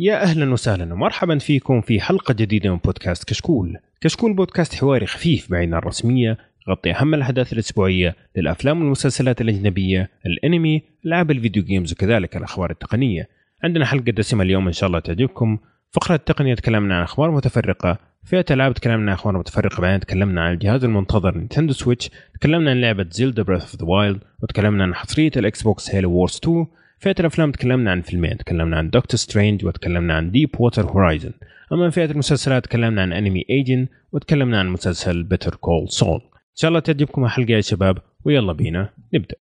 يا 0.00 0.22
أهلا 0.22 0.52
وسهلا 0.52 0.94
ومرحبا 0.94 1.38
فيكم 1.38 1.80
في 1.80 2.00
حلقة 2.00 2.34
جديدة 2.34 2.70
من 2.70 2.76
بودكاست 2.76 3.28
كشكول. 3.28 3.78
كشكول 4.00 4.32
بودكاست 4.32 4.74
حواري 4.74 5.06
خفيف 5.06 5.50
بعيد 5.50 5.72
عن 5.72 5.78
الرسمية 5.78 6.38
يغطي 6.68 6.92
أهم 6.92 7.14
الأحداث 7.14 7.52
الأسبوعية 7.52 8.16
للأفلام 8.36 8.80
والمسلسلات 8.80 9.40
الأجنبية، 9.40 10.10
الأنمي، 10.26 10.82
العاب 11.06 11.30
ال 11.30 11.35
video 11.35 11.62
games 11.62 11.92
وكذلك 11.92 12.36
الأخبار 12.36 12.70
التقنية. 12.70 13.28
عندنا 13.64 13.86
حلقة 13.86 14.12
دسمة 14.12 14.42
اليوم 14.42 14.66
إن 14.66 14.72
شاء 14.72 14.86
الله 14.86 14.98
تعجبكم. 14.98 15.58
فقرة 15.90 16.14
التقنية 16.14 16.54
تكلمنا 16.54 16.96
عن 16.96 17.02
أخبار 17.02 17.30
متفرقة، 17.30 17.98
فئة 18.24 18.44
ألعاب 18.50 18.74
تكلمنا 18.74 19.10
عن 19.10 19.18
أخبار 19.18 19.38
متفرقة 19.38 19.80
بعدين 19.80 20.00
تكلمنا 20.00 20.44
عن 20.44 20.52
الجهاز 20.52 20.84
المنتظر 20.84 21.38
Nintendo 21.38 21.72
Switch، 21.72 22.10
تكلمنا 22.40 22.70
عن 22.70 22.80
لعبة 22.80 23.06
Zelda 23.10 23.42
Breath 23.42 23.62
of 23.62 23.76
the 23.76 23.86
Wild، 23.86 24.20
وتكلمنا 24.42 24.84
عن 24.84 24.94
حصرية 24.94 25.32
ال 25.36 25.62
Xbox 25.62 25.94
Halo 25.94 26.10
Wars 26.12 26.40
2 26.44 26.66
فئة 27.00 27.14
الأفلام 27.20 27.50
تكلمنا 27.52 27.90
عن 27.90 28.00
فيلمين 28.00 28.38
تكلمنا 28.38 28.76
عن 28.76 28.90
Doctor 28.90 29.16
Strange 29.18 29.64
وتكلمنا 29.64 30.14
عن 30.14 30.30
Deepwater 30.30 30.82
Horizon 30.82 31.32
أما 31.72 31.90
فئة 31.90 32.04
المسلسلات 32.10 32.64
تكلمنا 32.64 33.02
عن 33.02 33.12
أنمي 33.12 33.44
Ajin 33.50 33.86
وتكلمنا 34.12 34.58
عن 34.58 34.68
مسلسل 34.68 35.22
Better 35.22 35.54
Call 35.54 35.88
Saul 35.88 36.20
إن 36.34 36.60
شاء 36.60 36.68
الله 36.68 36.80
تعجبكم 36.80 37.24
الحلقة 37.24 37.52
يا 37.52 37.60
شباب 37.60 37.98
ويلا 38.24 38.52
بينا 38.52 38.90
نبدأ. 39.14 39.36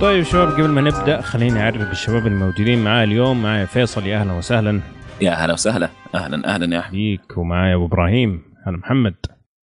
طيب 0.00 0.22
شباب 0.22 0.48
قبل 0.48 0.68
ما 0.68 0.80
نبدأ 0.80 1.20
خليني 1.20 1.60
أعرف 1.62 1.88
بالشباب 1.88 2.26
الموجودين 2.26 2.84
معايا 2.84 3.04
اليوم 3.04 3.42
معايا 3.42 3.64
فيصل 3.64 4.06
يا 4.06 4.20
أهلا 4.20 4.32
وسهلا. 4.32 4.80
يا 5.20 5.30
هلا 5.30 5.52
وسهلا. 5.52 5.88
أهلا 6.14 6.54
أهلا 6.54 6.74
يا 6.74 6.80
أحمد. 6.80 6.94
بيك 6.94 7.38
ومعايا 7.38 7.74
أبو 7.74 7.86
إبراهيم. 7.86 8.42
هلا 8.66 8.76
محمد. 8.76 9.14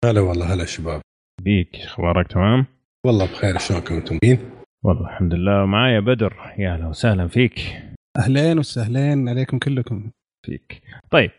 هلا 0.05 0.21
والله 0.21 0.53
هلا 0.53 0.65
شباب. 0.65 1.01
بيك 1.41 1.75
أخبارك 1.75 2.27
تمام؟ 2.27 2.65
والله 3.05 3.25
بخير 3.25 3.57
شلونكم 3.57 3.95
أنتم؟ 3.95 4.17
مين؟ 4.23 4.39
والله 4.83 5.09
الحمد 5.09 5.33
لله. 5.33 5.63
ومعايا 5.63 5.99
بدر. 5.99 6.33
يا 6.57 6.73
أهلا 6.73 6.87
وسهلا 6.87 7.27
فيك؟ 7.27 7.83
أهلين 8.17 8.59
وسهلين 8.59 9.29
عليكم 9.29 9.59
كلكم. 9.59 10.11
فيك. 10.45 10.81
طيب 11.11 11.31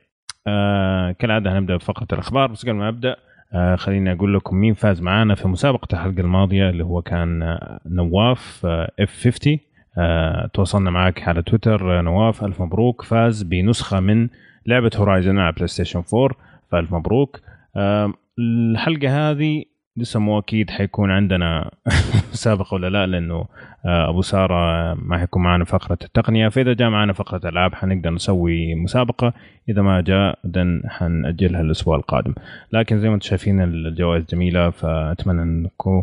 آه 0.47 1.13
كالعادة 1.13 1.59
هنبدأ 1.59 1.77
بفقرة 1.77 2.09
الأخبار 2.13 2.47
بس 2.47 2.63
قبل 2.63 2.75
ما 2.75 2.89
أبدأ 2.89 3.17
آه 3.53 3.77
خليني 3.77 4.13
أقول 4.13 4.35
لكم 4.35 4.57
مين 4.57 4.75
فاز 4.75 5.03
معانا 5.03 5.35
في 5.35 5.49
مسابقة 5.49 5.89
الحلقة 5.93 6.21
الماضية 6.21 6.71
اللي 6.71 6.85
هو 6.85 7.03
كان 7.03 7.43
آه 7.43 7.81
نواف 7.87 8.67
F 9.01 9.25
50 9.25 9.59
آه 9.99 10.51
تواصلنا 10.55 10.91
معك 10.91 11.29
على 11.29 11.43
تويتر 11.43 11.99
آه 11.99 12.03
نواف 12.03 12.45
ألف 12.45 12.63
مبروك. 12.63 13.03
فاز 13.03 13.43
بنسخة 13.43 14.01
من 14.01 14.29
لعبة 14.67 14.91
Horizon 14.97 15.39
على 15.39 15.53
PlayStation 15.53 16.03
4 16.15 16.37
فألف 16.73 16.93
مبروك. 16.93 17.41
آه 17.77 18.13
الحلقة 18.39 19.31
هذه 19.31 19.65
لسه 19.97 20.21
مو 20.21 20.39
أكيد 20.39 20.71
حيكون 20.71 21.11
عندنا 21.11 21.71
مسابقه 22.33 22.75
ولا 22.75 22.91
لا 22.91 23.07
لأنه 23.07 23.47
أبو 23.85 24.23
سارة 24.23 24.95
ما 24.95 25.19
حيكون 25.19 25.43
معنا 25.43 25.65
فقرة 25.65 25.99
التقنية. 26.05 26.49
فإذا 26.49 26.73
جاء 26.73 26.91
معنا 26.91 27.13
فقرة 27.13 27.49
ألعاب 27.49 27.75
حنقدر 27.75 28.11
نسوي 28.11 28.75
مسابقة. 28.75 29.33
إذا 29.69 29.83
ما 29.83 30.01
جاء 30.01 30.39
then 30.45 30.83
حنأجلها 30.89 31.61
الأسبوع 31.61 31.97
القادم. 31.97 32.35
لكن 32.73 32.99
زي 33.01 33.09
ما 33.09 33.15
أنتم 33.15 33.29
شايفين 33.29 33.63
الجوائز 33.63 34.25
جميلة 34.31 34.71
فأتمنى 34.71 35.43
انكم 35.43 36.03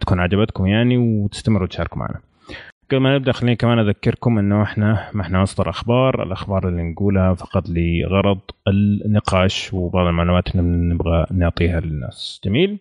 تكون 0.00 0.20
عجبتكم 0.20 0.66
يعني 0.66 0.96
وتستمروا 0.98 1.66
تشاركوا 1.66 1.98
معنا. 1.98 2.20
قبل 2.90 3.00
ما 3.00 3.14
نبدأ 3.14 3.32
خليني 3.32 3.56
كمان 3.56 3.78
أذكركم 3.78 4.38
إنه 4.38 4.62
إحنا 4.62 5.10
ما 5.14 5.22
إحنا 5.22 5.42
مصدر 5.42 5.70
أخبار، 5.70 6.22
الأخبار 6.22 6.68
اللي 6.68 6.82
نقولها 6.82 7.34
فقط 7.34 7.64
لغرض 7.68 8.38
النقاش 8.68 9.74
وبعض 9.74 10.06
المعلومات 10.06 10.54
اللي 10.54 10.62
نبغى 10.62 11.26
نعطيها 11.30 11.80
للناس، 11.80 12.40
جميل؟ 12.44 12.78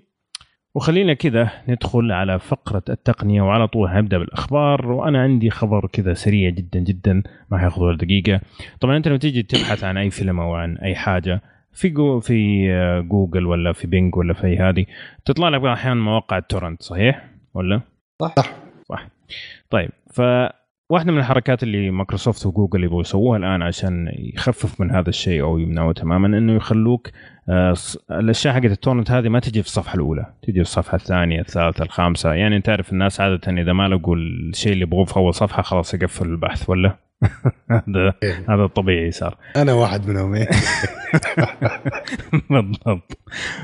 وخلينا 0.75 1.13
كذا 1.13 1.49
ندخل 1.67 2.11
على 2.11 2.39
فقرة 2.39 2.83
التقنية 2.89 3.41
وعلى 3.41 3.67
طول 3.67 3.89
هنبدأ 3.89 4.17
بالأخبار. 4.17 4.91
وأنا 4.91 5.21
عندي 5.21 5.49
خبر 5.49 5.87
كذا 5.87 6.13
سريع 6.13 6.49
جدا 6.49 6.79
جدا 6.79 7.23
ما 7.51 7.57
حياخذ 7.57 7.81
ولا 7.81 7.97
دقيقة. 7.97 8.41
طبعا 8.79 8.97
أنت 8.97 9.07
لما 9.07 9.17
تيجي 9.17 9.43
تبحث 9.43 9.83
عن 9.83 9.97
أي 9.97 10.09
فيلم 10.09 10.39
أو 10.39 10.53
عن 10.53 10.77
أي 10.77 10.95
حاجة 10.95 11.41
في 11.71 11.89
جو 11.89 12.19
في 12.19 12.67
جوجل 13.01 13.45
ولا 13.45 13.73
في 13.73 13.87
Bing 13.87 14.15
ولا 14.15 14.33
في 14.33 14.57
هذه 14.57 14.85
تطلع 15.25 15.49
لك 15.49 15.63
أحيانا 15.63 16.01
مواقع 16.01 16.37
ال 16.37 16.43
torrent 16.43 16.81
صحيح؟ 16.83 17.29
ولا؟ 17.53 17.81
صح. 18.21 18.35
صح. 18.89 19.07
طيب 19.69 19.89
ف 20.13 20.21
واحدة 20.89 21.11
من 21.11 21.17
الحركات 21.17 21.63
اللي 21.63 21.91
Microsoft 21.91 22.45
و 22.45 22.51
Google 22.51 22.83
يبغوا 22.83 23.01
يسووها 23.01 23.37
الآن 23.37 23.61
عشان 23.61 24.11
يخفف 24.17 24.81
من 24.81 24.91
هذا 24.91 25.09
الشيء 25.09 25.41
أو 25.41 25.59
يمنعوه 25.59 25.93
تماما 25.93 26.37
إنه 26.37 26.55
يخلوك 26.55 27.07
آه 27.07 27.11
الأشياء 28.11 28.53
حقت 28.53 28.65
ال 28.65 28.71
torrent 28.71 29.11
هذه 29.11 29.29
ما 29.29 29.39
تجي 29.39 29.61
في 29.61 29.67
الصفحة 29.67 29.95
الأولى، 29.95 30.25
تجي 30.43 30.53
في 30.53 30.61
الصفحة 30.61 30.95
الثانية، 30.95 31.41
الثالثة، 31.41 31.83
الخامسة، 31.83 32.33
يعني 32.33 32.55
أنت 32.55 32.65
تعرف 32.65 32.91
الناس 32.91 33.21
عادة 33.21 33.61
إذا 33.61 33.73
ما 33.73 33.87
لقوا 33.87 34.15
الشيء 34.15 34.73
اللي 34.73 34.83
يبغوه 34.83 35.05
في 35.05 35.17
أول 35.17 35.33
صفحة 35.33 35.61
خلاص 35.61 35.93
يقفل 35.93 36.25
البحث 36.25 36.69
ولا؟ 36.69 36.95
هذا 37.71 38.13
هذا 38.49 38.63
الطبيعي 38.63 39.11
صار. 39.11 39.37
أنا 39.55 39.73
واحد 39.73 40.09
منهم 40.09 40.33
إيه. 40.33 40.47
بالضبط. 42.49 43.19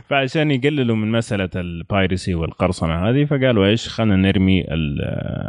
فعشان 0.10 0.52
يقللوا 0.52 0.96
من 0.96 1.12
مسألة 1.12 1.50
ال 1.56 1.67
piracy 1.67 2.36
والقرصنة 2.36 3.10
هذه 3.10 3.26
فقالوا 3.26 3.66
إيش 3.66 3.90
خلينا 3.90 4.16
نرمي 4.16 4.64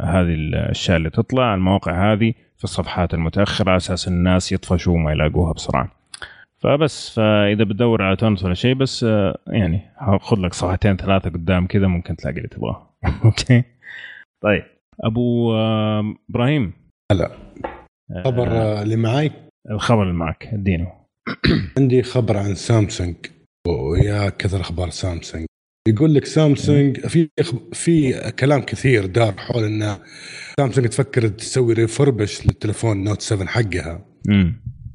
هذه 0.04 0.34
الأشياء 0.34 0.96
اللي 0.96 1.10
تطلع 1.10 1.54
المواقع 1.54 2.12
هذه 2.12 2.32
في 2.58 2.64
الصفحات 2.64 3.14
المتأخرة 3.14 3.70
على 3.70 3.76
أساس 3.76 4.08
الناس 4.08 4.52
يطفشوا 4.52 4.94
وما 4.94 5.12
يلاقوها 5.12 5.52
بسرعة. 5.52 6.01
فبس 6.62 7.10
فإذا 7.10 7.64
بتدور 7.64 8.02
على 8.02 8.16
torrents 8.16 8.44
ولا 8.44 8.54
شيء 8.54 8.74
بس 8.74 9.02
يعني 9.46 9.80
خذ 10.20 10.36
لك 10.36 10.54
صفحتين 10.54 10.96
ثلاثة 10.96 11.30
قدام 11.30 11.66
كذا 11.66 11.86
ممكن 11.86 12.16
تلاقي 12.16 12.36
اللي 12.36 12.48
تبغاه. 12.48 12.96
okay؟ 13.24 13.64
طيب. 14.44 14.62
أبو 15.00 15.54
إبراهيم. 16.30 16.72
هلا. 17.12 17.30
خبر 18.24 18.82
اللي 18.82 18.96
معي 18.96 19.30
الخبر 19.70 20.02
اللي 20.02 20.14
معك 20.14 20.46
ادينه. 20.46 20.92
عندي 21.78 22.02
خبر 22.02 22.36
عن 22.36 22.54
سامسونج. 22.54 23.16
ويا 23.68 24.28
كثر 24.28 24.60
أخبار 24.60 24.90
سامسونج. 24.90 25.46
يقول 25.88 26.14
لك 26.14 26.24
سامسونج 26.24 27.00
في 27.00 27.28
في 27.72 28.12
كلام 28.30 28.60
كثير 28.60 29.06
دار 29.06 29.32
حول 29.32 29.64
ان 29.64 29.96
سامسونج 30.60 30.88
تفكر 30.88 31.28
تسوي 31.28 31.74
ريفربش 31.74 32.46
للتليفون 32.46 33.04
نوت 33.04 33.20
7 33.20 33.46
حقها. 33.46 34.06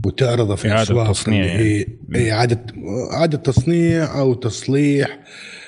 وتعرضه 0.07 0.55
في 0.55 0.81
اسواق 0.81 1.11
تصنيع 1.11 1.45
هي 1.45 1.85
يعني. 2.09 2.31
اعاده 2.31 2.65
إعادة 3.13 3.37
تصنيع 3.37 4.19
أو 4.19 4.33
تصليح 4.33 5.19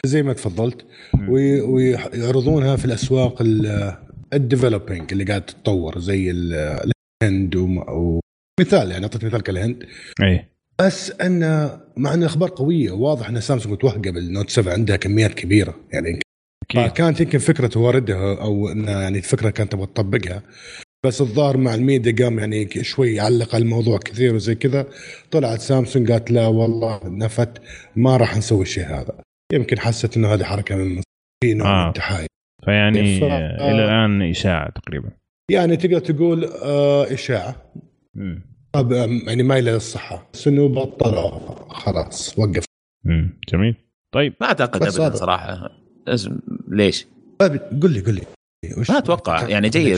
زي 0.05 0.23
ما 0.23 0.33
تفضلت. 0.33 0.85
ويعرضونها 1.29 2.75
في 2.75 2.85
الأسواق 2.85 3.43
ال 4.33 4.40
developing 4.40 5.11
اللي 5.11 5.23
قاعد 5.23 5.41
تتطور 5.45 5.99
زي 5.99 6.31
الهند 6.31 7.55
ومثال 7.55 8.91
يعني 8.91 9.03
أعطيت 9.03 9.25
مثال 9.25 9.41
كالهند. 9.41 9.83
اي 10.21 10.45
بس 10.81 11.11
أن 11.11 11.69
مع 11.97 12.13
أن 12.13 12.19
الأخبار 12.19 12.49
قوية 12.49 12.91
واضح 12.91 13.29
أن 13.29 13.41
سامسونج 13.41 13.73
متوهقة 13.73 14.11
بال 14.11 14.24
Note 14.24 14.49
7 14.49 14.73
عندها 14.73 14.95
كميات 14.95 15.33
كبيرة 15.33 15.75
يعني. 15.93 16.19
فكانت 16.75 17.21
يمكن 17.21 17.37
فكرة 17.37 17.77
واردها 17.77 18.41
أو 18.41 18.69
أن 18.69 18.83
يعني 18.83 19.17
الفكرة 19.17 19.49
كانت 19.49 19.71
تبغى 19.71 19.85
تطبقها. 19.85 20.43
بس 21.05 21.21
الظاهر 21.21 21.57
مع 21.57 21.75
الميديا 21.75 22.25
قام 22.25 22.39
يعني 22.39 22.69
شوي 22.83 23.15
يعلق 23.15 23.55
على 23.55 23.61
الموضوع 23.63 23.97
كثير 23.97 24.35
وزي 24.35 24.55
كذا. 24.55 24.85
طلعت 25.31 25.59
سامسونج 25.59 26.11
قالت 26.11 26.31
لا 26.31 26.47
والله 26.47 26.99
نفت 27.05 27.61
ما 27.95 28.17
راح 28.17 28.37
نسوي 28.37 28.61
الشيء 28.61 28.85
هذا. 28.85 29.21
يمكن 29.53 29.79
حست 29.79 30.17
إنه 30.17 30.33
هذه 30.33 30.43
حركة 30.43 30.75
من 30.75 31.01
في 31.43 31.53
نوع 31.53 31.67
آه. 31.81 31.83
من 31.83 31.87
التحايل 31.87 32.27
فيعني 32.65 33.19
ف- 33.19 33.23
إلى 33.23 33.85
الآن 33.85 34.21
إشاعة 34.21 34.71
تقريبا. 34.71 35.09
يعني 35.51 35.77
تقدر 35.77 35.99
تقول 35.99 36.45
آه 36.45 37.13
إشاعة. 37.13 37.73
طب 38.73 38.91
يعني 39.27 39.43
مايله 39.43 39.71
للصحه 39.71 40.29
بس 40.33 40.47
انه 40.47 40.67
بطلوا؟ 40.69 41.29
خلاص 41.69 42.39
وقف. 42.39 42.63
مم. 43.05 43.39
جميل. 43.53 43.75
طيب. 44.13 44.33
ما 44.41 44.47
أعتقد 44.47 44.83
ابدا 44.83 45.05
هذا. 45.07 45.15
صراحة. 45.15 45.71
لازم 46.07 46.39
ليش؟ 46.67 47.07
طيب 47.39 47.61
قل 47.83 47.91
لي 47.93 47.99
قل 47.99 48.13
لي. 48.15 48.21
ما 48.89 48.97
أتوقع. 48.97 49.47
يعني 49.47 49.69
جيد. 49.69 49.97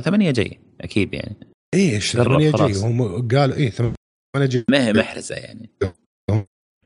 8G 0.00 0.60
أكيد 0.80 1.14
يعني. 1.14 1.36
إيش 1.74 2.16
جرب 2.16 2.26
8G 2.26 2.56
خلاص. 2.56 2.84
هم 2.84 3.28
قالوا 3.28 3.56
إيه 3.56 3.70
8G 3.70 4.64
ما 4.70 4.86
هي 4.86 4.92
محرزة 4.92 5.34
يعني. 5.34 5.70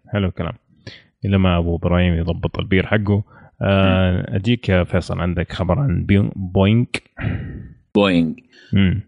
حلو 0.08 0.28
الكلام. 0.28 0.52
الا 1.24 1.38
ما 1.38 1.58
أبو 1.58 1.76
إبراهيم 1.76 2.14
يضبط 2.14 2.58
البير 2.58 2.86
حقه. 2.86 3.24
آه، 3.62 4.36
أجيك 4.36 4.68
يا 4.68 4.84
فيصل 4.84 5.20
عندك 5.20 5.52
خبر 5.52 5.78
عن 5.78 6.06
بوينغ؟ 6.36 6.86
بوينغ. 7.94 8.34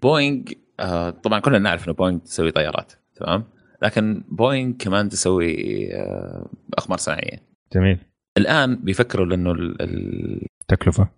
بوينغ 0.02 0.42
آه 0.80 1.10
طبعا 1.10 1.40
كلنا 1.40 1.58
نعرف 1.58 1.84
إنه 1.86 1.94
بوينغ 1.94 2.18
تسوي 2.18 2.50
طيارات 2.50 2.92
تمام؟ 3.16 3.44
لكن 3.82 4.24
بوينغ 4.28 4.72
كمان 4.78 5.08
تسوي 5.08 5.54
آه 5.94 6.50
اقمار 6.78 6.98
صناعية. 6.98 7.42
جميل. 7.74 7.98
الآن 8.38 8.76
بيفكروا 8.76 9.26
لأنه 9.26 9.52
ال- 9.52 9.82
ال- 9.82 10.46
تكلفة؟ 10.68 11.08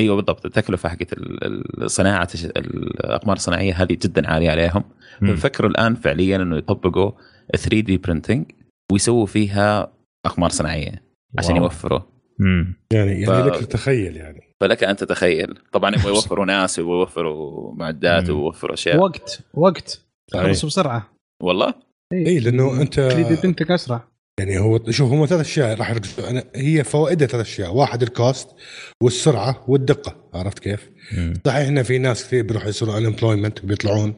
أيوه 0.00 0.16
بالضبط. 0.16 0.46
التكلفه 0.46 0.88
حقت 0.88 1.12
ال- 1.12 1.44
ال- 1.82 1.90
صناعه 1.90 2.28
الأقمار 2.56 3.36
الصناعية. 3.36 3.74
هذه 3.82 3.92
جدا 3.92 4.28
عالية 4.30 4.50
عليهم. 4.50 4.84
مم. 5.20 5.36
ففكروا 5.36 5.70
الآن 5.70 5.94
فعليا 5.94 6.36
إنه 6.36 6.56
يطبقوا 6.56 7.12
3D 7.56 7.96
printing 7.98 8.44
ويسووا 8.92 9.26
فيها 9.26 9.92
أقمار 10.26 10.50
صناعية 10.50 11.02
عشان 11.38 11.54
واو. 11.54 11.62
يوفروا. 11.62 12.00
مم. 12.38 12.74
يعني 12.92 13.10
يعني 13.20 13.26
ف- 13.26 13.30
لك 13.30 13.56
تتخيل 13.66 14.16
يعني. 14.16 14.40
فلك 14.60 14.84
أن 14.84 14.96
تتخيل. 14.96 15.58
طبعا 15.72 15.90
يبغوا 15.94 16.08
يوفروا 16.14 16.46
ناس 16.46 16.78
ويبغوا 16.78 17.00
يوفروا 17.00 17.74
معدات. 17.74 18.30
ويوفروا 18.30 18.74
أشياء. 18.74 18.96
وقت 18.96 19.40
وقت. 19.54 20.02
بسرعة. 20.64 21.10
والله؟ 21.42 21.74
اي 22.12 22.38
لأنه 22.40 22.80
أنت 22.82 22.94
3D 22.94 23.36
printing 23.48 23.70
أسرع. 23.70 24.08
يعني 24.40 24.58
هو 24.58 24.90
شوف 24.90 25.12
هم 25.12 25.26
ثلاث 25.26 25.40
أشياء 25.40 25.78
راح 25.78 25.94
أنا 26.28 26.44
هي 26.54 26.84
فوائدها 26.84 27.28
ثلاث 27.28 27.46
أشياء. 27.46 27.74
واحد 27.74 28.02
ال 28.02 28.11
cost 28.11 28.48
والسرعة 29.02 29.64
والدقة 29.68 30.16
عرفت 30.34 30.58
كيف؟ 30.58 30.90
مم. 31.12 31.34
صحيح 31.46 31.68
هنا 31.68 31.82
في 31.82 31.98
ناس 31.98 32.24
كثير 32.24 32.42
بيروحوا 32.42 32.68
يصيروا 32.68 33.00
unemployment 33.00 33.64
وبيطلعون 33.64 34.14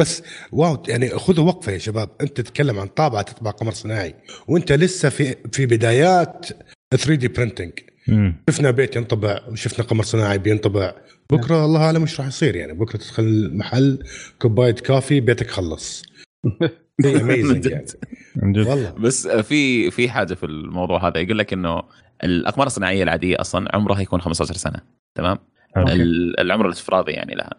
بس 0.00 0.22
wow 0.52 0.82
يعني 0.88 1.08
خذوا 1.08 1.44
وقفة 1.46 1.72
يا 1.72 1.78
شباب. 1.78 2.10
أنت 2.20 2.40
تتكلم 2.40 2.78
عن 2.78 2.86
طابعة 2.86 3.22
تطبع 3.22 3.50
قمر 3.50 3.72
صناعي 3.72 4.14
وأنت 4.48 4.72
لسه 4.72 5.08
في 5.08 5.36
في 5.52 5.66
بدايات 5.66 6.46
3D 6.94 7.28
printing 7.28 7.72
مم. 8.08 8.34
شفنا 8.50 8.70
بيت 8.70 8.96
ينطبع 8.96 9.40
وشفنا 9.48 9.84
قمر 9.84 10.04
صناعي 10.04 10.38
بينطبع. 10.38 10.94
بكرة 11.32 11.64
الله 11.64 11.80
أعلم 11.80 12.02
إيش 12.02 12.20
راح 12.20 12.28
يصير. 12.28 12.56
يعني 12.56 12.72
بكرة 12.72 12.96
تدخل 12.98 13.22
المحل 13.22 14.02
كوبايه 14.38 14.72
coffee 14.74 15.20
بيتك 15.20 15.50
خلص. 15.50 16.02
Amazing. 17.22 17.66
يعني. 17.66 17.84
من 18.36 18.52
جد. 18.52 18.66
والله. 18.66 18.92
بس 18.98 19.28
في 19.28 19.90
في 19.90 20.08
حاجة 20.08 20.34
في 20.34 20.46
الموضوع 20.46 21.08
هذا. 21.08 21.20
يقول 21.20 21.38
لك 21.38 21.52
إنه 21.52 21.82
الأقمار 22.24 22.66
الصناعية 22.66 23.02
العادية 23.02 23.40
أصلا 23.40 23.76
عمرها 23.76 24.00
يكون 24.00 24.20
15 24.20 24.54
سنة 24.54 24.80
تمام؟ 25.14 25.38
okay. 25.76 25.92
ال- 25.92 26.40
العمر 26.40 26.66
الافتراضي 26.66 27.12
يعني 27.12 27.34
لها. 27.34 27.50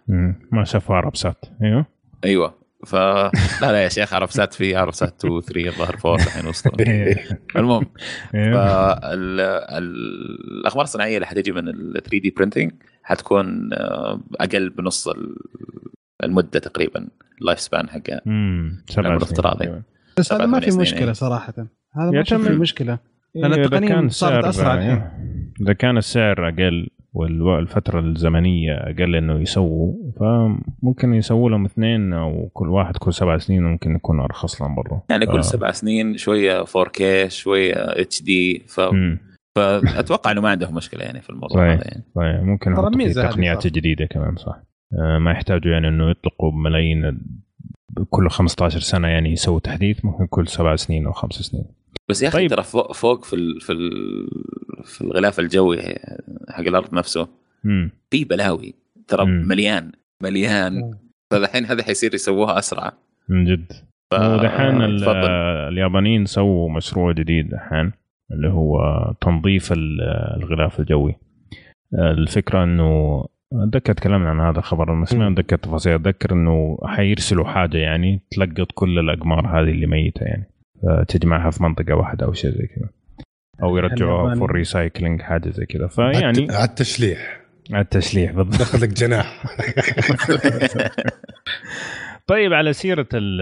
ما 0.52 0.64
شافوا 0.64 0.96
عرب 0.96 1.16
سات. 1.16 1.46
أيوه. 1.64 1.86
أيوه. 2.26 2.68
ف 2.86 2.96
لا 2.96 3.32
لا 3.62 3.84
يا 3.84 3.90
شيخ 3.90 4.14
عرب 4.14 4.30
سات 4.30 4.54
في 4.54 4.76
عرب 4.76 4.94
سات 4.94 5.26
2 5.26 5.42
3 5.42 5.68
الظاهر 5.70 5.94
4 6.06 6.16
الحين 6.16 6.48
وصلوا. 6.48 6.76
المهم 7.58 7.86
أيوه. 8.36 8.54
فالاقمار 8.54 10.84
الصناعية 10.84 11.16
اللي 11.16 11.28
حتجي 11.28 11.52
من 11.52 11.68
ال 11.68 11.94
3D 11.94 12.30
printing 12.38 12.72
حتكون 13.04 13.70
آه، 13.74 14.22
أقل 14.40 14.70
بنص 14.70 15.08
ال- 15.08 15.36
المدة 16.24 16.60
تقريبا 16.60 17.08
ال 17.42 17.45
life 17.45 17.60
span 17.60 17.90
حقها 17.90 18.22
العمر 18.98 19.18
الافتراضي. 19.18 19.66
تقريباً. 19.66 19.82
بس 20.18 20.34
هذا 20.34 20.46
ما 20.46 20.60
في 20.60 20.78
مشكلة 20.80 21.00
يعني. 21.00 21.14
صراحة 21.14 21.54
هذا 21.96 22.12
ما 22.12 22.24
في 22.24 22.36
مشكلة 22.38 23.00
لأن 23.36 23.54
إيه، 23.54 23.68
كان 23.68 24.10
صارت 24.10 24.46
السعر- 24.46 24.50
أسرع 24.50 24.74
الحين. 24.74 25.02
إذا 25.62 25.74
كان 25.74 25.98
السعر 25.98 26.48
أقل 26.50 26.88
والفترة 27.14 28.00
الزمنية 28.00 28.74
أقل 28.74 29.16
إنه 29.16 29.40
يسووا 29.40 29.94
فممكن 30.20 31.14
يسووا 31.14 31.50
لهم 31.50 31.66
اثنين 31.66 32.14
أو 32.14 32.50
كل 32.54 32.70
واحد 32.70 32.98
كل 32.98 33.14
سبع 33.14 33.38
سنين 33.38 33.64
ممكن 33.64 33.96
يكون 33.96 34.20
أرخص 34.20 34.62
لهم 34.62 34.76
برضه 34.76 35.02
يعني 35.10 35.26
كل 35.26 35.38
آه. 35.38 35.42
سبع 35.42 35.72
سنين 35.72 36.18
شوية 36.18 36.64
4K 36.66 37.28
شوية 37.28 37.74
HD 37.76 38.64
ف... 38.68 38.80
مم. 38.80 39.20
فأتوقع 39.58 40.32
إنه 40.32 40.42
ما 40.42 40.50
عندهم 40.50 40.76
مشكلة 40.76 41.04
يعني 41.04 41.22
في 41.22 41.30
الموضوع 41.30 41.58
صحيح. 41.58 41.72
هذا 41.72 41.84
يعني 41.88 42.04
طيب 42.16 42.44
ممكن 42.48 42.72
يحطوا 42.72 42.90
تقنيات. 43.30 43.68
جديدة 43.68 44.06
كمان 44.06 44.36
صح 44.36 44.60
ما 44.92 45.32
يحتاجوا 45.32 45.72
يعني 45.72 45.88
إنه 45.88 46.10
يطلقوا 46.10 46.52
بملايين 46.52 47.20
كل 48.10 48.30
15 48.30 48.80
سنة 48.80 49.08
يعني 49.08 49.32
يسووا 49.32 49.60
تحديث 49.60 50.06
ممكن 50.06 50.28
كل 50.28 50.48
سبع 50.48 50.76
سنين 50.76 51.06
أو 51.06 51.12
خمس 51.12 51.34
سنين 51.34 51.66
بس 52.10 52.22
يا 52.24 52.28
أخي 52.28 52.38
طيب. 52.38 52.50
ترى 52.50 52.64
فوق, 52.64 52.94
فوق 52.94 53.26
في 53.26 53.36
ال... 53.36 53.62
في 53.62 53.74
ال... 53.74 53.90
في 54.84 55.02
الغلاف 55.02 55.40
الجوي 55.40 55.78
حق 56.50 56.60
الأرض 56.68 56.94
نفسه 56.94 57.28
مم. 57.64 57.92
في 58.12 58.26
بلاوي 58.26 58.76
ترى 59.08 59.26
مم. 59.26 59.48
مليان 59.48 59.92
مليان 60.24 60.94
فالحين 61.32 61.66
هذا 61.66 61.84
حيصير 61.84 62.14
يسووها 62.14 62.60
أسرع 62.60 62.94
من 63.30 63.46
جد 63.46 63.72
ف... 64.12 64.16
تفضل. 65.02 65.30
اليابانيين 65.70 66.26
سووا 66.26 66.70
مشروع 66.70 67.12
جديد 67.12 67.50
دحين 67.50 67.92
اللي 68.32 68.48
هو 68.50 68.80
تنظيف 69.22 69.72
ال- 69.72 70.02
الغلاف 70.38 70.80
الجوي 70.80 71.16
الفكرة 71.94 72.64
إنه 72.64 73.26
أتذكر 73.54 73.94
تكلمنا 73.94 74.30
عن 74.30 74.40
هذا 74.40 74.60
الخبر 74.60 75.02
بس 75.02 75.14
ما 75.14 75.28
أتذكر 75.34 75.56
تفاصيل 75.58 75.94
أتذكر 75.94 76.34
إنه 76.34 76.78
حيرسلوا 76.86 77.46
حاجة 77.46 77.78
يعني 77.78 78.22
تلقط 78.32 78.68
كل 78.74 79.00
الأقمار 79.00 79.48
هذه 79.48 79.70
اللي 79.72 79.88
ميتة 79.88 80.24
يعني. 80.24 80.46
تجمعها 81.08 81.50
في 81.52 81.64
منطقة 81.64 81.96
واحدة 81.96 82.26
أو 82.26 82.34
شيء 82.34 82.52
زي 82.52 82.68
كذا. 82.68 82.90
أو 83.64 83.78
يرجعوها. 83.78 84.36
for 84.36 84.52
recycling 84.52 85.22
حاجة 85.22 85.50
زي 85.50 85.66
كذا. 85.66 85.90
يعني 85.98 86.34
فيعني 86.34 86.48
على 86.52 86.70
التشليح. 86.70 87.42
على 87.72 87.82
التشليح 87.82 88.32
بالضبط. 88.32 88.60
دخل 88.62 88.82
لك 88.82 88.90
جناح. 88.90 89.44
طيب 92.28 92.54
على 92.54 92.74
سيرة 92.74 93.08
ال 93.14 93.40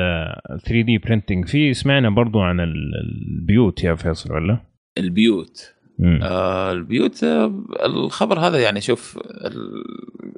3D 0.62 0.98
printing 0.98 1.45
في 1.48 1.74
سمعنا 1.74 2.10
برضو 2.10 2.42
عن 2.42 2.60
ال- 2.60 2.92
البيوت 3.31 3.84
يا 3.84 3.96
فيصل 3.96 4.34
ولا؟ 4.34 4.58
البيوت. 4.98 5.75
آه 6.24 6.71
البيوت 6.71 7.24
آه 7.24 7.63
الخبر 7.86 8.39
هذا 8.39 8.59
يعني 8.59 8.81
شوف 8.81 9.19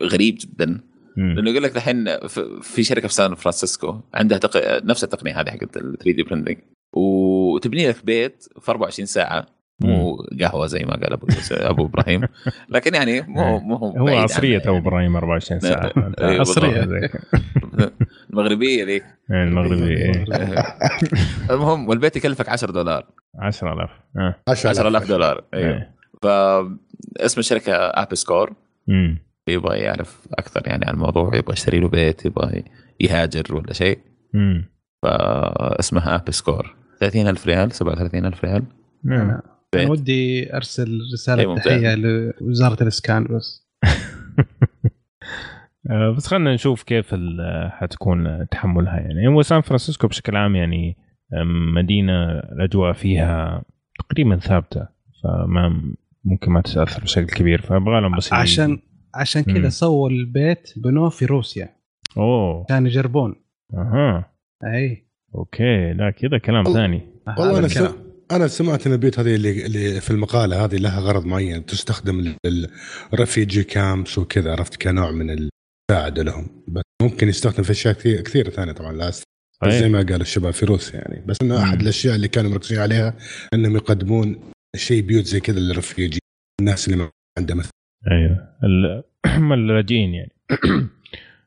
غريب 0.04 0.38
جدا. 0.42 0.82
مم. 1.18 1.34
لأنه 1.36 1.50
يقول 1.52 1.64
لك 1.64 1.76
الحين 1.78 2.18
في- 2.62 2.84
شركة 2.84 3.08
في 3.08 3.14
سان 3.14 3.36
فرانسيسكو 3.36 3.96
عندها 4.14 4.38
تق... 4.38 4.84
نفس 4.86 5.04
التقنية 5.04 5.40
هذه 5.42 5.50
حقت 5.50 5.78
ال 5.78 5.98
3D 5.98 6.24
printing 6.24 6.58
وتبني 6.94 7.88
لك 7.90 8.06
بيت 8.06 8.44
في 8.62 8.72
24 8.72 9.06
ساعة. 9.06 9.46
مو 9.80 10.26
قهوة 10.42 10.68
زي 10.68 10.80
ما 10.80 10.92
قال 10.92 11.14
أبو 11.14 11.28
أبو 11.52 11.86
إبراهيم 11.86 12.22
لكن 12.70 12.96
يعني 12.96 13.22
مو 13.22 13.60
مو 13.60 13.76
هو 13.76 14.08
عصرية 14.08 14.58
أبو 14.58 14.68
يعني. 14.68 14.78
إبراهيم 14.78 15.16
24 15.16 15.60
ساعة. 15.60 15.92
أيوة 16.20 16.40
عصرية. 16.40 16.82
بالضبط. 16.82 17.12
المغربية 18.30 18.86
ذيك 18.86 19.04
إيه، 19.32 19.44
المغربي 19.44 19.98
إيه. 19.98 20.26
المهم 21.52 21.90
والبيت 21.90 22.16
يكلفك 22.16 22.50
10 22.50 22.72
دولار 22.72 23.06
10000 23.40 23.90
آه 24.18 24.36
10000 24.48 25.08
دولار 25.08 25.44
أيوه 25.54 25.70
إيه. 25.70 25.96
فاسم 26.22 27.40
الشركة 27.40 27.74
Apis 27.74 28.16
Cor. 28.16 28.54
يبغى 29.48 29.78
يعرف 29.80 30.28
أكثر 30.34 30.62
يعني 30.66 30.86
عن 30.86 30.94
الموضوع 30.94 31.36
يبغى 31.36 31.54
يشتري 31.54 31.80
له 31.80 31.88
بيت 31.88 32.26
يبغى 32.26 32.64
يهاجر 33.00 33.56
ولا 33.56 33.74
شيء. 33.74 34.00
فاسمها 35.04 36.16
Apis 36.16 36.32
Cor 36.32 36.76
30000 37.00 37.48
ريال 37.48 37.72
37000 37.72 38.46
ريال 38.46 38.64
نعم. 39.04 39.42
أنا 39.76 39.82
بيت. 39.84 39.92
ودي 39.92 40.54
أرسل 40.56 41.00
رسالة 41.14 41.46
ممتاز. 41.50 41.66
تحية 41.66 41.96
لوزارة 41.96 42.84
الإسكان 42.84 43.24
بس 43.24 43.68
آه، 45.90 46.12
بس 46.18 46.28
خلينا 46.28 46.54
نشوف 46.54 46.84
كيف 46.84 47.14
ال- 47.14 47.70
حتكون 47.72 48.48
تحملها 48.52 49.00
يعني 49.00 49.28
هو 49.28 49.42
سان 49.42 49.62
فرانسيسكو 49.62 50.08
بشكل 50.08 50.36
عام 50.36 50.56
يعني 50.56 50.98
مدينة 51.76 52.30
الأجواء 52.40 52.94
فيها 52.94 53.64
تقريبا 54.00 54.38
ثابتة 54.38 54.88
فما 55.24 55.82
ممكن 56.26 56.52
ما 56.52 56.62
تتأثر 56.62 57.04
بشكل 57.04 57.26
كبير 57.26 57.62
فأبغى 57.62 58.02
لهم 58.02 58.18
بس 58.18 58.34
عشان 58.34 58.80
عشان. 59.16 59.44
كذا 59.44 59.70
سووا 59.70 60.10
البيت 60.10 60.74
بنوه 60.78 61.10
في 61.10 61.26
روسيا 61.26 61.70
أوه 62.18 62.66
كان 62.70 62.86
يجربون 62.86 63.36
أها 63.74 64.32
أي 64.66 65.08
okay 65.36 65.94
لا 65.94 66.10
كذا 66.12 66.38
كلام 66.38 66.64
ثاني 66.64 67.02
والله 67.38 67.60
أنا. 67.60 68.07
أنا 68.32 68.48
سمعت 68.48 68.88
إن 68.88 68.94
البيوت 68.94 69.20
هذه 69.20 69.36
اللي, 69.36 69.66
اللي 69.66 70.02
في 70.02 70.12
المقالة 70.12 70.66
هذه 70.66 70.76
لها 70.76 71.00
غرض 71.00 71.26
معين 71.26 71.66
تستخدم 71.66 72.36
لل 72.46 72.72
refugee 72.72 73.64
camps 73.64 74.18
وكذا 74.18 74.52
عرفت؟ 74.52 74.82
كنوع 74.82 75.12
من 75.12 75.30
المساعدة 75.30 76.24
لهم. 76.24 76.48
بس 76.68 76.84
ممكن 77.02 77.30
يستخدم 77.30 77.64
في 77.64 77.72
أشياء 77.72 77.94
كثير 77.94 78.22
كثيرة 78.22 78.50
ثانية 78.50 78.72
طبعا 78.72 78.94
لا 78.94 79.12
زي. 79.68 79.90
ما 79.90 79.98
قال 79.98 80.22
الشباب 80.22 80.54
في 80.54 80.66
روسيا 80.66 81.00
يعني. 81.00 81.26
بس 81.26 81.38
إنه 81.42 81.64
أحد. 81.64 81.82
الأشياء 81.82 82.16
اللي 82.16 82.28
كانوا 82.28 82.52
مركزين 82.52 82.80
عليها 82.80 83.14
إنهم 83.54 83.76
يقدمون 83.76 84.52
شيء 84.76 85.02
بيوت 85.02 85.26
زي 85.26 85.40
كذا 85.40 85.60
لل 85.60 85.73
refugee 85.73 86.20
الناس 86.62 86.88
اللي 86.88 86.98
ما 86.98 87.10
عندها 87.38 87.56
مثلا 87.56 87.72
أيوه. 88.12 89.04
هم 89.38 89.54
اللاجئين 89.54 90.14
يعني. 90.14 90.32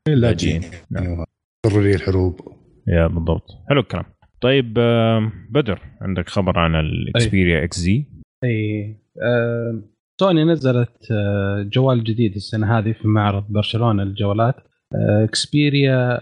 لاجئين 0.08 0.60
نعم. 0.90 1.04
يعني 1.04 1.25
ضروري 1.66 1.94
الحروب. 1.94 2.40
يا 2.88 3.06
بالضبط. 3.06 3.50
حلو 3.68 3.80
الكلام. 3.80 4.04
طيب 4.40 4.78
آه، 4.78 5.32
بدر 5.50 5.80
عندك 6.00 6.28
خبر 6.28 6.59
عن 6.59 6.75
ال 6.75 7.64
Xperia 7.64 7.78
XZ 7.78 8.04
أي 8.44 8.97
آه، 9.23 9.82
سوني 10.20 10.44
نزلت 10.44 11.12
آه، 11.12 11.62
جوال 11.62 12.04
جديد 12.04 12.35
السنة 12.35 12.78
هذه 12.78 12.92
في 12.92 13.09
معرض 13.09 13.44
برشلونة 13.49 14.04
للجوالات 14.04 14.54
Xperia 14.94 16.18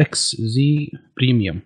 XZ 0.00 0.92
Premium 1.16 1.60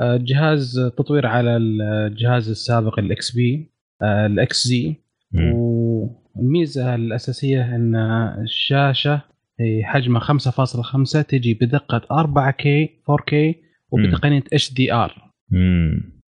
جهاز 0.00 0.92
تطوير 0.96 1.26
على 1.26 1.56
الجهاز 1.56 2.50
السابق 2.50 2.98
ال 2.98 3.30
XP 3.30 3.70
ال 4.02 4.66
XZ 4.66 4.94
والميزة 5.34 6.94
الأساسية 6.94 7.76
إن 7.76 7.96
الشاشة 8.42 9.20
حجمها 9.82 10.20
5.5 10.20 11.22
تجي 11.22 11.54
بدقة 11.54 12.24
4K 12.24 12.88
4K 13.10 13.63
وبتقنيه 13.94 14.38
HDR 14.38 15.14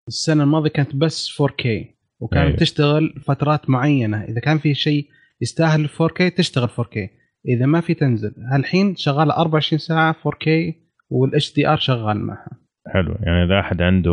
السنة 0.08 0.44
الماضية 0.44 0.70
كانت 0.70 0.96
بس 0.96 1.42
4K 1.42 1.68
وكانت 2.20 2.46
أيوة. 2.46 2.56
تشتغل 2.56 3.14
فترات 3.26 3.70
معينة. 3.70 4.24
إذا 4.24 4.40
كان 4.40 4.58
في 4.58 4.74
شيء 4.74 5.08
يستاهل 5.42 5.90
4K 5.90 6.36
تشتغل 6.38 6.70
4K 6.70 6.98
إذا 7.48 7.66
ما 7.66 7.82
في 7.82 7.94
تنزل. 7.94 8.34
الحين 8.56 8.96
شغالة 8.96 9.34
24 9.38 9.80
ساعة 9.80 10.14
4K 10.14 10.74
والاتش 11.10 11.54
دي 11.54 11.68
ار 11.68 11.78
شغال 11.78 12.26
معها. 12.26 12.52
حلو. 12.94 13.16
يعني 13.20 13.44
إذا 13.46 13.60
أحد 13.60 13.82
عنده 13.82 14.12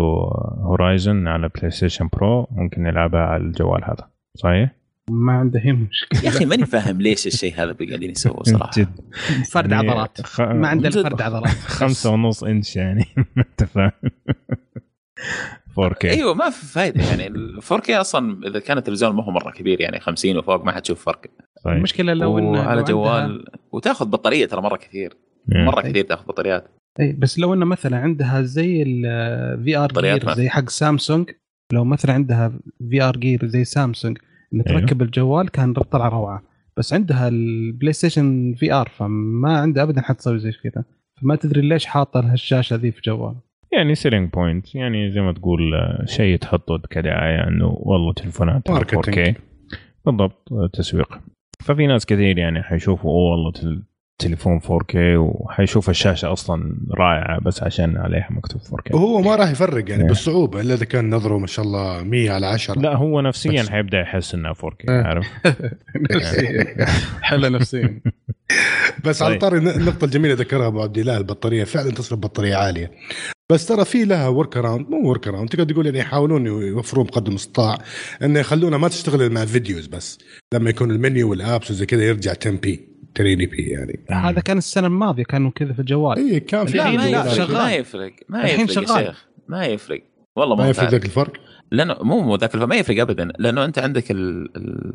Horizon 0.65 1.27
على 1.27 1.49
PlayStation 1.49 2.09
Pro 2.13 2.47
ممكن 2.51 2.87
يلعبها 2.87 3.21
على 3.21 3.43
الجوال 3.43 3.85
هذا. 3.85 4.11
صحيح؟ 4.37 4.78
ما 5.11 5.33
عنده 5.33 5.61
اي 5.65 5.73
مشكلة. 5.73 6.21
يا 6.25 6.29
أخي 6.29 6.45
ماني 6.45 6.67
فاهم 6.67 7.01
ليش 7.01 7.27
الشيء 7.27 7.55
هذا 7.55 7.73
قاعدين 7.89 8.11
يسووه 8.11 8.43
صراحة. 8.43 8.71
جد 8.79 8.89
فرد 9.51 9.71
يعني 9.73 9.91
عضلات. 9.91 10.21
خ... 10.21 10.41
ما 10.41 10.69
عنده 10.69 10.89
جد. 10.89 11.03
فرد 11.03 11.23
عضلات. 11.23 11.51
خمسة 11.81 12.11
ونص 12.11 12.45
إنش 12.45 12.77
يعني. 12.77 13.05
أنت 13.39 13.65
فاهم. 13.65 13.91
4K 15.81 16.05
أيوه 16.05 16.35
ما 16.35 16.51
في 16.51 16.67
فائده 16.67 17.05
يعني. 17.05 17.27
ال 17.27 17.63
4K 17.63 17.91
أصلا 17.91 18.47
إذا 18.47 18.59
كان 18.59 18.79
التلفزيون 18.79 19.15
ما 19.17 19.25
هو 19.25 19.31
مرة 19.31 19.51
كبير 19.51 19.81
يعني 19.81 20.01
50 20.01 20.37
وفوق 20.37 20.65
ما 20.65 20.73
حتشوف 20.73 21.05
فرق 21.05 21.21
صحيح 21.65 21.77
المشكلة 21.77 22.13
لو 22.15 22.39
إنه 22.39 22.61
عندها- 22.63 22.85
جوال. 22.85 23.45
وتأخذ 23.73 24.07
بطارية 24.07 24.47
ترى 24.47 24.61
مرة 24.63 24.77
كثير. 24.77 25.17
مرة 25.49 25.81
كثير 25.81 26.05
تأخذ 26.05 26.27
بطاريات. 26.27 26.69
اي 27.01 27.13
بس 27.13 27.39
لو 27.39 27.55
إنه 27.55 27.65
مثلا 27.67 27.97
عندها 27.99 28.43
زي 28.43 28.83
ال 28.83 29.77
VR 29.77 29.87
بطاريات 29.87 30.21
Gear 30.25 30.35
زي 30.35 30.49
حق 30.49 30.69
سامسونج 30.69 31.31
لو 31.73 31.85
مثلا 31.85 32.13
عندها 32.13 32.53
VR 32.91 33.17
Gear 33.17 33.47
زي 33.47 33.65
سامسونج. 33.65 34.19
تركب 34.67 35.03
الجوال 35.03 35.49
كان 35.51 35.73
طلع 35.73 36.09
روعة. 36.09 36.43
بس 36.77 36.93
عندها 36.95 37.29
البلاي 37.29 37.93
ستيشن 37.93 38.55
VR 38.55 38.89
فما 38.89 39.59
عندها 39.59 39.83
ابدا 39.83 40.01
حتسوي 40.03 40.39
زي 40.39 40.53
كذا. 40.53 40.85
فما 41.23 41.37
تدري 41.37 41.61
ليش 41.61 41.87
حاطه 41.87 42.33
الشاشه 42.33 42.77
ذي 42.77 42.91
في 42.91 43.01
جوال. 43.05 43.35
يعني 43.73 43.95
selling 43.95 44.31
point 44.31 44.75
يعني 44.75 45.11
زي 45.11 45.21
ما 45.21 45.33
تقول 45.33 45.75
آه، 45.75 46.05
شيء 46.07 46.37
تحطه 46.37 46.79
كدعاية 46.91 47.49
إنه 47.49 47.67
والله 47.67 48.13
تليفونات 48.13 48.71
marketing. 48.71 49.37
4K 49.37 49.41
بالضبط 50.07 50.53
آه، 50.53 50.71
تسويق. 50.73 51.21
ففي 51.65 51.87
ناس 51.87 52.07
كثير 52.07 52.39
يعني 52.39 52.63
حيشوفوا 52.63 53.11
أوه 53.11 53.31
والله 53.31 53.53
تليفون 54.19 54.61
4K 54.61 54.97
وحيشوف 55.17 55.91
الشاشة 55.91 56.33
أصلا 56.33 56.77
رائعة 56.91 57.41
بس 57.41 57.63
عشان 57.63 57.97
عليها 57.97 58.29
مكتوب 58.31 58.61
4K 58.61 58.95
وهو 58.95 59.21
ما 59.21 59.37
راح 59.37 59.51
يفرق 59.51 59.91
يعني 59.91 60.03
إيه. 60.03 60.09
بالصعوبة 60.09 60.61
إلا 60.61 60.75
إذا 60.75 60.85
كان 60.85 61.15
نظره 61.15 61.39
ما 61.39 61.47
شاء 61.47 61.65
الله 61.65 62.03
100 62.03 62.31
على 62.31 62.47
10 62.47 62.81
لا 62.81 62.97
هو 62.97 63.21
نفسيا 63.21 63.63
بس. 63.63 63.69
حيبدأ 63.69 64.01
يحس 64.01 64.35
انها 64.35 64.53
4K 64.53 64.91
إيه. 64.91 65.03
عارف 65.03 65.27
حلا 67.23 67.49
نفسيا 67.59 68.01
بس 69.05 69.23
على 69.23 69.33
طيب. 69.33 69.41
طاري 69.41 69.59
النقطة 69.59 70.05
الجميلة 70.05 70.35
ذكرها 70.35 70.67
أبو 70.67 70.83
عبد 70.83 70.99
الله 70.99 71.17
البطارية 71.17 71.65
فعلا 71.65 71.91
تصرف 71.91 72.19
بطارية 72.19 72.57
عالية 72.57 72.91
بس 73.53 73.67
ترى 73.67 73.85
في 73.85 74.05
لها 74.05 74.29
workaround 74.29 74.89
مو 74.91 75.09
workaround 75.09 75.49
تقدر 75.49 75.73
تقول 75.73 75.87
يعني 75.87 75.99
يحاولون 75.99 76.47
يوفرون 76.47 77.07
بقدر 77.07 77.29
المستطاع 77.29 77.79
إنه 78.23 78.41
يخلونها 78.41 78.79
ما 78.79 78.89
تشتغل 78.89 79.31
مع 79.31 79.45
videos 79.45 79.87
بس 79.87 80.19
لما 80.55 80.71
يكون 80.71 80.91
ال 80.91 80.99
menu 80.99 81.31
وال 81.31 81.44
apps 81.44 81.71
وزي 81.71 81.87
كذا 81.87 82.05
يرجع 82.05 82.35
10 82.41 82.51
بي 82.51 82.98
10 83.21 83.35
بي 83.47 83.63
يعني. 83.63 84.05
هذا 84.11 84.41
كان 84.41 84.59
السنة 84.59 84.87
الماضية 84.87 85.23
كانوا 85.23 85.51
كذا 85.51 85.73
في 85.73 85.79
الجوال. 85.79 86.17
اي 86.19 86.41
كان 86.41 86.67
في 86.67 86.75
الحين 86.75 86.97
ما 87.01 87.03
لا، 87.11 87.21
يفرق 87.21 87.33
شغال. 87.33 87.53
ما 87.57 87.73
يفرق 87.73 88.13
ما 88.29 88.45
الحين 88.45 88.65
يفرق 88.65 88.83
يا 88.83 88.87
شغال. 88.87 89.05
شيخ 89.07 89.27
ما 89.49 89.67
يفرق. 89.67 90.03
والله 90.37 90.57
ما 90.57 90.63
ما 90.63 90.69
يفرق 90.69 90.91
ذاك 90.91 91.05
الفرق؟ 91.05 91.33
لأنه 91.73 91.97
مو 92.03 92.21
مو 92.21 92.37
ذاك 92.37 92.55
الف- 92.55 92.63
ما 92.63 92.77
يفرق 92.77 93.01
ابدا. 93.01 93.29
لأنه 93.39 93.65
أنت 93.65 93.79
عندك 93.79 94.11
ال 94.11 94.57
ال 94.57 94.93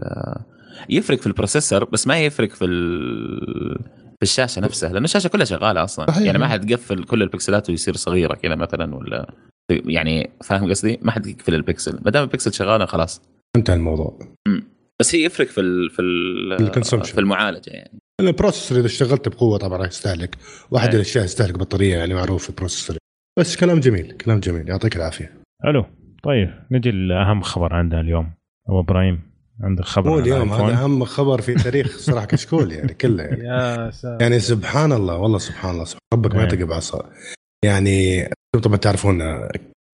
يفرق 0.90 1.20
في 1.20 1.28
ال 1.28 1.33
processor 1.33 1.84
بس 1.86 2.08
ما 2.08 2.20
يفرق 2.20 2.50
في 2.50 2.66
ال 2.66 3.80
في 4.18 4.24
الشاشة 4.24 4.60
نفسها 4.62 4.94
لأنه 4.94 5.06
الشاشة 5.06 5.28
كلها 5.28 5.46
شغالة 5.46 5.84
أصلا. 5.84 6.12
صحيح. 6.12 6.24
يعني 6.24 6.38
ما 6.38 6.48
حتقفل 6.48 7.04
كل 7.04 7.22
البكسلات 7.24 7.70
ويصير 7.70 7.96
صغيرة 7.96 8.34
كذا 8.36 8.56
مثلا 8.56 8.96
ولا 8.96 9.34
يعني 9.70 10.30
فاهم 10.44 10.70
قصدي؟ 10.70 11.00
ما 11.02 11.12
حد 11.12 11.28
يقفل 11.28 11.56
البكسل. 11.56 12.00
ما 12.06 12.12
دام 12.12 12.24
البكسل 12.24 12.54
شغالة 12.54 12.86
خلاص. 12.86 13.22
انتهى 13.58 13.76
الموضوع. 13.76 14.20
بس 15.00 15.16
هي 15.16 15.24
يفرق 15.24 15.48
في 15.48 15.62
ال 15.62 15.90
في 15.90 16.02
ال 16.02 16.72
ال 16.72 16.74
consumption. 16.74 17.04
في 17.06 17.20
المعالجة 17.20 17.70
يعني. 17.72 18.00
ال 18.22 18.27
processor 18.27 18.78
إذا 18.80 18.86
اشتغلت 18.86 19.28
بقوة 19.28 19.58
طبعا 19.58 19.78
راح 19.78 19.88
يستهلك. 19.88 20.36
واحد 20.72 20.88
إيه. 20.88 20.96
الأشياء 20.96 21.26
يستهلك 21.26 21.58
بطارية 21.58 21.98
يعني 21.98 22.14
معروف 22.14 22.44
في 22.44 22.50
ال 22.50 22.55
processor 22.55 22.98
بس 23.40 23.58
كلام 23.58 23.80
جميل 23.80 24.12
كلام 24.12 24.40
جميل. 24.40 24.70
يعطيك 24.70 24.96
العافية. 24.96 25.34
حلو. 25.64 25.86
طيب 26.24 26.50
نجي 26.72 26.92
لأهم 26.92 27.42
خبر 27.42 27.74
عندنا 27.74 28.02
اليوم. 28.02 28.34
أبو 28.70 28.80
إبراهيم 28.80 29.22
عندك 29.62 29.84
خبر 29.84 30.10
مو 30.10 30.20
اليوم؟ 30.20 30.54
هذا 30.54 30.74
أهم 30.74 31.04
خبر 31.06 31.42
في 31.42 31.54
تاريخ 31.54 31.98
صراحة 32.08 32.26
كشكول 32.26 32.72
يعني 32.72 32.94
كله 32.94 33.24
يعني. 33.24 33.44
يا 33.44 33.92
ساتر. 33.92 34.22
يعني 34.22 34.40
سبحان 34.40 34.92
الله 34.92 35.18
والله 35.18 35.38
سبحان 35.38 35.72
الله 35.72 35.84
سبحان 35.84 36.00
ربك 36.14 36.36
ما. 36.36 36.44
يطق 36.44 36.64
بعصا 36.64 37.10
يعني 37.66 38.24
أنتم 38.24 38.60
طبعا 38.62 38.78
تعرفون 38.78 39.22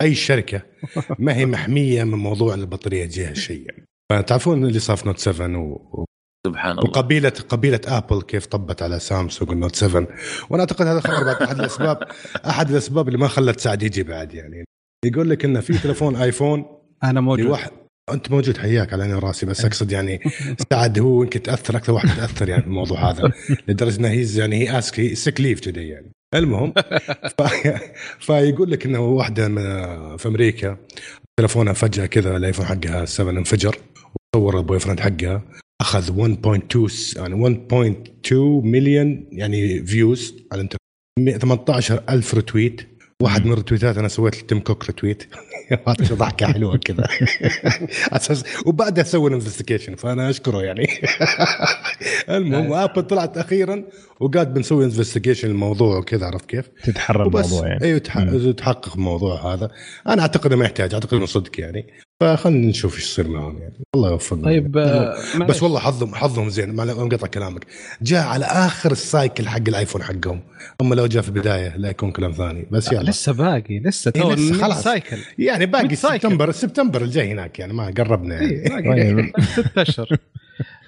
أي 0.03 0.15
شركة 0.15 0.63
ما 1.19 1.37
هي 1.37 1.47
محمية 1.47 2.05
من 2.05 2.19
موضوع 2.19 2.55
ان 2.55 2.61
البطارية 2.61 3.05
تجيها 3.07 3.35
شيء 3.35 3.67
يعني. 3.67 3.85
فتعرفون 4.13 4.65
اللي 4.65 4.79
صار 4.79 4.97
في 4.97 5.07
نوت 5.07 5.19
7 5.19 5.59
و... 5.59 6.05
سبحان 6.47 6.71
الله. 6.71 6.85
وقبيله 6.85 7.33
قبيلة 7.49 7.81
آبل 7.87 8.23
كيف 8.23 8.47
طبت 8.47 8.83
على 8.83 8.99
سامسونج 8.99 9.50
والنوت 9.50 9.76
7 9.76 10.07
وأنا 10.50 10.62
أعتقد 10.62 10.87
هذا 10.87 11.00
خبر 11.00 11.25
بعد 11.25 11.43
أحد 11.43 11.59
الاسباب 11.59 11.99
أحد 12.47 12.71
الأسباب 12.71 13.09
اللي 13.09 13.19
ما 13.19 13.29
خلت 13.29 13.61
سعد 13.61 13.83
يجي 13.83 14.03
بعد 14.03 14.35
يعني. 14.35 14.65
يقول 15.05 15.31
لك 15.31 15.45
انه 15.45 15.61
في 15.61 15.79
تليفون 15.79 16.17
آيفون 16.17 16.65
أنا 17.05 17.21
موجود. 17.21 17.45
لواحد 17.47 17.71
أنت 18.12 18.31
موجود 18.31 18.57
حياك 18.57 18.93
على 18.93 19.03
عيني 19.03 19.15
وراسي 19.15 19.47
بس 19.47 19.65
أقصد 19.65 19.93
يعني 19.93 20.21
سعد 20.71 20.99
هو 20.99 21.23
يمكن 21.23 21.43
تأثر 21.43 21.76
أكثر 21.76 21.93
واحد 21.93 22.09
تاثر 22.09 22.49
يعني 22.49 22.62
بالموضوع 22.62 23.11
هذا 23.11 23.33
لدرجة 23.69 24.00
إنه 24.00 24.09
he's 24.09 24.38
يعني 24.38 24.57
he 24.57 24.79
ask 24.79 25.00
he 25.00 25.15
sick 25.15 25.41
leave 25.41 25.67
يعني. 25.67 26.12
المهم 26.35 26.73
ف... 27.38 27.43
فيقول 28.26 28.71
لك 28.71 28.87
إنه 28.87 29.00
واحدة 29.00 29.49
من 29.49 30.17
في 30.17 30.29
أمريكا 30.29 30.76
تلفونها 31.41 31.73
فجأة 31.73 32.07
كذا 32.07 32.37
الآيفون 32.37 32.67
حقها 32.67 33.05
7 33.05 33.31
انفجر 33.31 33.79
وصور 34.35 34.59
ال 34.59 34.79
boyfriend 34.79 35.00
حقها. 35.00 35.43
أخذ 35.80 36.35
1.2 36.35 37.16
يعني 37.16 37.59
1.2 37.71 38.33
مليون 38.64 39.28
يعني 39.33 39.87
views 39.87 40.35
على 40.52 40.61
الانترنت 40.61 41.42
18 41.42 42.02
ألف 42.09 42.35
retweet 42.35 42.97
واحد 43.23 43.47
من 43.47 43.52
الرتويتات 43.52 43.99
أنا 43.99 44.09
سويت 44.09 44.42
لتيم 44.42 44.61
كوك 44.61 44.90
retweet 44.91 45.23
هذا 45.88 46.14
ضحكة 46.14 46.47
حلوة 46.47 46.76
كذا. 46.76 47.09
أساس 48.16 48.45
وبعدها 48.66 49.04
سوى 49.04 49.35
investigation 49.35 49.95
فأنا 49.95 50.30
أشكره 50.30 50.62
يعني. 50.62 50.88
المهم 52.28 52.73
ابل 52.73 53.02
طلعت 53.02 53.38
أخيرا 53.38 53.85
وقالت 54.21 54.49
بنسوي 54.49 54.85
investigation 54.85 55.50
الموضوع 55.50 55.99
وكذا 55.99 56.26
عرفت 56.26 56.47
كيف؟ 56.47 56.71
تتحرى 56.85 57.25
الموضوع 57.25 57.68
يعني. 57.68 57.85
أيوه. 57.85 58.52
تحقق 58.52 58.95
الموضوع 58.95 59.54
هذا. 59.54 59.71
أنا 60.06 60.23
أعتقد 60.23 60.54
ما 60.54 60.64
يحتاج 60.64 60.95
أعتقد 60.95 61.14
إنه 61.14 61.26
صدق 61.26 61.61
يعني. 61.61 61.87
فخلينا 62.21 62.67
نشوف 62.67 62.97
إيش 62.97 63.05
يصير 63.05 63.29
معهم 63.29 63.59
يعني. 63.59 63.75
الله 63.95 64.11
يوفقهم 64.11 64.45
طيب 64.45 64.77
آه، 64.79 65.17
بس. 65.49 65.63
والله 65.63 65.81
حظهم 65.81 66.15
حظهم 66.15 66.49
زين. 66.49 66.75
ما 66.75 66.83
انقطع 66.83 67.27
كلامك. 67.27 67.67
جاء 68.03 68.27
على 68.27 68.45
آخر 68.45 68.93
ال 68.93 69.02
cycle 69.02 69.49
حق 69.49 69.69
الآيفون 69.69 70.03
حقهم. 70.03 70.41
اما 70.81 70.95
لو 70.95 71.07
جاء 71.07 71.23
في 71.23 71.29
البداية 71.29 71.77
لا 71.77 71.91
يكون 71.91 72.13
كلام 72.13 72.33
ثاني. 72.33 72.67
بس 72.71 72.93
يلا. 72.93 73.11
لسه 73.11 73.33
باقي 73.33 73.79
لسه 73.79 74.13
إيه، 74.17 74.23
تو 74.23 74.33
لسه 74.33 74.55
خلاص. 74.55 74.83
cycle. 74.83 75.17
يعني 75.39 75.67
باقي. 75.67 75.97
سبتمبر 75.97 76.51
سبتمبر 76.51 77.03
الجاي 77.03 77.33
هناك 77.33 77.59
يعني. 77.59 77.73
ما 77.73 77.95
قربنا 77.99 78.35
يعني. 78.35 78.51
إيه، 78.51 78.69
طيب. 78.69 79.33
ست 79.57 79.79
أشهر. 79.79 80.09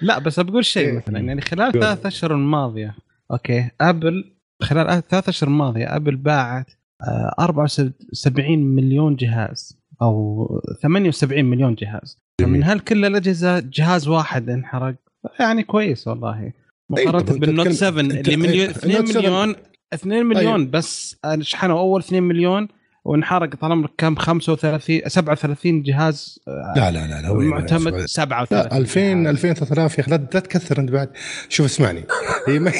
لا 0.01 0.19
بس 0.19 0.39
بقول 0.39 0.65
شيء 0.65 0.87
إيه. 0.87 0.93
مثلا. 0.97 1.19
يعني 1.19 1.41
خلال. 1.41 1.71
ثلاث 1.71 2.05
أشهر 2.05 2.31
الماضية 2.31 2.95
okay 3.31 3.69
آبل 3.81 4.33
خلال 4.61 5.03
ثلاث 5.09 5.29
أشهر 5.29 5.49
الماضية 5.49 5.95
آبل 5.95 6.15
باعت 6.15 6.71
آه، 7.01 7.35
74 7.39 8.75
مليون 8.75 9.15
جهاز. 9.15 9.78
أو 10.01 10.47
78 10.83 11.45
مليون 11.45 11.75
جهاز. 11.75 12.19
من 12.41 12.63
هالكل 12.63 13.05
الأجهزة 13.05 13.59
جهاز 13.59 14.07
واحد 14.07 14.49
انحرق؟ 14.49 14.95
يعني 15.39 15.63
كويس 15.63 16.07
والله. 16.07 16.51
طب 16.89 16.99
مقارنه 16.99 17.39
بالنوت 17.39 17.67
تتكلم- 17.67 17.73
7 17.73 18.03
أنت- 18.03 18.15
اللي 18.15 18.35
مليون 18.37 18.65
النوت 18.69 18.77
2 18.77 19.05
7 19.05 19.19
مليون 19.21 19.55
2 19.93 20.25
مليون 20.25 20.69
بس 20.71 21.17
شحنوا 21.41 21.79
أول 21.79 21.99
2 22.01 22.23
مليون 22.23 22.67
وانحرق 23.05 23.55
طال 23.55 23.71
عمرك 23.71 23.89
كم؟ 23.97 24.15
35 24.15 25.01
37 25.07 25.83
جهاز 25.83 26.39
آه، 26.47 26.73
لا 26.75 26.91
لا 26.91 27.07
لا 27.07 27.21
لا 27.21 27.33
معتمد 27.33 27.93
لا 27.93 28.05
37 28.07 28.77
2000 28.77 29.29
2000 29.29 29.53
3000 29.53 29.97
يا 29.97 30.03
أخي 30.03 30.11
لا 30.11 30.17
لا 30.33 30.39
تكثر 30.39 30.79
أنت 30.79 30.91
بعد. 30.91 31.09
شوف 31.49 31.65
اسمعني. 31.65 32.03
هي 32.47 32.59
ما 32.59 32.71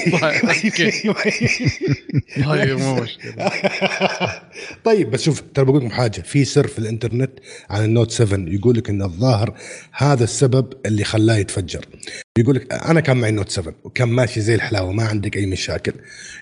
طيب 2.45 2.79
مو 2.83 2.95
مشكلة. 2.95 3.51
طيب 4.83 5.11
بس 5.11 5.21
شوف 5.23 5.43
ترى 5.53 5.65
بقول 5.65 5.77
لكم 5.79 5.89
حاجة. 5.89 6.21
في 6.21 6.45
سر 6.45 6.67
في 6.67 6.79
الإنترنت 6.79 7.31
عن 7.69 7.83
النوت 7.83 8.11
7 8.11 8.39
يقول 8.39 8.77
لك 8.77 8.89
إن 8.89 9.01
الظاهر 9.01 9.53
هذا 9.93 10.23
السبب 10.23 10.73
اللي 10.85 11.03
خلاه 11.03 11.35
يتفجر. 11.35 11.85
يقول 12.37 12.55
لك 12.55 12.73
أنا 12.73 12.99
كان 12.99 13.17
معي 13.17 13.29
النوت 13.29 13.49
7 13.49 13.73
وكان 13.83 14.07
ماشي 14.09 14.41
زي 14.41 14.55
الحلاوة 14.55 14.91
ما 14.91 15.03
عندك 15.03 15.37
أي 15.37 15.45
مشاكل. 15.45 15.93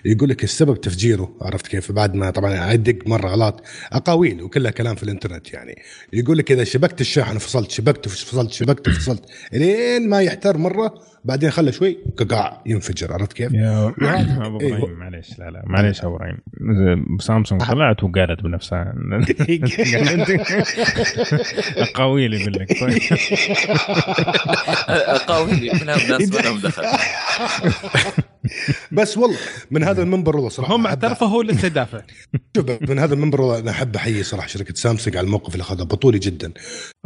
يقول 0.04 0.28
لك 0.28 0.44
السبب 0.44 0.80
تفجيره 0.80 1.36
عرفت 1.42 1.66
كيف؟ 1.66 1.92
بعد 1.92 2.14
ما 2.14 2.30
طبعا 2.30 2.72
ادق 2.72 2.98
مرة 3.06 3.28
غلط. 3.28 3.62
أقاويل 3.92 4.42
وكلها 4.42 4.70
كلام 4.70 4.94
في 4.94 5.02
الإنترنت 5.02 5.52
يعني. 5.52 5.82
يقول 6.12 6.38
لك 6.38 6.52
إذا 6.52 6.64
شبكت 6.64 7.00
الشاحن 7.00 7.38
فصلت 7.38 7.70
شبكت 7.70 8.08
فصلت 8.08 8.52
شبكت 8.52 8.88
فصلت 8.88 9.24
لين 9.52 10.08
ما 10.08 10.22
يحتر 10.22 10.58
مرة 10.58 10.94
بعدين 11.24 11.50
خلى 11.50 11.72
شوي 11.72 11.98
ققع 12.16 12.62
ينفجر 12.66 13.12
عرفت 13.12 13.32
كيف؟ 13.32 13.52
يا 13.52 13.86
أبو 13.86 14.60
إيه. 14.60 14.76
إبراهيم 14.76 14.98
معليش 14.98 15.38
لا 15.38 15.50
لا 15.50 15.62
معليش 15.66 16.04
أبو 16.04 16.16
إبراهيم. 16.16 16.38
سامسونج 17.20 17.62
طلعت 17.62 18.04
وقالت 18.04 18.42
بنفسها. 18.42 18.94
أقاويل 21.76 22.34
يقول 22.34 22.52
لك 22.52 22.80
طيب. 22.80 23.02
أقاويل 24.88 25.70
منها 25.82 25.82
ناس 25.82 26.32
ما 26.32 26.38
لهم 26.38 26.58
دخل. 26.58 26.82
بس 28.92 29.18
والله 29.18 29.36
من 29.70 29.84
هذا 29.84 30.02
المنبر 30.02 30.36
والله 30.36 30.48
صراحة 30.48 30.76
هم 30.76 30.86
اعترفوا 30.86 31.26
هو 31.26 31.42
لسه 31.42 31.66
يدافع 31.66 32.00
شوف 32.56 32.66
من 32.88 32.98
هذا 32.98 33.14
المنبر 33.14 33.40
والله 33.40 33.58
أنا 33.58 33.70
احب 33.70 33.96
احيي 33.96 34.22
صراحة 34.22 34.46
شركة 34.48 34.74
سامسونج 34.74 35.16
على 35.16 35.24
الموقف 35.24 35.52
اللي 35.52 35.62
أخذه 35.62 35.82
بطولي 35.82 36.18
جدا 36.18 36.52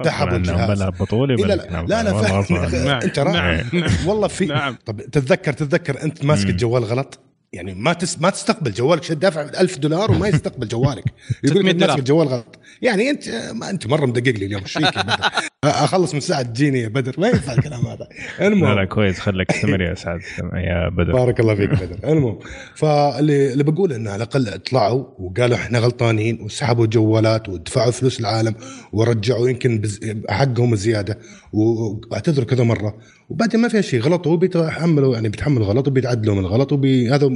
سحبوا 0.05 0.37
الجهاز 0.37 0.83
بطولي 0.83 1.37
إيه 1.39 1.45
لا. 1.47 1.55
لا, 1.55 2.03
لا, 2.03 2.35
عني. 2.35 3.05
أنت 3.07 3.19
رائع 3.19 3.65
نعم. 3.73 3.91
والله 4.07 4.29
في 4.29 4.47
نعم. 4.47 4.77
طب 4.87 5.01
تتذكر 5.03 5.53
تتذكر 5.53 6.03
أنت 6.03 6.25
ماسك. 6.25 6.49
الجوال 6.49 6.85
غلط 6.85 7.19
يعني 7.53 7.75
ما 7.75 7.93
تس 7.93 8.21
ما 8.21 8.31
تستقبل 8.31 8.73
جوالك 8.73 9.03
شد 9.03 9.19
دافع 9.19 9.43
1000 9.43 9.79
دولار 9.79 10.11
وما 10.11 10.29
يستقبل 10.29 10.69
جوالك 10.69 11.05
يقول 11.45 11.59
600 11.59 11.73
لك 11.73 11.83
ماسك. 11.83 11.99
الجوال 11.99 12.29
غلط 12.29 12.59
يعني 12.83 13.11
انت 13.11 13.29
ما 13.55 13.71
انت 13.71 13.87
مرة 13.87 14.07
مدقق 14.07 14.39
لي 14.39 14.47
اليوم 14.47 14.63
إيش 14.63 14.73
فيك 14.73 14.97
يا 14.97 15.03
بدر؟ 15.03 15.31
أخلص 15.65 16.15
من 16.15 16.21
ساعة 16.21 16.43
تجيني 16.43 16.81
يا 16.81 16.89
بدر. 16.89 17.15
ما 17.19 17.29
ينفع 17.29 17.53
الكلام 17.53 17.87
هذا. 17.87 18.09
لا 18.39 18.45
لا 18.45 18.47
المهم 18.47 18.85
كويس. 18.85 19.19
خليك 19.19 19.51
استمر 19.51 19.83
يا 19.83 19.95
سعد. 19.95 20.21
يا 20.55 20.89
بدر. 20.89 21.13
بارك 21.13 21.41
الله 21.41 21.55
فيك 21.55 21.71
بدر. 21.71 22.11
المهم 22.11 22.39
فاللي 22.75 23.53
اللي 23.53 23.65
بقول 23.65 23.93
إنه 23.93 24.11
على 24.11 24.25
الأقل 24.25 24.59
طلعوا 24.59 25.05
وقالوا 25.19 25.57
إحنا 25.57 25.79
غلطانين 25.79 26.41
وسحبوا 26.41 26.85
الجوالات 26.85 27.49
ودفعوا 27.49 27.91
فلوس 27.91 28.21
العالم 28.21 28.55
ورجعوا 28.93 29.49
يمكن 29.49 29.81
بز... 29.81 30.01
حقهم 30.29 30.75
زيادة. 30.75 31.19
واعتذروا 31.53 32.47
كذا 32.47 32.65
مرة. 32.65 32.99
وبعدين 33.29 33.61
ما 33.61 33.69
فيها 33.69 33.81
شيء. 33.81 34.01
غلطوا 34.01 34.33
وبيتحملوا 34.33 35.15
يعني 35.15 35.29
بيتحملوا 35.29 35.67
غلط 35.67 35.89
وبيتعدلوا 35.89 36.35
من 36.35 36.41
الغلط 36.41 36.73
وبي 36.73 37.11
هذا 37.11 37.31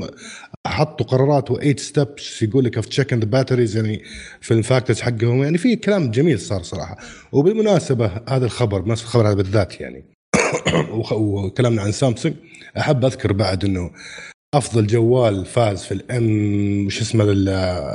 حطوا 0.67 1.07
قرارات 1.07 1.53
و8 1.53 1.77
steps 1.77 2.43
يقول 2.43 2.65
لك 2.65 2.81
في 2.81 2.89
check 2.89 3.13
the 3.13 3.25
batteries 3.25 3.77
يعني 3.77 4.03
في 4.41 4.55
ال 4.55 4.60
factors 4.61 5.01
حقهم. 5.01 5.36
يعني 5.45 5.59
في 5.59 5.77
كلام 5.77 6.11
جميل 6.11 6.41
صار 6.41 6.63
صراحة. 6.63 6.97
وبالمناسبة 7.33 8.11
هذا 8.29 8.45
الخبر 8.45 8.81
بالنسبة 8.81 9.07
الخبر 9.07 9.27
هذا 9.29 9.35
بالذات 9.35 9.81
يعني 9.81 10.05
وكلامنا 11.13 11.83
عن 11.83 11.93
سامسونج 11.93 12.35
أحب 12.79 13.05
أذكر 13.05 13.33
بعد 13.33 13.65
إنه 13.65 13.91
أفضل 14.55 14.87
جوال 14.87 15.45
فاز 15.47 15.85
في 15.85 15.93
ال 15.95 16.41
M 16.41 16.87
وش 16.87 17.01
اسمه 17.01 17.25
ال- 17.25 17.49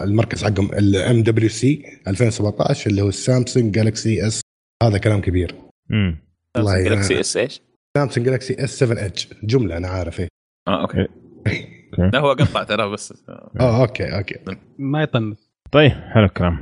المركز 0.10 0.44
حقهم 0.44 0.74
ال 0.74 1.24
MWC 1.24 1.84
2017 2.08 2.90
اللي 2.90 3.02
هو 3.02 3.10
السامسونج 3.10 3.74
جالكسي 3.76 4.28
اس 4.28 4.42
هذا 4.84 4.98
كلام 4.98 5.22
كبير. 5.22 5.56
مم. 5.90 6.18
والله 6.58 6.84
جالكسي 6.84 7.20
اس 7.20 7.38
إيش؟ 7.38 7.62
سامسونج 7.98 8.26
جالكسي 8.26 8.64
S7 8.64 8.80
edge. 8.80 9.28
جملة 9.44 9.78
أنا 9.78 9.88
عارف 9.88 10.20
إيه. 10.20 10.28
آه 10.68 10.82
okay. 10.82 10.98
okay. 11.48 12.10
لا 12.14 12.20
هو 12.20 12.32
قطع 12.32 12.64
ترى 12.64 12.90
بس. 12.92 13.14
آه 13.60 13.82
okay 13.82 14.04
okay. 14.18 14.36
ما 14.80 15.04
يطنز 15.04 15.51
طيب 15.72 15.92
حلو 15.92 16.26
الكلام 16.26 16.58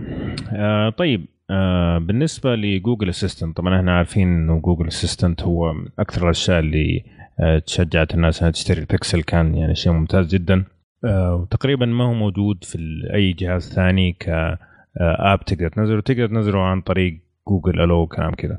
آه 0.54 0.90
طيب 0.90 1.26
آه 1.50 1.98
بالنسبة 1.98 2.56
لجوجل 2.56 3.10
اسيستنت 3.10 3.58
طبعا 3.58 3.78
إحنا 3.78 3.98
عارفين 3.98 4.28
إنه 4.28 4.60
جوجل 4.60 4.88
اسيستنت 4.88 5.44
هو 5.44 5.74
أكثر 6.00 6.24
الأشياء 6.24 6.60
اللي 6.60 7.04
آه 7.40 7.60
تشجعت 7.60 8.16
الناس 8.16 8.40
إنها 8.42 8.52
تشتري 8.52 8.80
البيكسل 8.80 9.22
كان 9.24 9.56
يعني 9.56 9.76
شيء 9.76 9.92
ممتاز 9.92 10.36
جدا. 10.36 10.64
آه 11.06 11.36
وتقريبا 11.36 11.86
ما 11.86 12.04
هو 12.04 12.14
موجود 12.14 12.64
في 12.64 12.78
أي 13.14 13.34
جهاز 13.34 13.74
ثاني 13.74 14.12
كاب 14.12 15.40
تقدر 15.46 15.70
تنزله. 15.70 16.02
تقدر 16.02 16.28
تنزله 16.28 16.60
عن 16.60 16.82
طريق 16.82 17.22
جوجل 17.48 17.82
ألو 17.82 18.08
كلام 18.08 18.34
كذا. 18.34 18.58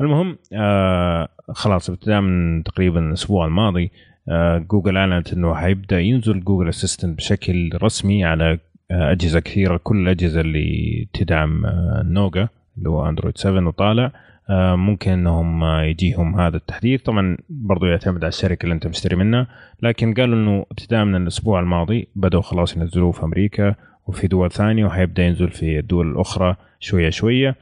المهم 0.00 0.38
آه 0.52 1.28
خلاص 1.48 1.90
ابتداء 1.90 2.20
من 2.20 2.62
تقريبا 2.62 3.00
الأسبوع 3.08 3.46
الماضي 3.46 3.90
آه 4.28 4.58
جوجل 4.58 4.96
أعلنت 4.96 5.32
إنه 5.32 5.54
حيبدأ 5.54 6.00
ينزل 6.00 6.40
جوجل 6.44 6.68
اسيستنت 6.68 7.18
بشكل 7.18 7.70
رسمي 7.82 8.24
على 8.24 8.44
آه، 8.52 8.58
أجهزة 8.92 9.40
كثيرة 9.40 9.80
كل 9.82 9.96
الأجهزة 10.02 10.40
اللي 10.40 11.08
تدعم 11.12 11.66
آه، 11.66 12.02
نوغا 12.06 12.48
اللي 12.78 12.88
هو 12.88 13.08
أندرويد 13.08 13.38
7 13.38 13.66
وطالع 13.68 14.12
آه، 14.50 14.76
ممكن 14.76 15.10
إنهم 15.10 15.64
آه، 15.64 15.82
يجيهم 15.82 16.40
هذا 16.40 16.56
التحديث. 16.56 17.02
طبعا 17.02 17.36
برضو 17.48 17.86
يعتمد 17.86 18.24
على 18.24 18.28
الشركة 18.28 18.64
اللي 18.64 18.74
أنت 18.74 18.86
مشتري 18.86 19.16
منها. 19.16 19.46
لكن 19.82 20.14
قالوا 20.14 20.36
إنه 20.36 20.66
ابتداء 20.70 21.04
من 21.04 21.22
الأسبوع 21.22 21.60
الماضي 21.60 22.08
بدأوا 22.16 22.42
خلاص 22.42 22.76
ينزلوه 22.76 23.12
في 23.12 23.24
أمريكا 23.24 23.74
وفي 24.06 24.26
دول 24.26 24.50
ثانية 24.50 24.84
وحيبدأ 24.84 25.22
ينزل 25.22 25.50
في 25.50 25.78
الدول 25.78 26.10
الأخرى 26.10 26.56
شوية 26.80 27.10
شوية. 27.10 27.56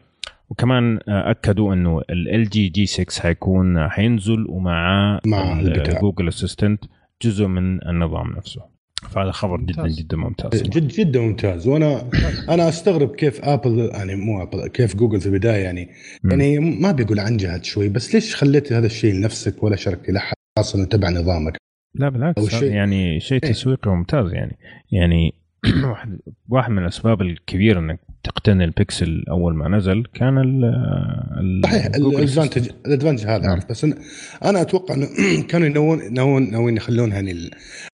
وكمان 0.50 0.98
أكدوا 1.08 1.74
إنه 1.74 2.02
ال 2.10 2.48
G 2.48 2.68
G6 2.68 3.22
حيكون 3.22 3.88
حينزل 3.88 4.46
ومعاه 4.48 5.20
مع. 5.26 5.62
جوجل 6.00 6.28
اسيستنت 6.28 6.84
جزء 7.22 7.46
من 7.46 7.88
النظام 7.88 8.32
نفسه. 8.36 8.79
فهذا 9.10 9.30
خبر 9.30 9.60
جدا 9.60 9.82
ممتاز. 9.82 9.98
جدا 9.98 10.16
ممتاز 10.16 10.62
جد 10.62 10.88
جدا 10.88 11.20
ممتاز 11.20 11.68
وأنا 11.68 12.10
أنا 12.48 12.68
أستغرب 12.68 13.14
كيف 13.14 13.44
ابل 13.44 13.78
يعني 13.94 14.14
مو 14.16 14.42
ابل 14.42 14.66
كيف 14.66 14.96
جوجل 14.96 15.20
في 15.20 15.26
البداية 15.26 15.64
يعني 15.64 15.88
مم. 16.24 16.30
يعني 16.30 16.58
ما 16.58 16.92
بيقول 16.92 17.20
عنجهت 17.20 17.64
شوي 17.64 17.88
بس 17.88 18.14
ليش 18.14 18.36
خليت 18.36 18.72
هذا 18.72 18.86
الشيء 18.86 19.14
لنفسك 19.14 19.62
ولا 19.62 19.76
شاركت 19.76 20.10
لحد 20.10 20.34
خاصه 20.58 20.78
إنه 20.78 20.86
تبع 20.86 21.10
نظامك 21.10 21.56
لا 21.94 22.08
بالعكس 22.08 22.44
شيء- 22.48 22.72
يعني 22.72 23.20
شيء 23.20 23.40
إيه. 23.44 23.50
تسويقي 23.50 23.90
ممتاز 23.90 24.32
يعني 24.32 24.58
يعني 24.92 25.34
واحد 25.90 26.18
واحد 26.48 26.70
من 26.70 26.78
الأسباب 26.82 27.22
الكبيرة 27.22 27.80
إنك 27.80 28.00
تقتني 28.24 28.64
البكسل 28.64 29.24
أول 29.30 29.54
ما 29.54 29.68
نزل 29.68 30.04
كان 30.14 30.38
ال 30.38 31.60
صحيح 31.64 31.86
ال 31.86 31.94
advantage 31.94 32.68
ال 32.86 32.90
advantage 32.90 33.24
هذا 33.26 33.38
نعم. 33.38 33.50
عارف 33.50 33.70
بس 33.70 33.84
أنا, 33.84 33.96
أنا 34.44 34.60
أتوقع 34.60 34.94
إنه 34.94 35.08
كانوا 35.48 35.66
ينوون 35.66 36.12
ناويين 36.14 36.50
ناويين 36.50 36.76
يخلونها 36.76 37.14
يعني 37.14 37.32
ل 37.32 37.50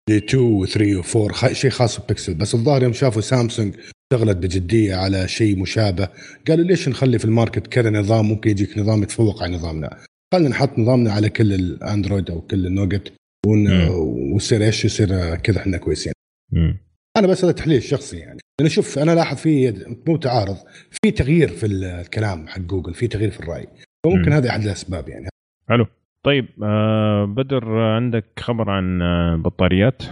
2 0.10 0.44
و 0.44 0.66
3 0.66 1.18
و 1.20 1.22
4 1.24 1.34
خ- 1.38 1.52
شيء 1.54 1.72
خاص 1.72 2.00
ببكسل 2.00 2.34
بس 2.34 2.56
الظاهر 2.56 2.84
يوم 2.84 2.94
شافوا 2.94 3.22
سامسونج 3.22 3.74
اشتغلت 4.14 4.38
بجدية 4.38 4.96
على 4.96 5.28
شيء 5.28 5.60
مشابه 5.60 6.10
قالوا 6.48 6.66
ليش 6.66 6.90
نخلي 6.90 7.20
في 7.20 7.26
ال 7.26 7.32
market 7.32 7.68
كذا 7.68 7.90
نظام؟ 7.90 8.26
ممكن 8.26 8.50
يجيك 8.50 8.78
نظام 8.78 9.04
يتفوق 9.04 9.44
على 9.44 9.56
نظامنا. 9.56 9.98
خلينا 10.34 10.50
نحط 10.50 10.80
نظامنا 10.80 11.12
على 11.12 11.30
كل 11.30 11.54
الاندرويد 11.54 12.30
أو 12.32 12.42
كل 12.42 12.66
النوجت. 12.68 13.14
ويصير 13.48 14.64
إيش؟ 14.64 14.86
يصير 14.86 15.36
كذا 15.36 15.58
إحنا 15.60 15.78
كويسين. 15.78 16.14
مم. 16.54 16.78
أنا 17.18 17.28
بس 17.28 17.44
هذا 17.44 17.54
تحليل 17.54 17.84
شخصي 17.84 18.18
يعني. 18.18 18.40
لأن 18.60 18.70
شوف 18.70 19.00
أنا 19.00 19.16
لاحظ 19.16 19.38
في 19.38 19.74
مو 20.08 20.18
تعارض 20.18 20.58
في 20.92 21.12
تغيير 21.12 21.48
في 21.48 21.66
الكلام 21.66 22.48
حق 22.48 22.60
جوجل 22.60 22.94
في 22.94 23.08
تغيير 23.08 23.32
في 23.32 23.40
الرأي. 23.40 23.68
فممكن 24.06 24.30
مم. 24.30 24.34
هذه 24.34 24.50
أحد 24.50 24.62
الأسباب 24.62 25.10
يعني. 25.10 25.30
حلو. 25.70 25.88
طيب 26.24 26.46
آه 26.64 27.26
بدر 27.26 27.80
عندك 27.80 28.26
خبر 28.40 28.70
عن 28.70 29.02
آه، 29.02 29.36
بطاريات؟ 29.36 30.04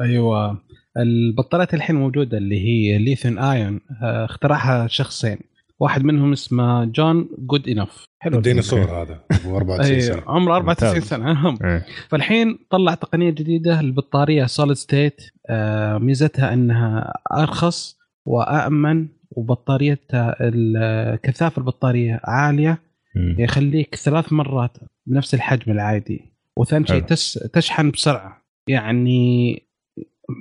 أيوه. 0.00 0.64
البطاريات 0.96 1.74
الحين 1.74 1.96
موجودة 1.96 2.38
اللي 2.38 2.60
هي 2.60 2.98
ليثيوم 2.98 3.38
ايون 3.38 3.80
آه، 4.02 4.24
اخترعها 4.24 4.86
شخصين. 4.86 5.38
واحد 5.80 6.04
منهم 6.04 6.32
اسمه 6.32 6.84
جون 6.84 7.28
Goodenough. 7.38 8.04
حلو. 8.22 8.36
الديناصور 8.36 9.02
هذا 9.02 9.20
أبو 9.32 9.56
94 9.56 9.94
اي 9.94 10.00
سنة. 10.00 10.22
عمره 10.26 10.56
94 10.56 10.94
ممتاز. 10.94 11.08
سنة 11.08 11.56
إيه. 11.64 11.86
فالحين 12.08 12.58
طلع 12.70 12.94
تقنية 12.94 13.30
جديدة 13.30 13.80
البطاريه 13.80 14.44
solid 14.46 14.76
state 14.76 15.20
ميزتها 16.00 16.52
إنها 16.54 17.12
أرخص 17.36 17.96
وامن 18.26 19.08
وبطاريتها 19.30 20.36
ال- 20.40 21.20
كثافة 21.20 21.60
البطارية 21.60 22.20
عالية. 22.24 22.78
يخليك 23.16 23.94
ثلاث 23.94 24.32
مرات 24.32 24.76
بنفس 25.06 25.34
الحجم 25.34 25.72
العادي. 25.72 26.32
وثاني 26.56 26.86
شيء 26.86 27.00
تشحن 27.52 27.90
بسرعة. 27.90 28.42
يعني 28.68 29.62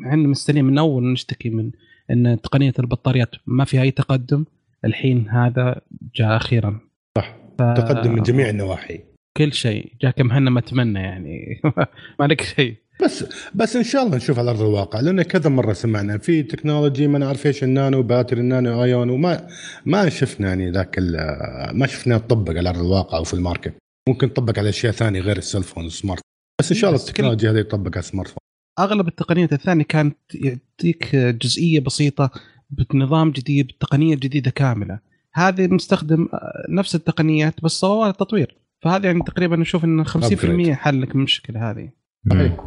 إحنا 0.07 0.27
مستنيين 0.27 0.65
من 0.65 0.77
أول 0.77 1.03
نشتكي 1.11 1.49
من 1.49 1.71
إن 2.11 2.41
تقنية 2.41 2.73
البطاريات 2.79 3.29
ما 3.45 3.65
فيها 3.65 3.81
أي 3.81 3.91
تقدم. 3.91 4.45
الحين 4.85 5.29
هذا 5.29 5.81
جاء 6.15 6.35
أخيرا. 6.37 6.79
صح. 7.17 7.35
ف... 7.59 7.61
تقدم 7.61 8.11
من 8.15 8.21
جميع 8.23 8.49
النواحي. 8.49 8.99
كل 9.37 9.53
شيء. 9.53 9.93
جاك 10.01 10.21
مهنا 10.21 10.59
أتمنى 10.59 10.99
يعني. 10.99 11.61
ما 12.19 12.25
لك 12.25 12.41
شيء. 12.41 12.75
بس 13.03 13.25
بس 13.55 13.75
إن 13.75 13.83
شاء 13.83 14.03
الله 14.03 14.17
نشوف 14.17 14.39
على 14.39 14.49
أرض 14.49 14.61
الواقع 14.61 14.99
لأن 14.99 15.21
كذا 15.21 15.49
مرة 15.49 15.73
سمعنا 15.73 16.17
في 16.17 16.43
technology 16.43 17.07
ما 17.07 17.19
نعرف 17.19 17.45
إيش 17.45 17.63
ال 17.63 17.71
nano 17.71 18.03
battery 18.03 18.41
ال 18.41 18.50
nano 18.50 18.83
ion 18.83 19.09
وما 19.09 19.47
ما 19.85 20.09
شفنا 20.09 20.47
يعني 20.47 20.71
ذاك 20.71 20.95
ال- 20.97 21.77
ما 21.77 21.87
شفنا 21.87 22.17
تطبق 22.17 22.57
على 22.57 22.69
أرض 22.69 22.79
الواقع 22.79 23.17
أو 23.17 23.23
في 23.23 23.33
ال 23.33 23.38
market. 23.38 23.73
ممكن 24.09 24.33
تطبق 24.33 24.59
على 24.59 24.69
أشياء 24.69 24.91
ثانية 24.93 25.19
غير 25.21 25.37
ال 25.37 25.42
cellphone 25.42 25.83
وال 25.83 25.94
smart 25.94 26.21
بس 26.61 26.71
إن 26.71 26.77
شاء 26.77 26.89
الله 26.89 27.01
التكنولوجيا 27.01 27.51
هذه 27.51 27.61
تطبق 27.61 27.91
على 27.91 27.99
ال 27.99 28.27
smartphone. 28.27 28.37
أغلب 28.79 29.07
التقنيات 29.07 29.53
الثانية 29.53 29.83
كانت 29.83 30.17
يعطيك 30.35 31.15
جزئية 31.15 31.79
بسيطة 31.79 32.31
بنظام 32.77 33.31
جديد 33.31 33.67
بتقنيه 33.67 34.15
جديدة 34.15 34.51
كاملة. 34.51 34.99
هذه 35.33 35.67
مستخدم 35.67 36.27
نفس 36.69 36.95
التقنيات 36.95 37.63
بس 37.63 37.71
صار 37.71 38.11
تطوير 38.11 38.57
فهذا 38.83 39.05
يعني 39.05 39.21
تقريبا 39.21 39.55
نشوف 39.55 39.85
إن 39.85 40.05
50% 40.05 40.71
حل 40.71 41.01
لك 41.01 41.09
من 41.15 41.21
المشكلة 41.21 41.71
هذه. 41.71 41.89
مم. 42.25 42.57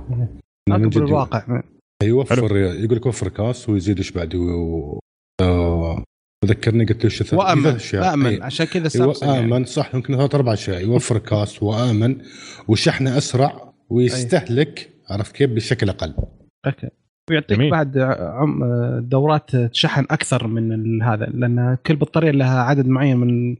من 0.68 0.74
اقرب 0.74 0.90
جد 0.90 0.96
الواقع. 0.96 1.62
يوفر 2.02 2.56
يقول 2.56 2.96
لك 2.96 3.06
وفر 3.06 3.28
كاس 3.28 3.68
ويزيد 3.68 3.96
إيش 3.96 4.10
بعد 4.10 4.34
و... 4.34 5.00
آه، 5.40 6.04
ذكرني 6.44 6.84
قلت 6.84 7.04
له 7.04 7.10
شو 7.10 7.36
وأمن 7.36 7.78
امن 7.94 8.42
عشان 8.42 8.66
كذا 8.66 8.88
سامسونج 8.88 9.34
يعني. 9.34 9.56
آمن. 9.56 9.64
صح 9.64 9.94
يمكن 9.94 10.16
ثلاث 10.16 10.34
أربع 10.34 10.52
أشياء. 10.52 10.82
يوفر 10.82 11.18
كاست 11.18 11.62
وآمن 11.62 12.16
وشحنة 12.68 13.18
أسرع 13.18 13.74
ويستهلك 13.90 14.90
عرفت 15.10 15.36
كيف؟ 15.36 15.50
بشكل 15.50 15.88
أقل. 15.88 16.14
أوكي. 16.66 16.88
ويعطيك 17.30 17.58
جميل. 17.58 17.70
بعد 17.70 17.98
عم 18.20 18.64
دورات 19.00 19.50
شحن 19.72 20.06
أكثر 20.10 20.46
من 20.46 21.02
هذا 21.02 21.26
لأن 21.26 21.76
كل 21.86 21.96
بطارية 21.96 22.30
لها 22.30 22.62
عدد 22.62 22.86
معين 22.86 23.16
من 23.16 23.56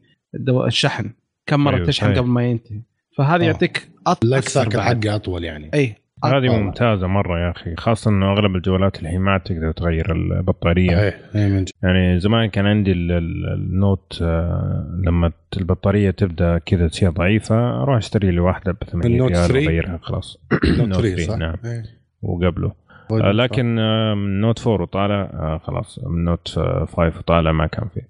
الشحن. 0.67 1.11
كم 1.47 1.61
مرة 1.61 1.75
أيوه 1.75 1.87
تشحن 1.87 2.15
قبل 2.15 2.29
ما 2.29 2.47
ينتهي. 2.47 2.81
فهذا 3.17 3.45
يعطيك 3.45 3.89
أكثر 4.07 4.81
حقه 4.81 5.15
أطول 5.15 5.45
يعني. 5.45 5.71
اي 5.75 5.95
هذه 6.25 6.59
ممتازة 6.59 7.07
مرة 7.07 7.39
يا 7.39 7.51
أخي 7.51 7.77
خاصة 7.77 8.11
إنه 8.11 8.33
أغلب 8.33 8.57
الجوالات 8.57 9.03
الحين 9.03 9.21
ما 9.21 9.39
تقدر 9.39 9.73
تغير 9.73 10.13
البطارية. 10.13 11.01
إيه 11.01 11.21
إيه 11.35 11.65
يعني 11.83 12.21
زمان 12.21 12.49
كان 12.49 12.67
عندي 12.67 12.93
ال 12.93 13.18
Note 13.18 14.19
آه، 14.23 15.01
لما 15.07 15.33
البطارية 15.57 16.11
تبدأ 16.11 16.59
كذا 16.59 16.89
تصير 16.89 17.11
ضعيفة 17.11 17.83
أروح 17.83 17.97
أشتري 17.97 18.31
لي 18.31 18.41
واحدة 18.41 18.73
ب 18.73 18.85
8 18.85 19.27
ريال 19.27 19.51
وأغيرها 19.51 19.99
خلاص. 20.03 20.39
Note 20.79 21.01
3 21.01 21.23
صح؟ 21.23 21.37
نعم. 21.37 21.57
إيه. 21.65 21.85
وقبله. 22.23 22.69
آه 22.69 22.86
لكن 23.11 23.79
آه 23.79 24.14
من 24.14 24.40
Note 24.41 24.67
4 24.66 24.83
وطالع 24.83 25.21
آه 25.21 25.61
خلاص 25.64 25.99
من 26.07 26.25
Note 26.25 26.49
5 26.49 27.19
وطالع 27.19 27.53
ما 27.53 27.66
كان 27.66 27.88
فيه. 27.95 28.09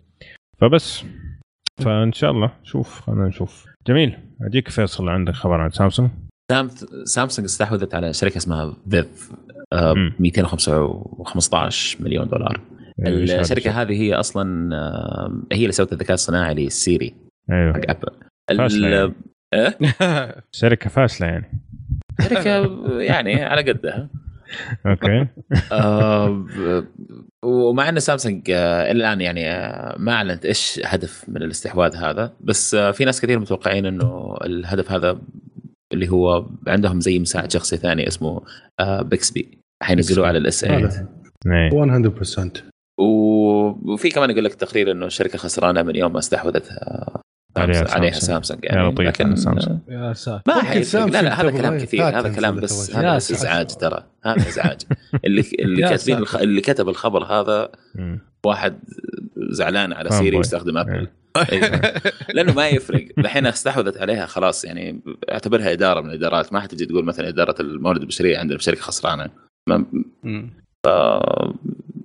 فبس. 0.58 1.04
فإن 1.84 2.12
شاء 2.12 2.30
الله 2.30 2.52
شوف 2.62 3.00
خلينا 3.00 3.26
نشوف. 3.28 3.66
جميل. 3.86 4.18
أديك 4.42 4.68
فيصل 4.68 5.08
عندك 5.08 5.32
خبر 5.32 5.60
عن 5.60 5.70
سامسونج؟ 5.70 6.10
سامسونج 7.04 7.44
استحوذت 7.48 7.94
على 7.94 8.12
شركة 8.12 8.36
اسمها 8.36 8.76
Viv 8.90 9.32
آه 9.72 9.94
215 10.20 12.02
مليون 12.02 12.28
دولار. 12.28 12.60
إيه، 13.06 13.40
الشركة 13.40 13.82
هذه 13.82 14.02
هي 14.02 14.14
أصلا 14.14 14.76
آه 14.76 15.42
هي 15.52 15.62
اللي 15.62 15.72
سوت 15.72 15.92
الذكاء 15.92 16.14
الصناعي 16.14 16.54
لل 16.54 16.74
Siri 16.74 17.14
أيوه. 17.50 17.72
حق 17.72 17.80
Apple 17.88 18.10
فاشلة 18.58 18.88
يعني. 18.88 19.14
إيه؟ 19.54 19.78
شركة 20.52 20.90
فاشلة 20.90 21.26
يعني. 21.26 21.62
شركة 22.20 22.50
يعني 23.00 23.44
على 23.44 23.72
قدها. 23.72 24.08
أوكي. 24.86 25.26
آه 25.72 26.46
ومع 27.44 27.88
إن 27.88 28.00
سامسونج 28.00 28.50
آه 28.50 28.92
الآن 28.92 29.20
يعني 29.20 29.50
آه 29.50 29.96
ما 29.98 30.12
أعلنت 30.12 30.44
إيش 30.44 30.80
هدف 30.84 31.24
من 31.28 31.42
الاستحواذ 31.42 31.96
هذا 31.96 32.32
بس 32.40 32.76
في 32.76 33.04
ناس 33.04 33.20
كثير 33.20 33.38
متوقعين 33.38 33.86
إنه 33.86 34.36
الهدف 34.44 34.92
هذا 34.92 35.18
اللي 35.92 36.10
هو 36.10 36.46
عندهم 36.66 37.00
زي 37.00 37.18
مساعد 37.18 37.50
شخصي 37.50 37.76
ثاني 37.76 38.08
اسمه 38.08 38.42
Bixby 38.80 39.58
حينزلوه 39.82 40.26
على 40.26 40.38
ال 40.38 40.60
S8 40.60 40.88
100% 40.88 40.90
وفي 42.98 44.10
كمان 44.10 44.30
يقول 44.30 44.44
لك 44.44 44.54
تقرير 44.54 44.90
إنه 44.90 45.06
الشركة 45.06 45.38
خسرانة 45.38 45.82
من 45.82 45.96
يوم 45.96 46.12
ما 46.12 46.18
استحوذت 46.18 46.72
عليها 47.58 47.84
عليها 47.90 48.12
سامسونج 48.12 48.64
يعني. 48.64 48.88
لطيف 48.88 49.06
لكن 49.06 49.36
سامسونج. 49.36 49.78
يا 49.88 50.12
ساتر. 50.12 50.42
ما 50.46 50.62
حيفرق 50.62 51.04
لا 51.04 51.22
لا 51.22 51.40
هذا 51.40 51.50
كلام 51.50 51.78
كثير 51.78 52.02
هذا 52.02 52.34
كلام 52.34 52.56
بس 52.56 52.96
هذا 52.96 53.16
بس 53.16 53.32
إزعاج 53.32 53.66
ترى. 53.66 54.04
هذا 54.24 54.48
إزعاج. 54.48 54.80
اللي 55.24 55.44
اللي 55.58 55.82
كاتبين 55.88 56.24
اللي 56.34 56.60
كتب 56.60 56.88
الخبر 56.88 57.24
هذا 57.24 57.68
واحد 58.46 58.78
زعلان 59.50 59.92
على 59.92 60.10
Siri 60.10 60.36
يستخدم 60.36 60.78
Apple 60.78 61.08
أيوة. 61.52 61.92
لأنه 62.34 62.52
ما 62.52 62.68
يفرق. 62.68 63.08
الحين 63.18 63.46
استحوذت 63.46 63.98
عليها 63.98 64.26
خلاص 64.26 64.64
يعني 64.64 65.00
أعتبرها 65.32 65.72
إدارة 65.72 66.00
من 66.00 66.10
الإدارات. 66.10 66.52
ما 66.52 66.60
حتجي 66.60 66.86
تقول 66.86 67.04
مثلا 67.04 67.28
إدارة 67.28 67.54
الموارد 67.60 68.00
البشرية 68.00 68.38
عندنا 68.38 68.58
في 68.58 68.64
شركه 68.64 68.80
خسرانة. 68.80 69.30
ما 69.68 69.84
ف 70.84 70.88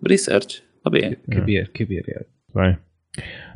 research 0.08 0.64
طبيعي. 0.86 1.18
كبير 1.32 1.68
كبير 1.74 2.06
يعني. 2.08 2.28
طيب 2.56 2.78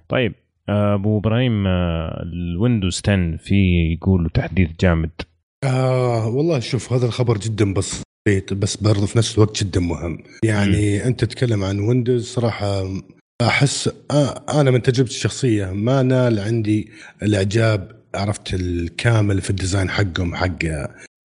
طيب. 0.10 0.34
أبو 0.70 1.18
إبراهيم 1.18 1.68
آه، 1.68 2.24
ال 2.24 2.34
Windows 2.34 3.02
10 3.08 3.38
في 3.38 3.56
يقولوا 3.94 4.30
تحديث 4.34 4.70
جامد. 4.80 5.12
آه 5.64 6.28
والله 6.28 6.60
شوف 6.60 6.94
هذا 6.94 7.06
الخبر 7.06 7.38
جدا 7.38 7.74
بسيط 7.74 8.54
بس 8.54 8.76
برضه 8.78 9.06
في 9.06 9.18
نفس 9.18 9.36
الوقت 9.38 9.64
جدا 9.64 9.80
مهم. 9.80 10.24
يعني 10.44 11.00
م. 11.00 11.02
أنت 11.02 11.26
تتكلم 11.26 11.64
عن 11.64 11.80
Windows 11.80 12.26
صراحة 12.26 12.84
أحس 13.42 13.90
آه 14.12 14.62
أنا 14.62 14.72
من 14.72 14.82
تجربتي 14.82 15.14
الشخصية 15.16 15.66
ما 15.72 16.04
نال 16.04 16.40
عندي 16.40 16.90
الإعجاب 17.24 17.92
عرفت 18.16 18.54
الكامل 18.54 19.42
في 19.42 19.50
ال 19.50 19.56
design 19.56 19.90
حقهم 19.90 20.36
حق 20.36 20.66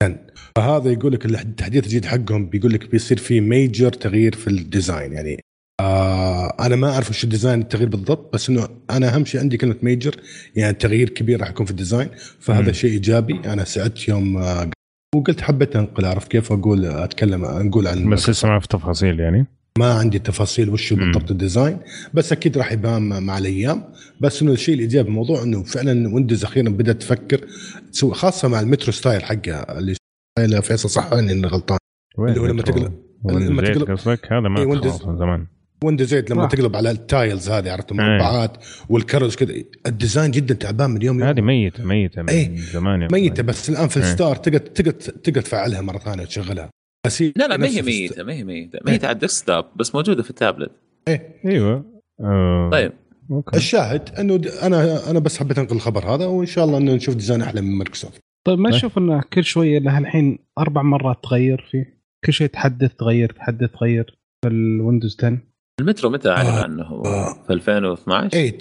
10 0.03 0.19
فهذا 0.57 0.91
يقول 0.93 1.13
لك 1.13 1.27
التحديث 1.27 1.85
الجديد 1.85 2.05
حقهم 2.05 2.47
بيقول 2.47 2.73
لك 2.73 2.91
بيصير 2.91 3.19
في 3.19 3.41
major 3.41 3.93
تغيير 3.93 4.37
في 4.37 4.47
ال 4.47 4.56
design 4.56 5.13
يعني 5.13 5.41
آه 5.81 6.30
أنا 6.61 6.77
ما 6.77 6.93
أعرف 6.93 7.11
وش 7.11 7.25
ال 7.25 7.30
design 7.30 7.61
التغيير 7.61 7.89
بالضبط 7.89 8.35
بس 8.35 8.51
إنه 8.51 8.69
أنا 8.91 9.15
أهم 9.15 9.25
شيء 9.25 9.41
عندي 9.41 9.57
كلمة 9.57 9.77
major 9.83 10.17
يعني 10.57 10.75
تغيير 10.75 11.09
كبير 11.09 11.41
راح 11.41 11.51
يكون 11.51 11.67
في 11.67 11.71
ال 11.73 11.78
design 11.78 12.09
فهذا. 12.41 12.73
شيء 12.73 12.91
إيجابي. 12.91 13.41
أنا 13.45 13.65
سعدت 13.65 14.09
يوم 14.09 14.37
آه 14.37 14.71
وقلت 15.15 15.41
حبيت 15.41 15.77
أنقل 15.77 16.05
اعرف 16.05 16.29
كيف 16.29 16.53
أقول 16.53 16.85
أتكلم 16.85 17.45
نقول 17.45 17.87
عن 17.87 18.11
بس 18.11 18.31
لسه 18.31 18.49
ما 18.49 18.61
في 18.61 18.69
تفاصيل 18.69 19.21
يعني؟ 19.21 19.47
ما 19.79 19.95
عندي 19.95 20.19
تفاصيل 20.19 20.71
وش 20.71 20.93
بالضبط 20.93 21.31
ال 21.31 21.38
design 21.38 21.79
بس 22.15 22.33
أكيد 22.33 22.59
راح 22.59 22.73
يبان 22.73 23.23
مع 23.23 23.39
الأيام. 23.39 23.85
بس 24.21 24.43
إنه 24.43 24.53
الشيء 24.53 24.75
الإيجابي 24.75 25.05
بالموضوع 25.05 25.43
إنه 25.43 25.63
فعلا 25.63 26.15
Windows 26.15 26.45
أخيرا 26.45 26.69
بدأت 26.69 27.01
تفكر 27.01 27.47
تسوي 27.93 28.15
خاصة 28.15 28.49
مع 28.49 28.61
ال 28.61 28.66
Metro 28.66 28.93
style 28.93 29.25
حقها 29.25 29.79
اللي 29.79 30.63
فيصل 30.63 30.91
صح 30.91 31.13
اني 31.13 31.47
غلطان. 31.47 31.79
اللي 32.19 32.41
هو 32.41 32.47
لما 32.47 32.63
تقلب 32.63 32.93
لما 33.25 33.63
تقلب 33.63 34.19
هذا 34.31 34.49
ما 34.49 34.65
من 34.65 35.19
زمان. 35.19 35.47
Windows 35.85 36.15
8 36.15 36.25
لما 36.31 36.47
تقلب 36.47 36.77
على 36.77 36.91
ال 36.91 37.01
tiles 37.01 37.51
هذه 37.51 37.73
عرفت؟ 37.73 37.93
المربعات 37.93 38.57
والكرز 38.89 39.37
كذا. 39.37 39.55
ال 39.87 39.93
design 39.93 40.31
جدا 40.31 40.55
تعبان 40.55 40.91
من 40.91 41.03
يوم 41.03 41.23
هذه 41.23 41.41
ميتة 41.41 41.85
ميتة 41.85 42.23
من 42.23 42.31
إيه. 42.31 42.57
زمان 42.57 43.09
ميتة 43.13 43.43
بس 43.43 43.71
الآن 43.71 43.89
في 43.89 43.97
ال 43.97 44.04
start 44.04 44.37
تقدر 44.37 44.59
تقدر 44.59 44.91
تقدر 44.91 45.41
تفعلها 45.41 45.81
مرة 45.81 45.99
ثانية 45.99 46.23
وتشغلها. 46.23 46.71
بس 47.07 47.23
لا 47.23 47.49
لا 47.49 47.57
ما 47.57 47.67
هي 47.67 47.83
ميتة 47.83 48.23
ما 48.23 48.33
هي 48.33 48.45
ميتة. 48.45 48.79
ميته 48.87 49.07
على 49.07 49.15
ال 49.15 49.21
desktop 49.21 49.65
بس 49.77 49.95
موجودة 49.95 50.23
في 50.23 50.31
التابلت. 50.31 50.71
إيه. 51.09 51.41
أيوه. 51.47 51.85
آه. 52.21 52.71
طيب. 52.73 52.93
أوكي. 53.31 53.57
الشاهد 53.57 54.09
أنه 54.19 54.41
أنا 54.63 55.11
أنا 55.11 55.19
بس 55.19 55.39
حبيت 55.39 55.59
أنقل 55.59 55.77
الخبر 55.77 56.15
هذا 56.15 56.27
وإن 56.27 56.47
شاء 56.47 56.65
الله 56.65 56.79
إنه 56.79 56.95
نشوف 56.95 57.15
design 57.15 57.43
أحلى 57.43 57.61
من 57.61 57.79
مايكروسوفت. 57.79 58.21
طيب 58.47 58.59
ما 58.59 58.71
تشوف 58.71 58.99
إنه 58.99 59.23
كل 59.33 59.45
شوية 59.45 59.79
له 59.79 59.99
الحين 59.99 60.39
أربع 60.59 60.83
مرات 60.83 61.25
تغير 61.25 61.69
فيه. 61.71 62.01
كل 62.25 62.33
شيء 62.33 62.47
تحدث 62.47 62.95
تغير 62.95 63.33
تحدث 63.33 63.71
تغير 63.71 64.19
في 64.45 64.49
ال 64.49 64.57
Windows 64.57 65.17
10 65.19 65.39
المترو 65.81 66.11
متى 66.11 66.31
أعلن 66.31 66.49
آه 66.49 66.63
عنه؟ 66.63 66.83
هو 66.83 67.03
آه. 67.03 67.35
في 67.47 67.53
2012 67.53 68.31
8 68.31 68.59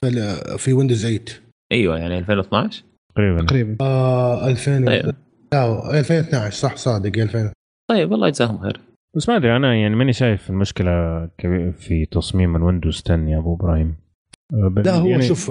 في, 0.00 0.58
في 0.58 0.72
Windows 0.72 1.02
8 1.02 1.20
أيوه 1.72 1.98
يعني 1.98 2.18
2012 2.18 2.84
تقريبا. 3.14 3.46
تقريبا. 3.46 3.76
آه 3.80 4.48
2000 4.48 4.86
طيب. 4.86 5.14
2012 5.52 6.50
صح 6.50 6.76
صادق 6.76 7.22
2000 7.22 7.52
طيب 7.90 8.10
والله 8.10 8.28
يجزاهم 8.28 8.58
خير. 8.58 8.80
بس 9.16 9.28
ما 9.28 9.36
أدري 9.36 9.56
أنا 9.56 9.74
يعني 9.74 9.96
ماني 9.96 10.12
شايف 10.12 10.50
المشكلة 10.50 11.26
في 11.78 12.06
تصميم 12.10 12.56
ال 12.56 12.62
Windows 12.62 13.02
10 13.06 13.28
يا 13.28 13.38
أبو 13.38 13.54
إبراهيم. 13.54 13.96
آه، 14.52 14.74
لا 14.84 14.94
هو 14.94 15.06
يعني 15.06 15.22
شوف 15.22 15.50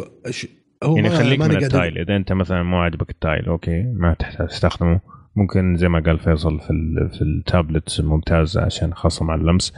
هو 0.84 0.96
يعني 0.96 1.10
خليك 1.10 1.40
من 1.40 1.58
ال 1.58 1.64
tile. 1.64 1.98
إذا 1.98 2.16
أنت 2.16 2.34
مثلا 2.34 2.64
مو 2.64 2.78
عاجبك 2.78 3.10
ال 3.10 3.17
tile 3.17 3.46
أوكي 3.46 3.84
ما 3.84 4.14
تحتاج 4.14 4.48
تستخدمه. 4.48 5.00
ممكن 5.36 5.76
زي 5.76 5.88
ما 5.88 6.00
قال 6.00 6.20
فيصل 6.20 6.60
في 6.60 6.68
في 7.14 7.22
التابلت 7.22 8.02
ممتاز 8.02 8.58
عشان 8.58 8.94
خاصة 8.94 9.26
مع 9.26 9.36
اللمس. 9.36 9.74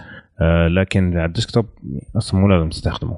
لكن 0.68 1.18
على 1.18 1.26
ال 1.26 1.31
desktop 1.31 1.66
أصلا 2.16 2.40
مو 2.40 2.48
لازم 2.48 2.70
تستخدمه. 2.70 3.18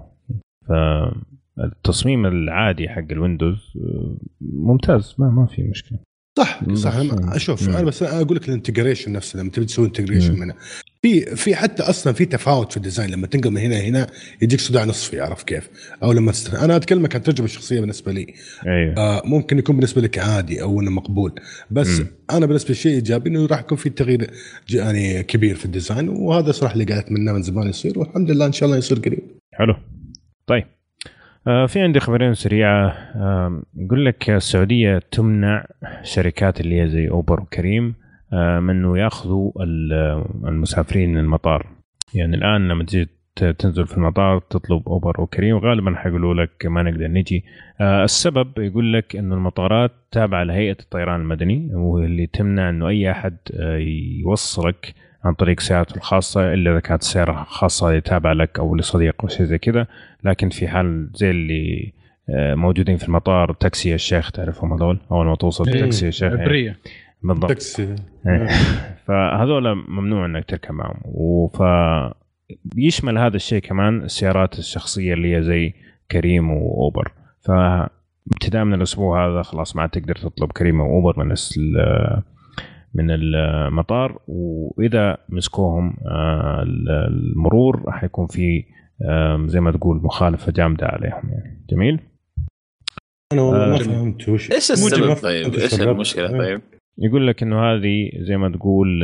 فالتصميم 0.68 2.26
العادي 2.26 2.90
حق 2.90 3.12
ال 3.12 3.20
Windows 3.20 3.78
آه، 3.78 4.18
ممتاز 4.42 5.16
ما 5.20 5.30
ما 5.30 5.46
في 5.46 5.64
مشكلة. 5.64 6.00
صح 6.38 6.60
صح. 6.74 6.96
أشوف 7.24 7.70
أنا 7.70 7.82
بس 7.82 8.04
أقول 8.04 8.38
لك 8.38 8.50
ال 8.50 8.55
integration 8.55 9.12
نفسه 9.12 9.40
لما 9.40 9.50
تبي 9.50 9.66
تسوي 9.66 9.86
integration 9.86 10.40
منه 10.40 10.54
في 11.02 11.36
في 11.36 11.56
حتى 11.56 11.84
أصلا 11.84 12.14
في 12.14 12.26
تفاوت 12.26 12.72
في 12.72 12.78
ال 12.78 12.83
design 12.83 13.10
لما 13.10 13.28
تنقل 13.28 13.52
من 13.52 13.58
هنا 13.58 13.80
هنا 13.80 14.08
يجيك 14.42 14.60
صداع 14.60 14.86
نصفي 14.86 15.20
عرف 15.20 15.44
كيف؟ 15.44 15.70
أو 16.04 16.12
لما 16.12 16.32
تست... 16.32 16.54
أنا 16.54 16.76
أتكلمك 16.76 17.16
عن 17.16 17.24
تجربة 17.24 17.48
شخصية 17.48 17.80
بالنسبة 17.80 18.12
لي. 18.12 18.34
أيوه. 18.68 18.98
آه 18.98 19.22
ممكن 19.26 19.60
يكون 19.60 19.76
بالنسبة 19.76 20.02
لك 20.02 20.20
عادي 20.20 20.62
أو 20.62 20.82
إنه 20.82 20.92
مقبول. 20.92 21.34
بس 21.72 22.00
مم. 22.00 22.08
أنا 22.32 22.46
بالنسبة 22.46 22.70
لي 22.70 22.76
شيء 22.76 22.92
إيجابي 22.92 23.30
إنه 23.30 23.46
راح 23.46 23.60
يكون 23.60 23.78
في 23.78 23.90
تغيير 23.90 24.32
يعني 24.70 25.24
كبير 25.24 25.56
في 25.56 25.66
ال 25.66 25.72
design 25.72 26.10
وهذا 26.10 26.52
صراحة 26.52 26.74
اللي 26.74 26.86
قاعد 26.86 27.00
أتمناه 27.00 27.34
من 27.34 27.42
زمان 27.42 27.70
يصير 27.70 28.00
والحمد 28.00 28.32
لله 28.32 28.46
إن 28.46 28.52
شاء 28.52 28.68
الله 28.68 28.78
يصير 28.78 29.00
قريب. 29.00 29.24
حلو. 29.54 29.76
طيب. 30.48 30.64
في 31.46 31.82
عندي 31.82 32.00
خبرين 32.00 32.34
سريعة. 32.34 32.88
آه 33.16 33.62
يقول 33.78 34.06
لك 34.06 34.30
السعودية 34.30 35.02
تمنع 35.12 35.66
شركات 36.04 36.62
اللي 36.62 36.82
هي 36.82 36.88
زي 36.88 37.10
اوبر 37.10 37.42
وكريم 37.42 37.96
آه 38.34 38.60
من 38.60 38.70
إنه 38.70 38.98
يأخذوا 38.98 39.52
المسافرين 40.48 41.12
من 41.12 41.18
المطار 41.18 41.68
يعني 42.14 42.36
الآن 42.36 42.68
لما 42.68 42.84
تجي 42.84 43.08
تنزل 43.60 43.88
في 43.88 43.98
المطار 43.98 44.40
تطلب 44.40 44.90
أوبر 44.90 45.22
وكريم 45.22 45.58
غالبا 45.58 45.96
حيقولوا 45.96 46.34
لك 46.34 46.66
ما 46.66 46.84
نقدر 46.84 47.08
نجي. 47.08 47.46
آه 47.82 48.04
السبب 48.04 48.60
يقول 48.60 48.94
لك 48.94 49.16
إنه 49.16 49.36
المطارات 49.36 49.92
تابعة 50.12 50.44
لهيئة 50.44 50.78
الطيران 50.80 51.22
المدني 51.22 51.70
واللي 51.74 52.28
تمنع 52.28 52.70
إنه 52.70 52.88
أي 52.88 53.12
أحد 53.12 53.38
آه 53.54 53.78
يوصلك 54.24 54.94
عن 55.24 55.34
طريق 55.34 55.60
سيارته 55.60 55.96
الخاصة 55.96 56.54
إلا 56.54 56.72
إذا 56.72 56.80
كانت 56.80 57.02
السياره 57.02 57.46
خاصة 57.50 58.00
تابعه 58.00 58.34
لك 58.34 58.60
أو 58.60 58.76
لصديق 58.76 59.16
أو 59.24 59.28
شيء 59.28 59.46
زي 59.46 59.58
كذا. 59.58 59.88
لكن 60.24 60.50
في 60.50 60.68
حال 60.68 61.10
زي 61.14 61.32
اللي 61.32 61.94
آه، 62.30 62.56
موجودين 62.56 62.98
في 62.98 63.08
المطار 63.08 63.54
تاكسي 63.54 63.94
الشيخ 63.94 64.32
تعرفهم 64.32 64.74
هذول؟ 64.74 65.00
أول 65.12 65.26
ما 65.26 65.36
توصل 65.36 65.70
إيه، 65.70 65.82
تاكسي 65.82 66.08
الشيخ 66.08 66.34
يعني 66.34 66.46
بريه 66.46 66.78
بالضبط. 67.24 67.50
تاكسي. 67.50 67.96
إيه. 68.28 68.48
فهذول 69.08 69.76
ممنوع 69.88 70.26
إنك 70.26 70.46
تركب 70.46 70.74
معهم. 70.74 71.02
وف 71.06 71.62
يشمل 72.76 73.18
هذا 73.18 73.36
الشيء 73.36 73.62
كمان 73.62 74.02
السيارات 74.02 74.60
الشخصية 74.60 75.14
اللي 75.14 75.36
هي 75.36 75.44
زي 75.44 75.74
كريم 76.12 76.52
وأوبر. 76.52 77.12
فابتداء 77.42 78.64
من 78.64 78.74
الأسبوع 78.74 79.28
هذا 79.28 79.42
خلاص 79.42 79.76
ما 79.76 79.82
عاد 79.82 79.90
تقدر 79.90 80.16
تطلب 80.16 80.52
كريم 80.52 80.82
وأوبر 80.82 81.24
من 81.24 81.32
من 82.94 83.12
المطار 83.12 84.20
وإذا 84.28 85.18
مسكوهم 85.30 85.98
آه، 86.08 86.64
المرور 87.08 87.82
راح 87.86 88.04
يكون 88.04 88.28
في 88.28 88.64
آه، 89.10 89.46
زي 89.48 89.60
ما 89.60 89.72
تقول 89.72 90.02
مخالفة 90.04 90.52
جامدة 90.52 90.88
عليهم 90.88 91.30
يعني 91.30 91.66
جميل 91.70 92.00
أنا 93.34 93.42
والله 93.42 93.68
ما 93.68 93.76
آه، 93.76 93.78
فهمت 93.78 94.30
وش 94.30 94.52
إيش 94.52 94.72
السبب 94.72 95.14
طيب؟ 95.14 95.54
إيش. 95.54 95.82
المشكلة. 95.82 96.38
طيب؟ 96.38 96.62
يقول 96.98 97.28
لك 97.28 97.44
إنه 97.44 97.60
هذه 97.64 98.12
زي 98.20 98.38
ما 98.38 98.50
تقول 98.50 99.04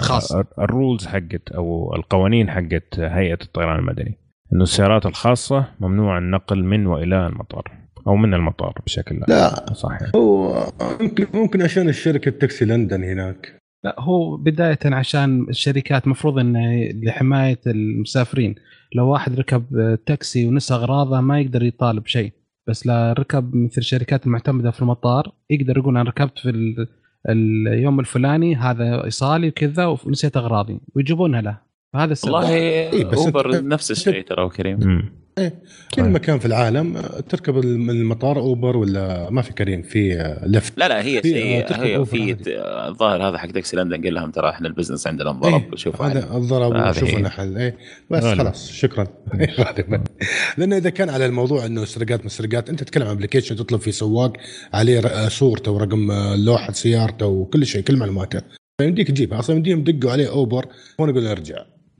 خاصة. 0.00 0.44
الرولز 0.58 1.06
حقت 1.06 1.48
أو 1.54 1.94
القوانين 1.94 2.50
حقت 2.50 2.98
هيئة 2.98 3.38
الطيران 3.42 3.78
المدني 3.78 4.18
إنه 4.52 4.62
السيارات 4.62 5.06
الخاصة 5.06 5.66
ممنوع 5.80 6.18
النقل 6.18 6.64
من 6.64 6.86
وإلى 6.86 7.26
المطار 7.26 7.81
أو 8.06 8.16
من 8.16 8.34
المطار 8.34 8.74
بشكل 8.86 9.20
لا. 9.28 9.72
صح 9.74 9.90
يعني. 10.00 10.12
هو 10.16 10.66
ممكن 11.00 11.26
ممكن 11.34 11.62
عشان 11.62 11.88
الشركة 11.88 12.30
تاكسي 12.30 12.64
لندن 12.64 13.04
هناك. 13.04 13.58
لا 13.84 13.96
هو 13.98 14.36
بداية 14.36 14.78
عشان 14.84 15.46
الشركات 15.48 16.08
مفروض 16.08 16.38
انه 16.38 16.84
لحماية 17.02 17.60
المسافرين. 17.66 18.54
لو 18.94 19.08
واحد 19.08 19.38
ركب 19.38 19.64
تاكسي 20.06 20.46
ونسى 20.46 20.74
أغراضه 20.74 21.20
ما 21.20 21.40
يقدر 21.40 21.62
يطالب 21.62 22.06
شيء. 22.06 22.32
بس 22.68 22.86
لا 22.86 23.12
ركب 23.18 23.54
مثل 23.54 23.74
الشركات 23.78 24.26
المعتمده 24.26 24.70
في 24.70 24.82
المطار 24.82 25.32
يقدر 25.50 25.78
يقول 25.78 25.96
أنا 25.96 26.10
ركبت 26.10 26.38
في 26.38 26.50
ال- 26.50 26.88
اليوم 27.28 28.00
الفلاني 28.00 28.56
هذا 28.56 29.04
إيصالي 29.04 29.48
وكذا 29.48 29.86
ونسيت 29.86 30.36
أغراضي. 30.36 30.80
ويجيبونها 30.94 31.40
له. 31.40 31.58
فهذا 31.92 32.12
السبب. 32.12 32.32
والله 32.34 32.54
إيه، 32.54 33.04
بس 33.04 33.18
اوبر 33.18 33.64
نفس 33.64 33.90
الشيء 33.90 34.24
ترى 34.24 34.48
كريم. 34.48 35.12
مم. 35.38 35.50
كل 35.94 36.02
طيب. 36.02 36.10
مكان 36.12 36.38
في 36.38 36.46
العالم 36.46 37.00
تركب 37.28 37.56
من 37.66 37.90
المطار 37.90 38.38
أوبر 38.38 38.76
ولا 38.76 39.30
ما 39.30 39.42
في 39.42 39.52
كريم 39.52 39.82
في 39.82 40.14
ليفت 40.46 40.78
لا 40.78 40.88
لا 40.88 41.04
هي 41.04 41.22
في- 41.22 41.62
آه، 41.64 41.82
هي 41.84 42.04
في. 42.04 42.36
آه، 42.56 42.88
الظاهر 42.88 43.28
هذا 43.28 43.38
حق 43.38 43.46
تاكسي 43.50 43.76
لندن 43.76 44.02
قال 44.04 44.14
لهم 44.14 44.30
ترى 44.30 44.50
إحنا 44.50 44.68
ال 44.68 44.72
business 44.72 45.06
عندنا 45.06 45.30
انضرب 45.30 45.52
إيه، 45.70 45.76
شوف 45.76 46.02
هذا 46.02 46.36
الضرب 46.36 46.72
هذه 46.72 46.90
وشوف 46.90 47.08
هي. 47.10 47.16
لنا 47.18 47.28
حل 47.28 47.56
إيه 47.58 47.76
بس 48.10 48.24
غالب. 48.24 48.38
خلاص 48.38 48.70
شكرا 48.72 49.06
لأنه 50.58 50.76
إذا 50.76 50.90
كان 50.90 51.10
على 51.10 51.26
الموضوع 51.26 51.66
إنه 51.66 51.84
سرقات 51.84 52.24
مسرقات 52.24 52.68
أنت 52.70 52.80
تتكلم 52.82 53.04
عن 53.06 53.10
application 53.10 53.56
تطلب 53.56 53.80
فيه 53.80 53.90
سواق 53.90 54.32
عليه 54.74 55.28
صورته 55.28 55.70
ورقم 55.72 56.10
آه، 56.10 56.36
لوحة 56.36 56.72
سيارته 56.72 57.26
وكل 57.26 57.66
شيء 57.66 57.82
كل 57.82 57.96
معلوماته 57.96 58.40
فيمديك 58.80 59.08
تجيبها 59.08 59.38
أصلا 59.38 59.56
يمديهم 59.56 59.78
يدقوا 59.80 60.12
عليه 60.12 60.28
أوبر 60.30 60.66
هون 61.00 61.08
يقول 61.10 61.26
ارجع 61.26 61.56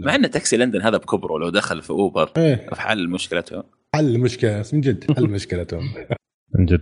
مع 0.07 0.15
إن 0.15 0.31
تاكسي 0.31 0.57
لندن 0.57 0.83
هذا 0.83 0.97
بكبره 0.97 1.38
لو 1.38 1.49
دخل 1.49 1.83
في 1.83 1.91
أوبر 1.91 2.31
إيه. 2.37 2.55
في 2.55 2.81
حل 2.81 3.09
مشكلته. 3.09 3.65
حل 3.95 4.15
المشكلة 4.15 4.65
من 4.73 4.81
جد 4.81 5.12
حل 5.17 5.31
مشكلتهم 5.37 5.85
من 6.59 6.67
جد. 6.67 6.81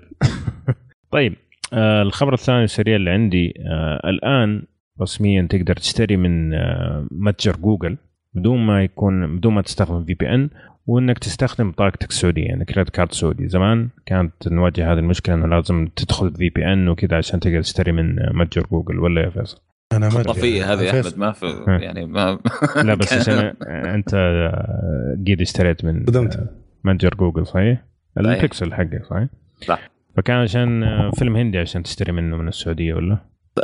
طيب 1.13 1.35
آه 1.73 2.03
الخبر 2.03 2.35
الثاني 2.35 2.65
السريع 2.65 2.97
اللي 2.97 3.11
عندي 3.11 3.55
آه 3.71 4.09
الآن 4.09 4.63
رسميا 5.03 5.49
تقدر 5.51 5.77
تشتري 5.77 6.17
من 6.17 6.55
آه 6.55 7.09
متجر 7.11 7.57
جوجل 7.57 7.97
بدون 8.35 8.59
ما 8.59 8.85
يكون 8.85 9.37
بدون 9.37 9.55
ما 9.55 9.63
تستخدم 9.63 10.05
VPN 10.05 10.51
وإنك 10.87 11.19
تستخدم 11.19 11.71
بطاقتك 11.71 12.09
السعودية 12.09 12.45
يعني 12.45 12.65
credit 12.65 12.91
card 12.91 13.13
سعودي. 13.13 13.49
زمان 13.49 13.89
كانت 14.07 14.49
نواجه 14.49 14.93
هذه 14.93 14.99
المشكلة 14.99 15.35
إنه 15.35 15.47
لازم 15.47 15.89
تدخل 15.97 16.35
VPN 16.35 16.89
وكذا 16.89 17.17
عشان 17.17 17.41
تقدر 17.41 17.63
تشتري 17.63 17.93
من 17.93 18.19
آه، 18.19 18.33
متجر 18.33 18.67
جوجل 18.71 18.99
ولا 18.99 19.23
يا 19.23 19.31
فيصل؟ 19.31 19.63
أنا 19.93 20.09
ما 20.09 20.21
أدري. 20.21 20.33
طفيه 20.33 20.73
هذه 20.73 20.83
يا. 20.83 21.01
أحمد 21.01 21.19
ما 21.19 21.33
في. 21.33 21.65
يعني 21.69 22.07
ما 22.07 22.39
لا 22.77 22.95
بس 22.95 23.13
عشان 23.13 23.55
أنت 23.67 24.15
آه، 24.15 25.17
قد 25.29 25.41
اشتريت 25.41 25.85
من 25.85 26.07
صدمت. 26.07 26.37
آه، 26.37 26.49
متجر 26.85 27.15
جوجل 27.15 27.47
صحيح؟ 27.47 27.85
البيكسل 28.19 28.75
حقك 28.75 29.05
صحيح؟ 29.11 29.29
صح. 29.67 29.91
فكان 30.17 30.37
عشان 30.37 30.83
آه، 30.83 31.11
فيلم 31.11 31.37
هندي 31.37 31.59
عشان 31.59 31.83
تشتري 31.83 32.13
منه 32.13 32.37
من 32.37 32.49
السعودية 32.49 32.95
ولا؟ 32.95 33.19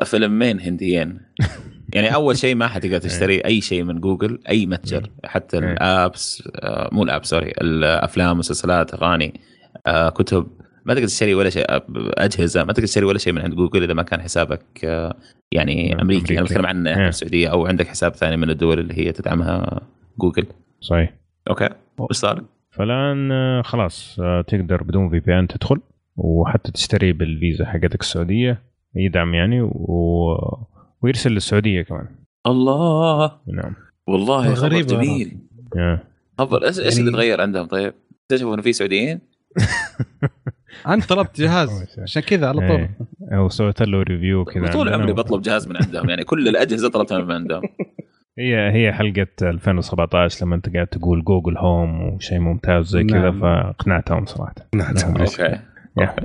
فيلمين 0.04 0.60
هنديين 0.60 1.18
يعني 1.94 2.14
أول 2.14 2.36
شيء 2.36 2.54
ما 2.54 2.66
حتقدر 2.68 2.98
تشتري 2.98 3.40
أي 3.40 3.60
شيء 3.60 3.82
من 3.82 4.00
جوجل 4.00 4.38
أي 4.48 4.66
متجر 4.66 5.10
حتى. 5.24 5.58
ال 5.58 5.76
apps 5.76 6.48
مو 6.92 7.02
ال 7.02 7.08
app 7.08 7.24
sorry 7.24 7.50
الأفلام 7.60 8.38
مسلسلات 8.38 8.94
أغاني 8.94 9.40
كتب 10.14 10.46
ما 10.86 10.94
تقدر 10.94 11.06
تشتري 11.06 11.34
ولا 11.34 11.50
شيء 11.50 11.64
أجهزة 12.18 12.64
ما 12.64 12.72
تقدر 12.72 12.86
تشتري 12.86 13.04
ولا 13.04 13.18
شيء 13.18 13.32
من 13.32 13.42
عند 13.42 13.54
جوجل 13.54 13.82
اذا 13.82 13.94
ما 13.94 14.02
كان 14.02 14.20
حسابك 14.20 14.84
آه، 14.84 15.16
يعني 15.52 15.88
نعم، 15.88 16.00
أمريكي 16.00 16.20
أمريكي. 16.20 16.38
أنا 16.38 16.42
بتكلم 16.42 16.66
عن 16.66 16.86
إيه. 16.86 17.08
السعودية 17.08 17.48
أو 17.48 17.66
عندك 17.66 17.86
حساب 17.88 18.14
ثاني 18.14 18.36
من 18.36 18.50
الدول 18.50 18.78
اللي 18.78 18.94
هي 18.94 19.12
تدعمها 19.12 19.80
جوجل 20.18 20.46
صحيح 20.80 21.14
okay 21.50 21.68
وش 21.98 22.16
صار؟ 22.16 22.44
فالآن 22.70 23.32
آه، 23.32 23.62
خلاص 23.62 24.20
آه، 24.20 24.42
تقدر 24.42 24.82
بدون 24.82 25.10
VPN 25.10 25.48
تدخل 25.48 25.80
وحتى 26.16 26.72
تشتري 26.72 27.12
بالفيزا 27.12 27.64
حقتك 27.64 28.00
السعودية 28.00 28.62
يدعم 28.96 29.34
يعني 29.34 29.60
و... 29.62 30.36
ويرسل 31.02 31.32
للسعودية 31.32 31.82
كمان 31.82 32.06
الله 32.46 33.32
نعم 33.46 33.74
والله 34.06 34.54
خبر 34.54 34.66
غريبة. 34.68 34.86
جميل. 34.86 35.38
خبر 36.38 36.64
إيش 36.66 36.78
إيش 36.80 36.86
يعني- 36.96 37.00
اللي 37.00 37.12
تغير 37.12 37.40
عندهم 37.40 37.66
طيب؟ 37.66 37.94
اكتشفوا 38.24 38.54
إنه 38.54 38.62
في 38.62 38.72
سعوديين؟ 38.72 39.20
انت 40.88 41.04
طلبت 41.04 41.40
جهاز. 41.40 41.98
عشان 41.98 42.22
كذا 42.22 42.48
على 42.48 42.68
طول. 42.68 42.88
إيه. 43.32 43.44
وسويت 43.44 43.82
له 43.82 44.02
review 44.02 44.44
كذا 44.44 44.72
طول. 44.72 44.88
عمري 44.88 45.12
بطلب 45.12 45.42
جهاز 45.42 45.68
من 45.68 45.76
عندهم. 45.76 46.10
يعني 46.10 46.24
كل 46.24 46.48
الأجهزة 46.48 46.90
طلبتها 46.90 47.18
من 47.18 47.32
عندهم. 47.32 47.62
هي 48.38 48.72
هي 48.72 48.92
حلقة 48.92 49.26
2017 49.42 50.46
لما 50.46 50.54
أنت 50.56 50.74
قاعد 50.74 50.86
تقول 50.86 51.24
جوجل 51.24 51.58
هوم 51.58 52.02
وشيء 52.02 52.38
ممتاز 52.38 52.86
زي 52.86 53.04
كذا 53.04 53.18
نعم. 53.30 53.40
فاقنعتهم 53.40 54.26
صراحة. 54.26 54.54
نعم. 54.74 54.94
نعم. 54.94 55.16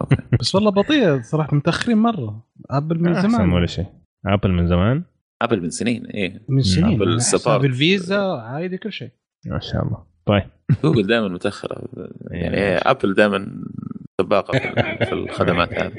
okay. 0.00 0.16
بس 0.40 0.54
والله 0.54 0.70
بطيء 0.70 1.20
صراحة 1.22 1.56
متأخرين 1.56 1.98
مرة. 1.98 2.46
ابل 2.70 3.02
من 3.02 3.14
احسن 3.14 3.28
زمان. 3.28 3.52
ولا 3.52 3.66
شيء. 3.66 3.86
ابل 4.26 4.52
من 4.52 4.66
زمان؟ 4.66 5.02
ابل 5.42 5.62
من 5.62 5.70
سنين 5.70 6.06
إيه. 6.06 6.42
من 6.48 6.62
سنين. 6.62 7.02
السفارة. 7.02 7.54
حساب 7.58 7.64
الفيزا 7.64 8.20
عادي 8.20 8.78
كل 8.78 8.92
شيء. 8.92 9.10
ما 9.46 9.60
شاء 9.60 9.84
الله. 9.84 9.98
طيب. 10.26 10.44
جوجل 10.84 11.06
دائما 11.06 11.28
متأخرة. 11.28 11.88
يعني 12.30 12.56
إيه. 12.56 12.76
ابل 12.76 13.14
دائما 13.14 13.62
سباقه 14.20 14.58
في- 15.04 15.12
الخدمات 15.12 15.74
هذه. 15.78 15.92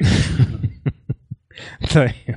طيب. 1.95 2.36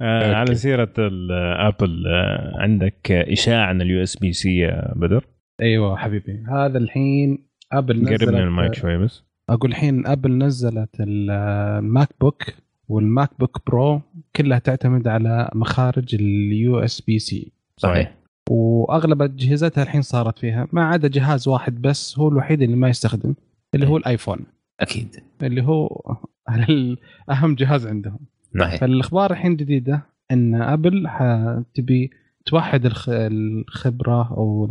آه 0.00 0.34
على 0.34 0.54
سيرة 0.54 0.92
الابل 0.98 2.04
آه 2.06 2.52
عندك 2.62 3.12
إشاعة 3.12 3.66
عن 3.66 3.82
ال 3.82 4.02
USB-C 4.02 4.56
يا 4.58 4.92
بدر؟ 4.96 5.24
أيوه 5.62 5.96
حبيبي. 5.96 6.44
هذا 6.50 6.78
الحين 6.78 7.38
آبل 7.72 7.94
قرب 7.94 8.06
من 8.08 8.12
نزلت 8.14 8.28
الميك 8.34 8.74
شوي 8.74 8.98
بس. 8.98 9.22
أقول 9.50 9.70
الحين 9.70 10.06
آبل 10.06 10.38
نزلت 10.38 10.96
الماك 11.00 12.08
بوك 12.20 12.42
والماك 12.88 13.30
بوك 13.38 13.60
برو 13.66 14.00
كلها 14.36 14.58
تعتمد 14.58 15.08
على 15.08 15.50
مخارج 15.54 16.14
ال 16.14 16.78
USB-C 16.78 17.52
صحيح. 17.76 18.14
وأغلب 18.50 19.22
أجهزتها 19.22 19.82
الحين 19.82 20.02
صارت 20.02 20.38
فيها 20.38 20.68
ما 20.72 20.84
عدا 20.84 21.08
جهاز 21.08 21.48
واحد 21.48 21.82
بس 21.82 22.18
هو 22.18 22.28
الوحيد 22.28 22.62
اللي 22.62 22.76
ما 22.76 22.88
يستخدم 22.88 23.34
اللي 23.74 23.86
هو 23.86 23.96
الآيفون. 23.96 24.38
أكيد 24.80 25.16
اللي 25.42 25.62
هو 25.62 26.02
أهم 27.30 27.54
جهاز 27.54 27.86
عندهم 27.86 28.18
صحيح 28.60 28.80
فالأخبار 28.80 29.30
الحين 29.30 29.56
جديدة 29.56 30.02
إن 30.30 30.54
ابل 30.54 31.08
تبي 31.74 32.10
توحد 32.46 32.86
الخ- 32.86 33.08
الخبرة 33.12 34.30
أو 34.36 34.70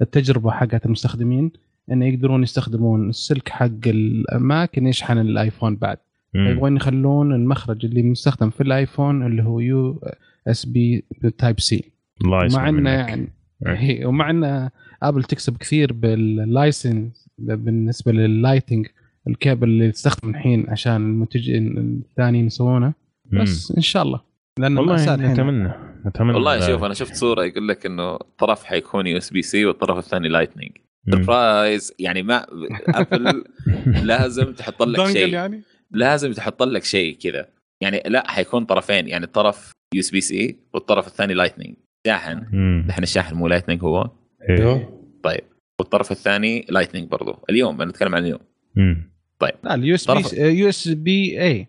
التجربة 0.00 0.50
حقت 0.50 0.86
المستخدمين 0.86 1.50
إن 1.92 2.02
يقدرون 2.02 2.42
يستخدمون 2.42 3.08
السلك 3.08 3.48
حق 3.48 3.68
الماك 3.86 4.78
إن 4.78 4.86
يشحن 4.86 5.18
الايفون 5.18 5.76
بعد. 5.76 5.98
يبغون 6.34 6.76
يخلون 6.76 7.32
المخرج 7.34 7.84
اللي 7.84 8.02
مستخدم 8.02 8.50
في 8.50 8.60
الايفون 8.62 9.26
اللي 9.26 9.42
هو 9.42 9.60
USB 9.60 11.04
Type-C 11.38 11.84
الله 12.24 12.44
يسمع 12.44 12.62
مع 12.62 12.68
إنه. 12.68 12.90
يعني 12.90 13.28
إيه. 13.66 14.06
ومع 14.06 14.30
ان 14.30 14.70
ابل 15.02 15.22
تكسب 15.24 15.56
كثير 15.56 15.92
بال 15.92 16.22
license 16.22 17.28
بالنسبة 17.38 18.12
لل 18.12 18.26
Lightning 18.26 18.86
ال 19.28 19.35
cable 19.35 19.68
اللي 19.68 19.92
تستخدم 19.92 20.30
الحين 20.30 20.70
عشان 20.70 20.96
المنتجين 20.96 21.78
الثانيين 21.78 22.46
يسوونه. 22.46 22.94
بس 23.32 23.72
إن 23.76 23.82
شاء 23.82 24.02
الله. 24.02 24.20
لأنه 24.58 24.80
والله 24.80 25.14
الحين. 25.14 25.32
نتمنى 25.32 25.72
نتمنى 26.06 26.32
والله 26.32 26.60
شوف 26.66 26.84
أنا 26.84 26.94
شفت 26.94 27.14
صورة 27.14 27.44
يقول 27.44 27.68
لك 27.68 27.86
إنه 27.86 28.18
طرف 28.38 28.64
حيكون 28.64 29.06
USB-C 29.06 29.66
والطرف 29.66 29.98
الثاني 29.98 30.28
Lightning. 30.28 30.72
surprise 31.10 31.92
يعني 31.98 32.22
ما 32.22 32.46
ابل 32.88 33.44
لازم 34.10 34.52
تحط 34.52 34.82
لك 34.82 35.06
شيء. 35.06 35.28
يعني؟ 35.28 35.62
لازم 35.90 36.32
تحط 36.32 36.62
لك 36.62 36.84
شيء 36.84 37.16
كذا. 37.18 37.48
يعني 37.80 38.02
لا 38.06 38.30
حيكون 38.30 38.64
طرفين. 38.64 39.08
يعني 39.08 39.24
الطرف 39.24 39.72
USB-C 39.94 40.56
والطرف 40.74 41.06
الثاني 41.06 41.34
Lightning 41.34 41.76
شاحن. 42.06 42.40
دحين 42.88 43.02
الشاحن 43.02 43.34
مو 43.34 43.48
Lightning 43.48 43.82
هو. 43.82 44.10
إيه. 44.50 44.58
أيوه. 44.58 45.02
طيب. 45.22 45.44
والطرف 45.80 46.12
الثاني 46.12 46.66
Lightning 46.68 47.08
برضو. 47.08 47.38
اليوم 47.50 47.82
أنا 47.82 47.90
أتكلم 47.90 48.14
عن 48.14 48.22
اليوم. 48.22 48.40
مم. 48.76 49.15
لا 49.42 49.74
اليو 49.74 49.94
اس 49.94 50.10
بي 50.10 50.36
يو 50.58 50.68
اس 50.68 50.88
بي 50.88 51.42
اي 51.42 51.68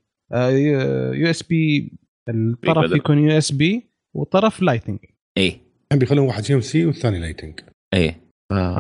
يو 1.14 1.30
اس 1.30 1.44
بي 1.44 1.92
الطرف. 2.30 2.92
يكون 2.92 3.18
USB 3.18 3.84
وطرف 4.16 4.62
Lightning 4.62 5.00
إيه 5.38 5.50
الحين 5.86 6.00
بيخلون 6.00 6.28
واحد 6.28 6.44
فيهم 6.44 6.62
سي 6.62 6.86
والثاني 6.86 7.20
لايتنج 7.20 7.60
إيه 7.94 8.22
آه. 8.52 8.78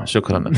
آه. 0.00 0.04
شكرا. 0.04 0.44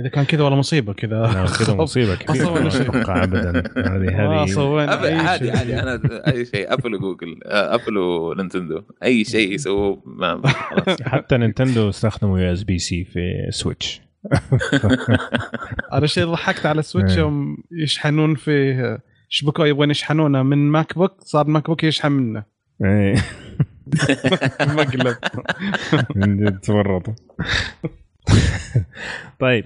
إذا 0.00 0.08
كان 0.08 0.24
كذا 0.24 0.42
والله 0.42 0.58
مصيبة 0.58 0.92
كذا. 0.92 1.46
كذا 1.58 1.74
مصيبة 1.74 2.14
كبيره 2.14 2.50
ما 2.62 2.68
شيء. 2.70 2.82
أتوقع 2.82 3.24
ابدا. 3.24 3.62
هذه 3.76 3.98
ما 3.98 4.44
هذه 4.94 5.16
عادي 5.16 5.44
شيء. 5.44 5.56
عادي 5.56 5.80
أنا 5.80 6.00
أي 6.32 6.44
شيء 6.44 6.72
أبل 6.72 6.94
وجوجل 6.94 7.40
آه، 7.44 7.74
أبل 7.74 7.98
ونينتندو. 7.98 8.82
أي 9.02 9.24
شيء 9.24 9.52
يسووه 9.54 10.02
حتى 11.12 11.36
نينتندو 11.36 11.88
استخدموا 11.88 12.38
USB-C 12.38 13.04
في 13.04 13.46
Switch 13.50 14.00
أنا 15.92 16.06
شيء 16.06 16.24
ضحكت 16.24 16.66
على 16.66 16.78
السويتش 16.78 17.12
إيه. 17.12 17.18
يوم 17.18 17.56
يشحنون 17.72 18.34
في 18.34 18.98
شبكة 19.28 19.66
يبغون 19.66 19.90
يشحنونه 19.90 20.42
من 20.42 20.58
ماك 20.58 20.98
بوك 20.98 21.20
صار 21.20 21.46
ماك 21.46 21.66
بوك 21.66 21.84
يشحن 21.84 22.12
منه. 22.12 22.44
إيه. 22.84 23.14
مقلب 24.76 25.16
من 26.16 26.36
جد 26.36 26.58
تورطوا 26.58 27.14
طيب 29.38 29.64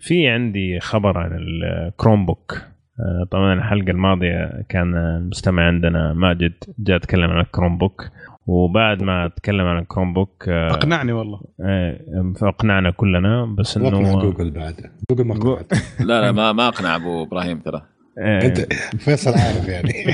في 0.00 0.28
عندي 0.28 0.80
خبر 0.80 1.18
عن 1.18 1.38
الكروم 1.38 2.26
بوك 2.26 2.62
آه، 3.00 3.26
طبعا 3.30 3.54
الحلقة 3.54 3.90
الماضية 3.90 4.64
كان 4.68 4.96
المستمع 4.96 5.66
عندنا 5.66 6.12
ماجد 6.12 6.52
جاء 6.78 6.98
تكلم 6.98 7.30
عن 7.30 7.40
الكروم 7.40 7.78
بوك 7.78 8.08
وبعد 8.46 9.02
ما 9.02 9.28
تكلم 9.36 9.66
عن 9.66 9.78
الكروم 9.78 10.12
بوك 10.14 10.48
آه، 10.48 10.70
أقنعني 10.70 11.12
والله. 11.12 11.40
آه، 11.60 12.32
فاقنعنا 12.40 12.90
كلنا 12.90 13.54
بس 13.58 13.76
واقنع 13.76 13.98
انه 13.98 14.20
جوجل 14.20 14.50
بعد. 14.50 14.90
جوجل 15.10 15.24
ما 15.24 15.34
أقنعت. 15.36 15.72
لا 16.08 16.20
لا 16.20 16.32
ما 16.32 16.52
ما 16.52 16.68
أقنع 16.68 16.96
أبو 16.96 17.22
إبراهيم 17.22 17.58
ترى. 17.58 17.82
آه، 18.18 18.46
أنت 18.46 18.72
فيصل 18.98 19.30
عارف 19.30 19.68
يعني. 19.68 19.92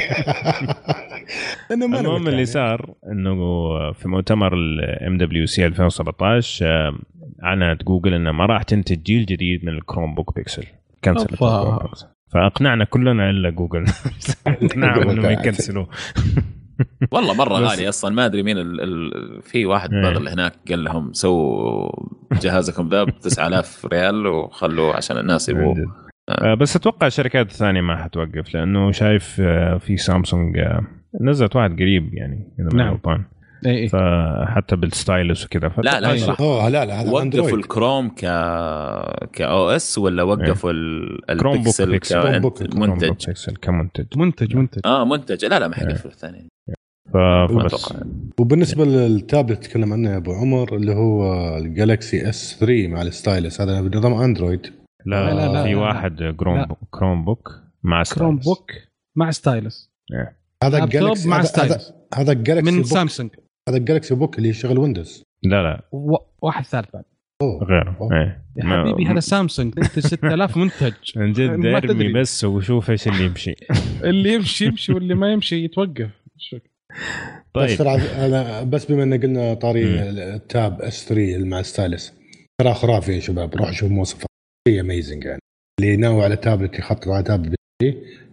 المهم 1.70 1.94
اللي 1.94 2.18
مقتنع. 2.18 2.44
صار 2.44 2.94
إنه 3.12 3.34
في 3.92 4.08
مؤتمر 4.08 4.54
ال 4.54 5.18
MWC 5.18 5.66
2017 5.66 6.66
آه، 6.66 6.94
اعلنت 7.42 7.84
جوجل 7.84 8.14
إنها 8.14 8.32
ما 8.32 8.46
راح 8.46 8.62
تنتج 8.62 9.02
جيل 9.02 9.26
جديد 9.26 9.64
من 9.64 9.72
الكروم 9.72 10.14
بوك 10.14 10.34
بيكسل 10.36 10.64
cancel. 11.04 11.36
فأقنعنا 12.32 12.84
كلنا 12.84 13.30
إلا 13.30 13.50
جوجل. 13.50 13.84
أقنعهم 14.46 15.10
إنهم 15.10 15.22
بعد. 15.22 15.86
والله 17.12 17.34
مرة 17.34 17.54
غالي 17.54 17.88
أصلا 17.88 18.14
ما 18.14 18.26
أدري 18.26 18.42
مين 18.42 18.58
ال... 18.58 18.80
ال... 18.80 19.42
في 19.42 19.66
واحد 19.66 19.94
إيه. 19.94 20.02
بغل 20.02 20.28
هناك 20.28 20.54
قال 20.68 20.84
لهم 20.84 21.12
سووا 21.12 21.90
جهازكم 22.32 22.88
ذا 22.88 23.04
ب 23.04 23.10
9000 23.20 23.86
ريال 23.86 24.26
وخلوه 24.26 24.96
عشان 24.96 25.18
الناس 25.18 25.48
يبغوا 25.48 25.74
آه، 26.30 26.54
بس 26.54 26.76
أتوقع 26.76 27.06
الشركات 27.06 27.50
الثانية 27.50 27.80
ما 27.80 28.04
حتوقف 28.04 28.54
لأنه 28.54 28.92
شايف 28.92 29.40
آه، 29.40 29.78
في 29.78 29.96
سامسونج 29.96 30.58
آه، 30.58 30.82
نزلت 31.20 31.56
واحد 31.56 31.72
قريب 31.72 32.14
يعني 32.14 32.48
إذا 32.58 32.68
ما 32.72 32.82
نعم. 32.84 32.92
غلطان 32.92 33.24
اي 33.66 33.78
اي 33.78 33.88
فحتى 33.88 34.76
بالستايلس 34.76 35.44
وكذا. 35.44 35.72
لا 35.78 36.00
لا 36.00 36.16
فأتوقع- 36.16 36.18
صح. 36.26 36.40
أوه 36.40 36.68
لا 36.68 36.84
لا 36.84 37.00
هذا 37.02 37.10
وقفوا 37.10 37.58
الكروم 37.58 38.08
ك 38.08 38.20
كاو 39.32 39.70
اس 39.70 39.98
ولا 39.98 40.22
وقفوا 40.22 40.70
ال- 40.70 41.36
كروم 41.40 41.52
بوك 41.56 41.60
البكسل 41.66 41.90
بيكسل. 41.90 42.20
كروم 42.22 42.38
بوك. 42.38 42.58
كروم 42.62 42.70
بوك 42.70 42.86
كمنتج 42.98 43.26
بيكسل 43.26 43.56
كمنتج. 43.56 44.06
منتج 44.18 44.56
منتج. 44.56 44.80
آه 44.84 45.04
منتج. 45.04 45.44
لا 45.44 45.58
لا 45.58 45.68
ما 45.68 45.74
حيقفلوا 45.74 46.12
الثاني. 46.12 46.48
ف- 47.12 47.16
فبس. 47.52 47.94
وبالنسبة 48.40 48.84
للتابلت 48.84 49.64
تكلم 49.64 49.92
عنه 49.92 50.10
يا 50.10 50.16
أبو 50.16 50.32
عمر 50.32 50.76
اللي 50.76 50.94
هو 50.94 51.22
الجالكسي 51.58 52.28
اس 52.28 52.56
3 52.60 52.88
مع 52.88 53.02
الستايلس. 53.02 53.60
هذا 53.60 53.80
بنظام 53.80 54.14
اندرويد 54.14 54.66
لا, 55.06 55.24
لا، 55.30 55.34
لا، 55.34 55.52
لا، 55.52 55.62
في 55.64 55.72
لا. 55.72 55.78
واحد 55.78 56.34
كروم 56.38 56.56
لا. 56.56 56.66
بوك 56.66 56.78
كروم 56.90 57.24
بوك 57.24 57.48
مع 57.82 58.02
كروم 58.02 58.40
ستايلس. 58.40 58.44
بوك 58.44 58.70
مع 59.16 59.30
stylus. 59.30 59.90
هذا 60.64 60.78
لابتوب 60.78 60.84
الجالكسي 61.02 61.28
مع 61.28 61.42
stylus 61.42 61.72
هذا 61.72 61.94
هذا 62.14 62.32
الجالكسي 62.32 62.70
من 62.76 62.84
سامسونج 62.84 63.30
هذا 63.68 63.76
الجالكسي 63.78 64.14
بوك 64.14 64.38
اللي 64.38 64.48
يشغل 64.48 64.78
ويندوز 64.78 65.22
لا 65.44 65.62
لا. 65.62 65.88
و- 65.92 66.16
واحد 66.42 66.64
ثالث 66.64 66.86
بعد. 66.94 67.04
غيره 67.42 67.96
أوه. 68.00 68.12
إيه. 68.20 68.44
يا 68.56 68.64
ما- 68.64 68.80
حبيبي 68.84 69.06
هذا 69.10 69.20
سامسونج 69.20 69.74
أنت 69.78 69.98
6000 69.98 70.56
منتج. 70.56 70.92
من 71.16 71.32
جد 71.32 71.66
ارمي. 71.66 72.12
بس 72.12 72.44
وشوف 72.44 72.90
إيش 72.90 73.08
اللي 73.08 73.24
يمشي. 73.24 73.54
اللي 74.04 74.34
يمشي 74.34 74.64
يمشي 74.64 74.92
واللي 74.92 75.14
ما 75.14 75.32
يمشي 75.32 75.64
يتوقف. 75.64 76.10
بس 76.36 76.54
طيب 77.54 77.78
ترى 77.78 77.94
أنا 77.96 78.62
بس 78.62 78.84
بما 78.92 79.02
إن 79.02 79.20
قلنا 79.22 79.54
طاري 79.54 80.00
التاب 80.34 80.82
اس 80.82 81.08
3 81.08 81.34
اللي 81.36 81.48
مع 81.48 81.62
stylus 81.62 82.14
ترى 82.60 82.74
خرافي 82.74 83.12
يا 83.14 83.20
شباب. 83.20 83.54
روح 83.54 83.72
شوف 83.72 83.90
مواصفات. 83.90 84.26
شيء 84.68 84.80
amazing 84.80 85.24
يعني. 85.24 85.40
اللي 85.80 85.96
ناوي 85.96 86.24
على 86.24 86.36
تابلت 86.36 86.78
يخطط 86.78 87.08
على 87.08 87.22
تابلت 87.22 87.54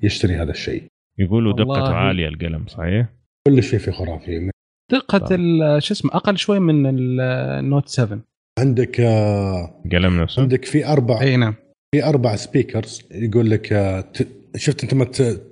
يشتري 0.03 0.35
هذا 0.35 0.51
الشيء. 0.51 0.83
يقولوا 1.19 1.53
دقته. 1.53 1.93
عالية 1.93 2.27
القلم 2.27 2.67
صحيح؟ 2.67 3.07
كل 3.47 3.63
شيء 3.63 3.79
فيه 3.79 3.91
خرافي. 3.91 4.49
دقه 4.91 5.35
ال- 5.35 5.83
شو 5.83 5.93
اسمه 5.93 6.11
أقل 6.13 6.37
شوي 6.37 6.59
من 6.59 6.85
ال- 6.85 7.21
النوت 7.59 7.87
7 7.89 8.19
عندك 8.59 8.99
آه، 8.99 9.81
القلم 9.85 10.21
نفسه. 10.21 10.41
عندك 10.41 10.65
في 10.65 10.85
أربع 10.87 11.21
إي 11.21 11.37
نعم. 11.37 11.55
في 11.95 12.03
أربع 12.03 12.35
speakers 12.35 13.01
يقول 13.11 13.49
لك 13.49 13.73
آه، 13.73 14.11
شفت 14.55 14.83
أنت 14.83 14.93
ما 14.93 15.05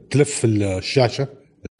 تلف 0.10 0.42
الشاشة 0.46 1.28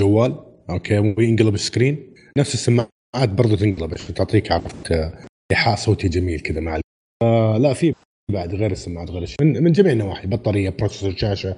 الجوال 0.02 0.36
okay 0.70 1.00
وينقلب 1.00 1.54
ال 1.54 1.62
screen 1.62 2.14
نفس 2.38 2.54
السماعات 2.54 2.90
برضو 3.38 3.56
تنقلب 3.56 3.94
عشان 3.94 4.14
تعطيك 4.16 4.52
عرفت 4.52 4.92
آه، 4.92 5.14
إيحاء 5.52 5.76
صوتي 5.76 6.08
جميل 6.10 6.40
كذا 6.40 6.60
مع 6.62 6.80
آه 7.24 7.58
لا 7.58 7.74
في 7.74 7.94
بعد 8.32 8.56
غير 8.56 8.72
السماعات 8.72 9.10
غير 9.12 9.24
الشيء 9.24 9.38
من, 9.42 9.64
من 9.64 9.72
جميع 9.72 9.92
النواحي 9.92 10.28
بطارية 10.28 10.70
processor 10.70 11.16
شاشة. 11.16 11.56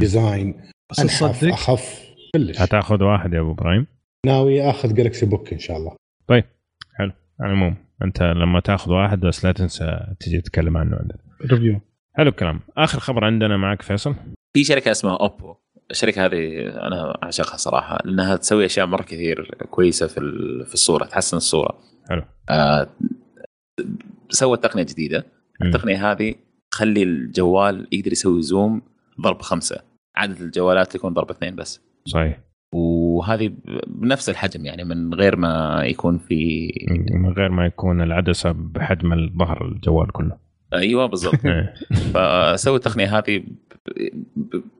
design 0.00 0.54
أخف 1.44 2.02
كلش. 2.34 2.60
هتاخذ 2.60 3.02
واحد 3.02 3.32
يا 3.34 3.40
أبو 3.40 3.52
إبراهيم؟ 3.52 3.86
ناوي 4.26 4.70
آخذ 4.70 4.94
جالكسي 4.94 5.26
بوك 5.26 5.52
إن 5.52 5.58
شاء 5.58 5.76
الله. 5.76 5.96
على 7.00 7.12
العموم 7.40 7.76
أنت 8.04 8.22
لما 8.22 8.60
تاخذ 8.60 8.92
واحد 8.92 9.20
بس 9.20 9.44
لا 9.44 9.52
تنسى 9.52 10.14
تجي 10.20 10.40
تتكلم 10.40 10.76
عنه 10.76 10.96
عندنا. 10.96 11.18
review 11.52 11.80
حلو 12.14 12.28
الكلام. 12.28 12.60
آخر 12.76 12.98
خبر 13.00 13.24
عندنا 13.24 13.56
معك 13.56 13.82
فيصل. 13.82 14.14
في 14.56 14.64
شركة 14.64 14.90
اسمها 14.90 15.16
اوبو 15.16 15.54
الشركة 15.90 16.24
هذه 16.24 16.68
أنا 16.86 17.18
أعشقها 17.22 17.56
صراحة 17.56 17.98
لأنها 18.04 18.36
تسوي 18.36 18.64
أشياء 18.64 18.86
مرة 18.86 19.02
كثير 19.02 19.54
كويسة 19.70 20.06
في 20.06 20.18
ال- 20.18 20.66
في 20.66 20.74
الصورة 20.74 21.04
تحسن 21.04 21.36
الصورة. 21.36 21.78
حلو. 22.10 22.22
آه 22.50 22.86
سوت 24.28 24.62
تقنية 24.62 24.82
جديدة. 24.84 25.24
مم. 25.60 25.66
التقنية 25.66 26.12
هذه 26.12 26.34
تخلي 26.70 27.02
الجوال 27.02 27.88
يقدر 27.92 28.12
يسوي 28.12 28.42
زوم 28.42 28.82
ضرب 29.20 29.42
خمسة. 29.42 29.82
عاده 30.16 30.40
الجوالات 30.40 30.92
تكون 30.92 31.12
ضرب 31.14 31.30
اثنين 31.30 31.56
بس. 31.56 31.80
صحيح. 32.06 32.40
وهذه 32.72 33.52
بنفس 33.86 34.28
الحجم 34.28 34.64
يعني 34.64 34.84
من 34.84 35.14
غير 35.14 35.36
ما 35.36 35.82
يكون 35.84 36.18
في 36.18 36.70
من 37.12 37.32
غير 37.32 37.50
ما 37.50 37.66
يكون 37.66 38.02
العدسة 38.02 38.52
بحجم 38.52 39.12
الظهر 39.12 39.66
الجوال 39.66 40.12
كله. 40.12 40.36
أيوه 40.74 41.06
بالضبط. 41.06 41.44
إيه. 41.46 41.74
فسوي 41.90 42.76
التقنية 42.76 43.18
هذه 43.18 43.42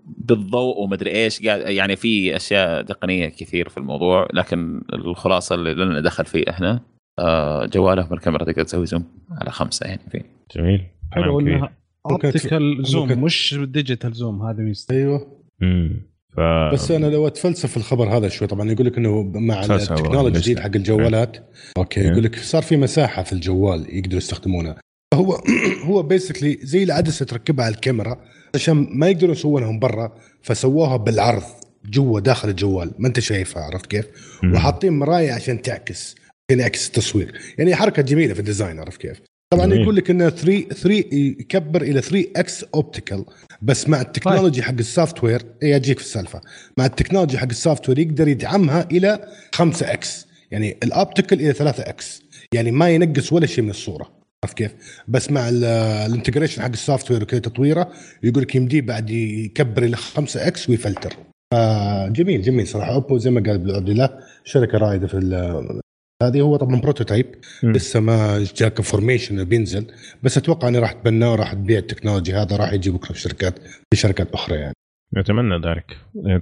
بالضوء 0.07 0.81
ومدري 0.81 1.11
إيش. 1.11 1.47
قاعد 1.47 1.61
يعني 1.61 1.97
في 1.97 2.37
أشياء 2.37 2.83
تقنية 2.83 3.29
كثير 3.29 3.69
في 3.69 3.79
الموضوع 3.79 4.29
لكن 4.35 4.83
الخلاصة 4.93 5.55
اللي 5.55 5.75
لنا 5.75 6.01
دخل 6.01 6.25
فيه 6.25 6.45
إحنا 6.51 6.81
آه، 7.19 7.67
جوالهم 7.67 8.13
الكاميرا 8.13 8.45
تقدر 8.45 8.63
تسوي 8.63 8.87
zoom 8.87 9.05
على 9.31 9.51
خمسة 9.51 9.87
يعني 9.87 10.03
فيه. 10.11 10.23
جميل. 10.57 10.87
حلو. 11.13 11.41
إنها 11.41 11.77
optical 12.11 12.85
zoom 12.85 13.25
مش 13.25 13.59
digital 13.69 14.13
zoom 14.13 14.43
هذا 14.43 14.63
ميزته 14.63 14.95
أيوه. 14.95 15.43
مم. 15.61 16.12
ف... 16.37 16.41
بس 16.73 16.91
أنا 16.91 17.07
لو 17.07 17.27
أتفلسف 17.27 17.71
في 17.71 17.77
الخبر 17.77 18.17
هذا 18.17 18.29
شوي 18.29 18.49
طبعا 18.49 18.73
يقول 18.73 18.87
لك 18.87 18.99
إنه 18.99 19.23
مع 19.23 19.65
ال 19.65 19.71
technology 19.71 20.37
الجديد 20.37 20.61
حق 20.61 20.77
الجوالات 20.77 21.37
okay 21.79 22.01
إيه. 22.01 22.07
يقول 22.07 22.25
لك 22.25 22.39
صار 22.39 22.63
في 22.63 22.77
مساحة 22.77 23.23
في 23.23 23.33
الجوال 23.33 23.97
يقدروا 23.97 24.17
يستخدمونها 24.17 24.77
هو 25.15 25.41
هو 25.89 26.03
basically 26.03 26.59
زي 26.63 26.83
العدسة 26.83 27.25
تركبها 27.25 27.65
على 27.65 27.75
الكاميرا 27.75 28.21
عشان 28.55 28.89
ما 28.91 29.09
يقدروا 29.09 29.33
يسوونها 29.33 29.73
من 29.73 29.79
برا 29.79 30.13
فسووها 30.43 30.97
بالعرض 30.97 31.43
جوا 31.85 32.21
داخل 32.21 32.49
الجوال 32.49 32.93
ما 32.99 33.09
أنت 33.09 33.21
شايفها 33.21 33.63
عرفت 33.63 33.87
كيف؟ 33.87 34.07
وحاطين 34.55 34.93
مراية 34.93 35.33
عشان 35.33 35.63
تعكس 35.63 36.15
عشان 36.51 36.61
يعكس 36.61 36.87
التصوير 36.87 37.41
يعني 37.59 37.75
حركة 37.75 38.03
جميلة 38.03 38.35
في 38.35 38.41
ال 38.41 38.46
design 38.46 38.79
عرفت 38.79 39.01
كيف؟ 39.01 39.23
طبعا 39.53 39.67
جميل. 39.67 39.83
يقول 39.83 39.97
لك 39.97 40.11
إنه 40.11 40.29
3 40.31 40.69
3 40.69 41.17
يكبر 41.17 41.83
إلى 41.83 42.01
3 42.01 42.29
x 42.37 42.65
optical 42.75 43.25
بس 43.63 43.89
مع 43.89 44.01
ال 44.01 44.06
technology 44.06 44.63
حق 44.63 44.75
ال 44.79 45.25
software 45.25 45.43
اي 45.63 45.77
اجيك 45.77 45.99
في 45.99 46.05
السالفة. 46.05 46.41
مع 46.79 46.87
ال 46.87 46.91
technology 46.91 47.39
حق 47.39 47.49
ال 47.49 47.89
software 47.89 47.99
يقدر 47.99 48.29
يدعمها 48.29 48.89
إلى 48.93 49.29
5 49.55 49.93
x 49.93 50.27
يعني 50.51 50.77
ال 50.83 50.90
optical 50.90 51.41
إلى 51.41 51.53
3 51.53 51.83
x 51.83 52.23
يعني 52.55 52.71
ما 52.71 52.91
ينقص 52.91 53.33
ولا 53.33 53.47
شيء 53.47 53.65
من 53.65 53.71
الصورة. 53.71 54.11
عرفت 54.45 54.57
كيف؟ 54.57 54.75
بس 55.09 55.31
مع 55.31 55.49
ال 55.49 55.58
integration 55.58 56.63
حق 56.63 56.69
ال 56.69 57.11
software 57.11 57.23
وكذا 57.23 57.41
تطويره 57.41 57.93
يقول 58.23 58.43
لك 58.43 58.55
يمديه 58.55 58.81
بعد 58.81 59.11
يكبر 59.11 59.83
إلى 59.83 59.97
5 59.97 60.47
x 60.47 60.71
ويفلتر. 60.71 61.17
فجميل 61.55 62.43
جميل 62.43 62.67
صراحة. 62.67 62.93
أوبو 62.93 63.19
زي 63.19 63.31
ما 63.31 63.41
قال 63.41 63.75
عبد 63.77 63.89
الله 63.89 64.11
شركة 64.45 64.79
رائدة 64.79 65.07
في 65.07 65.83
هذه 66.23 66.41
هو 66.41 66.57
طبعا 66.57 66.81
prototype 66.81 67.27
لسه 67.63 68.01
ما 68.01 68.45
جاء 68.57 68.69
confirmation 68.69 69.45
بينزل. 69.45 69.87
بس 70.23 70.39
أتوقع 70.39 70.69
انه 70.69 70.79
راح 70.79 70.93
تبناه 70.93 71.33
وراح 71.33 71.53
تبيع 71.53 71.79
ال 71.79 71.83
technology. 71.83 72.35
هذا 72.35 72.57
راح 72.57 72.73
يجي 72.73 72.91
بكره 72.91 73.13
في 73.13 73.21
شركات 73.21 73.59
في 73.59 73.97
شركات 73.97 74.33
أخرى 74.33 74.57
يعني. 74.57 74.75
اتمنى 75.17 75.57
ذلك. 75.57 75.97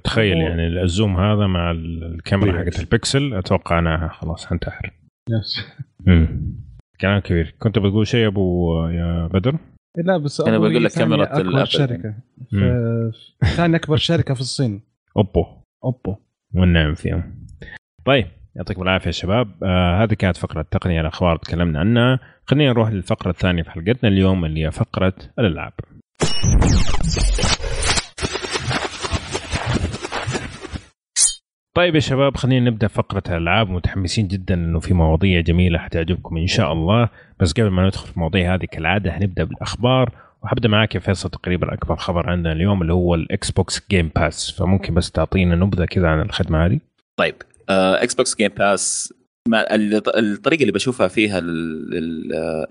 تخيل 0.04 0.36
يعني 0.36 0.82
ال 0.82 0.89
zoom 0.89 1.16
هذا 1.16 1.46
مع 1.46 1.70
الكاميرا 1.70 2.64
حقت 2.64 2.80
البكسل 2.80 3.34
أتوقع 3.34 3.78
إنها 3.78 4.08
خلاص 4.08 4.46
حنتحر 4.46 4.92
yes. 5.30 5.66
كلام 7.00 7.18
كبير. 7.18 7.54
كنت 7.58 7.78
بتقول 7.78 8.06
شيء 8.06 8.26
ابو 8.26 8.74
يا 8.88 9.26
بدر؟ 9.32 9.58
لا 9.96 10.16
بس 10.16 10.40
أنا 10.40 10.58
بقول 10.58 10.84
لك 10.84 10.92
كاميرا 10.92 11.38
أكبر 11.40 11.64
شركة. 11.64 12.14
ثاني 13.56 13.76
أكبر 13.76 13.96
شركة 13.96 14.34
في 14.34 14.40
الصين. 14.40 14.82
أوبو. 15.16 15.46
أوبو. 15.84 16.16
والنعم 16.54 16.94
فيهم. 16.94 17.46
طيب. 18.04 18.26
يعطيكم 18.56 18.82
العافية 18.82 19.06
يا 19.06 19.12
شباب. 19.12 19.48
آه 19.62 20.02
هذه 20.02 20.14
كانت 20.14 20.36
فقرة 20.36 20.60
التقنيه 20.60 21.00
الأخبار 21.00 21.36
تكلمنا 21.36 21.80
عنها. 21.80 22.18
خلينا 22.46 22.70
نروح 22.70 22.90
للفقرة 22.90 23.30
الثانية 23.30 23.62
في 23.62 23.70
حلقتنا 23.70 24.08
اليوم 24.08 24.44
اللي 24.44 24.66
هي 24.66 24.70
فقرة 24.70 25.12
الألعاب. 25.38 25.72
طيب 31.74 31.94
يا 31.94 32.00
شباب 32.00 32.36
خلينا 32.36 32.70
نبدأ 32.70 32.88
فقرة 32.88 33.22
الألعاب. 33.28 33.70
متحمسين 33.70 34.28
جدا 34.28 34.54
إنه 34.54 34.80
في 34.80 34.94
مواضيع 34.94 35.40
جميلة 35.40 35.78
حتعجبكم 35.78 36.36
إن 36.36 36.46
شاء 36.46 36.72
الله. 36.72 37.08
بس 37.40 37.52
قبل 37.52 37.68
ما 37.68 37.86
ندخل 37.86 38.06
في 38.06 38.16
المواضيع 38.16 38.54
هذه 38.54 38.64
كالعادة 38.64 39.10
هنبدأ 39.10 39.44
بالأخبار. 39.44 40.12
وحبدأ 40.42 40.68
معاك 40.68 40.94
يا 40.94 41.00
فيصل 41.00 41.30
تقريبا 41.30 41.74
أكبر 41.74 41.96
خبر 41.96 42.30
عندنا 42.30 42.52
اليوم 42.52 42.82
اللي 42.82 42.92
هو 42.92 43.14
ال 43.14 43.50
Xbox 43.50 43.86
Game 43.90 44.10
Pass. 44.16 44.50
فممكن 44.58 44.94
بس 44.94 45.10
تعطينا 45.10 45.56
نبذة 45.56 45.84
كذا 45.84 46.08
عن 46.08 46.20
الخدمة 46.20 46.66
هذه. 46.66 46.80
طيب 47.16 47.34
Xbox 47.70 48.36
Game 48.36 48.50
Pass 48.58 49.14
الطريقة 49.48 50.60
اللي 50.60 50.72
بشوفها 50.72 51.08
فيها 51.08 51.40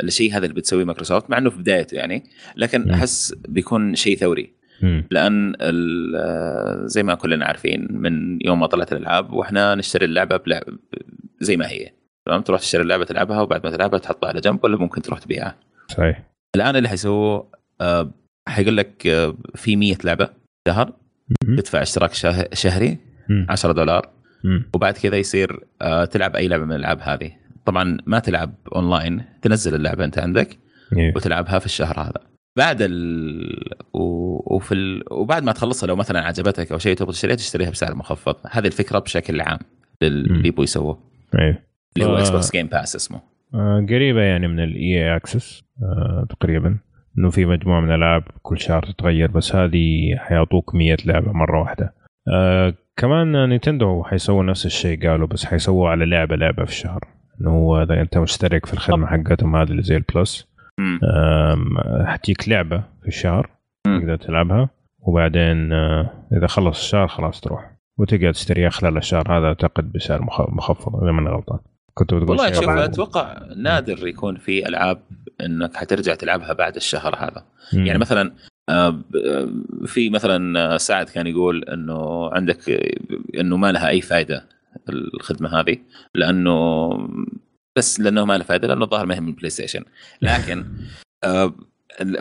الشيء 0.04 0.32
هذا 0.32 0.46
اللي 0.46 0.54
بتسويه 0.56 0.84
مايكروسوفت 0.86 1.30
مع 1.30 1.38
إنه 1.38 1.50
في 1.50 1.58
بدايته 1.58 1.96
يعني 1.96 2.24
لكن 2.56 2.92
أحس 2.92 3.36
بيكون 3.48 3.96
شيء 3.96 4.18
ثوري. 4.18 4.54
لأن 5.12 5.54
زي 6.86 7.04
ما 7.04 7.16
كلنا 7.16 7.46
عارفين 7.46 7.88
من 7.92 8.46
يوم 8.46 8.60
ما 8.60 8.68
طلعت 8.68 8.94
الألعاب 8.94 9.34
وإحنا 9.34 9.76
نشتري 9.76 10.06
اللعبة 10.06 10.38
بلعب 10.38 10.64
زي 11.40 11.58
ما 11.58 11.70
هي. 11.70 11.92
تمام؟ 12.26 12.42
تروح 12.42 12.60
تشتري 12.60 12.82
اللعبة 12.82 13.06
تلعبها 13.06 13.42
وبعد 13.42 13.64
ما 13.64 13.72
تلعبها 13.72 14.00
تحطها 14.00 14.28
على 14.28 14.42
جنب 14.42 14.64
ولا 14.64 14.78
ممكن 14.78 15.02
تروح 15.02 15.20
تبيعها. 15.20 15.56
صحيح. 15.88 16.24
الآن 16.56 16.76
اللي 16.76 16.90
حيسووه 16.90 17.52
آه 17.82 18.12
حيقول 18.50 18.78
لك 18.78 19.08
آه 19.08 19.38
في 19.56 19.76
100 19.76 19.98
لعبة 20.04 20.30
شهر 20.68 20.94
تدفع 21.58 21.82
اشتراك 21.82 22.14
شهري 22.54 22.98
10 23.50 23.72
دولار. 23.72 24.10
وبعد 24.74 24.94
كذا 24.94 25.18
يصير 25.18 25.60
آه 25.82 26.06
تلعب 26.06 26.36
أي 26.36 26.48
لعبة 26.48 26.66
من 26.66 26.72
الألعاب 26.72 27.00
هذه. 27.02 27.32
طبعا 27.66 27.98
ما 28.06 28.20
تلعب 28.20 28.54
أونلاين 28.76 29.24
تنزل 29.42 29.76
اللعبة 29.76 30.06
أنت 30.06 30.20
عندك 30.20 30.58
وتلعبها 31.16 31.60
في 31.60 31.66
الشهر 31.66 32.00
هذا. 32.00 32.22
بعد 32.58 32.78
ال... 32.82 33.76
وفي 33.94 34.74
ال... 34.74 35.04
وبعد 35.12 35.44
ما 35.44 35.52
تخلصها 35.52 35.88
لو 35.88 35.96
مثلا 35.96 36.20
عجبتك 36.20 36.72
أو 36.72 36.78
شيء 36.78 36.96
تبغى 36.96 37.12
تشتريها 37.12 37.36
تشتريها 37.36 37.70
بسعر 37.70 37.96
مخفض. 37.96 38.36
هذه 38.52 38.68
الفكرة 38.68 39.00
بشكل 39.00 39.42
عام 39.42 39.60
اللي 40.02 40.48
يبغوا 40.48 40.64
يسووه. 40.64 41.00
أيوه 41.40 41.58
اللي 41.98 42.08
هو 42.08 42.18
Xbox 42.18 42.52
Game 42.52 42.68
Pass 42.68 42.96
اسمه. 42.96 43.22
آه 43.54 43.86
قريبة 43.90 44.22
يعني 44.22 44.48
من 44.48 44.60
ال 44.60 44.82
EA 44.82 45.16
Access 45.16 45.64
آه 45.84 46.28
تقريبا. 46.30 46.78
إنه 47.18 47.30
في 47.30 47.46
مجموعة 47.46 47.82
من 47.82 47.90
الألعاب 47.90 48.24
كل 48.42 48.60
شهر 48.60 48.84
تتغير 48.84 49.32
بس 49.32 49.56
هذه 49.56 50.16
حيعطوك 50.18 50.76
100 50.76 50.98
لعبة 51.06 51.32
مرة 51.32 51.60
واحدة. 51.60 51.94
آه 52.34 52.74
كمان 53.00 53.50
نينتندو 53.50 54.04
حيسووا 54.04 54.44
نفس 54.44 54.66
الشيء 54.66 55.10
قالوا 55.10 55.28
بس 55.28 55.46
حيسووا 55.46 55.90
على 55.90 56.06
لعبة 56.06 56.36
لعبة 56.36 56.66
في 56.66 56.72
الشهر. 56.72 57.00
إنه 57.42 57.50
هو 57.50 57.84
إذا 57.84 58.02
أنت 58.02 58.18
مشترك 58.18 58.66
في 58.66 58.74
الخدمة 58.74 59.08
حقتهم 59.08 59.56
هذه 59.56 59.70
اللي 59.72 59.82
زي 59.82 59.98
ال 59.98 60.08
Plus 60.08 60.48
حتجيك 62.06 62.50
لعبة 62.50 62.84
في 63.02 63.08
الشهر 63.08 63.50
تقدر 63.84 64.16
تلعبها. 64.16 64.70
وبعدين 65.00 65.74
إذا 66.34 66.48
خلص 66.48 66.80
الشهر 66.80 67.08
خلاص 67.08 67.42
تروح. 67.42 67.72
وتقدر 67.98 68.32
تشتريها 68.32 68.70
خلال 68.70 68.98
الشهر. 68.98 69.38
هذا 69.38 69.48
أعتقد 69.48 69.92
بسعر 69.92 70.22
مخفض 70.52 71.04
إذا 71.04 71.12
ماني 71.12 71.30
غلطان. 71.30 71.60
كنت 71.94 72.14
بتقول 72.14 72.30
والله 72.30 72.52
شوف 72.52 72.70
أتوقع 72.70 73.42
نادر 73.56 74.08
يكون 74.08 74.38
في 74.38 74.68
ألعاب 74.68 75.02
إنك 75.42 75.78
حترجع 75.78 76.16
تلعبها 76.16 76.54
بعد 76.54 76.76
الشهر 76.76 77.16
هذا. 77.16 77.46
مم. 77.74 77.86
يعني 77.86 78.00
مثلا 78.00 78.34
في 79.86 80.10
مثلا 80.10 80.78
سعد 80.78 81.10
كان 81.10 81.28
يقول 81.28 81.64
إنه 81.64 82.30
عندك 82.30 82.70
إنه 83.40 83.58
ما 83.58 83.72
لها 83.72 83.90
أي 83.90 84.02
فائده 84.02 84.46
الخدمة 84.90 85.60
هذه 85.60 85.78
لأنه 86.16 86.90
بس 87.78 88.00
لأنه 88.00 88.26
ما 88.26 88.38
له 88.38 88.44
فائده 88.44 88.68
لأنه 88.68 88.84
الظاهر 88.84 89.06
ما 89.06 89.16
هي 89.16 89.20
من 89.20 89.34
بلاي 89.34 89.50
ستيشن 89.50 89.84
لكن 90.22 90.66
آه 91.24 91.54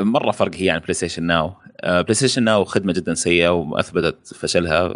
مرة 0.01 0.31
فرق 0.31 0.55
هي 0.55 0.71
عن 0.71 0.79
بلاي 0.79 0.95
ستيشن 0.95 1.23
Now 1.23 1.53
آه 1.81 2.01
بلاي 2.01 2.15
ستيشن 2.15 2.43
Now 2.43 2.65
خدمة 2.65 2.93
جدا 2.93 3.15
سيئة 3.15 3.49
وأثبتت 3.49 4.35
فشلها 4.35 4.95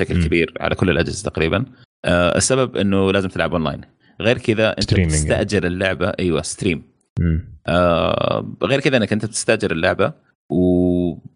بشكل 0.00 0.24
كبير 0.24 0.54
على 0.60 0.74
كل 0.74 0.90
الأجهزة 0.90 1.30
تقريبا. 1.30 1.64
آه 2.04 2.36
السبب 2.36 2.76
إنه 2.76 3.12
لازم 3.12 3.28
تلعب 3.28 3.52
اونلاين 3.52 3.80
غير 4.20 4.38
كذا 4.38 4.68
أنت 4.78 4.92
يعني. 4.92 5.10
تستاجر 5.10 5.66
اللعبة. 5.66 6.08
أيوه 6.08 6.42
stream 6.42 6.82
آه 7.66 8.56
غير 8.62 8.80
كذا 8.80 8.96
إنك 8.96 9.12
أنت 9.12 9.24
بتستأجر 9.24 9.72
اللعبة 9.72 10.12
و... 10.50 10.60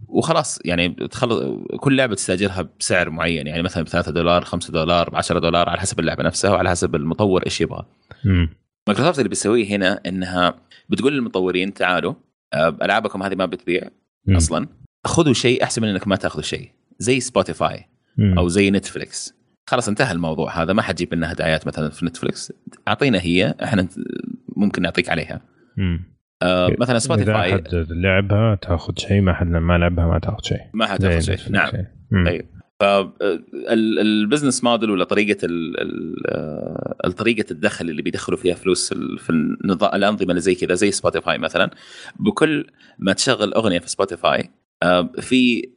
وخلاص. 0.09 0.59
يعني 0.65 0.89
تخلص 0.89 1.43
كل 1.81 1.97
لعبة 1.97 2.15
تستأجرها 2.15 2.69
بسعر 2.81 3.11
معين. 3.11 3.47
يعني 3.47 3.63
مثلا 3.63 3.83
ب 3.83 3.89
3 3.89 4.13
دولار 4.13 4.45
5 4.45 4.73
دولار 4.73 5.11
ب 5.11 5.17
10 5.17 5.39
دولار 5.39 5.69
على 5.69 5.81
حسب 5.81 6.01
اللعبة 6.01 6.23
نفسها 6.23 6.51
وعلى 6.51 6.71
حسب 6.71 6.95
المطور 6.95 7.43
إيش 7.47 7.61
يبغى. 7.61 7.87
مايكروسوفت 8.89 9.19
اللي 9.19 9.29
بتسويه 9.29 9.77
هنا 9.77 10.01
إنها 10.07 10.55
بتقول 10.89 11.13
للمطورين 11.13 11.75
تعالوا 11.75 12.15
آه، 12.55 12.77
ألعابكم 12.83 13.23
هذه 13.23 13.35
ما 13.35 13.47
بتبيع. 13.47 13.83
أصلا. 14.29 14.69
خذوا 15.07 15.33
شيء 15.33 15.63
أحسن 15.63 15.83
من 15.83 15.89
إنك 15.89 16.09
ما 16.09 16.17
تاخذوا 16.17 16.43
شيء. 16.43 16.71
زي 16.99 17.21
سبوتيفاي 17.21 17.89
أو 18.39 18.49
زي 18.49 18.71
نتفليكس 18.71 19.35
خلاص 19.67 19.89
انتهى 19.89 20.13
الموضوع 20.13 20.63
هذا 20.63 20.73
ما 20.73 20.83
حتجيب 20.83 21.15
لنا 21.15 21.33
هدايات 21.33 21.67
مثلا 21.67 21.91
في 21.91 22.07
نتفليكس. 22.07 22.53
أعطينا 22.89 23.21
هي 23.21 23.55
إحنا 23.63 23.89
ممكن 24.57 24.83
نعطيك 24.83 25.09
عليها. 25.09 25.41
مم. 25.77 26.15
آه 26.43 26.77
مثلا 26.79 26.99
سبوتيفاي 26.99 27.55
اذا 27.55 27.65
حد 27.65 27.87
لعبها 27.91 28.55
تأخذ 28.55 28.93
شيء 28.97 29.21
ما 29.21 29.35
حد 29.35 29.47
ما 29.47 29.79
لعبها 29.79 30.07
ما 30.07 30.19
تأخذ 30.19 30.43
شيء. 30.43 30.61
ما 30.75 30.87
حتاخذ 30.87 31.21
شيء. 31.21 31.53
نعم. 31.53 31.71
أيوه 32.27 32.55
فال 32.81 33.18
business 33.18 34.65
model 34.65 34.91
ولا 34.91 35.05
طريقة 35.05 35.39
الطريقة 37.05 37.45
الدخل 37.51 37.91
اللي 37.91 38.03
بيدخلوا 38.03 38.39
فيها 38.39 38.55
فلوس 38.55 38.95
في 38.95 39.31
الأنظمة 39.95 40.31
اللي 40.31 40.41
زي 40.41 40.55
كذا 40.55 40.75
زي 40.75 40.91
سبوتيفاي 40.91 41.39
مثلا. 41.39 41.71
بكل 42.21 42.67
ما 42.99 43.13
تشغل 43.13 43.55
أغنية 43.55 43.79
في 43.79 43.91
سبوتيفاي 43.91 44.41
آه، 44.41 44.49
في 45.21 45.69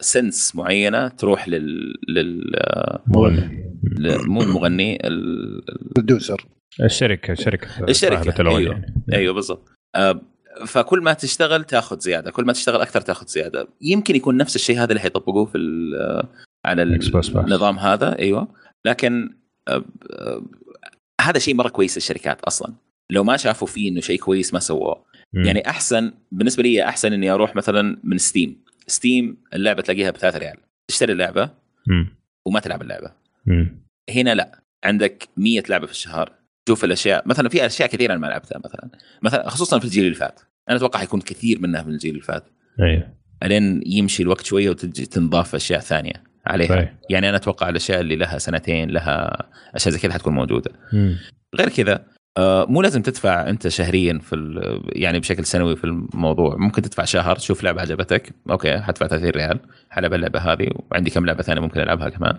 cents 0.00 0.52
آه، 0.54 0.58
معينة 0.58 1.08
تروح 1.08 1.48
لل 1.48 1.94
لل 2.08 2.56
مغني. 3.06 3.64
مو 4.26 4.42
المغني 4.42 5.06
ال 5.06 5.22
producer 5.22 6.46
الشركة 6.80 7.32
الشركة. 7.32 7.84
الشركة 7.88 8.40
أيوه 8.40 8.72
يعني. 8.72 8.94
أيوه. 9.12 9.34
بالضبط. 9.34 9.72
آه، 9.94 10.20
فكل 10.66 11.00
ما 11.00 11.12
تشتغل 11.12 11.64
تاخذ 11.64 11.98
زيادة 11.98 12.30
كل 12.30 12.44
ما 12.44 12.52
تشتغل 12.52 12.80
أكثر 12.80 13.00
تاخذ 13.00 13.26
زيادة. 13.26 13.68
يمكن 13.80 14.16
يكون 14.16 14.36
نفس 14.36 14.56
الشيء 14.56 14.78
هذا 14.78 14.88
اللي 14.88 15.00
حيطبقوه 15.00 15.44
في 15.44 15.58
على 16.64 16.82
النظام 16.82 17.78
هذا 17.78 18.18
أيوه. 18.18 18.48
لكن 18.86 19.36
آه، 19.68 19.84
آه، 20.12 20.42
هذا 21.20 21.38
شيء 21.38 21.54
مرة 21.54 21.68
كويس 21.68 21.96
للشركات 21.96 22.40
أصلا. 22.40 22.72
لو 23.10 23.24
ما 23.24 23.36
شافوا 23.36 23.68
فيه 23.68 23.90
إنه 23.90 24.00
شيء 24.00 24.18
كويس 24.18 24.54
ما 24.54 24.60
سووه. 24.60 25.04
يعني 25.34 25.68
أحسن 25.68 26.12
بالنسبة 26.32 26.62
لي 26.62 26.84
أحسن 26.84 27.12
إني 27.12 27.30
أروح 27.30 27.56
مثلا 27.56 28.00
من 28.04 28.18
ستيم 28.18 28.64
ستيم 28.86 29.36
اللعبة 29.54 29.82
تلاقيها 29.82 30.10
ب 30.10 30.16
3 30.16 30.38
ريال. 30.38 30.56
تشتري 30.88 31.12
اللعبة 31.12 31.50
وما 32.46 32.60
تلعب 32.60 32.82
اللعبة. 32.82 33.12
هنا 34.10 34.34
لا. 34.34 34.60
عندك 34.84 35.28
100 35.36 35.62
لعبة 35.68 35.86
في 35.86 35.92
الشهر. 35.92 36.32
تشوف 36.66 36.84
الأشياء. 36.84 37.28
مثلا 37.28 37.48
في 37.48 37.66
أشياء 37.66 37.88
كثيرة 37.88 38.12
أنا 38.12 38.20
ما 38.20 38.26
لعبتها 38.26 38.58
مثلا. 38.64 38.90
مثلا 39.22 39.48
خصوصا 39.48 39.78
في 39.78 39.84
الجيل 39.84 40.04
اللي 40.04 40.14
فات. 40.14 40.40
أنا 40.68 40.76
أتوقع 40.76 41.00
حيكون 41.00 41.20
كثير 41.20 41.60
منها 41.60 41.82
من 41.82 41.92
الجيل 41.92 42.10
اللي 42.10 42.22
فات. 42.22 42.44
أيوه. 42.80 43.14
الين 43.42 43.82
يمشي 43.86 44.22
الوقت 44.22 44.44
شوية 44.44 44.70
وتجي 44.70 45.06
تنضاف 45.06 45.54
أشياء 45.54 45.80
ثانية 45.80 46.12
عليها. 46.46 46.68
صحيح. 46.68 46.94
يعني 47.10 47.28
أنا 47.28 47.36
أتوقع 47.36 47.68
الأشياء 47.68 48.00
اللي 48.00 48.16
لها 48.16 48.38
سنتين 48.38 48.90
لها 48.90 49.46
أشياء 49.74 49.94
زي 49.94 50.00
كذا 50.00 50.12
حتكون 50.12 50.34
موجودة. 50.34 50.70
مم. 50.92 51.18
غير 51.54 51.68
كذا 51.68 52.06
مو 52.38 52.82
لازم 52.82 53.02
تدفع 53.02 53.48
انت 53.48 53.68
شهريا 53.68 54.18
في 54.18 54.36
يعني 54.92 55.20
بشكل 55.20 55.44
سنوي 55.44 55.76
في 55.76 55.84
الموضوع. 55.84 56.56
ممكن 56.56 56.82
تدفع 56.82 57.04
شهر 57.04 57.36
تشوف 57.36 57.64
لعبة 57.64 57.80
عجبتك. 57.80 58.32
okay 58.50 58.78
حدفع 58.80 59.06
30 59.06 59.30
ريال 59.30 59.60
حلعب 59.90 60.14
اللعبة 60.14 60.38
هذه 60.40 60.68
وعندي 60.90 61.10
كم 61.10 61.26
لعبة 61.26 61.42
ثانية 61.42 61.60
ممكن 61.60 61.80
ألعبها 61.80 62.08
كمان. 62.08 62.38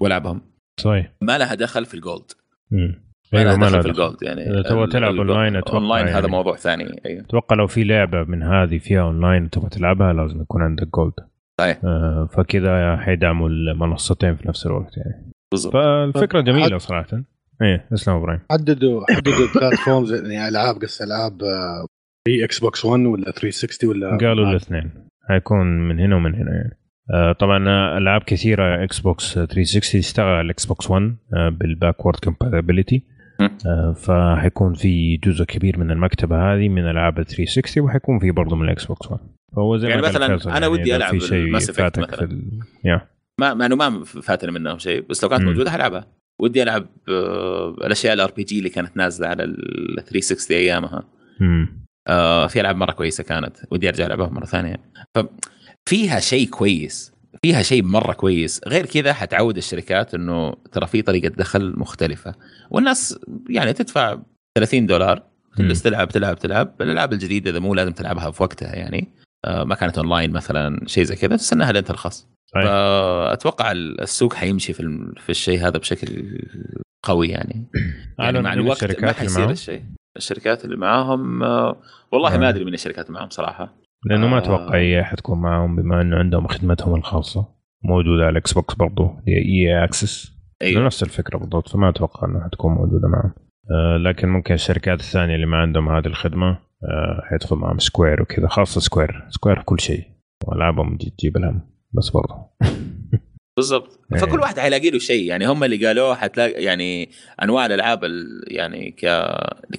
والعبهم. 0.00 0.40
صحيح. 0.80 1.12
ما 1.22 1.38
لها 1.38 1.54
دخل 1.54 1.84
في 1.84 1.94
ال 1.94 2.00
Gold. 2.00 2.30
مم. 2.70 3.06
ما 3.32 3.38
أيوة، 3.38 3.50
لها 3.50 3.56
ما 3.60 3.68
دخل 3.68 3.82
في. 3.82 3.88
ال 3.88 3.94
Gold 3.94 4.16
يعني 4.22 4.50
إذا 4.50 4.62
تبغى 4.62 4.86
تلعب 4.86 5.14
أونلاين 5.14 5.56
أتوقع 5.56 5.78
أونلاين 5.78 6.06
هذا 6.08 6.18
يعني. 6.18 6.30
موضوع 6.30 6.56
ثاني 6.56 7.00
أيوه. 7.06 7.20
أتوقع 7.24 7.56
لو 7.56 7.66
في 7.66 7.84
لعبة 7.84 8.24
من 8.24 8.42
هذه 8.42 8.78
فيها 8.78 9.00
أونلاين 9.02 9.50
تبغى 9.50 9.68
تلعبها 9.68 10.12
لازم 10.12 10.40
يكون 10.40 10.62
عندك 10.62 10.88
Gold. 10.94 11.12
صحيح. 11.60 11.78
آه 11.84 12.28
فكذا 12.32 12.96
حيدعموا 12.96 13.48
المنصتين 13.48 14.36
في 14.36 14.48
نفس 14.48 14.66
الوقت 14.66 14.96
يعني. 14.96 15.32
بالضبط. 15.50 15.72
فالفكرة 15.72 16.40
جميلة 16.40 16.64
حد- 16.74 16.80
صراحة. 16.80 17.22
إيه 17.62 17.86
أسلم 17.92 18.14
إبراهيم. 18.14 18.40
حددوا 18.50 19.04
حددوا 19.14 19.46
platforms 19.54 20.12
يعني 20.12 20.48
ألعاب 20.48 20.76
قص 20.76 21.02
ألعاب 21.02 21.42
آه، 21.42 21.86
في 22.28 22.44
إكس 22.44 22.58
بوكس 22.58 22.84
1 22.84 23.00
ولا 23.04 23.30
360 23.30 23.90
ولا 23.90 24.10
قالوا 24.10 24.50
الاثنين. 24.50 24.90
حيكون 25.28 25.88
من 25.88 26.00
هنا 26.00 26.16
ومن 26.16 26.34
هنا 26.34 26.52
يعني. 26.52 26.78
آه 27.14 27.32
طبعا 27.32 27.68
آه، 27.68 27.98
ألعاب 27.98 28.22
كثيرة 28.22 28.84
إكس 28.84 29.00
بوكس 29.00 29.34
360 29.34 30.00
تشتغل 30.00 30.26
على 30.26 30.40
الاكس 30.40 30.66
بوكس 30.66 30.90
1 30.90 31.16
آه 31.34 31.48
بال 31.48 31.62
backward 31.62 32.16
compatibility 32.24 33.02
فحيكون 33.96 34.74
في 34.74 35.16
جزء 35.16 35.44
كبير 35.44 35.78
من 35.78 35.90
المكتبة 35.90 36.54
هذه 36.54 36.68
من 36.68 36.90
ألعاب 36.90 37.14
360 37.22 37.84
وحيكون 37.84 38.18
في 38.18 38.30
برضه 38.30 38.56
من 38.56 38.64
الاكس 38.64 38.84
بوكس 38.84 39.10
1 39.12 39.20
فهو 39.56 39.76
زي 39.76 39.88
يعني 39.88 40.02
مثلاً 40.02 40.36
فيصل 40.36 40.50
أنا 40.50 40.66
ودي 40.66 40.82
إذا 40.82 40.96
ألعب 40.96 41.10
في 41.10 41.20
شيء 41.20 41.58
فاتك 41.58 41.98
مثلاً. 41.98 42.16
في 42.16 42.24
ال... 42.24 42.60
يا 42.84 43.00
ما 43.40 43.54
ما 43.54 43.66
انه 43.66 43.76
ما 43.76 44.04
فاتني 44.04 44.50
منهم 44.52 44.78
شيء 44.78 45.04
بس 45.10 45.22
لو 45.24 45.30
كانت. 45.30 45.42
موجودة 45.42 45.70
حلعبها 45.70 46.06
ودي 46.40 46.62
ألعب 46.62 46.86
آه، 47.08 47.68
الأشياء 47.70 48.14
ال 48.14 48.30
RPG 48.30 48.58
اللي 48.58 48.68
كانت 48.68 48.96
نازلة 48.96 49.28
على 49.28 49.44
ال 49.44 50.04
360 50.04 50.56
أيامها. 50.56 51.04
مم. 51.40 51.86
آه، 52.08 52.46
في 52.46 52.60
ألعاب 52.60 52.76
مرة 52.76 52.92
كويسة 52.92 53.24
كانت 53.24 53.56
ودي 53.70 53.88
أرجع 53.88 54.06
ألعبها 54.06 54.28
مرة 54.28 54.44
ثانية. 54.44 54.76
ففيها 55.14 56.20
شيء 56.20 56.48
كويس 56.48 57.12
فيها 57.42 57.62
شيء 57.62 57.82
مرة 57.82 58.12
كويس. 58.12 58.60
غير 58.66 58.86
كذا 58.86 59.12
حتعود 59.12 59.56
الشركات 59.56 60.14
إنه 60.14 60.52
ترى 60.72 60.86
في 60.86 61.02
طريقة 61.02 61.28
دخل 61.28 61.74
مختلفة. 61.76 62.34
والناس 62.70 63.18
يعني 63.50 63.72
تدفع 63.72 64.18
30 64.58 64.86
دولار 64.86 65.22
تجلس 65.56 65.82
تلعب 65.82 66.08
تلعب 66.08 66.38
تلعب. 66.38 66.74
الألعاب 66.80 67.12
الجديدة 67.12 67.50
إذا 67.50 67.58
مو 67.58 67.74
لازم 67.74 67.92
تلعبها 67.92 68.30
في 68.30 68.42
وقتها 68.42 68.76
يعني 68.76 69.08
آه، 69.44 69.64
ما 69.64 69.74
كانت 69.74 69.98
اونلاين 69.98 70.30
مثلا 70.30 70.80
شيء 70.86 71.04
زي 71.04 71.16
كذا 71.16 71.36
تستناها 71.36 71.72
لين 71.72 71.84
ترخص. 71.84 72.26
فأتوقع 72.64 73.72
السوق 73.72 74.34
حيمشي 74.34 74.72
في 74.72 75.12
في 75.16 75.30
الشيء 75.30 75.66
هذا 75.66 75.78
بشكل 75.78 76.38
قوي 77.02 77.28
يعني. 77.28 77.66
يعني 78.18 78.40
مع 78.40 78.52
الوقت 78.52 79.00
ما 79.00 79.12
حيصير 79.12 79.50
الشيء. 79.50 79.82
الشركات 80.16 80.64
اللي 80.64 80.76
معاهم 80.76 81.42
آه، 81.42 81.76
والله 82.12 82.34
آه. 82.34 82.38
ما 82.38 82.48
أدري 82.48 82.64
من 82.64 82.74
الشركات 82.74 83.10
معاهم 83.10 83.30
صراحة. 83.30 83.74
لأنه 84.04 84.28
ما 84.28 84.36
آه. 84.36 84.38
أتوقع 84.38 84.74
إي 84.74 85.00
احد 85.00 85.18
يكون 85.18 85.40
معهم 85.40 85.76
بما 85.76 86.00
إنه 86.00 86.16
عندهم 86.16 86.46
خدمتهم 86.46 86.94
الخاصة. 86.94 87.56
موجودة 87.84 88.22
على 88.22 88.32
الاكس 88.32 88.52
بوكس 88.52 88.74
برضه 88.74 89.22
EA 89.28 89.84
Access 89.84 90.36
أيوه 90.62 90.86
نفس 90.86 91.02
الفكرة 91.02 91.38
بالضبط 91.38 91.68
فما 91.68 91.88
أتوقع 91.88 92.28
إنها 92.28 92.44
حتكون 92.44 92.72
موجودة 92.72 93.08
معهم 93.08 93.32
آه 93.70 93.96
لكن 93.96 94.28
ممكن 94.28 94.54
الشركات 94.54 95.00
الثانية 95.00 95.34
اللي 95.34 95.46
ما 95.46 95.56
عندهم 95.56 95.88
هذه 95.88 96.06
الخدمة 96.06 96.58
آه 96.84 97.22
حيدخل 97.30 97.56
معهم 97.56 97.78
سكوير 97.78 98.22
وكذا 98.22 98.48
خاصة 98.48 98.80
سكوير 98.80 99.24
سكوير 99.28 99.56
في 99.56 99.64
كل 99.64 99.80
شيء. 99.80 100.04
وألعابهم 100.44 100.96
تجي 100.96 101.10
تجيب 101.10 101.36
الهم 101.36 101.60
بس 101.96 102.10
برضه. 102.10 102.34
بالضبط. 103.56 104.00
إيه. 104.12 104.18
فكل 104.18 104.40
واحد 104.40 104.58
حيلاقي 104.58 104.90
له 104.90 104.98
شيء. 104.98 105.24
يعني 105.24 105.46
هم 105.46 105.64
اللي 105.64 105.86
قالوه 105.86 106.14
حتلاقي 106.14 106.62
يعني 106.62 107.10
أنواع 107.42 107.66
الألعاب 107.66 108.04
ال- 108.04 108.44
يعني 108.46 108.90
ك 108.90 109.06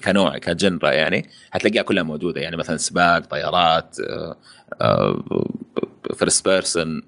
كنوع 0.04 0.38
ك 0.38 0.47
genre 0.47 0.92
يعني 0.92 1.26
حتلاقيها 1.50 1.82
كلها 1.82 2.02
موجودة. 2.02 2.40
يعني 2.40 2.56
مثلا 2.56 2.76
سباق 2.76 3.18
طيارات 3.18 3.96
first 6.14 6.48
person 6.48 7.02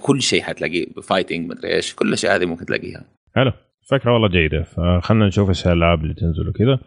كل 0.00 0.22
شيء 0.22 0.42
حتلاقيه. 0.42 0.86
fighting 1.02 1.50
مدري 1.50 1.74
إيش 1.74 1.94
كل 1.94 2.08
الاشياء 2.08 2.36
هذه 2.36 2.44
ممكن 2.44 2.66
تلاقيها. 2.66 3.04
حلو. 3.34 3.52
فكرة 3.90 4.12
والله 4.12 4.28
جيدة. 4.28 4.62
فخلنا 4.62 5.26
نشوف 5.26 5.48
إيش 5.48 5.66
الالعاب 5.66 6.02
اللي 6.02 6.14
تنزل 6.14 6.48
وكذا. 6.48 6.78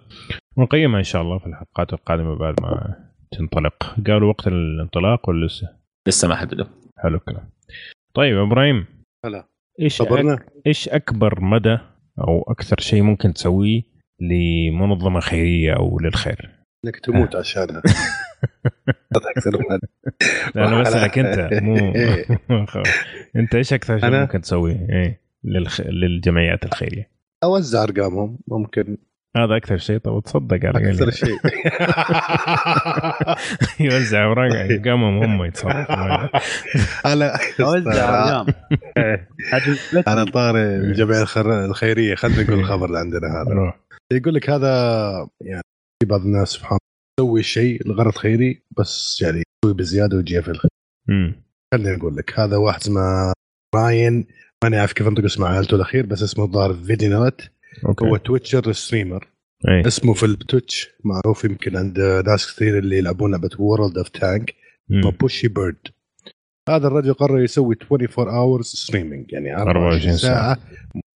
ونقيمها 0.57 0.99
إن 0.99 1.03
شاء 1.03 1.21
الله 1.21 1.37
في 1.39 1.45
الحلقات 1.45 1.93
القادمة 1.93 2.35
بعد 2.35 2.61
ما 2.61 2.95
تنطلق. 3.31 3.95
قالوا 4.07 4.29
وقت 4.29 4.47
الانطلاق 4.47 5.29
ولا 5.29 5.45
لسه؟ 5.45 5.67
لسه 6.07 6.27
ما 6.27 6.35
حددوا. 6.35 6.65
حلو 6.97 7.17
الكلام. 7.17 7.49
طيب 8.13 8.37
إبراهيم. 8.37 8.85
هلا. 9.25 9.47
إيش 9.81 10.01
أك... 10.01 10.45
إيش 10.67 10.89
أكبر 10.89 11.41
مدى 11.41 11.77
أو 12.19 12.41
أكثر 12.47 12.79
شيء 12.79 13.01
ممكن 13.01 13.33
تسويه 13.33 13.83
لمنظمة 14.19 15.19
خيرية 15.19 15.73
أو 15.73 15.99
للخير؟ 15.99 16.49
إنك 16.85 16.99
تموت 16.99 17.35
عشانها 17.35 17.81
أكثر 19.37 19.51
لا 20.55 20.67
أنا 20.67 20.81
بسالك 20.81 21.19
أنت 21.19 21.63
مو 21.63 21.75
أنت 23.41 23.55
إيش 23.55 23.73
أكثر 23.73 23.99
شيء؟ 23.99 24.09
ممكن 24.09 24.41
تسويه؟ 24.41 24.87
إيه 24.89 25.21
للخ... 25.43 25.81
للجمعيات 25.81 26.65
الخيرية. 26.65 27.09
أوزع 27.43 27.83
أرقامهم. 27.83 28.39
ممكن 28.47 28.97
هذا 29.43 29.55
أكثر 29.57 29.77
شيء. 29.77 29.97
طب 29.97 30.21
تصدق 30.25 30.59
على 30.65 30.89
أكثر. 30.91 31.11
شيء. 31.11 31.37
يوزع 33.91 34.25
أوراق 34.25 34.55
ارقامهم 34.55 35.23
هم 35.23 35.43
يتصرفوا 35.45 36.27
أنا 37.05 37.37
أوزع 37.59 38.35
ارقام 38.35 38.45
أنا 40.07 40.23
طاري 40.25 40.59
الجمعيه 40.75 41.21
الخر- 41.21 41.65
الخيرية. 41.65 42.15
خلينا 42.15 42.43
نقول 42.43 42.59
الخبر 42.59 42.85
اللي 42.85 42.99
عندنا 42.99 43.41
هذا. 43.41 43.49
روح. 43.53 43.79
يقول 44.13 44.33
لك 44.35 44.49
هذا 44.49 44.67
يعني 45.41 45.61
في 46.03 46.09
بعض 46.09 46.21
الناس 46.21 46.47
سبحان 46.49 46.77
الله 47.19 47.29
يسوي 47.29 47.43
شيء 47.43 47.87
لغرض 47.87 48.15
خيري 48.15 48.61
بس 48.77 49.21
يعني 49.21 49.43
يسوي 49.65 49.73
بزيادة 49.77 50.17
ويجي 50.17 50.41
في 50.41 50.51
الخير. 50.51 50.69
خليني 51.73 51.97
أقول 51.97 52.15
لك 52.15 52.39
هذا 52.39 52.57
واحد 52.57 52.79
اسمه 52.81 53.33
راين. 53.75 54.27
ماني 54.63 54.77
عارف 54.77 54.93
كيف 54.93 55.07
أنطق 55.07 55.23
اسم 55.23 55.43
عائلته 55.43 55.75
الأخير 55.75 56.05
بس 56.05 56.23
اسمه 56.23 56.45
الظاهر 56.45 56.73
فيدي 56.73 57.07
okay. 57.85 58.05
هو 58.05 58.17
Twitcher 58.17 58.71
streamer. 58.71 59.27
إيه. 59.67 59.87
اسمه 59.87 60.13
في 60.13 60.25
التويتش 60.25 60.89
معروف 61.03 61.43
يمكن 61.45 61.77
عند 61.77 61.99
ناس 61.99 62.55
كثير 62.55 62.77
اللي 62.77 62.97
يلعبون 62.97 63.31
لعبه 63.31 63.49
World 63.59 63.97
of 63.97 64.09
Tank. 64.09 64.53
Poshybrid 64.89 65.87
هذا 66.69 66.87
الرجل 66.87 67.13
قرر 67.13 67.39
يسوي 67.39 67.75
24 67.91 68.29
hours 68.29 68.65
streaming 68.65 69.33
يعني 69.33 69.55
24 69.55 69.85
24 69.85 70.17
ساعة. 70.17 70.55
ساعة. 70.55 70.57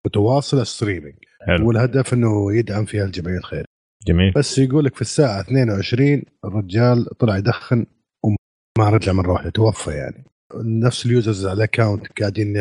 متواصلة 0.06 0.64
streaming 0.64 1.14
والهدف 1.60 2.14
إنه 2.14 2.54
يدعم 2.54 2.84
فيها 2.84 3.04
الجمعيه 3.04 3.38
الخيريه 3.38 3.64
جميل. 4.06 4.32
بس 4.36 4.58
يقول 4.58 4.84
لك 4.84 4.94
في 4.94 5.00
الساعة 5.00 5.40
22 5.40 6.22
الرجال 6.44 7.04
طلع 7.18 7.36
يدخن 7.36 7.86
وما 8.24 8.90
رجع 8.90 9.12
مره 9.12 9.32
واحدة 9.32 9.50
توفى 9.50 9.90
يعني. 9.90 10.24
نفس 10.64 11.06
ال 11.06 11.13
users 11.13 11.46
على 11.46 11.56
ال 11.56 11.64
account 11.64 12.20
قاعدين 12.20 12.56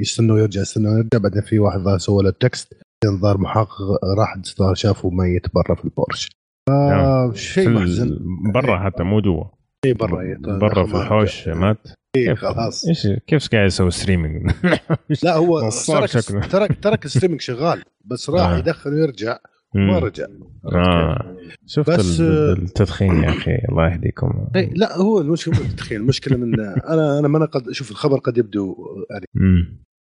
يستنوا 0.00 0.38
يرجع 0.38 0.60
يستنوا 0.60 0.98
يرجع 0.98 1.18
بعدين 1.18 1.42
في 1.42 1.58
واحد 1.58 1.78
ظهر 1.78 1.98
سوى 1.98 2.22
له 2.22 2.30
text 2.30 2.74
ظهر 3.06 3.38
محقق 3.38 4.04
راح 4.18 4.34
ظهر 4.58 4.74
شافه 4.74 5.10
ميت 5.10 5.46
برا 5.54 5.74
في 5.74 5.84
ال 5.84 5.90
porch. 5.90 6.28
نعم. 6.70 7.34
شيء 7.34 7.64
في 7.64 7.70
محزن. 7.70 8.18
برا 8.54 8.78
حتى 8.78 9.02
مو 9.02 9.20
جوا. 9.20 9.44
اي 9.84 9.92
برا 9.92 10.38
برا 10.60 10.86
في 10.86 10.94
الحوش 10.94 11.48
مات. 11.48 11.78
إيه 12.16 12.28
كيف؟ 12.28 12.38
خلاص. 12.38 12.84
إيش 12.88 13.06
كيف 13.26 13.48
قاعد 13.48 13.66
يسوي 13.66 13.90
streaming 13.90 14.50
لا 15.24 15.36
هو 15.36 15.70
ترك. 15.86 16.10
ترك 16.50 16.78
ترك 16.82 17.04
ال 17.04 17.08
streaming 17.08 17.40
شغال 17.40 17.82
بس 18.04 18.30
راح 18.30 18.48
آه. 18.50 18.58
يدخن 18.58 18.92
ويرجع 18.92 19.38
ما 19.74 19.98
رجع. 19.98 20.26
آه. 20.74 21.36
شفت 21.66 21.90
بس- 21.90 22.20
ال- 22.20 22.62
التدخين 22.62 23.22
يا 23.22 23.28
أخي 23.28 23.54
الله 23.68 23.92
يهديكم. 23.92 24.46
إيه، 24.56 24.70
لا 24.74 24.96
هو 24.96 25.20
المشكلة 25.20 25.54
تخيل 25.76 26.00
المشكلة 26.00 26.36
من 26.36 26.60
أنا 26.60 27.18
أنا 27.18 27.28
ما 27.28 27.38
أنا 27.38 27.46
قد 27.46 27.70
شوف 27.70 27.90
الخبر 27.90 28.18
قد 28.18 28.38
يبدو 28.38 28.76
يعني. 29.10 29.26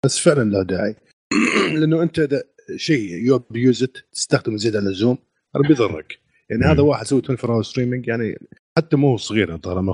بس 0.06 0.20
فعلا 0.20 0.50
له 0.50 0.64
داعي. 0.64 0.96
لأنه 1.80 2.04
أنت 2.04 2.20
إذا 2.20 2.42
شيء. 2.76 3.26
you 3.26 3.40
abuse 3.50 3.90
it 3.90 4.06
تستخدمه 4.12 4.58
زياده 4.58 4.80
عن 4.80 4.86
اللزوم 4.86 5.18
هذا 5.56 5.68
بيضرك 5.68 6.20
يعني 6.50 6.64
مم. 6.64 6.70
هذا 6.70 6.82
واحد 6.82 7.06
سوى 7.06 7.20
24 7.30 7.54
hour 7.54 7.64
streaming 7.64 8.08
يعني 8.08 8.38
حتى 8.78 8.96
مو 8.98 9.18
صغير 9.18 9.58
طالما 9.58 9.80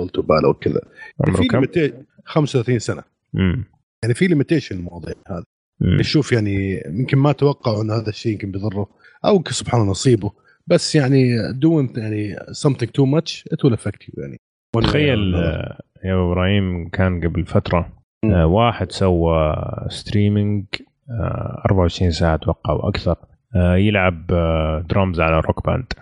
5 0.00 0.22
باله 0.22 0.48
وكذا. 0.48 0.80
في 1.24 1.32
limita- 1.32 1.92
35 2.24 2.78
سنة. 2.78 3.02
أمم. 3.34 3.64
يعني 4.02 4.14
في 4.14 4.26
limitation 4.26 4.76
الموضوع 4.76 5.12
هذا. 5.28 5.44
نشوف 5.82 6.32
يعني 6.32 6.82
يمكن 6.86 7.18
ما 7.18 7.32
توقعوا 7.32 7.82
إن 7.82 7.90
هذا 7.90 8.08
الشيء 8.08 8.32
يمكن 8.32 8.50
بيضره 8.50 8.88
أو 9.24 9.42
سبحان 9.50 9.80
الله 9.80 9.90
نصيبه. 9.90 10.32
بس 10.66 10.94
يعني 10.94 11.38
doing 11.52 11.98
يعني 11.98 12.36
something 12.36 12.86
too 12.86 13.06
much 13.18 13.42
it 13.54 13.68
will 13.68 13.74
affect 13.76 14.06
you 14.08 14.18
يعني. 14.18 14.36
تخيل 14.82 15.34
آه، 15.34 15.80
يا 16.04 16.14
إبراهيم 16.14 16.88
كان 16.88 17.20
قبل 17.28 17.46
فترة 17.46 17.92
مم. 18.24 18.30
آه، 18.32 18.46
واحد 18.46 18.92
سوى 18.92 19.54
streaming 19.88 20.64
24 21.10 22.10
ساعة 22.10 22.34
أتوقع 22.34 22.72
وأكثر 22.72 23.16
آه، 23.56 23.76
يلعب 23.76 24.24
آه، 24.32 24.84
درامز 24.90 25.20
على 25.20 25.40
Rock 25.40 25.66
Band 25.66 25.92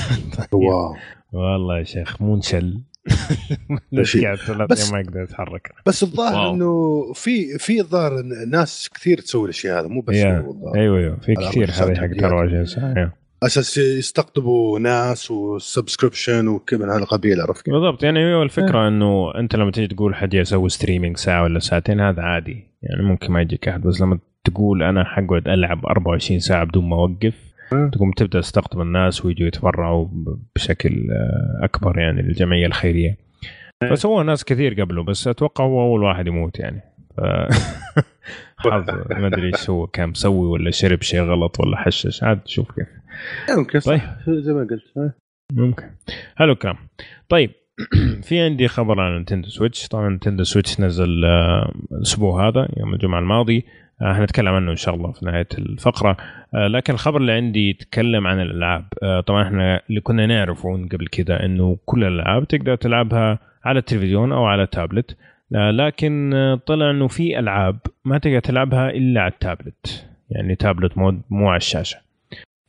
wow. 0.52 0.94
والله 1.32 1.78
يا 1.78 1.84
شيخ 1.84 2.22
منشل. 2.22 2.80
بس- 3.92 4.92
ما 4.92 5.00
يقدر 5.00 5.22
يتحرك. 5.22 5.72
بس 5.86 6.02
الظاهر. 6.02 6.50
إنه 6.54 7.02
في 7.14 7.58
في 7.58 7.80
الظاهر 7.80 8.22
ناس 8.50 8.90
كثير 8.94 9.18
تسوي 9.18 9.44
الأشياء 9.44 9.80
هذا 9.80 9.88
مو 9.88 10.00
بس. 10.00 10.14
أيوه 10.16 10.98
أيوه. 10.98 11.16
في 11.16 11.34
كثير 11.34 11.70
هذه 11.70 11.94
حق 11.94 12.00
عاديات. 12.02 12.22
24 12.22 12.66
ساعة. 12.66 13.12
أساس 13.42 13.78
يستقطبوا 13.78 14.78
ناس 14.78 15.30
و 15.30 15.39
subscription 15.39 16.48
وكذا 16.48 16.78
من 16.78 16.88
هالقبيل 16.90 17.40
عرفت 17.40 17.64
كيف؟ 17.64 17.74
بالضبط. 17.74 18.02
يعني 18.02 18.34
هو 18.34 18.42
الفكرة 18.42 18.88
إنه 18.88 19.34
أنت 19.34 19.56
لما 19.56 19.70
تيجي 19.70 19.94
تقول 19.94 20.14
حد 20.14 20.34
يسوي 20.34 20.68
streaming 20.68 21.16
ساعة 21.16 21.42
ولا 21.42 21.58
ساعتين 21.58 22.00
هذا 22.00 22.22
عادي. 22.22 22.66
يعني 22.82 23.02
ممكن 23.02 23.32
ما 23.32 23.40
يجيك 23.42 23.68
أحد 23.68 23.80
بس 23.82 24.00
لما 24.00 24.18
تقول 24.44 24.82
أنا 24.82 25.04
حقعد 25.04 25.48
ألعب 25.48 25.86
24 25.86 26.40
ساعة 26.40 26.64
بدون 26.64 26.88
ما 26.88 26.96
أوقف. 26.96 27.50
تقوم 27.92 28.12
تبدأ 28.12 28.40
تستقطب 28.40 28.80
الناس 28.80 29.24
ويجوا 29.24 29.46
يتبرعوا 29.46 30.08
بشكل 30.56 31.06
أكبر 31.62 31.98
يعني 31.98 32.22
للجمعية 32.22 32.66
الخيرية. 32.66 33.16
فسووها 33.90 34.24
ناس 34.24 34.44
كثير 34.44 34.80
قبله 34.80 35.04
بس 35.04 35.28
أتوقع 35.28 35.64
هو 35.64 35.82
أول 35.82 36.02
واحد 36.02 36.26
يموت 36.26 36.58
يعني. 36.58 36.80
حظ 38.58 38.90
ما 39.10 39.26
أدري 39.26 39.46
إيش 39.46 39.70
هو 39.70 39.86
كان 39.86 40.08
مسوي 40.08 40.46
ولا 40.48 40.70
شرب 40.70 41.02
شيء 41.02 41.20
غلط 41.20 41.60
ولا 41.60 41.76
حشش. 41.76 42.24
عاد 42.24 42.40
شوف 42.48 42.70
كيف. 42.72 42.88
ممكن 43.58 43.78
طيب. 43.78 44.00
زي 44.28 44.52
ما 44.52 44.60
قلت 44.70 45.14
ممكن. 45.52 45.84
حلو 46.36 46.52
الكلام. 46.52 46.76
طيب 47.28 47.50
في 48.26 48.40
عندي 48.40 48.68
خبر 48.68 49.00
عن 49.00 49.12
Nintendo 49.12 49.48
Switch. 49.48 49.88
طبعا 49.88 50.08
Nintendo 50.08 50.44
Switch 50.44 50.80
نزل 50.80 51.24
آه، 51.24 51.72
الأسبوع 51.92 52.48
هذا 52.48 52.68
يوم 52.76 52.94
الجمعة 52.94 53.18
الماضي. 53.18 53.64
حنتكلم 54.02 54.48
عنه 54.48 54.70
إن 54.70 54.76
شاء 54.76 54.94
الله 54.94 55.12
في 55.12 55.26
نهاية 55.26 55.48
الفقرة. 55.58 56.16
آه، 56.54 56.66
لكن 56.66 56.92
الخبر 56.94 57.20
اللي 57.20 57.32
عندي 57.32 57.70
يتكلم 57.70 58.26
عن 58.26 58.40
الألعاب. 58.40 58.84
طبعا 59.26 59.42
إحنا 59.42 59.80
اللي 59.90 60.00
كنا 60.00 60.26
نعرفه 60.26 60.88
قبل 60.92 61.06
كده 61.06 61.44
إنه 61.44 61.78
كل 61.84 62.04
الألعاب 62.04 62.48
تقدر 62.48 62.74
تلعبها 62.74 63.38
على 63.64 63.78
التلفزيون 63.78 64.32
أو 64.32 64.44
على 64.44 64.66
تابلت. 64.66 65.16
لكن 65.50 66.34
طلع 66.66 66.90
إنه 66.90 67.08
في 67.08 67.38
ألعاب 67.38 67.78
ما 68.04 68.18
تقدر 68.18 68.40
تلعبها 68.40 68.90
إلا 68.90 69.20
على 69.20 69.32
التابلت. 69.32 70.06
يعني 70.30 70.54
tablet 70.54 70.98
mode 70.98 71.22
مو 71.30 71.48
على 71.48 71.56
الشاشة. 71.56 71.98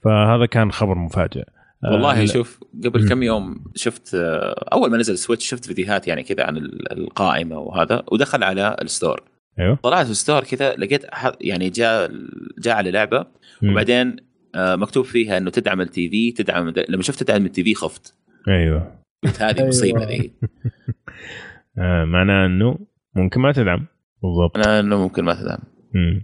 فهذا 0.04 0.46
كان 0.46 0.72
خبر 0.72 0.96
مفاجئ. 0.96 1.44
والله 1.84 2.22
آه 2.22 2.26
شوف 2.26 2.60
قبل 2.86 3.10
كم 3.10 3.24
يوم 3.24 3.64
شفت 3.76 4.16
آه، 4.16 4.66
أول 4.74 4.92
ما 4.92 4.98
نزل 4.98 5.18
Switch 5.18 5.50
شفت 5.50 5.66
فيديوهات 5.66 6.08
يعني 6.08 6.24
كذا 6.24 6.44
عن 6.44 6.58
القائمة 6.92 7.60
وهذا 7.60 8.04
ودخل 8.12 8.44
على 8.44 8.76
ال 8.82 8.88
store. 8.88 9.24
أيوه. 9.60 9.76
طلعت 9.76 10.06
في 10.06 10.12
ال 10.12 10.17
store 10.17 10.44
كذا 10.44 10.76
لقيت 10.76 11.06
يعني 11.42 11.70
جاء 11.70 12.12
جاء 12.60 12.76
على 12.76 12.92
لعبة 12.92 13.26
وبعدين 13.64 14.16
آه 14.56 14.76
مكتوب 14.76 15.06
فيها 15.06 15.38
إنه 15.38 15.50
تدعم 15.50 15.82
ال 15.82 16.10
TV 16.10 16.32
تدعم 16.32 16.74
لما 16.90 17.02
شفت 17.02 17.24
تدعم 17.24 17.46
ال 17.46 17.64
TV 17.64 17.76
خفت. 17.76 18.16
أيوه. 18.48 19.02
قلت 19.24 19.42
هذه 19.42 19.68
مصيبة 19.68 20.04
ذي. 20.04 20.32
آه 21.80 22.06
معناه 22.06 22.46
إنه 22.46 22.80
ممكن 23.16 23.42
ما 23.42 23.52
تدعم. 23.52 23.86
بالضبط. 24.24 24.58
معناه 24.58 24.80
إنه 24.80 24.98
ممكن 24.98 25.24
ما 25.24 25.34
تدعم. 25.34 25.60
امم 25.96 26.22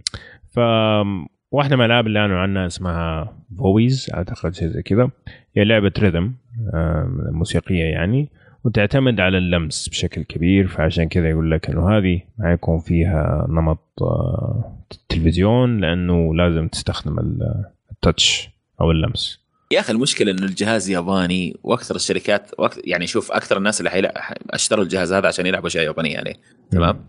ف 0.52 0.58
واحدة 1.50 1.76
من 1.76 1.84
الألعاب 1.84 2.06
اللي 2.06 2.18
أعلنوا 2.18 2.38
عنها 2.38 2.66
اسمها 2.66 3.36
Voez 3.58 4.10
أعتقد 4.14 4.54
شيء 4.54 4.68
زي 4.68 4.82
كذا. 4.82 5.10
هي 5.56 5.64
لعبة 5.64 5.92
rhythm 5.98 6.34
موسيقية 7.32 7.84
يعني. 7.84 8.28
وتعتمد 8.64 9.20
على 9.20 9.38
اللمس 9.38 9.88
بشكل 9.88 10.22
كبير 10.22 10.66
فعشان 10.66 11.08
كذا 11.08 11.30
يقول 11.30 11.50
لك 11.50 11.70
إنه 11.70 11.98
هذه 11.98 12.22
ما 12.38 12.52
يكون 12.52 12.78
فيها 12.78 13.46
نمط 13.48 14.02
آه، 14.02 14.84
تلفزيون 15.08 15.80
لأنه 15.80 16.34
لازم 16.34 16.68
تستخدم 16.68 17.18
التاتش 17.92 18.48
أو 18.80 18.90
اللمس. 18.90 19.48
يا 19.72 19.80
أخي 19.80 19.92
المشكلة 19.92 20.32
إنه 20.32 20.44
الجهاز 20.44 20.90
ياباني 20.90 21.56
وأكثر 21.62 21.96
الشركات 21.96 22.50
يعني 22.84 23.06
شوف 23.06 23.32
أكثر 23.32 23.56
الناس 23.56 23.80
اللي 23.80 24.12
أشتروا 24.50 24.84
الجهاز 24.84 25.12
هذا 25.12 25.28
عشان 25.28 25.46
يلعبوا 25.46 25.68
أشياء 25.68 25.84
يابانية 25.84 26.14
يعني 26.14 26.40
تمام؟ 26.70 27.08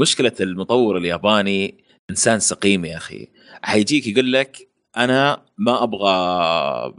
مشكلة 0.00 0.32
المطور 0.40 0.96
الياباني 0.96 1.84
إنسان 2.10 2.38
سقيم 2.38 2.84
يا 2.84 2.96
أخي. 2.96 3.28
حيجيك 3.62 4.06
يقول 4.06 4.32
لك 4.32 4.56
أنا 4.96 5.42
ما 5.58 5.82
أبغى 5.82 6.10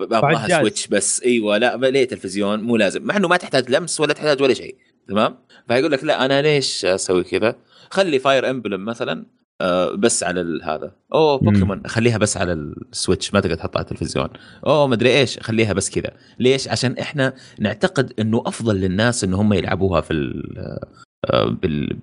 أبغاها 0.02 0.62
Switch 0.62 0.88
بس. 0.88 1.24
إيوه 1.24 1.58
لا 1.58 1.78
ليه 1.78 2.08
تلفزيون؟ 2.08 2.60
مو 2.60 2.78
لازم. 2.78 3.04
مع 3.04 3.18
إنه 3.18 3.28
ما 3.28 3.38
تحتاج 3.38 3.72
لمس 3.72 4.00
ولا 4.00 4.14
تحتاج 4.14 4.42
ولا 4.42 4.54
شيء 4.54 4.76
تمام؟ 5.08 5.36
فيقول 5.68 5.92
لك 5.92 6.04
لا 6.04 6.26
أنا 6.26 6.42
ليش 6.42 6.86
أسوي 6.86 7.24
كذا؟ 7.24 7.56
خلي 7.90 8.20
Fire 8.20 8.50
Emblem 8.50 8.86
مثلا 8.86 9.26
آه 9.62 9.92
بس 9.92 10.24
على 10.24 10.60
هذا. 10.64 10.92
أوه 11.14 11.38
بوكيمون 11.38 11.88
خليها 11.88 12.18
بس 12.18 12.38
على 12.38 12.54
ال 12.54 12.65
Switch 12.65 13.34
ما 13.34 13.40
تقدر 13.40 13.56
تحطها 13.56 13.80
على 13.80 13.86
التلفزيون. 13.86 14.30
أوه 14.66 14.88
مدري 14.88 15.20
إيش 15.20 15.40
خليها 15.40 15.74
بس 15.74 15.90
كذا. 15.90 16.12
ليش؟ 16.40 16.68
عشان 16.68 16.98
إحنا 16.98 17.34
نعتقد 17.60 18.14
إنه 18.20 18.44
أفضل 18.46 18.76
للناس 18.76 19.24
ان 19.24 19.34
هم 19.34 19.54
يلعبوها 19.54 20.02
في 20.02 20.14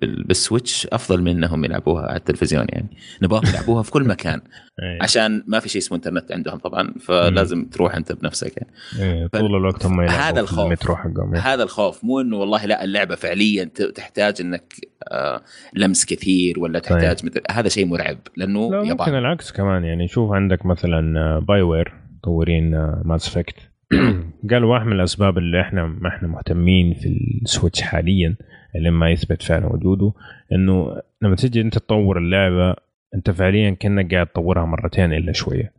بال 0.01 0.22
Switch 0.22 0.87
أفضل 0.87 1.21
من 1.21 1.31
إنهم 1.31 1.65
يلعبوها 1.65 2.03
على 2.03 2.17
التلفزيون 2.17 2.65
يعني. 2.69 2.97
نبغاهم 3.21 3.43
يلعبوها 3.47 3.83
في 3.83 3.91
كل 3.91 4.07
مكان. 4.07 4.41
إيه. 4.83 5.03
عشان 5.03 5.43
ما 5.47 5.59
في 5.59 5.69
شيء 5.69 5.81
اسمه 5.81 5.97
إنترنت 5.97 6.31
عندهم 6.31 6.57
طبعا 6.57 6.93
فلازم 6.99 7.65
تروح 7.65 7.95
أنت 7.95 8.11
بنفسك 8.11 8.53
يعني. 8.57 8.73
إيه، 8.99 9.27
طول 9.27 9.55
الوقت 9.55 9.85
هم 9.85 10.01
هذا 10.01 10.39
الخوف. 10.39 10.87
إيه. 11.33 11.39
هذا 11.39 11.63
الخوف. 11.63 12.03
مو 12.03 12.21
إنه 12.21 12.37
والله 12.37 12.65
لا 12.65 12.83
اللعبة 12.83 13.15
فعليا 13.15 13.63
تحتاج 13.95 14.41
إنك 14.41 14.73
آه، 15.11 15.41
لمس 15.73 16.05
كثير 16.05 16.59
ولا 16.59 16.79
تحتاج 16.79 17.19
طيب. 17.19 17.31
مثل 17.31 17.41
هذا 17.51 17.69
شيء 17.69 17.85
مرعب 17.85 18.17
لأنه 18.37 18.71
لا 18.71 18.83
ممكن 18.83 19.15
العكس 19.15 19.51
كمان 19.51 19.83
يعني. 19.83 20.07
شوف 20.07 20.31
عندك 20.31 20.65
مثلا 20.65 21.39
BioWare 21.39 21.93
مطورين 22.17 22.71
Mass 23.05 23.27
Effect 23.27 23.55
قالوا 24.51 24.73
واحد 24.73 24.85
من 24.85 24.93
الأسباب 24.93 25.37
اللي 25.37 25.61
إحنا 25.61 25.85
ما 25.85 26.09
إحنا 26.09 26.27
مهتمين 26.27 26.93
في 26.93 27.19
ال 27.41 27.47
Switch 27.47 27.81
حاليا 27.81 28.35
لما 28.75 29.09
يثبت 29.09 29.43
فعلا 29.43 29.65
وجوده 29.65 30.13
إنه 30.51 31.01
لما 31.21 31.35
تجي 31.35 31.61
أنت 31.61 31.77
تطور 31.77 32.17
اللعبة 32.17 32.75
أنت 33.15 33.31
فعليا 33.31 33.69
كأنك 33.69 34.13
قاعد 34.13 34.27
تطورها 34.27 34.65
مرتين 34.65 35.13
إلا 35.13 35.31
شوية. 35.31 35.71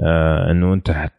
آه 0.00 0.50
إنه 0.50 0.74
أنت 0.74 0.90
حت 0.90 1.12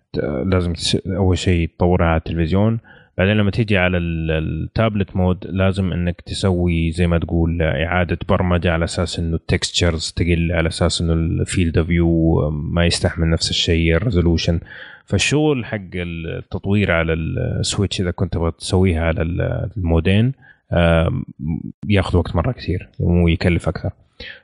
لازم 0.46 0.74
أول 1.08 1.38
شيء 1.38 1.70
تطورها 1.78 2.08
على 2.08 2.18
التلفزيون 2.18 2.80
بعدين 3.18 3.38
لما 3.38 3.52
تيجي 3.52 3.78
على 3.78 3.98
ال 3.98 4.15
tablet 4.15 5.16
mode 5.16 5.48
لازم 5.50 5.94
إنك 5.94 6.22
تسوي 6.22 6.92
زي 6.92 7.08
ما 7.08 7.20
تقول 7.20 7.62
إعادة 7.62 8.18
برمجة 8.30 8.72
على 8.72 8.84
أساس 8.84 9.20
إنه 9.20 9.36
ال 9.36 9.44
textures 9.44 10.14
تقل 10.16 10.52
على 10.52 10.68
أساس 10.68 11.02
إنه 11.02 11.14
ال 11.14 11.24
field 11.24 11.78
of 11.78 11.88
view 11.88 12.50
ما 12.50 12.86
يستحمل 12.86 13.30
نفس 13.30 13.50
الشيء 13.50 13.96
ال 13.96 14.01
resolution 14.01 14.60
فالشغل 15.06 15.66
حق 15.66 15.90
التطوير 15.96 16.92
على 16.92 17.14
ال 17.14 17.26
Switch 17.26 18.02
إذا 18.02 18.12
كنت 18.12 18.34
تبغى 18.34 18.52
تسويها 18.52 19.06
على 19.06 19.22
المودين 19.78 20.34
ياخذ 21.90 22.18
وقت 22.18 22.36
مرة 22.36 22.52
كثير 22.52 22.90
ويكلف 23.00 23.68
أكثر. 23.70 23.92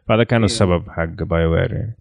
فهذا 0.07 0.23
كان 0.23 0.39
إيه. 0.39 0.45
السبب 0.45 0.89
حق 0.89 1.23
BioWare 1.23 1.73
يعني 1.73 1.95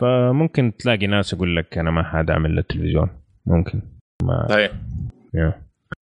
فممكن 0.00 0.72
تلاقي 0.78 1.06
ناس 1.06 1.32
يقول 1.32 1.56
لك 1.56 1.78
أنا 1.78 1.90
ما 1.90 2.02
حدعم 2.02 2.46
الا 2.46 2.60
التلفزيون 2.60 3.08
ممكن. 3.46 3.80
ما 4.22 4.46
صحيح. 4.48 4.70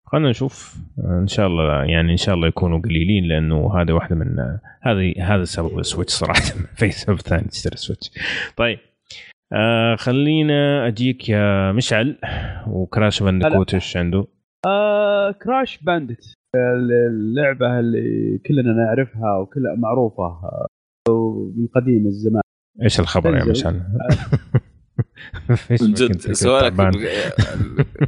خلينا 0.05 0.29
نشوف. 0.29 0.77
إن 0.99 1.27
شاء 1.27 1.47
الله 1.47 1.83
يعني 1.83 2.11
إن 2.11 2.17
شاء 2.17 2.35
الله 2.35 2.47
يكونوا 2.47 2.79
قليلين 2.79 3.23
لأنه 3.23 3.81
هذا 3.81 3.93
واحدة 3.93 4.15
من 4.15 4.57
هذه 4.81 5.13
هذا 5.19 5.43
سبب 5.43 5.79
ال 5.79 5.84
Switch 5.84 6.13
صراحة. 6.13 6.41
في 6.77 6.91
سبب 6.91 7.19
ثاني 7.19 7.47
تشتري 7.47 7.77
Switch 7.77 8.11
طيب. 8.57 8.79
آه 9.53 9.95
خلينا 9.95 10.87
أجيك 10.87 11.29
يا 11.29 11.71
مشعل 11.71 12.17
و 12.67 12.76
Crash 12.76 13.23
Bandicoot 13.23 13.73
إيش 13.73 13.97
عنده؟ 13.97 14.27
آه 14.65 15.31
Crash 15.31 15.77
Bandicoot. 15.77 16.33
اللعبة 16.55 17.79
اللي 17.79 18.37
كلنا 18.37 18.73
نعرفها 18.73 19.37
وكلها 19.37 19.75
معروفة 19.75 20.39
من 21.55 21.67
قديم 21.75 22.07
الزمان. 22.07 22.41
إيش 22.81 22.99
الخبر 22.99 23.37
يا 23.37 23.45
مشعل؟ 23.45 23.81
من 25.81 25.93
جد 25.93 26.17
سؤالك 26.17 26.73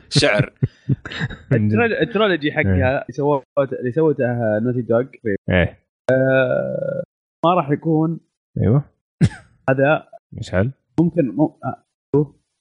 شعر 0.09 0.53
ال 2.01 2.08
trilogy 2.08 2.51
حقها 2.51 3.05
اللي 3.19 3.41
اللي 3.79 3.91
سوتها 3.91 4.59
Naughty 4.59 4.81
Dog 4.81 5.03
إيه. 5.49 5.79
آه 6.11 7.03
ما 7.45 7.53
راح 7.53 7.69
يكون 7.69 8.19
أيوه. 8.61 8.83
هذا 9.69 10.07
مشعل. 10.33 10.71
ممكن 10.99 11.27
مو... 11.27 11.59
آه. 11.65 11.83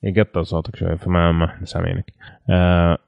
يقطع 0.02 0.42
صوتك 0.42 0.76
شوي 0.76 0.98
فما 0.98 1.32
ما 1.32 1.44
إحنا 1.44 1.66
سامعينك. 1.66 2.12
آه 2.50 2.98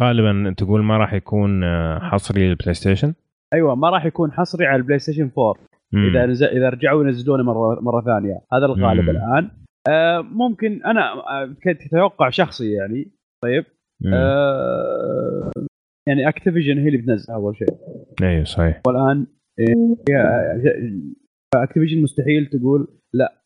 غالبا 0.00 0.54
تقول 0.56 0.82
ما 0.82 0.96
راح 0.96 1.14
يكون 1.14 1.64
آه، 1.64 1.98
حصري 1.98 2.48
لل 2.48 2.74
PlayStation 2.74 3.14
أيوه 3.54 3.74
ما 3.74 3.90
راح 3.90 4.04
يكون 4.04 4.32
حصري 4.32 4.66
على 4.66 4.76
ال 4.76 4.98
PlayStation 4.98 5.30
4 5.38 5.54
مم. 5.92 6.06
إذا 6.10 6.26
نزل 6.26 6.46
إذا 6.46 6.68
رجعوا 6.68 7.04
ينزلونه 7.04 7.42
مرة 7.42 7.80
مرة 7.80 8.00
ثانية. 8.04 8.40
هذا 8.52 8.66
الغالب 8.66 9.10
الآن. 9.10 9.50
آه 9.88 10.20
ممكن 10.20 10.82
أنا 10.84 11.12
آه، 11.12 11.54
كتوقع 11.60 12.30
شخصي 12.30 12.72
يعني. 12.72 13.12
طيب. 13.42 13.64
آه 14.06 15.50
يعني 16.08 16.28
Activision 16.28 16.78
هي 16.78 16.86
اللي 16.86 16.98
بتنزل 16.98 17.32
أول 17.32 17.56
شيء. 17.56 17.68
أيوه 18.22 18.44
صحيح. 18.44 18.82
والآن 18.86 19.26
Activision 21.54 22.02
مستحيل 22.02 22.46
تقول 22.46 22.88
لا 23.14 23.42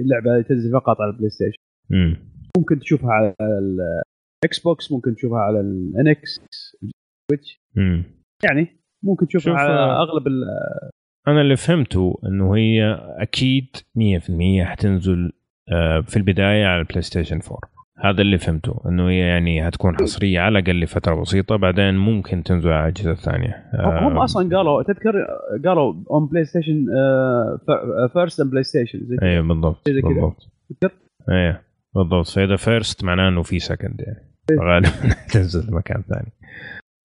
اللعبة 0.00 0.42
تنزل 0.42 0.72
فقط 0.72 1.00
على 1.00 1.10
ال 1.10 1.30
PlayStation 1.30 1.58
ممكن 2.58 2.78
تشوفها 2.78 3.10
على 3.10 3.34
ال 4.44 4.58
Xbox 4.58 4.92
ممكن 4.92 5.14
تشوفها 5.14 5.38
على 5.38 5.60
ال 5.60 5.87
NX 5.87 6.40
Switch 7.30 7.60
يعني 8.44 8.68
ممكن 9.04 9.26
تشوفها 9.26 9.54
على 9.54 9.72
آه، 9.72 10.02
اغلب 10.02 10.26
أنا 11.28 11.40
اللي 11.40 11.56
فهمته 11.56 12.18
إنه 12.26 12.56
هي 12.56 12.98
أكيد 13.18 13.76
100% 13.94 14.64
حتنزل 14.64 15.32
آه، 15.72 16.00
في 16.00 16.16
البداية 16.16 16.66
على 16.66 16.80
ال 16.80 17.02
PlayStation 17.02 17.40
4 17.44 17.58
هذا 17.98 18.22
اللي 18.22 18.38
فهمته 18.38 18.80
إنه 18.86 19.08
هي 19.08 19.18
يعني 19.18 19.68
هتكون 19.68 19.96
حصرية 19.96 20.40
على 20.40 20.58
الأقل 20.58 20.80
لفترة 20.80 21.20
بسيطة 21.20 21.56
بعدين 21.56 21.94
ممكن 21.94 22.42
تنزل 22.42 22.70
على 22.70 22.82
الأجهزة 22.82 23.10
الثانية. 23.10 23.70
هم 23.74 24.18
أصلا 24.18 24.56
قالوا 24.56 24.82
تذكر 24.82 25.26
قالوا 25.64 25.94
on 26.10 26.26
PlayStation 26.26 26.86
first 28.12 28.42
PlayStation 28.42 29.18
أيوه 29.22 29.48
بالضبط 29.48 29.88
بالضبط. 29.88 30.48
تذكر؟ 30.80 30.94
أيوه 31.28 31.60
بالضبط 31.96 32.26
فاذا 32.26 32.56
first 32.56 33.04
معناه 33.04 33.28
إنه 33.28 33.42
في 33.42 33.58
second 33.58 34.00
يعني. 34.00 34.26
غالبا 34.60 35.14
تنزل 35.32 35.74
مكان 35.74 36.02
ثاني. 36.02 36.32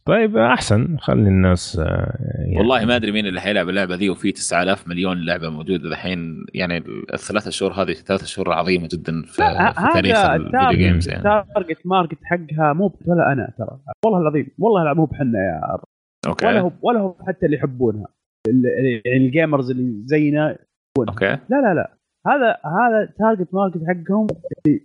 طيب 0.06 0.38
أحسن 0.38 0.98
خلي 0.98 1.28
الناس 1.30 1.80
آه، 1.80 2.18
يعني 2.20 2.58
والله 2.58 2.86
ما 2.86 2.96
أدري 2.96 3.12
مين 3.12 3.26
اللي 3.26 3.42
حيلعب 3.42 3.70
اللعبة 3.70 3.96
ذي 3.96 4.10
وفي 4.10 4.32
9000 4.32 4.88
مليون 4.88 5.26
لعبة 5.26 5.50
موجودة 5.50 5.89
الحين. 5.89 6.46
يعني 6.54 6.84
الثلاث 7.14 7.50
شهور 7.50 7.72
هذه 7.72 7.94
ثلاث 7.94 8.26
شهور 8.26 8.54
عظيمة 8.54 8.89
جدا 8.94 9.22
في, 9.22 9.34
في 9.76 9.92
تاريخ 9.94 10.18
ال 10.18 10.26
video 10.26 10.70
games 10.72 11.10
يعني. 11.10 11.39
ال 11.39 11.45
target 11.45 11.78
market 11.86 12.18
حقها 12.24 12.74
مو 12.74 13.00
ولا 13.06 13.32
أنا 13.32 13.54
ترى. 13.58 13.80
والله 14.06 14.22
العظيم 14.22 14.48
والله 14.60 14.94
مو 14.94 15.06
بحنا 15.06 15.39
يا 15.39 15.78
okay. 16.28 16.47
ولا 16.48 16.60
هو 16.60 16.72
ولا 16.82 17.00
هو 17.00 17.16
حتى 17.28 17.46
اللي 17.46 17.58
يحبونها. 17.58 18.08
يعني 19.06 19.26
ال 19.26 19.32
gamers 19.32 19.72
اللي 19.72 20.02
زينا 20.06 20.58
okay. 20.97 21.26
لا 21.26 21.39
لا 21.50 21.74
لا. 21.74 22.01
هذا 22.28 22.57
هذا 22.65 23.13
target 23.20 23.54
market 23.54 23.82
حقهم. 23.88 24.28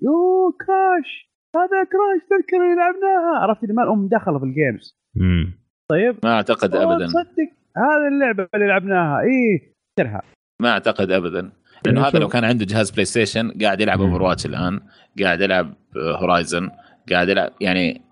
يو 0.03 0.53
Crash. 0.67 1.31
هذا 1.57 1.85
Crash 1.85 2.21
تذكر 2.31 2.57
اللي 2.57 2.77
لعبناها. 2.77 3.39
عرفت 3.43 3.63
اللي 3.63 3.75
ما 3.75 3.83
لهم 3.83 4.09
دخل 4.09 4.39
في 4.41 4.45
ال 4.45 4.54
games 4.54 4.99
امم 5.21 5.59
طيب. 5.89 6.17
ما 6.25 6.33
أعتقد 6.33 6.77
ابدا. 6.77 7.07
صدق 7.07 7.51
هذه 7.77 8.09
اللعبة 8.13 8.49
اللي 8.55 8.67
لعبناها. 8.67 9.21
اي 9.21 9.73
ترها 9.97 10.23
ما 10.63 10.69
أعتقد 10.69 11.11
ابدا. 11.11 11.53
لأنه 11.87 12.01
هذا 12.09 12.19
لو 12.19 12.29
كان 12.29 12.45
عنده 12.45 12.65
جهاز 12.65 12.91
PlayStation 12.91 13.51
قاعد 13.63 13.81
يلعب 13.81 14.01
Overwatch 14.01 14.47
الآن 14.47 14.81
قاعد 15.23 15.41
يلعب 15.41 15.75
Horizon 15.97 16.71
قاعد 17.11 17.29
يلعب 17.29 17.51
يعني 17.61 18.03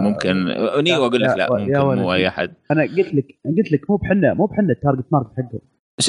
ممكن. 0.00 0.44
Nioh 0.82 1.06
أقول 1.06 1.20
لك 1.20 1.36
لا 1.38 1.48
ممكن 1.50 2.02
مو 2.02 2.12
أي 2.12 2.28
أحد. 2.28 2.54
أنا 2.70 2.82
قلت 2.82 3.14
لك 3.14 3.26
قلت 3.58 3.72
لك 3.72 3.90
مو 3.90 3.96
بحنا 3.96 4.34
مو 4.34 4.46
بحنا 4.46 4.72
ال 4.72 4.78
target 4.78 5.12
market 5.12 5.30
حقهم. 5.36 5.60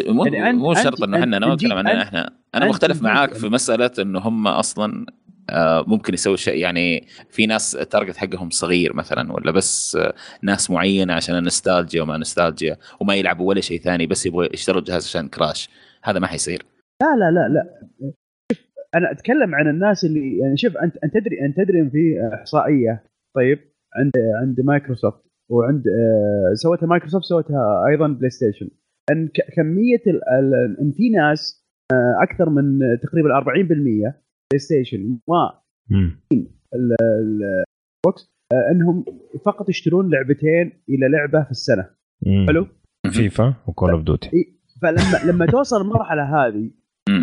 مو 0.07 0.25
يعني 0.25 0.57
مو 0.57 0.73
شرط 0.73 1.03
إنه 1.03 1.19
إحنا 1.19 1.39
ما 1.39 1.53
اتكلم 1.53 1.77
عننا 1.77 2.01
إحنا 2.01 2.33
أنا 2.55 2.65
مختلف 2.65 3.01
معاك 3.01 3.33
في 3.33 3.49
مسألة 3.49 3.91
إنه 3.99 4.19
هم 4.19 4.47
أصلا 4.47 5.05
آه، 5.49 5.83
ممكن 5.87 6.13
يسوي 6.13 6.37
شيء 6.37 6.57
يعني 6.57 7.07
في 7.29 7.45
ناس 7.45 7.75
ال 7.75 7.81
target 7.81 8.17
حقهم 8.17 8.49
صغير 8.49 8.95
مثلا 8.95 9.33
ولا 9.33 9.51
بس 9.51 9.97
ناس 10.41 10.71
معينة 10.71 11.13
عشان 11.13 11.37
النستالجيا 11.37 12.01
وما 12.01 12.17
نستالجيا 12.17 12.77
وما 12.99 13.15
يلعبوا 13.15 13.49
ولا 13.49 13.61
شيء 13.61 13.79
ثاني 13.81 14.07
بس 14.07 14.25
يبغوا 14.25 14.53
يشتروا 14.53 14.79
الجهاز 14.79 15.05
عشان 15.05 15.27
Crash. 15.27 15.69
هذا 16.03 16.19
ما 16.19 16.27
حيصير. 16.27 16.65
لا 17.01 17.15
لا 17.15 17.31
لا 17.31 17.53
لا. 17.53 18.11
أنا 18.95 19.11
أتكلم 19.11 19.55
عن 19.55 19.69
الناس 19.69 20.05
اللي 20.05 20.37
يعني 20.37 20.57
شوف 20.57 20.77
انت 20.77 20.97
أنت 20.97 21.13
تدري 21.13 21.45
أنت 21.45 21.57
تدري 21.57 21.79
إن 21.79 21.89
في 21.89 22.29
إحصائية 22.33 23.03
طيب 23.35 23.59
عند 23.95 24.11
عند 24.41 24.61
مايكروسوفت 24.61 25.23
وعند 25.49 25.83
آه، 25.87 26.53
سوتها 26.53 26.87
مايكروسوفت 26.87 27.25
سوتها 27.25 27.85
أيضا 27.87 28.07
PlayStation 28.07 28.69
أن 29.11 29.29
كمية 29.55 30.03
إن 30.81 30.91
في 30.91 31.09
ناس 31.09 31.65
آه، 31.91 32.23
أكثر 32.23 32.49
من 32.49 32.79
تقريبا 33.03 33.37
40% 33.37 33.43
بلاي 33.67 34.13
ستيشن 34.57 35.19
و 35.27 35.33
البوكس 36.75 38.35
آه، 38.53 38.71
إنهم 38.71 39.05
فقط 39.45 39.69
يشترون 39.69 40.09
لعبتين 40.09 40.83
إلى 40.89 41.07
لعبة 41.09 41.43
في 41.43 41.51
السنة. 41.51 41.89
مم. 42.25 42.45
حلو؟ 42.47 42.67
FIFA 43.11 43.53
و 43.67 43.72
Call 43.72 43.91
of 43.91 44.01
Duty 44.03 44.55
فلما 44.81 45.31
لما 45.31 45.45
توصل 45.45 45.81
المرحلة 45.81 46.23
هذه 46.23 46.71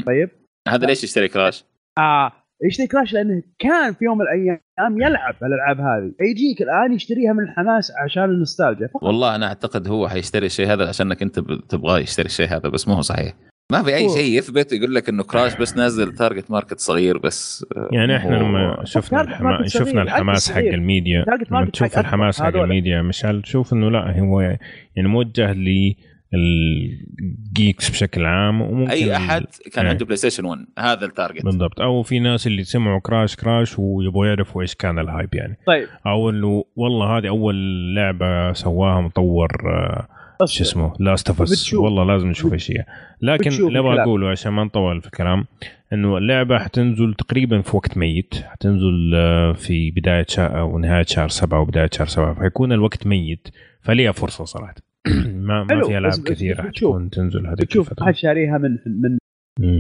طيب؟ 0.07 0.31
هذا 0.69 0.87
ليش 0.87 1.05
يشتري 1.05 1.29
Crash؟ 1.29 1.65
آه 1.99 2.33
يشتري 2.65 2.87
Crash؟ 2.87 3.13
لأنه 3.13 3.43
كان 3.59 3.93
في 3.93 4.05
يوم 4.05 4.19
من 4.19 4.25
الأيام 4.25 5.01
يلعب 5.03 5.35
الألعاب 5.43 5.81
هذه. 5.81 6.13
يجيك 6.31 6.63
الآن 6.63 6.93
يشتريها 6.93 7.33
من 7.33 7.45
الحماس 7.45 7.93
عشان 8.05 8.25
النوستالجيا 8.25 8.89
والله 9.03 9.35
أنا 9.35 9.47
أعتقد 9.47 9.89
هو 9.89 10.09
حيشتري 10.09 10.47
الشيء 10.47 10.73
هذا 10.73 10.89
عشانك 10.89 11.23
أنت 11.23 11.41
تبغاه 11.69 11.99
يشتري 11.99 12.27
الشيء 12.27 12.47
هذا 12.47 12.69
بس 12.69 12.89
مو 12.89 12.95
هو 12.95 13.01
صحيح. 13.01 13.35
ما 13.73 13.83
في 13.83 13.95
أي 13.95 14.09
شيء 14.09 14.39
يثبت 14.39 14.73
يقول 14.73 14.95
لك 14.95 15.09
إنه 15.09 15.23
Crash 15.23 15.57
بس 15.57 15.77
نازل 15.77 16.13
target 16.13 16.51
market 16.51 16.81
صغير 16.81 17.19
بس 17.19 17.67
آه، 17.77 17.89
يعني 17.93 18.17
إحنا 18.17 18.37
لما 18.37 18.85
شفنا 18.85 19.21
الحما... 19.21 19.67
شفنا 19.67 20.03
الحماس 20.03 20.53
حق 20.53 20.59
الميديا 20.59 21.25
لما 21.51 21.71
تشوف 21.71 21.99
الحماس 21.99 22.43
حق 22.43 22.57
الميديا 22.57 23.03
مشعل 23.03 23.43
تشوف 23.43 23.73
إنه 23.73 23.91
لا 23.91 24.21
هو 24.21 24.41
يعني 24.41 25.09
موجه 25.09 25.53
ل 25.53 25.95
ال 26.35 26.61
geeks 26.61 27.91
بشكل 27.91 28.25
عام 28.25 28.63
وممكن 28.63 28.91
أي 28.91 29.17
أحد 29.17 29.45
كان 29.73 29.87
عنده 29.87 30.05
PlayStation 30.05 30.45
1 30.45 30.67
هذا 30.79 31.07
ال 31.07 31.12
target 31.12 31.45
بالضبط. 31.45 31.81
أو 31.81 32.03
في 32.03 32.19
ناس 32.19 32.47
اللي 32.47 32.65
سمعوا 32.65 33.01
Crash 33.01 33.37
Crash 33.37 33.79
ويبغوا 33.79 34.27
يعرفوا 34.27 34.63
إيش 34.63 34.75
كان 34.75 34.99
ال 34.99 35.06
hype 35.06 35.35
يعني. 35.35 35.59
طيب. 35.67 35.89
أو 36.07 36.31
إنه 36.31 36.65
والله 36.77 37.19
هذه 37.19 37.29
أول 37.29 37.55
لعبة 37.95 38.53
سواها 38.53 39.01
مطور 39.01 39.49
آه 39.67 40.07
شو 40.45 40.63
اسمه؟ 40.63 40.93
Last 40.99 41.29
of 41.29 41.43
Us 41.43 41.75
والله 41.75 42.05
لازم 42.05 42.29
نشوف 42.29 42.53
إيش 42.53 42.71
هي. 42.71 42.85
لكن 43.23 43.51
اللي 43.51 43.79
أبغى 43.79 44.03
أقوله 44.03 44.31
عشان 44.31 44.53
ما 44.53 44.65
نطول 44.65 45.01
في 45.01 45.07
الكلام 45.07 45.45
إنه 45.93 46.19
اللعبة 46.19 46.59
حتنزل 46.59 47.15
تقريبا 47.15 47.61
في 47.61 47.77
وقت 47.77 47.97
ميت. 47.97 48.35
حتنزل 48.35 49.13
آه، 49.15 49.53
في 49.53 49.91
بداية 49.91 50.27
شهر 50.29 50.61
أو 50.61 50.79
نهاية 50.79 51.05
شهر 51.05 51.29
سبعة 51.29 51.61
وبداية 51.61 51.91
شهر 51.93 52.07
سبعة. 52.07 52.35
فيكون 52.35 52.73
الوقت 52.73 53.07
ميت. 53.07 53.49
فليها 53.83 54.13
فرصة 54.13 54.45
صراحة. 54.45 54.75
ما 55.49 55.65
ما 55.65 55.83
في 55.87 55.99
ألعاب 55.99 56.23
كثيرة 56.25 56.63
حتكون 56.63 57.11
تنزل 57.11 57.47
هذيك 57.47 57.69
تشوف 57.69 58.03
حد 58.03 58.15
شاريها 58.15 58.59
من 58.59 58.79
من 58.87 59.19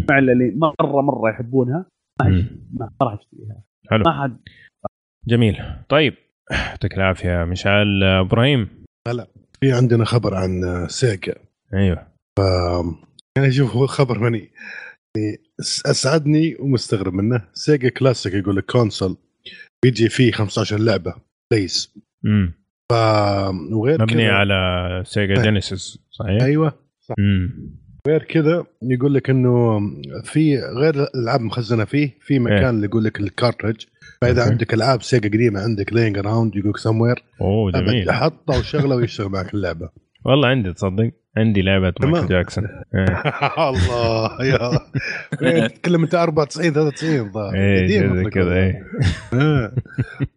مع 0.08 0.18
اللي 0.18 0.52
مره 0.56 1.02
مرة 1.02 1.30
يحبونها. 1.30 1.86
ما 2.72 2.90
راح 3.02 3.12
أشتريها. 3.12 3.62
حلو. 3.90 4.02
ما 4.06 4.22
حد 4.22 4.36
جميل. 5.28 5.56
طيب 5.88 6.14
يعطيك 6.50 6.94
العافية 6.94 7.44
مشعل. 7.44 8.02
إبراهيم؟ 8.02 8.68
هلا. 9.08 9.26
في 9.60 9.72
عندنا 9.72 10.04
خبر 10.04 10.34
عن 10.34 10.62
Sega 10.88 11.34
أيوه. 11.74 12.06
ف 12.38 12.40
يعني 13.38 13.52
شوف 13.52 13.76
هو 13.76 13.86
خبر 13.86 14.18
مني 14.18 14.50
يعني 15.16 15.38
أسعدني 15.60 16.56
ومستغرب 16.60 17.14
منه. 17.14 17.48
Sega 17.52 17.88
Classic 17.88 18.34
يقول 18.34 18.56
لك 18.56 18.64
console. 18.64 19.16
بيجي 19.84 20.08
فيه 20.08 20.32
15 20.32 20.78
لعبة. 20.78 21.14
بيس. 21.52 21.98
امم 22.24 22.61
ف 22.93 22.95
وغير 23.72 24.03
مبني 24.03 24.24
كده... 24.24 24.32
على 24.32 25.03
Sega 25.06 25.42
Genesis 25.42 25.98
صحيح؟ 26.11 26.43
أيوه 26.43 26.72
صح. 27.01 27.14
امم 27.18 27.82
غير 28.09 28.22
كذا 28.22 28.64
يقول 28.82 29.14
لك 29.14 29.30
إنه 29.30 29.80
في 30.24 30.59
غير 30.59 30.95
الألعاب 30.95 31.40
مخزنه 31.40 31.84
فيه 31.84 32.18
في 32.20 32.38
مكان 32.38 32.59
إيه. 32.59 32.70
اللي 32.70 32.86
يقول 32.86 33.05
لك 33.05 33.20
ال 33.20 33.27
cartridge 33.27 33.86
فإذا 34.20 34.43
عندك 34.43 34.74
ألعاب 34.74 35.03
Sega 35.02 35.28
قديمة 35.28 35.61
عندك 35.61 35.93
lying 35.92 36.18
around 36.18 36.56
يقول 36.57 36.78
سم 36.78 37.01
وير 37.01 37.22
أوه 37.40 37.72
جميل. 37.72 38.12
حطها 38.12 38.59
وشغله 38.59 38.97
ويشتغل 38.97 39.28
معك 39.28 39.55
اللعبة. 39.55 39.88
والله 40.24 40.48
عندي 40.48 40.72
تصدق؟ 40.72 41.10
عندي 41.36 41.62
لعبة 41.62 41.92
مايكل 42.00 42.28
جاكسون. 42.28 42.64
الله 43.68 44.44
يا. 44.44 44.78
تتكلم 45.68 46.02
انت 46.02 46.14
94 46.14 46.72
93 46.72 47.26
الظاهر 47.26 47.54
إيه 47.54 48.28
كذا 48.28 48.54
إيه. 48.62 48.82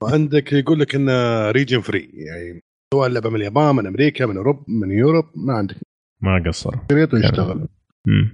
وعندك 0.02 0.54
يقول 0.54 0.80
لك 0.80 0.96
انه 0.96 1.52
region 1.52 1.80
free 1.80 2.10
يعني 2.14 2.64
سواء 2.94 3.08
اللعبة 3.08 3.30
من 3.30 3.36
اليابان 3.36 3.76
من 3.76 3.88
أمريكا 3.88 4.26
من 4.26 4.38
اوروبا 4.38 4.64
من 4.68 4.92
Europe 4.92 5.26
ما 5.36 5.54
عندك. 5.54 5.76
ما 6.22 6.44
قصر 6.48 6.72
شريط 6.92 7.14
ويشتغل 7.14 7.68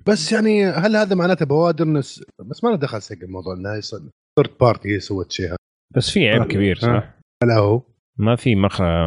بس 0.08 0.32
يعني 0.32 0.66
هل 0.66 0.95
هذا 0.95 1.16
معناته 1.16 1.45
بوادر 1.45 1.86
نس 1.88 2.24
بس 2.49 2.64
ما 2.64 2.70
له 2.70 2.76
دخل 2.76 3.02
Sega 3.02 3.26
الموضوع 3.26 3.54
انها 3.54 3.80
third 3.80 4.58
party 4.62 5.00
سوت 4.99 5.32
شيء. 5.32 5.56
بس 5.95 6.10
في 6.10 6.30
عيب 6.30 6.43
كبير 6.43 6.76
صح؟ 6.76 7.14
لا 7.43 7.58
هو؟ 7.58 7.82
ما 8.18 8.36
في 8.36 8.56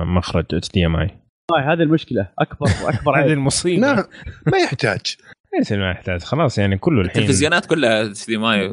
مخرج 0.05 0.45
HDMI. 0.55 1.24
هذه 1.53 1.83
المشكلة. 1.83 2.29
أكبر 2.39 2.67
وأكبر 2.85 3.21
هذه 3.21 3.33
المصيبة. 3.33 3.81
لا 3.81 4.07
ما 4.47 4.59
يحتاج. 4.59 5.17
إيش 5.59 5.73
ما 5.73 5.91
يحتاج. 5.91 6.23
خلاص 6.23 6.59
يعني 6.59 6.79
كله 6.79 7.01
الحين. 7.01 7.23
التلفزيونات 7.23 7.67
كلها 7.67 8.05
HDMI. 8.05 8.69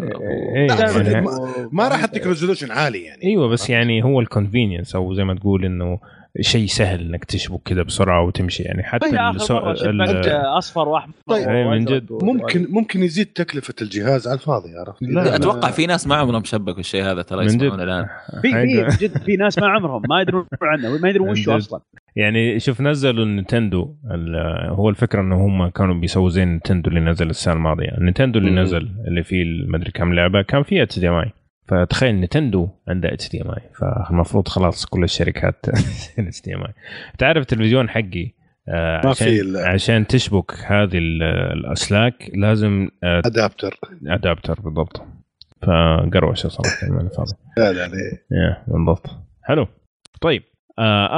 ما 1.71 1.87
راح 1.87 2.03
اديك 2.03 2.27
resolution 2.27 2.71
عالي 2.71 3.03
يعني. 3.03 3.23
أيوه 3.23 3.47
بس 3.47 3.69
يعني 3.69 4.03
هو 4.03 4.19
ال 4.19 4.25
convenience 4.25 4.95
أو 4.95 5.13
زي 5.13 5.23
ما 5.23 5.35
تقول 5.35 5.65
إنه 5.65 5.99
شيء 6.41 6.67
سهل 6.67 7.01
إنك 7.01 7.25
تشبك 7.25 7.61
كذا 7.65 7.83
بسرعة 7.83 8.25
وتمشي. 8.25 8.63
يعني 8.63 8.83
حتى 8.83 9.09
طيب 9.09 9.35
السو... 9.35 9.57
ال... 9.57 10.27
أصفر 10.57 10.87
وأحمر 10.87 11.13
طيب 11.27 11.47
من 11.49 11.85
جد. 11.85 12.07
ممكن 12.11 12.67
ممكن 12.69 13.03
يزيد 13.03 13.25
تكلفة 13.25 13.73
الجهاز 13.81 14.27
على 14.27 14.35
الفاضي 14.35 14.77
عرفت؟ 14.77 15.01
لا 15.01 15.35
أتوقع 15.35 15.71
في 15.71 15.85
ناس 15.85 16.07
ما 16.07 16.15
عمرهم 16.15 16.43
شبكوا 16.43 16.79
الشيء 16.79 17.03
هذا 17.03 17.21
ترى 17.21 17.45
يسمعون 17.45 17.81
الآن. 17.81 18.05
في 18.41 18.51
في 18.51 18.97
جد 19.05 19.17
في 19.17 19.35
ناس 19.35 19.59
ما 19.59 19.67
عمرهم 19.67 20.01
ما 20.09 20.21
يدرون 20.21 20.45
عنه 20.61 20.97
ما 20.97 21.09
يدرون 21.09 21.29
وش 21.29 21.49
أصلا. 21.49 21.81
يعني 22.15 22.59
شوف 22.59 22.81
نزلوا 22.81 23.25
ال 23.25 23.33
Nintendo 23.33 23.95
هو 24.67 24.89
الفكرة 24.89 25.21
إنه 25.21 25.45
هم 25.45 25.67
كانوا 25.69 25.95
بيسووا 25.95 26.29
زي 26.29 26.43
ال 26.43 26.48
Nintendo 26.48 26.89
اللي 26.89 26.99
نزل 26.99 27.29
السنة 27.29 27.53
الماضية. 27.53 27.97
ال 27.97 28.02
Nintendo 28.02 28.39
اللي 28.39 28.51
نزل 28.51 28.89
اللي 29.07 29.23
فيه 29.23 29.43
المدري 29.43 29.91
كم 29.91 30.13
لعبة 30.13 30.41
كان 30.41 30.63
فيه 30.63 30.83
HDMI. 30.83 31.31
فتخيل 31.67 32.15
Nintendo 32.21 32.69
عندها 32.87 33.13
HDMI. 33.13 33.61
فالمفروض 33.79 34.47
خلاص 34.47 34.85
كل 34.85 35.03
الشركات 35.03 35.65
HDMI. 36.19 36.73
تعرف 37.17 37.41
التلفزيون 37.41 37.89
حقي 37.89 38.31
آه 38.69 39.07
عشان 39.07 39.55
عشان 39.57 40.07
تشبك 40.07 40.51
هذه 40.65 40.97
الأسلاك 41.53 42.31
لازم 42.33 42.87
آه 43.03 43.21
adapter 43.25 43.79
adapter 44.07 44.59
بالضبط. 44.61 45.01
فقروشه 45.61 46.47
صراحة 46.49 47.09
فاضي 47.17 47.33
لا 47.57 47.73
لا 47.73 47.87
لا. 48.31 48.63
بالضبط. 48.67 49.09
حلو. 49.43 49.67
طيب. 50.21 50.43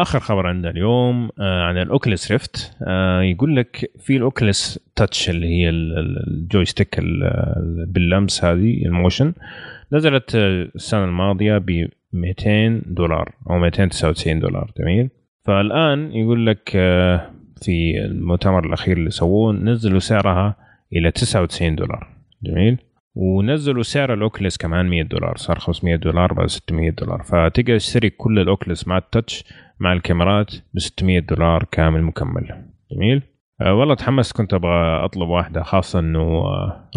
آخر 0.01 0.19
خبر 0.19 0.47
عندنا 0.47 0.71
اليوم 0.71 1.29
آه 1.39 1.61
عن 1.63 1.77
ال 1.77 1.85
Oculus 1.85 2.31
Rift. 2.31 2.77
آه 2.87 3.21
يقول 3.21 3.55
لك 3.55 3.91
في 3.99 4.17
ال 4.17 4.26
Oculus 4.26 4.79
Touch 4.95 5.29
اللي 5.29 5.47
هي 5.47 5.69
ال 5.69 5.84
joystick 5.84 6.99
باللمس 7.87 8.45
هذه 8.45 8.85
ال 8.85 8.92
motion 8.92 9.33
نزلت 9.91 10.35
السنة 10.35 11.03
الماضية 11.05 11.57
ب 11.57 11.87
200 12.13 12.81
دولار 12.85 13.31
أو 13.49 13.57
299 13.57 14.39
دولار 14.39 14.71
جميل. 14.79 15.09
فالآن 15.45 16.11
يقول 16.11 16.45
لك 16.45 16.71
آه 16.75 17.29
في 17.61 18.05
المؤتمر 18.05 18.65
الأخير 18.65 18.97
اللي 18.97 19.09
سووه 19.09 19.53
نزلوا 19.53 19.99
سعرها 19.99 20.55
إلى 20.93 21.11
99 21.11 21.75
دولار 21.75 22.07
جميل. 22.43 22.77
ونزلوا 23.15 23.83
سعر 23.83 24.13
ال 24.13 24.20
Oculus 24.20 24.57
كمان 24.57 24.89
100 24.89 25.03
دولار 25.03 25.37
صار 25.37 25.59
500 25.59 25.95
دولار 25.95 26.33
بعد 26.33 26.47
600 26.47 26.89
دولار. 26.89 27.23
فتقدر 27.23 27.77
تشتري 27.77 28.09
كل 28.09 28.39
ال 28.39 28.46
Oculus 28.46 28.87
مع 28.87 28.97
ال 28.97 29.05
Touch 29.05 29.43
مع 29.79 29.93
الكاميرات 29.93 30.51
ب 30.73 30.79
600 30.79 31.19
دولار 31.19 31.67
كامل 31.71 32.03
مكمل. 32.03 32.65
جميل؟ 32.91 33.21
أه 33.61 33.73
والله 33.73 33.95
تحمست 33.95 34.37
كنت 34.37 34.53
أبغى 34.53 35.05
أطلب 35.05 35.29
واحدة 35.29 35.63
خاصة 35.63 35.99
إنه 35.99 36.43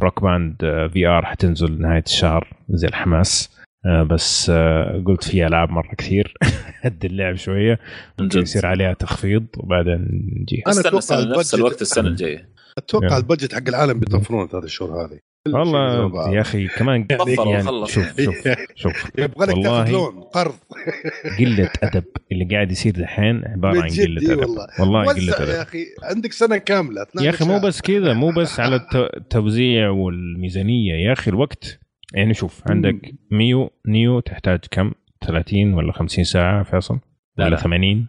Rock 0.03 0.23
Band 0.23 0.57
VR 0.93 1.25
حتنزل 1.25 1.81
نهاية 1.81 2.05
الشهر 2.07 2.49
زي 2.69 2.89
الحماس. 2.89 3.57
أه 3.87 4.03
بس 4.03 4.51
أه 4.51 5.03
قلت 5.07 5.25
في 5.25 5.47
ألعاب 5.47 5.71
مرة 5.71 5.95
كثير 5.99 6.35
هد 6.83 7.05
اللعب 7.05 7.35
شوية 7.35 7.79
ممكن 8.21 8.41
يصير 8.41 8.67
عليها 8.67 8.93
تخفيض 8.93 9.47
وبعدين 9.59 10.09
نجي. 10.41 10.63
أنا 10.67 10.81
أتوقع 10.81 11.39
نفس 11.39 11.55
الوقت 11.55 11.83
السنة 11.83 12.09
الجاية. 12.09 12.49
أتوقع 12.79 13.17
البدجت 13.17 13.55
حق 13.55 13.69
العالم 13.69 14.01
بيطفرون 14.01 14.49
ثلاث 14.49 14.67
شهور 14.67 15.05
هذه. 15.05 15.19
والله 15.55 16.35
يا 16.35 16.41
أخي 16.41 16.69
كمان 16.69 17.07
يعني 17.11 17.87
شوف 17.87 18.21
شوف 18.21 18.49
شوف 18.75 19.11
يبغى 19.19 19.47
لك 19.47 19.65
تاخذ 19.65 19.91
لون 19.93 20.21
قرض. 20.21 20.55
قلة 21.39 21.71
أدب 21.83 22.05
اللي 22.33 22.45
قاعد 22.45 22.73
يصير 22.73 22.93
دحين 22.93 23.43
عبارة 23.45 23.81
عن 23.83 23.89
قلة 23.89 24.33
أدب. 24.33 24.41
والله, 24.41 24.67
والله 24.81 25.05
قلة 25.13 25.37
أدب. 25.37 25.49
يا 25.49 25.63
أخي 25.63 25.85
عندك 26.03 26.33
سنة 26.33 26.57
كاملة 26.57 27.07
يا 27.21 27.31
أخي 27.31 27.45
مو 27.45 27.59
بس 27.59 27.81
كذا 27.81 28.13
مو 28.13 28.33
بس 28.33 28.61
على 28.61 28.81
التوزيع 29.17 29.89
والميزانية. 29.91 30.95
يا 30.95 31.13
أخي 31.13 31.31
الوقت 31.31 31.81
يعني 32.15 32.35
شوف 32.35 32.63
عندك 32.71 33.15
ميو 33.31 33.71
نيو 33.87 34.21
تحتاج 34.21 34.59
كم؟ 34.71 34.93
30 35.27 35.75
ولا 35.75 35.93
50 35.93 36.25
ساعة 36.25 36.63
فيصل؟ 36.63 36.99
لا 37.37 37.47
ولا 37.47 37.57
80 37.57 38.07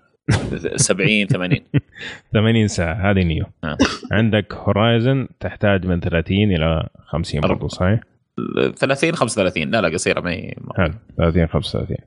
70 0.75 1.27
80 1.27 1.59
80 2.33 2.67
ساعة 2.67 3.11
هذه 3.11 3.23
Nioh. 3.23 3.45
آه. 3.63 3.77
عندك 4.11 4.53
Horizon 4.53 5.27
تحتاج 5.39 5.85
من 5.85 5.99
30 5.99 6.37
إلى 6.37 6.89
50 7.05 7.41
برضو 7.41 7.67
صحيح؟ 7.67 7.99
30 8.77 9.15
35 9.15 9.63
لا 9.71 9.81
لا 9.81 9.87
قصيرة 9.89 10.21
ما 10.21 10.31
هي 10.31 10.53
حلو 10.77 10.93
30 11.17 11.47
35 11.47 11.97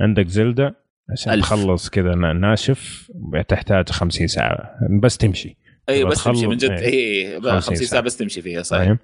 عندك 0.00 0.26
Zelda 0.28 0.74
عشان 1.12 1.32
ألف. 1.32 1.42
تخلص 1.44 1.90
كذا 1.90 2.14
ناشف 2.14 3.10
تحتاج 3.48 3.88
50 3.90 4.26
ساعة 4.26 4.70
بس 5.02 5.16
تمشي. 5.18 5.56
أي 5.88 6.04
بس 6.04 6.24
تمشي 6.24 6.46
من 6.46 6.56
جد. 6.56 6.70
إيه. 6.70 7.26
أي 7.34 7.40
50 7.40 7.50
50 7.60 7.74
ساعة. 7.76 7.88
ساعة. 7.88 8.02
بس 8.02 8.16
تمشي 8.16 8.42
فيها 8.42 8.62
صحيح. 8.62 8.84
فاهم 8.84 8.98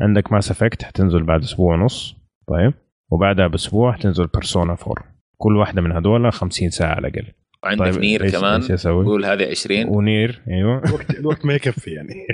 عندك 0.00 0.32
Mass 0.32 0.50
Effect 0.50 0.82
حتنزل 0.82 1.22
بعد 1.22 1.42
أسبوع 1.42 1.74
ونص 1.74 2.16
طيب. 2.48 2.74
وبعدها 3.10 3.46
بأسبوع 3.46 3.92
حتنزل 3.92 4.26
Persona 4.26 4.76
4 4.82 4.94
كل 5.36 5.56
واحدة 5.56 5.82
من 5.82 5.92
هذول 5.92 6.32
50 6.32 6.70
ساعة 6.70 6.94
على 6.94 7.08
الأقل. 7.08 7.26
وعندك 7.64 7.84
طيب 7.84 7.98
نير 7.98 8.28
إيش- 8.28 8.32
كمان؟ 8.32 8.60
إيش 8.62 8.70
أسوي؟ 8.70 9.04
قول 9.04 9.24
هذه 9.24 9.50
20 9.50 9.88
ونير 9.88 10.40
أيوه. 10.50 10.82
الوقت 10.84 11.10
الوقت 11.10 11.44
ما 11.46 11.54
يكفي 11.54 11.90
يعني. 11.90 12.14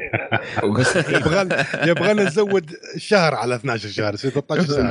يبغى 1.17 1.49
يبغى 1.87 2.13
نزود 2.13 2.71
شهر 2.97 3.35
على 3.35 3.55
12 3.55 3.89
شهر 3.89 4.15
يصير 4.15 4.31
13 4.31 4.63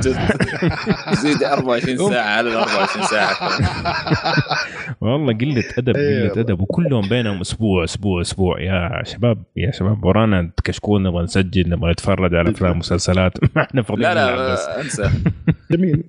زيد 1.14 1.42
24 1.42 2.10
ساعة 2.10 2.36
على 2.36 2.48
ال 2.50 2.56
24 2.56 3.06
ساعة. 3.06 3.36
والله 5.00 5.32
قلة 5.38 5.64
أدب 5.78 5.96
إيه 5.96 6.28
قلة. 6.28 6.40
أدب. 6.40 6.60
وكلهم 6.60 7.08
بينهم 7.08 7.40
أسبوع 7.40 7.84
أسبوع 7.84 8.20
أسبوع. 8.20 8.60
يا 8.60 9.02
شباب 9.04 9.42
يا 9.56 9.70
شباب 9.70 10.04
ورانا 10.04 10.50
كشكول 10.64 11.02
نبغى 11.02 11.22
نسجل 11.24 11.68
نبغى 11.70 11.90
نتفرج 11.90 12.34
على 12.34 12.50
أفلام 12.50 12.72
ومسلسلات 12.72 13.32
ما 13.56 13.62
إحنا 13.62 13.82
فاضيين 13.82 14.08
لا 14.12 14.36
لا 14.36 14.80
أنسى. 14.80 15.10
جميل. 15.70 16.02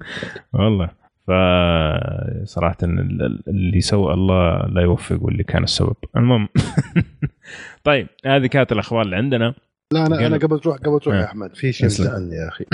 والله. 0.53 1.00
فصراحة 1.31 2.77
ال- 2.83 2.99
ال- 3.21 3.43
اللي 3.47 3.81
سوى 3.81 4.13
الله 4.13 4.65
لا 4.67 4.81
يوفق 4.81 5.23
واللي 5.23 5.43
كان 5.43 5.63
السبب 5.63 5.95
المهم 6.17 6.47
طيب 7.83 8.07
هذه 8.25 8.47
كانت 8.47 8.71
الأخبار 8.71 9.01
اللي 9.01 9.15
عندنا 9.15 9.53
لا 9.93 10.05
أنا 10.05 10.27
أنا 10.27 10.37
قبل 10.37 10.59
تروح 10.59 10.77
قبل 10.77 10.99
تروح. 10.99 11.15
يا 11.15 11.23
أحمد 11.25 11.55
في 11.55 11.71
شيء. 11.71 11.85
مزعلني 11.85 12.35
يا 12.35 12.47
أخي 12.47 12.65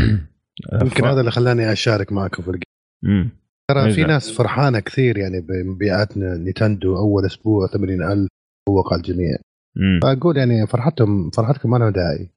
يمكن 0.81 1.05
هذا 1.05 1.19
اللي 1.19 1.31
خلاني 1.31 1.71
أشارك 1.71 2.11
معكم 2.11 2.43
في 2.43 2.49
الجيم. 2.49 3.29
ترى 3.71 3.81
في 3.81 3.87
مزعل. 4.01 4.07
ناس 4.07 4.31
فرحانة 4.31 4.79
كثير 4.79 5.17
يعني 5.17 5.41
بمبيعات 5.41 6.17
نينتندو 6.17 6.97
أول 6.97 7.25
أسبوع 7.25 7.67
80000 7.67 8.27
فوق 8.69 8.93
الجميع. 8.93 9.37
فأقول 10.03 10.37
يعني 10.37 10.67
فرحتهم 10.67 11.29
فرحتكم 11.29 11.69
ما 11.69 11.77
لها 11.77 11.89
داعي 11.89 12.29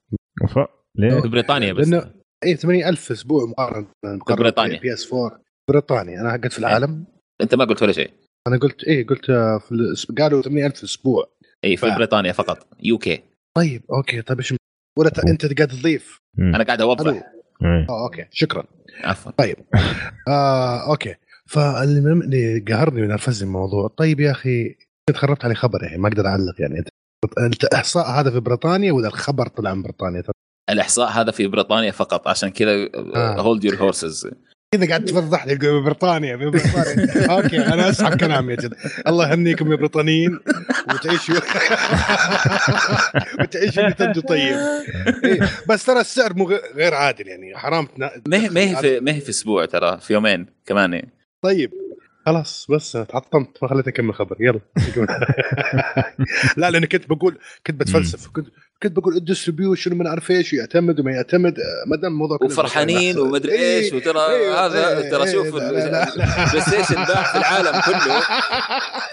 ليه؟ 0.99 1.21
في 1.21 1.29
بريطانيا 1.29 1.73
بس 1.73 1.89
لأنه 1.89 2.11
اي 2.45 2.57
80000 2.57 3.11
أسبوع 3.11 3.45
مقارنة 3.47 3.87
مقارنة 4.05 4.43
بريطانيا. 4.43 4.81
PS 4.81 5.13
4 5.15 5.41
بريطانيا 5.71 6.21
أنا 6.21 6.33
قلت 6.33 6.53
في 6.53 6.59
العالم. 6.59 7.05
أنت 7.41 7.55
ما 7.55 7.65
قلت 7.65 7.83
ولا 7.83 7.93
شيء. 7.93 8.11
أنا 8.49 8.57
قلت 8.57 8.85
إيه 8.85 9.07
قلت 9.07 9.25
في 9.27 10.07
قالوا 10.19 10.43
80000 10.43 10.83
أسبوع 10.85 11.31
اي 11.65 11.77
في 11.77 11.91
ف- 11.91 11.95
بريطانيا 11.97 12.33
فقط 12.33 12.67
UK 12.83 13.23
طيب 13.57 13.83
okay 13.93 14.23
طيب 14.23 14.39
إيش 14.39 14.55
ولا 14.99 15.09
ت- 15.11 15.19
أنت 15.19 15.59
قاعد 15.59 15.69
تضيف. 15.69 16.19
مم. 16.39 16.55
أنا 16.55 16.65
قاعد. 16.65 16.81
أوضح. 16.81 17.23
مم. 17.61 17.87
آه 17.91 18.05
okay 18.05 18.27
شكرا. 18.31 18.65
عفوا. 19.05 19.33
طيب. 19.33 19.57
آه 20.29 20.91
okay. 20.91 21.15
فاللي 21.47 22.13
اللي 22.13 22.59
قهرني 22.69 23.03
ونرفزني 23.03 23.47
الموضوع 23.49 23.89
طيب 23.89 24.21
يا 24.21 24.31
أخي 24.31 24.77
كنت 25.09 25.17
خربت 25.19 25.45
عليه 25.45 25.55
خبر 25.55 25.83
يعني 25.85 25.99
ما 25.99 26.09
أقدر 26.09 26.27
أعلق 26.27 26.55
يعني. 26.61 26.85
انت 27.39 27.65
الاحصاء 27.65 28.11
هذا 28.11 28.31
في 28.31 28.41
بريطانيا 28.41 28.93
ولا 28.93 29.09
الخبر 29.09 29.47
طلع 29.49 29.75
من 29.75 29.83
بريطانيا؟ 29.83 30.23
الإحصاء 30.71 31.11
هذا 31.11 31.31
في 31.31 31.47
بريطانيا 31.47 31.91
فقط 31.91 32.29
عشان 32.29 32.49
كذا. 32.49 32.89
hold 33.17 33.65
your 33.65 33.75
horses 33.77 34.31
كذا 34.75 34.89
قاعد 34.89 35.05
تفضح 35.05 35.47
لي 35.47 35.57
تقول 35.57 35.83
بريطانيا 35.83 36.37
بريطانيا. 36.37 37.27
okay 37.37 37.59
أنا 37.59 37.91
أسحب 37.91 38.17
كلامي 38.17 38.53
يا 38.53 38.57
جد. 38.57 38.75
الله 39.07 39.31
يهنيكم 39.31 39.73
يا 39.73 39.77
بريطانيين. 39.77 40.41
وتعيشوا. 40.95 41.35
وتعيشوا 43.41 43.89
Nintendo 43.89 44.21
طيب. 44.21 44.57
إيه 45.25 45.41
بس 45.69 45.85
ترى 45.85 46.01
السعر 46.01 46.35
مو 46.35 46.51
غير 46.75 46.95
عادل 46.95 47.29
يعني 47.29 47.57
حرام 47.57 47.87
تنا... 47.87 48.11
ما 48.27 48.37
هي 48.37 48.49
ما 48.49 48.61
هي 48.61 48.77
في 48.77 49.01
ما 49.01 49.13
هي 49.13 49.21
في 49.21 49.31
أسبوع 49.31 49.65
ترى 49.65 49.99
في 50.01 50.13
يومين 50.13 50.47
كمان. 50.67 51.03
طيب 51.43 51.71
خلاص 52.27 52.67
بس 52.71 52.93
تحطمت 52.93 53.63
ما 53.63 53.69
خليت 53.69 53.89
أكمل 53.89 54.15
خبر. 54.15 54.37
يلا 54.41 54.61
لا 56.57 56.71
لأن 56.71 56.85
كنت 56.85 57.09
بقول 57.09 57.39
كنت 57.67 57.81
بتفلسف 57.81 58.27
كنت 58.27 58.49
كنت 58.83 58.97
بقول 58.97 59.17
ال 59.17 59.23
distribution 59.23 59.95
ما 59.95 60.05
نعرف 60.05 60.31
إيش 60.31 60.53
يعتمد 60.53 61.01
وما 61.01 61.13
يعتمد 61.13 61.59
آه، 61.59 61.89
ما 61.89 61.97
دام 61.97 62.13
الموضوع 62.13 62.37
كله 62.37 62.49
وفرحانين. 62.49 63.19
ومدري 63.19 63.53
إيه، 63.53 63.79
إيش 63.79 63.93
وترى 63.93 64.21
إيه، 64.21 64.67
هذا 64.67 64.99
إيه، 64.99 65.11
ترى 65.11 65.25
إيه، 65.25 65.33
شوف 65.33 65.55
لا، 65.55 65.73
لا، 65.73 65.91
لا، 65.91 66.15
لا. 66.17 66.45
ال 66.45 66.61
PlayStation 66.61 66.95
باع 66.95 67.23
في 67.23 67.39
العالم 67.39 67.81
كله. 67.81 68.23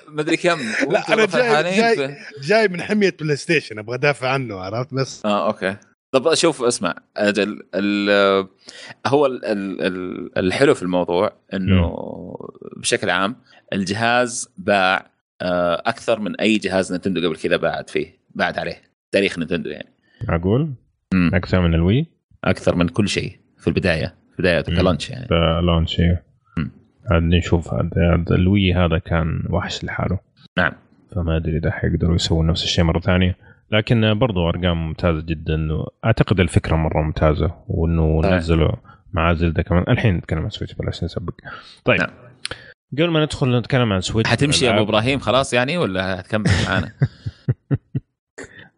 مدري 0.07 0.38
كم. 0.38 0.59
لا 0.89 1.13
أنا 1.13 1.26
جاي 1.61 1.95
جاي 1.95 2.18
جاي 2.43 2.68
من 2.68 2.82
حمية 2.82 3.15
PlayStation 3.21 3.79
أبغى 3.80 3.95
أدافع 3.95 4.30
عنه 4.30 4.59
عرفت 4.59 4.93
بس؟ 4.93 5.26
آه 5.26 5.47
okay. 5.47 5.75
طب 6.11 6.34
شوف 6.34 6.63
اسمع 6.63 6.95
أجل 7.18 7.63
ال 7.76 8.47
هو 9.07 9.26
ال 9.26 9.45
ال 9.45 9.82
ال 9.82 10.38
الحلو 10.38 10.74
في 10.74 10.84
الموضوع 10.84 11.34
إنه 11.53 11.95
بشكل 12.78 13.09
عام 13.09 13.36
الجهاز 13.74 14.49
باع 14.57 15.11
آه، 15.41 15.84
أكثر 15.86 16.20
من 16.20 16.39
أي 16.39 16.57
جهاز 16.57 16.91
Nintendo 16.91 17.27
قبل 17.28 17.38
كذا 17.38 17.57
باعت 17.57 17.89
فيه 17.89 18.20
باعت 18.36 18.57
عليه. 18.57 18.86
تاريخ 19.11 19.39
Nintendo 19.39 19.69
يعني 19.69 19.89
معقول؟ 20.27 20.73
أكثر 21.33 21.61
من 21.61 21.73
ال 21.73 21.80
Wii؟ 21.80 22.05
أكثر 22.43 22.75
من 22.75 22.87
كل 22.87 23.07
شيء 23.09 23.39
في 23.57 23.67
البداية 23.67 24.15
في 24.35 24.41
بداية. 24.41 24.61
ك 24.61 24.68
launch 24.68 25.09
يعني 25.09 25.27
ده 25.29 25.59
launch 25.59 25.99
إيه. 25.99 26.23
عاد 27.11 27.23
نشوف 27.23 27.73
هذا 27.73 28.13
هذا 28.13 28.35
ال 28.35 28.45
Wii 28.45 28.73
هذا 28.73 28.97
كان 28.97 29.43
وحش 29.49 29.83
لحاله 29.83 30.19
نعم 30.57 30.71
فما 31.15 31.37
أدري 31.37 31.57
إذا 31.57 31.71
حيقدروا 31.71 32.15
يسووا 32.15 32.43
نفس 32.43 32.63
الشيء 32.63 32.83
مرة 32.83 32.99
ثانية 32.99 33.35
لكن 33.71 34.19
برضو 34.19 34.49
أرقام 34.49 34.87
ممتازة 34.87 35.21
جدا 35.21 35.67
اعتقد 36.05 36.39
الفكرة 36.39 36.75
مرة 36.75 37.01
ممتازة 37.01 37.51
وإنه 37.67 38.21
آه. 38.23 38.37
نزلوا 38.37 38.71
مع 39.13 39.33
Zelda 39.33 39.63
كمان 39.63 39.83
الحين 39.87 40.15
نتكلم 40.15 40.43
عن 40.43 40.49
Switch 40.49 40.73
بلاش 40.73 41.03
نسبق 41.03 41.33
طيب 41.85 41.99
نعم. 41.99 42.09
قبل 42.93 43.09
ما 43.09 43.23
ندخل 43.23 43.57
نتكلم 43.59 43.93
عن 43.93 44.01
Switch 44.01 44.29
حتمشي 44.29 44.65
يا 44.65 44.71
أبو. 44.71 44.83
إبراهيم 44.83 45.19
خلاص 45.19 45.53
يعني 45.53 45.77
ولا 45.77 46.19
هتكمل 46.19 46.49
معانا؟ 46.67 46.91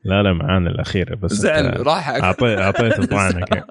لا 0.10 0.24
لا 0.24 0.34
معانا 0.34 0.70
الاخيره 0.70 1.16
بس 1.16 1.32
زعل 1.34 1.88
راح. 1.88 2.14
أعطي- 2.20 2.44
اعطيته 2.44 3.06
طعنك. 3.16 3.66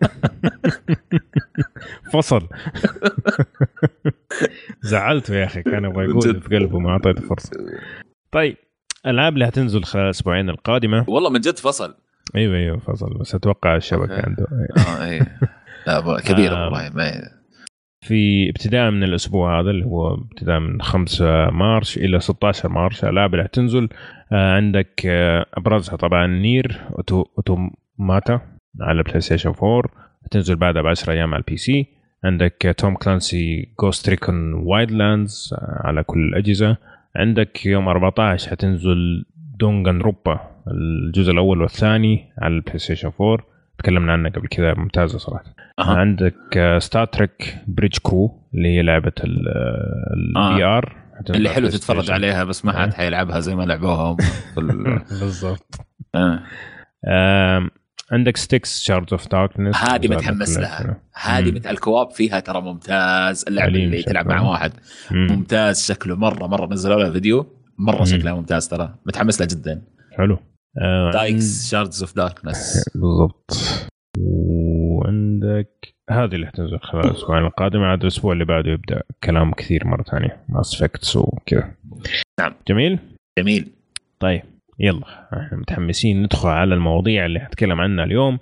فصل. 2.12 2.49
زعلته 4.91 5.34
يا 5.34 5.45
أخي 5.45 5.62
كان 5.62 5.84
يبغى 5.84 6.05
يقول. 6.05 6.41
في 6.41 6.57
قلبه 6.57 6.78
ما 6.78 6.91
أعطيته 6.91 7.22
فرصة. 7.28 7.51
طيب 8.32 8.57
الألعاب 9.07 9.34
اللي 9.34 9.45
هتنزل 9.49 9.84
خلال 9.84 10.05
الأسبوعين 10.05 10.51
القادمة؟ 10.51 11.05
والله 11.09 11.30
من 11.30 11.41
جد 11.41 11.59
فصل. 11.59 11.95
أيوه 12.36 12.57
أيوه 12.57 12.78
فصل. 12.78 13.14
بس 13.18 13.34
أتوقع 13.34 13.76
الشبكة. 13.76 14.22
عنده. 14.26 14.47
آه 14.78 15.05
إيه. 15.05 15.39
لا 15.86 16.01
أبو- 16.03 16.20
كبير 16.28 16.53
آه. 16.53 16.66
إبراهيم 16.68 16.93
ما- 16.97 17.38
في 18.09 18.48
ابتداء 18.48 18.90
من 18.90 19.02
الأسبوع 19.02 19.61
هذا 19.61 19.70
اللي 19.70 19.84
هو 19.84 20.14
ابتداء 20.14 20.59
من 20.59 20.82
5 20.82 21.50
March 21.51 21.97
إلى 21.96 22.20
16 22.20 22.68
March 22.68 23.05
الالعاب 23.04 23.34
اللي 23.34 23.44
حتنزل 23.44 23.88
آه، 24.32 24.54
عندك 24.54 25.02
آه، 25.06 25.46
أبرزها 25.54 25.96
طبعا 25.96 26.26
Nier 26.26 26.80
Automata 27.39 28.41
على 28.80 29.02
PlayStation 29.03 29.53
4 29.62 29.82
تنزل 30.30 30.56
بعدها 30.56 30.82
ب 30.82 30.86
10 30.86 31.12
أيام 31.12 31.34
على 31.34 31.40
ال 31.41 31.57
PC. 31.57 31.86
عندك 32.24 32.74
Tom 32.78 32.95
Clancy 32.95 33.68
Ghost 33.80 34.09
Recon 34.09 34.53
Wildlands 34.53 35.55
على 35.61 36.02
كل 36.02 36.18
الأجهزة. 36.18 36.76
عندك 37.16 37.66
يوم 37.66 37.88
14 37.88 38.50
حتنزل 38.50 39.24
Danganronpa 39.59 40.41
الجزء 40.68 41.32
الأول 41.32 41.62
والثاني 41.62 42.24
على 42.38 42.54
ال 42.55 42.78
PlayStation 42.78 43.11
4 43.20 43.38
تكلمنا 43.79 44.12
عنها 44.12 44.31
قبل 44.31 44.49
كذا 44.49 44.74
ممتازة 44.74 45.18
صراحة. 45.18 45.45
أه. 45.79 45.83
عندك 45.83 46.76
Star 46.78 47.05
Trek 47.05 47.59
Bridge 47.66 47.99
Crew 48.03 48.49
اللي 48.55 48.68
هي 48.68 48.83
لعبة 48.83 49.12
ال 49.24 50.64
VR 50.64 50.97
آه. 51.31 51.33
اللي 51.37 51.49
حلو 51.49 51.68
تتفرج 51.68 52.11
عليها 52.11 52.45
بس 52.45 52.64
ما 52.64 52.72
حد 52.83 52.95
حيلعبها 52.95 53.41
زي 53.41 53.55
ما 53.55 53.62
لعبوها. 53.62 54.16
بالضبط. 55.20 55.81
آه. 56.14 57.70
عندك 58.12 58.37
Styx 58.36 58.80
Shards 58.80 59.12
of 59.12 59.28
Darkness 59.28 59.76
هذه 59.76 60.09
متحمس 60.09 60.59
لها. 60.59 61.01
هذه 61.14 61.53
مثل 61.53 61.70
ال 61.70 61.77
co-op 61.77 62.11
فيها 62.11 62.41
ترى 62.41 62.61
ممتاز. 62.61 63.45
اللعبة 63.49 63.74
اللي 63.74 64.03
تلعب 64.03 64.26
مع 64.29 64.41
واحد. 64.41 64.72
مم. 65.11 65.26
ممتاز 65.31 65.87
شكله. 65.93 66.16
مرة 66.16 66.47
مرة 66.47 66.66
نزلوا 66.66 67.03
لها 67.03 67.11
فيديو. 67.11 67.47
مرة 67.79 68.05
شكلها 68.05 68.35
ممتاز 68.35 68.68
ترى. 68.68 68.95
متحمس 69.07 69.41
لها 69.41 69.49
جدا. 69.49 69.83
حلو. 70.16 70.39
Styx 71.12 71.70
Shards 71.70 72.03
of 72.03 72.16
Darkness 72.16 72.91
بالضبط. 72.95 73.57
وعندك 74.18 75.95
هذه 76.11 76.35
اللي 76.35 76.47
حتنزل 76.47 76.79
خلال 76.79 77.05
الاسبوعين 77.05 77.45
القادمه 77.45 77.87
عاد 77.87 78.03
الأسبوع 78.03 78.33
اللي 78.33 78.45
بعده 78.45 78.70
يبدأ 78.70 79.03
كلام 79.24 79.53
كثير 79.53 79.87
مرة 79.87 80.03
ثانية. 80.03 80.45
Mass 80.49 80.74
Effect 80.74 81.16
وكذا. 81.16 81.74
نعم. 82.41 82.55
جميل؟ 82.68 82.99
جميل. 83.39 83.68
طيب 84.20 84.43
يلا. 84.79 85.29
إحنا 85.33 85.59
متحمسين 85.59 86.22
ندخل 86.22 86.49
على 86.49 86.74
المواضيع 86.74 87.26
اللي 87.26 87.41
حتكلم 87.41 87.81
عنها 87.81 88.05
اليوم. 88.05 88.39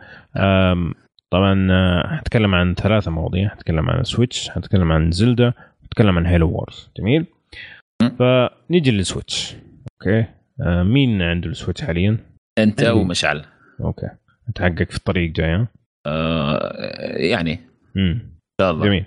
طبعا 1.31 1.69
آه، 1.71 2.17
حتكلم 2.17 2.55
عن 2.55 2.75
ثلاثة 2.75 3.11
مواضيع. 3.11 3.49
حتكلم 3.49 3.91
عن 3.91 4.05
Switch 4.05 4.49
حتكلم 4.49 4.93
عن 4.93 5.11
Zelda 5.11 5.53
حتكلم 5.85 6.19
عن 6.19 6.27
Halo 6.27 6.51
Wars 6.51 6.91
جميل؟ 6.99 7.27
فنيجي 8.19 8.91
لل 8.91 9.07
Switch 9.07 9.57
okay؟ 9.93 10.19
آه، 10.19 10.29
مين 10.61 11.23
عنده 11.23 11.49
ال 11.49 11.54
Switch 11.54 11.83
حاليا؟ 11.83 12.19
أنت 12.59 12.83
ومشعل 12.83 13.45
okay. 13.81 14.11
أنت 14.49 14.61
حقك 14.61 14.91
في 14.91 14.97
الطريق 14.97 15.33
جاي 15.33 15.67
آه 16.07 16.77
يعني. 17.17 17.61
امم 17.97 18.13
إن 18.13 18.31
شاء 18.61 18.71
الله. 18.71 18.87
جميل. 18.87 19.05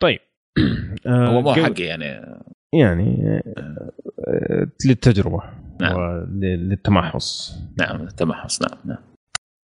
طيب. 0.00 0.18
آه 1.06 1.26
هو 1.26 1.40
مو 1.42 1.54
حقي 1.54 1.82
يعني. 1.84 2.04
يعني 2.74 3.40
آه 3.56 4.70
للتجربة 4.86 5.42
نعم. 5.80 6.26
للتمحص. 6.42 7.58
نعم 7.80 8.02
التمحص 8.02 8.62
نعم 8.62 8.78
نعم. 8.84 9.04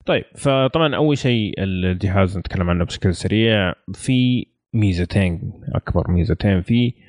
طيب 0.06 0.24
فطبعا 0.36 0.96
أول 0.96 1.18
شيء 1.18 1.54
الجهاز 1.58 2.38
نتكلم 2.38 2.70
عنه 2.70 2.84
بشكل 2.86 3.16
سريع. 3.16 3.74
في 3.94 4.48
ميزتين 4.74 5.62
أكبر 5.74 6.12
ميزتين 6.12 6.62
فيه 6.62 6.92
آه 6.92 7.05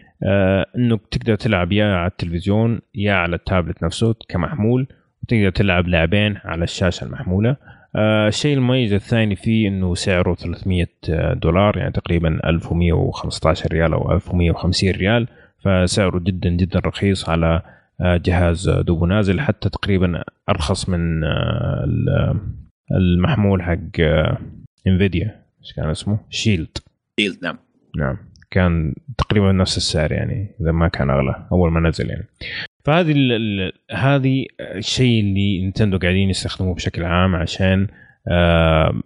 انك 0.77 1.01
تقدر 1.11 1.35
تلعب 1.35 1.73
يا 1.73 1.95
على 1.95 2.07
التلفزيون 2.07 2.81
يا 2.95 3.14
على 3.14 3.37
التابلت 3.37 3.83
نفسه 3.83 4.14
كمحمول 4.29 4.87
وتقدر 5.23 5.51
تلعب 5.51 5.89
لاعبين 5.89 6.39
على 6.45 6.64
الشاشة 6.64 7.05
المحمولة. 7.05 7.57
آه 7.97 8.29
الشيء 8.29 8.57
المميز 8.57 8.93
الثاني 8.93 9.37
فيه 9.37 9.69
إنه 9.69 9.95
سعره 9.95 10.35
300 10.35 10.87
دولار 11.35 11.77
يعني 11.79 11.93
تقريبا 11.93 12.41
1115 12.51 13.73
ريال 13.73 13.93
أو 13.93 14.12
1150 14.12 14.91
ريال 14.91 15.29
فسعره 15.64 16.19
جدا 16.19 16.51
جدا 16.51 16.79
رخيص 16.79 17.29
على 17.29 17.62
آه، 18.01 18.17
جهاز 18.17 18.69
دوبو 18.69 19.07
نازل 19.07 19.41
حتى 19.41 19.69
تقريبا 19.69 20.25
أرخص 20.49 20.89
من 20.89 21.25
آه، 21.25 22.41
المحمول 22.93 23.62
حق 23.62 24.01
انفيديا 24.87 25.27
آه، 25.27 25.61
إيش 25.61 25.73
كان 25.73 25.91
اسمه؟ 25.91 26.19
شيلد 26.31 26.79
شيلد 27.21 27.39
نعم. 27.43 27.59
نعم. 27.97 28.19
كان 28.51 28.94
تقريبا 29.18 29.53
نفس 29.53 29.76
السعر 29.76 30.12
يعني 30.12 30.57
إذا 30.61 30.72
ما 30.72 30.88
كان 30.88 31.11
أغلى 31.11 31.47
أول 31.53 31.70
ما 31.70 31.88
نزل 31.88 32.11
يعني. 32.11 32.26
فهذه 32.84 33.14
هذه 33.90 34.47
الشيء 34.61 35.20
اللي 35.20 35.68
نتندو 35.68 35.99
قاعدين 35.99 36.30
يستخدموه 36.30 36.74
بشكل 36.74 37.05
عام 37.05 37.36
عشان 37.36 37.88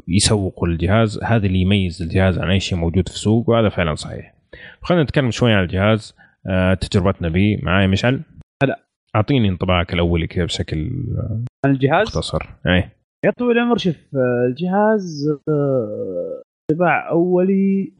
يسوقوا 0.09 0.68
الجهاز. 0.68 1.20
هذا 1.24 1.47
اللي 1.47 1.61
يميز 1.61 2.03
الجهاز 2.03 2.38
عن 2.38 2.51
أي 2.51 2.61
شيء 2.61 2.78
موجود 2.78 3.09
في 3.09 3.14
السوق 3.14 3.51
وهذا 3.51 3.68
فعلا 3.68 3.95
صحيح. 3.95 4.34
خلينا 4.82 5.03
نتكلم 5.03 5.30
شوي 5.30 5.53
عن 5.53 5.62
الجهاز 5.62 6.16
تجربتنا 6.80 7.28
به. 7.28 7.59
معايا 7.62 7.86
مشعل؟ 7.86 8.20
هلا. 8.62 8.80
أعطيني 9.16 9.49
انطباعك 9.49 9.95
الأولي 9.95 10.26
كذا 10.26 10.45
بشكل 10.45 10.91
عن 11.64 11.70
الجهاز؟ 11.70 12.07
مختصر. 12.07 12.47
اي 12.66 12.91
يا 13.24 13.30
طويل 13.30 13.59
العمر 13.59 13.76
شوف 13.76 13.97
الجهاز 14.49 15.28
آه، 15.49 16.43
انطباع 16.70 17.11
أولي 17.11 17.93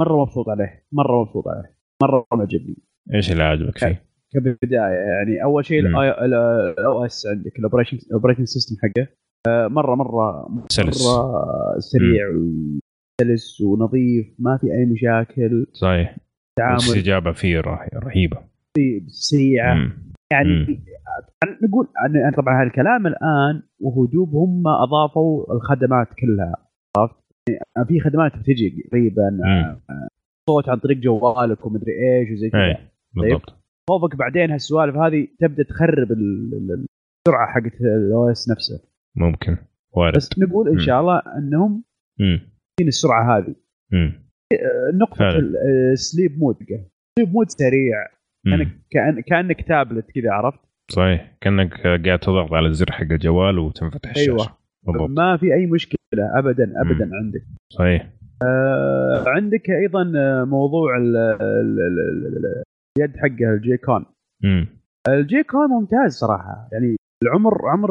مرة 0.00 0.22
مبسوط 0.22 0.48
عليه. 0.48 0.84
مرة 0.92 1.22
مبسوط 1.22 1.48
عليه. 1.48 1.76
مرة 2.02 2.26
معجبني 2.34 2.76
إيش 3.14 3.32
اللي 3.32 3.42
عجبك 3.42 3.78
فيه؟ 3.78 4.04
كبداية 4.32 4.80
يعني 4.80 5.44
أول 5.44 5.64
شيء 5.64 5.86
ال 6.78 7.04
OS 7.04 7.26
عندك 7.26 7.58
ال 7.58 7.62
operation 7.62 7.96
ال 7.96 8.01
operation 8.01 8.44
system 8.44 8.76
حقه. 8.82 9.08
آه، 9.48 9.68
مره 9.68 9.94
مره 9.94 10.48
سلس. 10.68 11.06
مرة 11.06 11.78
سريع 11.78 12.28
وسلس 12.28 13.60
ونظيف 13.60 14.26
ما 14.38 14.58
في 14.60 14.66
أي 14.66 14.86
مشاكل. 14.86 15.66
صحيح. 15.72 16.16
الاستجابه 16.60 17.32
فيه 17.32 17.60
رهيبة. 17.94 18.38
سريعة. 19.06 19.74
يعني 20.32 20.48
مم. 20.48 20.78
نقول 21.62 21.86
طبعا 22.36 22.62
هالكلام 22.62 23.06
الآن 23.06 23.62
وهو 23.80 24.04
دوب 24.06 24.34
هم 24.34 24.62
أضافوا 24.68 25.54
الخدمات 25.54 26.08
كلها. 26.20 26.54
عرفت؟ 26.96 27.27
يعني 27.48 27.88
في 27.88 28.00
خدمات 28.00 28.36
بتجي. 28.36 28.88
قريبا 28.92 29.40
صوت 30.50 30.68
عن 30.68 30.78
طريق 30.78 30.98
جوالك 30.98 31.66
ومدري 31.66 31.92
إيش 31.92 32.30
وزي 32.30 32.50
كذا. 32.50 32.60
طيب؟ 32.60 32.76
بالضبط. 33.14 33.54
خوفك 33.90 34.16
بعدين 34.16 34.50
هالسوالف 34.50 34.96
هذه 34.96 35.28
تبدأ 35.38 35.62
تخرب 35.62 36.12
السرعة 36.12 37.46
حقت 37.46 37.80
الاو 37.80 38.30
اس 38.30 38.50
نفسه. 38.50 38.80
ممكن. 39.16 39.56
وارد 39.92 40.16
بس 40.16 40.38
نقول 40.38 40.68
إن 40.68 40.78
شاء 40.78 41.00
الله 41.00 41.22
إنهم 41.38 41.84
السرعة 42.80 43.38
هذه؟ 43.38 43.54
مم. 43.92 44.28
نقطة 44.94 45.28
ال 45.92 46.00
sleep 46.00 46.38
mode 46.38 46.56
sleep 47.18 47.32
mode 47.32 47.46
سريع. 47.48 48.06
كانك 48.44 48.68
كأن 48.90 49.20
كأنك 49.20 49.68
تابلت 49.68 50.10
كذا 50.10 50.30
عرفت؟ 50.30 50.60
صحيح. 50.90 51.36
كأنك 51.40 51.80
قاعد 51.86 52.18
تضغط 52.18 52.52
على 52.52 52.66
الزر 52.66 52.92
حق 52.92 53.02
الجوال 53.02 53.58
وتنفتح 53.58 54.10
الشاشة. 54.10 54.30
أيوه 54.30 54.56
بالضبط. 54.86 55.10
ما 55.10 55.36
في 55.36 55.54
أي 55.54 55.66
مشكلة. 55.66 55.97
ابدا 56.14 56.80
ابدا 56.80 57.04
مم. 57.04 57.14
عندك. 57.14 57.42
صحيح. 57.72 58.10
آه 58.42 59.24
عندك 59.26 59.70
أيضا 59.70 60.04
موضوع 60.44 60.96
اليد 62.98 63.16
حقه 63.16 63.54
الجوي 63.54 63.76
كون. 63.76 64.06
الجوي 65.08 65.42
كون 65.42 65.68
ممتاز 65.70 66.12
صراحة. 66.12 66.68
يعني 66.72 66.96
العمر 67.22 67.68
عمر 67.68 67.90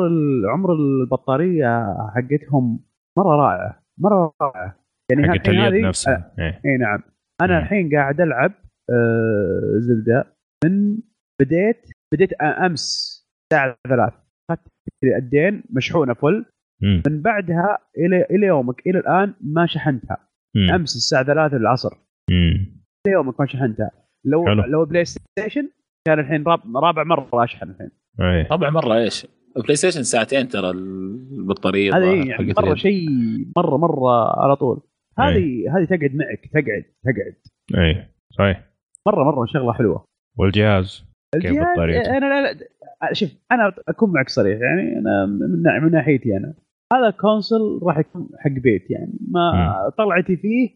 عمر 0.54 0.74
البطارية 0.74 1.96
حقتهم 2.16 2.80
مرة 3.18 3.36
رائعة 3.36 3.82
مرة 4.00 4.34
رائعة. 4.42 4.76
يعني 5.12 5.28
حقت 5.32 5.50
اليد 5.50 5.86
نفسها 5.86 6.32
آه 6.40 6.62
إي 6.66 6.78
نعم. 6.78 7.00
أنا 7.42 7.58
الحين 7.60 7.90
قاعد 7.96 8.22
ألعب 8.22 8.52
آه 8.90 9.74
زلدة. 9.78 10.26
من 10.66 10.98
بديت 11.42 11.90
بديت 12.14 12.34
أمس 12.34 13.18
الساعة 13.44 13.76
3 13.88 14.14
اخذت 14.52 14.68
اليدين 15.04 15.64
مشحونة 15.70 16.14
فل. 16.14 16.46
مم. 16.82 17.04
من 17.08 17.22
بعدها 17.22 17.78
إلى 17.98 18.26
إلى 18.32 18.48
يومك. 18.48 18.88
إلى 18.88 19.00
الآن 19.00 19.34
ما 19.42 19.66
شحنتها. 19.66 20.18
مم. 20.56 20.72
أمس 20.72 20.96
الساعة 20.96 21.24
3 21.24 21.58
العصر. 21.58 21.90
مم. 22.32 22.82
إلى 23.08 23.14
يومك 23.14 23.40
ما 23.40 23.46
شحنتها. 23.46 23.92
لو 24.26 24.46
حلو. 24.46 24.64
لو 24.64 24.86
بلاي 24.86 25.06
ستيشن 25.06 25.70
كان 26.08 26.20
الحين 26.20 26.44
رابع 26.76 27.04
مرة 27.04 27.44
أشحن 27.44 27.70
الحين. 27.70 27.90
أيه. 28.22 28.48
رابع 28.52 28.70
مرة 28.70 28.98
إيش؟ 28.98 29.28
بلاي 29.56 29.76
ستيشن 29.76 30.04
ساعتين 30.04 30.48
ترى 30.48 30.70
البطارية 30.70 31.98
هذه 31.98 32.30
يعني 32.30 32.54
مرة 32.58 32.76
شيء 32.76 33.10
مره 33.58 33.78
مرة 33.78 34.42
على 34.44 34.56
طول. 34.56 34.82
هذه 35.20 35.78
هذه 35.78 35.86
تقعد 35.86 36.16
معك. 36.16 36.50
تقعد 36.54 36.84
تقعد. 37.04 37.36
اي 37.84 38.08
صحيح. 38.38 38.64
مره 39.08 39.24
مرة 39.24 39.46
شغلة 39.46 39.74
حلوة. 39.74 40.06
والجهاز 40.38 41.06
الجهاز 41.36 41.78
أنا 41.80 42.26
لا, 42.26 42.54
لا 42.54 43.14
شوف 43.14 43.30
أنا 43.52 43.74
أكون 43.88 44.14
معك 44.14 44.30
صريح. 44.30 44.60
يعني 44.62 45.00
أنا 45.00 45.26
من, 45.26 45.84
من 45.84 45.92
ناحيتي 45.92 46.38
أنا. 46.38 46.54
هذا 46.94 47.10
console 47.10 47.80
راح 47.84 47.98
يكون 47.98 48.30
حق 48.38 48.52
بيت 48.52 48.92
يعني 48.92 49.14
ما. 49.32 49.74
طلعتي 49.98 50.38
فيه 50.38 50.70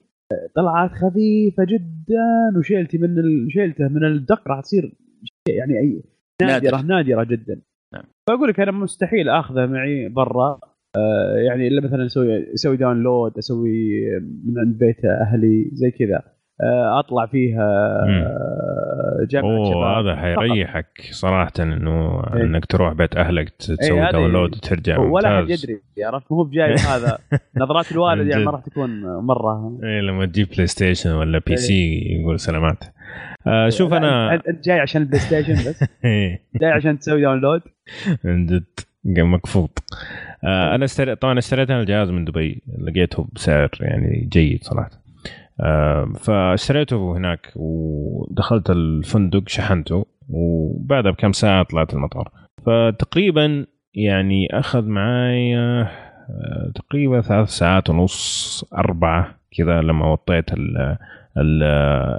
طلعات 0.56 0.92
خفيفة 0.92 1.64
جدا 1.64 2.60
وشيلتي 2.60 2.98
من 2.98 3.20
ال... 3.20 3.48
شيلته 3.52 3.88
من 3.88 4.06
الدق 4.06 4.48
راح 4.48 4.62
تصير 4.62 4.94
يعني 5.50 5.80
أي 5.80 6.04
نادرة 6.42 6.82
نادر. 6.82 6.88
نادرة 6.88 7.24
جدا 7.24 7.62
نعم. 7.94 8.04
فأقول 8.28 8.50
لك 8.50 8.60
أنا 8.60 8.72
مستحيل 8.72 9.30
أخذه 9.30 9.66
معي 9.66 10.10
برا 10.10 10.60
آه 10.98 11.36
يعني 11.38 11.68
إلا 11.68 11.82
مثلا 11.82 12.06
أسوي 12.06 12.54
أسوي 12.54 12.78
download 12.78 13.38
أسوي 13.38 14.02
من 14.20 14.60
عند 14.60 14.78
بيت 14.78 15.06
أهلي 15.06 15.70
زي 15.74 15.92
كذا 15.92 16.24
أطلع 17.00 17.26
فيها 17.26 17.64
آه، 18.08 19.28
جامعه 19.30 19.58
أوه 19.58 20.00
هذا 20.00 20.16
حيريحك 20.16 21.10
صراحة 21.12 21.52
إنه 21.60 22.24
إيه. 22.36 22.42
إنك 22.42 22.66
تروح 22.66 22.94
بيت 22.94 23.16
أهلك 23.16 23.50
تسوي 23.50 24.06
إيه، 24.06 24.12
download 24.12 24.56
وترجع 24.56 25.00
ولا 25.00 25.38
حد 25.38 25.42
ممتاز. 25.42 25.64
يدري 25.64 25.82
عرفت؟ 26.06 26.32
مو 26.32 26.44
بجاي 26.44 26.76
هذا 26.94 27.18
نظرات 27.58 27.92
الوالد 27.92 28.28
يعني 28.28 28.46
ما 28.46 28.52
راح 28.52 28.62
تكون 28.62 29.04
مرة. 29.04 29.80
إيه 29.84 30.02
لما 30.02 30.26
تجيب 30.26 30.48
بلاي 30.50 30.68
ستيشن 30.68 31.12
ولا 31.12 31.40
بي 31.40 31.52
إيه. 31.52 31.56
سي 31.56 32.02
يقول 32.20 32.40
سلامات. 32.40 32.84
آه 33.48 33.70
شوف 33.70 33.94
أنا 33.94 34.34
انت 34.34 34.66
جاي 34.66 34.80
عشان 34.80 35.02
البلاي 35.02 35.20
ستيشن 35.20 35.54
بس. 35.54 35.84
إيه، 36.06 36.42
جاي 36.62 36.72
عشان 36.72 37.00
تسوي 37.00 37.22
download. 37.22 37.62
من 38.24 38.46
جد 38.46 38.64
مكفوط. 39.06 39.84
آه 40.44 40.76
أنا 40.76 41.14
طبعا 41.14 41.40
اشتريت 41.40 41.70
أنا 41.70 41.82
الجهاز 41.82 42.10
من 42.10 42.26
دبي 42.26 42.62
لقيته 42.78 43.28
بسعر 43.34 43.70
يعني 43.80 44.28
جيد 44.32 44.64
صراحة. 44.64 44.90
آه 44.94 45.01
فاشتريته 46.20 47.18
هناك 47.18 47.52
ودخلت 47.56 48.70
الفندق 48.70 49.50
شحنته 49.50 50.06
وبعدها 50.30 51.12
بكم 51.12 51.32
ساعة 51.32 51.64
طلعت 51.64 51.94
المطار. 51.94 52.32
فتقريبا 52.66 53.66
يعني 53.94 54.48
أخذ 54.60 54.86
معي 54.86 55.58
آه، 55.58 56.72
تقريبا 56.76 57.22
ثلاث 57.22 57.50
ساعات 57.50 57.90
ونص 57.90 58.64
أربعة 58.78 59.36
كذا 59.58 59.82
لما 59.82 60.12
وطيت 60.12 60.54
ال 60.54 60.78
ال 61.38 61.64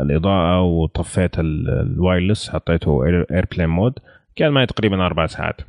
الإضاءة 0.03 0.63
وطفيت 0.63 1.39
ال- 1.39 1.69
ال 1.69 1.78
wireless 1.78 2.51
حطيته 2.51 3.05
airplane 3.31 3.69
mode 3.69 3.93
كان 4.37 4.53
معي 4.53 4.67
تقريبا 4.67 5.07
أربع 5.07 5.27
ساعات. 5.27 5.61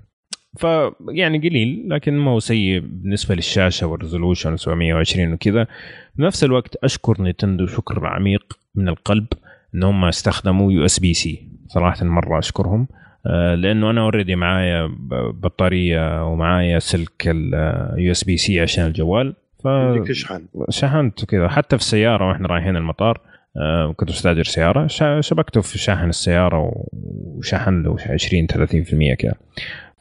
فيعني 0.57 1.37
قليل 1.37 1.85
لكن 1.89 2.13
ما 2.17 2.31
هو 2.31 2.39
سيء 2.39 2.79
بالنسبة 2.79 3.35
للشاشة 3.35 3.87
وال 3.87 3.99
resolution 3.99 4.57
720 4.57 5.33
وكذا. 5.33 5.67
بنفس 6.15 6.43
الوقت 6.43 6.75
أشكر 6.75 7.21
نينتندو 7.21 7.67
شكر 7.67 8.07
عميق 8.07 8.59
من 8.75 8.87
القلب 8.87 9.27
إن 9.75 9.83
هم 9.83 10.05
استخدموا 10.05 10.71
USB-C 10.71 11.47
صراحة 11.67 12.05
مرة 12.05 12.39
أشكرهم 12.39 12.87
آه، 13.27 13.55
لأنه 13.55 13.89
أنا 13.89 14.01
already 14.01 14.35
معايا 14.35 14.89
بطارية 15.33 16.25
ومعايا 16.25 16.79
سلك 16.79 17.27
ال 17.27 18.11
USB-C 18.11 18.59
عشان 18.59 18.85
الجوال 18.85 19.35
ف 19.63 19.67
تشحن 20.07 20.47
شحنت 20.69 21.25
كذا 21.25 21.47
حتى 21.47 21.77
في 21.77 21.83
السيارة 21.83 22.29
وإحنا 22.29 22.47
رايحين 22.47 22.75
المطار 22.75 23.21
آه، 23.57 23.93
كنت 23.97 24.09
مستاجر 24.09 24.43
سياره 24.43 24.87
شبكته 25.19 25.61
في 25.61 25.77
شاحن 25.77 26.09
السيارة 26.09 26.71
وشحن 26.93 27.83
له 27.83 27.97
20 28.09 28.47
30% 28.47 29.13
كذا. 29.13 29.33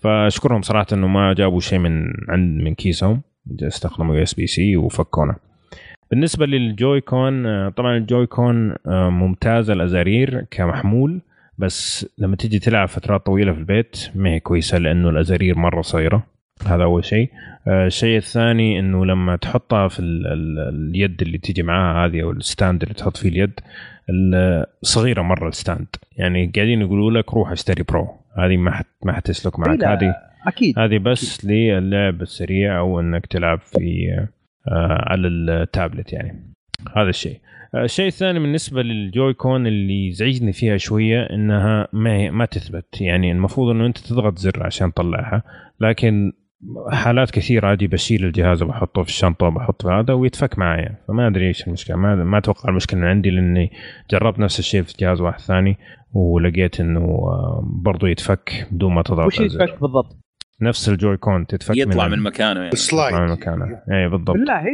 فأشكرهم 0.01 0.63
صراحة 0.63 0.87
إنه 0.93 1.07
ما 1.07 1.33
جابوا 1.33 1.61
شيء 1.61 1.79
من 1.79 2.13
عند 2.29 2.63
من 2.63 2.75
كيسهم 2.75 3.23
استخدموا 3.63 4.17
USB-C 4.17 4.77
وفكونا. 4.77 5.37
بالنسبة 6.13 6.47
للجوي 6.47 7.01
كون 7.01 7.47
آه، 7.47 7.69
طبعا 7.69 7.97
الجوي 7.97 8.27
كون 8.27 8.75
آه، 8.87 9.11
ممتازه 9.11 9.73
الأزارير 9.73 10.45
كمحمول 10.51 11.21
بس 11.59 12.07
لما 12.19 12.37
تيجي 12.37 12.59
تلعب 12.59 12.89
فترات 12.89 13.27
طويلة 13.27 13.53
في 13.53 13.59
البيت 13.59 14.11
ما 14.15 14.31
هي 14.31 14.41
كويسة 14.41 14.79
لأنه 14.79 15.09
الأزارير 15.09 15.59
مرة 15.59 15.83
صغيرة. 15.83 16.27
هذا 16.67 16.83
أول 16.83 17.05
شيء. 17.05 17.31
آه، 17.69 17.87
الشيء 17.87 18.17
الثاني 18.17 18.79
إنه 18.79 19.07
لما 19.07 19.37
تحطها 19.37 19.89
في 19.89 20.01
ال 20.01 20.27
ال 20.27 20.59
اليد 20.89 21.23
اللي 21.23 21.39
تيجي 21.39 21.63
معاها 21.63 22.07
هذه 22.07 22.23
أو 22.23 22.31
ال 22.31 22.39
stand 22.39 22.83
اللي 22.83 22.95
تحط 22.95 23.17
فيه 23.17 23.29
اليد 23.29 23.61
ال- 24.11 24.67
صغيرة 24.83 25.23
مرة 25.23 25.49
ال 25.49 25.54
stand. 25.54 25.87
يعني 26.17 26.53
قاعدين 26.57 26.81
يقولوا 26.81 27.11
لك 27.11 27.35
روح 27.35 27.51
اشتري 27.51 27.83
برو. 27.83 28.09
هذه 28.39 28.57
ما 28.57 28.71
حت 28.71 28.87
ما 29.05 29.13
حتسلك 29.13 29.59
معك. 29.59 29.81
لا، 29.81 29.93
هذه 29.93 30.15
أكيد. 30.47 30.79
هذه 30.79 30.99
بس 30.99 31.45
للعب 31.45 32.23
السريع 32.23 32.79
أو 32.79 33.01
إنك 33.01 33.27
تلعب 33.27 33.61
في 33.61 34.09
على 34.71 35.29
التابلت 35.29 36.13
يعني. 36.13 36.53
هذا 36.97 37.09
الشيء. 37.09 37.41
آه، 37.75 37.85
الشيء 37.85 38.07
الثاني 38.07 38.39
بالنسبة 38.39 38.83
للجوي 38.83 39.35
كون 39.35 39.67
اللي 39.67 40.09
يزعجني 40.09 40.53
فيها 40.53 40.77
شوية 40.77 41.23
إنها 41.23 41.89
ما 41.93 42.17
هي 42.17 42.31
ما 42.31 42.45
تثبت. 42.45 43.01
يعني 43.01 43.33
المفروض 43.33 43.71
إنه 43.71 43.87
أنت 43.87 43.99
تضغط 43.99 44.39
زر 44.39 44.63
عشان 44.67 44.93
تطلعها 44.93 45.43
لكن 45.81 46.33
حالات 46.91 47.31
كثيرة 47.31 47.73
أجي 47.73 47.87
بشيل 47.87 48.25
الجهاز 48.25 48.63
وبحطه 48.63 49.03
في 49.03 49.09
الشنطة 49.09 49.47
وبحط 49.47 49.83
في 49.83 49.89
هذا 49.89 50.15
ويتفك 50.15 50.59
معايا. 50.59 50.97
فما 51.09 51.27
أدري 51.27 51.49
إيش 51.49 51.67
المشكلة. 51.67 51.97
ما 51.97 52.15
ما 52.15 52.39
أتوقع 52.39 52.69
المشكلة 52.69 53.01
من 53.01 53.07
عندي 53.07 53.31
لأني 53.31 53.71
جربت 54.11 54.39
نفس 54.39 54.59
الشيء 54.59 54.83
في 54.83 54.95
جهاز 55.01 55.21
واحد 55.21 55.41
ثاني 55.41 55.79
ولقيت 56.13 56.81
إنه 56.81 57.01
آه، 57.01 57.63
برضو 57.85 58.07
يتفك 58.07 58.69
بدون 58.71 58.95
ما 58.95 59.03
تضغط 59.03 59.27
وش. 59.27 59.41
يتفك 59.41 59.81
بالضبط؟ 59.81 60.19
نفس 60.63 60.89
الجوي 60.89 61.17
كون 61.17 61.47
تتفك 61.47 61.77
يطلع 61.77 62.09
من, 62.09 62.19
من 62.19 62.25
مكانه 62.25 62.61
يعني. 62.61 62.73
السلايد 62.73 63.15
من 63.15 63.29
مكانه. 63.29 63.65
اي 63.93 64.09
بالضبط. 64.09 64.37
بالله 64.37 64.67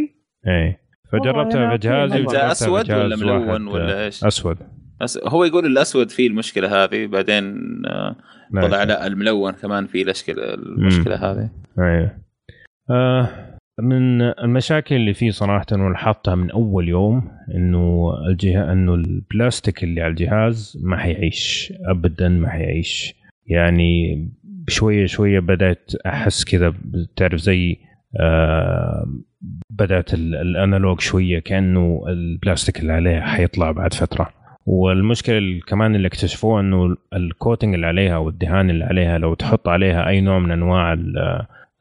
اي 0.47 0.77
فجربتها 1.13 1.71
في 1.71 1.79
جهازي 1.79 2.19
انت 2.19 2.35
أسود 2.35 2.93
ولا 2.93 3.17
ملون 3.17 3.67
ولا 3.67 4.05
إيش؟ 4.05 4.25
أسود. 4.25 4.59
أس... 5.03 5.19
هو 5.27 5.45
يقول 5.45 5.67
الأسود 5.67 6.11
فيه 6.11 6.27
المشكلة 6.27 6.85
هذه 6.85 7.07
بعدين 7.07 7.55
آه، 7.87 8.17
طلع. 8.53 8.85
لا 8.85 9.07
الملون 9.07 9.53
كمان 9.53 9.87
فيه 9.87 10.03
الاشكال 10.03 10.41
المشكلة 10.41 11.17
هذه. 11.17 11.51
أيوه 11.79 12.19
آه 12.91 13.29
من 13.81 14.23
المشاكل 14.23 14.95
اللي 14.95 15.15
فيه 15.15 15.31
صراحة 15.31 15.67
ولاحظتها 15.73 16.35
من 16.35 16.51
أول 16.51 16.89
يوم 16.89 17.31
إنه 17.55 18.13
الجهاز 18.29 18.69
إنه 18.69 18.95
البلاستيك 18.95 19.85
اللي 19.85 20.01
على 20.01 20.11
الجهاز 20.11 20.79
ما 20.83 20.97
حيعيش 20.97 21.73
ابدا 21.87 22.29
ما 22.29 22.49
حيعيش. 22.49 23.15
يعني 23.47 24.29
شوية 24.69 25.07
شوية 25.07 25.41
بدأت 25.41 25.93
أحس 26.07 26.45
كذا 26.45 26.75
تعرف 27.17 27.41
زي 27.41 27.77
آه 28.21 29.07
بدأت 29.71 30.15
ال- 30.15 30.35
الأنالوج 30.35 31.01
شوية 31.01 31.39
كأنه 31.39 32.05
البلاستيك 32.09 32.81
اللي 32.81 32.93
عليها 32.93 33.21
حيطلع 33.21 33.71
بعد 33.73 33.95
فترة. 33.95 34.29
والمشكلة 34.67 35.61
كمان 35.67 35.95
اللي 35.95 36.09
اكتشفوه 36.09 36.61
إنه 36.61 36.97
الكوتنج 37.13 37.75
اللي 37.75 37.87
عليها 37.87 38.17
والدهان 38.17 38.71
اللي 38.71 38.85
عليها 38.85 39.19
لو 39.19 39.35
تحط 39.35 39.69
عليها 39.69 40.09
أي 40.09 40.21
نوع 40.21 40.39
من 40.39 40.51
أنواع 40.51 40.93
ال- 40.93 41.19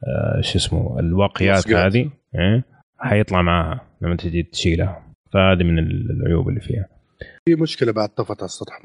آه، 0.07 0.41
شو 0.41 0.57
اسمه 0.57 0.99
الواقيات. 0.99 1.57
هذه 1.85 2.09
إيه، 2.35 2.63
حيطلع 2.99 3.41
معاها 3.41 3.81
لما 4.01 4.15
تجي 4.15 4.43
تشيلها. 4.43 5.03
فهذه 5.33 5.63
من 5.63 5.79
العيوب 5.79 6.49
اللي 6.49 6.59
فيها. 6.61 6.85
في 7.49 7.55
مشكلة 7.55 7.91
بعد 7.91 8.09
طفت 8.09 8.37
على 8.41 8.45
السطح 8.45 8.79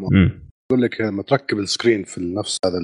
يقول 0.71 0.83
لك 0.83 1.01
لما 1.01 1.23
تركب 1.23 1.59
السكرين 1.59 2.05
في 2.05 2.21
نفس 2.39 2.59
هذا 2.65 2.79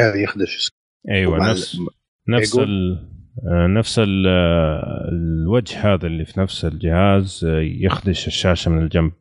هذا 0.00 0.16
يخدش 0.22 0.68
أيوه 1.10 1.38
مع 1.38 1.50
نفس 1.50 1.74
ال- 1.74 1.86
نفس 2.28 2.58
ال 2.58 3.08
آه، 3.48 3.66
نفس 3.66 3.98
ال- 3.98 4.26
آه، 4.28 5.08
الوجه 5.12 5.94
هذا 5.94 6.06
اللي 6.06 6.24
في 6.24 6.40
نفس 6.40 6.64
الجهاز 6.64 7.44
آه، 7.44 7.60
يخدش 7.60 8.26
الشاشة 8.26 8.70
من 8.70 8.82
الجنب. 8.82 9.12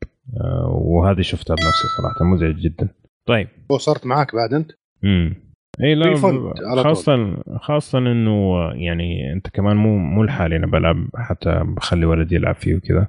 آه، 0.41 0.67
وهذه 0.85 1.21
شفتها 1.21 1.55
بنفسي 1.55 1.87
صراحة 1.97 2.25
مزعج 2.25 2.55
جدا. 2.55 2.89
طيب. 3.27 3.47
هو 3.71 3.77
صارت 3.77 4.05
معك 4.05 4.35
بعد 4.35 4.53
أنت؟ 4.53 4.71
امم 5.03 5.35
إي 5.83 5.95
لا. 5.95 6.15
خاصة 6.83 7.43
خاصة 7.61 7.97
إنه 7.99 8.57
يعني 8.73 9.33
أنت 9.33 9.49
كمان 9.49 9.75
مو 9.77 9.97
مو 9.97 10.23
لحالي 10.23 10.55
أنا 10.55 10.67
بلعب 10.67 11.07
حتى 11.15 11.61
بخلي 11.63 12.05
ولدي 12.05 12.35
يلعب 12.35 12.55
فيه 12.55 12.75
وكذا. 12.75 13.07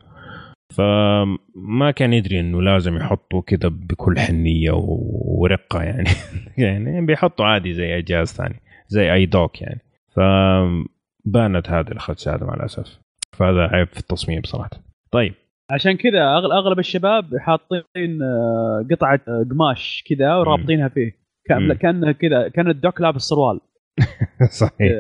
فما 0.77 1.91
كان 1.97 2.12
يدري 2.12 2.41
إنه 2.41 2.62
لازم 2.62 2.97
يحطوا 2.97 3.43
كذا 3.43 3.68
بكل 3.68 4.18
حنية 4.18 4.70
و- 4.70 5.41
ورقة 5.41 5.83
يعني. 5.83 6.09
يعني 6.59 7.07
بيحطوا 7.07 7.45
عادي 7.47 7.73
زي 7.73 7.95
أي 7.95 8.03
جهاز 8.03 8.29
ثاني 8.33 8.61
زي 8.89 9.12
أي 9.12 9.27
دوك 9.27 9.62
يعني. 9.62 9.81
فبانت 10.16 11.70
هذه 11.70 11.89
الخدشة 11.93 12.39
مع 12.45 12.55
الأسف. 12.55 13.01
فهذا 13.33 13.61
عيب 13.62 13.89
في 13.89 13.99
التصميم 14.01 14.43
صراحة. 14.45 14.70
طيب. 15.12 15.35
عشان 15.70 15.93
كذا 15.97 16.18
أغل- 16.41 16.53
أغلب 16.53 16.79
الشباب 16.79 17.37
حاطين 17.39 18.23
آه، 18.23 18.87
قطعة 18.91 19.20
آه، 19.29 19.47
قماش 19.51 20.05
كذا 20.09 20.35
ورابطينها 20.37 20.89
فيه. 20.89 21.23
كأن 21.49 21.62
مم. 21.62 21.73
كأن 21.73 22.12
كذا 22.12 22.49
كأن 22.49 22.68
الدوك 22.68 23.01
لابس 23.01 23.23
سروال 23.23 23.61
صحيح؟ 24.61 24.93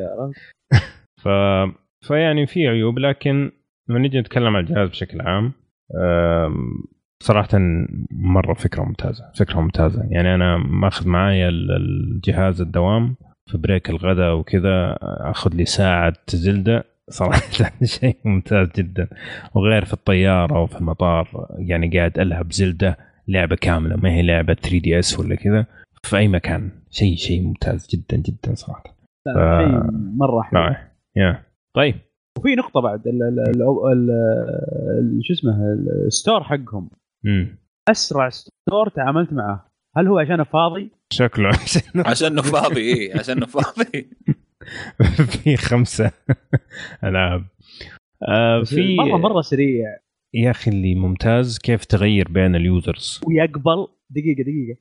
ف... 1.22 1.28
فيعني 2.06 2.46
في 2.46 2.68
عيوب 2.68 2.98
لكن 2.98 3.50
لما 3.88 3.98
نيجي 3.98 4.20
نتكلم 4.20 4.56
عن 4.56 4.64
الجهاز 4.64 4.88
بشكل 4.88 5.20
عام 5.20 5.52
صراحة 7.22 7.48
مرة 8.10 8.54
فكرة 8.54 8.82
ممتازة 8.82 9.24
فكرة 9.38 9.60
ممتازة. 9.60 10.04
يعني 10.10 10.34
أنا 10.34 10.56
ماخذ 10.56 11.08
معايا 11.08 11.48
ال- 11.48 11.70
الجهاز 11.76 12.60
الدوام 12.60 13.16
في 13.46 13.58
break 13.58 13.90
الغداء 13.90 14.34
وكذا 14.34 14.98
أخذ 15.02 15.54
لي 15.54 15.64
ساعة 15.64 16.12
زلدة 16.28 16.84
صراحة 17.10 17.40
شيء 17.84 18.16
ممتاز 18.24 18.68
جدا. 18.76 19.08
وغير 19.54 19.84
في 19.84 19.92
الطيارة 19.92 20.62
وفي 20.62 20.76
المطار 20.76 21.46
يعني 21.58 21.98
قاعد 21.98 22.18
ألعب 22.18 22.52
زلدة 22.52 22.96
لعبة 23.28 23.56
كاملة 23.56 23.96
ما 23.96 24.10
هي 24.10 24.22
لعبة 24.22 24.54
3 24.54 24.78
دي 24.78 24.98
إس 24.98 25.20
ولا 25.20 25.34
كذا. 25.34 25.66
في 26.02 26.16
أي 26.16 26.28
مكان. 26.28 26.70
شيء 26.90 27.16
شيء 27.16 27.42
ممتاز 27.42 27.88
جدا 27.94 28.16
جدا 28.16 28.54
صراحة. 28.54 28.82
ف- 29.24 29.28
شيء 29.62 29.90
مرة 30.16 30.42
حلو. 30.42 30.74
يا. 31.16 31.42
طيب. 31.74 31.94
وفي 32.38 32.54
نقطة 32.54 32.80
بعد 32.80 33.06
ال- 33.06 33.22
ال- 33.22 33.40
ال- 33.40 33.62
ال- 33.92 34.10
ال- 34.98 35.20
شو 35.24 35.32
اسمه 35.32 35.72
ال 36.06 36.12
store 36.12 36.42
حقهم. 36.42 36.90
امم 37.26 37.56
أسرع 37.90 38.28
store 38.28 38.88
تعاملت 38.96 39.32
معه. 39.32 39.68
هل 39.96 40.06
هو 40.06 40.18
عشانه 40.18 40.44
فاضي؟ 40.44 40.90
شكله 41.12 41.48
عشان 41.48 41.82
عشانه 42.06 42.42
فاضي. 42.52 42.80
إيه 42.80 43.18
عشانه 43.18 43.46
فاضي. 43.46 44.06
في 45.42 45.56
خمسة 45.56 46.10
ألعاب. 47.04 47.44
آه 48.28 48.62
في 48.62 48.96
مره 48.96 49.16
مرة 49.16 49.40
سريع. 49.40 49.96
يا 50.34 50.50
أخي 50.50 50.70
اللي 50.70 50.94
ممتاز 50.94 51.58
كيف 51.58 51.84
تغير 51.84 52.28
بين 52.28 52.56
ال 52.56 52.65
users. 52.65 53.20
ويقبل 53.26 53.86
دقيقه 54.10 54.42
دقيقة. 54.42 54.78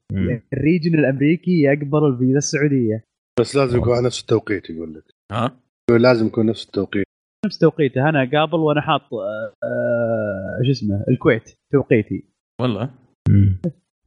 الريجن 0.54 1.00
الأمريكي 1.00 1.62
يقبل 1.62 2.08
الفيزا 2.08 2.38
السعودية. 2.38 3.04
بس 3.40 3.56
لازم 3.56 3.78
يكون 3.78 3.94
على 3.94 4.06
نفس 4.06 4.22
التوقيت 4.22 4.70
يقول 4.70 4.94
لك. 4.94 5.04
ها؟ 5.32 5.58
لازم 5.92 6.28
يكون 6.28 6.46
نفس 6.46 6.66
التوقيت. 6.66 7.06
نفس 7.46 7.58
توقيته 7.58 8.10
أنا 8.10 8.30
قابل 8.34 8.60
وأنا 8.60 8.82
حاط 8.82 9.14
آه، 9.14 9.54
آه، 9.64 10.64
شو 10.66 10.72
اسمه 10.72 11.06
الكويت 11.10 11.58
توقيتي. 11.72 12.24
والله. 12.60 12.90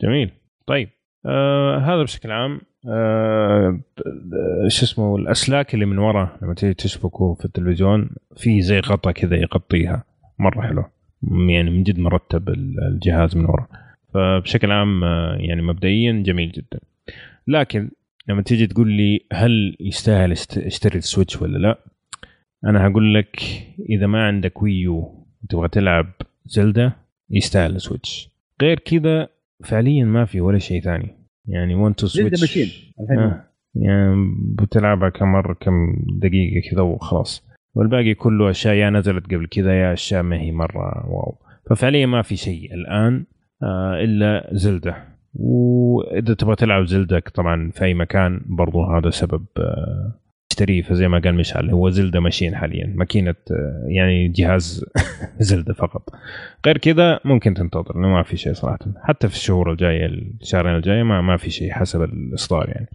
جميل. 0.03 0.31
طيب. 0.67 0.89
آه 1.27 1.79
هذا 1.79 2.03
بشكل 2.03 2.31
عام 2.31 2.61
آه 2.89 3.81
شو 4.69 4.85
اسمه 4.85 5.17
الأسلاك 5.17 5.75
اللي 5.75 5.87
من 5.87 5.99
ورا 5.99 6.39
لما 6.43 6.55
تيجي 6.55 6.75
تشبكه 6.75 7.35
في 7.35 7.45
التلفزيون 7.45 8.11
في 8.37 8.61
زي 8.63 8.81
غطا 8.81 9.13
كذا 9.13 9.37
يغطيها. 9.37 10.05
مرة 10.39 10.61
حلو. 10.61 10.85
يعني 11.49 11.71
من 11.71 11.83
جد 11.83 11.99
مرتب 11.99 12.49
الجهاز 12.49 13.37
من 13.37 13.45
ورا. 13.45 13.67
فبشكل 14.15 14.71
عام 14.71 15.05
آه، 15.05 15.37
يعني 15.37 15.63
مبدئيا 15.63 16.23
جميل 16.27 16.53
جدا. 16.53 16.81
لكن 17.49 17.91
لما 18.29 18.43
تيجي 18.43 18.67
تقول 18.67 18.89
لي 18.91 19.27
هل 19.33 19.77
يستاهل 19.81 20.33
اشتري 20.33 20.99
السويتش 20.99 21.43
ولا 21.43 21.59
لا 21.59 21.79
أنا 22.67 22.87
هقول 22.87 23.15
لك 23.15 23.43
إذا 23.91 24.07
ما 24.07 24.27
عندك 24.27 24.63
ويو 24.63 25.27
وتبغى 25.43 25.69
تلعب 25.69 26.07
زلدا 26.47 26.93
يستاهل 27.31 27.77
السويتش 27.77 28.31
غير 28.63 28.79
كذا 28.79 29.29
فعليا 29.65 30.05
ما 30.05 30.25
في 30.25 30.41
ولا 30.41 30.59
شيء 30.59 30.81
ثاني. 30.83 31.11
يعني 31.49 31.75
1 31.75 31.95
تو 31.95 32.07
سويتش 32.07 32.41
ماشين 32.41 32.69
آه 33.11 33.45
يعني 33.75 34.35
بتلعبها 34.59 35.09
كم 35.09 35.33
مرة 35.33 35.55
كم 35.55 35.73
دقيقة 36.23 36.71
كذا 36.71 36.83
وخلاص. 36.83 37.49
والباقي 37.75 38.15
كله 38.15 38.51
أشياء 38.51 38.75
يا 38.75 38.91
نزلت 38.91 39.25
قبل 39.25 39.47
كذا 39.47 39.81
يا 39.81 39.93
أشياء 39.93 40.23
ما 40.23 40.41
هي 40.41 40.53
مرة 40.53 41.07
واو. 41.09 41.39
ففعليا 41.71 42.07
ما 42.07 42.23
في 42.23 42.37
شيء 42.37 42.75
الآن 42.75 43.25
آه 43.63 44.01
إلا 44.05 44.49
زلدة. 44.53 44.97
وإذا 45.35 46.35
تبغى 46.35 46.57
تلعب 46.57 46.85
زلدة 46.85 47.23
طبعا 47.35 47.71
في 47.71 47.85
أي 47.85 47.95
مكان 47.95 48.41
برضو 48.47 48.85
هذا 48.85 49.11
سبب 49.11 49.47
آه 49.59 50.13
تشتريه 50.55 50.83
فزي 50.83 51.09
ما 51.09 51.19
قال 51.19 51.35
مشعل 51.35 51.71
هو 51.71 51.91
زلدة 51.91 52.21
ماشين 52.21 52.57
حاليا 52.57 52.93
ماكينة 52.97 53.35
آه، 53.51 53.87
يعني 53.89 54.29
جهاز 54.29 54.85
زلدة 55.51 55.75
فقط. 55.75 56.09
غير 56.67 56.79
كذا 56.79 57.21
ممكن 57.25 57.55
تنتظر 57.55 57.97
إنه 57.97 58.09
ما 58.09 58.23
في 58.23 58.37
شيء 58.37 58.53
صراحة. 58.53 58.79
حتى 59.03 59.29
في 59.29 59.35
الشهور 59.35 59.73
الجاية 59.73 60.07
الشهرين 60.41 60.77
الجاية 60.77 61.03
ما, 61.03 61.21
ما 61.21 61.37
في 61.37 61.51
شيء 61.51 61.73
حسب 61.73 62.03
الإصدار 62.03 62.69
يعني. 62.69 62.87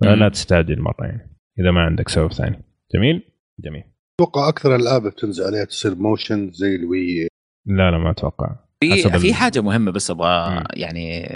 فلا 0.00 0.28
تستعجل 0.28 0.80
مرة 0.80 1.06
يعني 1.06 1.30
إذا 1.60 1.70
ما 1.70 1.80
عندك 1.80 2.08
سبب 2.08 2.32
ثاني. 2.32 2.62
جميل؟ 2.94 3.22
جميل. 3.58 3.84
أتوقع 4.20 4.48
أكثر 4.48 4.76
الالعاب 4.76 5.02
بتنزل 5.02 5.44
عليها 5.44 5.64
تصير 5.64 5.94
motion 5.94 6.50
زي 6.50 6.76
الوي 6.76 7.28
لا 7.66 7.90
لا 7.90 7.98
ما 7.98 8.10
أتوقع. 8.10 8.56
في 8.80 9.18
في 9.18 9.34
حاجة 9.34 9.60
مهمة 9.60 9.92
بس 9.92 10.10
أبغى 10.10 10.64
يعني 10.74 11.26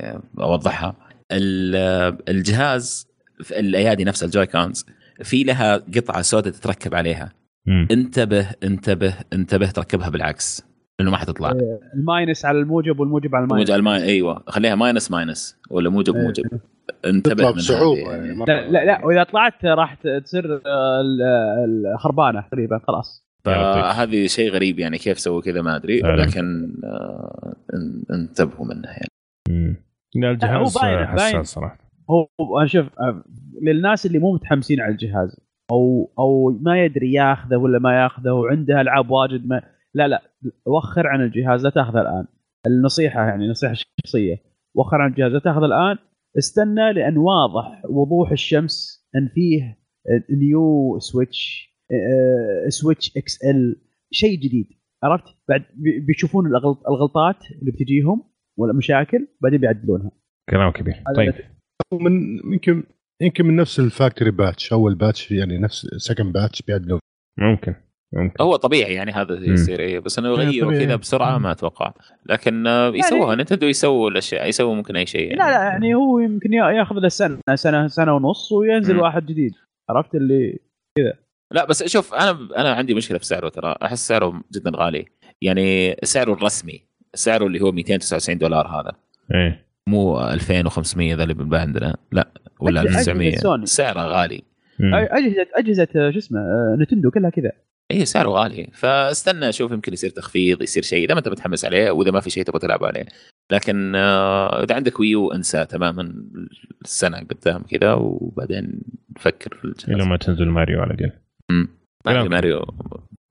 أوضحها. 0.40 0.97
الجهاز 2.28 3.09
الأيادي 3.51 4.05
نفسها 4.05 4.26
الجوي 4.26 4.47
كونز 4.47 4.86
في 5.23 5.45
لها 5.45 5.77
قطعة 5.77 6.23
سوداء 6.23 6.53
تتركب 6.53 6.95
عليها. 6.95 7.32
مم. 7.66 7.89
انتبه 7.90 8.51
انتبه 8.62 9.15
انتبه 9.32 9.70
تركبها 9.70 10.09
بالعكس 10.09 10.65
لأنه 10.99 11.11
ما 11.11 11.16
حتطلع. 11.16 11.49
إيه، 11.53 11.81
ال 11.94 12.03
minus 12.03 12.44
على 12.45 12.59
الموجب 12.59 13.01
والموجب 13.01 13.35
على 13.35 13.45
الماينس. 13.45 13.70
موجب 13.70 13.78
الماي... 13.78 14.03
أيوه. 14.03 14.43
خليها 14.47 14.74
minus 14.74 15.10
minus 15.10 15.59
ولا 15.70 15.90
موجب 15.90 16.16
إيه. 16.16 16.23
موجب. 16.23 16.45
انتبه 17.05 17.51
بصعوبه 17.51 18.01
يعني 18.01 18.45
لا, 18.49 18.69
لا 18.69 18.85
لا 18.85 19.05
وإذا 19.05 19.23
طلعت 19.23 19.65
راح 19.65 19.95
تصير 20.24 20.61
الخربانة 21.65 22.40
تقريبا 22.40 22.78
خلاص. 22.78 23.28
فهذه 23.45 24.27
شيء 24.27 24.51
غريب 24.51 24.78
يعني 24.78 24.99
كيف 24.99 25.19
سووا 25.19 25.40
كذا 25.40 25.62
ما 25.62 25.77
أدري 25.77 26.01
لكن 26.01 26.74
آه 26.85 27.55
انتبهوا 28.11 28.66
منه 28.66 28.89
يعني. 28.89 29.77
لا 30.15 30.31
الجهاز 30.31 30.78
حساس 30.78 31.47
صراحة. 31.47 31.88
هو 32.10 32.59
أنا 32.59 32.66
شوف 32.66 32.86
آه، 33.01 33.24
للناس 33.62 34.06
اللي 34.06 34.18
مو 34.18 34.35
متحمسين 34.35 34.80
على 34.80 34.93
الجهاز 34.93 35.40
أو 35.70 36.12
أو 36.18 36.59
ما 36.60 36.85
يدري 36.85 37.12
ياخذه 37.12 37.56
ولا 37.56 37.78
ما 37.78 38.02
ياخذه 38.02 38.32
وعنده 38.32 38.80
ألعاب 38.80 39.10
واجد 39.10 39.47
ما 39.47 39.62
لا 39.94 40.09
لا 40.09 40.22
وخر 40.66 41.06
عن 41.06 41.20
الجهاز 41.20 41.64
لا 41.64 41.70
تاخذه 41.70 42.01
الآن. 42.01 42.26
النصيحة 42.66 43.20
يعني 43.28 43.48
نصيحة 43.48 43.74
شخصية 43.74 44.43
وخر 44.74 45.01
عن 45.01 45.10
الجهاز 45.10 45.32
لا 45.32 45.39
تاخذه 45.39 45.64
الآن. 45.64 45.97
استنى 46.39 46.93
لأن 46.93 47.16
واضح 47.16 47.82
وضوح 47.85 48.30
الشمس 48.30 49.06
أن 49.16 49.28
فيه 49.28 49.78
new 50.30 50.98
سويتش 50.98 51.68
سويتش 52.68 53.16
XL 53.16 53.76
شيء 54.10 54.39
جديد. 54.39 54.66
عرفت؟ 55.02 55.24
بعد 55.48 55.64
بيشوفون 56.06 56.47
الغلطات 56.89 57.51
اللي 57.60 57.70
بتجيهم 57.72 58.24
ولا 58.59 58.72
مشاكل 58.72 59.28
بعدين 59.40 59.60
بيعدلونها. 59.60 60.10
كلام 60.51 60.72
كبير. 60.72 61.02
طيب. 61.16 61.35
من 61.92 62.38
يمكن 62.52 62.82
يمكن 63.20 63.46
من 63.46 63.56
نفس 63.56 63.80
ال 63.80 63.87
factory 63.87 64.30
batch 64.30 64.72
أول 64.72 64.94
batch 64.94 65.30
يعني 65.30 65.59
نفس 65.59 65.86
second 65.97 66.32
batch 66.32 66.62
بيعدلوا 66.62 66.98
ممكن 67.38 67.74
ممكن. 68.12 68.42
هو 68.42 68.56
طبيعي 68.56 68.94
يعني 68.94 69.12
هذا 69.12 69.34
يصير 69.34 69.80
إيه 69.80 69.98
بس 69.98 70.18
إنه 70.18 70.28
يغيروا 70.28 70.72
كذا 70.72 70.96
بسرعة 70.96 71.38
ما 71.38 71.52
أتوقع. 71.52 71.92
لكن 72.26 72.66
آه، 72.66 72.88
يسووها 72.94 73.28
يعني 73.28 73.42
نتندو 73.42 73.66
يسووا 73.66 74.10
الأشياء 74.10 74.48
يسووا 74.48 74.74
ممكن 74.74 74.96
أي 74.96 75.06
شيء 75.06 75.22
يعني. 75.22 75.36
لا 75.36 75.50
لا 75.50 75.64
يعني 75.64 75.94
هو 75.94 76.18
يمكن 76.18 76.52
ياخذ 76.52 76.96
له 76.96 77.09
سنة 77.09 77.38
سنة 77.55 77.88
سنة 77.88 78.14
ونص 78.14 78.52
وينزل 78.52 78.96
م. 78.96 79.00
واحد 79.00 79.26
جديد. 79.26 79.52
عرفت 79.90 80.14
اللي 80.14 80.59
كذا. 80.98 81.12
لا 81.52 81.64
بس 81.64 81.84
شوف 81.84 82.14
أنا 82.14 82.48
أنا 82.56 82.72
عندي 82.72 82.94
مشكلة 82.94 83.18
في 83.18 83.26
سعره 83.26 83.48
ترى. 83.48 83.76
أحس 83.82 84.09
سعره 84.09 84.42
جدا 84.52 84.70
غالي. 84.74 85.06
يعني 85.42 85.96
سعره 86.02 86.32
الرسمي 86.32 86.82
سعره 87.14 87.46
اللي 87.46 87.60
هو 87.60 87.72
299 87.72 88.38
دولار 88.38 88.66
هذا. 88.66 88.92
إيه. 89.34 89.68
مو 89.89 90.20
2500 90.20 91.15
ذا 91.15 91.23
اللي 91.23 91.35
بنباع 91.35 91.60
عندنا 91.60 91.97
لا 92.12 92.28
ولا 92.60 92.81
1900 92.81 93.65
سعره 93.65 94.01
غالي. 94.01 94.43
اجهزه 94.81 95.47
أجهزة 95.55 96.10
شو 96.10 96.19
اسمه 96.19 96.40
آه، 96.40 96.77
نتندو 96.81 97.10
كلها 97.10 97.31
كذا. 97.31 97.52
اي 97.90 98.05
سعره 98.05 98.28
غالي. 98.28 98.69
فاستنى 98.73 99.48
أشوف 99.48 99.73
يمكن 99.73 99.93
يصير 99.93 100.10
تخفيض 100.10 100.62
يصير 100.62 100.82
شيء 100.82 101.05
إذا 101.05 101.15
ما 101.15 101.19
أنت 101.19 101.28
متحمس 101.28 101.65
عليه 101.65 101.90
وإذا 101.90 102.10
ما 102.10 102.20
في 102.20 102.31
شيء 102.31 102.43
تبغى 102.44 102.59
تلعب 102.59 102.85
عليه. 102.85 103.05
لكن 103.52 103.94
آه، 103.94 104.62
إذا 104.62 104.74
عندك 104.74 105.01
ويو 105.01 105.32
انسى 105.32 105.65
تماما 105.65 106.15
السنة 106.85 107.19
قدام 107.19 107.62
كذا 107.62 107.93
وبعدين 107.93 108.81
نفكر 109.16 109.55
في 109.55 109.65
الجهاز. 109.65 109.90
إلى 109.90 110.05
ما 110.06 110.16
تنزل 110.16 110.48
ماريو 110.48 110.81
على 110.81 110.94
الاقل 110.94 112.31
ماريو. 112.31 112.60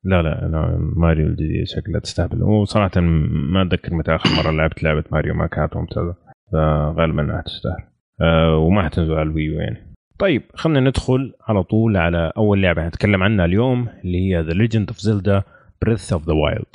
لا 0.03 0.21
لا 0.21 0.45
أنا 0.45 0.77
ماريو 0.95 1.27
الجديد 1.27 1.67
شكلها 1.67 1.99
تستهبل. 1.99 2.43
وصراحة 2.43 3.01
ما 3.01 3.61
أتذكر 3.61 3.93
متى 3.93 4.15
آخر 4.15 4.29
مرة 4.43 4.51
لعبت 4.51 4.83
لعبة 4.83 5.03
ماريو 5.11 5.33
ما 5.33 5.47
كانت 5.47 5.75
ممتازة. 5.75 6.15
فغالبا 6.51 7.21
انها 7.21 7.41
تستاهل 7.41 7.83
أه 8.21 8.57
وما 8.57 8.83
حتنزل 8.83 9.13
على 9.13 9.21
ال 9.29 9.35
Wii 9.35 9.53
U 9.53 9.59
يعني. 9.59 9.77
طيب 10.19 10.41
خلينا 10.53 10.79
ندخل 10.79 11.33
على 11.47 11.63
طول 11.63 11.97
على 11.97 12.31
أول 12.37 12.61
لعبة 12.61 12.87
هنتكلم 12.87 13.23
عنها 13.23 13.45
اليوم 13.45 13.87
اللي 14.05 14.17
هي 14.17 14.41
The 14.41 14.53
Legend 14.53 14.87
of 14.87 14.97
Zelda 14.97 15.43
Breath 15.81 16.13
of 16.13 16.27
the 16.27 16.33
Wild 16.33 16.65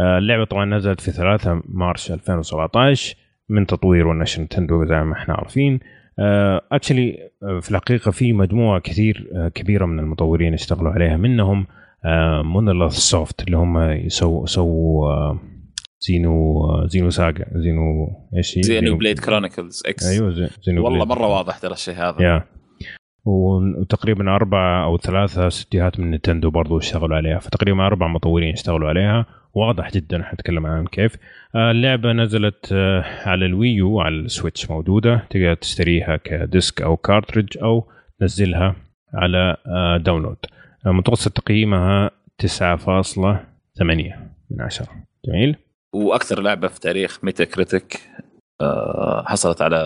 اللعبة 0.00 0.44
طبعا 0.44 0.64
نزلت 0.64 1.00
في 1.00 1.10
3 1.10 1.62
مارس 1.68 2.10
2017 2.10 3.16
من 3.48 3.66
تطوير 3.66 4.06
ونشر 4.06 4.42
نينتندو 4.42 4.84
زي 4.84 5.00
ما 5.00 5.12
إحنا 5.12 5.34
عارفين. 5.34 5.80
actually 6.72 7.12
uh, 7.12 7.44
uh, 7.46 7.60
في 7.60 7.70
الحقيقة 7.70 8.10
في 8.10 8.32
مجموعة 8.32 8.80
كثير 8.80 9.30
كبيرة 9.54 9.86
من 9.86 9.98
المطورين 9.98 10.54
اشتغلوا 10.54 10.92
عليها 10.92 11.16
منهم 11.16 11.66
مونوليث 12.44 12.92
سوفت 12.92 13.42
اللي 13.46 13.56
هم 13.56 13.78
يسووا 13.78 14.46
سووا 14.46 15.34
زينو 16.00 16.62
زينو 16.86 17.10
ساجا 17.10 17.46
زينو 17.54 18.08
إيش 18.36 18.58
هي؟ 18.58 18.62
زينو 18.62 18.96
بليد 18.96 19.18
كرونيكلز 19.18 19.82
X 19.86 20.06
أيوه 20.06 20.50
زينو 20.62 20.84
والله 20.84 21.04
مرة 21.04 21.26
واضح 21.26 21.58
ترى 21.58 21.72
الشيء 21.72 21.94
هذا. 21.94 22.22
Yeah. 22.22 22.44
وتقريبا 23.24 24.34
أربعة 24.34 24.84
أو 24.84 24.98
ثلاثة 24.98 25.46
استديوهات 25.46 26.00
من 26.00 26.10
نتندو 26.10 26.50
برضو 26.50 26.78
اشتغلوا 26.78 27.16
عليها. 27.16 27.38
فتقريبا 27.38 27.86
أربع 27.86 28.06
مطورين 28.06 28.52
اشتغلوا 28.52 28.88
عليها. 28.88 29.26
واضح 29.54 29.90
جدا 29.90 30.22
حنتكلم 30.22 30.66
عنهم 30.66 30.86
كيف. 30.86 31.16
آه، 31.54 31.70
اللعبة 31.70 32.12
نزلت 32.12 32.72
آه، 32.72 33.04
على 33.28 33.46
ال 33.46 33.55
Wii 33.55 33.81
U 33.81 33.90
وعلى 33.90 34.14
السويتش 34.14 34.70
موجودة. 34.70 35.26
تقدر 35.30 35.54
تشتريها 35.54 36.16
ك 36.16 36.29
disc 36.29 36.82
أو 36.82 36.96
cartridge 36.96 37.58
أو 37.62 37.88
تنزلها 38.20 38.76
على 39.14 39.56
download. 40.04 40.36
آه، 40.86 40.90
متوسط 40.90 41.32
تقييمها 41.32 42.10
9.8 42.38 44.18
من 44.50 44.60
عشرة. 44.60 44.88
جميل. 45.26 45.56
وأكثر 45.92 46.40
لعبة 46.40 46.68
في 46.68 46.80
تاريخ 46.80 47.18
ميتا 47.24 47.44
كريتيك 47.44 48.00
حصلت 49.24 49.62
على 49.62 49.76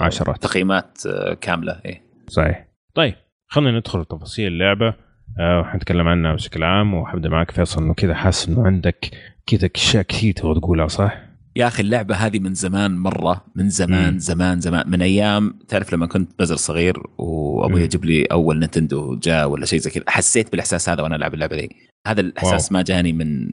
عشرات 0.00 0.42
تقييمات 0.42 0.98
كاملة 1.40 1.80
إيه. 1.84 2.02
صحيح. 2.28 2.68
طيب 2.94 3.14
خلينا 3.50 3.78
ندخل 3.78 4.04
تفاصيل 4.04 4.46
اللعبة. 4.52 4.94
آه 5.40 5.60
وحنتكلم 5.60 6.08
عنها 6.08 6.34
بشكل 6.34 6.62
عام 6.62 6.94
وحبدأ 6.94 7.28
معك 7.28 7.50
فيصل 7.50 7.82
إنه 7.82 7.94
كذا 7.94 8.14
حاسس 8.14 8.48
إنه 8.48 8.66
عندك 8.66 9.10
كذا 9.46 9.70
أشياء 9.76 10.02
كثير 10.02 10.32
تبغى 10.32 10.60
تقولها 10.60 10.88
صح؟ 10.88 11.18
يا 11.56 11.66
أخي 11.66 11.82
اللعبة 11.82 12.14
هذه 12.14 12.38
من 12.38 12.54
زمان 12.54 12.96
مرة 12.98 13.44
من 13.54 13.68
زمان 13.68 14.12
مم. 14.12 14.18
زمان 14.18 14.60
زمان. 14.60 14.90
من 14.90 15.02
أيام 15.02 15.58
تعرف 15.68 15.92
لما 15.92 16.06
كنت 16.06 16.38
بزر 16.38 16.56
صغير 16.56 17.02
وأبوي 17.18 17.82
يجيب 17.82 18.04
لي 18.04 18.24
أول 18.24 18.58
نتندو 18.58 19.16
جاء 19.16 19.48
ولا 19.48 19.66
شيء 19.66 19.78
زي 19.78 19.90
كذا 19.90 20.04
حسيت 20.08 20.50
بالإحساس 20.50 20.88
هذا 20.88 21.02
وأنا 21.02 21.16
ألعب 21.16 21.34
اللعبة 21.34 21.56
دي 21.56 21.76
هذا 22.06 22.20
الإحساس 22.20 22.72
واو. 22.72 22.78
ما 22.78 22.82
جاني 22.82 23.12
من 23.12 23.50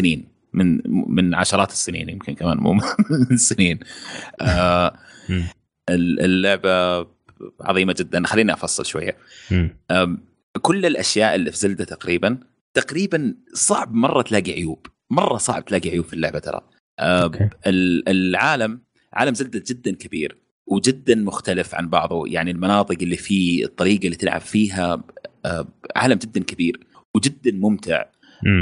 سنين. 0.00 0.37
من 0.52 0.80
من 0.86 1.34
عشرات 1.34 1.70
السنين 1.70 2.08
يمكن 2.08 2.34
كمان 2.34 2.56
مو 2.56 2.72
من 3.30 3.36
سنين. 3.36 3.78
آه 4.40 4.98
اللعبة 5.90 7.06
عظيمة 7.60 7.94
جدا. 7.98 8.26
خليني 8.26 8.52
أفصل 8.52 8.86
شوية. 8.86 9.16
كل 10.62 10.86
الأشياء 10.86 11.34
اللي 11.34 11.52
في 11.52 11.58
زلدة 11.58 11.84
تقريبا 11.84 12.38
تقريبا 12.74 13.34
صعب 13.54 13.94
مرة 13.94 14.22
تلاقي 14.22 14.52
عيوب. 14.52 14.86
مرة 15.10 15.36
صعب 15.36 15.64
تلاقي 15.64 15.90
عيوب 15.90 16.04
في 16.04 16.12
اللعبة 16.12 16.38
ترى. 16.38 16.60
العالم 18.08 18.80
عالم 19.12 19.34
زلدة 19.34 19.62
جدا 19.66 19.94
كبير 19.94 20.38
وجدا 20.66 21.14
مختلف 21.14 21.74
عن 21.74 21.88
بعضه. 21.88 22.28
يعني 22.28 22.50
المناطق 22.50 22.96
اللي 23.02 23.16
فيه 23.16 23.64
الطريقة 23.64 24.04
اللي 24.04 24.16
تلعب 24.16 24.40
فيها 24.40 25.04
عالم 25.96 26.18
جدا 26.18 26.42
كبير 26.42 26.86
وجدا 27.14 27.52
ممتع. 27.52 28.04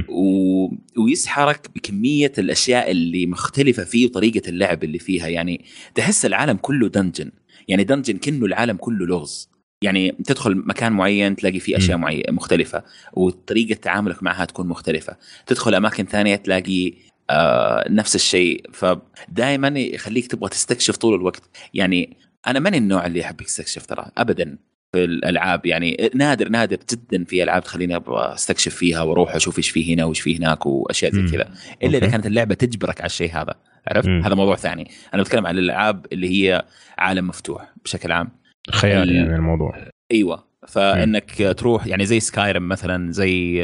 و... 0.08 0.68
ويسحرك 0.98 1.70
بكمية 1.74 2.32
الأشياء 2.38 2.90
اللي 2.90 3.26
مختلفة 3.26 3.84
فيه 3.84 4.06
وطريقة 4.06 4.48
اللعب 4.48 4.84
اللي 4.84 4.98
فيها. 4.98 5.28
يعني 5.28 5.64
تحس 5.94 6.26
العالم 6.26 6.56
كله 6.56 6.88
دنجن 6.88 7.30
يعني 7.68 7.84
دنجن 7.84 8.16
كأنه 8.16 8.46
العالم 8.46 8.76
كله 8.76 9.06
لغز. 9.06 9.50
يعني 9.82 10.12
تدخل 10.24 10.54
مكان 10.66 10.92
معين 10.92 11.36
تلاقي 11.36 11.60
فيه 11.60 11.76
أشياء 11.76 11.98
معينه 11.98 12.32
مختلفة. 12.32 12.82
وطريقة 13.12 13.74
تعاملك 13.74 14.22
معها 14.22 14.44
تكون 14.44 14.66
مختلفة. 14.66 15.16
تدخل 15.46 15.74
أماكن 15.74 16.04
ثانية 16.04 16.36
تلاقي 16.36 16.92
آه 17.30 17.84
نفس 17.90 18.14
الشيء. 18.14 18.70
فدائما 18.72 19.68
يخليك 19.68 20.26
تبغى 20.26 20.48
تستكشف 20.48 20.96
طول 20.96 21.14
الوقت. 21.14 21.42
يعني 21.74 22.16
أنا 22.46 22.58
ماني 22.58 22.78
النوع 22.78 23.06
اللي 23.06 23.18
يحب 23.18 23.40
يستكشف 23.40 23.86
ترى. 23.86 24.10
ابدا. 24.18 24.58
في 24.92 25.04
الألعاب. 25.04 25.66
يعني 25.66 26.10
نادر 26.14 26.48
نادر 26.48 26.78
جدا 26.92 27.24
في 27.24 27.42
ألعاب 27.42 27.62
تخليني 27.62 27.96
أبغى 27.96 28.34
أستكشف 28.34 28.74
فيها 28.74 29.02
وأروح 29.02 29.34
أشوف 29.34 29.58
إيش 29.58 29.70
في 29.70 29.94
هنا 29.94 30.04
وإيش 30.04 30.20
في 30.20 30.38
هناك 30.38 30.66
وأشياء 30.66 31.12
زي 31.12 31.22
كذا. 31.22 31.50
إلا 31.82 31.98
إذا 31.98 32.06
كانت 32.06 32.26
اللعبة 32.26 32.54
تجبرك 32.54 33.00
على 33.00 33.06
الشيء 33.06 33.32
هذا. 33.32 33.54
عرفت؟ 33.88 34.08
هذا 34.08 34.34
موضوع 34.34 34.56
ثاني. 34.56 34.90
أنا 35.14 35.22
بتكلم 35.22 35.46
عن 35.46 35.58
الألعاب 35.58 36.06
اللي 36.12 36.28
هي 36.28 36.64
عالم 36.98 37.26
مفتوح 37.26 37.74
بشكل 37.84 38.12
عام. 38.12 38.30
خيال 38.70 39.12
يعني 39.16 39.36
الموضوع. 39.36 39.90
أيوه. 40.12 40.46
فإنك 40.68 41.40
مم. 41.40 41.52
تروح 41.52 41.86
يعني 41.86 42.06
زي 42.06 42.20
سكايرم 42.20 42.68
مثلا 42.68 43.12
زي 43.12 43.62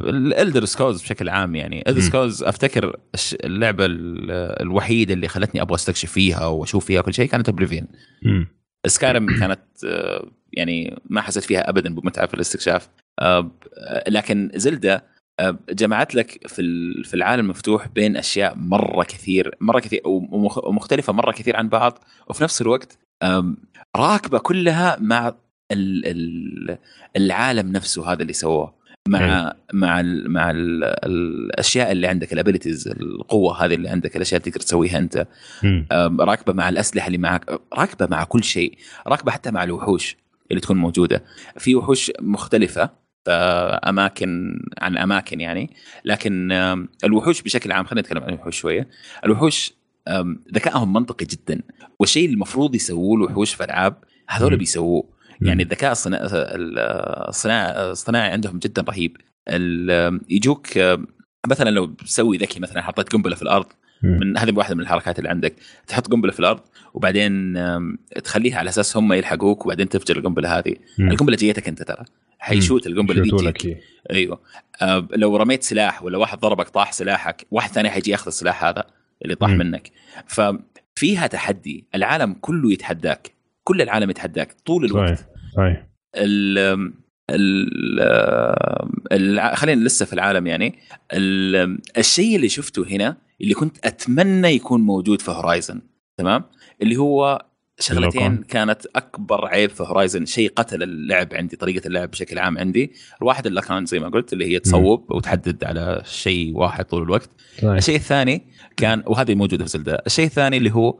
الالدر 0.00 0.64
سكرولز 0.64 1.02
بشكل 1.02 1.28
عام 1.28 1.54
يعني. 1.54 1.84
الدر 1.88 2.00
سكرولز 2.00 2.42
أفتكر 2.42 2.96
اللعبة 3.44 3.84
الوحيدة 4.60 5.14
اللي 5.14 5.28
خلتني 5.28 5.62
أبغى 5.62 5.74
أستكشف 5.74 6.12
فيها 6.12 6.46
وأشوف 6.46 6.84
فيها 6.84 7.00
كل 7.00 7.14
شيء 7.14 7.28
كانت 7.28 7.48
اوبليفيون 7.48 7.86
سكايرم 8.86 9.38
كانت 9.40 9.60
آه، 9.84 10.30
يعني 10.52 11.00
ما 11.04 11.20
حسيت 11.20 11.44
فيها 11.44 11.68
ابدا 11.68 11.94
بمتعة 11.94 12.26
في 12.26 12.34
الاستكشاف. 12.34 12.88
آه، 13.20 13.50
لكن 14.08 14.50
زيلدا 14.54 15.04
آه، 15.40 15.58
جمعت 15.70 16.14
لك 16.14 16.48
في 16.48 16.62
في 17.04 17.14
العالم 17.14 17.44
المفتوح 17.44 17.88
بين 17.88 18.16
أشياء 18.16 18.54
مرة 18.56 19.04
كثير 19.04 19.56
مرة 19.60 19.80
كثير 19.80 20.00
ومختلفة 20.04 21.12
مرة 21.12 21.32
كثير 21.32 21.56
عن 21.56 21.68
بعض. 21.68 22.04
وفي 22.28 22.44
نفس 22.44 22.62
الوقت 22.62 22.98
راكبة 23.96 24.38
كلها 24.38 24.96
مع 25.00 25.34
العالم 27.16 27.72
نفسه 27.72 28.12
هذا 28.12 28.22
اللي 28.22 28.32
سووه. 28.32 28.79
مع. 29.08 29.52
مع 29.72 30.00
ال 30.00 30.32
مع 30.32 30.50
ال 30.50 30.84
الأشياء 30.84 31.92
اللي 31.92 32.06
عندك 32.06 32.32
الابيلتيز 32.32 32.88
القوة 32.88 33.64
هذه 33.64 33.74
اللي 33.74 33.88
عندك 33.88 34.16
الأشياء 34.16 34.40
اللي 34.40 34.50
تقدر 34.50 34.64
تسويها 34.64 34.98
أنت. 34.98 35.26
راكبة 36.20 36.52
مع 36.52 36.68
الأسلحة 36.68 37.06
اللي 37.06 37.18
معك 37.18 37.60
راكبة 37.74 38.06
مع 38.10 38.24
كل 38.24 38.44
شيء 38.44 38.78
راكبة 39.06 39.32
حتى 39.32 39.50
مع 39.50 39.64
الوحوش 39.64 40.16
اللي 40.50 40.60
تكون 40.60 40.76
موجودة. 40.76 41.24
في 41.58 41.74
وحوش 41.74 42.12
مختلفة 42.20 42.90
أماكن 43.88 44.60
عن 44.78 44.98
أماكن 44.98 45.40
يعني 45.40 45.70
لكن 46.04 46.52
الوحوش 47.04 47.42
بشكل 47.42 47.72
عام 47.72 47.84
خلينا 47.84 48.00
نتكلم 48.00 48.22
عن 48.22 48.28
الوحوش 48.28 48.56
شوية. 48.56 48.88
الوحوش 49.24 49.72
ذكائهم 50.54 50.92
منطقي 50.92 51.26
جدا. 51.26 51.60
والشيء 51.98 52.28
المفروض 52.28 52.74
يسووه 52.74 53.16
الوحوش 53.16 53.54
في 53.54 53.64
العاب 53.64 53.96
هذول 54.28 54.56
بيسووه. 54.56 55.19
يعني 55.42 55.62
الذكاء 55.62 55.92
الصناعي 55.92 57.90
الصناعي 57.90 58.30
عندهم 58.30 58.58
جدا 58.58 58.82
رهيب. 58.82 59.16
يجوك 60.30 60.66
مثلا 61.48 61.70
لو 61.70 61.86
تسوي 61.86 62.36
ذكي 62.36 62.60
مثلا 62.60 62.82
حطيت 62.82 63.08
قنبلة 63.12 63.36
في 63.36 63.42
الأرض 63.42 63.66
من 64.02 64.38
هذه 64.38 64.52
واحدة 64.56 64.74
من 64.74 64.80
الحركات 64.80 65.18
اللي 65.18 65.28
عندك 65.30 65.54
تحط 65.86 66.08
قنبلة 66.08 66.32
في 66.32 66.40
الأرض 66.40 66.60
وبعدين 66.94 67.54
تخليها 68.24 68.58
على 68.58 68.68
أساس 68.68 68.96
هم 68.96 69.12
يلحقوك 69.12 69.66
وبعدين 69.66 69.88
تفجر 69.88 70.16
القنبلة 70.16 70.58
هذه. 70.58 70.76
مم. 70.98 71.10
القنبلة 71.10 71.36
جيتك 71.36 71.68
أنت 71.68 71.82
ترى. 71.82 72.04
حيشوت 72.38 72.86
القنبلة 72.86 73.22
دي 73.22 73.30
تجيك 73.30 73.78
أيوه. 74.10 74.40
آه 74.82 75.08
لو 75.12 75.36
رميت 75.36 75.62
سلاح 75.62 76.02
ولا 76.02 76.18
واحد 76.18 76.38
ضربك 76.38 76.68
طاح 76.68 76.92
سلاحك 76.92 77.46
واحد 77.50 77.70
ثاني 77.70 77.90
حيجي 77.90 78.10
ياخذ 78.10 78.26
السلاح 78.26 78.64
هذا 78.64 78.84
اللي 79.22 79.34
طاح 79.34 79.50
مم. 79.50 79.58
منك. 79.58 79.90
ففيها 80.26 81.26
تحدي. 81.26 81.84
العالم 81.94 82.36
كله 82.40 82.72
يتحداك. 82.72 83.32
كل 83.70 83.82
العالم 83.82 84.10
يتحداك 84.10 84.52
طول 84.66 84.84
الوقت. 84.84 85.18
صحيح. 85.18 85.28
صحيح. 85.56 85.86
ال 86.16 86.58
ال 89.12 89.56
خلينا 89.56 89.84
لسه 89.84 90.06
في 90.06 90.12
العالم 90.12 90.46
يعني. 90.46 90.78
الشيء 91.98 92.36
اللي 92.36 92.48
شفته 92.48 92.86
هنا 92.88 93.16
اللي 93.40 93.54
كنت 93.54 93.86
أتمنى 93.86 94.48
يكون 94.48 94.80
موجود 94.80 95.22
في 95.22 95.30
هورايزن 95.30 95.80
تمام؟ 96.18 96.44
اللي 96.82 96.96
هو 96.96 97.46
شغلتين 97.80 98.36
كانت 98.36 98.86
أكبر 98.96 99.46
عيب 99.46 99.70
في 99.70 99.82
هورايزن 99.82 100.26
شيء 100.26 100.52
قتل 100.56 100.82
اللعب 100.82 101.34
عندي 101.34 101.56
طريقة 101.56 101.86
اللعب 101.86 102.10
بشكل 102.10 102.38
عام 102.38 102.58
عندي. 102.58 102.92
الواحد 103.22 103.46
اللي 103.46 103.60
كان 103.60 103.86
زي 103.86 103.98
ما 103.98 104.08
قلت 104.08 104.32
اللي 104.32 104.46
هي 104.46 104.58
تصوب 104.58 105.12
وتحدد 105.12 105.64
على 105.64 106.02
شيء 106.04 106.56
واحد 106.56 106.84
طول 106.84 107.02
الوقت. 107.02 107.30
طيب. 107.62 107.76
الشيء 107.76 107.96
الثاني 107.96 108.46
كان 108.76 109.02
وهذه 109.06 109.34
موجودة 109.34 109.64
في 109.64 109.70
زلدة. 109.70 110.02
الشيء 110.06 110.24
الثاني 110.24 110.56
اللي 110.56 110.74
هو 110.74 110.98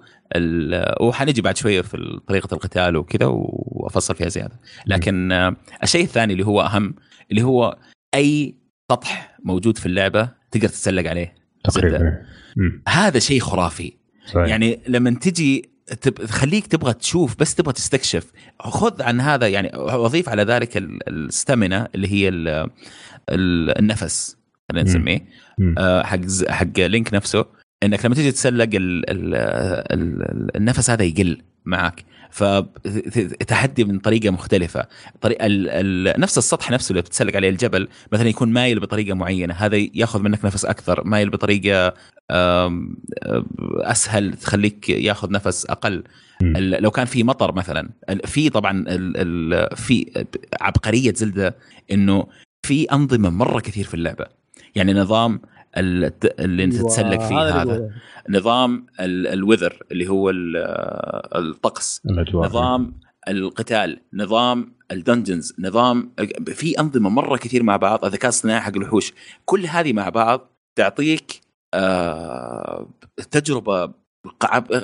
وحنجي 1.01 1.43
بعد 1.43 1.57
شوية 1.57 1.81
في 1.81 2.21
طريقة 2.27 2.55
القتال 2.55 2.97
وكذا 2.97 3.27
وأفصل 3.27 4.15
فيها 4.15 4.29
زيادة. 4.29 4.61
لكن 4.87 5.33
الشيء 5.83 6.05
الثاني 6.05 6.33
اللي 6.33 6.47
هو 6.47 6.61
أهم 6.61 6.95
اللي 7.31 7.43
هو 7.43 7.79
أي 8.15 8.55
سطح 8.93 9.39
موجود 9.45 9.79
في 9.79 9.87
اللعبة 9.87 10.29
تقدر 10.51 10.69
تتسلق 10.69 11.11
عليه. 11.11 11.35
تقريبا. 11.65 12.23
هذا 12.89 13.19
شيء 13.19 13.41
خرافي. 13.41 13.93
صحيح. 14.27 14.49
يعني 14.49 14.81
لما 14.89 15.11
تجي 15.11 15.71
تخليك 16.01 16.67
تبغى 16.67 16.93
تشوف 16.93 17.37
بس 17.39 17.55
تبغى 17.55 17.73
تستكشف. 17.73 18.33
خذ 18.61 19.03
عن 19.03 19.21
هذا 19.21 19.49
يعني 19.49 19.71
اضيف 19.75 20.29
على 20.29 20.43
ذلك 20.43 20.77
الستامينا 21.09 21.89
اللي 21.95 22.09
هي 22.09 22.29
النفس 23.79 24.37
خلينا 24.71 24.89
نسميه 24.89 25.27
آه، 25.79 26.03
حق 26.03 26.21
حق 26.49 26.79
لينك 26.79 27.15
نفسه. 27.15 27.45
إنك 27.83 28.07
لما 28.07 28.15
تيجي 28.15 28.33
تتسلق 28.33 28.69
ال 28.75 29.11
ال 29.11 29.35
ال 29.35 30.57
النفس 30.57 30.91
هذا 30.91 31.05
يقل 31.05 31.43
معك 31.65 32.05
فتحدي 32.31 33.85
من 33.85 33.99
طريقة 33.99 34.31
مختلفة. 34.31 34.87
طريقه 35.21 35.47
نفس 36.19 36.39
السطح 36.39 36.71
نفسه 36.71 36.91
اللي 36.91 37.03
بتتسلق 37.03 37.37
عليه 37.37 37.49
الجبل 37.49 37.89
مثلا 38.13 38.29
يكون 38.29 38.53
مايل 38.53 38.81
بطريقة 38.81 39.15
معينة 39.15 39.55
هذا 39.55 39.77
ياخذ 39.95 40.23
منك 40.23 40.45
نفس 40.45 40.65
أكثر 40.65 41.05
مايل 41.05 41.31
بطريقة 41.31 41.95
أسهل 43.81 44.35
تخليك 44.35 44.89
ياخذ 44.89 45.31
نفس 45.31 45.67
أقل. 45.67 46.05
لو 46.57 46.91
كان 46.91 47.05
في 47.05 47.23
مطر 47.23 47.53
مثلا 47.53 47.91
في 48.25 48.51
طبعا 48.51 48.85
في 49.75 50.27
عبقرية 50.61 51.15
زلدة 51.15 51.57
إنه 51.93 52.27
في 52.67 52.85
أنظمة 52.85 53.31
مرة 53.31 53.61
كثير 53.61 53.85
في 53.85 53.95
اللعبة. 53.95 54.27
يعني 54.75 54.93
نظام 54.93 55.41
اللي 55.77 56.65
انت 56.65 56.75
تتسلق 56.75 57.21
فيه 57.29 57.43
هذا, 57.43 57.63
هذا. 57.63 57.91
نظام 58.29 58.87
الوذر 59.01 59.83
اللي 59.93 60.09
هو 60.09 60.31
الطقس. 61.37 62.03
الأجواء. 62.07 62.47
نظام 62.47 63.01
القتال. 63.29 64.01
نظام 64.15 64.75
الدنجنز. 64.93 65.55
نظام 65.59 66.15
في 66.47 66.81
أنظمة 66.81 67.11
مرة 67.11 67.37
كثير 67.37 67.63
مع 67.63 67.77
بعض 67.77 68.05
الذكاء 68.05 68.29
الصناعي 68.29 68.61
حق 68.61 68.77
الوحوش. 68.77 69.13
كل 69.45 69.67
هذه 69.67 69.93
مع 69.93 70.09
بعض 70.09 70.57
تعطيك 70.77 71.41
آه 71.75 72.91
تجربة 73.31 73.93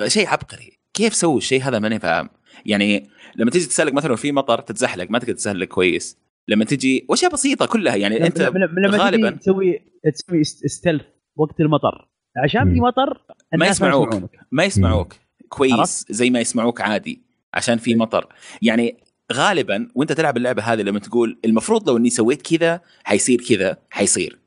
شيء 0.07 0.27
عبقري. 0.27 0.77
كيف 0.93 1.15
سووا 1.15 1.37
الشيء 1.37 1.63
هذا 1.63 1.79
ماني 1.79 1.99
فاهم. 1.99 2.29
يعني 2.65 3.09
لما 3.35 3.51
تيجي 3.51 3.65
تسلق 3.65 3.93
مثلا 3.93 4.15
في 4.15 4.31
مطر 4.31 4.61
تتزحلق 4.61 5.07
ما 5.09 5.19
تقدر 5.19 5.33
تتزحلق 5.33 5.65
كويس. 5.65 6.17
لما 6.47 6.65
تجي 6.65 7.05
وأشياء 7.09 7.31
بسيطة 7.31 7.65
كلها 7.65 7.95
يعني 7.95 8.27
أنت 8.27 8.41
لما 8.41 8.97
غالبا 8.97 9.29
تسوي 9.29 9.81
تسوي 10.13 10.43
stealth 10.43 11.01
وقت 11.35 11.59
المطر. 11.59 12.07
عشان 12.37 12.73
في 12.73 12.79
مطر 12.79 13.21
ما 13.57 13.67
يسمعوك. 13.67 14.15
ما 14.51 14.63
يسمعوك. 14.63 15.13
كويس 15.49 16.05
زي 16.09 16.29
ما 16.29 16.39
يسمعوك 16.39 16.81
عادي 16.81 17.21
عشان 17.53 17.77
في 17.77 17.95
مطر. 17.95 18.27
يعني 18.61 18.97
غالبا 19.33 19.87
وأنت 19.95 20.11
تلعب 20.11 20.37
اللعبة 20.37 20.63
هذه 20.63 20.81
لما 20.81 20.99
تقول 20.99 21.39
المفروض 21.45 21.89
لو 21.89 21.97
إني 21.97 22.09
سويت 22.09 22.41
كذا 22.41 22.81
حيصير 23.03 23.41
كذا 23.49 23.77
حيصير. 23.89 24.39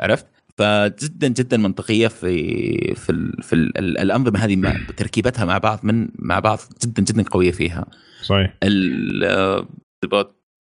عرفت؟ 0.00 0.26
فجدا 0.58 1.28
جدا 1.28 1.56
منطقية 1.56 2.08
في 2.08 2.94
في 2.94 3.10
ال 3.10 3.42
في 3.42 3.52
ال 3.52 3.98
الأنظمة 3.98 4.38
هذه 4.38 4.76
تركيبتها 4.96 5.44
مع 5.44 5.58
بعض 5.58 5.80
من 5.82 6.08
مع 6.18 6.38
بعض 6.38 6.58
جدا 6.84 7.02
جدا 7.02 7.22
قوية 7.22 7.50
فيها. 7.50 7.86
صحيح. 8.22 8.56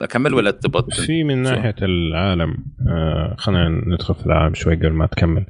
أكمل 0.02 0.34
ولا 0.34 0.50
تبغى 0.50 0.84
في 1.06 1.24
من 1.24 1.42
ناحية 1.42 1.74
العالم 1.82 2.56
آه 2.88 3.34
خلينا 3.38 3.68
ندخل 3.68 4.14
في 4.14 4.26
العالم 4.26 4.54
شوي 4.54 4.74
قبل 4.74 4.92
ما 4.92 5.06
تكمل. 5.06 5.46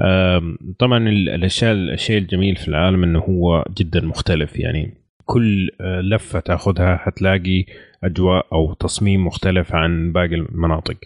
آه 0.00 0.56
طبعا 0.78 1.08
الاشياء 1.08 1.72
الشيء 1.72 2.18
الجميل 2.18 2.56
في 2.56 2.68
العالم 2.68 3.02
إنه 3.02 3.18
هو 3.18 3.64
جدا 3.78 4.00
مختلف. 4.00 4.58
يعني 4.58 4.94
كل 5.24 5.70
آه، 5.80 6.00
لفة 6.00 6.40
تأخذها 6.40 6.96
حتلاقي 6.96 7.64
أجواء 8.04 8.46
أو 8.52 8.74
تصميم 8.74 9.26
مختلف 9.26 9.74
عن 9.74 10.12
باقي 10.12 10.34
المناطق. 10.34 10.96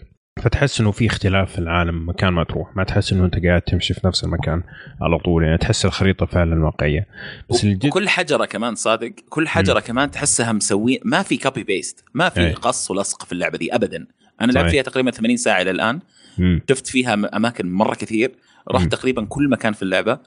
فتحس 0.40 0.80
إنه 0.80 0.90
في 0.90 1.06
اختلاف 1.06 1.52
في 1.52 1.58
العالم 1.58 2.08
مكان 2.08 2.32
ما 2.32 2.44
تروح. 2.44 2.76
ما 2.76 2.84
تحس 2.84 3.12
إنه 3.12 3.24
أنت 3.24 3.46
قاعد 3.46 3.62
تمشي 3.62 3.94
في 3.94 4.06
نفس 4.06 4.24
المكان 4.24 4.62
على 5.00 5.18
طول. 5.18 5.44
يعني 5.44 5.58
تحس 5.58 5.84
الخريطة 5.84 6.26
فعلا 6.26 6.64
واقعية. 6.64 7.06
بس 7.50 7.64
الجد... 7.64 7.86
كل 7.86 8.08
حجرة 8.08 8.44
كمان 8.44 8.74
صادق. 8.74 9.12
كل 9.28 9.48
حجرة 9.48 9.78
م. 9.78 9.82
كمان 9.82 10.10
تحسها 10.10 10.52
مسوين 10.52 10.98
ما 11.04 11.22
في 11.22 11.36
copy 11.36 11.64
paste 11.64 12.04
ما 12.14 12.28
في. 12.28 12.52
قص 12.52 12.90
ولصق 12.90 13.24
في 13.24 13.32
اللعبة 13.32 13.58
دي 13.58 13.74
ابدا. 13.74 14.06
أنا 14.40 14.52
لعبت 14.52 14.70
فيها 14.70 14.82
تقريبا 14.82 15.10
80 15.10 15.36
ساعة 15.36 15.62
إلى 15.62 15.70
الآن. 15.70 16.00
م. 16.38 16.58
شفت 16.70 16.86
فيها 16.86 17.14
أماكن 17.14 17.72
مرة 17.72 17.94
كثير. 17.94 18.32
رحت 18.70 18.86
م. 18.86 18.88
تقريبا 18.88 19.24
كل 19.24 19.48
مكان 19.48 19.72
في 19.72 19.82
اللعبة. 19.82 20.18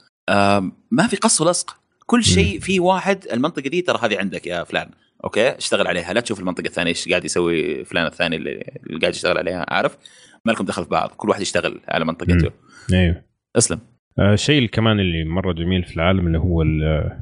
ما 0.92 1.08
في 1.10 1.16
قص 1.16 1.42
ولصق. 1.42 1.78
كل 2.06 2.24
شيء 2.24 2.60
في 2.60 2.80
واحد 2.80 3.26
المنطقة 3.34 3.70
دي 3.70 3.82
ترى 3.82 4.00
هذه 4.02 4.20
عندك 4.20 4.48
يا 4.48 4.64
فلان. 4.64 4.90
Okay 5.26 5.50
اشتغل 5.50 5.88
عليها. 5.88 6.14
لا 6.14 6.22
تشوف 6.22 6.40
المنطقة 6.40 6.66
الثانية 6.66 6.90
إيش 6.90 7.10
قاعد 7.10 7.26
يسوي 7.26 7.86
فلان 7.86 8.06
الثاني 8.06 8.36
اللي, 8.36 8.64
قاعد 9.02 9.14
يشتغل 9.14 9.38
عليها 9.38 9.66
عارف؟ 9.70 9.98
ما 10.46 10.52
لكم 10.52 10.66
دخل 10.66 10.84
في 10.84 10.90
بعض 10.90 11.10
كل 11.10 11.30
واحد 11.30 11.42
يشتغل 11.42 11.82
على 11.88 12.06
منطقته. 12.06 12.52
أيوه. 12.94 13.24
اسلم. 13.58 13.80
الشيء 14.20 14.64
آه 14.64 14.68
كمان 14.68 15.00
اللي 15.00 15.24
مرة 15.24 15.54
جميل 15.54 15.84
في 15.84 15.96
العالم 15.96 16.28
اللي 16.28 16.38
هو 16.38 16.64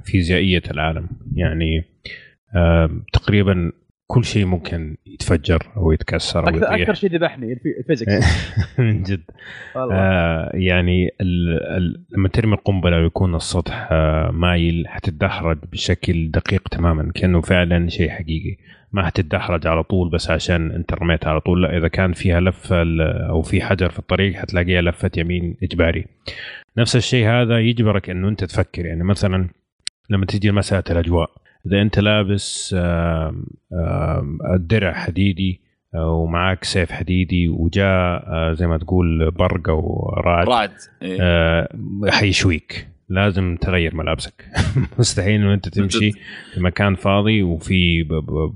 فيزيائية 0.05 0.63
العالم. 0.71 1.07
يعني 1.35 1.83
آه 2.55 2.89
تقريبا 3.13 3.71
كل 4.13 4.25
شيء 4.25 4.45
ممكن 4.45 4.97
يتفجر 5.05 5.63
أو 5.77 5.91
يتكسر 5.91 6.49
أكثر, 6.49 6.75
أكثر 6.75 6.93
شيء 6.93 7.09
ذبحني 7.09 7.59
ال 7.79 7.85
physics. 7.85 8.25
من 8.79 9.03
جد. 9.03 9.23
آه 9.75 10.51
يعني 10.53 11.13
ال 11.21 11.59
ال 11.77 12.03
لما 12.09 12.29
ترمي 12.29 12.53
القنبلة 12.53 13.01
ويكون 13.01 13.35
السطح 13.35 13.87
آه 13.91 14.31
مايل 14.31 14.87
حتتدحرج 14.87 15.57
بشكل 15.71 16.31
دقيق 16.31 16.67
تماما 16.67 17.11
كأنه 17.15 17.41
فعلا 17.41 17.89
شيء 17.89 18.09
حقيقي. 18.09 18.57
ما 18.91 19.05
حتتدحرج 19.05 19.67
على 19.67 19.83
طول 19.83 20.09
بس 20.09 20.31
عشان 20.31 20.71
أنت 20.71 20.93
رميتها 20.93 21.29
على 21.29 21.39
طول. 21.39 21.63
لا 21.63 21.77
إذا 21.77 21.87
كان 21.87 22.13
فيها 22.13 22.39
لفة 22.39 22.83
أو 23.29 23.41
في 23.41 23.61
حجر 23.61 23.89
في 23.89 23.99
الطريق 23.99 24.35
حتلاقيها 24.35 24.81
لفة 24.81 25.11
يمين 25.17 25.57
إجباري. 25.63 26.05
نفس 26.77 26.95
الشيء 26.95 27.27
هذا 27.27 27.59
يجبرك 27.59 28.09
إنه 28.09 28.29
أنت 28.29 28.43
تفكر. 28.43 28.85
يعني 28.85 29.03
مثلا 29.03 29.49
لما 30.09 30.25
تيجي 30.25 30.51
مسألة 30.51 30.83
الأجواء 30.89 31.42
إذا 31.67 31.81
أنت 31.81 31.99
لابس 31.99 32.75
الدرع 34.55 34.93
حديدي 34.93 35.63
آه، 35.95 36.11
ومعاك 36.11 36.63
سيف 36.63 36.91
حديدي 36.91 37.49
وجاء 37.49 38.23
آه، 38.27 38.53
زي 38.53 38.67
ما 38.67 38.77
تقول 38.77 39.31
برق 39.31 39.69
أو 39.69 40.09
رعد 40.17 40.47
رعد 40.47 40.71
إيه. 41.01 41.17
آه، 41.21 41.69
حيشويك. 42.09 42.87
لازم 43.09 43.57
تغير 43.61 43.95
ملابسك. 43.95 44.45
مستحيل 44.99 45.41
إنه 45.41 45.53
أنت 45.53 45.69
تمشي 45.69 46.11
في 46.53 46.59
مكان 46.59 46.95
فاضي 46.95 47.43
وفي 47.43 48.03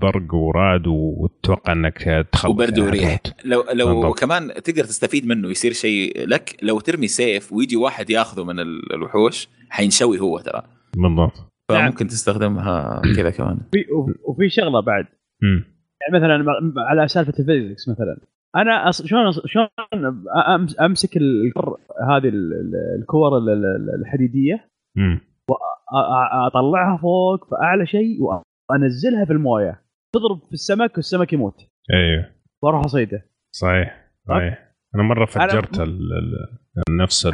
برق 0.01 0.33
ورعد 0.33 0.87
وتتوقع 0.87 1.73
إنك 1.73 2.27
تخلص 2.31 2.51
وبرد 2.51 2.79
وريح. 2.79 3.19
لو 3.45 3.65
لو 3.73 3.93
بالضبط. 4.01 4.19
كمان 4.19 4.53
تقدر 4.63 4.83
تستفيد 4.83 5.27
منه 5.27 5.49
يصير 5.49 5.73
شيء 5.73 6.27
لك 6.27 6.57
لو 6.61 6.79
ترمي 6.79 7.07
سيف 7.07 7.53
ويجي 7.53 7.75
واحد 7.75 8.09
ياخذه 8.09 8.43
من 8.43 8.59
الوحوش 8.93 9.47
حينشوي 9.69 10.19
هو 10.19 10.39
ترى. 10.39 10.63
بالضبط. 10.97 11.56
فممكن 11.69 12.05
نعم. 12.05 12.07
تستخدمها 12.07 13.01
كذا 13.15 13.29
كمان. 13.29 13.57
في 13.71 13.85
وفي 14.27 14.49
شغلة 14.49 14.79
بعد. 14.79 15.05
م. 15.41 15.61
يعني 16.01 16.13
مثلا 16.13 16.53
على 16.77 17.07
سالفة 17.07 17.33
ال 17.39 17.46
physics 17.46 17.89
مثلا. 17.89 18.17
أنا 18.55 18.89
أص... 18.89 19.05
شلون 19.05 19.31
شلون 19.45 19.67
أمسك 20.81 21.17
الكورة 21.17 21.79
هذه 22.09 22.31
الكور 22.99 23.37
الحديدية 24.01 24.69
وأطلعها 25.93 26.97
فوق 26.97 27.49
في 27.49 27.55
أعلى 27.55 27.85
شيء 27.85 28.17
وأنزلها 28.21 29.25
في 29.25 29.33
الموية. 29.33 29.81
تضرب 30.15 30.39
في 30.47 30.53
السمك 30.53 30.95
والسمك 30.95 31.33
يموت. 31.33 31.55
أيوه. 31.93 32.25
وأروح 32.63 32.85
أصيده. 32.85 33.25
صحيح 33.55 34.11
صحيح. 34.27 34.67
أنا 34.95 35.03
مرة 35.03 35.25
فجرت 35.25 35.79
أنا... 35.79 35.97
نفس 36.89 37.29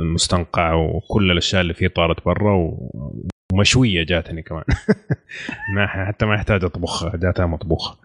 المستنقع 0.00 0.74
وكل 0.74 1.30
الأشياء 1.30 1.62
اللي 1.62 1.74
فيه 1.74 1.88
طارت 1.88 2.24
برا 2.24 2.78
ومشوية 3.52 4.04
جاتني 4.04 4.42
كمان. 4.42 4.64
ما 5.76 5.86
حتى 5.86 6.26
ما 6.26 6.34
يحتاج 6.34 6.64
اطبخها 6.64 7.16
جاتها 7.16 7.46
مطبوخة. 7.46 7.98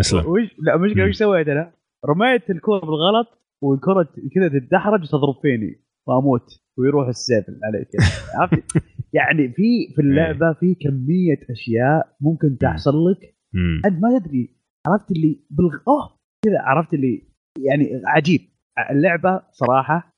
اسلم. 0.00 0.26
وش 0.26 0.54
لا 0.58 0.76
مش 0.76 0.96
إيش 0.96 1.16
سويت 1.16 1.48
أنا؟ 1.48 1.72
رميت 2.06 2.50
الكرة 2.50 2.80
بالغلط 2.80 3.28
والكورة 3.62 4.08
كذا 4.34 4.48
تتدحرج 4.48 5.02
وتضرب 5.02 5.34
فيني 5.42 5.80
وأموت. 6.06 6.62
ويروح 6.78 7.08
السيف 7.08 7.44
عليك. 7.64 7.88
عرفت؟ 8.40 8.82
يعني 9.12 9.48
في 9.48 9.92
في 9.94 10.02
اللعبة 10.02 10.52
في 10.52 10.74
كمية 10.74 11.40
أشياء 11.50 12.16
ممكن 12.20 12.58
تحصل 12.58 13.10
لك. 13.10 13.36
أنت 13.86 14.02
ما 14.02 14.18
تدري. 14.18 14.56
عرفت 14.86 15.10
اللي 15.10 15.40
بالغ 15.50 15.70
أوه! 15.88 16.16
كذا 16.44 16.60
عرفت 16.60 16.94
اللي 16.94 17.22
يعني 17.58 18.02
عجيب. 18.06 18.40
اللعبة 18.90 19.42
صراحة 19.52 20.12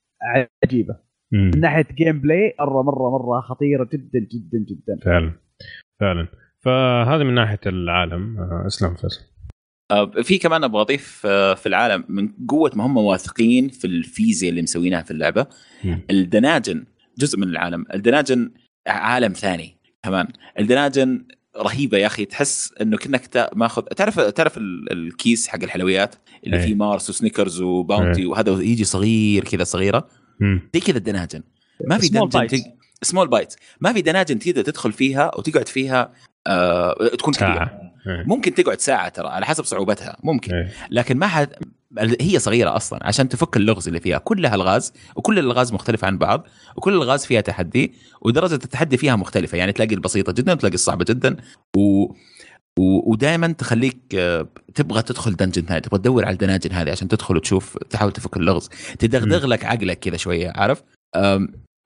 عجيبة. 0.65 1.04
من 1.35 1.61
ناحية 1.61 1.87
gameplay 1.95 2.55
مرة 2.61 2.83
مرة 2.83 3.11
مرة 3.11 3.41
خطيرة 3.41 3.89
جدا 3.93 4.19
جدا 4.19 4.59
جدا. 4.69 4.99
فعلا. 5.05 5.33
فعلا. 6.01 6.29
فهذا 6.61 7.25
من 7.25 7.35
ناحية 7.35 7.61
العالم. 7.67 8.39
آه، 8.39 8.65
اسلم 8.67 8.95
فيصل. 8.95 9.21
آه، 9.91 10.11
في 10.23 10.39
كمان 10.39 10.65
أبغى 10.65 10.81
أضيف 10.81 11.23
آه، 11.27 11.55
في 11.55 11.67
العالم 11.67 12.05
من 12.09 12.29
قوة 12.49 12.71
ما 12.75 12.87
هم 12.87 12.97
واثقين 12.97 13.69
في 13.69 13.87
الفيزياء 13.87 14.51
اللي 14.51 14.63
مسوينها 14.63 15.03
في 15.03 15.11
اللعبة. 15.11 15.47
ال 16.11 16.20
dungeon 16.20 16.85
جزء 17.19 17.39
من 17.39 17.49
العالم. 17.49 17.85
ال 17.95 18.02
dungeon 18.02 18.51
عالم 18.87 19.33
ثاني 19.33 19.77
كمان. 20.03 20.29
ال 20.59 20.67
dungeon 20.67 21.25
رهيبة 21.57 21.99
يا 21.99 22.07
أخي. 22.07 22.25
تحس 22.25 22.75
إنه 22.81 22.97
كأنك 22.97 23.51
ماخذ 23.57 23.83
تعرف 23.83 24.21
تعرف 24.21 24.59
الكيس 24.93 25.49
حق 25.49 25.63
الحلويات؟ 25.63 26.15
اللي 26.47 26.59
فيه 26.59 26.75
مارس 26.75 27.11
وسنيكرز 27.11 27.61
وباونتي 27.61 28.27
وهذا 28.27 28.53
يجي 28.53 28.85
صغير 28.85 29.45
كذا 29.45 29.65
صغيرة. 29.65 30.09
زي 30.75 30.81
كذا 30.81 30.99
ال 30.99 31.04
dungeon 31.04 31.43
ما 31.87 31.99
في 31.99 32.09
dungeon 32.09 32.49
small 33.03 33.29
bite 33.29 33.55
ما 33.81 33.93
في 33.93 34.03
dungeon 34.03 34.39
تقدر 34.39 34.63
تدخل 34.63 34.93
فيها 34.93 35.31
وتقعد 35.39 35.69
فيها 35.69 36.13
آه 36.47 37.09
تكون 37.19 37.35
كبيرة. 37.35 37.81
إيه. 38.07 38.25
ممكن 38.27 38.55
تقعد 38.55 38.81
ساعة 38.81 39.09
ترى 39.09 39.29
على 39.29 39.47
حسب 39.47 39.65
صعوبتها. 39.65 40.17
ممكن. 40.23 40.55
إيه. 40.55 40.73
لكن 40.91 41.17
ما 41.17 41.27
حد 41.27 41.55
هي 42.21 42.39
صغيرة 42.39 42.77
أصلا 42.77 43.07
عشان 43.07 43.29
تفك 43.29 43.57
اللغز 43.57 43.87
اللي 43.89 44.01
فيها. 44.01 44.19
كلها 44.19 44.55
ألغاز 44.55 44.93
وكل 45.17 45.39
الألغاز 45.39 45.73
مختلفة 45.73 46.07
عن 46.07 46.19
بعض 46.19 46.47
وكل 46.77 46.95
الغاز 46.95 47.27
فيها 47.27 47.41
تحدي 47.41 47.95
ودرجة 48.23 48.55
التحدي 48.55 48.97
فيها 48.97 49.17
مختلفة. 49.17 49.59
يعني 49.59 49.73
تلاقي 49.73 49.95
البسيطة 49.95 50.33
جدا 50.33 50.53
وتلاقي 50.53 50.75
الصعبة 50.75 51.05
جدا 51.09 51.37
و 51.77 52.15
ودائما 52.79 53.53
تخليك 53.53 53.97
تبغى 54.75 55.03
تدخل 55.03 55.37
دنجن 55.37 55.63
ثاني 55.63 55.81
تبغى 55.81 55.99
تدور 55.99 56.25
على 56.25 56.33
الدناجن 56.33 56.73
هذه 56.73 56.91
عشان 56.91 57.09
تدخل 57.09 57.37
وتشوف 57.37 57.79
تحاول 57.79 58.13
تفك 58.13 58.37
اللغز 58.37 58.69
تدغدغ 58.99 59.47
لك 59.47 59.65
عقلك 59.65 59.99
كذا 59.99 60.17
شوية 60.17 60.53
عارف؟ 60.55 60.83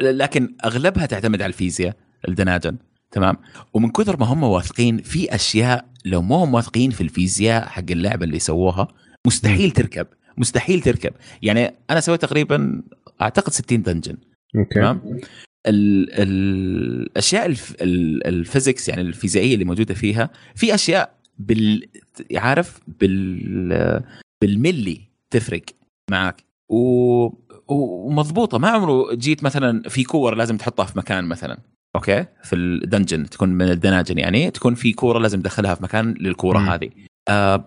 لكن 0.03 0.55
أغلبها 0.65 1.07
تعتمد 1.07 1.43
على 1.43 1.51
الفيزياء 1.51 1.97
ال 2.29 2.35
dungeon 2.35 2.77
تمام؟ 3.11 3.37
ومن 3.75 3.91
كثر 3.91 4.21
ما 4.21 4.27
هم 4.27 4.43
واثقين 4.43 4.99
في 4.99 5.35
أشياء 5.35 5.85
لو 6.05 6.23
ما 6.23 6.37
هم 6.37 6.55
واثقين 6.55 6.91
في 6.91 7.01
الفيزياء 7.01 7.69
حق 7.69 7.85
اللعبة 7.91 8.25
اللي 8.25 8.39
سووها 8.39 8.89
مستحيل 9.27 9.71
تركب 9.71 10.07
مستحيل 10.39 10.81
تركب. 10.81 11.13
يعني 11.43 11.75
أنا 11.91 12.01
سويت 12.01 12.23
تقريبا 12.23 12.83
أعتقد 13.23 13.53
60 13.53 13.83
dungeon 13.83 14.17
okay. 14.57 14.75
تمام؟ 14.75 15.21
الأشياء 15.67 17.57
ال 17.81 17.94
physics 17.94 18.89
يعني 18.89 19.03
الفيزيائية 19.03 19.55
اللي 19.55 19.65
موجودة 19.65 19.95
فيها 19.95 20.31
في 20.55 20.75
أشياء 20.75 21.19
بال 21.39 21.89
عارف 22.35 22.81
بال 23.01 24.03
بالملي 24.43 25.01
تفرق 25.31 25.63
معك 26.11 26.45
و... 26.69 27.29
ومضبوطة 27.69 28.59
ما 28.59 28.69
عمره 28.69 29.15
جيت 29.15 29.45
مثلا 29.45 29.89
في 29.89 30.05
كورة 30.05 30.35
لازم 30.35 30.57
تحطها 30.57 30.85
في 30.85 30.99
مكان 30.99 31.25
مثلا 31.25 31.59
okay؟ 31.97 32.25
في 32.43 32.57
ال 32.57 32.66
dungeon 32.66 33.31
تكون 33.31 33.49
من 33.49 33.71
ال 33.71 33.77
dungeon 33.77 34.19
يعني 34.19 34.51
تكون 34.51 34.75
في 34.75 34.93
كورة 34.93 35.19
لازم 35.19 35.41
تدخلها 35.41 35.75
في 35.75 35.83
مكان 35.83 36.15
للكورة 36.21 36.59
م. 36.59 36.69
هذه. 36.69 36.91
آه 37.29 37.65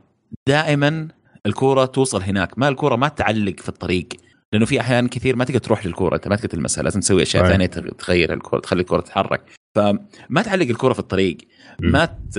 دائما 0.48 1.08
الكورة 1.46 1.86
توصل 1.86 2.22
هناك 2.22 2.60
ما 2.60 2.70
الكورة 2.70 2.96
ما 2.96 3.08
تعلق 3.08 3.60
في 3.60 3.70
الطريق. 3.70 4.08
لأنه 4.54 4.66
في 4.66 4.80
أحيان 4.80 5.08
كثير 5.08 5.36
ما 5.36 5.46
تقدر 5.46 5.60
تروح 5.60 5.86
للكورة 5.86 6.16
أنت 6.16 6.28
ما 6.28 6.36
تقدر 6.36 6.50
تلمسها 6.50 6.84
لازم 6.84 7.00
تسوي 7.00 7.24
أشياء 7.24 7.48
ثانية 7.48 7.66
تغير 7.66 8.34
الكورة 8.34 8.60
تخلي 8.60 8.82
الكورة 8.82 9.02
تتحرك. 9.02 9.42
فما 9.76 10.42
تعلق 10.44 10.68
الكورة 10.68 10.94
في 10.94 11.00
الطريق 11.00 11.38
ما 11.80 12.06
ت... 12.06 12.38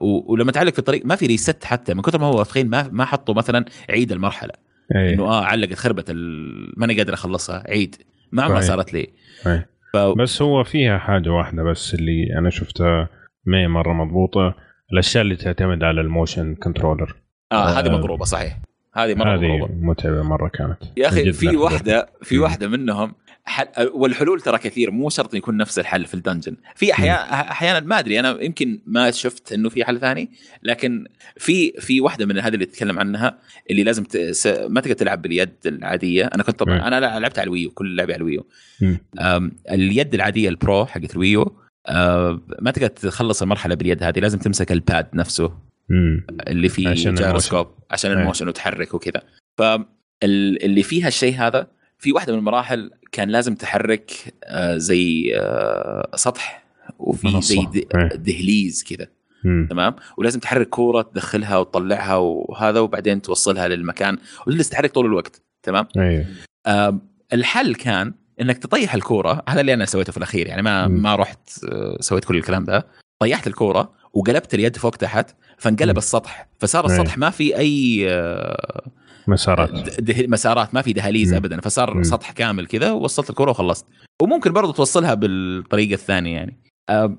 ولما 0.00 0.52
تعلق 0.52 0.72
في 0.72 0.78
الطريق 0.78 1.06
ما 1.06 1.16
في 1.16 1.26
reset 1.26 1.64
حتى 1.64 1.94
من 1.94 2.02
كثر 2.02 2.18
ما 2.20 2.26
هو 2.26 2.38
واثقين 2.38 2.68
ما 2.68 2.88
ما 2.92 3.04
حطوا 3.04 3.34
مثلا 3.34 3.64
عيد 3.90 4.12
المرحلة. 4.12 4.52
أيه. 4.96 5.14
إنه 5.14 5.24
آه 5.24 5.44
علقت 5.44 5.74
خربت 5.74 6.10
ال... 6.10 6.72
ماني 6.76 6.96
قادر 6.96 7.14
أخلصها 7.14 7.64
عيد. 7.68 7.96
ما 8.32 8.42
عمرها 8.42 8.60
صارت 8.60 8.92
لي. 8.92 9.08
أيه. 9.46 9.68
ف... 9.92 9.96
بس 9.96 10.42
هو 10.42 10.64
فيها 10.64 10.98
حاجة 10.98 11.30
واحدة 11.30 11.62
بس 11.62 11.94
اللي 11.94 12.38
أنا 12.38 12.50
شفتها 12.50 13.08
ما 13.44 13.58
هي 13.58 13.68
مرة 13.68 13.92
مضبوطة 13.92 14.54
الأشياء 14.92 15.24
اللي 15.24 15.36
تعتمد 15.36 15.82
على 15.82 16.00
ال 16.00 16.08
motion 16.08 16.54
controller 16.54 17.14
آه 17.52 17.68
هذه 17.68 17.88
مضروبة 17.88 18.24
صحيح. 18.24 18.58
هذه 18.94 19.14
مرة 19.14 19.34
هذه 19.34 19.68
متعبة 19.80 20.22
مرة 20.22 20.48
كانت 20.48 20.78
يا 20.96 21.08
أخي 21.08 21.32
في. 21.32 21.56
واحدة 21.56 22.08
في. 22.22 22.38
واحدة 22.38 22.68
منهم 22.68 23.14
حل 23.44 23.66
والحلول 23.94 24.40
ترى 24.40 24.58
كثير 24.58 24.90
مو 24.90 25.10
شرط 25.10 25.34
يكون 25.34 25.56
نفس 25.56 25.78
الحل 25.78 26.04
في 26.04 26.14
ال 26.14 26.19
dungeon 26.19 26.56
في 26.74 26.92
أحيانا 26.92 27.50
أحيانا 27.50 27.80
ما 27.80 27.98
أدري 27.98 28.20
أنا 28.20 28.42
يمكن 28.42 28.80
ما 28.86 29.10
شفت 29.10 29.52
إنه 29.52 29.68
في 29.68 29.84
حل 29.84 30.00
ثاني 30.00 30.30
لكن 30.62 31.06
في 31.36 31.72
في 31.72 32.00
واحدة 32.00 32.26
من 32.26 32.38
هذه 32.38 32.54
اللي 32.54 32.66
تتكلم 32.66 32.98
عنها 32.98 33.38
اللي 33.70 33.82
لازم. 33.82 34.04
ما 34.68 34.80
تقدر 34.80 34.94
تلعب 34.94 35.22
باليد 35.22 35.50
العادية 35.66 36.24
أنا 36.24 36.42
كنت 36.42 36.58
طبعا. 36.58 36.88
أنا 36.88 37.18
لعبت 37.18 37.38
على 37.38 37.46
ال 37.46 37.51
Wii 37.51 37.65
U 37.65 37.70
كل 37.70 37.96
لعبي 37.96 38.12
على 38.12 38.20
الويو 38.20 38.46
اليد 39.70 40.14
العادية 40.14 40.48
ال 40.48 40.57
Pro 40.57 40.86
حقت 40.86 41.12
ال 41.12 41.21
Wii 41.21 41.47
U 41.47 41.56
أه، 41.86 42.40
ما 42.60 42.70
تقدر 42.70 42.86
تخلص 42.86 43.42
المرحلة 43.42 43.74
باليد 43.74 44.02
هذه 44.02 44.18
لازم 44.18 44.38
تمسك 44.38 44.72
ال 44.72 44.81
pad 44.81 45.06
نفسه 45.14 45.52
مم. 45.88 46.26
اللي 46.48 46.68
فيه 46.68 46.88
عشان 46.88 47.14
جيروسكوب 47.14 47.66
عشان. 47.90 48.12
ال 48.12 48.17
motion 48.17 48.48
وتحرك 48.48 48.94
وكذا 48.94 49.22
فاللي 49.58 50.82
فيها 50.82 51.08
الشيء 51.08 51.34
هذا 51.34 51.66
في 51.98 52.12
واحدة 52.12 52.32
من 52.32 52.38
المراحل 52.38 52.90
كان 53.12 53.28
لازم 53.28 53.54
تحرك 53.54 54.12
آه، 54.44 54.76
زي 54.76 55.36
آه، 55.36 56.10
سطح 56.14 56.64
وفي. 56.98 57.40
زي 57.40 57.58
أي. 57.58 58.08
دهليز 58.14 58.84
كذا. 58.84 59.06
تمام 59.70 59.94
ولازم 60.18 60.40
تحرك 60.40 60.68
كورة 60.68 61.02
تدخلها 61.02 61.56
وتطلعها 61.58 62.16
وهذا 62.16 62.80
وبعدين 62.80 63.22
توصلها 63.22 63.68
للمكان 63.68 64.18
وتجلس 64.46 64.68
تحرك 64.68 64.90
طول 64.92 65.06
الوقت 65.06 65.42
تمام 65.62 65.86
آه، 66.66 66.98
الحل 67.32 67.74
كان 67.74 68.14
إنك 68.40 68.58
تطيح 68.58 68.94
الكورة 68.94 69.42
هذا 69.48 69.60
اللي 69.60 69.74
أنا 69.74 69.84
سويته 69.84 70.12
في 70.12 70.18
الأخير 70.18 70.46
يعني 70.46 70.62
ما 70.62 70.88
مم. 70.88 71.02
ما 71.02 71.16
رحت 71.16 71.64
آه، 71.72 71.96
سويت 72.00 72.24
كل 72.24 72.36
الكلام 72.36 72.64
ده 72.64 72.86
طيحت 73.22 73.46
الكورة 73.46 73.92
وقلبت 74.14 74.54
اليد 74.54 74.76
فوق 74.76 74.90
تحت 74.96 75.34
فانقلب. 75.58 75.96
السطح 75.98 76.48
فصار 76.58 76.86
أي. 76.90 76.92
السطح 76.92 77.18
ما 77.18 77.30
في 77.30 77.56
أي 77.58 78.06
مسارات 79.28 79.70
ده 80.00 80.26
مسارات 80.28 80.74
ما 80.74 80.82
في 80.82 80.92
دهاليز. 80.92 81.32
ابدا 81.34 81.60
فصار 81.60 81.94
مم. 81.94 82.02
سطح 82.02 82.32
كامل 82.32 82.66
كذا 82.66 82.92
ووصلت 82.92 83.30
الكوره 83.30 83.50
وخلصت 83.50 83.86
وممكن 84.22 84.52
برضو 84.52 84.72
توصلها 84.72 85.14
بالطريقة 85.14 85.94
الثانية 85.94 86.34
يعني 86.34 86.58
آه، 86.90 87.16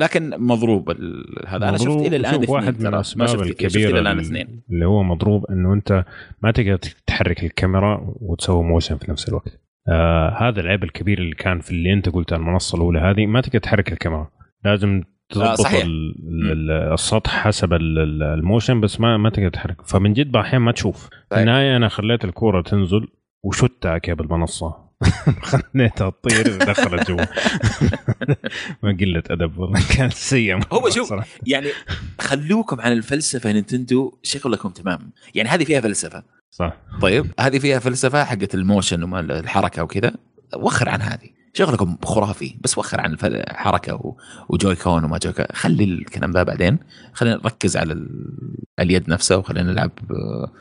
لكن 0.00 0.30
مضروب 0.38 0.90
ال- 0.90 1.24
هذا 1.46 1.68
أنا 1.68 1.78
شفت. 1.78 1.88
إلى 1.88 2.16
الآن 2.16 2.34
اثنين 2.34 2.50
واحد 2.50 2.80
من 2.80 2.86
الأسباب 2.86 3.28
شفت 3.28 3.42
الكبيرة 3.42 3.90
إلى 3.90 3.98
الآن 3.98 4.18
ال- 4.18 4.24
اثنين 4.24 4.62
اللي 4.70 4.86
هو 4.86 5.02
مضروب 5.02 5.46
إنه 5.50 5.72
أنت 5.72 6.04
ما 6.42 6.50
تقدر 6.52 6.78
تحرك 7.06 7.44
الكاميرا 7.44 8.14
وتسوي 8.20 8.62
motion 8.64 8.96
في 8.96 9.10
نفس 9.10 9.28
الوقت 9.28 9.60
آه 9.88 10.36
هذا 10.40 10.60
العيب 10.60 10.84
الكبير 10.84 11.18
اللي 11.18 11.34
كان 11.34 11.60
في 11.60 11.70
اللي 11.70 11.92
أنت 11.92 12.08
قلت 12.08 12.32
المنصة 12.32 12.76
الأولى 12.76 12.98
هذه 13.00 13.26
ما 13.26 13.40
تقدر 13.40 13.58
تحرك 13.58 13.92
الكاميرا 13.92 14.30
لازم 14.64 15.02
صحيح. 15.34 15.84
ال- 15.84 16.14
ال- 16.52 16.92
السطح 16.92 17.30
حسب 17.30 17.72
ال- 17.72 17.98
ال- 17.98 18.22
ال 18.22 18.30
motion 18.30 18.80
بس 18.80 19.00
ما 19.00 19.16
ما 19.16 19.30
تقدر 19.30 19.48
تحرك. 19.48 19.76
فمن 19.86 20.12
جد 20.12 20.28
الاحيان 20.36 20.62
ما 20.62 20.72
تشوف. 20.72 21.02
في 21.04 21.10
صحيح. 21.30 21.38
النهاية 21.38 21.76
أنا 21.76 21.88
خليت 21.88 22.24
الكورة 22.24 22.62
تنزل 22.62 23.08
وشتّها 23.44 23.98
كيف 23.98 24.14
بالمنصة. 24.18 24.90
خليتها 25.74 26.10
تطير 26.10 26.54
ودخلت 26.54 27.10
جوا. 27.10 27.24
ما 28.82 28.96
قلة 29.00 29.22
أدب 29.30 29.58
والله 29.58 29.80
كانت 29.96 30.12
سيئة. 30.12 30.60
هو 30.72 30.90
شوف،. 30.90 31.14
يعني 31.46 31.68
خلوكم 32.20 32.80
عن 32.80 32.92
الفلسفة 32.92 33.52
نينتندو 33.52 34.18
شغلكم 34.22 34.68
تمام. 34.68 35.12
يعني 35.34 35.48
هذه 35.48 35.64
فيها 35.64 35.80
فلسفة. 35.80 36.22
صح. 36.50 36.76
طيب 37.02 37.26
هذه 37.40 37.58
فيها 37.58 37.78
فلسفة 37.78 38.24
حقت 38.24 38.54
ال 38.54 38.61
motion 38.61 39.02
وما 39.02 39.20
الحركة 39.20 39.82
وكذا. 39.82 40.12
وخر 40.56 40.88
عن 40.88 41.00
هذه. 41.02 41.28
شغلكم 41.52 41.96
خرافي. 42.04 42.54
بس 42.60 42.78
وخر 42.78 43.00
عن 43.00 43.16
الحركه 43.24 44.14
و 44.48 44.76
Joy-Con 44.76 45.04
وما 45.04 45.18
Joy-Con 45.18 45.46
خلي 45.52 45.84
الكلام 45.84 46.30
ده 46.30 46.42
بعدين. 46.42 46.78
خلينا 47.12 47.36
نركز 47.36 47.76
على 47.76 47.92
ال- 47.92 48.56
اليد 48.80 49.10
نفسها 49.10 49.36
وخلينا 49.36 49.72
نلعب 49.72 49.90
آه، 50.10 50.52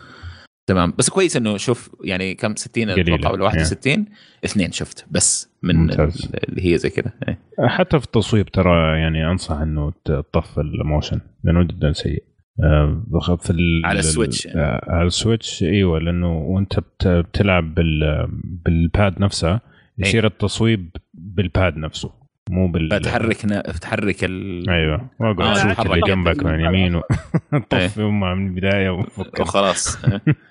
تمام. 0.67 0.93
بس 0.97 1.09
كويس 1.09 1.37
إنه 1.37 1.57
شوف 1.57 1.89
يعني 2.03 2.35
كم؟ 2.35 2.55
60 2.55 2.89
قليلة. 2.91 3.15
أتوقع 3.15 3.31
ولا 3.31 3.43
61 3.43 4.05
اثنين 4.45 4.71
شفت. 4.71 5.05
بس 5.11 5.49
من 5.63 5.75
ممتاز. 5.75 6.31
اللي 6.49 6.73
هي 6.73 6.77
زي 6.77 6.89
كذا 6.89 7.11
إيه. 7.27 7.39
حتى 7.67 7.99
في 7.99 8.05
التصويب 8.05 8.47
ترى 8.47 8.99
يعني 8.99 9.31
أنصح 9.31 9.55
إنه 9.55 9.93
تطفي 10.05 10.61
ال 10.61 10.70
motion 10.70 11.19
لأنه 11.43 11.63
جدا 11.63 11.93
سيء. 11.93 12.23
آه، 12.63 13.03
في 13.41 13.49
ال- 13.49 13.81
على 13.85 13.93
ال- 13.93 13.99
السويتش. 13.99 14.45
يعني. 14.45 14.61
على 14.87 15.07
السويتش 15.07 15.63
إيوه 15.63 15.99
لأنه 15.99 16.37
وأنت 16.37 16.79
بت- 16.79 17.07
بتلعب 17.07 17.75
بال 17.75 18.27
بال 18.65 18.88
pad 18.88 19.21
نفسها 19.21 19.61
يصير 19.99 20.25
التصويب 20.25 20.95
بال 21.13 21.39
pad 21.39 21.77
نفسه 21.77 22.11
مو 22.49 22.67
بال 22.67 22.89
فتحرك 22.91 23.37
تحرك 23.81 24.23
ال... 24.23 24.69
أيوه. 24.69 25.09
وأقعد 25.19 25.57
آه، 25.57 25.73
تحرك 25.73 25.89
اللي. 25.91 26.01
جنبك 26.07 26.43
من 26.43 26.59
يمين 26.59 26.95
و- 26.95 27.01
إيه. 27.53 27.59
طفي 27.87 28.01
امها 28.01 28.33
من 28.35 28.47
البداية 28.47 28.89
وفكر 28.89 29.41
وخلاص 29.41 29.97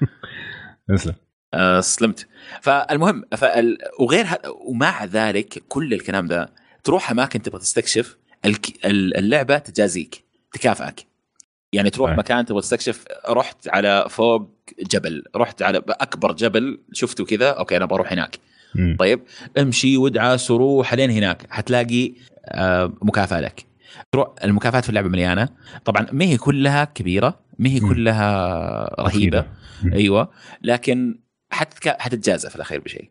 اسلم. 0.94 1.14
آه، 1.54 1.80
سلمت. 1.80 2.28
فالمهم 2.62 3.24
فال... 3.36 3.78
وغير 4.00 4.24
ه... 4.26 4.38
ومع 4.68 5.04
ذلك 5.04 5.62
كل 5.68 5.94
الكلام 5.94 6.26
ده 6.26 6.52
تروح 6.84 7.10
أماكن 7.10 7.42
تبغى 7.42 7.58
تستكشف 7.60 8.16
الك... 8.44 8.86
ال- 8.86 9.16
اللعبة 9.16 9.58
تجازيك 9.58 10.24
تكافئك. 10.52 11.06
يعني 11.72 11.90
تروح 11.90 12.06
صحيح. 12.08 12.18
مكان 12.18 12.44
تبغى 12.46 12.60
تستكشف 12.60 13.04
رحت 13.28 13.68
على 13.68 14.06
فوق 14.10 14.50
جبل 14.90 15.22
رحت 15.36 15.62
على 15.62 15.82
أكبر 15.88 16.32
جبل 16.32 16.80
شفته 16.92 17.24
كذا 17.24 17.50
أوكي 17.50 17.76
أنا 17.76 17.84
بروح 17.86 18.12
هناك. 18.12 18.38
مم. 18.74 18.96
طيب 18.98 19.20
امشي 19.58 19.96
وادعس 19.96 20.50
وروح 20.50 20.94
لين 20.94 21.10
هناك 21.10 21.46
حتلاقي 21.50 22.12
آه، 22.44 22.92
مكافأة 23.02 23.40
لك 23.40 23.66
تروح 24.12 24.28
المكافآت 24.44 24.82
في 24.82 24.88
اللعبة 24.88 25.08
مليانة 25.08 25.48
طبعا 25.84 26.06
ما 26.12 26.24
هي 26.24 26.36
كلها 26.36 26.84
كبيرة 26.84 27.40
ما 27.58 27.68
هي. 27.68 27.80
كلها 27.80 29.00
رهيبة 29.00 29.44
مم. 29.82 29.92
أيوه 29.92 30.30
لكن 30.62 31.18
حتتك... 31.50 31.96
حتتجازى 32.00 32.50
في 32.50 32.56
الأخير 32.56 32.80
بشيء. 32.80 33.10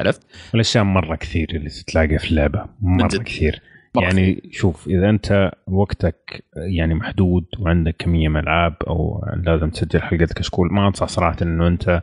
عرفت؟ 0.00 0.22
الاشياء 0.54 0.84
مرة 0.84 1.16
كثير 1.16 1.48
اللي 1.54 1.70
تلاقيها 1.70 2.18
في 2.18 2.30
اللعبة 2.30 2.66
مرة. 2.80 3.08
كثير 3.08 3.62
مرة 3.96 4.04
يعني 4.04 4.48
شوف 4.52 4.86
إذا 4.88 5.10
أنت 5.10 5.50
وقتك 5.66 6.44
يعني 6.56 6.94
محدود 6.94 7.44
وعندك 7.58 7.96
كمية 7.98 8.28
من 8.28 8.40
العاب 8.40 8.74
أو 8.86 9.24
لازم 9.46 9.70
تسجل 9.70 10.02
حلقه 10.02 10.26
كشكول 10.26 10.72
ما 10.72 10.88
أنصح 10.88 11.08
صراحة 11.08 11.36
إنه 11.42 11.66
أنت 11.66 12.02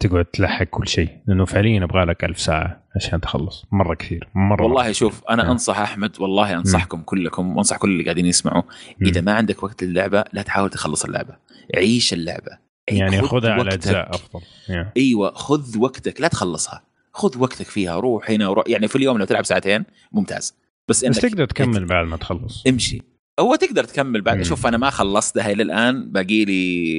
تقعد 0.00 0.24
تلحق 0.24 0.64
كل 0.64 0.88
شيء. 0.88 1.08
لأنه 1.26 1.44
فعليا 1.44 1.76
يبغى 1.82 2.04
لك 2.04 2.24
ألف 2.24 2.40
ساعة 2.40 2.84
عشان 2.96 3.20
تخلص. 3.20 3.66
مرة 3.72 3.94
كثير. 3.94 4.28
مرة 4.34 4.62
والله 4.62 4.92
شوف 4.92 5.24
أنا 5.30 5.42
نعم. 5.42 5.50
أنصح 5.50 5.78
أحمد 5.78 6.20
والله 6.20 6.54
أنصحكم 6.54 7.02
كلكم 7.02 7.56
وأنصح 7.56 7.76
كل 7.76 7.90
اللي 7.90 8.04
قاعدين 8.04 8.26
يسمعوا. 8.26 8.62
إذا 9.02 9.20
ما 9.20 9.32
عندك 9.32 9.62
وقت 9.62 9.84
للعبة 9.84 10.24
لا 10.32 10.42
تحاول 10.42 10.70
تخلص 10.70 11.04
اللعبة. 11.04 11.36
عيش 11.76 12.12
اللعبة. 12.12 12.58
يعني 12.88 13.22
خذ 13.22 13.26
خذها 13.26 13.52
على. 13.52 13.74
أجزاء 13.74 14.14
أفضل. 14.14 14.40
يعني. 14.68 14.90
أيوه 14.96 15.34
خذ 15.34 15.78
وقتك. 15.78 16.20
لا 16.20 16.28
تخلصها. 16.28 16.82
خذ 17.12 17.38
وقتك 17.38 17.66
فيها. 17.66 17.96
روح 18.00 18.30
هنا 18.30 18.48
وروح. 18.48 18.64
يعني 18.68 18.88
في 18.88 18.96
اليوم 18.96 19.18
لو 19.18 19.24
تلعب 19.24 19.44
ساعتين 19.44 19.84
ممتاز. 20.12 20.54
بس 20.88 21.04
بس 21.04 21.04
إنك 21.04 21.32
تقدر 21.32 21.46
تكمل 21.46 21.84
بعد 21.84 22.06
ما 22.06 22.16
تخلص. 22.16 22.66
امشي. 22.66 23.02
هو 23.40 23.54
تقدر 23.54 23.84
تكمل 23.84 24.20
بعد. 24.20 24.42
شوف 24.42 24.66
أنا 24.66 24.76
ما 24.78 24.90
خلصتها 24.90 25.50
إلى 25.52 25.62
الآن 25.62 26.10
باقي 26.12 26.44
لي 26.44 26.92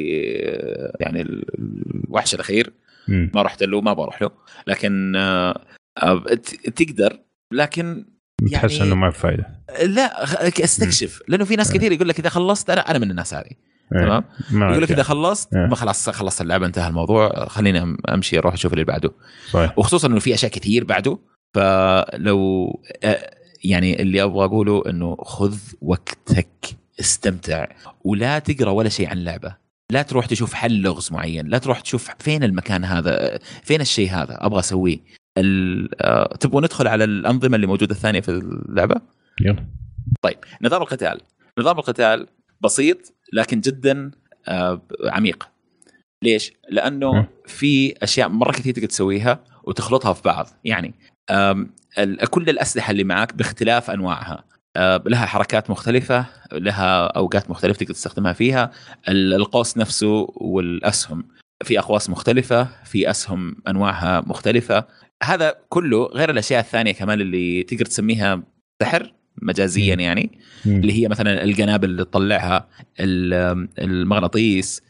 آه، 0.46 0.92
يعني 1.00 1.22
ال- 1.22 1.46
الوحش 2.08 2.36
الأخير. 2.36 2.74
مم. 3.08 3.32
ما 3.36 3.42
رحت 3.42 3.64
له 3.64 3.82
ما 3.82 3.94
بروح 3.94 4.22
له. 4.22 4.30
لكن 4.68 5.16
آه، 5.16 5.62
آه، 6.04 6.24
تقدر. 6.76 7.20
لكن 7.54 8.06
تحس 8.52 8.74
يعني- 8.74 8.84
إنه 8.88 8.96
ما 8.96 9.12
في 9.12 9.20
فائده 9.20 9.46
لا 9.86 10.48
استكشف. 10.48 11.22
لأنه 11.28 11.46
في 11.46 11.56
ناس 11.56 11.72
كثير 11.74 11.92
يقول 11.92 12.10
لك 12.10 12.20
إذا 12.20 12.30
خلصت 12.30 12.70
أنا 12.70 12.82
أنا 12.82 13.00
من 13.00 13.12
الناس 13.12 13.34
هذه. 13.34 13.44
إيه. 13.96 14.02
تمام؟ 14.06 14.24
ما 14.52 14.70
يقول 14.72 14.84
لك. 14.84 14.92
إذا 14.92 15.04
خلصت 15.04 15.54
إيه. 15.56 15.66
ما 15.68 15.76
خلاص 15.76 16.10
خلصت 16.10 16.42
اللعبة 16.42 16.66
انتهى 16.66 16.88
الموضوع. 16.88 17.46
خليني 17.48 17.96
أمشي 18.10 18.38
أروح 18.40 18.54
أشوف 18.54 18.74
اللي 18.74 18.84
بعده. 18.84 19.12
صحيح. 19.52 19.80
وخصوصا 19.80 20.08
إنه 20.08 20.20
في 20.20 20.34
أشياء 20.34 20.52
كثير 20.52 20.84
بعده. 20.84 21.20
فلو 21.56 22.68
يعني 23.66 24.02
اللي 24.02 24.24
أبغى 24.24 24.46
أقوله 24.46 24.84
إنه 24.90 25.16
خذ 25.16 25.58
وقتك 25.82 26.48
استمتع 27.00 27.68
ولا 28.04 28.40
تقرأ 28.40 28.72
ولا 28.72 28.90
شيء 28.90 29.08
عن 29.08 29.18
اللعبه 29.18 29.56
لا 29.92 30.02
تروح 30.02 30.26
تشوف 30.26 30.54
حل 30.54 30.82
لغز 30.82 31.12
معين 31.12 31.48
لا 31.48 31.58
تروح 31.58 31.80
تشوف 31.80 32.10
فين 32.20 32.44
المكان 32.44 32.84
هذا 32.84 33.40
فين 33.64 33.82
الشيء 33.82 34.10
هذا 34.10 34.38
أبغى 34.46 34.60
أسويه. 34.60 34.98
آه، 35.38 36.36
تبغوا 36.40 36.62
ندخل 36.62 36.88
على 36.88 37.04
الأنظمة 37.04 37.56
اللي 37.56 37.68
موجودة 37.68 37.96
الثانية 37.96 38.22
في 38.22 38.30
اللعبة؟ 38.30 39.02
يلا. 39.42 39.66
طيب 40.22 40.38
نظام 40.62 40.82
القتال. 40.82 41.22
نظام 41.60 41.78
القتال 41.78 42.28
بسيط 42.62 43.14
لكن 43.34 43.62
جدا 43.62 44.12
آه، 44.48 44.82
عميق. 45.06 45.50
ليش؟ 46.24 46.54
لأنه. 46.70 47.28
في 47.46 47.94
أشياء 48.04 48.30
مرة 48.30 48.52
كثير 48.52 48.74
تقدر 48.74 48.88
تسويها 48.88 49.44
وتخلطها 49.64 50.14
في 50.14 50.22
بعض. 50.22 50.48
يعني 50.64 50.94
كل 52.30 52.50
الأسلحة 52.50 52.92
اللي 52.92 53.04
معك 53.04 53.34
باختلاف 53.34 53.92
أنواعها. 53.92 54.44
آه، 54.78 55.04
لها 55.06 55.26
حركات 55.26 55.70
مختلفة 55.70 56.26
لها 56.52 57.08
أوقات 57.08 57.50
مختلفة 57.50 57.80
تقدر 57.80 57.94
تستخدمها 57.94 58.34
فيها. 58.34 58.72
ال- 59.08 59.34
القوس 59.34 59.78
نفسه 59.78 60.28
والأسهم 60.36 61.28
في 61.64 61.80
أقواس 61.80 62.10
مختلفة 62.10 62.68
في 62.84 63.10
أسهم 63.10 63.56
أنواعها 63.68 64.22
مختلفة. 64.28 64.86
هذا 65.24 65.56
كله 65.70 66.06
غير 66.06 66.30
الأشياء 66.30 66.60
الثانية 66.60 66.92
كمان 66.92 67.22
اللي 67.22 67.64
تقدر 67.64 67.86
تسميها 67.86 68.44
سحر 68.82 69.14
مجازيا 69.42 69.96
يعني 69.96 70.40
اللي 70.66 70.94
هي 71.04 71.08
مثلا 71.08 71.44
القنابل 71.44 71.90
اللي 71.90 72.06
تطلعها 72.06 72.68
المغناطيس 73.80 74.82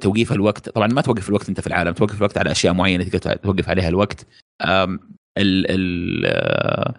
توقيف 0.00 0.32
الوقت. 0.32 0.68
طبعا 0.68 0.86
ما 0.86 1.00
توقف 1.02 1.28
الوقت 1.28 1.48
أنت 1.48 1.60
في 1.60 1.66
العالم 1.66 1.92
توقف 1.92 2.16
الوقت 2.16 2.38
على 2.38 2.50
أشياء 2.50 2.74
معينة 2.74 3.04
تقدر 3.04 3.36
توقف 3.36 3.68
عليها 3.68 3.88
الوقت. 3.88 4.26
ال 5.38 5.66
ال 5.68 6.94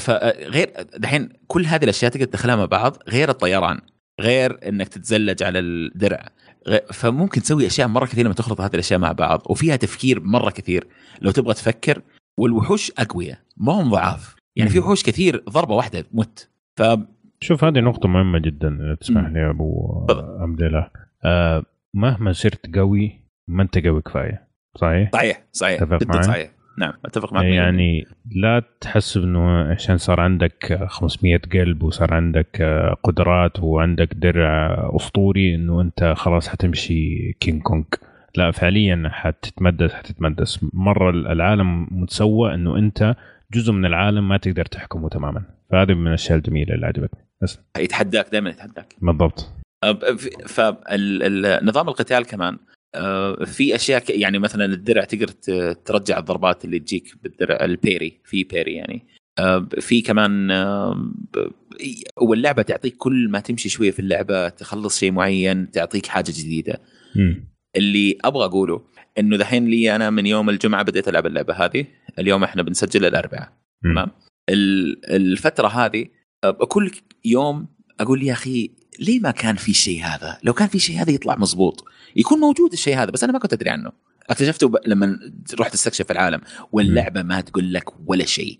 فغير 0.00 0.70
دحين 0.96 1.28
كل 1.46 1.66
هذه 1.66 1.84
الأشياء 1.84 2.10
تقدر 2.10 2.24
تدخلها 2.24 2.56
مع 2.56 2.64
بعض 2.64 2.96
غير 3.08 3.28
الطيران 3.28 3.80
غير 4.20 4.68
إنك 4.68 4.88
تتزلج 4.88 5.42
على 5.42 5.58
الدرع 5.58 6.28
فممكن 6.92 7.42
تسوي 7.42 7.66
أشياء 7.66 7.88
مرة 7.88 8.06
كثير 8.06 8.24
لما 8.24 8.34
تخلط 8.34 8.60
هذه 8.60 8.74
الأشياء 8.74 9.00
مع 9.00 9.12
بعض 9.12 9.42
وفيها 9.46 9.76
تفكير 9.76 10.20
مرة 10.20 10.50
كثير 10.50 10.86
لو 11.22 11.30
تبغى 11.30 11.54
تفكر 11.54 12.02
والوحوش 12.38 12.92
أقوياء 12.98 13.38
ما 13.56 13.72
هم 13.72 13.90
ضعاف 13.90 14.36
يعني 14.56 14.70
في 14.70 14.78
وحوش 14.78 15.02
كثير 15.02 15.44
ضربة 15.50 15.74
واحدة 15.74 16.04
مت 16.12 16.50
ف 16.76 16.82
شوف 17.40 17.64
هذه 17.64 17.80
نقطة 17.80 18.08
مهمة 18.08 18.38
جدا 18.38 18.96
تسمح 19.00 19.28
لي 19.28 19.50
أبو 19.50 20.06
عبد 20.40 20.62
الله 20.62 20.90
آه 21.24 21.62
مهما 21.94 22.32
صرت 22.32 22.76
قوي 22.76 23.20
ما 23.48 23.62
أنت 23.62 23.78
قوي 23.78 24.02
كفاية 24.02 24.46
صحيح؟ 24.76 25.10
صحيح 25.12 25.44
صحيح 25.52 25.84
جدا 25.84 26.22
صحيح. 26.22 26.50
نعم 26.78 26.92
أتفق 27.04 27.32
معك 27.32 27.44
يعني 27.44 28.06
لا 28.30 28.62
تحسب 28.80 29.22
إنه 29.22 29.70
عشان 29.70 29.96
صار 29.96 30.20
عندك 30.20 30.86
500 30.88 31.38
قلب 31.52 31.82
وصار 31.82 32.14
عندك 32.14 32.62
قدرات 33.02 33.60
وعندك 33.60 34.14
درع 34.14 34.90
أسطوري 34.96 35.54
إنه 35.54 35.80
أنت 35.80 36.14
خلاص 36.16 36.48
حتمشي 36.48 37.32
كينج 37.40 37.62
كونج 37.62 37.84
لا 38.36 38.50
فعليا 38.50 39.10
حتتمدس 39.12 39.94
حتتمدس. 39.94 40.66
مرة 40.72 41.10
العالم 41.10 41.88
مسوى 41.90 42.54
إنه 42.54 42.78
أنت 42.78 43.14
جزء 43.52 43.72
من 43.72 43.84
العالم 43.84 44.28
ما 44.28 44.36
تقدر 44.36 44.64
تحكمه 44.64 45.08
تماما. 45.08 45.42
فهذه 45.70 45.94
من 45.94 46.08
الأشياء 46.08 46.38
الجميلة 46.38 46.74
اللي 46.74 46.86
عجبتني. 46.86 47.20
بس. 47.42 47.60
يتحداك 47.78 48.26
دائما 48.32 48.50
يتحداك. 48.50 48.94
بالضبط. 49.02 49.52
فنظام 50.46 51.88
القتال 51.88 52.26
كمان 52.26 52.58
في 53.44 53.74
أشياء 53.74 54.20
يعني 54.20 54.38
مثلا 54.38 54.64
الدرع 54.64 55.04
تقدر 55.04 55.28
ترجع 55.72 56.18
الضربات 56.18 56.64
اللي 56.64 56.78
تجيك 56.78 57.14
بالدرع 57.22 57.64
البيري 57.64 58.20
في 58.24 58.44
بيري 58.44 58.74
يعني. 58.74 59.06
آه، 59.38 59.68
في 59.80 60.02
كمان 60.02 60.50
آه، 60.50 61.12
واللعبة 62.20 62.62
تعطيك 62.62 62.96
كل 62.96 63.28
ما 63.28 63.40
تمشي 63.40 63.68
شوية 63.68 63.90
في 63.90 63.98
اللعبة 63.98 64.48
تخلص 64.48 64.98
شيء 64.98 65.12
معين 65.12 65.70
تعطيك 65.70 66.06
حاجة 66.06 66.32
جديدة. 66.36 66.80
م. 67.16 67.34
اللي 67.76 68.18
أبغى 68.24 68.44
أقوله 68.44 68.82
إنه 69.18 69.36
دحين 69.36 69.66
لي 69.66 69.96
أنا 69.96 70.10
من 70.10 70.26
يوم 70.26 70.50
الجمعة 70.50 70.82
بديت 70.82 71.08
ألعب 71.08 71.26
اللعبة 71.26 71.54
هذه. 71.54 71.86
اليوم 72.18 72.44
إحنا 72.44 72.62
بنسجل 72.62 73.04
الأربعاء. 73.04 73.52
تمام؟ 73.82 74.10
الفترة 75.10 75.68
هذه 75.68 76.06
كل 76.68 76.90
يوم 77.24 77.66
أقول 78.00 78.22
يا 78.22 78.32
أخي 78.32 78.70
ليه 79.00 79.20
ما 79.20 79.30
كان 79.30 79.56
في 79.56 79.72
شيء 79.72 80.04
هذا؟ 80.04 80.38
لو 80.42 80.52
كان 80.52 80.68
في 80.68 80.78
شيء 80.78 81.02
هذا 81.02 81.10
يطلع 81.10 81.36
مزبوط 81.36 81.84
يكون 82.16 82.38
موجود 82.38 82.72
الشيء 82.72 82.96
هذا 82.96 83.10
بس 83.10 83.24
أنا 83.24 83.32
ما 83.32 83.38
كنت 83.38 83.52
أدري 83.52 83.70
عنه. 83.70 83.92
اكتشفته 84.30 84.72
لما 84.86 85.18
رحت 85.60 85.74
استكشف 85.74 86.10
العالم 86.10 86.40
واللعبة 86.72 87.22
ما 87.22 87.40
تقول 87.40 87.72
لك 87.72 87.84
ولا 88.06 88.24
شيء. 88.24 88.58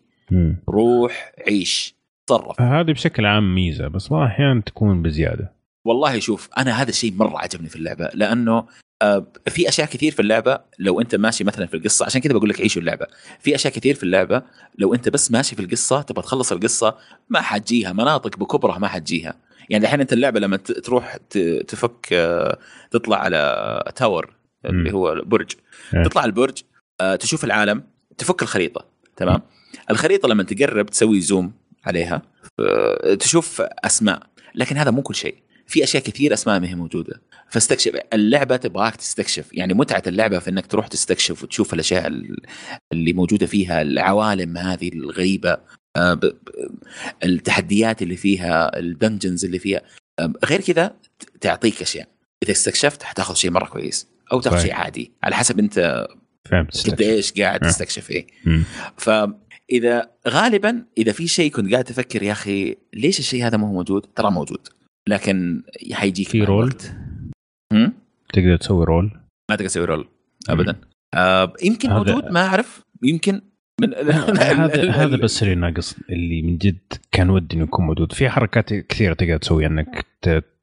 روح 0.69 1.33
عيش 1.47 1.95
تصرف. 2.27 2.61
هذه 2.61 2.93
بشكل 2.93 3.27
عام 3.27 3.55
ميزة 3.55 3.89
بس 3.89 4.13
ما 4.13 4.27
أحيانا 4.27 4.61
تكون 4.67 5.03
بزيادة. 5.03 5.53
والله 5.85 6.19
شوف 6.19 6.49
أنا 6.59 6.83
هذا 6.83 6.91
الشيء 6.91 7.13
مرة 7.13 7.39
عجبني 7.39 7.69
في 7.69 7.77
اللعبة 7.77 8.11
لأنه 8.15 8.67
في 9.47 9.69
أشياء 9.69 9.87
كثير 9.89 10.13
في 10.13 10.21
اللعبة 10.21 10.59
لو 10.79 11.01
أنت 11.01 11.15
ماشي 11.15 11.45
مثلا 11.45 11.67
في 11.67 11.75
القصة 11.77 12.07
عشان 12.07 12.21
كذا 12.21 12.33
بقول 12.33 12.49
لك 12.49 12.61
عيشوا 12.61 12.83
اللعبة. 12.83 13.07
في 13.41 13.55
أشياء 13.55 13.73
كثير 13.73 13.95
في 13.95 14.03
اللعبة 14.03 14.43
لو 14.79 14.95
أنت 14.95 15.09
بس 15.09 15.31
ماشي 15.31 15.57
في 15.57 15.63
القصة 15.63 16.03
تبغى 16.03 16.23
تخلص 16.23 16.53
القصة 16.53 16.95
ما 17.29 17.41
حتجيها 17.41 17.93
مناطق 17.93 18.39
بكبرها 18.39 18.79
ما 18.79 18.89
حتجيها. 18.89 19.35
يعني 19.71 19.85
الحين 19.85 20.01
أنت 20.01 20.13
اللعبة 20.13 20.41
لما 20.41 20.57
تروح 20.57 21.17
تفك 21.69 22.09
آه، 22.13 22.59
تطلع 22.91 23.17
على 23.17 23.93
تاور 23.97 24.35
اللي 24.65 24.93
هو 24.93 25.23
برج 25.25 25.53
إيه. 25.95 26.03
تطلع 26.03 26.25
البرج 26.25 26.59
آه، 27.01 27.17
تشوف 27.17 27.45
العالم 27.45 27.83
تفك 28.19 28.43
الخريطة 28.43 28.85
تمام؟ 29.17 29.43
الخريطة 29.91 30.29
لما 30.29 30.43
تقرب 30.43 30.87
تسوي 30.87 31.21
زوم 31.21 31.53
عليها 31.85 32.23
تشوف 33.19 33.61
أسماء 33.61 34.23
لكن 34.55 34.77
هذا 34.77 34.91
مو 34.91 35.03
كل 35.03 35.15
شيء. 35.15 35.35
في 35.67 35.85
أشياء 35.85 36.03
كثير 36.03 36.33
أسماء 36.33 36.61
ما 36.61 36.69
هي 36.69 36.75
موجودة. 36.75 37.21
فاستكشف 37.51 38.01
اللعبة 38.13 38.57
تبغاك 38.57 38.97
تستكشف. 38.97 39.49
يعني 39.53 39.75
متعة 39.75 40.03
اللعبة 40.07 40.39
في 40.39 40.51
إنك 40.51 40.67
تروح 40.67 40.87
تستكشف 40.87 41.43
وتشوف 41.43 41.75
الأشياء 41.75 42.07
اللي 42.93 43.13
موجودة 43.13 43.47
فيها 43.47 43.83
العوالم 43.83 44.57
هذه 44.57 44.89
الغريبة 44.89 45.57
آه، 45.97 46.21
التحديات 47.25 48.03
اللي 48.03 48.17
فيها 48.17 48.79
ال 48.79 48.86
dungeons 48.86 49.45
اللي 49.45 49.59
فيها. 49.59 49.83
غير 50.45 50.61
كذا 50.61 50.97
تعطيك 51.41 51.83
أشياء. 51.83 52.09
إذا 52.43 52.53
استكشفت 52.53 53.03
حتاخذ 53.03 53.35
شيء 53.35 53.51
مرة 53.51 53.65
كويس 53.65 54.09
أو 54.33 54.41
تاخذ 54.41 54.63
شيء 54.63 54.73
عادي. 54.73 55.13
على 55.23 55.37
حسب 55.37 55.59
أنت 55.59 56.07
فهمت. 56.51 56.91
قد 56.91 57.01
إيش 57.01 57.33
قاعد 57.33 57.65
آه. 57.65 57.69
تستكشف 57.69 58.11
إيه. 58.11 58.27
فاذا 58.97 60.11
غالبا 60.29 60.85
إذا 60.99 61.13
في 61.13 61.29
شيء 61.29 61.51
كنت 61.51 61.73
قاعد 61.73 61.85
تفكر 61.85 62.23
يا 62.23 62.33
أخي 62.33 62.77
ليش 62.95 63.19
الشيء 63.19 63.47
هذا 63.47 63.57
مو 63.57 63.73
موجود؟ 63.73 64.07
ترى 64.17 64.31
موجود. 64.31 64.69
لكن 65.09 65.63
حيجيك 65.93 66.29
في 66.29 66.45
رول 66.45 66.75
تقدر 68.33 68.57
تسوي 68.57 68.85
roll. 68.85 69.05
ما 69.51 69.57
تقدر 69.57 69.69
تسوي 69.69 69.85
roll 69.85 70.09
ابدا. 70.49 70.77
آه 71.15 71.53
يمكن 71.65 71.91
موجود 71.91 72.25
ما 72.25 72.47
أعرف. 72.47 72.83
يمكن 73.03 73.41
من 73.81 73.95
هذا 74.39 74.91
هذا 74.91 75.17
بس 75.17 75.43
اللي 75.43 75.55
ناقص 75.55 75.97
اللي 76.11 76.43
من 76.43 76.57
جد 76.59 76.93
كان 77.13 77.31
ودي 77.31 77.57
إنه 77.57 77.65
يكون 77.65 77.87
موجود. 77.87 78.13
في 78.13 78.29
حركات 78.29 78.75
كثيرة 78.75 79.15
تقدر 79.15 79.37
تسوي 79.37 79.67
إنك 79.67 80.07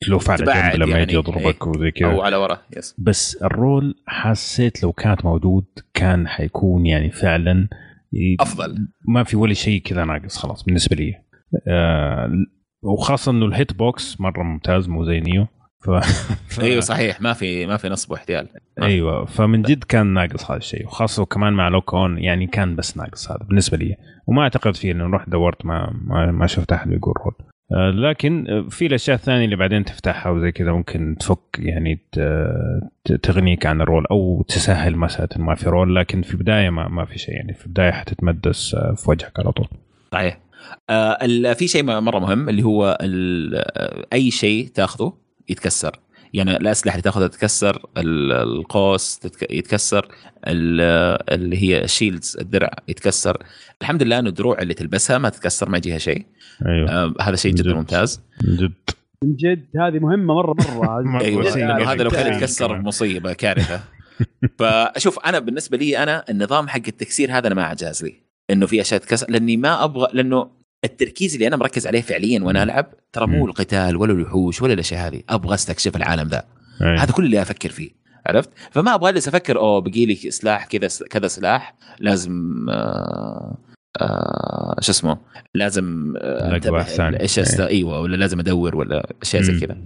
تلوف 0.02 0.30
على 0.30 0.46
جنب 0.46 0.82
لما 0.82 0.92
يعني 0.92 1.04
يجي 1.04 1.16
يضربك. 1.16 1.68
وزي 1.68 1.92
كذا. 1.92 2.12
أو 2.12 2.22
على 2.22 2.36
ورا 2.36 2.62
yes 2.78 2.96
بس 3.00 3.36
ال 3.44 3.54
roll 3.54 3.96
حسيت 4.08 4.84
لو 4.84 4.92
كانت 4.92 5.26
موجود 5.26 5.66
كان 5.94 6.28
حيكون 6.28 6.86
يعني 6.86 7.12
فعلا 7.12 7.68
أفضل. 8.40 8.88
ما 9.08 9.24
في 9.24 9.38
ولا 9.38 9.54
شيء 9.54 9.82
كذا 9.82 10.06
ناقص 10.06 10.38
خلاص 10.38 10.64
بالنسبة 10.64 10.96
لي. 10.96 11.14
آه 11.68 12.32
وخاصة 12.84 13.32
إنه 13.32 13.46
ال 13.46 13.53
hit 13.53 13.74
box 13.74 14.22
مرة 14.22 14.44
ممتاز 14.44 14.88
مو 14.90 15.06
زي 15.06 15.20
نيو 15.20 15.48
ف... 15.84 15.90
ف... 16.54 16.60
أيوه 16.60 16.82
صحيح. 16.82 17.22
ما 17.22 17.34
في 17.34 17.66
ما 17.66 17.78
في 17.78 17.90
نصب 17.90 18.12
واحتيال. 18.12 18.48
أيوه 18.82 19.26
فمن 19.26 19.62
جد 19.62 19.84
كان 19.84 20.08
ناقص 20.08 20.52
هذا 20.52 20.58
الشيء 20.58 20.86
وخاصة 20.86 21.26
كمان 21.26 21.54
مع 21.54 21.68
lock 21.68 21.94
on 21.94 22.18
يعني 22.18 22.48
كان 22.48 22.76
بس 22.76 22.98
ناقص 22.98 23.32
هذا 23.32 23.46
بالنسبة 23.48 23.78
لي. 23.78 23.96
وما 24.28 24.42
أعتقد 24.42 24.76
فيه 24.76 24.92
إنه 24.92 25.06
رحت 25.06 25.30
دورت 25.30 25.66
ما 25.66 25.94
ما, 26.06 26.32
ما 26.32 26.48
شفت 26.48 26.72
أحد 26.72 26.92
يقول 26.92 27.14
roll 27.26 27.34
آه 27.72 27.90
لكن 27.90 28.66
في 28.70 28.86
الأشياء 28.86 29.16
الثانية 29.18 29.46
اللي 29.46 29.56
بعدين 29.56 29.86
تفتحها 29.86 30.32
وزي 30.32 30.52
كذا 30.52 30.72
ممكن 30.72 31.16
تفك 31.20 31.60
يعني 31.60 32.00
تغنيك 33.24 33.66
عن 33.66 33.82
ال 33.82 33.86
roll 33.86 34.06
أو 34.12 34.46
تسهل 34.48 34.98
مسألة 34.98 35.30
ما 35.38 35.56
في 35.56 35.70
roll 35.70 35.96
لكن 35.96 36.22
في 36.22 36.34
البداية 36.34 36.70
ما, 36.70 36.88
ما 36.88 37.06
في 37.06 37.18
شيء. 37.20 37.36
يعني 37.36 37.54
في 37.54 37.66
البداية 37.66 37.92
حتندمس 37.92 38.76
آه، 38.76 38.94
في 38.94 39.10
وجهك 39.10 39.40
على 39.40 39.52
طول. 39.52 39.68
صحيح. 40.12 40.40
آه 40.90 41.54
في 41.54 41.68
شيء 41.68 41.84
مرة 41.84 42.20
مهم 42.20 42.50
اللي 42.50 42.64
هو 42.64 42.98
آه، 43.02 44.06
أي 44.14 44.32
شيء 44.32 44.68
تاخذه 44.68 45.14
يتكسر. 45.50 46.00
يعني 46.34 46.58
الأسلحة 46.58 46.94
اللي 46.94 47.04
تاخذها 47.04 47.28
تتكسر 47.28 47.86
القوس 47.98 49.20
يتكسر 49.50 50.08
اللي 50.48 51.58
هي 51.64 51.84
الشيلدز 51.84 52.38
الدرع 52.42 52.72
يتكسر. 52.88 53.44
الحمد 53.82 54.04
لله 54.04 54.20
إنه 54.20 54.30
الدروع 54.30 54.60
اللي 54.62 54.74
تلبسها 54.74 55.18
ما 55.18 55.30
تتكسر 55.30 55.70
ما 55.70 55.78
يجيها 55.78 55.98
شيء. 55.98 56.26
أيوه. 56.66 56.90
آه 56.90 57.14
هذا 57.22 57.36
شيء 57.36 57.54
جدا 57.54 57.74
ممتاز. 57.74 58.22
جد. 58.44 58.74
من 59.24 59.36
جد. 59.36 59.66
هذه 59.80 60.00
مهمة 60.00 60.34
مرة 60.34 60.56
مرة. 60.74 61.22
أيوه. 61.26 61.58
يعني 61.58 61.84
هذا 61.84 62.04
لو 62.04 62.10
كان 62.10 62.34
يتكسر 62.34 62.82
مصيبة 62.82 63.34
كارثة. 63.34 63.82
فشوف 64.60 65.20
أنا 65.20 65.40
بالنسبة 65.40 65.78
لي 65.78 65.98
أنا 65.98 66.24
النظام 66.30 66.68
حق 66.68 66.82
التكسير 66.88 67.38
هذا 67.38 67.48
أنا 67.48 67.56
ما 67.56 67.64
عجاز 67.64 68.04
لي. 68.04 68.24
إنه 68.50 68.66
في 68.66 68.82
أشياء 68.82 69.00
تكسر 69.00 69.26
لأني 69.30 69.58
ما 69.58 69.84
أبغى 69.84 70.08
لأنه 70.14 70.63
التركيز 70.84 71.34
اللي 71.34 71.48
أنا 71.48 71.56
مركز 71.56 71.88
عليه 71.88 72.02
فعليا 72.02 72.44
وأنا 72.44 72.64
ألعب 72.64 72.94
ترى 73.14 73.28
مو 73.28 73.46
القتال 73.46 73.98
ولا 73.98 74.14
الوحوش 74.14 74.62
ولا 74.62 74.74
الأشياء 74.74 75.08
هذه. 75.08 75.22
أبغى 75.30 75.54
أستكشف 75.54 75.96
العالم 75.96 76.28
ذا. 76.28 76.44
هذا 76.82 77.12
كل 77.12 77.26
اللي 77.26 77.42
أفكر 77.42 77.70
فيه 77.70 78.04
عرفت؟ 78.26 78.50
فما 78.72 78.96
أبغى 78.96 79.10
أجلس 79.10 79.28
أفكر 79.28 79.58
أوه 79.58 79.82
بقي 79.82 80.06
لي 80.06 80.16
سلاح 80.16 80.66
كذا 80.66 80.88
كذا 81.10 81.28
سلاح 81.28 81.76
لازم 82.00 82.66
آه 82.70 83.58
آه 84.02 84.76
شو 84.80 84.92
اسمه 84.92 85.18
لازم 85.56 86.14
آه 86.18 86.56
أنتبه 86.56 86.86
إيش 87.22 87.40
أيه. 87.40 87.68
أيوه 87.68 88.00
ولا 88.00 88.16
لازم 88.16 88.40
أدور 88.40 88.76
ولا 88.76 89.14
أشياء 89.22 89.42
زي 89.42 89.60
كذا. 89.60 89.78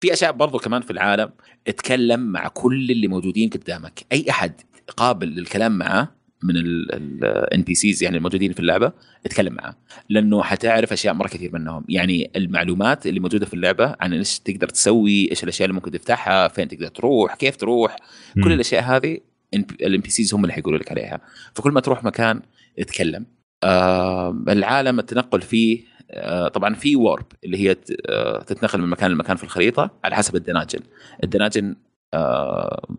في 0.00 0.12
أشياء 0.12 0.32
برضو 0.32 0.58
كمان 0.58 0.82
في 0.82 0.90
العالم 0.90 1.30
اتكلم 1.68 2.20
مع 2.20 2.48
كل 2.48 2.90
اللي 2.90 3.08
موجودين 3.08 3.50
قدامك. 3.50 4.06
أي 4.12 4.26
أحد 4.30 4.52
قابل 4.96 5.28
للكلام 5.28 5.78
معاه 5.78 6.08
من 6.42 6.56
ال 6.56 7.62
NPCs 7.62 8.02
يعني 8.02 8.16
الموجودين 8.16 8.52
في 8.52 8.60
اللعبة 8.60 8.92
اتكلم 9.26 9.54
معاه 9.54 9.76
لأنه 10.08 10.42
حتعرف 10.42 10.92
أشياء 10.92 11.14
مرة 11.14 11.28
كثير 11.28 11.50
منهم. 11.52 11.84
يعني 11.88 12.30
المعلومات 12.36 13.06
اللي 13.06 13.20
موجودة 13.20 13.46
في 13.46 13.54
اللعبة 13.54 13.96
عن 14.00 14.12
إيش 14.12 14.38
تقدر 14.38 14.68
تسوي 14.68 15.30
إيش 15.30 15.44
الأشياء 15.44 15.68
اللي 15.68 15.74
ممكن 15.74 15.90
تفتحها 15.90 16.48
فين 16.48 16.68
تقدر 16.68 16.88
تروح 16.88 17.34
كيف 17.34 17.56
تروح 17.56 17.96
م. 18.36 18.44
كل 18.44 18.52
الأشياء 18.52 18.82
هذه 18.82 19.18
ال 19.54 20.00
NPCs 20.00 20.34
هم 20.34 20.44
اللي 20.44 20.52
حيقولوا 20.52 20.78
لك 20.78 20.90
عليها. 20.90 21.20
فكل 21.54 21.70
ما 21.70 21.80
تروح 21.80 22.04
مكان 22.04 22.40
اتكلم. 22.78 23.26
آه 23.64 24.44
العالم 24.48 24.98
التنقل 24.98 25.40
فيه 25.40 25.90
آه، 26.10 26.48
طبعا 26.48 26.74
في 26.74 26.96
warp 26.96 27.26
اللي 27.44 27.58
هي 27.58 27.76
آه، 28.08 28.42
تتنقل 28.42 28.80
من 28.80 28.88
مكان 28.88 29.10
لمكان 29.10 29.36
في 29.36 29.44
الخريطة 29.44 29.90
على 30.04 30.16
حسب 30.16 30.36
ال 30.36 30.41
dungeon 30.41 30.80
الدناجن 31.24 31.76
آه، 32.14 32.96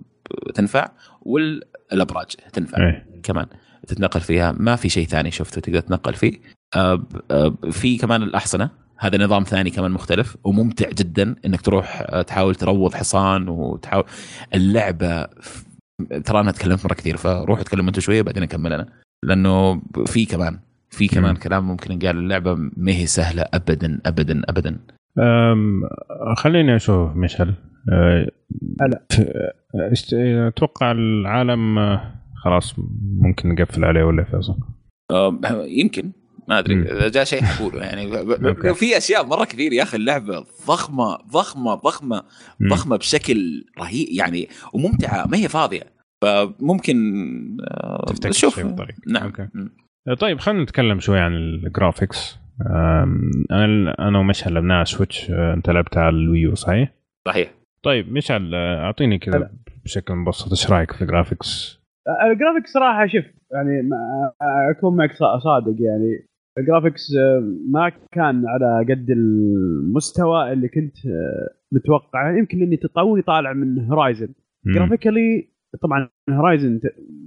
تنفع 0.56 0.92
والأبراج 1.22 2.28
تنفع. 2.54 2.78
إيه. 2.78 3.11
كمان 3.22 3.46
تتنقل 3.88 4.20
فيها 4.22 4.52
ما 4.60 4.76
في 4.76 4.90
شيء 4.90 5.08
ثاني 5.08 5.32
شفته 5.32 5.62
تقدر 5.62 5.80
تتنقل 5.80 6.14
فيه 6.14 6.40
آه، 6.76 6.96
ب- 6.96 7.06
آه، 7.32 7.54
في 7.72 7.98
كمان 7.98 8.24
الاحصنه 8.24 8.70
هذا 8.98 9.18
نظام 9.18 9.44
ثاني 9.44 9.70
كمان 9.70 9.92
مختلف 9.92 10.38
وممتع 10.44 10.90
جدا 10.90 11.36
انك 11.46 11.62
تروح 11.62 12.04
آه، 12.10 12.22
تحاول 12.22 12.56
تروض 12.56 12.94
حصان 12.96 13.48
وتحاول 13.50 14.04
اللعبه 14.56 15.28
ترى 16.26 16.40
أنا 16.40 16.52
تكلمت 16.52 16.86
مره 16.86 16.94
كثير 16.94 17.18
فروحوا 17.18 17.64
تكلموا 17.64 17.88
أنتم 17.90 18.02
شوية 18.02 18.22
بعدين 18.22 18.44
اكمل 18.44 18.74
أنا 18.74 18.88
لأنه 19.24 19.82
في 20.06 20.26
كمان 20.26 20.60
في 20.90 21.08
كمان 21.08 21.32
مم. 21.34 21.38
كلام 21.40 21.68
ممكن 21.68 21.92
ينقال 21.92 22.18
اللعبه 22.18 22.54
ما 22.78 22.92
هي 22.92 23.06
سهله 23.06 23.46
ابدا 23.54 24.00
ابدا 24.06 24.42
ابدا 24.50 24.80
أم، 25.20 25.82
خليني 26.38 26.76
أشوف 26.76 27.16
مشعل 27.16 27.54
أه، 27.92 28.28
هلا. 28.82 29.02
أتوقع 30.48 30.92
العالم 30.92 31.78
أه، 31.80 32.02
خلاص 32.44 32.76
ممكن 33.20 33.50
نقفل 33.50 33.86
عليه 33.86 34.04
ولا 34.04 34.24
فيصل 34.24 34.58
يمكن 35.68 36.12
ما 36.48 36.60
أدري. 36.60 36.82
إذا 36.82 37.10
جاء 37.10 37.24
شيء 37.24 37.42
حقوله 37.44 37.84
يعني. 37.84 38.12
في 38.74 38.98
أشياء 38.98 39.26
مرة 39.26 39.46
كثير 39.46 39.74
يا 39.74 39.84
أخي 39.84 39.98
اللعبة 39.98 40.46
ضخمة 40.68 41.16
ضخمة 41.16 41.76
ضخمة. 41.76 42.24
ضخمة 42.70 42.98
بشكل 42.98 43.66
رهيب 43.80 44.08
يعني 44.10 44.48
وممتعة 44.74 45.28
ما 45.28 45.38
هي 45.38 45.48
فاضية 45.48 45.84
فممكن 46.22 46.98
نشوف 48.26 48.60
بالطريق. 48.60 48.96
نعم 49.08 49.24
okay. 49.24 49.48
طيب 50.20 50.40
خلينا 50.40 50.64
نتكلم 50.64 51.00
شوي 51.00 51.20
عن 51.20 51.34
ال 51.34 51.45
graphics 51.45 52.40
أنا 53.52 54.08
أنا 54.08 54.20
ومشعل 54.20 54.54
لعبناها 54.54 54.78
على 54.78 54.86
Switch 54.86 55.30
أنت 55.30 55.70
لعبتها 55.70 56.04
على 56.04 56.16
ال 56.16 56.24
Wii 56.24 56.48
U 56.48 56.56
صحيح؟ 56.56 56.94
صحيح 57.28 57.54
طيب 57.84 58.12
مشعل 58.12 58.56
أعطيني 58.56 59.20
كذا. 59.20 59.52
بشكل 59.86 60.14
مبسط 60.14 60.50
إيش 60.50 60.72
رأيك 60.72 60.92
في 60.92 61.02
ال 61.02 61.09
graphics؟ 61.09 61.81
الجرافيك 62.08 62.68
صراحة 62.68 63.08
شوف 63.08 63.26
يعني 63.52 63.82
ما- 63.82 64.32
أكون 64.78 64.96
معك 64.96 65.12
صا- 65.14 65.40
صادق 65.40 65.76
يعني. 65.82 66.28
ال 66.58 66.62
graphics 66.62 67.02
آه، 67.20 67.40
ما 67.70 67.92
كان 68.12 68.44
على 68.48 68.86
قد 68.90 69.10
المستوى 69.10 70.54
اللي 70.54 70.68
كنت 70.68 71.06
آه، 71.06 71.50
متوقع. 71.72 72.38
يمكن 72.38 72.62
إني 72.62 72.78
توني 72.78 73.22
طالع 73.22 73.54
من 73.54 73.80
Horizon 73.86 74.28
مم. 74.66 74.74
graphically 74.74 75.48
طبعا 75.82 76.10
Horizon 76.30 76.80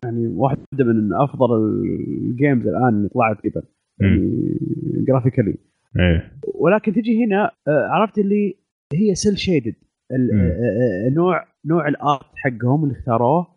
يعني 0.04 0.26
واحدة 0.26 0.84
من 0.84 1.12
أفضل 1.14 1.54
ال 1.54 1.73
games 1.73 2.66
الآن 2.68 2.88
اللي 2.88 3.08
طلعت 3.08 3.38
قبل. 3.38 3.62
يعني 4.00 4.56
graphically 5.08 5.54
إيه. 6.00 6.32
ولكن 6.54 6.92
تجي 6.92 7.24
هنا 7.24 7.50
آه، 7.68 7.86
عرفت 7.88 8.18
اللي 8.18 8.54
هي 8.94 9.14
cel 9.14 9.38
shaded. 9.38 9.74
نوع 11.16 11.44
نوع 11.66 11.88
ال 11.88 11.98
art 11.98 12.26
حقهم 12.36 12.84
اللي 12.84 12.94
اختاروه. 12.98 13.53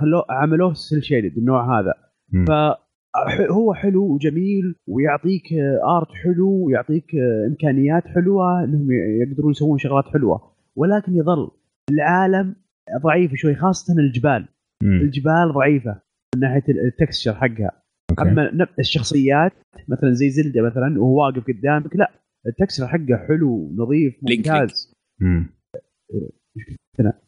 خلوه 0.00 0.24
عملوه 0.30 0.74
cel 0.74 1.04
shaded 1.04 1.38
النوع 1.38 1.80
هذا. 1.80 1.94
مم. 2.32 2.44
فهو 2.44 3.74
حلو 3.74 4.14
وجميل 4.14 4.74
ويعطيك 4.88 5.52
آه، 5.52 5.98
art 5.98 6.08
حلو 6.24 6.66
ويعطيك 6.66 7.14
آه، 7.14 7.46
إمكانيات 7.46 8.08
حلوة 8.08 8.64
انهم 8.64 8.88
يقدرون 8.92 9.50
يسوون 9.50 9.78
شغلات 9.78 10.04
حلوة. 10.04 10.52
ولكن 10.76 11.16
يظل 11.16 11.50
العالم 11.90 12.56
ضعيف 13.02 13.34
شوي 13.34 13.54
خاصة 13.54 13.94
الجبال. 13.98 14.48
مم. 14.82 15.00
الجبال 15.00 15.52
ضعيفة 15.54 16.00
من 16.34 16.40
ناحية 16.40 16.64
ال 16.68 16.76
texture 16.76 17.34
حقها. 17.34 17.82
okay. 18.10 18.22
أما 18.22 18.66
الشخصيات 18.78 19.52
مثلا 19.88 20.12
زي 20.12 20.30
زلدة 20.30 20.62
مثلا 20.62 21.00
وهو 21.00 21.24
واقف 21.24 21.44
قدامك 21.48 21.96
لا 21.96 22.10
ال 22.46 22.51
texture 22.51 22.86
حقه 22.86 23.16
حلو 23.28 23.72
نظيف 23.76 24.16
ممتاز. 24.22 24.94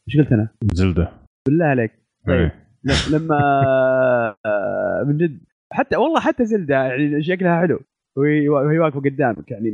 إيش 0.08 0.16
قلت 0.18 0.32
أنا؟ 0.32 0.48
زلدة. 0.74 1.23
بالله 1.46 1.64
عليك. 1.64 1.92
طيب 2.26 2.50
ل- 2.84 3.12
لما 3.14 3.38
آه، 4.46 5.04
من 5.06 5.18
جد 5.18 5.38
حتى 5.72 5.96
والله 5.96 6.20
حتى 6.20 6.44
زلدة 6.44 6.74
يعني 6.74 7.22
شكلها 7.22 7.60
حلو. 7.60 7.80
وهي 8.16 8.48
واقفة 8.78 9.00
قدامك 9.00 9.50
يعني. 9.50 9.68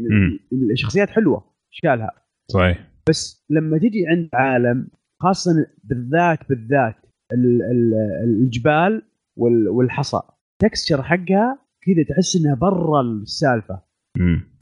الشخصيات 0.73 1.11
حلوة 1.11 1.45
اشكالها 1.73 2.11
صحيح. 2.51 2.91
بس 3.09 3.47
لما 3.51 3.79
تجي 3.79 4.07
عند 4.09 4.29
عالم 4.35 4.89
خاصة 5.23 5.51
بالذات 5.85 6.39
بالذات 6.49 6.97
ال- 7.33 7.63
ال- 7.63 8.25
الجبال 8.25 9.03
وال- 9.37 9.69
والحصى 9.69 10.21
texture 10.63 11.03
حقها 11.03 11.59
كذا 11.83 12.05
تحس 12.09 12.37
إنها 12.37 12.55
برا 12.55 13.01
السالفة. 13.03 13.83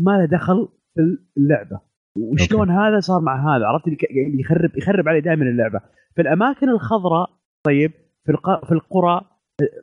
ما 0.02 0.10
له 0.18 0.24
دخل 0.24 0.68
في 0.94 1.18
اللعبة. 1.36 1.80
وشلون 2.20 2.70
هذا 2.70 3.00
صار 3.00 3.20
مع 3.20 3.56
هذا 3.56 3.66
عرفت؟ 3.66 3.84
اللي 3.86 3.96
ك- 3.96 4.10
يعني 4.10 4.40
يخرب 4.40 4.70
يخرب 4.78 5.08
علي 5.08 5.20
دائما 5.20 5.42
اللعبة. 5.44 5.80
في 6.16 6.22
الأماكن 6.22 6.68
الخضراء 6.68 7.30
طيب 7.64 7.92
في 8.26 8.32
الق... 8.32 8.64
في 8.66 8.72
القرى 8.72 9.20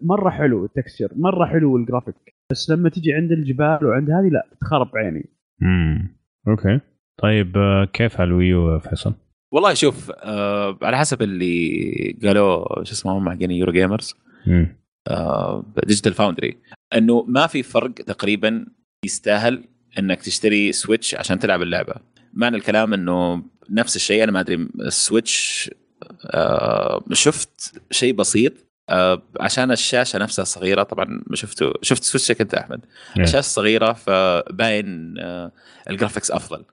مرة 0.02 0.30
حلو 0.30 0.66
ال 0.66 0.71
texture 0.71 1.10
مرة 1.16 1.46
حلو 1.46 1.78
الجرافيك. 1.78 2.16
بس 2.52 2.70
لما 2.70 2.90
تجي 2.90 3.14
عند 3.14 3.32
الجبال 3.32 3.80
وعند 3.86 4.10
هذه 4.10 4.30
لا 4.32 4.48
تخرب 4.62 4.90
عيني. 4.98 5.30
مم. 5.62 6.18
okay. 6.48 6.80
طيب 7.22 7.58
آه، 7.58 7.86
كيف 7.94 8.22
على 8.22 8.28
ال 8.28 8.38
Wii 8.38 8.69
U 8.69 8.80
فيصل؟ 8.80 9.14
والله 9.54 9.74
شوف 9.74 10.12
آه 10.24 10.78
على 10.82 10.98
حسب 10.98 11.22
اللي 11.22 12.18
قالوه 12.24 12.66
شو 12.84 12.92
اسمه 12.94 13.18
هم 13.18 13.30
حقين 13.30 13.52
Eurogamer 13.52 14.16
مم. 14.48 14.76
Digital 15.88 16.14
Foundry 16.14 16.58
إنه 16.96 17.24
ما 17.28 17.48
في 17.48 17.64
فرق 17.64 17.92
تقريبا 17.94 18.66
يستاهل 19.06 19.64
إنك 20.00 20.22
تشتري 20.22 20.72
Switch 20.72 21.16
عشان 21.16 21.40
تلعب 21.40 21.62
اللعبة. 21.62 21.94
معنى 22.36 22.58
الكلام 22.58 22.94
إنه 22.94 23.44
نفس 23.70 23.96
الشيء 23.96 24.24
أنا 24.24 24.32
ما 24.32 24.40
أدري 24.40 24.68
ال 24.80 24.93
Switch 24.93 25.70
آه 26.26 27.04
شفت 27.14 27.82
شيء 27.92 28.14
بسيط 28.14 28.54
آه 28.90 29.22
عشان 29.40 29.72
الشاشة 29.72 30.20
نفسها 30.20 30.46
صغيرة 30.46 30.84
طبعا 30.84 31.22
شفته 31.34 31.74
شفت 31.82 32.04
Switch 32.04 32.36
ك 32.36 32.42
أنت 32.42 32.54
أحمد 32.54 32.86
إيه. 33.18 33.24
الشاشة 33.24 33.42
صغيرة 33.42 33.94
فباين 33.94 35.16
آه 35.20 35.52
ال 35.90 35.94
graphics 35.94 36.32
أفضل. 36.32 36.66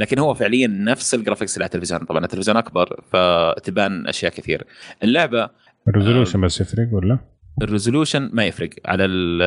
لكن 0.00 0.18
هو 0.18 0.34
فعليا 0.34 0.66
نفس 0.66 1.14
ال 1.14 1.18
graphics 1.18 1.54
اللي 1.54 1.64
على 1.64 1.68
التلفزيون 1.68 2.00
طبعا 2.00 2.24
التلفزيون 2.24 2.56
أكبر 2.56 3.00
فتبان 3.12 4.06
أشياء 4.06 4.32
كثير 4.32 4.64
اللعبة 5.02 5.50
ال 5.88 5.93
resolution 5.93 6.40
بس 6.40 6.60
يفرق 6.60 6.88
ولا؟ 6.92 7.18
ال 7.62 7.68
resolution 7.68 8.30
ما 8.32 8.44
يفرق 8.46 8.70
على 8.84 9.04
ال 9.04 9.42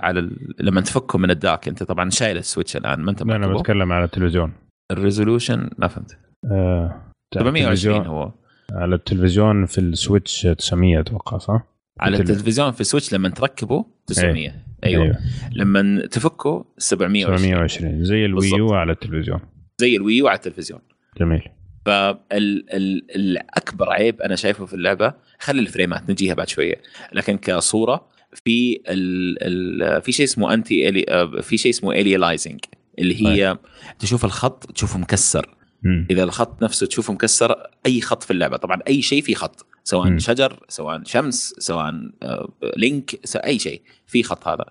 على 0.00 0.20
ال 0.20 0.54
لما 0.60 0.80
تفكه 0.80 1.18
من 1.18 1.30
ال 1.30 1.38
dock 1.38 1.68
أنت 1.68 1.82
طبعا 1.82 2.10
شايل 2.10 2.36
ال 2.36 2.42
Switch 2.42 2.76
الآن 2.76 3.00
ما 3.00 3.10
أنت 3.10 3.22
لا 3.22 3.36
أنا. 3.36 3.54
بتكلم 3.54 3.92
على 3.92 4.04
التلفزيون 4.04 4.52
ال 4.92 4.99
resolution 4.99 5.70
ما 5.78 5.88
فهمت. 5.88 6.18
آه. 6.52 7.02
720 7.34 7.96
التلفزيون- 7.96 8.06
هو. 8.06 8.32
على 8.72 8.94
التلفزيون 8.94 9.66
في 9.66 9.78
ال 9.78 9.87
Switch 9.87 10.42
900 10.58 11.00
أتوقع 11.00 11.38
صح؟ 11.38 11.66
على 12.00 12.16
التل- 12.16 12.30
التلفزيون 12.30 12.72
في 12.72 12.80
ال 12.80 12.85
Switch 12.85 13.12
لما 13.14 13.28
تركبه 13.28 13.84
900 14.06 14.54
أيوه, 14.84 15.04
أيوة. 15.04 15.16
لما 15.52 16.06
تفكه 16.06 16.64
720 16.78 17.38
720 17.38 18.04
زي 18.04 18.24
ال 18.24 18.32
Wii 18.32 18.57
U. 18.57 18.74
على 18.74 18.92
التلفزيون. 18.92 19.40
زي 19.80 19.96
ال 19.96 20.02
Wii 20.02 20.22
U 20.22 20.28
على 20.28 20.36
التلفزيون. 20.36 20.80
جميل. 21.20 21.42
فالاكبر 21.86 23.90
عيب 23.92 24.20
أنا 24.22 24.36
شايفه 24.36 24.66
في 24.66 24.74
اللعبة 24.74 25.14
خلي 25.38 25.60
ال 25.60 25.67
frame 25.67 26.03
ات 26.03 26.10
نجيها 26.10 26.34
بعد 26.34 26.48
شوية 26.48 26.82
لكن 27.12 27.36
كصورة 27.38 28.08
في 28.44 28.80
ال 28.88 29.36
ال 29.42 30.02
في 30.02 30.12
شيء 30.12 30.26
اسمه 30.26 30.54
anti 30.54 30.92
في 31.42 31.56
شيء 31.56 31.70
اسمه 31.70 31.92
aliasing 31.92 32.60
اللي 32.98 33.26
هي 33.26 33.58
تشوف 33.98 34.24
الخط 34.24 34.72
تشوفه 34.72 34.98
مكسر 34.98 35.54
مم. 35.82 36.06
إذا 36.10 36.22
الخط 36.24 36.62
نفسه 36.62 36.86
تشوفه 36.86 37.12
مكسر 37.12 37.56
أي 37.86 38.00
خط 38.00 38.22
في 38.22 38.30
اللعبة 38.30 38.56
طبعا 38.56 38.80
أي 38.88 39.02
شيء 39.02 39.22
فيه 39.22 39.34
خط 39.34 39.66
سواء 39.84 40.08
مم. 40.08 40.18
شجر 40.18 40.60
سواء 40.68 41.02
شمس 41.04 41.54
سواء 41.58 41.92
آه، 42.22 42.52
لينك 42.76 43.20
س- 43.24 43.36
أي 43.36 43.58
شيء 43.58 43.82
في 44.06 44.22
خط 44.22 44.48
هذا 44.48 44.64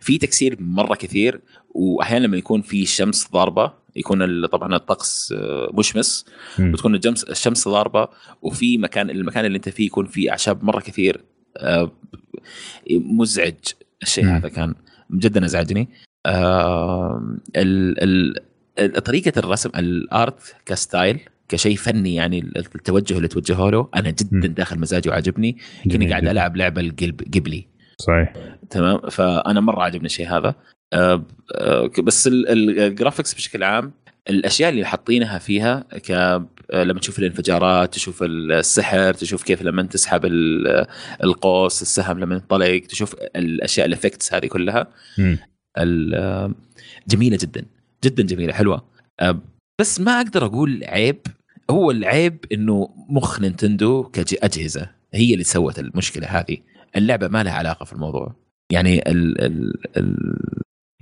في 0.00 0.18
تكسير 0.18 0.56
مرة 0.60 0.94
كثير 0.94 1.40
واحيانا 1.70 2.26
لما 2.26 2.36
يكون 2.36 2.62
في 2.62 2.86
شمس 2.86 3.30
ضاربة 3.32 3.72
يكون 3.96 4.46
طبعا 4.46 4.76
الطقس 4.76 5.32
آه، 5.32 5.70
مشمس. 5.74 6.24
وتكون 6.60 6.94
الجمس 6.94 7.24
الشمس 7.24 7.68
ضاربة 7.68 8.08
وفي 8.42 8.78
مكان 8.78 9.10
المكان 9.10 9.44
اللي 9.44 9.56
أنت 9.56 9.68
فيه 9.68 9.86
يكون 9.86 10.06
فيه 10.06 10.30
أعشاب 10.30 10.64
مرة 10.64 10.80
كثير 10.80 11.24
آه، 11.56 11.92
مزعج 12.90 13.54
الشيء 14.02 14.24
مم. 14.24 14.30
هذا 14.30 14.48
كان 14.48 14.74
جدا 15.12 15.44
أزعجني 15.44 15.88
طريقة 19.04 19.32
الرسم 19.38 19.70
ال 19.76 19.96
art 19.96 20.56
ك 20.66 20.75
style 20.75 21.20
كشيء 21.48 21.76
فني 21.76 22.14
يعني 22.14 22.38
التوجه 22.56 23.16
اللي 23.16 23.28
توجهه 23.28 23.70
له 23.70 23.88
أنا 23.96 24.10
جدا. 24.10 24.46
داخل 24.48 24.78
مزاجي 24.78 25.08
وعجبني 25.08 25.56
كني 25.92 26.10
قاعد. 26.10 26.28
ألعب 26.28 26.56
لعبة 26.56 26.80
القلب 26.80 27.20
قبلي 27.34 27.66
صحيح. 27.98 28.32
تمام؟ 28.70 29.00
فأنا 29.10 29.60
مرة 29.60 29.82
عجبني 29.82 30.06
الشيء 30.06 30.28
هذا. 30.28 30.54
آه، 30.92 31.24
آه، 31.54 31.90
بس 32.02 32.26
ال- 32.26 32.48
ال- 32.48 32.78
ال 32.80 32.86
graphics 32.86 33.34
بشكل 33.34 33.62
عام 33.62 33.92
الأشياء 34.30 34.70
اللي 34.70 34.84
حاطينها 34.84 35.38
فيها 35.38 35.84
ك 36.06 36.10
آه، 36.10 36.84
لما 36.84 37.00
تشوف 37.00 37.18
الانفجارات 37.18 37.94
تشوف 37.94 38.22
السحر 38.22 39.12
تشوف 39.14 39.42
كيف 39.42 39.62
لما 39.62 39.82
تسحب 39.82 40.24
ال- 40.24 40.86
القوس 41.24 41.82
السهم 41.82 42.18
لما 42.20 42.34
ينطلق 42.34 42.82
تشوف 42.88 43.14
الأشياء 43.36 43.86
ال 43.86 43.92
effects 43.92 44.34
هذه 44.34 44.46
كلها. 44.46 44.86
جميلة 47.08 47.38
جدا 47.40 47.64
جدا 48.04 48.22
جميلة 48.22 48.52
حلوة. 48.52 48.84
بس 49.80 50.00
ما 50.00 50.20
أقدر 50.20 50.46
أقول 50.46 50.84
عيب 50.84 51.18
هو 51.70 51.90
العيب 51.90 52.44
إنه 52.52 52.88
مخ 53.08 53.40
نينتندو 53.40 54.02
كاجهزه 54.02 54.90
هي 55.14 55.32
اللي 55.32 55.44
سوت 55.44 55.78
المشكلة 55.78 56.26
هذه. 56.26 56.56
اللعبة 56.96 57.28
ما 57.28 57.42
لها 57.42 57.52
علاقة 57.52 57.84
في 57.84 57.92
الموضوع. 57.92 58.34
يعني 58.72 59.10
ال 59.10 59.40
ال 59.44 59.74
ال 59.96 60.16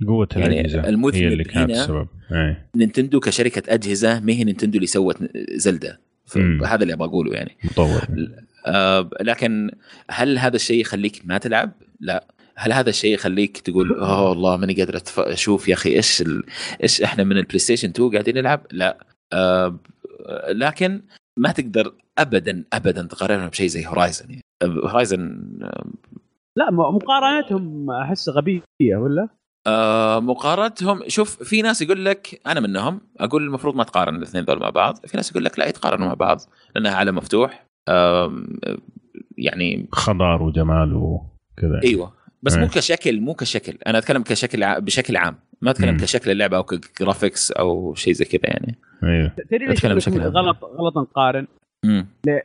قوة 0.07 0.27
يعني 0.35 0.61
المذنب 0.89 1.23
هي 1.23 1.27
اللي 1.27 1.43
كانت 1.43 1.71
السبب. 1.71 2.07
إيه. 2.31 2.69
نينتندو 2.75 3.19
كشركة 3.19 3.73
أجهزة 3.73 4.19
ما 4.19 4.33
هي 4.33 4.43
نينتندو 4.43 4.75
اللي 4.75 4.87
سوت 4.87 5.17
زيلدا. 5.55 5.99
مم. 6.35 6.63
هذا 6.63 6.81
اللي 6.83 6.93
أبغى 6.93 7.07
أقوله 7.07 7.33
يعني. 7.33 7.57
مطور. 7.63 8.01
آه 8.67 9.09
لكن 9.21 9.71
هل 10.09 10.37
هذا 10.37 10.55
الشيء 10.55 10.81
يخليك 10.81 11.21
ما 11.25 11.37
تلعب؟ 11.37 11.71
لا. 11.99 12.27
هل 12.57 12.73
هذا 12.73 12.89
الشيء 12.89 13.13
يخليك 13.13 13.57
تقول 13.57 13.93
اوه 13.93 14.29
والله 14.29 14.57
ماني 14.57 14.73
قادر 14.73 14.99
أشوف 15.17 15.67
يا 15.67 15.73
أخي 15.73 15.89
إيش 15.95 16.21
ال... 16.21 16.43
إيش 16.83 17.01
إحنا 17.01 17.23
من 17.23 17.37
البلاي 17.37 17.59
ستيشن 17.59 17.89
2 17.89 18.11
قاعدين 18.11 18.35
نلعب؟ 18.35 18.61
لا 18.71 18.97
آه 19.33 19.79
لكن 20.49 21.01
ما 21.39 21.51
تقدر 21.51 21.93
ابدا 22.17 22.63
ابدا 22.73 23.03
تقارنهم 23.07 23.47
بشيء 23.49 23.67
زي 23.67 23.87
هورايزن 23.87 24.29
يعني. 24.29 24.41
هورايزن 24.63 25.19
لا 26.57 26.71
م- 26.71 26.95
مقارنتهم 26.95 27.91
أحس 27.91 28.29
غبية 28.29 28.61
ولا؟ 28.81 29.27
آه 29.67 30.19
مقارنتهم 30.19 30.99
شوف 31.07 31.43
في 31.43 31.61
ناس 31.61 31.81
يقول 31.81 32.05
لك 32.05 32.41
أنا 32.47 32.59
منهم 32.59 33.01
أقول 33.19 33.43
المفروض 33.43 33.75
ما 33.75 33.83
تقارن 33.83 34.15
الاثنين 34.15 34.45
دول 34.45 34.59
مع 34.59 34.69
بعض 34.69 35.05
في 35.05 35.17
ناس 35.17 35.31
يقول 35.31 35.45
لك 35.45 35.59
لا 35.59 35.67
يتقارنوا 35.67 36.07
مع 36.07 36.13
بعض 36.13 36.37
لانها 36.75 36.91
عالم 36.95 37.15
مفتوح 37.15 37.65
آم، 37.89 38.47
يعني 39.37 39.87
خضار 39.91 40.43
وجمال 40.43 40.93
وكذا 40.93 41.81
إيوه 41.83 42.16
بس 42.43 42.53
إيه. 42.53 42.61
مو 42.61 42.67
كشكل 42.67 43.21
مو 43.21 43.33
كشكل 43.33 43.77
أنا 43.87 43.97
أتكلم 43.97 44.23
كشكل 44.23 44.63
ع... 44.63 44.79
بشكل 44.79 45.17
عام 45.17 45.35
ما 45.61 45.71
أتكلم 45.71 45.93
مم. 45.93 45.99
كشكل 45.99 46.31
اللعبة 46.31 46.57
أو 46.57 46.63
ك 46.63 46.73
graphics 46.73 47.51
أو 47.51 47.93
شيء 47.93 48.13
زي 48.13 48.25
كذا 48.25 48.41
يعني 48.43 48.75
أيوه 49.03 49.31
تدري 49.49 49.67
ليش 49.67 49.85
بشكل 49.85 50.21
عام. 50.21 50.31
غلط 50.31 50.63
غلط 50.63 50.97
نقارن؟ 50.97 51.47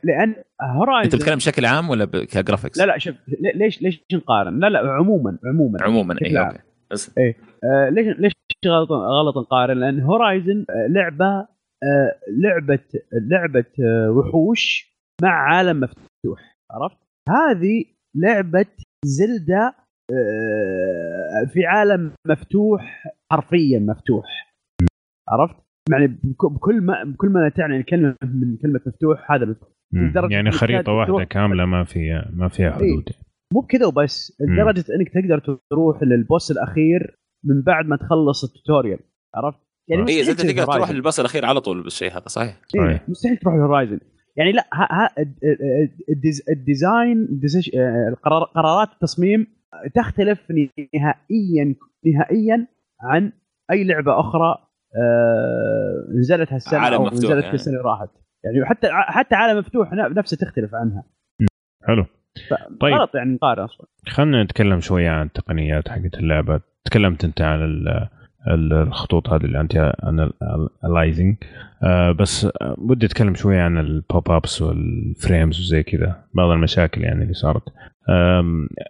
لأن 0.03 0.35
هورايزن 0.61 1.03
أنت 1.03 1.15
بتتكلم 1.15 1.35
بشكل 1.35 1.65
عام 1.65 1.89
ولا 1.89 2.05
ب... 2.05 2.17
ك 2.17 2.24
graphics 2.24 2.77
لا 2.79 2.85
لا 2.85 2.97
شوف 2.97 3.15
ليش 3.55 3.81
ليش 3.81 4.03
نقارن؟ 4.13 4.59
لا 4.59 4.69
لا 4.69 4.79
عموما 4.91 5.37
عموما 5.45 5.83
عموما 5.83 6.15
اي. 6.25 6.39
أوكي 6.39 6.59
بس 6.91 7.11
آه 7.17 7.89
ليش 7.89 8.15
ليش 8.19 8.33
غلط 8.67 8.91
غلط 8.91 9.37
نقارن؟ 9.37 9.79
لأن 9.79 10.01
هورايزن 10.01 10.65
آه 10.69 10.87
لعبة 10.87 11.47
آه 11.83 12.15
لعبة 12.43 12.79
لعبة 13.13 13.65
آه 13.79 14.11
وحوش 14.11 14.93
مع 15.21 15.29
عالم 15.29 15.79
مفتوح 15.79 16.57
عرفت؟ 16.71 16.97
هذه 17.29 17.85
لعبة 18.15 18.65
زلدة 19.05 19.67
آه 19.67 19.82
في 21.53 21.65
عالم 21.65 22.11
مفتوح 22.27 23.03
حرفيا 23.31 23.79
مفتوح 23.79 24.25
عرفت؟ 25.29 25.55
يعني 25.91 26.07
بك- 26.07 26.51
بكل 26.51 26.81
ما 26.81 27.03
بكل 27.03 27.29
ما 27.29 27.49
تعني 27.49 27.77
الكلمة 27.77 28.15
من 28.23 28.57
كلمة 28.57 28.79
مفتوح 28.87 29.31
هذا 29.31 29.55
يعني 30.31 30.51
خريطة 30.51 30.81
تروح- 30.83 31.09
واحدة 31.09 31.23
كاملة 31.23 31.65
ما 31.65 31.83
فيها 31.83 32.29
ما 32.33 32.47
فيها 32.49 32.71
حدود 32.71 33.09
مو 33.53 33.59
بكذا 33.61 33.85
وبس. 33.85 34.37
لدرجة 34.41 34.85
إنك 34.95 35.09
تقدر 35.09 35.57
تروح 35.69 36.03
للبوس 36.03 36.51
الأخير 36.51 37.19
من 37.45 37.61
بعد 37.61 37.85
ما 37.85 37.95
تخلص 37.95 38.43
ال 38.43 38.49
tutorial 38.49 38.99
عرفت؟ 39.35 39.59
يعني 39.87 40.01
آه. 40.03 40.07
اي 40.07 40.21
أنت 40.31 40.41
تقدر 40.41 40.73
تروح. 40.73 40.91
لل 40.91 41.00
boss 41.00 41.19
الأخير 41.19 41.45
على 41.45 41.61
طول 41.61 41.83
بالشيء 41.83 42.11
هذا 42.11 42.27
صحيح 42.27 42.57
إيه، 42.75 42.81
صحيح. 42.85 43.09
مستحيل 43.09 43.37
تروح 43.37 43.55
لهورايزن 43.55 43.99
يعني 44.37 44.51
لا 44.51 44.67
ها 44.73 44.87
ها 44.91 45.09
ال 45.19 45.24
de- 45.24 45.39
ال 46.09 46.16
des- 46.16 46.43
ال 46.49 46.62
design 46.62 47.39
آه، 47.77 48.15
قرارات 48.55 48.89
التصميم 48.93 49.47
تختلف 49.95 50.51
نهائيا 50.95 51.75
نهائيا 52.05 52.67
عن 53.01 53.31
أي 53.71 53.83
لعبة 53.83 54.19
أخرى 54.19 54.67
آه، 54.95 56.17
نزلت 56.19 56.53
هالسنة 56.53 56.79
عالم 56.79 56.95
أو 56.95 57.03
مفتوح 57.03 57.19
نزلت 57.23 57.43
يعني. 57.43 57.53
السنة 57.55 57.73
اللي 57.73 57.89
راحت. 57.89 58.09
يعني 58.45 58.65
حتى 58.65 58.87
حتى 58.91 59.35
عالم 59.35 59.59
مفتوح 59.59 59.93
نفسه 59.93 60.37
تختلف 60.37 60.75
عنها. 60.75 61.03
حلو. 61.87 62.05
طيب. 62.79 62.93
غلط 62.93 63.15
يعني 63.15 63.33
نقارن 63.33 63.63
أصلا. 63.63 63.87
خلينا 64.07 64.43
نتكلم 64.43 64.79
شوية 64.79 65.09
عن 65.09 65.25
التقنيات 65.25 65.89
حقت 65.89 66.13
اللعبة. 66.15 66.61
تكلمت 66.85 67.25
أنت 67.25 67.41
عن 67.41 67.85
الخطوط 68.47 69.29
هذه 69.29 69.43
اللي 69.43 69.59
أنت 69.59 69.93
anti-aliasing 70.83 71.35
بس 72.19 72.45
آه، 72.45 72.75
ودي 72.77 73.05
أتكلم 73.05 73.35
شوية 73.35 73.61
عن 73.61 73.77
ال 73.77 74.31
pop-ups 74.31 74.61
وال 74.61 74.85
frames 74.85 75.59
وزي 75.59 75.83
كذا 75.83 76.23
بعض 76.33 76.49
المشاكل 76.49 77.01
يعني 77.01 77.23
اللي 77.23 77.33
صارت. 77.33 77.63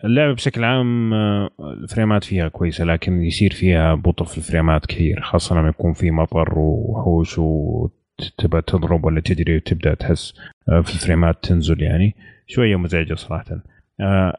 اللعبة 0.05 0.33
بشكل 0.33 0.63
عام 0.63 1.13
آه، 1.13 1.49
الفريمات 1.59 2.23
فيها 2.23 2.47
كويسة 2.47 2.83
لكن 2.85 3.23
يصير 3.23 3.53
فيها 3.53 3.95
بطء 3.95 4.25
في 4.25 4.37
الفريمات 4.37 4.85
كثير 4.85 5.21
خاصة 5.21 5.55
لما 5.55 5.69
يكون 5.69 5.93
في 5.93 6.11
مطر 6.11 6.59
ووحوش 6.59 7.37
وتبى 7.37 8.61
تضرب 8.67 9.05
ولا 9.05 9.21
تجري 9.21 9.55
وتبدأ 9.55 9.93
تحس 9.93 10.33
آه، 10.69 10.81
في 10.81 10.93
الفريمات 10.93 11.43
تنزل 11.43 11.81
يعني. 11.81 12.15
شوية 12.47 12.75
مزعجة 12.75 13.13
صراحة. 13.13 13.63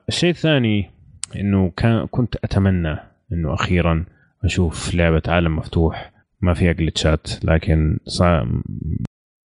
الشيء 0.08 0.30
الثاني 0.30 0.90
إنه 1.36 1.72
كنت 2.10 2.36
أتمنى 2.36 2.96
إنه 3.32 3.54
أخيرا 3.54 4.04
أشوف 4.44 4.94
لعبة 4.94 5.22
عالم 5.28 5.56
مفتوح. 5.56 6.12
ما 6.40 6.54
فيها 6.54 6.72
جلتشات 6.72 7.44
لكن 7.44 7.98
صار 8.06 8.48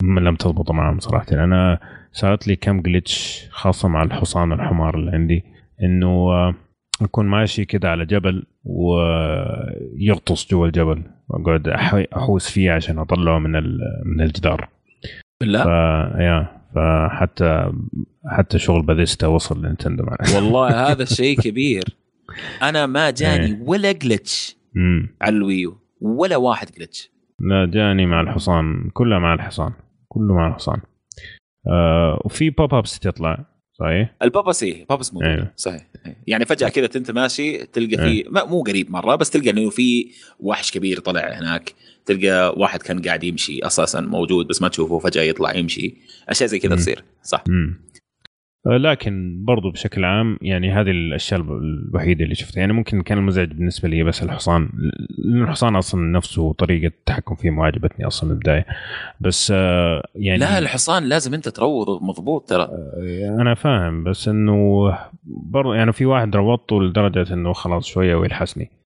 لم 0.04 0.36
تضبط 0.36 0.72
معهم 0.72 1.00
صراحة. 1.00 1.26
أنا 1.32 1.80
صارت 2.12 2.48
لي 2.48 2.56
كم 2.56 2.82
جلتش 2.82 3.46
خاصة 3.52 3.88
مع 3.88 4.04
الحصان 4.04 4.52
الحمار 4.54 4.96
اللي 4.96 5.12
عندي 5.12 5.44
إنه 5.84 6.08
آه، 6.08 6.56
أكون 7.02 7.26
ماشي 7.26 7.66
كده 7.66 7.92
على 7.92 8.06
جبل 8.06 8.44
ويغطس 8.64 10.50
جوا 10.52 10.68
الجبل 10.68 11.04
وأقعد 11.30 11.68
أحوس 12.16 12.50
فيه 12.50 12.72
عشان 12.72 12.98
أطلعه 13.00 13.40
من 13.40 13.56
ال- 13.56 13.80
من 14.06 14.22
الجدار. 14.22 14.62
ف 14.62 15.44
بالله 15.44 15.64
يا 16.22 16.48
فحتى 16.76 17.72
حتى 18.26 18.60
شغل 18.60 18.82
بيثيسدا 18.82 19.28
وصل 19.28 19.66
لنينتندو 19.66 20.06
والله 20.36 20.68
هذا 20.92 21.04
الشيء 21.04 21.40
كبير. 21.42 21.84
أنا 22.62 22.86
ما 22.86 23.10
جاني 23.12 23.46
إيه. 23.46 23.60
ولا 23.66 23.92
glitch 23.91 24.59
امم 24.78 25.16
على 25.22 25.36
ال 25.36 25.44
Wii 25.44 25.69
U 25.69 25.78
ولا 26.02 26.38
واحد 26.38 26.68
glitch 26.80 27.11
لا 27.40 27.66
جاني 27.66 28.06
مع 28.06 28.22
الحصان. 28.22 28.90
كلها 28.94 29.20
مع 29.20 29.34
الحصان. 29.34 29.72
كله 30.08 30.34
مع 30.34 30.48
الحصان. 30.48 30.82
آه 31.72 32.22
وفي 32.26 32.50
pop-ups 32.49 32.99
تطلع 33.00 33.46
صحيح؟ 33.80 34.16
ال 34.22 34.27
pop-ups 34.27 34.64
إيه 34.64 34.86
pop-ups 34.90 35.14
موجود 35.14 35.30
أيوه. 35.30 35.52
صحيح. 35.56 35.88
إيه. 36.06 36.18
يعني 36.28 36.46
فجأة 36.46 36.70
كذا 36.70 36.90
انت 36.96 37.12
ماشي 37.12 37.66
تلقى 37.66 37.98
في 37.98 38.26
ما 38.30 38.46
مو 38.46 38.64
قريب 38.64 38.91
مرة 38.91 39.16
بس 39.16 39.30
تلقى 39.30 39.50
إنه 39.50 39.70
في 39.70 40.12
وحش 40.40 40.72
كبير 40.72 41.00
طلع 41.00 41.22
هناك. 41.40 41.74
تلقى 42.06 42.54
واحد 42.58 42.82
كان 42.82 43.02
قاعد 43.02 43.24
يمشي 43.24 43.60
أساسا 43.66 44.02
موجود 44.02 44.48
بس 44.48 44.62
ما 44.62 44.68
تشوفه 44.68 45.00
فجأة 45.00 45.22
يطلع 45.24 45.56
يمشي. 45.56 45.96
أشياء 46.30 46.50
زي 46.50 46.60
كذا 46.60 46.72
مم. 46.72 46.78
تصير. 46.78 47.04
صح. 47.24 47.44
آه، 47.50 47.74
لكن 48.65 49.44
برضو 49.45 49.72
بشكل 49.72 50.06
عام 50.06 50.38
يعني 50.41 50.72
هذه 50.72 50.91
الأشياء 50.91 51.41
الوحيدة 51.41 52.23
اللي 52.23 52.36
شفتها. 52.36 52.60
يعني 52.60 52.73
ممكن 52.73 53.02
كان 53.02 53.18
المزعج 53.18 53.48
بالنسبة 53.48 53.90
لي 53.90 54.03
بس 54.03 54.23
الحصان 54.23 54.69
لأن 55.18 55.44
الحصان 55.44 55.76
أصلا 55.76 56.02
نفسه 56.02 56.53
طريقه 56.53 56.88
التحكم 56.88 57.36
فيه 57.36 57.49
ما 57.49 57.65
عجبتني 57.65 58.07
أصلا 58.07 58.30
من 58.30 58.36
البداية. 58.36 58.65
بس 59.19 59.53
آه، 59.56 60.03
يعني 60.15 60.40
لا 60.40 60.57
الحصان 60.60 61.03
لازم 61.03 61.34
أنت 61.34 61.49
تروض 61.49 62.03
مضبوط 62.03 62.49
ترى. 62.49 62.69
أنا 63.41 63.53
فاهم. 63.53 64.03
بس 64.03 64.27
إنه 64.27 64.91
برضو 65.23 65.73
يعني 65.73 65.94
في 65.94 66.06
واحد 66.06 66.36
روضته 66.36 66.84
لدرجة 66.84 67.34
إنه 67.34 67.53
خلاص 67.53 67.86
شوية 67.88 68.15
ويلحسني. 68.15 68.64
آه، 68.64 68.78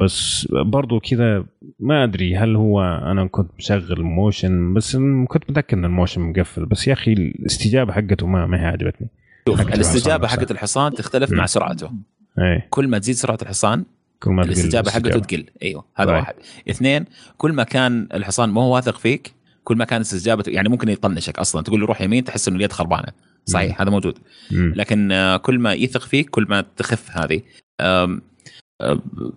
بس 0.00 0.48
برضو 0.50 1.00
كذا 1.00 1.44
ما 1.80 2.04
أدري 2.04 2.36
هل 2.36 2.56
هو 2.56 2.82
أنا 2.82 3.26
كنت 3.26 3.50
مشغل 3.58 4.02
motion 4.02 4.74
بس 4.74 4.96
كنت 5.28 5.50
متأكد 5.50 5.78
إن 5.78 5.84
ال 5.84 5.89
motion 5.89 6.20
مقفل 6.20 6.66
بس 6.66 6.88
يا 6.88 6.92
أخي 6.92 7.12
الاستجابة 7.12 7.92
حقته 7.92 8.26
ما 8.26 8.46
ما 8.46 8.60
هي 8.60 8.66
عجبتني. 8.66 9.08
شوف 9.48 9.60
الاستجابة 9.60 10.28
حقت 10.28 10.50
الحصان 10.50 10.94
تختلف 10.94 11.30
مم. 11.30 11.38
مع 11.38 11.46
سرعته. 11.46 11.90
إيه. 12.38 12.66
كل 12.70 12.88
ما 12.88 12.98
تزيد 12.98 13.14
سرعة 13.14 13.38
الحصان 13.42 13.84
كل 14.20 14.30
ما 14.30 14.42
الاستجابة 14.42 14.90
حقته. 14.90 15.18
تقل. 15.18 15.44
أيوه 15.62 15.84
هذا 15.94 16.06
طيب. 16.06 16.16
واحد. 16.16 16.34
اثنين 16.70 17.04
كل 17.36 17.52
ما 17.52 17.62
كان 17.62 18.08
الحصان 18.14 18.50
ما 18.50 18.60
هو 18.62 18.74
واثق 18.74 18.98
فيك 18.98 19.34
كل 19.64 19.76
ما 19.76 19.84
كانت 19.84 20.04
استجابته 20.04 20.50
يعني 20.50 20.68
ممكن 20.68 20.88
يطنشك 20.88 21.38
أصلا. 21.38 21.62
تقول 21.62 21.80
له 21.80 21.86
روح 21.86 22.00
يمين 22.00 22.24
تحس 22.24 22.48
إنه 22.48 22.56
اليد 22.56 22.72
خربانة. 22.72 23.08
صحيح 23.44 23.80
هذا 23.80 23.90
موجود. 23.90 24.18
مم. 24.50 24.72
لكن 24.76 25.12
آه، 25.12 25.36
كل 25.36 25.58
ما 25.58 25.72
يثق 25.72 26.00
فيك 26.00 26.30
كل 26.30 26.46
ما 26.48 26.64
تخف 26.76 27.16
هذه. 27.16 27.42
آه، 27.80 28.18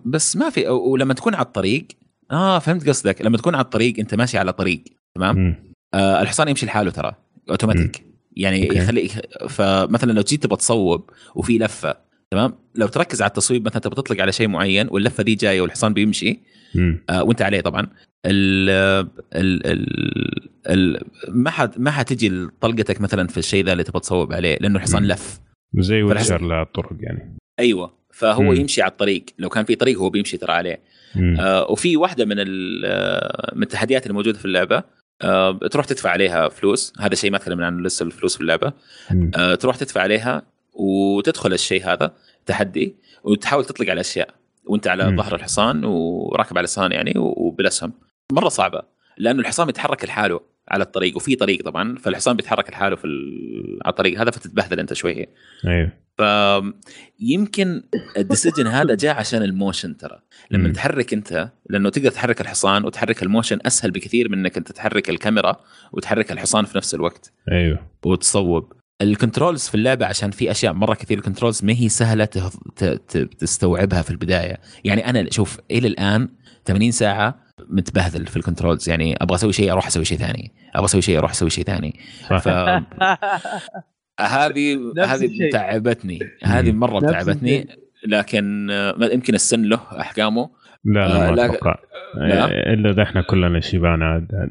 بس 0.04 0.36
ما 0.36 0.50
في 0.50 0.68
ولما 0.68 1.14
تكون 1.14 1.34
على 1.34 1.44
الطريق 1.46 1.86
آه 2.30 2.58
فهمت 2.58 2.88
قصدك 2.88 3.22
لما 3.22 3.36
تكون 3.36 3.54
على 3.54 3.64
الطريق 3.64 3.98
أنت 3.98 4.14
ماشي 4.14 4.38
على 4.38 4.52
طريق 4.52 4.84
تمام 5.14 5.38
مم. 5.38 5.54
آه 5.94 6.22
الحصان 6.22 6.48
يمشي 6.48 6.66
لحاله 6.66 6.90
ترى 6.90 7.12
اوتوماتيك 7.50 8.04
يعني 8.36 8.66
أوكي. 8.66 8.78
يخلي 8.78 9.08
فمثلا 9.48 10.12
لو 10.12 10.22
جيت 10.22 10.42
تبغى 10.42 10.56
تصوب 10.56 11.10
وفي 11.34 11.58
لفة 11.58 11.96
تمام 12.30 12.52
لو 12.74 12.86
تركز 12.86 13.22
على 13.22 13.28
التصويب 13.28 13.66
مثلا 13.66 13.78
تبغى 13.78 13.96
تطلق 13.96 14.20
على 14.20 14.32
شيء 14.32 14.48
معين 14.48 14.88
واللفة 14.90 15.22
دي 15.22 15.34
جاية 15.34 15.60
والحصان 15.60 15.94
بيمشي 15.94 16.40
مم. 16.74 17.04
آه 17.10 17.22
وأنت 17.22 17.42
عليه 17.42 17.60
طبعا 17.60 17.86
ال 18.26 18.70
ال 19.34 19.66
ال 19.66 19.86
ال 20.66 21.04
ما 21.28 21.50
حد 21.50 21.80
ما 21.80 21.90
حتجي 21.90 22.48
طلقتك 22.60 23.00
مثلا 23.00 23.28
في 23.28 23.38
الشيء 23.38 23.64
ذا 23.64 23.72
اللي 23.72 23.84
تبغى 23.84 24.00
تصوب 24.00 24.32
عليه 24.32 24.58
لأنه 24.60 24.76
الحصان 24.76 25.02
مم. 25.02 25.08
لف 25.08 25.40
زي 25.78 26.02
ويتشر 26.02 26.42
للطرق 26.42 26.96
يعني 27.00 27.36
أيوه 27.58 27.92
فهو 28.16 28.42
مم. 28.42 28.52
يمشي 28.52 28.82
على 28.82 28.90
الطريق 28.90 29.24
لو 29.38 29.48
كان 29.48 29.64
في 29.64 29.74
طريق 29.74 29.98
هو 29.98 30.10
بيمشي 30.10 30.36
ترى 30.36 30.52
عليه 30.52 30.80
مم. 31.14 31.36
آه 31.40 31.70
وفي 31.70 31.96
واحدة 31.96 32.24
من 32.24 32.36
آه، 32.38 33.52
من 33.54 33.62
التحديات 33.62 34.06
الموجودة 34.06 34.38
في 34.38 34.44
اللعبة 34.44 34.82
آه 35.22 35.58
تروح 35.70 35.86
تدفع 35.86 36.10
عليها 36.10 36.48
فلوس 36.48 36.92
هذا 36.98 37.14
شيء 37.14 37.30
ما 37.30 37.38
تكلمنا 37.38 37.66
عنه 37.66 37.82
لسه 37.82 38.06
الفلوس 38.06 38.34
في 38.34 38.40
اللعبة. 38.40 38.72
آه 39.36 39.54
تروح 39.54 39.76
تدفع 39.76 40.00
عليها 40.00 40.42
وتدخل 40.72 41.52
الشيء 41.52 41.92
هذا 41.92 42.12
تحدي 42.46 42.94
وتحاول 43.24 43.64
تطلق 43.64 43.90
على 43.90 44.00
أشياء 44.00 44.28
وأنت 44.66 44.88
على 44.88 45.10
مم. 45.10 45.16
ظهر 45.16 45.34
الحصان 45.34 45.84
وراكب 45.84 46.58
على 46.58 46.64
الحصان 46.64 46.92
يعني 46.92 47.12
وبالاسهم 47.16 47.92
مرة 48.32 48.48
صعبة 48.48 48.82
لأنه 49.18 49.40
الحصان 49.40 49.68
يتحرك 49.68 50.04
لحاله 50.04 50.40
على 50.68 50.84
الطريق 50.84 51.16
وفي 51.16 51.36
طريق 51.36 51.64
طبعا 51.64 51.98
فالحصان 51.98 52.36
بيتحرك 52.36 52.70
لحاله 52.70 52.96
في 52.96 53.06
على 53.84 53.92
الطريق. 53.92 54.20
هذا 54.20 54.30
فتتبهدل 54.30 54.80
أنت 54.80 54.92
شوية 54.92 55.26
أيوه. 55.66 55.92
فيمكن 56.16 57.82
ال 58.16 58.22
decision 58.22 58.66
هذا 58.66 58.94
جاء 58.94 59.16
عشان 59.16 59.42
ال 59.42 59.50
motion 59.50 59.96
ترى. 59.96 60.18
لما 60.50 60.68
مم. 60.68 60.72
تحرك 60.72 61.12
أنت 61.12 61.50
لأنه 61.70 61.90
تقدر 61.90 62.10
تحرك 62.10 62.40
الحصان 62.40 62.84
وتحرك 62.84 63.22
ال 63.22 63.27
motion 63.27 63.58
أسهل 63.66 63.90
بكثير 63.90 64.28
من 64.28 64.38
إنك 64.38 64.56
أنت 64.56 64.72
تحرك 64.72 65.10
الكاميرا 65.10 65.56
وتحرك 65.92 66.32
الحصان 66.32 66.64
في 66.64 66.78
نفس 66.78 66.94
الوقت. 66.94 67.32
أيوه. 67.52 67.78
وتصوب. 68.04 68.72
ال 69.02 69.09
controls 69.09 69.68
في 69.68 69.74
اللعبة 69.74 70.06
عشان 70.06 70.30
في 70.30 70.50
أشياء 70.50 70.72
مرة 70.72 70.94
كثير 70.94 71.18
ال 71.18 71.23
controls 71.23 71.64
ما 71.64 71.72
هي 71.72 71.88
سهلة 71.88 72.24
تستوعبها 73.38 74.02
في 74.02 74.10
البداية. 74.10 74.60
يعني 74.84 75.10
أنا 75.10 75.30
شوف 75.30 75.58
إلى 75.70 75.88
الآن 75.88 76.28
80 76.66 76.90
ساعة 76.90 77.45
متبهدل 77.68 78.26
في 78.26 78.36
ال 78.36 78.41
controls. 78.41 78.88
يعني 78.88 79.16
أبغى 79.20 79.34
أسوي 79.34 79.52
شيء 79.52 79.72
أروح 79.72 79.86
أسوي 79.86 80.04
شيء 80.04 80.18
ثاني. 80.18 80.52
أبغى 80.74 80.84
أسوي 80.84 81.02
شيء 81.02 81.18
أروح 81.18 81.30
أسوي 81.30 81.50
شيء 81.50 81.64
ثاني. 81.64 82.00
ف 82.28 82.48
هذه 84.20 84.92
هذه. 84.98 85.50
تعبتني. 85.52 86.18
هذه 86.44 86.72
مرة 86.72 87.00
تعبتني. 87.00 87.68
لكن 88.06 88.70
آه، 88.70 88.94
يمكن 89.12 89.34
السن 89.34 89.62
له 89.62 89.80
احكامه 90.00 90.50
لا 90.84 91.08
لا 91.08 91.28
آه، 91.28 91.30
ما 91.30 91.36
لا. 91.36 91.44
أتوقع. 91.44 91.78
لا. 92.14 92.72
إلا 92.72 92.90
إذا 92.90 93.02
إحنا 93.02 93.22
كلنا 93.22 93.60
شيبان 93.60 94.02
عاد. 94.02 94.50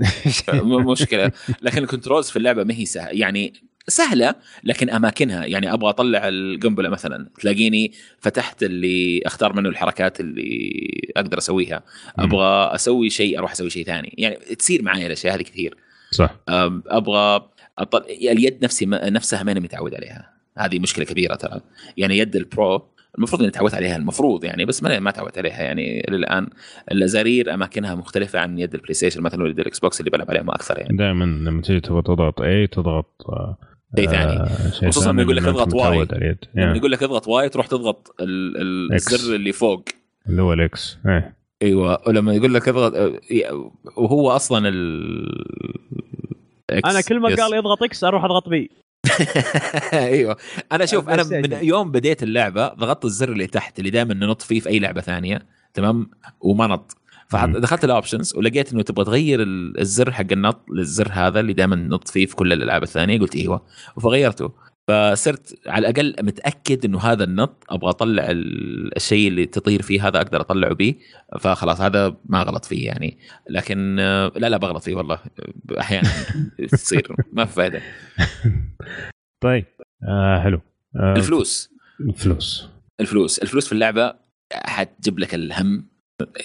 مشكلة. 0.92 1.32
لكن 1.62 1.84
الكنترولز 1.84 2.30
في 2.30 2.36
اللعبة 2.36 2.64
ما 2.64 2.74
هي 2.74 2.86
سهلة. 2.86 3.20
يعني 3.20 3.54
سهلة 3.88 4.36
لكن 4.64 4.90
أماكنها 4.90 5.46
يعني 5.46 5.74
أبغى 5.74 5.90
أطلع 5.90 6.28
القنبلة 6.28 6.90
مثلا 6.90 7.30
تلاقيني 7.40 7.92
فتحت 8.20 8.64
اللي 8.64 9.22
أختار 9.26 9.54
منه 9.54 9.70
الحركات 9.70 10.20
اللي 10.20 11.12
أقدر 11.18 11.38
أسويها. 11.38 11.84
أبغى 12.20 12.76
أسوي 12.76 13.10
شيء 13.10 13.40
أروح 13.40 13.52
أسوي 13.52 13.70
شيء 13.70 13.86
ثاني. 13.86 14.16
يعني 14.18 14.36
تصير 14.36 14.84
معي 14.84 15.06
الأشياء 15.08 15.36
هذه 15.36 15.42
كثير. 15.42 15.78
صح. 16.12 16.36
أبغى 16.88 17.50
أطل... 17.78 18.04
اليد 18.10 18.64
نفسي 18.64 18.86
نفسها 18.86 19.44
ماني 19.44 19.60
متعود 19.60 19.96
عليها. 19.96 20.32
هذه 20.58 20.80
مشكلة 20.80 21.06
كبيرة 21.06 21.36
ترى. 21.36 21.62
يعني 21.98 22.18
يد 22.18 22.36
ال 22.36 22.51
Pro 22.51 22.96
المفروض 23.18 23.42
إني 23.42 23.52
تعودت 23.52 23.76
عليها 23.76 23.96
المفروض 23.96 24.44
يعني 24.44 24.66
بس 24.66 24.84
ما 24.84 25.00
ما 25.00 25.12
تعودت 25.12 25.38
عليها 25.38 25.64
يعني 25.64 26.08
إلى 26.08 26.16
الان 26.16 26.48
الأزارير 26.92 27.54
أماكنها 27.54 27.96
مختلفة 27.96 28.40
عن 28.40 28.60
يد 28.60 28.74
البلاي 28.74 28.94
ستيشن 28.94 29.22
مثلا 29.22 29.44
ويد 29.44 29.60
ال 29.60 29.80
Xbox 29.80 30.00
اللي 30.00 30.12
بلعب 30.12 30.30
عليها 30.30 30.44
ما 30.44 30.56
أكثر 30.56 30.78
يعني. 30.80 30.98
دائما 30.98 31.26
لما 31.26 31.62
تيجي 31.62 31.80
تبغى 31.80 32.02
تضغط 32.02 32.42
اي 32.42 32.68
تضغط 32.68 33.24
آه، 33.30 33.58
شيء 33.98 34.10
ثاني. 34.10 34.32
آه، 34.32 34.72
شيء 34.72 34.90
خصوصاً 34.90 35.06
ثاني 35.06 35.14
لما 35.14 35.22
يقول 35.22 35.36
لك 35.36 35.48
اضغط 35.48 35.74
Y. 35.74 35.98
لما 35.98 36.36
يعني 36.56 36.78
يقول 36.78 36.92
لك 36.92 37.04
اضغط 37.04 37.28
Y 37.28 37.50
تروح 37.50 37.68
تضغط 37.68 38.16
ال... 38.20 38.58
ال... 38.62 38.94
X. 38.94 39.14
الزر 39.14 39.36
اللي 39.36 39.52
فوق 39.52 39.84
اللي 40.30 40.42
هو 40.42 40.54
ال 40.54 40.76
X 40.76 40.98
إيه 41.06 41.36
أيوه 41.62 42.00
ولما 42.08 42.34
يقول 42.34 42.54
لك 42.54 42.70
اضغط 42.70 42.96
أه، 42.96 43.72
وهو 43.98 44.32
أصلا 44.32 44.70
ال. 44.70 45.46
أنا 46.86 47.02
كل 47.02 47.20
ما. 47.20 47.36
قال 47.36 47.52
لي 47.52 47.60
اضغط 47.60 47.84
X 47.84 48.04
أروح 48.04 48.24
أضغط 48.24 48.50
B 48.50 48.72
أيوه 49.94 50.38
أنا 50.72 50.86
شوف 50.86 51.10
أنا 51.10 51.24
من. 51.24 51.54
يوم 51.62 51.92
بديت 51.92 52.24
اللعبة 52.24 52.68
ضغطت 52.68 53.06
الزر 53.06 53.32
اللي 53.32 53.48
تحت 53.48 53.80
اللي 53.80 53.90
دائما 53.90 54.14
ننط 54.14 54.42
فيه 54.42 54.60
في 54.60 54.70
أي 54.70 54.80
لعبة 54.80 55.02
ثانية 55.02 55.46
تمام 55.74 56.10
وما 56.40 56.68
نط. 56.68 56.98
فدخلت 57.30 57.84
ال 57.86 57.92
options 57.92 58.36
ولقيت 58.36 58.74
إنه 58.74 58.82
تبغى 58.82 59.06
تغير 59.06 59.42
ال- 59.42 59.80
الزر 59.80 60.12
حق 60.12 60.26
النط 60.32 60.66
للزر 60.72 61.08
هذا 61.12 61.40
اللي 61.40 61.54
دائما 61.54 61.76
ننط 61.76 62.08
فيه 62.08 62.26
في 62.26 62.36
كل 62.36 62.54
الألعاب 62.54 62.84
الثانية. 62.84 63.20
قلت 63.20 63.36
أيوه 63.36 63.66
فغيرته. 64.02 64.52
فصرت 64.88 65.60
على 65.68 65.88
الأقل 65.90 66.16
متأكد 66.22 66.86
إنه 66.86 67.00
هذا 67.00 67.24
النط 67.24 67.64
أبغى 67.70 67.90
أطلع 67.90 68.24
ال- 68.32 68.96
الشيء 68.96 69.28
اللي 69.28 69.46
تطير 69.46 69.82
فيه 69.82 70.08
هذا 70.08 70.18
أقدر 70.18 70.42
أطلعه 70.42 70.74
به 70.74 70.96
فخلاص 71.40 71.82
هذا 71.82 72.16
ما 72.26 72.44
غلط 72.44 72.66
فيه 72.66 72.86
يعني. 72.86 73.18
لكن 73.50 73.98
آه، 74.00 74.32
لا 74.36 74.50
لا 74.50 74.58
بغلط 74.58 74.84
فيه 74.84 74.96
والله. 74.96 75.20
أحيانا 75.80 76.10
تصير 76.72 77.16
ما 77.34 77.46
في 77.46 77.54
فائده 77.54 77.82
طيب 79.44 79.66
آه 80.10 80.40
حلو. 80.40 80.62
آه 80.96 81.16
الفلوس. 81.16 81.70
الفلوس. 82.02 82.70
الفلوس. 83.00 83.40
الفلوس 83.40 83.66
في 83.68 83.72
اللعبة 83.74 84.14
حتجيب 84.54 85.20
لك 85.20 85.36
الهم 85.36 85.88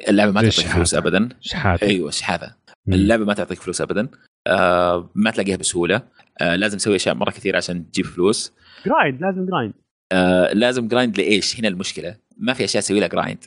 اللعبة 0.09 0.33
ما 0.33 0.43
تعطيك؟ 0.43 0.67
فلوس 0.67 0.95
ابدا. 0.95 1.29
شحات 1.41 1.83
أيوه 1.83 2.11
شحاذه 2.11 2.55
مم. 2.87 2.95
اللعبة 2.95 3.25
ما 3.25 3.35
تعطيك 3.35 3.59
فلوس 3.61 3.81
ابدا. 3.81 4.09
آه 4.47 5.11
ما 5.15 5.31
تلاقيها 5.31 5.57
بسهولة. 5.57 6.03
آه 6.41 6.57
لازم 6.57 6.79
تسوي 6.79 6.97
أشياء 6.97 7.15
مرة 7.15 7.31
كثير 7.31 7.57
عشان 7.57 7.91
تجيب 7.91 8.07
فلوس. 8.07 8.53
grind 8.87 9.20
لازم 9.21 9.47
grind 9.47 9.73
آه 10.13 10.53
لازم 10.53 10.89
grind 10.89 11.19
لإيش؟ 11.19 11.59
هنا 11.61 11.69
المشكلة. 11.69 12.17
ما 12.39 12.53
في 12.53 12.65
أشياء 12.65 12.83
تسوي 12.83 13.01
لها 13.01 13.09
grind 13.09 13.39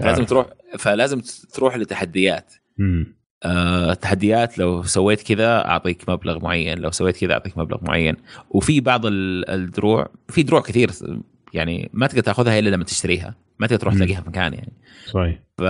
لازم 0.00 0.24
تروح 0.24 0.46
فلازم 0.78 1.22
تروح 1.54 1.76
لتحديات. 1.76 2.52
مم. 2.78 3.16
آه 3.44 3.94
تحديات 3.94 4.58
لو 4.58 4.82
سويت 4.82 5.22
كذا 5.22 5.64
أعطيك 5.66 6.08
مبلغ 6.08 6.38
معين 6.44 6.78
لو 6.78 6.90
سويت 6.90 7.16
كذا 7.16 7.32
أعطيك 7.32 7.58
مبلغ 7.58 7.78
معين. 7.84 8.16
وفي 8.50 8.80
بعض 8.80 9.06
ال- 9.06 9.50
الدروع 9.50 10.10
في 10.28 10.42
دروع 10.42 10.60
كثير 10.60 10.90
يعني 11.54 11.90
ما 11.92 12.06
تقدر 12.06 12.20
تاخذها 12.20 12.58
إلا 12.58 12.70
لما 12.70 12.84
تشتريها. 12.84 13.34
ما 13.58 13.66
تقدر 13.66 13.80
تروح. 13.80 13.94
تلاقيها 13.94 14.20
في 14.20 14.28
مكان 14.28 14.54
يعني. 14.54 14.72
صحيح. 15.06 15.38
ف 15.58 15.62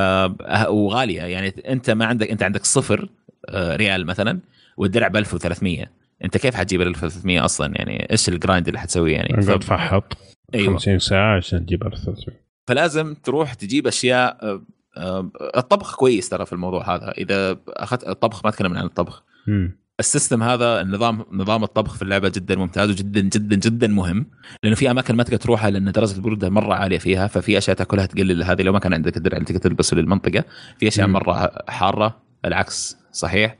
وغالية. 0.69 1.23
يعني 1.23 1.48
أنت 1.69 1.90
ما 1.90 2.05
عندك 2.05 2.31
أنت 2.31 2.43
عندك 2.43 2.65
صفر 2.65 3.09
آه، 3.48 3.77
ريال 3.77 4.06
مثلا 4.06 4.40
والدرع 4.77 5.09
ب 5.09 5.16
1300 5.16 5.86
أنت 6.24 6.36
كيف 6.36 6.55
حتجيب 6.55 6.81
ال 6.81 6.86
1300 6.86 7.44
أصلا؟ 7.44 7.73
يعني 7.77 8.11
إيش 8.11 8.28
ال 8.28 8.35
grind 8.35 8.66
اللي 8.66 8.81
حتسويه 8.81 9.16
يعني؟ 9.16 9.43
ف... 9.43 9.51
فحط 9.51 10.16
أيوه. 10.55 10.73
50 10.73 10.98
ساعة 10.98 11.36
عشان 11.36 11.66
تجيب 11.66 11.86
1300 11.86 12.44
فلازم 12.66 13.15
تروح 13.15 13.55
تجيب 13.55 13.86
أشياء 13.86 14.61
آه، 14.97 15.31
الطبخ 15.56 15.97
كويس 15.97 16.28
ترى 16.28 16.47
في 16.47 16.52
الموضوع 16.52 16.94
هذا. 16.94 17.11
إذا 17.11 17.59
اخذت 17.69 18.09
الطبخ 18.09 18.44
ما 18.44 18.51
اتكلم 18.51 18.77
عن 18.77 18.85
الطبخ. 18.85 19.24
مم. 19.47 19.78
ال 20.01 20.06
system 20.06 20.43
هذا 20.43 20.81
النظام 20.81 21.25
نظام 21.33 21.65
الطبخ 21.65 21.95
في 21.95 22.03
اللعبة 22.03 22.29
جدا 22.29 22.57
ممتاز 22.57 22.91
وجدا 22.91 23.21
جدا 23.21 23.57
جدا 23.57 23.87
مهم. 23.87 24.27
لأنه 24.62 24.77
في 24.77 24.91
أماكن 24.91 25.16
ما 25.16 25.23
تقدر 25.23 25.37
تروحها 25.37 25.71
لأن 25.71 25.93
درجة 25.93 26.16
البرودة 26.16 26.51
مرة 26.51 26.75
عالية 26.75 26.99
فيها 26.99 27.27
ففي 27.27 27.59
أشياء 27.59 27.77
تأكلها 27.77 28.07
تقلل 28.07 28.43
هذه. 28.43 28.62
لو 28.62 28.73
ما 28.73 28.79
كان 28.79 28.95
عندك 28.95 29.16
الدرع 29.16 29.37
اللي 29.37 29.47
تقدر 29.47 29.61
تلبسه 29.61 29.97
للمنطقة. 29.97 30.45
في 30.79 30.89
أشياء. 30.89 31.07
مرة 31.07 31.53
حارة 31.69 32.23
العكس 32.45 32.97
صحيح. 33.12 33.59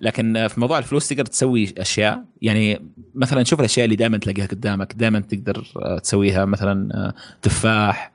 لكن 0.00 0.48
في 0.48 0.60
موضوع 0.60 0.78
الفلوس 0.78 1.08
تقدر 1.08 1.24
تسوي 1.24 1.74
أشياء. 1.78 2.24
يعني 2.42 2.92
مثلا 3.14 3.44
شوف 3.44 3.60
الأشياء 3.60 3.84
اللي 3.84 3.96
دائما 3.96 4.18
تلاقيها 4.18 4.46
قدامك. 4.46 4.94
دائما 4.94 5.20
تقدر 5.20 5.66
آه، 5.76 5.98
تسويها 5.98 6.44
مثلا 6.44 6.94
آه، 6.94 7.14
تفاح 7.42 8.12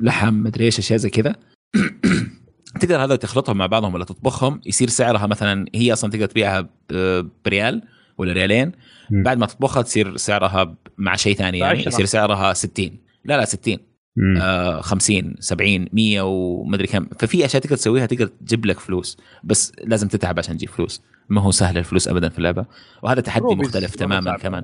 لحم 0.00 0.34
مدري 0.34 0.64
إيش 0.64 0.78
أشياء 0.78 0.98
زي 0.98 1.10
كذا. 1.10 1.34
تقدر 2.80 3.04
هذول 3.04 3.16
تخلطهم 3.16 3.56
مع 3.56 3.66
بعضهم 3.66 3.94
ولا 3.94 4.04
تطبخهم 4.04 4.60
يصير 4.66 4.88
سعرها 4.88 5.26
مثلا 5.26 5.66
هي 5.74 5.92
أصلا 5.92 6.10
تقدر 6.10 6.26
تبيعها 6.26 6.68
بريال 7.44 7.82
ولا 8.18 8.32
ريالين. 8.32 8.72
بعد 9.10 9.38
ما 9.38 9.46
تطبخها 9.46 9.82
تصير 9.82 10.16
سعرها 10.16 10.74
مع 10.98 11.16
شيء 11.16 11.36
ثاني 11.36 11.58
يعني. 11.58 11.86
يصير 11.86 12.04
سعرها 12.04 12.52
60 12.52 12.90
لا 13.24 13.36
لا 13.36 13.44
60 13.44 13.78
مم. 14.16 14.36
آه 14.42 14.80
50 14.80 15.34
70 15.38 15.88
100 15.92 16.20
ومدري 16.20 16.86
كم. 16.86 17.06
ففي 17.18 17.44
أشياء 17.44 17.62
تقدر 17.62 17.76
تسويها 17.76 18.06
تقدر 18.06 18.26
تجيب 18.26 18.66
لك 18.66 18.80
فلوس. 18.80 19.18
بس 19.44 19.72
لازم 19.84 20.08
تتعب 20.08 20.38
عشان 20.38 20.56
تجيب 20.56 20.68
فلوس. 20.68 21.02
ما 21.28 21.40
هو 21.40 21.50
سهل 21.50 21.78
الفلوس 21.78 22.08
ابدا 22.08 22.28
في 22.28 22.38
اللعبة. 22.38 22.66
وهذا 23.02 23.20
تحدي 23.20 23.44
روبيز 23.44 23.68
مختلف 23.68 23.94
تماما. 23.94 24.36
كمان. 24.36 24.62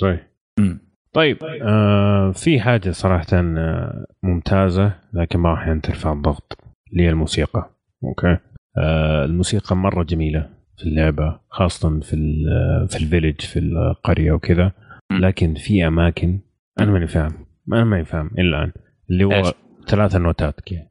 صحيح. 0.00 0.26
مم. 0.58 0.78
طيب 1.12 1.38
آه 1.62 2.32
في 2.32 2.60
حاجة 2.60 2.90
صراحة 2.90 3.26
آه 3.32 4.06
ممتازة 4.22 4.92
لكن 5.12 5.38
ما 5.38 5.50
راح 5.50 5.78
ترفع 5.82 6.12
الضغط 6.12 6.63
اللي 6.94 7.04
هي 7.06 7.10
الموسيقى 7.10 7.70
okay 8.04 8.38
آه 8.78 9.24
الموسيقى 9.24 9.76
مرة 9.76 10.02
جميلة 10.02 10.50
في 10.78 10.82
اللعبة 10.84 11.40
خاصة 11.50 12.00
في 12.00 12.14
ال- 12.16 12.88
في 12.88 12.96
ال 12.96 13.02
village 13.02 13.40
في 13.40 13.58
القرية 13.58 14.32
وكذا. 14.32 14.72
لكن 15.12 15.54
في 15.54 15.86
أماكن 15.86 16.40
أنا 16.80 16.90
ماني 16.92 17.06
فاهم 17.06 17.46
أنا 17.72 17.84
ماني 17.84 18.04
فاهم 18.04 18.30
إلى 18.38 18.48
الآن 18.48 18.72
اللي؟ 19.10 19.24
هو 19.24 19.52
ثلاثة 19.88 20.18
نوتات 20.18 20.60
كذا 20.60 20.82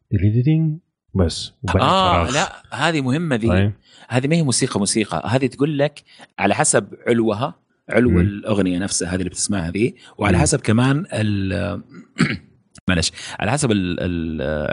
بس 1.16 1.54
آه 1.70 1.72
فراغ. 1.72 2.34
لا 2.34 2.52
هذه 2.90 3.02
مهمة 3.02 3.36
ذي 3.36 3.48
طيب 3.48 3.72
هذه 4.10 4.28
ما 4.28 4.36
هي 4.36 4.44
موسيقى 4.44 4.80
موسيقى 4.80 5.24
هذه 5.30 5.48
تقول 5.48 5.78
لك 5.78 6.04
على 6.40 6.56
حسب 6.56 6.88
علوها 7.08 7.56
علو. 7.90 8.20
الأغنية 8.20 8.80
نفسها 8.80 9.10
هذه 9.10 9.16
اللي 9.20 9.30
بتسمعها 9.30 9.72
ذي 9.72 9.96
وعلى. 10.18 10.38
حسب 10.38 10.62
كمان 10.62 11.06
معلش. 12.89 13.11
على 13.39 13.51
حسب 13.51 13.72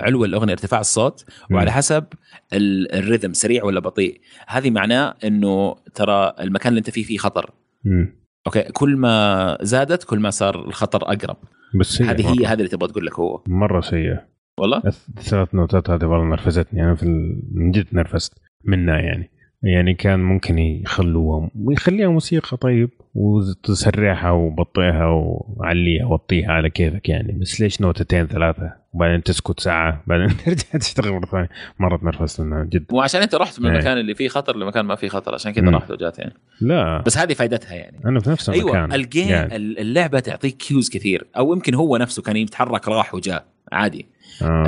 علو 0.03 0.25
الأغنية 0.25 0.53
ارتفاع 0.53 0.81
الصوت 0.81 1.25
وعلى 1.51 1.73
حسب 1.73 2.05
ال- 2.53 2.89
الرhythm 2.93 3.33
سريع 3.33 3.65
ولا 3.65 3.81
بطيء. 3.81 4.21
هذه 4.49 4.71
معناه 4.71 5.15
إنه 5.25 5.77
ترى 5.95 6.33
المكان 6.41 6.69
اللي 6.69 6.79
أنت 6.79 6.91
فيه 6.91 7.03
فيه 7.03 7.19
خطر. 7.19 7.51
مم. 7.85 8.21
أوكي؟ 8.47 8.63
كل 8.63 8.97
ما 8.97 9.59
زادت 9.63 10.05
كل 10.05 10.19
ما 10.19 10.31
صار 10.31 10.65
الخطر 10.69 11.03
أقرب. 11.03 11.37
بس 11.81 12.03
هذه 12.03 12.33
هي. 12.33 12.47
هذا 12.47 12.55
اللي 12.59 12.69
تبغى 12.69 12.89
تقول 12.89 13.07
لك 13.07 13.19
هو. 13.19 13.43
مرة 13.47 13.81
سيئة. 13.81 14.27
والله؟ 14.59 14.83
الثلاث 15.19 15.55
نوتات 15.55 15.91
هذه 15.91 16.05
والله 16.05 16.27
نرفزتني. 16.27 16.83
أنا 16.83 16.95
في. 16.95 17.07
من 17.55 17.71
جد 17.71 17.87
نرفزت 17.93 18.33
منها 18.65 18.99
يعني. 18.99 19.31
يعني 19.63 19.95
كان 19.95 20.21
ممكن 20.21 20.59
يخلوها 20.59 21.51
ويخليها 21.55 22.09
موسيقى 22.09 22.57
طيب. 22.57 22.91
وتسرعها 23.15 24.31
وبطئها 24.31 25.07
وعليها 25.07 26.07
وطيها 26.07 26.53
على 26.53 26.71
كيفك 26.71 27.09
يعني. 27.09 27.33
بس 27.33 27.61
ليش 27.61 27.81
نوتتين 27.81 28.27
ثلاثة؟ 28.27 28.73
وبعدين 28.93 29.23
تسكت 29.23 29.61
ساعة 29.61 30.03
بعدين 30.07 30.37
ترجع 30.45 30.79
تشتغل 30.81 31.13
مرة 31.13 31.27
ثانية. 31.27 31.49
مرة 31.79 31.97
تنرفزت 31.97 32.41
منها 32.41 32.65
جد. 32.65 32.85
مو 32.93 33.01
عشان 33.01 33.23
انت 33.23 33.35
رحت 33.35 33.61
من 33.61 33.67
إيه. 33.67 33.75
المكان 33.75 33.99
اللي 33.99 34.15
فيه 34.15 34.29
خطر 34.29 34.57
لمكان 34.57 34.85
ما 34.85 34.95
فيه 34.95 35.09
خطر 35.09 35.35
عشان 35.35 35.53
كذا. 35.53 35.71
رحت 35.71 35.91
وجات 35.91 36.19
يعني. 36.19 36.35
لا. 36.61 37.03
بس 37.07 37.19
هذه 37.19 37.33
فائدتها 37.33 37.75
يعني. 37.75 38.01
أنا 38.05 38.21
في 38.21 38.31
نفس 38.31 38.49
المكان. 38.49 38.77
أيوه 38.77 38.95
ال 38.95 39.02
game 39.02 39.29
يعني. 39.29 39.57
اللعبة 39.57 40.21
تعطيك 40.21 40.57
cues 40.57 40.91
كثير 40.91 41.27
أو 41.37 41.53
يمكن 41.53 41.75
هو 41.75 41.97
نفسه 41.97 42.23
كان 42.23 42.37
يتحرك 42.37 42.89
راح 42.89 43.15
وجاء. 43.15 43.45
عادي. 43.73 44.07
آه، 44.43 44.65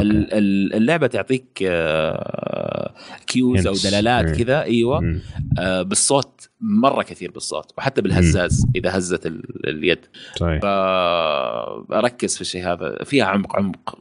اللعبة 0.75 1.07
تعطيك 1.07 1.63
آه، 1.67 2.95
cues 3.27 3.67
أو 3.67 3.75
Hints. 3.75 3.85
دلالات 3.91 4.25
إيه. 4.39 4.45
كذا. 4.45 4.63
أيوه. 4.63 5.21
آه، 5.59 5.83
بالصوت 5.83 6.49
مرة 6.61 7.03
كثير 7.03 7.31
بالصوت 7.31 7.73
وحتى 7.79 8.03
بالهزاز 8.03 8.67
إذا 8.77 8.99
هزت 8.99 9.27
ال- 9.27 9.69
اليد. 9.69 9.99
طيب. 10.41 10.61
فاركز 10.63 12.35
في 12.35 12.41
الشيء 12.41 12.65
هذا. 12.73 13.05
فيها 13.05 13.25
عمق 13.25 13.57
عمق 13.57 13.99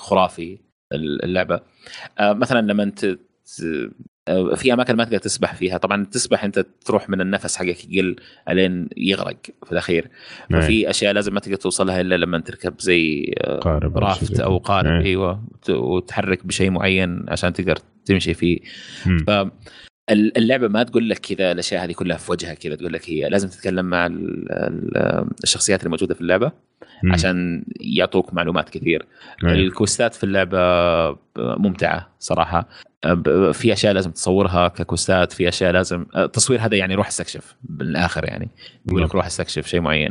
خرافي 0.00 0.58
اللعبة. 0.92 1.60
آه، 2.18 2.32
مثلا 2.32 2.60
لما 2.60 2.82
أنت 2.82 3.04
آه، 3.04 3.90
في 4.54 4.72
أماكن 4.72 4.96
ما 4.96 5.04
تقدر 5.04 5.18
تسبح 5.18 5.54
فيها 5.54 5.78
طبعا 5.78 6.04
تسبح 6.04 6.44
أنت 6.44 6.66
تروح 6.84 7.08
من 7.08 7.20
النفس 7.20 7.56
حقك 7.56 7.84
يقل 7.90 8.16
الين 8.48 8.88
يغرق 8.96 9.36
في 9.66 9.72
الأخير 9.72 10.08
إيه. 10.54 10.60
ففي 10.60 10.90
أشياء 10.90 11.12
لازم 11.12 11.34
ما 11.34 11.40
تقدر 11.40 11.56
توصلها 11.56 12.00
إلا 12.00 12.14
لما 12.14 12.38
تركب 12.40 12.74
زي 12.80 13.34
آه، 13.38 13.58
قارب 13.58 13.98
رافت 13.98 14.40
أو. 14.40 14.58
قارب 14.58 14.90
إيه. 14.90 15.00
أيوه 15.06 15.44
وت- 15.52 15.70
وتحرك 15.70 16.46
بشيء 16.46 16.70
معين 16.70 17.24
عشان 17.28 17.52
تقدر 17.52 17.78
تمشي 18.04 18.34
فيه. 18.34 18.58
ف 19.26 19.30
اللعبة 20.10 20.68
ما 20.68 20.82
تقول 20.82 21.08
لك 21.08 21.18
كذا 21.18 21.52
الأشياء 21.52 21.84
هذه 21.84 21.92
كلها 21.92 22.16
في 22.16 22.32
وجهها 22.32 22.54
كذا 22.54 22.74
تقول 22.74 22.92
لك 22.92 23.10
هي 23.10 23.28
لازم 23.28 23.48
تتكلم 23.48 23.86
مع 23.86 24.06
ال- 24.06 24.52
ال- 24.52 25.26
الشخصيات 25.44 25.80
اللي 25.80 25.90
موجوده 25.90 26.14
في 26.14 26.20
اللعبة 26.20 26.52
مم. 27.02 27.12
عشان 27.12 27.64
يعطوك 27.80 28.34
معلومات 28.34 28.68
كثير 28.68 29.06
أيوة. 29.44 29.54
الكوستات 29.54 30.14
في 30.14 30.24
اللعبة 30.24 30.58
ممتعة 31.38 32.08
صراحة 32.18 32.68
في 33.52 33.72
أشياء 33.72 33.92
لازم 33.92 34.10
تصورها 34.10 34.68
ككوستات 34.68 35.32
في 35.32 35.48
أشياء 35.48 35.72
لازم 35.72 36.06
التصوير 36.16 36.60
هذا 36.60 36.76
يعني 36.76 36.94
روح 36.94 37.06
استكشف 37.06 37.56
بالآخر 37.62 38.24
يعني 38.24 38.48
يقول 38.88 39.02
لك 39.02 39.14
روح 39.14 39.26
استكشف 39.26 39.66
شيء 39.66 39.80
معين 39.80 40.10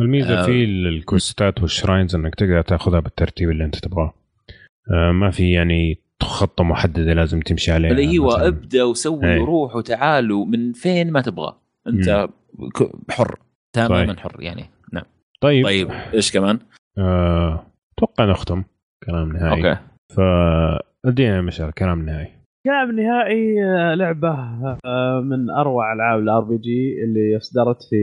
الميزه 0.00 0.40
آه. 0.40 0.42
في 0.42 0.64
الكوستات 0.64 1.60
والشراينز 1.62 2.14
إنك 2.14 2.34
تقدر 2.34 2.62
تأخذها 2.62 3.00
بالترتيب 3.00 3.50
اللي 3.50 3.64
أنت 3.64 3.76
تبغاه 3.76 4.14
آه، 4.92 5.12
ما 5.12 5.30
في 5.30 5.52
يعني 5.52 6.00
خطه 6.22 6.64
محددة 6.64 7.12
لازم 7.12 7.40
تمشي 7.40 7.72
عليها. 7.72 7.90
اللي 7.90 8.02
أيوه 8.10 8.26
مثلاً. 8.26 8.46
ابدا 8.48 8.82
وسوي 8.84 9.26
إيه. 9.34 9.40
وروح 9.40 9.76
وتعال 9.76 10.32
ومن 10.32 10.72
فين 10.72 11.12
ما 11.12 11.20
تبغى. 11.20 11.56
أنت 11.86 12.28
ك- 12.76 13.10
حر 13.12 13.38
تماما 13.76 14.06
طيب. 14.12 14.18
حر 14.20 14.36
يعني. 14.42 14.64
نعم. 14.92 15.04
طيب, 15.40 15.64
طيب 15.64 15.90
إيش 16.14 16.32
كمان؟ 16.32 16.58
آه، 16.98 17.66
أتوقع 17.98 18.24
نختم. 18.24 18.62
كلام 19.06 19.32
نهائي. 19.32 19.68
okay. 19.70 19.80
فادينا 21.04 21.40
مشعل 21.40 21.70
كلام 21.70 22.06
نهائي. 22.06 22.28
كلام 22.66 23.00
نهائي 23.00 23.64
آه، 23.64 23.94
لعبة 23.94 24.30
آه، 24.84 25.20
من 25.20 25.50
أروع 25.50 25.92
ألعاب 25.92 26.20
ال 26.20 26.40
RPG 26.40 27.02
اللي 27.04 27.36
اصدرت 27.36 27.82
في 27.90 27.96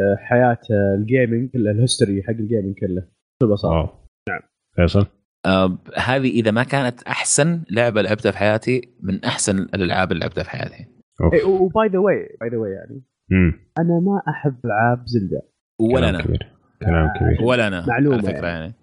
آه، 0.00 0.16
حياة 0.24 0.58
آه، 0.70 0.94
ال 0.98 1.05
gaming 1.05 1.50
كله 1.50 1.70
ال 1.70 1.77
history 1.77 2.22
حق 2.22 2.30
ال 2.30 2.36
gaming 2.36 2.74
كله. 2.78 3.02
بكل 3.42 3.52
بساطه 3.52 3.74
wow. 3.74 3.88
نعم. 4.28 4.40
فيصل؟ 4.76 5.06
آه 5.46 5.78
هذه 5.96 6.30
إذا 6.30 6.50
ما 6.50 6.62
كانت 6.62 7.02
أحسن 7.02 7.62
لعبة 7.70 8.02
لعبتها 8.02 8.32
في 8.32 8.38
حياتي 8.38 8.80
من 9.02 9.24
أحسن 9.24 9.58
الألعاب 9.58 10.12
اللي 10.12 10.20
لعبتها 10.20 10.42
في 10.42 10.50
حياتي 10.50 10.86
أوف. 11.20 11.44
و 11.46 11.60
by 11.60 11.88
the 11.88 11.98
way 11.98 12.36
by 12.40 12.50
the 12.50 12.56
way 12.56 12.70
يعني 12.70 13.02
مم. 13.30 13.52
أنا 13.78 14.00
ما 14.00 14.22
أحب 14.28 14.56
ألعاب 14.64 15.02
زلدة 15.06 15.42
ولا 15.80 16.00
كلام 16.00 16.14
أنا 16.14 16.24
كبير 16.24 16.52
كلام 16.82 17.08
كبير 17.20 17.42
ولا 17.42 17.68
أنا 17.68 17.86
معلومة 17.86 18.16
على 18.16 18.26
فكرة 18.26 18.46
يعني. 18.46 18.74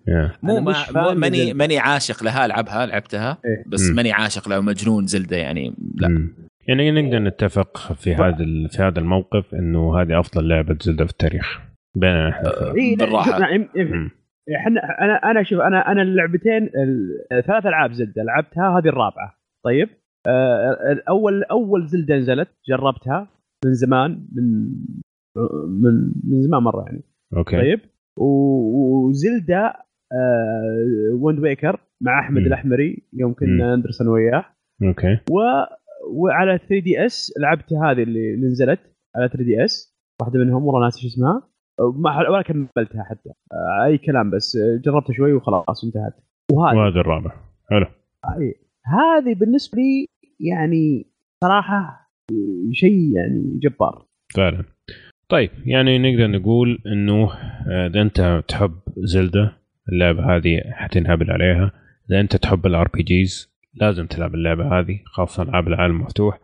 مو 0.44 0.60
ما 0.60 0.72
مش 0.72 0.91
مو 0.91 1.03
فان 1.03 1.18
ماني. 1.18 1.53
ماني 1.53 1.77
عاشق 1.77 2.23
لها 2.23 2.45
ألعبها 2.45 2.86
لعبتها 2.86 3.38
إيه. 3.45 3.64
بس. 3.68 3.90
ماني 3.90 4.11
عاشق 4.11 4.49
لها 4.49 4.60
مجنون 4.60 5.07
زلدة 5.07 5.38
يعني 5.38 5.73
لا 5.95 6.07
مم. 6.07 6.36
يعني 6.68 6.91
نقدر 6.91 7.19
نتفق 7.19 7.94
في 7.94 8.15
هذا 8.15 8.36
في 8.72 8.84
هذا 8.84 8.99
الموقف 8.99 9.56
إنه 9.56 10.02
هذه 10.02 10.19
أفضل 10.19 10.48
لعبة 10.48 10.77
زلدة 10.82 11.06
في 11.06 11.11
التاريخ 11.11 11.60
بيننا 11.95 12.30
إحنا 12.30 12.49
الثلاثة. 12.49 14.11
إحنا 14.55 14.81
أنا 15.01 15.13
أنا 15.31 15.43
شوف 15.43 15.59
أنا 15.59 15.91
أنا 15.91 16.01
اللعبتين 16.01 16.63
ال- 16.63 17.43
ثلاث 17.47 17.65
ألعاب 17.65 17.91
زلدة 17.91 18.23
لعبتها 18.23 18.77
هذه 18.80 18.88
الرابعة. 18.88 19.35
طيب؟ 19.65 19.89
آه، 20.27 20.91
الأول 20.91 21.43
اول 21.43 21.88
زلدة 21.88 22.15
نزلت 22.17 22.47
جربتها 22.69 23.27
من 23.65 23.73
زمان 23.73 24.27
من 24.35 24.43
من 25.81 26.11
من 26.23 26.41
زمان 26.41 26.63
مرة 26.63 26.84
يعني. 26.85 27.03
okay. 27.38 27.57
طيب؟ 27.57 27.80
وزلدة 28.17 29.73
آه، 30.13 31.13
ويند 31.22 31.39
ويكر 31.39 31.80
مع 32.01 32.19
أحمد 32.19 32.41
مم. 32.41 32.47
الأحمري 32.47 33.03
يوم. 33.13 33.34
كنا 33.34 33.76
ندرس 33.76 34.01
أنا 34.01 34.11
وياه. 34.11 34.45
okay. 34.84 35.18
و 35.31 35.39
وعلى 36.13 36.57
3DS 36.57 37.34
لعبت 37.39 37.73
هذه 37.73 38.03
اللي 38.03 38.35
نزلت 38.35 38.80
على 39.15 39.30
3DS 39.30 39.95
واحدة 40.22 40.39
منهم 40.39 40.65
والله 40.65 40.84
ناسي 40.85 41.01
شو 41.01 41.07
اسمها. 41.07 41.41
ما 41.80 42.30
ولا 42.30 42.41
كملتها 42.41 43.03
حتى. 43.03 43.30
آه، 43.30 43.85
أي 43.85 43.97
كلام 43.97 44.30
بس 44.31 44.56
آه، 44.57 44.81
جربت 44.85 45.11
شوي 45.11 45.34
وخلاص 45.34 45.84
انتهت. 45.84 46.14
وهذه. 46.52 46.77
وهذا 46.77 46.99
الرابع. 46.99 47.31
حلو. 47.69 47.85
هذه- 48.85 49.35
بالنسبة 49.39 49.77
لي 49.77 50.07
يعني 50.39 51.07
صراحة 51.43 52.10
شيء 52.72 53.15
يعني 53.15 53.60
جبار. 53.64 54.06
فعلا. 54.35 54.64
طيب 55.30 55.49
يعني 55.65 55.97
نقدر 55.99 56.27
نقول 56.27 56.80
إنه 56.88 57.30
آه، 57.69 57.88
إذا 57.88 58.02
أنت 58.02 58.43
تحب 58.47 58.72
زلدة 58.97 59.52
اللعبة 59.93 60.35
هذه 60.35 60.61
حتنهبل 60.72 61.31
عليها. 61.31 61.72
إذا 62.11 62.19
أنت 62.19 62.35
تحب 62.35 62.65
ال 62.65 62.88
RPGs 62.94 63.56
لازم 63.73 64.06
تلعب 64.06 64.35
اللعبة 64.35 64.80
هذه 64.80 64.99
خاصة 65.06 65.43
ألعاب 65.43 65.68
العالم 65.68 65.95
المفتوح. 65.95 66.39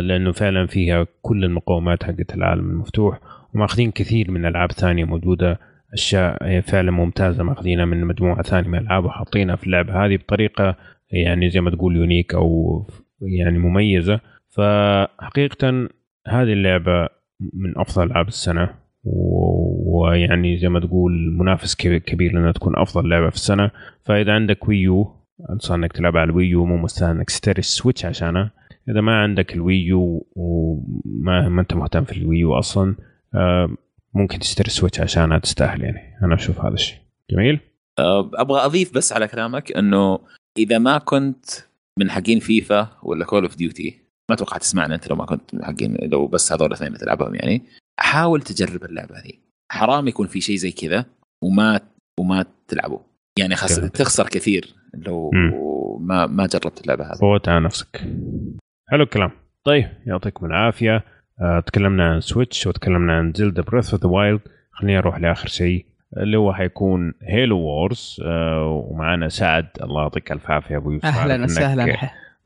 لأنه 0.00 0.32
فعلا 0.32 0.66
فيها 0.66 1.06
كل 1.22 1.44
المقومات 1.44 2.02
حقت 2.04 2.34
العالم 2.34 2.70
المفتوح. 2.70 3.20
وماخذين 3.54 3.90
كثير 3.90 4.30
من 4.30 4.46
ألعاب 4.46 4.72
ثانية 4.72 5.04
موجودة 5.04 5.60
أشياء 5.92 6.60
فعلا 6.60 6.90
ممتازة 6.90 7.42
ماخذينها 7.42 7.84
من 7.84 8.04
مجموعة 8.04 8.42
ثانية 8.42 8.68
من 8.68 8.78
الألعاب 8.78 9.04
وحاطينها 9.04 9.56
في 9.56 9.66
اللعبة. 9.66 10.06
هذه 10.06 10.16
بطريقة 10.16 10.76
يعني 11.10 11.50
زي 11.50 11.60
ما 11.60 11.70
تقول 11.70 11.96
unique 11.96 12.34
أو 12.34 12.86
يعني 13.22 13.58
مميزة. 13.58 14.20
فحقيقه 14.50 15.88
هذه 16.28 16.52
اللعبة 16.52 17.08
من 17.40 17.78
أفضل 17.78 18.06
ألعاب 18.06 18.28
السنة 18.28 18.70
ويعني 19.04 20.56
زي 20.56 20.68
ما 20.68 20.80
تقول 20.80 21.36
منافس 21.38 21.76
كبير, 21.76 22.32
لأنها 22.32 22.52
تكون 22.52 22.76
أفضل 22.76 23.08
لعبة 23.08 23.28
في 23.28 23.36
السنة. 23.36 23.70
فإذا 24.02 24.32
عندك 24.32 24.68
ويو 24.68 25.24
انصح 25.50 25.74
إنك 25.74 25.92
تلعب 25.92 26.16
على 26.16 26.30
الويو 26.30 26.64
مو 26.64 26.76
مستاهل 26.76 27.10
إنك 27.10 27.26
تشتري 27.26 27.58
السويتش 27.58 28.04
عشانها 28.04 28.50
إذا 28.88 29.00
ما 29.00 29.22
عندك 29.22 29.54
الويو 29.54 30.26
وما 30.36 31.48
ما 31.48 31.60
أنت 31.60 31.74
مهتم 31.74 32.04
في 32.04 32.16
الويو 32.18 32.58
أصلا 32.58 32.94
ممكن 34.14 34.38
تشتري 34.38 34.66
السويتش 34.66 35.00
عشانها 35.00 35.38
تستاهل 35.38 35.82
يعني. 35.82 36.18
أنا 36.22 36.34
أشوف 36.34 36.60
هذا 36.60 36.74
الشيء. 36.74 36.98
جميل؟ 37.30 37.60
آه، 37.98 38.30
أبغى 38.34 38.60
أضيف 38.64 38.94
بس 38.94 39.12
على 39.12 39.28
كلامك 39.28 39.72
إنه 39.72 40.18
إذا 40.58 40.78
ما 40.78 40.98
كنت 40.98 41.44
من 41.98 42.10
حقين 42.10 42.38
فيفا 42.38 42.88
ولا 43.02 43.24
كول 43.24 43.42
اوف 43.42 43.56
ديوتي 43.56 44.00
ما 44.30 44.34
أتوقع 44.34 44.56
تسمعنا 44.56 44.94
أنت 44.94 45.08
لو 45.08 45.16
ما 45.16 45.24
كنت 45.24 45.54
من 45.54 45.64
حقين 45.64 45.96
لو 46.02 46.26
بس 46.26 46.52
هذول 46.52 46.66
الاثنين 46.66 46.98
تلعبهم 46.98 47.34
يعني. 47.34 47.62
حاول 48.00 48.42
تجرب 48.42 48.84
اللعبة 48.84 49.18
هذه. 49.18 49.32
حرام 49.70 50.08
يكون 50.08 50.26
في 50.26 50.40
شيء 50.40 50.56
زي 50.56 50.70
كذا 50.70 51.04
وما 51.42 51.80
وما 52.20 52.44
تلعبه. 52.68 53.00
يعني. 53.38 53.56
فهمت. 53.56 53.96
تخسر 53.96 54.28
كثير 54.28 54.74
لو 54.94 55.30
مم. 55.34 55.52
ما 56.06 56.26
ما 56.26 56.46
جربت 56.46 56.80
اللعبة 56.80 57.04
هذه. 57.04 57.18
فوت 57.18 57.48
على 57.48 57.64
نفسك. 57.64 57.96
حلو 58.88 59.02
الكلام. 59.02 59.30
طيب 59.64 59.88
يعطيكم 60.06 60.46
العافية. 60.46 60.96
آه، 60.96 61.02
تكلمنا 61.66 62.12
عن 62.12 62.20
سويتش 62.20 62.66
وتكلمنا 62.66 63.12
عن 63.18 63.32
زلدا 63.36 63.62
بريث 63.62 63.94
اوف 63.94 64.02
ذا 64.02 64.10
وايلد 64.10 64.40
خلينا 64.72 64.98
نروح 64.98 65.18
لآخر 65.18 65.48
شيء 65.48 65.86
اللي 66.16 66.36
هو 66.36 66.52
حيكون 66.52 67.14
هيلو 67.22 67.58
وورز 67.58 68.20
آه 68.24 68.84
ومعنا 68.90 69.28
سعد. 69.28 69.66
الله 69.82 70.02
يعطيك 70.02 70.32
الف 70.32 70.50
عافية 70.50 70.76
أبو 70.76 70.90
يوسف. 70.90 71.04
أهلا 71.04 71.44
وسهلا 71.44 71.96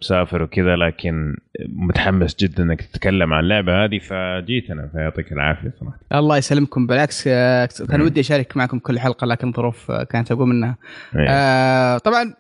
مسافر 0.02 0.42
وكذا 0.42 0.76
لكن 0.76 1.36
متحمس 1.68 2.36
جدا 2.36 2.62
إنك 2.62 2.82
تتكلم 2.82 3.32
عن 3.32 3.44
اللعبة 3.44 3.84
هذه 3.84 3.98
فجيت 3.98 4.70
أنا 4.70 4.88
فيعطيك 4.92 5.32
العافية 5.32 5.72
صراحة. 5.80 5.98
الله 6.12 6.36
يسلمكم. 6.36 6.86
بالعكس 6.86 7.24
آه، 7.28 7.68
كان 7.88 8.00
مم. 8.00 8.06
ودي 8.06 8.20
أشارك 8.20 8.56
معكم 8.56 8.78
كل 8.78 8.98
حلقة 9.00 9.26
لكن 9.26 9.52
ظروف 9.52 9.90
آه، 9.90 10.04
كانت 10.04 10.32
أقوى 10.32 10.46
منها. 10.46 10.76
إيه. 11.16 11.26
آه 11.28 11.98
طبعا 11.98 12.34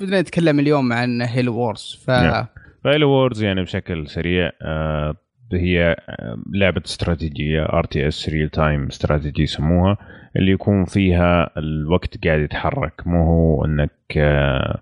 بدنا 0.00 0.20
نتكلم 0.20 0.60
اليوم 0.60 0.92
عن 0.92 1.22
هيلو 1.22 1.54
وورز 1.54 2.04
ف 2.06 2.10
نعم. 2.10 2.46
فهيلو 2.84 3.10
وورز 3.10 3.42
يعني 3.42 3.62
بشكل 3.62 4.08
سريع 4.08 4.50
آه 4.62 5.14
هي 5.52 5.96
لعبة 6.52 6.82
استراتيجية 6.86 7.62
RTS 7.62 8.28
real 8.28 8.48
time 8.48 8.86
strategy 8.86 9.42
يسموها 9.42 9.96
اللي 10.36 10.52
يكون 10.52 10.84
فيها 10.84 11.50
الوقت 11.58 12.26
قاعد 12.26 12.40
يتحرك 12.40 13.02
مو 13.06 13.24
هو 13.24 13.64
إنك 13.64 13.90
آه، 14.16 14.80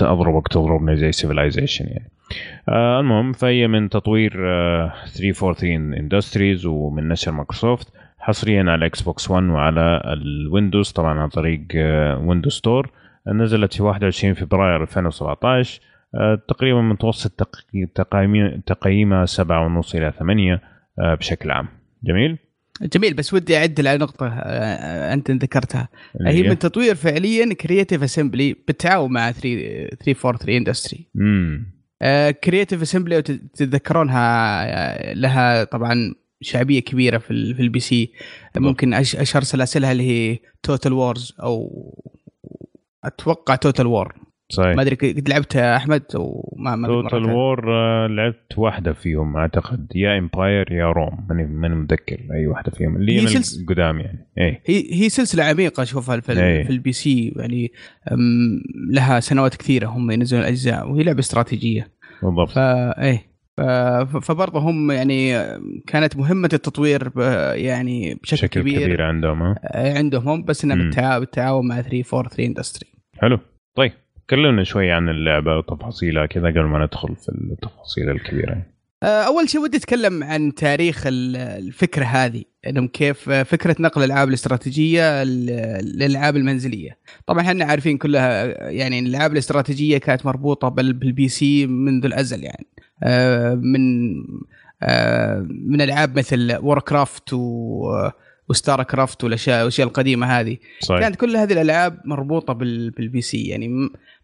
اضربك 0.00 0.48
تضربني 0.48 0.96
زي 0.96 1.12
سيفلايزيشن 1.12 1.86
يعني. 1.86 2.10
آه 2.68 3.00
المهم 3.00 3.32
فهي 3.32 3.68
من 3.68 3.88
تطوير 3.88 4.32
آه 4.36 4.92
343 5.06 5.94
اندستريز 5.94 6.66
ومن 6.66 7.08
نشر 7.08 7.32
مايكروسوفت 7.32 7.92
حصريا 8.18 8.60
على 8.60 8.74
الاكس 8.74 9.02
بوكس 9.02 9.30
1 9.30 9.44
وعلى 9.44 10.02
الويندوز 10.06 10.90
طبعا 10.90 11.18
عن 11.18 11.28
طريق 11.28 11.62
آه 11.74 12.18
ويندوز 12.18 12.52
ستور. 12.52 12.90
نزلت 13.26 13.74
في 13.74 13.82
21 13.82 14.34
فبراير 14.34 14.82
2017 14.82 15.80
آه 15.82 15.87
تقريبا 16.48 16.80
متوسط 16.80 17.30
تقييم 17.94 18.62
تقييمها 18.66 19.26
7.5 19.26 19.94
إلى 19.94 20.12
8 20.18 20.60
آه 20.98 21.14
بشكل 21.14 21.50
عام. 21.50 21.68
جميل؟ 22.04 22.38
جميل 22.82 23.14
بس 23.14 23.34
ودي 23.34 23.56
اعدل 23.56 23.88
على 23.88 23.98
نقطة 23.98 24.26
آه، 24.26 24.30
آه، 24.30 25.14
أنت 25.14 25.30
ذكرتها. 25.30 25.88
هي 26.26 26.42
من 26.42 26.58
تطوير 26.58 26.94
فعليا 26.94 27.54
كرييتيف 27.54 28.02
اسمبلي 28.02 28.56
بالتعاون 28.66 29.12
مع 29.12 29.32
343 29.32 30.56
اندستري 30.56 31.10
كرييتيف 32.44 32.82
اسمبلي 32.82 33.22
تتذكرونها 33.22 35.14
لها 35.14 35.64
طبعا 35.64 36.14
شعبية 36.40 36.80
كبيرة 36.80 37.18
في 37.18 37.54
في 37.54 37.62
ال 37.62 37.80
PC 37.80 38.12
ممكن 38.56 38.94
أشهر 38.94 39.42
سلاسلها 39.42 39.92
اللي 39.92 40.02
هي 40.02 40.38
Total 40.62 40.92
Wars 40.92 41.34
أو 41.42 41.70
أتوقع 43.04 43.54
Total 43.54 43.86
War 43.86 44.27
صحيح. 44.52 44.76
ما 44.76 44.82
أدري 44.82 45.12
قد 45.12 45.28
لعبت 45.28 45.56
أحمد 45.56 46.02
وما 46.14 46.76
ما 46.76 46.88
توتال 46.88 47.24
وور 47.24 47.66
لعبت 48.06 48.58
واحدة 48.58 48.92
فيهم 48.92 49.36
أعتقد. 49.36 49.86
يا 49.94 50.18
Empire 50.18 50.72
يا 50.72 50.92
Rome 50.92 51.26
ماني 51.28 51.46
ماني 51.46 51.74
متذكر 51.74 52.18
أي 52.32 52.46
واحدة 52.46 52.70
فيهم. 52.70 52.96
اللي 52.96 53.20
هي 53.20 53.26
سلس... 53.26 53.60
القدام 53.60 54.00
يعني. 54.00 54.28
اي 54.38 54.62
هي 54.66 55.02
هي 55.04 55.08
سلسلة 55.08 55.44
عميقة 55.44 55.82
اشوفها 55.82 56.20
في, 56.20 56.32
أي. 56.32 56.64
في 56.64 56.70
ال 56.70 56.92
PC. 56.92 57.34
يعني 57.36 57.72
لها 58.90 59.20
سنوات 59.20 59.54
كثيرة. 59.54 59.86
هم 59.86 60.10
ينزلون 60.10 60.42
الأجزاء 60.42 60.90
وهي 60.90 61.02
لعبة 61.02 61.20
استراتيجية. 61.20 61.88
بالضبط. 62.22 62.50
فا 62.50 63.02
إيه. 63.02 63.28
فبرضه 64.22 64.60
هم 64.60 64.90
يعني 64.90 65.32
كانت 65.86 66.16
مهمة 66.16 66.48
التطوير 66.52 67.12
يعني 67.54 68.14
بشكل 68.14 68.22
بشكل 68.22 68.60
كبير, 68.60 68.82
كبير 68.82 69.02
عندهم 69.02 69.42
آه، 69.42 69.98
عندهم 69.98 70.28
هم 70.28 70.44
بس 70.44 70.64
إنها 70.64 71.18
بالتعاون 71.18 71.68
مع 71.68 71.80
343 71.80 72.46
Industries 72.46 72.90
حلو. 73.18 73.38
طيب. 73.76 73.92
كلمنا 74.30 74.64
شوي 74.64 74.90
عن 74.90 75.08
اللعبة 75.08 75.56
وتفاصيلها 75.58 76.26
كذا 76.26 76.48
قبل 76.48 76.64
ما 76.64 76.84
ندخل 76.84 77.16
في 77.16 77.28
التفاصيل 77.28 78.10
الكبيرة. 78.10 78.62
آه، 79.02 79.22
أول 79.22 79.48
شيء 79.48 79.60
ودي 79.60 79.76
أتكلم 79.76 80.24
عن 80.24 80.54
تاريخ 80.54 81.04
الفكرة 81.06 82.04
هذه 82.04 82.42
إنهم 82.66 82.88
كيف 82.88 83.30
فكرة 83.30 83.76
نقل 83.80 84.04
الألعاب 84.04 84.28
الاستراتيجية 84.28 85.24
للألعاب 85.24 86.36
المنزلية. 86.36 86.98
طبعا 87.26 87.40
إحنا 87.40 87.64
عارفين 87.64 87.98
كلها 87.98 88.44
يعني 88.70 88.98
الألعاب 88.98 89.32
الاستراتيجية 89.32 89.98
كانت 89.98 90.26
مربوطة 90.26 90.68
بال 90.68 91.28
PC 91.28 91.66
منذ 91.66 92.04
الأزل 92.04 92.44
يعني. 92.44 92.66
آه، 93.02 93.54
من 93.54 94.14
آه، 94.82 95.46
من 95.50 95.80
ألعاب 95.80 96.18
مثل 96.18 96.56
Warcraft 96.62 97.32
و 97.32 98.10
و 98.48 98.82
StarCraft 98.82 99.24
والاشياء 99.24 99.62
الاشياء 99.62 99.88
القديمة 99.88 100.26
هذه. 100.26 100.56
صحيح. 100.80 101.00
كانت 101.00 101.16
كل 101.16 101.36
هذه 101.36 101.52
الألعاب 101.52 102.00
مربوطة 102.04 102.52
بال 102.52 103.20
PC 103.20 103.48
يعني 103.48 103.68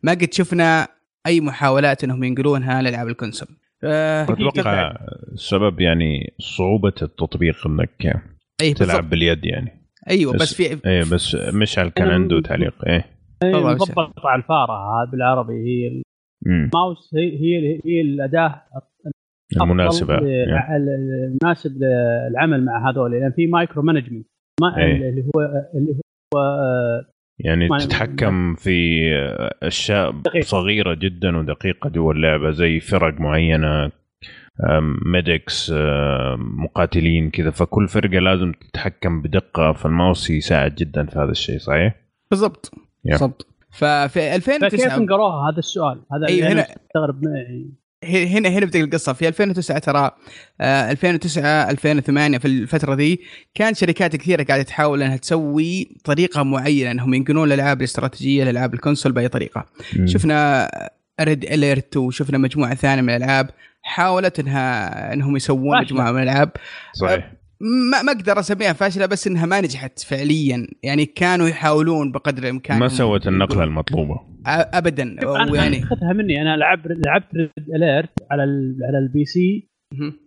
ما 0.02 0.12
قد 0.12 0.32
شفنا 0.32 0.88
أي 1.26 1.40
محاولات 1.40 2.04
إنهم 2.04 2.24
ينقلونها 2.24 2.82
لألعاب 2.82 3.08
ال 3.08 3.13
console. 3.13 3.48
أتوقع 3.84 4.96
السبب 5.32 5.80
يعني 5.80 6.34
صعوبة 6.38 6.92
التطبيق 7.02 7.66
إنك 7.66 8.22
أيه 8.60 8.74
تلعب 8.74 8.88
بالضبط. 8.88 9.10
باليد 9.10 9.44
يعني. 9.44 9.88
أيوه 10.10 10.32
بس, 10.32 10.42
بس 10.42 10.54
في 10.54 10.88
إيه 10.88 11.02
بس 11.12 11.36
مشعل 11.54 11.88
كان 11.88 12.08
عنده 12.08 12.40
تعليق 12.40 12.74
إيه. 12.86 13.14
مضبط 13.44 14.26
على 14.26 14.42
الفارة 14.42 15.04
بالعربي 15.12 15.52
هي 15.52 16.02
الماوس 16.46 17.14
هي 17.14 17.38
هي 17.40 17.80
هي 17.84 18.00
الأداة 18.00 18.62
المناسبة 19.62 20.18
المناسب 20.18 21.82
للعمل 21.82 22.64
مع 22.64 22.90
هذول 22.90 23.12
لأن 23.12 23.32
في 23.32 23.46
micro 23.46 23.82
management 23.82 24.26
ما 24.60 24.78
أيه. 24.78 25.08
اللي 25.08 25.22
هو 25.22 25.40
اللي 25.74 26.00
هو 26.34 26.40
يعني 27.38 27.68
تتحكم 27.78 28.54
في 28.54 29.00
أشياء 29.62 30.10
دقيقة. 30.10 30.44
صغيرة 30.44 30.94
جدا 30.94 31.36
ودقيقة 31.36 31.90
جوا 31.90 32.12
اللعبه 32.12 32.50
زي 32.50 32.80
فرق 32.80 33.20
معينة 33.20 33.90
medics 35.06 35.72
مقاتلين 36.38 37.30
كذا 37.30 37.50
فكل 37.50 37.88
فرقة 37.88 38.18
لازم 38.18 38.52
تتحكم 38.52 39.22
بدقة 39.22 39.72
فالماوس 39.72 40.30
يساعد 40.30 40.74
جدا 40.74 41.06
في 41.06 41.18
هذا 41.18 41.30
الشيء 41.30 41.58
صحيح؟ 41.58 41.94
بالضبط 42.30 42.72
بالضبط 43.04 43.46
ففي 43.70 44.34
2009 44.34 44.68
فكيف 44.68 44.98
انقلوها 44.98 45.50
هذا 45.50 45.58
السؤال 45.58 46.00
هذا 46.12 46.28
أيوه 46.28 46.52
هنا 46.52 46.62
استغرب 46.62 47.22
هنا 48.04 48.48
هنا 48.48 48.66
بتلقى 48.66 48.84
القصة. 48.84 49.12
في 49.12 49.28
2009 49.28 49.78
ترى 49.78 50.10
2009 50.60 51.70
2008 51.70 52.38
في 52.38 52.44
الفترة 52.44 52.94
ذي 52.94 53.20
كان 53.54 53.74
شركات 53.74 54.16
كثيرة 54.16 54.42
قاعدة 54.42 54.62
تحاول 54.62 55.02
إنها 55.02 55.16
تسوي 55.16 55.96
طريقة 56.04 56.42
معينة 56.42 56.90
إنهم 56.90 57.14
ينقلون 57.14 57.48
الألعاب 57.48 57.78
الاستراتيجية 57.78 58.44
لالعاب 58.44 58.74
ال 58.74 58.79
console 58.79 59.12
بأي 59.12 59.28
طريقة. 59.28 59.66
مم. 59.96 60.06
شفنا 60.06 60.70
Red 61.20 61.44
Alert 61.44 61.96
وشفنا 61.96 62.38
مجموعة 62.38 62.74
ثانية 62.74 63.02
من 63.02 63.10
الألعاب 63.10 63.50
حاولت 63.82 64.38
انها 64.38 65.12
إنهم 65.12 65.36
يسوون 65.36 65.80
مجموعة 65.80 66.12
من 66.12 66.22
الألعاب. 66.22 66.50
صحيح. 66.92 67.32
ما 67.64 68.02
ما 68.02 68.12
أقدر 68.12 68.38
أسميها 68.38 68.72
فاشلة 68.72 69.06
بس 69.06 69.26
إنها 69.26 69.46
ما 69.46 69.60
نجحت 69.60 69.98
فعليا. 69.98 70.66
يعني 70.82 71.06
كانوا 71.06 71.48
يحاولون 71.48 72.12
بقدر 72.12 72.42
الإمكان 72.42 72.78
ما 72.78 72.88
سوت 72.88 73.26
النقلة 73.28 73.64
المطلوبة. 73.64 74.20
ابدا. 74.46 75.16
ويعني 75.50 75.82
أخذتها 75.82 76.12
مني. 76.12 76.42
أنا 76.42 76.56
لعبت 76.56 76.86
لعبت 77.06 77.34
Red 77.34 77.50
Alert 77.74 78.10
على 78.30 78.42
على 78.82 78.98
ال 78.98 79.24
PC 79.24 79.68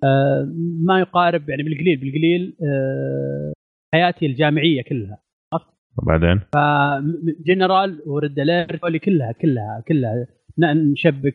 آه 0.03 0.53
ما 0.81 0.99
يقارب 0.99 1.49
يعني 1.49 1.63
بالقليل 1.63 1.97
بالقليل 1.97 2.57
آه 2.63 3.53
حياتي 3.93 4.25
الجامعية 4.25 4.81
كلها. 4.89 5.21
عرفت؟ 5.53 5.67
وبعدين؟ 5.97 6.41
ف 6.53 6.70
Generals 6.70 8.01
و 8.05 8.14
Red 8.14 8.39
Alert 8.39 8.79
كلها 8.81 9.31
كلها 9.31 9.83
كلها. 9.87 10.27
نشبك 10.59 11.33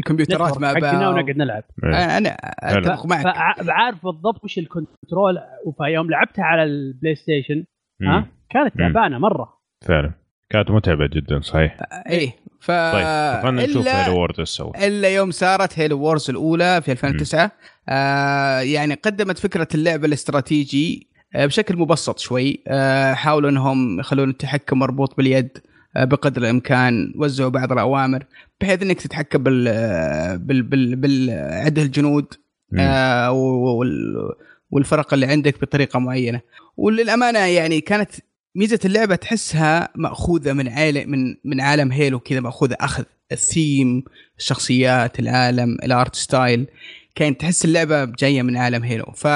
الكمبيوترات 0.00 0.58
مع 0.58 0.72
بعض. 0.72 0.94
ونقعد 0.94 1.36
نلعب. 1.36 1.64
إيه. 1.84 2.18
أنا 2.18 2.36
أتفق 2.58 3.06
معك. 3.06 3.22
فعارف 3.64 4.06
بالضبط 4.06 4.44
وش 4.44 4.58
ال 4.58 4.67
control. 4.67 5.38
ويوم 5.80 6.10
لعبتها 6.10 6.44
على 6.44 6.62
ال 6.64 7.14
PlayStation 7.14 7.64
ها؟ 8.02 8.26
كانت 8.50 8.78
تعبانة 8.78 9.18
مرة. 9.18 9.60
فعلا. 9.88 10.12
كانت 10.50 10.70
متعبة 10.70 11.06
جدا 11.06 11.40
صحيح. 11.40 11.78
إيه. 12.06 12.30
ف 12.60 12.70
طيب 12.70 13.42
خلينا 13.42 13.64
نشوف 13.64 13.88
Halo 13.88 14.18
Wars 14.18 14.62
إلا 14.82 15.14
يوم 15.14 15.30
صارت 15.30 15.78
Halo 15.78 15.98
Wars 16.00 16.30
الأولى 16.30 16.82
في 16.82 16.92
2009 16.92 17.50
آه 17.88 18.60
يعني 18.60 18.94
قدمت 18.94 19.38
فكرة 19.38 19.68
اللعبه 19.74 20.06
الاستراتيجي 20.06 21.10
آه 21.34 21.46
بشكل 21.46 21.76
مبسط 21.76 22.18
شوي. 22.18 22.62
آه 22.68 23.12
حاولوا 23.14 23.50
إنهم 23.50 24.00
يخلون 24.00 24.30
التحكم 24.30 24.78
مربوط 24.78 25.16
باليد. 25.16 25.58
آه 25.58 25.69
بقدر 25.96 26.42
الإمكان 26.42 27.12
وزعوا 27.16 27.50
بعض 27.50 27.72
الأوامر 27.72 28.24
بحيث 28.60 28.82
إنك 28.82 29.00
تتحكم 29.00 29.42
بال 29.42 29.64
بال 30.38 30.62
بال 30.62 30.96
بالعده 30.96 31.82
الجنود 31.82 32.26
آه 32.78 33.32
والفرق 34.70 35.14
اللي 35.14 35.26
عندك 35.26 35.60
بطريقة 35.60 35.98
معينة. 35.98 36.40
وللأمانة 36.76 37.38
يعني 37.38 37.80
كانت 37.80 38.10
ميزة 38.54 38.78
اللعبة 38.84 39.16
تحسها 39.16 39.88
مأخوذة 39.94 40.52
من 40.52 40.68
عالم 40.68 41.10
من 41.10 41.34
من 41.44 41.60
عالم 41.60 41.92
Halo 41.92 42.20
كذا 42.20 42.40
مأخوذة 42.40 42.76
أخذ 42.80 43.04
الثيم 43.32 44.04
الشخصيات 44.38 45.20
العالم 45.20 45.76
ال 45.84 45.91
art 45.91 46.14
style. 46.16 46.66
كانت 47.14 47.40
تحس 47.40 47.64
اللعبة 47.64 48.04
جاية 48.04 48.42
من 48.42 48.56
عالم 48.56 48.82
Halo. 48.82 49.04
ف 49.14 49.26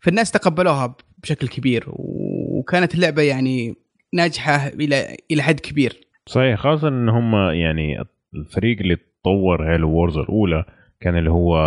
فالناس 0.00 0.30
تقبلوها 0.30 0.94
بشكل 1.22 1.48
كبير 1.48 1.84
وكانت 1.88 2.94
اللعبة 2.94 3.22
يعني 3.22 3.76
ناجحة 4.14 4.68
إلى 4.68 5.16
إلى 5.30 5.42
حد 5.42 5.60
كبير. 5.60 6.00
صحيح 6.26 6.60
خاصة 6.60 6.88
إن 6.88 7.08
هم 7.08 7.34
يعني 7.36 8.04
الفريق 8.34 8.78
اللي 8.80 8.96
طور 9.24 9.72
Halo 9.72 9.90
Wars 9.90 10.18
الأولى 10.18 10.64
كان 11.00 11.18
اللي 11.18 11.30
هو 11.30 11.58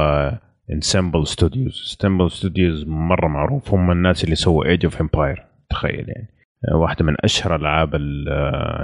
Ensemble 0.72 1.28
Studios 1.28 1.98
Ensemble 2.00 2.32
Studios 2.32 2.86
مرة 2.88 3.28
معروف 3.28 3.74
هم 3.74 3.92
الناس 3.92 4.24
اللي 4.24 4.36
سووا 4.36 4.66
Age 4.66 4.86
of 4.86 5.02
Empires 5.02 5.46
تخيل 5.70 6.10
يعني. 6.10 6.28
واحدة 6.74 7.06
من 7.06 7.16
أشهر 7.20 7.56
ألعاب 7.56 7.92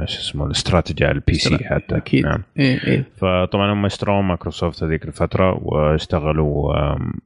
شو 0.05 0.19
اسمه 0.19 0.45
الاستراتيجي 0.45 1.05
على 1.05 1.15
ال 1.15 1.33
PC 1.33 1.57
حتى. 1.57 1.97
أكيد. 1.97 2.25
نعم. 2.25 2.43
إيه 2.59 2.83
إيه. 2.87 3.05
فطبعا 3.17 3.73
هم 3.73 3.85
اشتروا 3.85 4.21
مايكروسوفت 4.21 4.83
هذيك 4.83 5.05
الفترة 5.05 5.59
واشتغلوا 5.63 6.73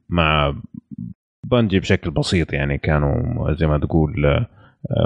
مع 0.08 0.54
Bungie 1.46 1.80
بشكل 1.80 2.10
بسيط 2.10 2.52
يعني. 2.52 2.78
كانوا 2.78 3.52
زي 3.52 3.66
ما 3.66 3.78
تقول 3.78 4.46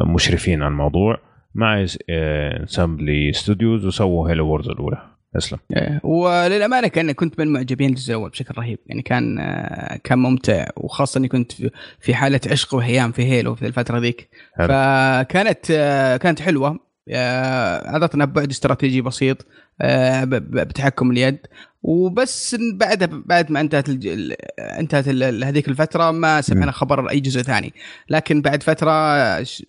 مشرفين 0.07 0.63
على 0.63 0.71
الموضوع. 0.71 1.19
مع 1.55 1.87
Ensemble 2.11 3.33
Studios 3.33 3.87
وسووا 3.87 4.31
Halo 4.31 4.47
Wars 4.49 4.69
الأولى. 4.69 5.03
اسلم 5.37 5.59
إيه، 5.77 6.01
وللأمانة 6.05 6.89
كان 6.89 7.13
كنت 7.13 7.41
من 7.41 7.53
معجبين 7.53 7.91
الجزء 7.91 8.11
الأول 8.11 8.31
بشكل 8.31 8.55
رهيب. 8.59 8.79
يعني 8.87 9.03
كان 9.03 9.39
آه، 9.39 9.97
كان 10.05 10.19
ممتع 10.19 10.67
وخاصة 10.77 11.19
إني 11.19 11.29
كنت 11.29 11.53
في- 12.01 12.15
حالة 12.15 12.41
عشق 12.51 12.75
وهيام 12.75 13.13
في 13.13 13.23
Halo 13.25 13.55
في 13.55 13.67
الفترة 13.67 13.99
ذيك. 13.99 14.29
فكانت 14.59 15.71
آه، 15.71 16.17
كانت 16.17 16.41
حلوة. 16.43 16.79
آه، 17.11 17.89
أعطتنا 17.89 18.25
بعد 18.25 18.51
استراتيجي 18.51 19.01
بسيط. 19.03 19.37
آه، 19.41 19.47
بتحكم 19.85 21.11
اليد. 21.11 21.39
وبس 21.83 22.57
بعدها 22.75 23.23
بعد 23.27 23.51
ما 23.53 23.61
انتهت 23.61 23.89
الج... 23.89 24.07
ال- 24.07 24.33
انتهت 24.61 25.09
هذيك 25.45 25.69
الفترة 25.69 26.11
ما 26.11 26.41
سمعنا 26.41 26.73
خبر 26.73 27.11
أي 27.11 27.21
جزء 27.21 27.43
ثاني. 27.43 27.73
لكن 28.11 28.43
بعد 28.43 28.63
فترة 28.63 28.91
آه، 28.91 29.43
ش- 29.43 29.65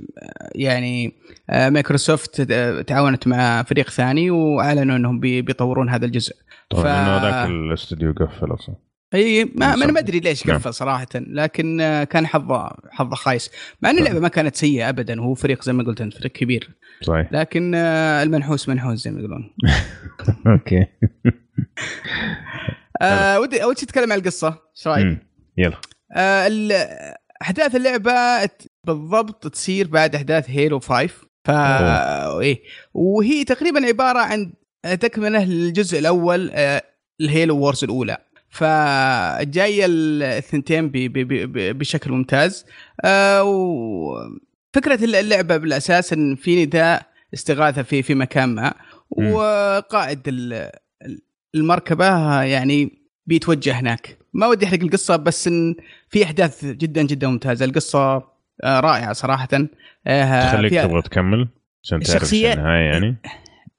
يعني 0.55 1.13
آه، 1.49 1.69
مايكروسوفت 1.69 2.47
آه، 2.51 2.81
تعاونت 2.81 3.27
مع 3.27 3.63
فريق 3.63 3.89
ثاني 3.89 4.29
وأعلنوا 4.31 4.95
إنهم 4.95 5.19
بي- 5.19 5.41
بيطورون 5.41 5.89
هذا 5.89 6.05
الجزء. 6.05 6.35
طبعا 6.69 6.84
ف- 6.84 6.85
لأنه 6.85 7.21
ذاك 7.21 7.49
الاستوديو 7.49 8.11
قفل 8.13 8.53
أصلا. 8.53 8.75
إي 9.13 9.43
ما, 9.45 9.75
ما 9.75 9.84
أنا. 9.85 9.91
ما 9.91 9.99
أدري 9.99 10.19
ليش 10.19 10.47
نعم. 10.47 10.57
قفل 10.57 10.73
صراحة 10.73 11.07
لكن 11.15 11.81
آه، 11.81 12.03
كان 12.03 12.27
حظه 12.27 12.69
حظه 12.91 13.15
خايس. 13.15 13.51
مع 13.81 13.89
إن 13.89 13.97
اللعبة 13.97 14.19
ما 14.19 14.27
كانت 14.27 14.55
سيئة 14.55 14.89
ابدا 14.89 15.21
وهو 15.21 15.34
فريق 15.34 15.63
زي 15.63 15.73
ما 15.73 15.84
قلت 15.84 16.01
أنت 16.01 16.13
فريق 16.17 16.31
كبير. 16.31 16.69
صحيح. 17.02 17.34
لكن 17.34 17.76
آه، 17.76 18.24
المنحوس 18.24 18.69
منحوس 18.69 19.03
زي 19.03 19.11
ما 19.11 19.19
يقولون. 19.19 19.53
Okay. 20.53 20.85
آه 23.02 23.40
ودي 23.40 23.64
اول 23.64 23.78
شيء 23.78 23.90
اتكلم 23.90 24.11
عن 24.11 24.19
القصة. 24.19 24.48
إيش 24.48 24.88
رأيك؟ 24.88 25.18
يلا. 25.57 25.78
آه 26.15 26.48
أحداث 27.41 27.76
اللعبة 27.76 28.49
بالضبط 28.84 29.48
تصير 29.48 29.88
بعد 29.88 30.15
أحداث 30.15 30.49
Halo 30.49 30.80
5 30.80 31.07
ف 31.44 31.49
إيه. 31.49 32.64
وهي 32.94 33.44
تقريبا 33.44 33.86
عبارة 33.86 34.19
عن 34.19 34.53
تكملة 34.84 35.45
للجزء 35.45 35.99
الأول 35.99 36.52
ال 37.22 37.57
Halo 37.57 37.70
Wars 37.70 37.84
الأولى. 37.84 38.18
فجايه 38.49 39.86
الثنتين 39.90 40.91
بشكل 41.53 42.11
ممتاز. 42.11 42.65
آه، 43.06 43.44
وفكره 44.77 45.03
اللعبة 45.19 45.57
بالأساس 45.57 46.13
إن 46.13 46.35
في 46.35 46.65
نداء 46.65 47.05
استغاثة 47.33 47.81
في 47.83 48.01
في 48.01 48.15
مكان 48.15 48.55
ما. 48.55 48.73
وقائد 49.09 50.19
ال- 50.27 50.69
المركبة 51.55 52.41
يعني 52.43 52.91
بيتوجه 53.25 53.71
هناك. 53.79 54.17
ما 54.33 54.47
ودي 54.47 54.65
أحرق 54.65 54.83
القصة 54.83 55.15
بس 55.15 55.47
إن 55.47 55.75
في 56.09 56.23
أحداث 56.23 56.65
جدا 56.65 57.01
جدا 57.01 57.27
ممتازة. 57.27 57.65
القصة 57.65 58.15
آه، 58.63 58.79
رائعة 58.79 59.13
صراحة. 59.13 59.47
آه، 60.07 60.51
تخليك 60.53 60.73
تبغى 60.73 61.01
تكمل 61.01 61.47
عشان 61.83 61.99
تعرف 61.99 62.33
النهاية 62.33 62.91
يعني؟ 62.91 63.15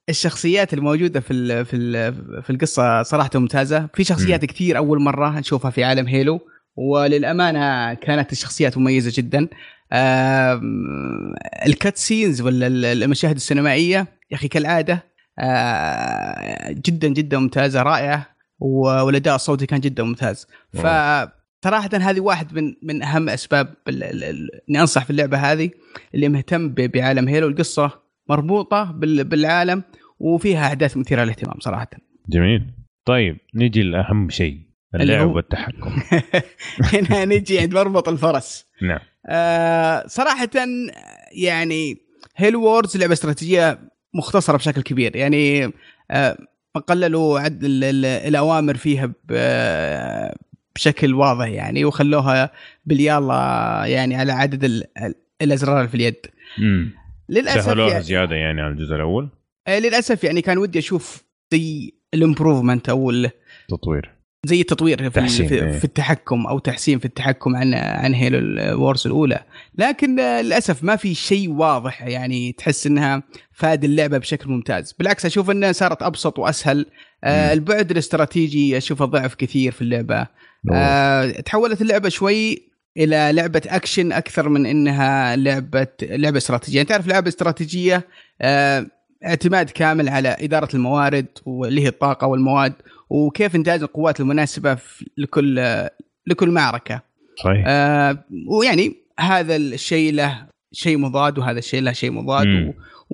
الشخصيات 0.09 0.73
الموجودة 0.73 1.19
في 1.19 1.33
ال 1.33 1.65
في 1.65 1.75
ال 1.75 2.13
في 2.43 2.49
القصة 2.49 3.03
صراحة 3.03 3.29
ممتازة. 3.35 3.87
في 3.93 4.03
شخصيات 4.03 4.45
كثير 4.45 4.77
أول 4.77 5.01
مرة 5.01 5.39
نشوفها 5.39 5.71
في 5.71 5.83
عالم 5.83 6.07
هيلو 6.07 6.39
وللأمانة 6.75 7.93
كانت 7.93 8.31
الشخصيات 8.31 8.77
مميزة 8.77 9.11
جدا. 9.15 9.47
آم، 9.93 11.33
الكات 11.65 11.97
سينز 11.97 12.41
ولا 12.41 12.67
ال- 12.67 12.85
المشاهد 13.03 13.35
السينمائية 13.35 13.97
يا 14.31 14.35
أخي 14.35 14.47
كالعادة 14.47 15.03
آه، 15.39 16.71
جدا 16.71 17.07
جدا 17.07 17.39
ممتازة 17.39 17.81
رائعة 17.83 18.25
والاداء 18.59 19.35
الصوتي 19.35 19.65
كان 19.65 19.79
جدا 19.79 20.03
ممتاز. 20.03 20.47
ف 20.73 20.87
صراحة 21.63 21.89
هذه 21.93 22.19
واحد 22.19 22.53
من 22.53 22.73
من 22.83 23.03
أهم 23.03 23.29
أسباب 23.29 23.73
إني 24.69 24.81
أنصح 24.81 25.03
في 25.03 25.09
اللعبة 25.09 25.37
هذه 25.37 25.69
اللي 26.15 26.29
مهتم 26.29 26.69
بعالم 26.77 27.27
هيلو 27.27 27.47
القصة 27.47 27.91
مربوطة 28.29 28.91
بال- 28.91 29.23
بالعالم 29.23 29.83
وفيها 30.19 30.67
أحداث 30.67 30.97
مثيرة 30.97 31.23
للاهتمام 31.23 31.59
صراحة. 31.59 31.89
جميل. 32.29 32.71
طيب 33.05 33.37
نجي 33.55 33.83
لأهم 33.83 34.29
شيء. 34.29 34.68
اللعب 34.95 35.35
والتحكم. 35.35 35.99
هنا 36.93 37.25
نجي 37.25 37.59
عند 37.59 37.73
مربط 37.73 38.09
الفرس. 38.09 38.65
نعم. 38.81 38.99
آه 39.27 40.03
صراحة 40.07 40.49
يعني 41.31 41.97
هيل 42.35 42.55
وورز 42.55 42.97
لعبة 42.97 43.13
استراتيجية 43.13 43.79
مختصرة 44.13 44.57
بشكل 44.57 44.81
كبير. 44.81 45.15
يعني 45.15 45.71
آه 46.11 46.37
قللوا 46.87 47.39
عد 47.39 47.63
ال- 47.63 47.83
ال- 47.83 48.05
الأوامر 48.05 48.77
فيها 48.77 49.11
بشكل 50.75 51.13
واضح 51.13 51.47
يعني 51.47 51.85
وخلوها 51.85 52.51
باليلا 52.85 53.81
يعني 53.85 54.15
على 54.15 54.31
عدد 54.31 54.63
ال- 54.63 54.83
ال- 55.03 55.15
الأزرار 55.41 55.87
في 55.87 55.95
اليد. 55.95 56.15
امم 56.59 56.91
للأسف 57.29 57.61
سهلوها 57.61 57.89
يعني 57.91 58.03
زيادة 58.03 58.35
يعني 58.35 58.61
عن 58.61 58.71
الجزء 58.71 58.95
الأول؟ 58.95 59.29
آه، 59.67 59.79
للأسف 59.79 60.23
يعني 60.23 60.41
كان 60.41 60.57
ودي 60.57 60.79
أشوف 60.79 61.23
زي 61.51 61.93
ال 62.13 62.19
improvement 62.19 62.89
أو 62.89 63.09
ال- 63.09 63.31
تطوير. 63.69 64.11
زي 64.45 64.61
التطوير 64.61 65.03
في, 65.03 65.09
تحسين، 65.09 65.47
في, 65.47 65.55
إيه. 65.55 65.71
في 65.71 65.85
التحكم 65.85 66.47
أو 66.47 66.59
تحسين 66.59 66.99
في 66.99 67.05
التحكم 67.05 67.55
عن 67.55 67.73
عن 67.73 68.13
هيلو 68.13 68.37
وورز 68.37 69.07
الأولى 69.07 69.43
لكن 69.75 70.19
آه، 70.19 70.41
للأسف 70.41 70.83
ما 70.83 70.95
في 70.95 71.13
شيء 71.13 71.51
واضح 71.51 72.01
يعني 72.01 72.51
تحس 72.51 72.87
إنها 72.87 73.23
فادت 73.51 73.83
اللعبة 73.83 74.17
بشكل 74.17 74.49
ممتاز 74.49 74.93
بالعكس 74.99 75.25
أشوف 75.25 75.49
إنها 75.49 75.71
صارت 75.71 76.03
أبسط 76.03 76.39
وأسهل 76.39 76.85
آه. 77.23 77.53
البعد 77.53 77.91
الاستراتيجي 77.91 78.77
أشوفه 78.77 79.05
ضعف 79.05 79.35
كثير 79.35 79.71
في 79.71 79.81
اللعبة. 79.81 80.27
آه 80.73 81.29
تحولت 81.29 81.81
اللعبة 81.81 82.09
شوي 82.09 82.69
إلى 82.97 83.31
لعبة 83.33 83.61
أكشن 83.67 84.11
أكثر 84.11 84.49
من 84.49 84.65
إنها 84.65 85.35
لعبة 85.35 85.87
لعبة 86.01 86.37
استراتيجية 86.37 86.81
انت 86.81 86.89
تعرف 86.89 87.07
لعبة 87.07 87.27
استراتيجية 87.27 88.07
آه 88.41 88.85
اعتماد 89.25 89.69
كامل 89.69 90.09
على 90.09 90.35
إدارة 90.39 90.69
الموارد 90.73 91.25
واللي 91.45 91.81
هي 91.81 91.87
الطاقة 91.87 92.27
والمواد 92.27 92.73
وكيف 93.09 93.55
انتاج 93.55 93.81
القوات 93.81 94.19
المناسبة 94.19 94.77
لكل 95.17 95.55
لكل 96.27 96.49
معركة. 96.51 97.01
صحيح. 97.43 97.63
آه 97.67 98.23
ويعني 98.47 98.95
هذا 99.19 99.55
الشيء 99.55 100.13
له 100.13 100.47
شيء 100.71 100.97
مضاد 100.97 101.37
وهذا 101.39 101.59
الشيء 101.59 101.81
له 101.81 101.91
شيء 101.91 102.11
مضاد. 102.11 102.47
مم. 102.47 102.67
و... 102.69 102.73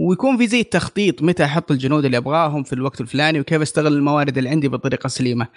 ويكون 0.09 0.37
في 0.37 0.47
زي 0.47 0.59
التخطيط 0.59 1.21
متى 1.23 1.43
أحط 1.43 1.71
الجنود 1.71 2.05
اللي 2.05 2.17
أبغاهم 2.17 2.63
في 2.63 2.73
الوقت 2.73 3.01
الفلاني 3.01 3.39
وكيف 3.39 3.61
أستغل 3.61 3.93
الموارد 3.93 4.37
اللي 4.37 4.49
عندي 4.49 4.67
بالطريقة 4.67 5.05
السليمه 5.05 5.47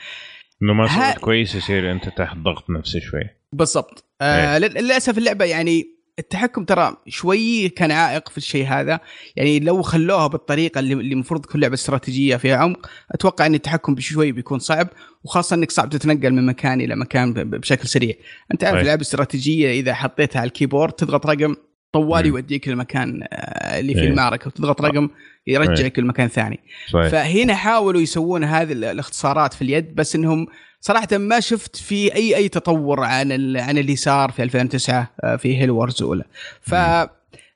إنه 0.63 0.73
ما 0.73 0.87
ها- 0.87 1.15
كويس 1.19 1.55
يصير 1.55 1.93
أنت 1.93 2.09
تحت 2.09 2.37
ضغط 2.37 2.71
نفسي 2.71 3.01
شوي. 3.01 3.23
بالضبط. 3.53 4.05
آه 4.21 4.59
لل- 4.59 4.85
للأسف 4.85 5.19
اللعبة 5.19 5.45
يعني 5.45 5.98
التحكم 6.19 6.65
ترى 6.65 6.97
شوي 7.09 7.69
كان 7.69 7.91
عائق 7.91 8.29
في 8.29 8.39
الشيء 8.39 8.67
هذا 8.67 9.01
يعني 9.37 9.61
لو 9.61 9.83
خلوها 9.83 10.27
بالطريقة 10.27 10.79
اللي 10.79 10.95
المفروض 10.95 11.41
تكون 11.41 11.61
لعبة 11.61 11.75
استراتيجية 11.75 12.37
فيها 12.37 12.57
عمق 12.57 12.91
أتوقع 13.13 13.47
إن 13.47 13.55
التحكم 13.55 13.95
شوي 13.95 14.33
بيكون 14.33 14.59
صعب 14.59 14.89
وخاصة 15.25 15.55
إنك 15.57 15.71
صعب 15.71 15.89
تتنقل 15.91 16.31
من 16.31 16.47
مكان 16.47 16.81
إلى 16.81 16.97
مكان 16.97 17.33
بشكل 17.33 17.89
سريع 17.89 18.15
أنت 18.53 18.65
عارف. 18.65 18.79
اللعبه 18.81 18.97
الاستراتيجيه 18.97 19.71
إذا 19.81 19.95
حطيتها 19.95 20.41
على 20.41 20.47
الكيبورد 20.49 20.93
تضغط 20.93 21.27
رقم 21.27 21.57
طوالي 21.93 22.31
مم. 22.31 22.37
يوديك 22.37 22.69
المكان 22.69 23.23
آه، 23.33 23.79
اللي 23.81 23.95
في 23.95 24.01
إيه. 24.01 24.09
المعركة 24.09 24.47
وتضغط 24.49 24.81
رقم 24.83 25.09
يرجعك 25.47 25.99
لمكان 25.99 26.29
ثاني 26.29 26.61
صحيح 26.93 27.09
فهنا 27.09 27.55
حاولوا 27.55 28.01
يسوون 28.01 28.45
هذه 28.45 28.73
ال- 28.73 28.85
الاختصارات 28.85 29.55
في 29.55 29.63
اليد 29.63 29.95
بس 29.95 30.15
إنهم 30.17 30.47
صراحة 30.81 31.09
ما 31.13 31.41
شفت 31.41 31.77
في 31.77 32.15
أي 32.15 32.37
أي 32.37 32.49
تطور 32.49 33.01
عن 33.01 33.57
عن 33.57 33.79
اللي 33.79 33.97
صار 33.97 34.31
في 34.31 34.43
2009 34.43 35.11
آه، 35.25 35.37
في 35.37 35.59
هيلو 35.59 35.71
وورز 35.71 36.03
الاولى 36.03 36.25
ف 36.61 36.75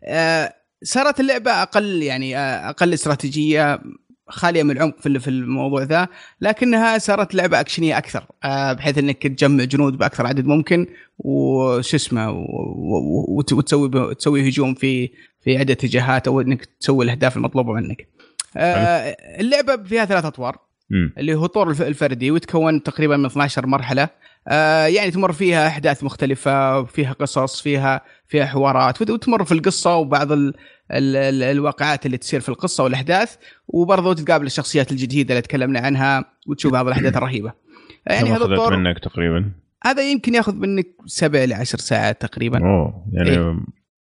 آه، 0.04 0.54
صارت 0.82 1.20
اللعبة 1.20 1.50
أقل 1.50 2.02
يعني 2.02 2.36
آه، 2.36 2.70
أقل 2.70 2.94
استراتيجية 2.94 3.80
خالية 4.28 4.62
من 4.62 4.70
العمق 4.70 5.00
في 5.00 5.18
في 5.18 5.28
الموضوع 5.28 5.82
ذا 5.82 6.08
لكنها 6.40 6.98
صارت 6.98 7.34
لعبة 7.34 7.60
أكشنية 7.60 7.98
أكثر 7.98 8.24
بحيث 8.44 8.98
إنك 8.98 9.22
تجمع 9.22 9.64
جنود 9.64 9.98
بأكثر 9.98 10.26
عدد 10.26 10.46
ممكن 10.46 10.86
وش 11.18 11.94
اسمه 11.94 12.30
وتسوي 13.28 14.14
تسوي 14.14 14.48
هجوم 14.48 14.74
في 14.74 15.10
في 15.40 15.58
عدة 15.58 15.72
اتجاهات 15.72 16.28
أو 16.28 16.40
إنك 16.40 16.64
تسوي 16.80 17.04
الأهداف 17.04 17.36
المطلوبة 17.36 17.72
منك. 17.72 18.08
اللعبة 19.40 19.76
فيها 19.76 20.04
ثلاث 20.04 20.24
أطوار. 20.24 20.71
اللي 21.18 21.34
هو 21.34 21.48
الف- 21.56 21.82
الفردي 21.82 22.30
ويتكون 22.30 22.82
تقريبا 22.82 23.16
من 23.16 23.26
12 23.26 23.66
مرحلة 23.66 24.08
آه 24.48 24.86
يعني 24.86 25.10
تمر 25.10 25.32
فيها 25.32 25.66
أحداث 25.66 26.04
مختلفة 26.04 26.84
فيها 26.84 27.12
قصص 27.12 27.62
فيها 27.62 28.00
فيها 28.28 28.46
حوارات 28.46 29.02
وت- 29.02 29.10
وتمر 29.10 29.44
في 29.44 29.52
القصة 29.52 29.96
وبعض 29.96 30.32
ال 30.32 30.54
ال 30.90 31.16
ال 31.16 31.42
الواقعات 31.42 32.06
اللي 32.06 32.16
تصير 32.16 32.40
في 32.40 32.48
القصة 32.48 32.84
والأحداث 32.84 33.36
وبرضه 33.68 34.14
تقابل 34.14 34.46
الشخصيات 34.46 34.92
الجديدة 34.92 35.34
اللي 35.34 35.42
تكلمنا 35.42 35.80
عنها 35.80 36.24
وتشوف 36.48 36.72
بعض 36.72 36.86
الأحداث 36.86 37.16
الرهيبة 37.16 37.52
يعني 38.06 38.30
هذا 38.30 38.44
الطور 38.44 38.76
منك 38.76 38.98
تقريبا 38.98 39.52
هذا 39.84 40.10
يمكن 40.10 40.34
ياخذ 40.34 40.54
منك 40.54 40.86
سبع 41.06 41.44
ل 41.44 41.52
10 41.52 41.78
ساعات 41.78 42.22
تقريبا 42.22 42.58
أوه 42.58 43.06
يعني 43.12 43.30
إيه. 43.30 43.56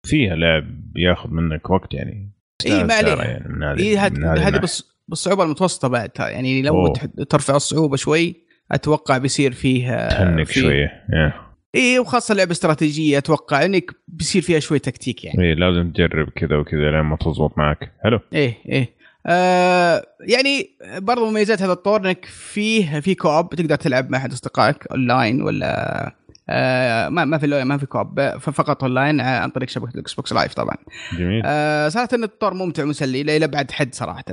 فيها 0.03 0.35
لعب 0.35 0.65
ياخذ 0.95 1.29
منك 1.29 1.69
وقت 1.69 1.93
يعني 1.93 2.31
إيه، 2.65 2.83
ما 2.83 2.93
عليه. 2.93 3.15
يعني 3.15 3.65
هذه 3.65 3.79
إيه 3.79 4.47
هذه. 4.47 4.57
بس 4.57 4.98
بالصعوبه 5.09 5.43
المتوسطة 5.43 5.87
بعد. 5.87 6.09
يعني 6.19 6.61
لو 6.61 6.75
أوه. 6.75 6.93
ترفع 7.29 7.55
الصعوبة 7.55 7.97
شوي 7.97 8.35
أتوقع 8.71 9.17
بيصير 9.17 9.51
فيه 9.51 10.07
تهنك 10.09 10.45
في- 10.45 10.59
شوية. 10.59 10.87
Yeah. 10.87 11.33
إيه 11.75 11.99
وخاصة 11.99 12.35
لعبة 12.35 12.51
استراتيجية 12.51 13.17
أتوقع 13.17 13.65
إنك 13.65 13.91
بيصير 14.07 14.41
فيها 14.41 14.59
شوي 14.59 14.79
تكتيك 14.79 15.23
يعني. 15.25 15.43
إيه 15.43 15.53
لازم 15.53 15.91
تجرب 15.91 16.29
كذا 16.29 16.55
وكذا 16.57 16.91
لين 16.91 17.01
ما 17.01 17.15
تزبط 17.15 17.57
معك. 17.57 17.91
حلو. 18.03 18.19
إيه 18.33 18.53
إيه 18.69 18.99
آه 19.25 20.05
يعني 20.27 20.69
برضو 20.97 21.29
مميزات 21.29 21.61
هذا 21.61 21.71
الطور 21.71 21.99
إنك 21.99 22.25
فيه 22.25 22.99
في 22.99 23.15
co-op 23.15 23.49
تقدر 23.55 23.75
تلعب 23.75 24.09
مع 24.11 24.17
أحد 24.17 24.31
أصدقائك 24.31 24.87
اونلاين 24.91 25.41
ولا 25.41 26.15
آه 26.51 27.09
ما 27.09 27.25
ما 27.25 27.37
في 27.37 27.47
ما 27.47 27.77
في 27.77 27.85
co-op 27.85 28.19
فقط 28.37 28.83
أونلاين 28.83 29.21
عن 29.21 29.49
طريق 29.49 29.69
شبكة 29.69 29.93
الإكس 29.95 30.13
بوكس 30.13 30.33
لايف 30.33 30.53
طبعا. 30.53 30.75
جميل. 31.17 31.41
آه 31.45 31.89
صراحة 31.89 32.09
ان 32.13 32.23
الطور 32.23 32.53
ممتع 32.53 32.83
ومسلي 32.83 33.21
إلى 33.21 33.47
بعد 33.47 33.71
حد 33.71 33.95
صراحة. 33.95 34.23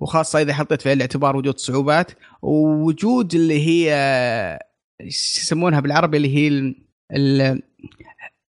وخاصة 0.00 0.40
إذا 0.40 0.54
حطيت 0.54 0.82
في 0.82 0.92
الاعتبار 0.92 1.36
وجود 1.36 1.58
صعوبات 1.58 2.10
ووجود 2.42 3.34
اللي 3.34 3.66
هي 3.66 4.58
يسمونها 5.00 5.80
بالعربي 5.80 6.16
اللي 6.16 6.36
هي 6.36 6.74
ال 7.12 7.62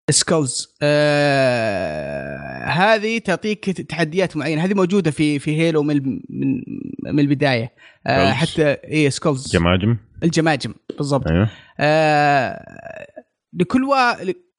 skulls 0.09 0.75
آه 0.81 2.65
هذه 2.65 3.17
تعطيك 3.17 3.69
تحديات 3.69 4.37
معينة. 4.37 4.65
هذه 4.65 4.73
موجودة 4.73 5.11
في 5.11 5.39
في 5.39 5.57
هيلو 5.57 5.83
من 5.83 6.19
من, 6.29 6.63
من 7.03 7.19
البداية. 7.19 7.71
آه 8.07 8.31
حتى 8.31 8.71
اي 8.71 9.09
skulls 9.09 9.51
جماجم. 9.51 9.97
الجماجم 10.23 10.73
بالضبط. 10.97 11.27
أيوه. 11.27 11.49
آه 11.79 13.07
لكل 13.53 13.83
و... 13.83 13.95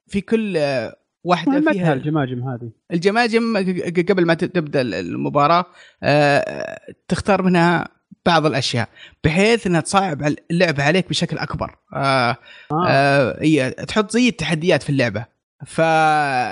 في 0.07 0.20
كل 0.20 0.59
واحدة 1.24 1.73
فيها 1.73 1.93
الجماجم 1.93 2.49
هذه. 2.49 2.70
الجماجم 2.93 3.57
قبل 4.09 4.27
ما 4.27 4.35
تبدأ 4.35 4.81
المباراة 4.81 5.65
آه 6.03 6.81
تختار 7.09 7.43
منها 7.43 7.89
بعض 8.27 8.47
الأشياء 8.47 8.89
بحيث 9.24 9.66
إنها 9.66 9.81
تصعب 9.81 10.35
اللعبه 10.51 10.82
عليك 10.82 11.09
بشكل 11.09 11.39
أكبر. 11.39 11.77
آه 11.95 12.37
آه. 12.73 12.87
آه 12.89 13.70
تحط 13.70 14.11
زي 14.11 14.28
التحديات 14.28 14.82
في 14.82 14.91
اللعبة. 14.91 15.24
ف 15.66 15.77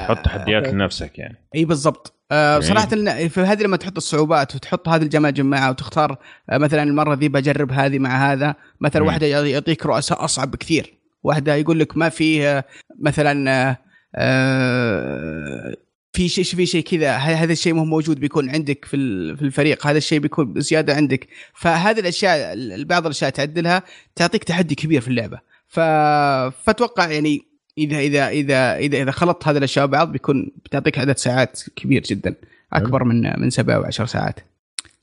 تحط 0.04 0.24
تحديات. 0.24 0.68
لنفسك 0.68 1.18
يعني. 1.18 1.36
إي 1.54 1.64
بالضبط. 1.64 2.17
آه 2.32 2.60
صراحة 2.60 2.86
في 3.28 3.40
هذه 3.40 3.62
لما 3.62 3.76
تحط 3.76 3.96
الصعوبات 3.96 4.54
وتحط 4.54 4.88
هذه 4.88 5.02
الجماجم 5.02 5.46
معها 5.46 5.70
وتختار 5.70 6.18
آه 6.50 6.58
مثلا 6.58 6.82
المرة 6.82 7.14
ذي 7.14 7.28
بجرب 7.28 7.72
هذه 7.72 7.98
مع 7.98 8.32
هذا 8.32 8.54
مثلا 8.80 9.02
واحدة 9.02 9.26
يعطيك 9.26 9.86
رؤساء 9.86 10.24
أصعب 10.24 10.50
بكثير. 10.50 10.94
واحدة 11.22 11.54
يقول 11.54 11.78
لك 11.78 11.96
ما 11.96 12.08
في 12.08 12.62
مثلا 13.00 13.76
آه 14.16 15.76
في 16.12 16.28
شيء 16.28 16.44
في 16.44 16.66
شيء 16.66 16.82
كذا 16.84 17.16
هذا 17.16 17.52
الشيء 17.52 17.72
مو 17.72 17.84
موجود 17.84 18.20
بيكون 18.20 18.50
عندك 18.50 18.84
في 18.84 18.96
في 19.36 19.42
الفريق 19.42 19.86
هذا 19.86 19.98
الشيء 19.98 20.18
بيكون 20.18 20.54
زيادة 20.60 20.94
عندك. 20.94 21.28
فهذه 21.54 22.00
الأشياء 22.00 22.56
بعض 22.84 23.04
الأشياء 23.06 23.30
تعدلها 23.30 23.82
تعطيك 24.16 24.44
تحدي 24.44 24.74
كبير 24.74 25.00
في 25.00 25.08
اللعبة. 25.08 25.40
فأتوقع 25.68 27.10
يعني 27.10 27.48
إذا 27.78 27.98
إذا 27.98 28.28
إذا 28.28 28.76
إذا 28.76 29.02
إذا 29.02 29.10
خلطت 29.10 29.48
هذه 29.48 29.58
الأشياء 29.58 29.86
بعض 29.86 30.12
بيكون 30.12 30.50
بتعطيك 30.64 30.98
عدد 30.98 31.16
ساعات 31.16 31.60
كبير 31.76 32.02
جدا 32.02 32.34
أكبر 32.72 33.04
من 33.04 33.40
من 33.40 33.50
سبع 33.50 33.74
أو 33.74 33.84
عشر 33.84 34.06
ساعات. 34.06 34.40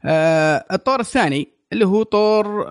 آه 0.05 0.65
الطور 0.71 0.99
الثاني 0.99 1.47
اللي 1.73 1.85
هو 1.85 2.03
طور 2.03 2.67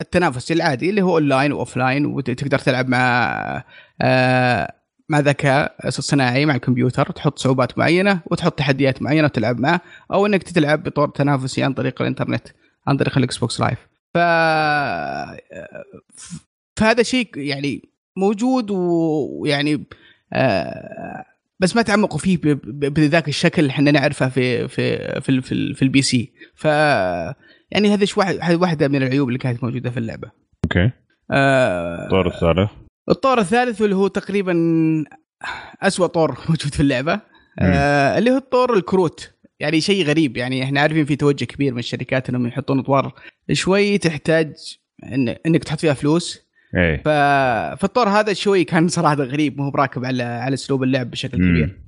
التنافسي 0.00 0.54
العادي 0.54 0.90
اللي 0.90 1.02
هو 1.02 1.18
online 1.18 1.52
و 1.52 1.76
offline 1.76 2.06
وتقدر 2.06 2.58
تلعب 2.58 2.88
مع 2.88 3.64
آه 4.02 4.72
مع 5.08 5.20
ذكاء 5.20 5.90
صناعي 5.90 6.46
مع 6.46 6.54
الكمبيوتر 6.54 7.10
تحط 7.10 7.38
صعوبات 7.38 7.78
معينة 7.78 8.20
وتحط 8.26 8.58
تحديات 8.58 9.02
معينة 9.02 9.24
وتلعب 9.24 9.60
معه 9.60 9.80
أو 10.12 10.26
إنك 10.26 10.42
تلعب 10.42 10.82
بطور 10.82 11.08
تنافسي 11.08 11.62
عن 11.62 11.72
طريق 11.72 12.02
الإنترنت 12.02 12.48
عن 12.86 12.96
طريق 12.96 13.18
الإكس 13.18 13.38
بوكس 13.38 13.60
لايف 13.60 13.78
ف 14.14 14.18
فهذا 16.76 17.02
شيء 17.02 17.28
يعني 17.36 17.93
موجود 18.16 18.70
ويعني 18.70 19.84
آه 20.32 21.24
بس 21.60 21.76
ما 21.76 21.82
تعمقوا 21.82 22.18
فيه 22.18 22.38
بذاك 22.64 23.28
الشكل 23.28 23.62
اللي 23.62 23.70
إحنا 23.70 23.90
نعرفه 23.90 24.28
في 24.28 24.68
في 24.68 24.96
في 25.20 25.40
في, 25.40 25.74
في 25.74 25.82
ال 25.82 26.02
PC. 26.02 26.32
ف 26.54 26.64
يعني 26.64 27.94
هذه 27.94 28.08
واحد 28.16 28.54
واحدة 28.54 28.88
من 28.88 29.02
العيوب 29.02 29.28
اللي 29.28 29.38
كانت 29.38 29.64
موجودة 29.64 29.90
في 29.90 29.96
اللعبة. 29.96 30.30
Okay. 30.64 30.90
آه 31.30 32.04
الطور 32.04 32.26
الثالث؟ 32.26 32.70
الطور 33.08 33.38
الثالث 33.38 33.80
واللي 33.80 33.96
هو 33.96 34.08
تقريبا 34.08 34.54
أسوأ 35.82 36.06
طور 36.06 36.30
موجود 36.48 36.74
في 36.74 36.80
اللعبة. 36.80 37.20
آه 37.60 38.18
اللي 38.18 38.30
هو 38.30 38.36
الطور 38.36 38.76
الكروت. 38.76 39.30
يعني 39.60 39.80
شيء 39.80 40.04
غريب. 40.04 40.36
يعني 40.36 40.64
إحنا 40.64 40.80
عارفين 40.80 41.04
في 41.04 41.16
توجه 41.16 41.44
كبير 41.44 41.72
من 41.72 41.78
الشركات 41.78 42.28
إنهم 42.28 42.46
يحطون 42.46 42.78
اطوار 42.78 43.14
شوي 43.52 43.98
تحتاج 43.98 44.54
إن 45.04 45.28
إنك 45.28 45.64
تحط 45.64 45.80
فيها 45.80 45.94
فلوس. 45.94 46.43
إيه. 46.76 47.02
ف... 47.02 47.08
فالطور 47.80 48.08
هذا 48.08 48.32
شوي 48.32 48.64
كان 48.64 48.88
صراحة 48.88 49.14
غريب 49.14 49.60
مو 49.60 49.70
راكب 49.70 50.04
على 50.04 50.22
على 50.22 50.54
أسلوب 50.54 50.82
اللعب 50.82 51.10
بشكل. 51.10 51.38
كبير. 51.38 51.80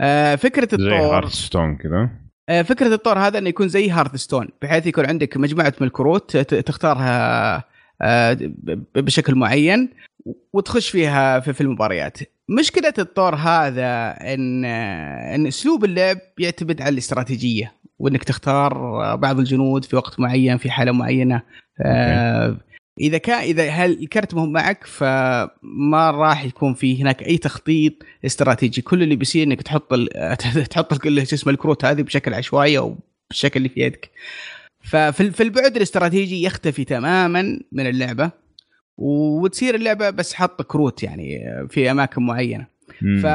آه 0.00 0.34
فكرة 0.34 0.68
الطور 0.74 0.90
زي 0.90 0.96
هارت 0.96 1.28
ستون 1.28 1.76
كذا. 1.76 2.10
آه 2.48 2.62
فكرة 2.62 2.94
الطور 2.94 3.18
هذا 3.18 3.38
إنه 3.38 3.48
يكون 3.48 3.68
زي 3.68 3.90
هارت 3.90 4.16
ستون 4.16 4.48
بحيث 4.62 4.86
يكون 4.86 5.06
عندك 5.06 5.36
مجموعة 5.36 5.74
من 5.80 5.86
الكروت 5.86 6.36
تختارها 6.36 7.64
آه 8.02 8.38
بشكل 8.94 9.34
معين 9.34 9.90
وتخش 10.52 10.90
فيها 10.90 11.40
في, 11.40 11.52
في 11.52 11.60
المباريات. 11.60 12.18
مشكلة 12.48 12.94
الطور 12.98 13.34
هذا 13.34 14.10
إن 14.34 14.64
إن 14.64 15.46
أسلوب 15.46 15.84
اللعب 15.84 16.16
يعتمد 16.38 16.82
على 16.82 16.92
الاستراتيجية 16.92 17.72
وإنك 17.98 18.24
تختار 18.24 18.72
بعض 19.16 19.38
الجنود 19.38 19.84
في 19.84 19.96
وقت 19.96 20.20
معين 20.20 20.56
في 20.56 20.70
حالة 20.70 20.92
معينة. 20.92 21.42
آه 21.80 22.56
إذا 23.00 23.18
كان 23.18 23.40
إذا 23.40 23.84
الكرت 23.84 24.34
مهم 24.34 24.52
معك 24.52 24.86
فما 24.86 26.10
راح 26.10 26.44
يكون 26.44 26.74
في 26.74 27.02
هناك 27.02 27.22
أي 27.22 27.38
تخطيط 27.38 27.92
استراتيجي. 28.26 28.82
كل 28.82 29.02
اللي 29.02 29.16
بيصير 29.16 29.46
إنك 29.46 29.62
تحط. 29.62 29.94
تحط 30.70 30.94
كل 30.94 31.26
شو 31.26 31.36
اسمه 31.36 31.52
الكروت 31.52 31.84
هذه 31.84 32.02
بشكل 32.02 32.34
عشوائي 32.34 32.78
أو 32.78 32.96
بالشكل 33.30 33.56
اللي 33.56 33.68
في 33.68 33.80
يدك. 33.80 34.10
ففي 34.80 35.42
البعد 35.42 35.76
الاستراتيجي 35.76 36.42
يختفي 36.42 36.84
تماما 36.84 37.60
من 37.72 37.86
اللعبة 37.86 38.30
وتصير 38.96 39.74
اللعبة 39.74 40.10
بس 40.10 40.34
حط 40.34 40.62
كروت 40.62 41.02
يعني 41.02 41.40
في 41.68 41.90
أماكن 41.90 42.22
معينة. 42.22 42.66
ف 43.22 43.26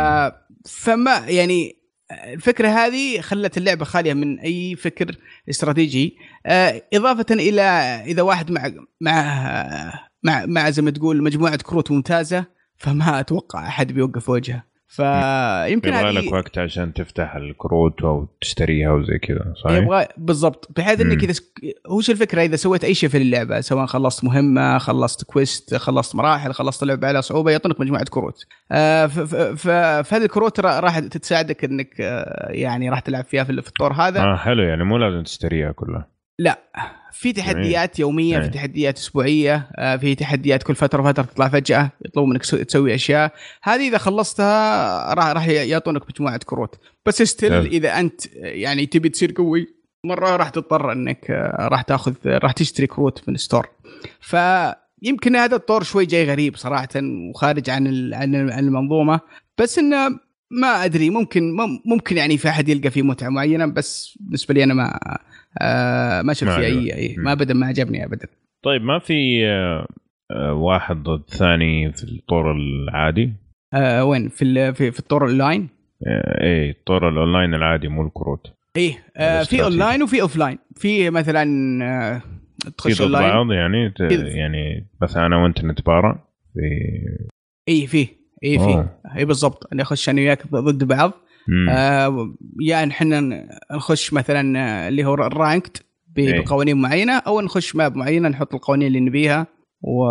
فما 0.65 1.17
يعني 1.27 1.75
الفكرة 2.11 2.67
هذه 2.67 3.21
خلت 3.21 3.57
اللعبة 3.57 3.85
خالية 3.85 4.13
من 4.13 4.39
أي 4.39 4.75
فكر 4.75 5.15
استراتيجي. 5.49 6.17
آه، 6.45 6.81
إضافة 6.93 7.25
إلى 7.31 7.61
إذا 8.05 8.21
واحد 8.21 8.51
مع 8.51 8.71
مع 9.01 10.07
مع, 10.23 10.45
مع 10.45 10.69
زي 10.69 10.81
ما 10.81 10.91
تقول 10.91 11.23
مجموعة 11.23 11.57
كروت 11.57 11.91
ممتازة 11.91 12.45
فما 12.77 13.19
أتوقع 13.19 13.67
أحد 13.67 13.91
بيوقف 13.91 14.29
وجهه. 14.29 14.63
فيمكن 14.87 15.89
يبغى 15.89 16.11
لك 16.11 16.33
وقت 16.33 16.57
عشان 16.57 16.93
تفتح 16.93 17.35
الكروت 17.35 18.01
أو 18.01 18.27
تشتريها 18.41 18.91
وزي 18.91 19.17
كذا 19.17 19.53
صحيح؟ 19.63 19.77
يبغى 19.77 20.07
بالضبط. 20.17 20.69
بحيث 20.77 21.01
إنك 21.01 21.23
إذا 21.23 21.33
هو 21.87 22.01
شو 22.01 22.11
الفكرة؟ 22.11 22.41
إذا 22.41 22.55
سويت 22.55 22.83
أي 22.83 22.93
شيء 22.93 23.09
في 23.09 23.17
اللعبة 23.17 23.61
سواء 23.61 23.85
خلصت 23.85 24.23
مهمة 24.23 24.77
خلصت 24.77 25.23
quest 25.23 25.75
خلصت 25.75 26.15
مراحل 26.15 26.53
خلصت 26.53 26.83
اللعبة 26.83 27.07
على 27.07 27.21
صعوبة 27.21 27.51
يعطونك 27.51 27.79
مجموعة 27.79 28.05
كروت. 28.09 28.45
آه 28.71 29.05
فهذه 29.55 30.23
الكروت 30.23 30.59
راح 30.59 30.99
تساعدك 30.99 31.63
إنك 31.63 32.01
آه 32.01 32.51
يعني 32.51 32.89
راح 32.89 32.99
تلعب 32.99 33.25
فيها 33.25 33.43
في 33.43 33.51
الطور 33.51 33.93
هذا. 33.93 34.21
آه 34.21 34.35
حلو 34.35 34.63
يعني 34.63 34.83
مو 34.83 34.97
لازم 34.97 35.23
تشتريها 35.23 35.71
كلها. 35.71 36.14
لا. 36.39 36.59
في 37.11 37.33
تحديات 37.33 37.99
يومية 37.99 38.39
في 38.39 38.49
تحديات 38.49 38.97
أسبوعية 38.97 39.69
آه، 39.75 39.95
في 39.95 40.15
تحديات 40.15 40.63
كل 40.63 40.75
فترة 40.75 41.01
وفترة 41.01 41.23
تطلع 41.23 41.49
فجأة 41.49 41.91
يطلبوا 42.05 42.29
منك 42.29 42.45
تسوي 42.45 42.95
أشياء. 42.95 43.33
هذه 43.63 43.87
إذا 43.87 43.97
خلصتها 43.97 45.13
راح 45.13 45.27
راح 45.27 45.47
يعطونك 45.47 46.01
مجموعة 46.09 46.39
كروت. 46.45 46.79
بس 47.05 47.21
still 47.21 47.53
إذا 47.53 47.99
أنت 47.99 48.21
يعني 48.35 48.85
تبي 48.85 49.09
تصير 49.09 49.31
قوي 49.37 49.67
مرة 50.05 50.35
راح 50.35 50.49
تضطر 50.49 50.91
إنك 50.91 51.31
آه، 51.31 51.67
راح 51.67 51.81
تاخذ 51.81 52.13
راح 52.25 52.51
تشتري 52.51 52.87
كروت 52.87 53.21
من 53.27 53.35
ال 53.35 53.41
store 53.41 53.69
فيمكن 54.21 55.35
هذا 55.35 55.55
الطور 55.55 55.83
شوي 55.83 56.05
جاي 56.05 56.25
غريب 56.25 56.55
صراحة 56.55 56.89
وخارج 57.29 57.69
عن 57.69 58.13
عن 58.13 58.35
المنظومة. 58.59 59.19
بس 59.57 59.79
انه 59.79 60.19
ما 60.51 60.85
أدري 60.85 61.09
ممكن 61.09 61.55
ممكن 61.85 62.17
يعني 62.17 62.37
في 62.37 62.49
أحد 62.49 62.69
يلقى 62.69 62.89
فيه 62.89 63.01
متعة 63.01 63.29
معينة 63.29 63.65
بس 63.65 64.17
بالنسبة 64.19 64.53
لي 64.53 64.63
أنا 64.63 64.73
ما 64.73 64.99
آه 65.61 66.21
ما 66.21 66.33
شفت 66.33 66.51
فيه 66.51 66.65
اي, 66.65 66.95
أي 66.95 67.15
ما 67.17 67.31
ابدا 67.31 67.53
ما 67.53 67.67
عجبني 67.67 68.05
ابدا. 68.05 68.27
طيب 68.63 68.81
ما 68.81 68.99
في 68.99 69.47
آه, 69.47 69.87
آه، 70.31 70.53
واحد 70.53 71.03
ضد 71.03 71.29
ثاني 71.29 71.91
في 71.91 72.03
الطور 72.03 72.51
العادي؟ 72.51 73.33
آه 73.73 74.03
وين؟ 74.05 74.29
في 74.29 74.73
في, 74.73 74.91
في 74.91 74.99
الطور 74.99 75.25
الأونلاين؟ 75.25 75.69
آه 76.07 76.43
إيه 76.43 76.71
الطور 76.71 77.09
الأونلاين 77.09 77.53
العادي 77.53 77.87
مو 77.87 78.01
الكروت. 78.05 78.51
إيه 78.77 79.03
آه 79.17 79.43
في 79.43 79.63
أونلاين 79.63 80.03
وفي 80.03 80.21
offline 80.21 80.57
في 80.75 81.09
مثلا 81.09 81.43
آه 81.85 82.21
تخش 82.77 83.01
في 83.01 83.11
بعض 83.11 83.51
يعني 83.51 83.93
يعني 84.37 84.87
مثلا 85.01 85.25
أنا 85.25 85.37
وأنت 85.43 85.65
نتبارى. 85.65 86.19
في 86.53 86.61
A 87.69 87.87
v 87.87 88.07
A 88.43 88.59
v. 88.59 88.87
A 89.17 89.25
بالضبط. 89.25 89.73
نخش 89.73 90.09
أنا 90.09 90.21
وياك 90.21 90.47
ضد 90.47 90.83
بعض. 90.83 91.11
آه 91.69 92.35
يعني 92.61 92.91
إحنا 92.91 93.21
نخش 93.71 94.13
مثلا 94.13 94.59
آه، 94.59 94.87
اللي 94.87 95.05
هو 95.05 95.13
ال 95.13 95.23
ranked 95.23 95.77
إيه. 96.17 96.41
بقوانين 96.41 96.77
معينة 96.77 97.17
أو 97.17 97.41
نخش 97.41 97.75
ماب 97.75 97.95
معينة 97.95 98.29
نحط 98.29 98.53
القوانين 98.53 98.87
اللي 98.87 98.99
نبيها. 98.99 99.47
و 99.81 100.05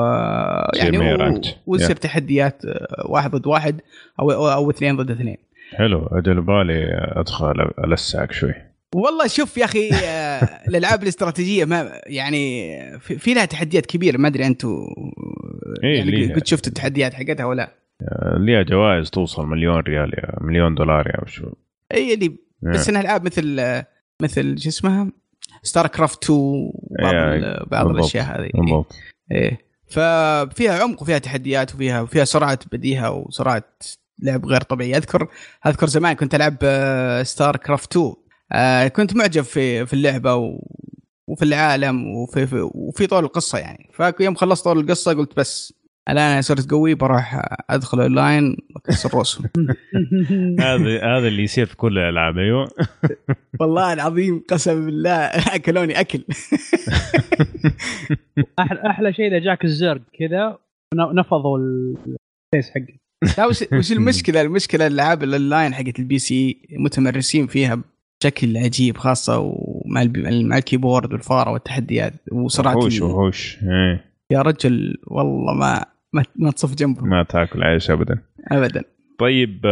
يعني 0.74 1.40
ويصير 1.66 1.97
تحديات 1.97 2.65
آه، 2.65 3.06
واحد 3.09 3.31
ضد 3.31 3.47
واحد 3.47 3.81
أو 4.20 4.31
أو 4.31 4.70
اثنين 4.70 4.97
ضد 4.97 5.11
اثنين. 5.11 5.36
حلو 5.77 6.06
أجل 6.06 6.40
بالي 6.40 6.85
أدخل 7.16 7.55
ألسعك 7.85 8.32
شوي. 8.32 8.55
والله 8.94 9.27
شوف 9.27 9.59
يا 9.59 9.65
أخي 9.65 9.90
الألعاب 10.69 11.02
الاستراتيجية 11.02 11.65
ما 11.65 12.01
يعني 12.06 12.74
في, 12.98 13.35
لها 13.35 13.44
تحديات 13.44 13.86
كبيرة. 13.86 14.16
ما 14.16 14.28
أدري 14.28 14.47
أنتم 14.47 14.69
إيه، 15.85 15.98
يعني. 15.98 16.35
قد 16.35 16.47
شفتوا 16.47 16.69
التحديات 16.69 17.15
حقتها 17.15 17.44
ولا 17.44 17.84
ليها 18.36 18.62
جوائز 18.62 19.10
توصل 19.10 19.46
مليون 19.46 19.80
ريال 19.80 20.14
يا 20.14 20.38
مليون 20.40 20.74
دولار 20.74 21.06
يا 21.06 21.22
وشو 21.22 21.52
إي 21.94 22.14
اللي 22.14 22.36
بس 22.62 22.88
إنها 22.88 23.00
العاب 23.00 23.24
مثل 23.24 23.60
مثل 24.22 24.58
شو 24.58 24.68
اسمها؟ 24.68 25.12
ستار 25.62 25.86
كرافت 25.86 26.24
2 26.24 26.72
بعض 27.02 27.14
إيه، 27.14 27.64
بعض. 27.66 27.86
الأشياء 27.86 28.24
هذه. 28.24 28.50
بالضبط. 28.54 28.92
إيه 29.32 29.58
ففيها 29.88 30.82
عمق 30.82 31.02
وفيها 31.02 31.18
تحديات 31.18 31.74
وفيها 31.74 32.00
وفيها 32.00 32.24
سرعة 32.24 32.58
بديهة 32.72 33.10
وسرعة 33.10 33.64
لعب 34.22 34.46
غير 34.46 34.60
طبيعية. 34.60 34.96
أذكر 34.96 35.28
أذكر 35.66 35.86
زمان 35.86 36.12
كنت 36.12 36.34
ألعب 36.34 36.56
ستار 37.24 37.56
كرافت 37.56 37.96
2 37.96 38.14
آه، 38.52 38.88
كنت 38.88 39.16
معجب 39.16 39.42
في 39.42 39.86
في 39.86 39.92
اللعبة 39.92 40.34
و 40.34 40.58
وفي 41.28 41.44
العالم 41.44 42.06
وفي 42.06 42.46
في 42.46 42.70
وفي 42.74 43.06
طور 43.06 43.24
القصة 43.24 43.58
يعني. 43.58 43.90
فيوم 44.16 44.34
خلصت 44.34 44.64
طور 44.64 44.78
القصة 44.78 45.12
قلت 45.12 45.36
بس 45.36 45.74
الآن 46.09 46.32
أنا 46.32 46.40
صرت 46.40 46.70
قوي 46.70 46.94
بروح 46.94 47.48
أدخل 47.70 48.01
أونلاين 48.01 48.56
وأكسر 48.74 49.14
رؤوسهم 49.14 49.51
هذا 50.60 51.05
هذا 51.05 51.28
اللي 51.28 51.43
يصير 51.43 51.66
في 51.66 51.76
كل 51.76 51.98
الالعاب 51.98 52.39
أيوه 52.39 52.68
والله 53.60 53.93
العظيم 53.93 54.43
قسم 54.48 54.86
بالله 54.86 55.14
أكلوني 55.55 56.01
أكل 56.01 56.24
أحلى 58.59 58.81
أحلى 58.86 59.12
شيء 59.12 59.26
إذا 59.26 59.39
جاك 59.39 59.64
الزرق 59.64 60.02
كذا 60.18 60.59
نفضوا 60.94 61.59
ال 61.59 61.81
face 61.81 62.70
حقه 62.70 63.05
لا 63.39 63.47
وش, 63.47 63.64
وش 63.72 63.93
المشكلة؟ 63.93 64.40
المشكلة 64.40 64.86
الألعاب 64.86 65.22
الأونلاين 65.22 65.74
حقت 65.74 65.98
ال 65.98 66.18
PC 66.18 66.59
متمرسين 66.70 67.47
فيها 67.47 67.82
بشكل 68.20 68.56
عجيب 68.56 68.97
خاصة 68.97 69.39
ومع 69.39 70.02
البي... 70.02 70.44
مع 70.44 70.56
الكيبورد 70.56 71.12
والفارة 71.12 71.51
والتحديات 71.51 72.12
وسرعة 72.32 72.76
وحوش 72.76 73.01
وحوش 73.01 73.59
إيه. 73.62 74.05
يا 74.31 74.43
رجل 74.43 74.97
والله 75.06 75.55
ما 75.55 75.85
ما, 76.14 76.24
ما 76.36 76.50
تصف 76.50 76.74
جنبهم 76.74 77.08
ما 77.08 77.22
تاكل 77.22 77.62
عيش 77.62 77.90
ابدا. 77.90 78.18
ابدا. 78.52 78.84
طيب 79.18 79.66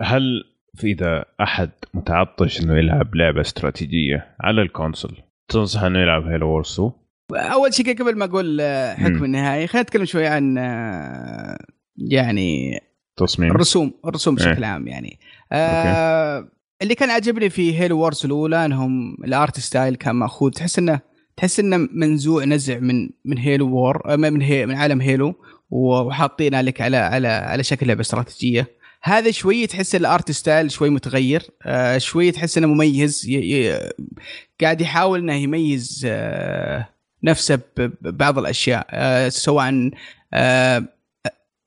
هل 0.00 0.44
في 0.74 0.92
إذا 0.92 1.24
أحد 1.40 1.70
متعطش 1.94 2.62
إنه 2.62 2.78
يلعب 2.78 3.14
لعبة 3.14 3.40
استراتيجية 3.40 4.36
على 4.40 4.62
ال 4.62 4.69
console 4.69 5.16
تنصح 5.48 5.82
إنه 5.82 5.98
يلعب 5.98 6.26
هيلو 6.26 6.48
وورز 6.48 6.72
2 6.72 6.92
أول 7.32 7.74
شيء 7.74 7.98
قبل 8.02 8.18
ما 8.18 8.24
أقول 8.24 8.60
آه، 8.60 8.94
حكم. 8.94 9.24
النهائي 9.24 9.66
خلينا 9.66 9.82
نتكلم 9.82 10.04
شوي 10.04 10.26
عن 10.26 10.58
آه، 10.58 11.58
يعني 11.96 12.80
تصميم. 13.16 13.50
الرسوم 13.50 13.92
الرسوم 14.06 14.38
إيه. 14.38 14.46
بشكل 14.46 14.64
عام 14.64 14.88
يعني. 14.88 15.18
آه 15.52 16.48
اللي 16.82 16.94
كان 16.94 17.10
عجبني 17.10 17.50
في 17.50 17.80
هيلو 17.80 17.98
وورز 17.98 18.24
الأولى 18.24 18.64
إنهم 18.64 19.16
ال 19.24 19.33
art 19.33 19.60
style 19.60 19.94
كان 19.94 20.16
مأخوذ 20.16 20.50
تحس 20.50 20.78
إنه 20.78 21.00
تحس 21.36 21.60
إنه 21.60 21.76
منزوع 21.76 22.44
نزع 22.44 22.78
من 22.78 23.10
من 23.24 23.38
هيلو 23.38 23.68
وورز 23.68 24.12
آه، 24.12 24.16
من 24.16 24.42
هي 24.42 24.66
من 24.66 24.74
عالم 24.74 25.00
هيلو 25.00 25.34
وحاطينها 25.70 26.62
لك 26.62 26.80
على 26.80 26.96
على 26.96 27.28
على 27.28 27.62
شكل 27.62 27.86
لعبة 27.86 28.00
استراتيجية. 28.00 28.66
هذا 29.02 29.30
شوي 29.30 29.66
تحس 29.66 29.94
ال 29.94 30.03
art 30.03 30.30
style 30.30 30.70
شوي 30.70 30.90
متغير 30.90 31.42
آه 31.62 31.98
شوي 31.98 32.30
تحس 32.30 32.58
إنه 32.58 32.66
مميز 32.66 33.26
ي... 33.28 33.34
ي... 33.34 33.78
قاعد 34.60 34.80
يحاول 34.80 35.18
إنه 35.18 35.34
يميز 35.34 36.06
آه 36.08 36.88
نفسه 37.24 37.58
ببعض 37.76 38.38
الأشياء 38.38 39.28
سواء 39.28 39.90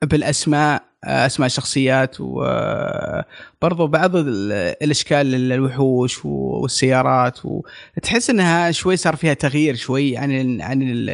بالأسماء 0.03 0.86
أسماء 1.03 1.45
الشخصيات 1.45 2.15
وبرضو 2.19 3.87
بعض 3.87 4.15
ال- 4.15 4.51
الأشكال 4.83 5.51
الوحوش 5.51 6.25
والسيارات 6.25 7.39
وتحس 7.45 8.29
إنها 8.29 8.71
شوي 8.71 8.97
صار 8.97 9.15
فيها 9.15 9.33
تغيير 9.33 9.75
شوي 9.75 10.17
عن 10.17 10.31
ال 10.31 10.61
عن 10.61 10.81
ال- 10.81 11.09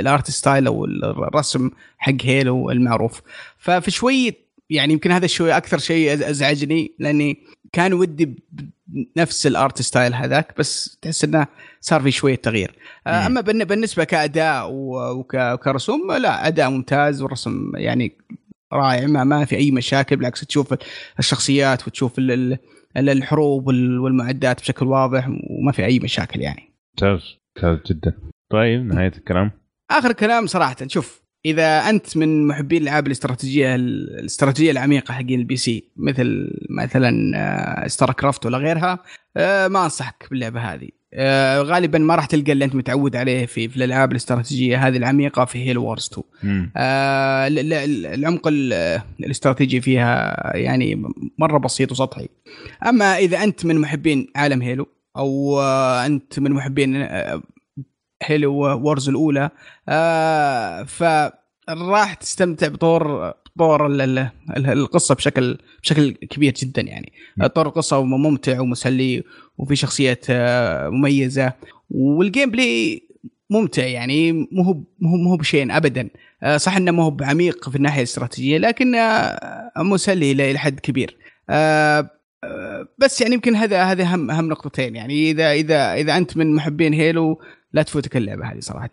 ال 0.00 0.07
art 0.07 0.30
style 0.30 0.66
أو 0.66 0.84
الرسم 0.84 1.70
حق 1.98 2.12
هيلو 2.22 2.70
المعروف 2.70 3.20
ففي 3.58 3.90
شوي 3.90 4.34
يعني 4.70 4.92
يمكن 4.92 5.10
هذا 5.12 5.26
شوي 5.26 5.56
أكثر 5.56 5.78
شيء 5.78 6.12
أزعجني 6.30 6.92
لأني 6.98 7.38
كان 7.72 7.92
ودي 7.92 8.36
بنفس 8.88 9.46
ال 9.46 9.55
art 9.55 9.82
style 9.82 10.14
هذاك 10.14 10.54
بس 10.58 10.98
تحس 11.02 11.24
إنه 11.24 11.46
صار 11.80 12.00
في 12.00 12.10
شوية 12.10 12.34
تغيير 12.34 12.74
آه،. 13.06 13.26
أما 13.26 13.40
بالن- 13.40 13.64
بالنسبة 13.64 14.04
كأداء 14.04 14.68
وكرسوم 14.72 16.12
لا 16.12 16.46
أداء 16.46 16.70
ممتاز 16.70 17.22
والرسم 17.22 17.72
يعني 17.74 18.12
رائع 18.72 19.06
ما, 19.06 19.24
ما 19.24 19.44
في 19.44 19.56
أي 19.56 19.70
مشاكل 19.70 20.16
بالعكس 20.16 20.40
تشوف 20.40 20.74
الشخصيات 21.18 21.86
وتشوف 21.88 22.18
ال- 22.18 22.30
ال- 22.30 22.58
ال- 22.96 23.08
الحروب 23.08 23.66
وال- 23.66 23.98
والمعدات 23.98 24.60
بشكل 24.60 24.86
واضح 24.86 25.28
وما 25.28 25.72
في 25.72 25.84
أي 25.84 25.98
مشاكل 25.98 26.40
يعني. 26.40 26.72
ممتاز 26.94 27.36
ممتاز 27.56 27.78
جدا. 27.92 28.18
طيب 28.50 28.84
نهاية 28.86 29.12
الكلام. 29.18 29.50
آخر 29.90 30.12
كلام 30.12 30.46
صراحة 30.46 30.76
شوف 30.86 31.22
إذا 31.46 31.78
أنت 31.90 32.16
من 32.16 32.46
محبين 32.46 32.82
الألعاب 32.82 33.06
الاستراتيجية 33.06 33.74
الاستراتيجية 33.74 34.70
العميقة 34.70 35.12
حقين 35.14 35.40
ال 35.40 35.56
PC 35.56 35.92
مثل 35.96 36.50
مثلا 36.70 37.88
ستار 37.88 38.12
كرافت 38.12 38.46
ولا 38.46 38.58
غيرها 38.58 38.98
آه، 39.36 39.68
ما 39.68 39.84
أنصحك 39.84 40.26
باللعبة 40.30 40.60
هذه. 40.60 40.84
آه، 40.84 40.95
غالبا 41.62 41.98
ما 41.98 42.14
راح 42.14 42.26
تلقى 42.26 42.52
اللي 42.52 42.64
أنت 42.64 42.74
متعود 42.74 43.16
عليه 43.16 43.46
في 43.46 43.68
في 43.68 43.76
الألعاب 43.76 44.10
الاستراتيجية 44.12 44.86
هذه 44.88 44.96
العميقة 44.96 45.44
في 45.44 45.58
هيلو 45.68 45.84
وورز 45.84 46.10
2 46.12 46.24
مم. 46.42 46.70
آه، 46.76 47.46
ال- 47.46 47.72
ال- 47.72 48.06
العمق 48.06 48.48
ال- 48.48 49.00
الاستراتيجي 49.20 49.80
فيها 49.80 50.36
يعني 50.56 51.02
مرة 51.38 51.58
بسيط 51.58 51.92
وسطحي 51.92 52.28
أما 52.86 53.16
إذا 53.18 53.44
أنت 53.44 53.66
من 53.66 53.78
محبين 53.78 54.26
عالم 54.36 54.62
هيلو 54.62 54.86
أو 55.16 55.60
آه، 55.60 56.06
أنت 56.06 56.38
من 56.40 56.52
محبين 56.52 56.96
آه، 56.96 57.42
هيلو 58.22 58.54
وورز 58.54 59.08
الأولى 59.08 59.50
آه، 59.88 60.82
فراح 60.82 62.14
تستمتع 62.14 62.68
بطور 62.68 63.32
طور 63.58 63.86
ال- 63.86 64.00
ال- 64.00 64.30
ال- 64.56 64.66
القصة 64.70 65.14
بشكل 65.14 65.58
بشكل 65.82 66.10
كبير 66.10 66.52
جدا 66.52 66.82
يعني. 66.82 67.12
طور 67.54 67.66
القصة 67.66 68.04
ممتع 68.04 68.60
ومسلي 68.60 69.22
وفي 69.58 69.76
شخصيات 69.76 70.26
آه، 70.30 70.88
مميزة. 70.88 71.52
وال 71.90 72.50
gameplay 72.50 73.02
ممتع 73.50 73.84
يعني 73.86 74.32
مو 74.32 74.62
هو 74.62 74.74
مو 75.00 75.30
هو- 75.30 75.36
بشيء 75.36 75.76
ابدا. 75.76 76.08
آه، 76.42 76.56
صح 76.56 76.76
إنه 76.76 76.90
مو 76.92 77.02
هو 77.02 77.10
بعميق 77.10 77.68
في 77.70 77.76
الناحية 77.76 77.98
الاستراتيجية 77.98 78.58
لكن 78.58 78.94
آه، 78.94 79.72
مسلي 79.76 80.32
إلى 80.32 80.50
إلى 80.50 80.58
حد 80.58 80.80
كبير. 80.80 81.16
بس 82.98 83.20
يعني 83.20 83.34
يمكن 83.34 83.54
هذا 83.54 83.82
هذا 83.84 84.02
اهم 84.04 84.30
اهم 84.30 84.48
نقطتين 84.48 84.96
يعني. 84.96 85.30
اذا 85.30 85.52
اذا 85.52 85.94
إذا 85.94 86.16
أنت 86.16 86.36
من 86.36 86.54
محبين 86.54 86.92
هيلو 86.92 87.40
لا 87.72 87.82
تفوتك 87.82 88.16
اللعبة 88.16 88.46
هذه 88.52 88.60
صراحة. 88.60 88.90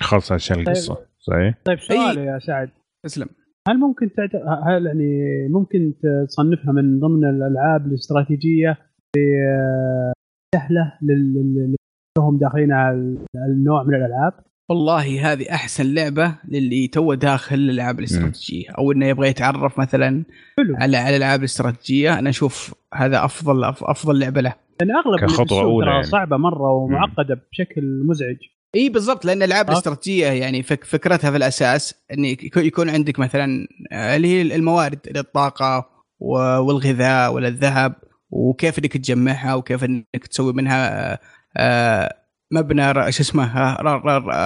خلص 0.00 0.32
عشان 0.32 0.60
القصة. 0.60 0.96
صحيح؟ 1.20 1.54
طيب 1.64 1.78
سؤال 1.80 2.18
يا 2.18 2.38
سعد. 2.46 2.70
أسلم. 3.06 3.28
هل 3.68 3.78
ممكن 3.78 4.10
تعت... 4.12 4.30
هل 4.66 4.86
يعني 4.86 5.48
ممكن 5.48 5.94
تصنفها 6.28 6.72
من 6.72 7.00
ضمن 7.00 7.24
الألعاب 7.24 7.86
الاستراتيجية 7.86 8.78
آه، 9.18 10.12
سهلة 10.54 10.92
لل- 11.02 11.54
لل- 11.56 11.76
لهم 12.18 12.38
داخلين 12.38 12.72
على 12.72 13.16
النوع 13.48 13.82
من 13.82 13.94
الألعاب؟ 13.94 14.32
والله 14.70 15.32
هذه 15.32 15.50
أحسن 15.50 15.94
لعبة 15.94 16.34
للي 16.48 16.88
تو 16.88 17.14
داخل 17.14 17.56
الألعاب 17.56 17.98
الاستراتيجية. 17.98 18.70
أو 18.78 18.92
إنه 18.92 19.06
يبغى 19.06 19.28
يتعرف 19.28 19.80
مثلا 19.80 20.24
حلو. 20.58 20.76
على 20.76 20.96
على 20.96 21.16
الألعاب 21.16 21.38
الاستراتيجية. 21.40 22.18
أنا 22.18 22.30
أشوف 22.30 22.74
هذا 22.94 23.24
أفضل 23.24 23.64
أفضل 23.64 24.18
لعبة 24.18 24.40
له. 24.40 24.54
لأن 24.80 24.90
أغلب 24.90 25.30
أولى 25.52 25.84
ترى 25.86 25.92
يعني. 25.92 26.02
صعبة 26.02 26.36
مرة 26.36 26.72
ومعقدة 26.72 27.40
بشكل 27.52 28.02
مزعج. 28.06 28.36
إي 28.76 28.88
بالضبط 28.88 29.24
لأن 29.24 29.38
الألعاب. 29.42 29.70
الاستراتيجية 29.70 30.26
يعني 30.26 30.62
فك 30.62 30.84
فكرتها 30.84 31.30
في 31.30 31.36
الأساس 31.36 31.94
ان 32.12 32.24
يك- 32.24 32.56
يكون 32.56 32.90
عندك 32.90 33.18
مثلا 33.18 33.66
آه، 33.92 34.16
اللي 34.16 34.28
هي 34.28 34.42
الموارد 34.42 34.98
الطاقة 35.16 35.88
و- 36.18 36.58
والغذاء 36.58 37.32
ولا 37.32 37.48
الذهب 37.48 37.94
وكيف 38.30 38.78
إنك 38.78 38.92
تجمعها 38.96 39.54
وكيف 39.54 39.84
إنك 39.84 40.26
تسوي 40.30 40.52
منها 40.52 41.12
آه، 41.12 41.18
آه، 41.56 42.14
مبنى 42.52 43.12
شو 43.12 43.22
اسمه 43.22 43.74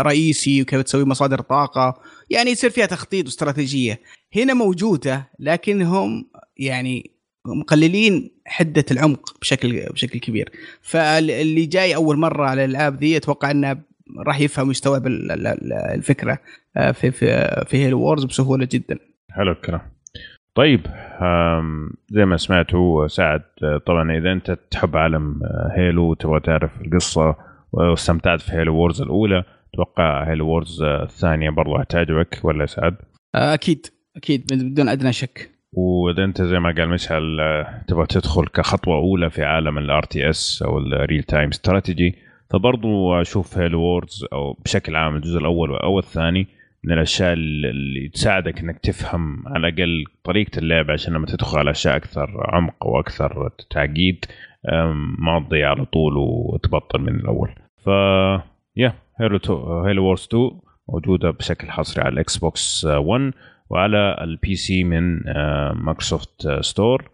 رئيسي 0.03 0.63
وكيف 0.63 0.83
تسوي 0.83 1.05
مصادر 1.05 1.41
طاقة. 1.41 2.01
يعني 2.31 2.51
يصير 2.51 2.71
فيها 2.71 2.87
تخطيط 2.87 3.25
واستراتيجية. 3.27 4.01
هنا 4.37 4.55
موجودة 4.55 5.31
لكنهم 5.39 6.31
يعني 6.57 7.11
مقللين 7.47 8.31
حدة 8.47 8.85
العمق 8.91 9.39
بشكل 9.41 9.87
بشكل 9.93 10.19
كبير. 10.19 10.53
فاللي 10.83 11.67
جاي 11.67 11.95
أول 11.95 12.17
مرة 12.19 12.47
على 12.47 12.65
الألعاب 12.65 12.97
ذي 13.01 13.17
أتوقع 13.17 13.51
انه 13.51 13.88
راح 14.27 14.41
يفهم 14.41 14.69
ويستوعب 14.69 15.07
ال- 15.07 15.33
ال- 15.33 15.47
ال- 15.47 15.73
الفكرة 15.73 16.39
آه، 16.77 16.91
في 16.91 17.11
في 17.11 17.27
في 17.67 17.77
هيلو 17.85 18.01
وورز 18.01 18.25
بسهولة 18.25 18.69
جدا. 18.73 18.99
حلو 19.31 19.53
الكلام. 19.53 19.81
طيب 20.55 20.87
زي 22.11 22.25
ما 22.25 22.37
سمعتوا 22.37 23.07
سعد 23.07 23.43
آه، 23.63 23.79
طبعا 23.87 24.13
إذا 24.19 24.33
أنت 24.33 24.59
تحب 24.71 24.97
عالم 24.97 25.41
آه، 25.45 25.73
هيلو 25.77 26.11
وتبغى 26.11 26.41
تعرف 26.41 26.71
القصة 26.81 27.37
واستمتعت 27.73 28.41
في 28.41 28.53
هيلو 28.53 28.75
وورز 28.77 29.03
الأولى 29.03 29.45
أتوقع 29.75 30.31
هيلو 30.31 30.47
وورز 30.49 30.83
آه، 30.83 31.03
الثانية 31.03 31.51
برضو 31.51 31.79
حتعجبك 31.79 32.41
ولا 32.43 32.67
سعد؟ 32.67 32.97
آه، 33.35 33.55
أكيد 33.55 33.87
أكيد 34.17 34.47
بدون 34.53 34.89
أدنى 34.89 35.13
شك. 35.13 35.51
وإذا 35.73 36.25
أنت 36.25 36.43
زي 36.43 36.59
ما 36.59 36.75
قال 36.79 36.89
مشعل 36.89 37.41
آه، 37.41 37.83
تبغى 37.89 38.07
تدخل 38.07 38.47
كخطوة 38.47 38.95
أولى 38.95 39.31
في 39.31 39.45
عالم 39.45 39.79
ال 39.79 40.03
RTS 40.03 40.63
أو 40.67 40.79
ال 40.79 40.88
real 40.88 41.23
time 41.23 41.49
strategy 41.49 42.15
فبرضو 42.51 43.21
أشوف 43.21 43.59
هيلو 43.59 43.81
وورز 43.81 44.27
أو 44.33 44.53
بشكل 44.53 44.97
عام 44.97 45.17
الجزء 45.17 45.39
الأول 45.39 45.77
أو 45.77 45.99
الثاني 45.99 46.47
من 46.85 46.93
الأشياء 46.93 47.33
اللي 47.33 48.09
تساعدك 48.09 48.61
إنك 48.61 48.79
تفهم 48.79 49.49
على 49.49 49.69
الأقل 49.69 50.05
طريقة 50.25 50.59
اللعب 50.59 50.91
عشان 50.91 51.15
لما 51.15 51.27
تدخل 51.27 51.59
على 51.59 51.71
أشياء 51.71 51.97
أكثر 51.97 52.47
عمق 52.55 52.87
وأكثر 52.87 53.51
تعقيد 53.71 54.25
ما 55.19 55.45
تضيع 55.47 55.71
على 55.71 55.85
طول 55.85 56.17
وتبطل 56.17 57.01
من 57.01 57.15
الأول. 57.15 57.51
ف 57.77 57.87
يا 58.77 58.95
هيلو 59.21 59.39
هيلو 59.87 60.05
وورز 60.05 60.29
2 60.33 60.51
موجودة 60.89 61.31
بشكل 61.31 61.71
حصري 61.71 62.05
على 62.05 62.13
ال 62.13 62.37
Xbox 62.37 62.85
1 62.85 63.33
وعلى 63.71 64.17
ال 64.21 64.55
PC 64.55 64.85
من 64.85 65.23
Microsoft 65.85 66.49
Store 66.61 67.11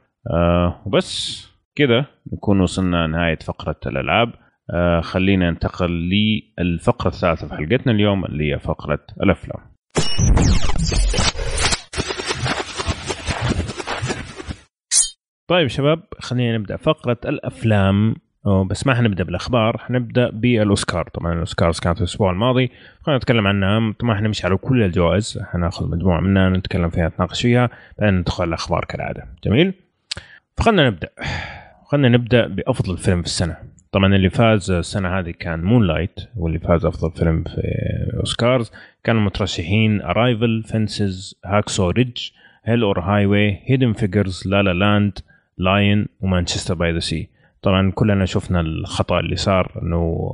وبس 0.87 1.45
كذا 1.75 2.07
نكون 2.33 2.61
وصلنا 2.61 3.07
نهاية 3.07 3.39
فقرة 3.39 3.77
الألعاب. 3.87 4.33
آه 4.71 5.01
خلينا 5.01 5.51
ننتقل 5.51 6.11
للفقرة 6.59 7.09
الثالثه 7.09 7.49
في 7.49 7.55
حلقتنا 7.55 7.93
اليوم 7.93 8.25
اللي 8.25 8.53
هي 8.53 8.59
فقرة 8.59 9.01
الأفلام. 9.23 9.61
طيب 15.49 15.67
شباب 15.67 16.03
خلينا 16.19 16.59
نبدأ. 16.59 16.77
فقرة 16.77 17.19
الأفلام 17.25 18.15
بس 18.71 18.87
ما 18.87 18.95
حنبدأ 18.95 19.25
بالأخبار 19.25 19.79
حنبدأ 19.79 20.31
بالأوسكار. 20.31 21.09
طبعا 21.09 21.33
الاوسكارز 21.33 21.81
كانت 21.81 21.99
الأسبوع 21.99 22.31
الماضي 22.31 22.71
خلينا 23.03 23.19
نتكلم 23.19 23.47
عنها 23.47 23.95
طبعا 24.01 24.15
حنمشي 24.15 24.47
على 24.47 24.57
كل 24.57 24.83
الجوائز 24.83 25.39
حناخذ 25.53 25.91
مجموعة 25.91 26.21
منها 26.21 26.51
نتكلم 26.51 26.91
فيها 26.91 27.09
نتناقش 27.09 27.43
فيها 27.43 27.71
بعدين 27.99 28.19
ندخل 28.19 28.45
الأخبار 28.45 28.85
كالعادة. 28.85 29.29
جميل؟ 29.45 29.75
فخلنا 30.57 30.87
نبدأ. 30.87 31.09
خلينا 31.85 32.09
نبدأ 32.09 32.47
بأفضل 32.47 32.99
فيلم 32.99 33.21
في 33.21 33.27
السنة. 33.27 33.57
طبعا 33.95 34.17
اللي 34.17 34.31
فاز 34.31 34.71
السنة 34.71 35.19
هذه 35.19 35.31
كان 35.31 35.63
Moonlight 35.65 36.21
واللي 36.37 36.59
فاز 36.59 36.85
أفضل 36.87 37.11
فيلم 37.11 37.43
في 37.43 37.63
أوسكارز. 38.21 38.73
كانوا 39.05 39.21
مترشحين 39.21 40.03
Arrival، 40.03 40.63
Fences، 40.63 41.41
Hacksaw 41.45 41.91
Ridge، 41.91 42.31
Hell 42.65 42.77
or 42.77 42.83
High 42.83 42.90
Water، 42.90 43.01
Hidden 43.01 43.93
Figures، 43.93 44.43
La 44.47 44.63
La 44.63 44.73
Land، 44.73 45.19
Lion 45.59 46.07
و 46.21 46.26
Manchester 46.26 46.75
by 46.75 46.93
the 46.93 46.99
Sea 46.99 47.29
طبعا 47.63 47.91
كلنا 47.95 48.25
شفنا 48.25 48.61
الخطأ 48.61 49.21
اللي 49.21 49.37
صار 49.37 49.81
إنه 49.83 50.31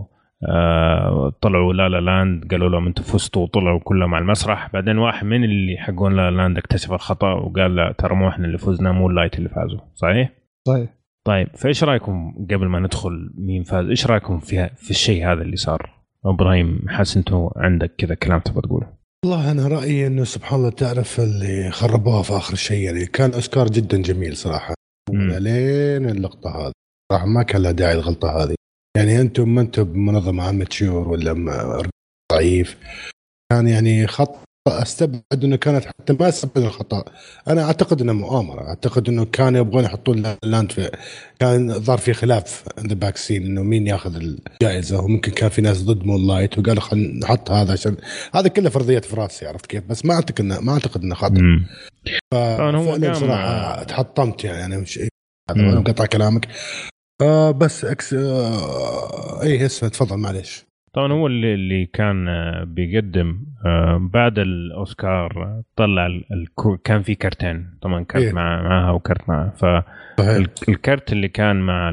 آه 0.49 1.33
طلعوا 1.41 1.73
La 1.73 1.89
La 1.89 2.01
Land 2.01 2.51
قالوا 2.51 2.69
لهم 2.69 2.87
أنتم 2.87 3.03
فزتوا 3.03 3.43
وطلعوا 3.43 3.81
كلهم 3.85 4.15
على 4.15 4.23
المسرح. 4.23 4.73
بعدين 4.73 4.99
واحد 4.99 5.27
من 5.27 5.45
اللي 5.45 5.77
حقون 5.79 6.17
La 6.17 6.31
La 6.31 6.37
Land 6.37 6.59
اكتشف 6.59 6.93
الخطأ 6.93 7.33
وقال 7.33 7.77
لا 7.77 7.95
ترى 7.99 8.15
مو 8.15 8.29
إحنا 8.29 8.47
اللي 8.47 8.59
فزنا 8.59 8.93
Moonlight 8.93 9.39
اللي 9.39 9.49
فازوا. 9.49 9.81
صحيح؟ 9.95 10.31
صحيح. 10.69 11.00
طيب 11.27 11.49
فإيش 11.57 11.85
رأيكم 11.85 12.47
قبل 12.51 12.67
ما 12.67 12.81
ندخل 12.81 13.31
مين 13.35 13.63
فاز؟ 13.63 13.87
إيش 13.87 14.07
رأيكم 14.07 14.39
في 14.39 14.71
في 14.77 14.91
الشيء 14.91 15.33
هذا 15.33 15.43
اللي 15.43 15.57
صار؟ 15.57 16.01
إبراهيم 16.25 16.89
حاسس 16.89 17.17
انت 17.17 17.29
عندك 17.57 17.95
كذا 17.99 18.15
كلام 18.15 18.41
تبغى 18.41 18.61
تقوله؟ 18.61 18.93
والله 19.25 19.51
أنا 19.51 19.69
رأيي 19.69 20.07
إنه 20.07 20.25
سبحان 20.25 20.59
الله 20.59 20.71
تعرف 20.71 21.21
اللي 21.21 21.71
خربوها 21.71 22.23
في 22.23 22.37
آخر 22.37 22.55
شيء 22.55 22.85
يعني 22.85 23.07
كان 23.07 23.33
أوسكار 23.33 23.67
جدا 23.71 24.03
جميل 24.03 24.37
صراحة. 24.37 24.75
لين 25.11 26.11
اللقطة 26.11 26.51
هذه. 26.51 26.73
صراحة 27.13 27.27
ما 27.27 27.43
كان 27.43 27.63
لها 27.63 27.73
داعي 27.73 27.93
الغلطه 27.93 28.43
هذه. 28.43 28.55
يعني 28.97 29.21
أنتم 29.21 29.55
ما 29.55 29.61
أنتم 29.61 29.85
بمنظمه 29.85 30.51
اماتشور 30.51 31.09
ولا 31.09 31.83
ضعيف. 32.33 32.77
كان 33.53 33.69
يعني 33.69 34.07
خط 34.07 34.37
استبعد 34.69 35.45
إنه 35.45 35.57
كانت 35.57 35.85
حتى 35.85 36.13
ما 36.21 36.31
سبب 36.31 36.57
الخطأ. 36.57 37.05
أنا 37.49 37.63
أعتقد 37.63 38.01
إنه 38.01 38.13
مؤامرة. 38.13 38.69
أعتقد 38.69 39.09
إنه 39.09 39.25
كانوا 39.25 39.61
يبغون 39.61 39.85
يحطون 39.85 40.37
لاند 40.43 40.73
في 40.73 40.91
كان 41.39 41.73
ظهر 41.73 41.99
في 41.99 42.13
خلاف 42.13 42.65
ذا 42.81 42.95
باك 42.95 43.17
سين 43.17 43.47
إنه 43.47 43.63
مين 43.63 43.87
ياخذ 43.87 44.17
الجائزة. 44.17 45.01
وممكن 45.01 45.33
كان 45.33 45.49
في 45.51 45.63
ناس 45.63 45.83
ضد 45.83 46.05
مون 46.05 46.27
لايت 46.27 46.59
وقالوا 46.59 46.83
خلينا 46.83 47.19
نحط 47.19 47.51
هذا 47.51 47.73
عشان 47.73 47.97
هذا 48.35 48.49
كله 48.49 48.71
فرضيات 48.71 49.05
في 49.05 49.17
راسي 49.17 49.47
عرفت 49.47 49.67
كيف؟ 49.67 49.85
بس 49.85 50.05
ما 50.05 50.15
أعتقد 50.15 50.41
انه 50.41 50.61
ما 50.61 50.73
أعتقد 50.73 51.03
إنه 51.03 51.15
خطأ. 51.15 51.61
ففعلا 52.35 53.15
صراحة 53.15 53.83
تحطمت 53.83 54.45
يعني 54.45 54.65
أنا 54.65 54.79
مش 54.79 55.01
قطع 55.87 56.07
كلامك. 56.07 56.49
آه 57.23 57.51
بس 57.51 57.85
إكس 57.85 58.15
آه 58.15 59.43
اي 59.43 59.67
اسمه 59.67 59.89
تفضل 59.89 60.17
معليش. 60.17 60.70
طبعا 60.93 61.13
هو 61.13 61.27
اللي 61.27 61.55
اللي 61.55 61.87
كان 61.87 62.27
بيقدم 62.65 63.45
بعد 63.99 64.39
الأوسكار 64.39 65.63
طلع 65.77 66.21
كان 66.85 67.03
في 67.03 67.15
كرتين. 67.15 67.79
طبعا 67.83 68.05
كرت 68.05 68.23
إيه؟ 68.23 68.33
مع 68.33 68.63
معها 68.63 68.91
وكرت 68.91 69.29
معها 69.29 69.53
فالكرت 70.17 71.13
اللي 71.13 71.29
كان 71.29 71.61
مع 71.61 71.91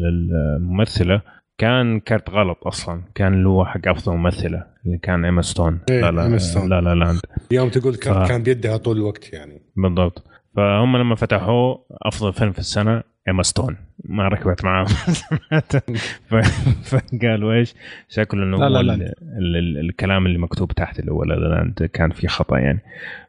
الممثلة 0.00 1.22
كان 1.58 2.00
كرت 2.00 2.30
غلط 2.30 2.66
أصلا. 2.66 3.02
كان 3.14 3.44
له 3.44 3.64
حق 3.64 3.88
أفضل 3.88 4.16
ممثلة 4.16 4.64
اللي 4.86 4.98
كان 4.98 5.24
إيما 5.24 5.42
ستون. 5.42 5.80
إيه 5.90 6.10
لا 6.10 6.28
لا 6.28 6.38
ستون. 6.38 6.68
La 6.68 6.80
La 6.80 6.94
Land 6.94 7.20
يوم 7.50 7.68
تقول 7.68 7.94
كرت 7.94 8.26
ف... 8.26 8.28
كان 8.28 8.42
بيدها 8.42 8.76
طول 8.76 8.96
الوقت 8.96 9.32
يعني. 9.32 9.62
بالضبط. 9.76 10.26
فهم 10.56 10.96
لما 10.96 11.14
فتحوه 11.14 11.86
أفضل 12.02 12.32
فيلم 12.32 12.52
في 12.52 12.58
السنة 12.58 13.02
إيما 13.28 13.42
ستون 13.42 13.76
ما 14.04 14.28
ركبت 14.28 14.64
معاه 14.64 14.86
فقالوا 16.90 17.52
إيش؟ 17.52 17.74
شكله 18.08 18.42
إنه 18.42 18.56
لا 18.56 18.68
لا 18.68 18.82
لا. 18.82 18.94
ال 19.22 19.56
ال 19.56 19.78
الكلام 19.78 20.26
اللي 20.26 20.38
مكتوب 20.38 20.72
تحت 20.72 20.98
اللي 20.98 21.12
هو 21.12 21.24
لا 21.24 21.72
كان 21.92 22.10
في 22.10 22.28
خطأ 22.28 22.58
يعني. 22.58 22.80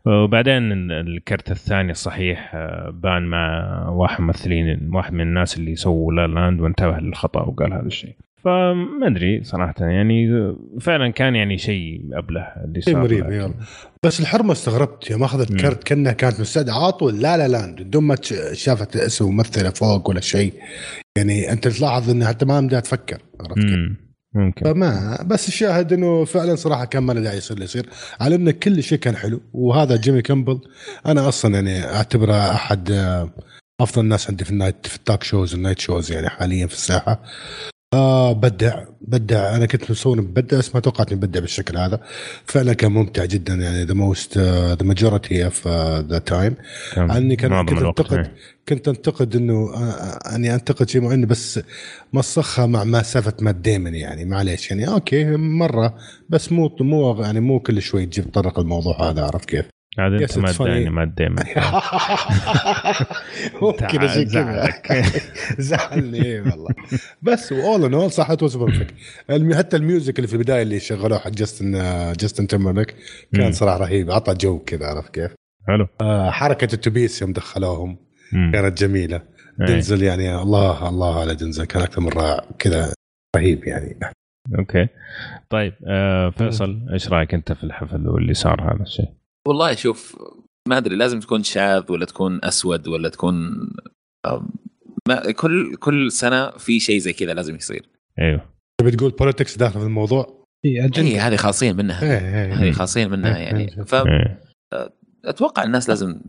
وبعدين 0.06 0.92
الكرت 0.92 1.52
الثاني 1.52 1.92
الصحيح 1.92 2.52
آه، 2.56 2.90
بان 2.90 3.24
مع 3.24 3.90
واحد 3.90 4.22
ممثلين 4.22 4.90
واحد 4.94 5.14
من 5.14 5.22
الناس 5.22 5.58
اللي 5.58 5.76
سووا 5.76 6.14
لا 6.14 6.28
لاند 6.28 6.62
وانتبه 6.62 6.98
للخطأ 7.00 7.42
وقال 7.42 7.74
هذا 7.74 7.88
الشيء. 7.88 8.16
فما 8.43 9.08
أدري 9.08 9.43
صراحة 9.43 9.74
يعني 9.80 10.27
فعلا 10.82 11.11
كان 11.11 11.35
يعني 11.35 11.58
شيء 11.58 12.01
أبلة 12.14 12.42
اللي 12.66 12.82
صار 12.82 12.95
مريب 12.95 13.32
يلا. 13.32 13.53
بس 14.06 14.19
الحرمة 14.19 14.51
استغربت 14.51 15.11
يوم 15.11 15.24
أخذت 15.24 15.53
كرت 15.61 15.84
كأنها 15.84 16.11
كانت 16.11 16.40
مستعده 16.40 16.74
على 16.74 16.92
طول. 16.92 17.19
لا 17.22 17.38
لا 17.38 17.48
لاند 17.48 17.82
بدون 17.82 18.03
ما 18.03 18.16
شافت 18.53 18.95
اسم 18.95 19.26
ممثلة 19.26 19.69
فوق 19.69 20.09
ولا 20.09 20.22
شيء. 20.22 20.53
يعني 21.18 21.51
أنت 21.51 21.68
تلاحظ 21.68 22.09
انها 22.09 22.27
حتى 22.27 22.45
ما 22.45 22.61
بدها 22.61 22.80
تفكر 22.80 23.22
عرفت 23.40 23.59
كيف؟ 23.59 24.09
ممكن. 24.34 24.66
فما 24.66 25.24
بس 25.26 25.48
الشاهد 25.48 25.93
إنه 25.93 26.26
فعلا 26.26 26.56
صراحة 26.56 26.85
كان 26.85 27.03
ما 27.03 27.14
له 27.14 27.22
داعي 27.22 27.38
يصير 27.38 27.53
اللي 27.56 27.66
يصير. 27.66 27.90
على 28.22 28.35
انه 28.35 28.51
كل 28.51 28.84
شيء 28.84 28.98
كان 28.98 29.16
حلو 29.16 29.42
وهذا 29.53 29.95
جيمي 29.95 30.22
كامبل. 30.22 30.59
أنا 31.06 31.27
أصلا 31.27 31.56
يعني 31.56 31.85
أعتبره 31.85 32.51
أحد 32.51 32.90
أفضل 33.82 34.01
الناس 34.01 34.30
عندي 34.30 34.45
في 34.45 34.51
النايت 34.51 34.88
في 34.88 34.95
التاك 34.95 35.24
شوز 35.24 35.56
النايت 35.56 35.80
شوز 35.80 36.11
يعني 36.11 36.30
حاليا 36.30 36.68
في 36.68 36.74
الساحة. 36.74 37.24
آه 37.93 38.34
بدع 38.34 38.85
بدع 39.01 39.56
أنا 39.56 39.66
كنت 39.66 39.92
مسوي 39.92 40.16
ببدع 40.22 40.58
بس 40.58 40.76
ما 40.76 40.82
توقعت 40.82 41.11
إني 41.11 41.22
ببدع 41.22 41.40
بالشكل 41.40 41.77
هذا 41.77 42.00
فعلا 42.45 42.74
كان 42.74 42.92
ممتع 42.92 43.26
جدا 43.26 43.53
يعني 43.53 43.84
ذا 43.84 43.93
موست 43.93 44.38
ذا 44.38 44.84
ماجورتي 44.84 45.45
اوف 45.45 45.68
ذا 46.08 46.19
تايم 46.19 46.56
عني 46.98 47.35
كان 47.35 47.66
كنت 47.66 47.82
انتقد 47.82 48.18
إيه. 48.18 48.35
كنت 48.69 48.88
أنتقد 48.88 49.35
إنه 49.35 49.53
آه 49.53 50.35
أني 50.35 50.56
أنتقد 50.56 50.90
شيء 50.90 51.01
معين 51.01 51.26
بس 51.26 51.59
مسخها 52.14 52.66
مع 52.66 52.84
مسافه 52.84 53.34
مات 53.42 53.56
ديمن 53.56 53.95
يعني 53.95 54.26
معليش 54.26 54.72
يعني 54.72 54.88
أوكي 54.88 55.26
مرة 55.35 55.98
بس 56.30 56.51
مو 56.51 56.76
مو 56.80 57.22
يعني 57.22 57.40
مو 57.40 57.59
كل 57.59 57.82
شوي 57.82 58.06
تجيب 58.06 58.32
تطرق 58.32 58.59
الموضوع 58.59 59.09
هذا 59.09 59.24
عرفت 59.24 59.50
كيف؟ 59.50 59.78
هذا 60.00 60.18
انت 60.18 60.38
ما 60.38 60.51
تداني 60.51 60.90
ما 60.90 61.06
دائما 61.06 61.43
ممكن 63.61 63.88
كذا 63.88 64.69
زعلني 65.69 66.26
اي 66.26 66.42
والله. 66.42 66.69
بس 67.22 67.53
اول 67.53 67.85
ان 67.85 67.93
اول 67.93 68.11
صح 68.11 68.32
ات 68.32 68.43
حتى 69.56 69.77
الميوزك 69.77 70.19
اللي 70.19 70.27
في 70.27 70.34
البداية 70.34 70.61
اللي 70.61 70.80
شغلوه 70.80 71.19
حق 71.19 71.30
جاستن 71.30 71.72
جاستن 72.19 72.48
تيمبرليك 72.48 72.95
كان 73.35 73.51
صراحة 73.51 73.77
رهيب. 73.77 74.11
عطى 74.11 74.34
جو 74.34 74.59
كذا 74.59 74.85
عرفت 74.85 75.14
كيف؟ 75.14 75.32
حلو. 75.68 75.88
آه 76.01 76.30
حركة 76.32 76.74
التوبيس 76.74 77.22
يوم 77.22 77.34
دخلوهم 77.34 77.98
كانت 78.32 78.84
جميلة. 78.84 79.22
دنزل 79.59 80.03
يعني 80.03 80.35
الله 80.35 80.90
الله 80.90 81.19
على 81.22 81.35
دنزل 81.35 81.66
كان 81.66 81.82
أكثر 81.82 82.01
من 82.01 82.09
رائع 82.09 82.43
كذا 82.59 82.93
رهيب 83.35 83.64
يعني. 83.64 84.00
okay. 84.59 84.88
طيب 85.50 85.74
آه 85.88 86.30
فيصل 86.30 86.88
إيش 86.93 87.09
رأيك 87.09 87.34
أنت 87.34 87.51
في 87.51 87.64
الحفل 87.64 88.08
واللي 88.08 88.34
صار 88.34 88.61
هذا 88.61 88.84
الشيء؟ 88.84 89.18
والله 89.48 89.76
شوف 89.76 90.16
ما 90.68 90.77
أدري 90.77 90.95
لازم 90.95 91.19
تكون 91.19 91.43
شاذ 91.43 91.92
ولا 91.92 92.06
تكون 92.06 92.40
أسود 92.43 92.88
ولا 92.88 93.09
تكون 93.09 93.69
ما 95.08 95.32
كل 95.32 95.76
كل 95.76 96.11
سنة 96.11 96.50
في 96.50 96.80
شيء 96.80 97.00
زي 97.00 97.14
كذا 97.14 97.34
لازم 97.34 97.56
يصير. 97.56 97.90
أيوه. 98.19 98.42
تبي 98.82 98.92
تقول 98.92 99.11
بوليتكس 99.11 99.58
داخل 99.58 99.80
في 99.80 99.85
الموضوع؟ 99.85 100.45
اي 100.66 100.90
إيه 100.98 101.27
هذه 101.27 101.35
خاصين 101.35 101.76
منها. 101.76 102.18
هذه 102.53 102.72
خاصين 102.72 103.09
منها 103.09 103.38
يعني. 103.38 103.85
ف 103.85 103.95
أتوقع 105.26 105.64
الناس 105.64 105.90
لازم 105.90 106.22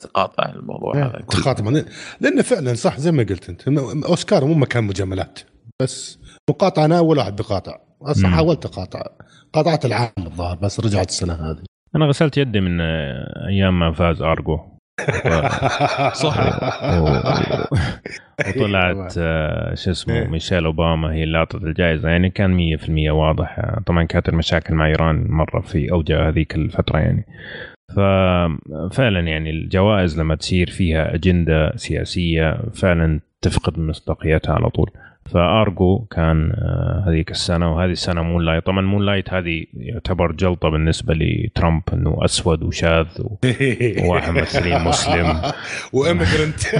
تقاطع 0.00 0.48
الموضوع 0.48 0.96
هذا. 0.96 1.24
تقاطع. 1.30 1.82
لأنه 2.20 2.42
فعلا 2.42 2.74
صح 2.74 2.98
زي 2.98 3.12
ما 3.12 3.22
قلت 3.22 3.48
أنت 3.48 3.68
أوسكار 4.04 4.44
مو 4.44 4.54
مكان 4.54 4.84
مجاملات. 4.84 5.40
بس 5.82 6.18
مقاطعه 6.50 6.84
أنا 6.84 6.98
اول 6.98 7.18
واحد 7.18 7.36
بقاطع. 7.36 7.80
أصلا 8.02 8.28
حاولت 8.28 8.66
أقاطع. 8.66 9.02
قاطعت 9.52 9.84
العام 9.84 10.12
الظاهر 10.18 10.56
بس 10.56 10.80
رجعت 10.80 11.08
السنة 11.08 11.34
هذه. 11.34 11.62
أنا 11.96 12.06
غسلت 12.06 12.38
يدي 12.38 12.60
من 12.60 12.80
أيام 12.80 13.78
ما 13.78 13.92
فاز 13.92 14.22
أرجو. 14.22 14.58
صح. 16.12 16.38
وطلعت 18.48 19.14
آه، 19.18 19.74
شو 19.74 19.90
اسمه 19.90 20.14
إيه. 20.14 20.26
ميشيل 20.26 20.64
أوباما 20.64 21.12
هي 21.12 21.24
اللي 21.24 21.38
اعطت 21.38 21.54
الجائزة. 21.54 22.08
يعني 22.08 22.30
كان 22.30 22.76
100% 22.78 23.10
واضح. 23.10 23.58
آه، 23.58 23.82
طبعا 23.86 24.04
كانت 24.04 24.28
المشاكل 24.28 24.74
مع 24.74 24.86
إيران 24.86 25.26
مرة 25.30 25.60
في 25.60 25.92
اوجها 25.92 26.28
هذيك 26.28 26.54
الفترة 26.56 26.98
يعني. 26.98 27.26
ففعلا 27.96 29.20
يعني 29.20 29.50
الجوائز 29.50 30.20
لما 30.20 30.34
تصير 30.34 30.70
فيها 30.70 31.14
أجندة 31.14 31.76
سياسية 31.76 32.60
فعلا 32.74 33.20
تفقد 33.42 33.78
مصداقيتها 33.78 34.54
على 34.54 34.70
طول. 34.70 34.90
فأرجو 35.32 35.98
كان 35.98 36.52
آه، 36.54 37.04
هذيك 37.08 37.30
السنة 37.30 37.72
وهذه 37.72 37.90
السنة 37.90 38.22
Moonlight 38.22 38.66
طبعا 38.66 38.80
Moonlight 38.80 39.32
هذه 39.32 39.64
يعتبر 39.74 40.32
جلطة 40.32 40.68
بالنسبة 40.68 41.14
لترامب 41.14 41.82
إنه 41.92 42.18
أسود 42.24 42.62
وشاذ 42.62 43.06
وواحد 44.02 44.32
ممثلين 44.38 44.84
مسلم. 44.84 45.42
وإميجرنت. 45.92 46.64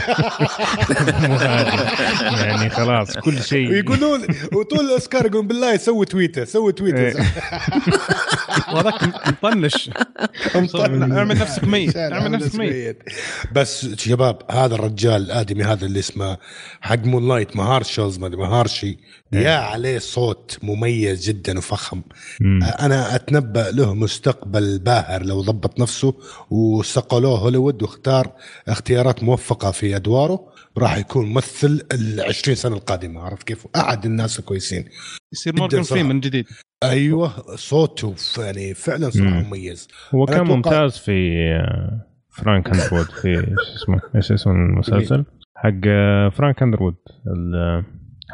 يعني 2.44 2.70
خلاص 2.70 3.18
كل 3.18 3.43
شيء. 3.43 3.70
ويقولون 3.70 4.20
وطول 4.52 4.81
الاوسكار 4.81 5.27
يقولون 5.27 5.47
بالله 5.47 5.77
سوي 5.77 6.07
تويتر 6.07 6.44
سوي 6.44 6.73
تويتر. 6.73 6.99
إيه. 6.99 7.15
وهذاك 8.73 9.28
مطنش. 9.28 9.91
اعمل 10.57 11.39
نفسك 11.39 11.65
ميت 11.65 11.97
اعمل 11.97 12.31
نفسك 12.31 12.59
ميت. 12.59 13.02
بس 13.52 13.94
شباب 13.94 14.39
هذا 14.51 14.75
الرجال 14.75 15.23
الآدمي 15.23 15.65
هذا 15.65 15.86
اللي 15.86 15.99
اسمه 15.99 16.36
حق 16.81 17.05
مون 17.05 17.28
لايت 17.28 17.57
مهارشلز 17.57 18.18
ما 18.18 18.28
مهارشي 18.39 18.99
يا 19.33 19.57
عليه 19.57 19.99
صوت 19.99 20.58
مميز 20.62 21.28
جدا 21.28 21.58
وفخم 21.58 22.02
مم. 22.41 22.62
أنا 22.62 23.15
أتنبأ 23.15 23.70
له 23.70 23.94
مستقبل 23.94 24.78
باهر 24.78 25.25
لو 25.25 25.41
ضبط 25.41 25.81
نفسه 25.81 26.15
وصقلوه 26.50 27.39
هوليوود 27.39 27.83
واختار 27.83 28.33
اختيارات 28.68 29.23
موفقة 29.23 29.70
في 29.70 29.97
أدواره 29.97 30.52
راح 30.78 30.97
يكون 30.99 31.26
ممثل 31.26 31.81
ال 31.92 32.20
20 32.20 32.55
سنة 32.57 32.76
القادمة 32.76 33.20
عرفت 33.20 33.42
كيف؟ 33.42 33.67
أحد 33.76 34.05
الناس 34.05 34.39
الكويسين 34.39 34.84
يصير 35.33 35.57
مورجان 35.57 35.83
فريمان 35.83 36.08
من 36.08 36.20
جديد 36.20 36.47
أيوه 36.83 37.57
صوته 37.57 38.15
يعني 38.39 38.75
فعلا 38.75 39.10
صراحة 39.10 39.31
مم. 39.41 39.47
مميز 39.47 39.89
هو 40.15 40.26
كان 40.26 40.47
ممتاز 40.47 40.97
في 40.99 41.33
آه، 41.55 42.07
فرانك 42.31 42.68
أندروود 42.68 43.07
في 43.07 43.55
اسمه 43.76 44.00
إيش 44.17 44.33
اسم 44.33 44.50
المسلسل 44.50 45.25
حق 45.57 45.70
آه، 45.86 46.28
فرانك 46.28 46.62
أندروود 46.62 46.94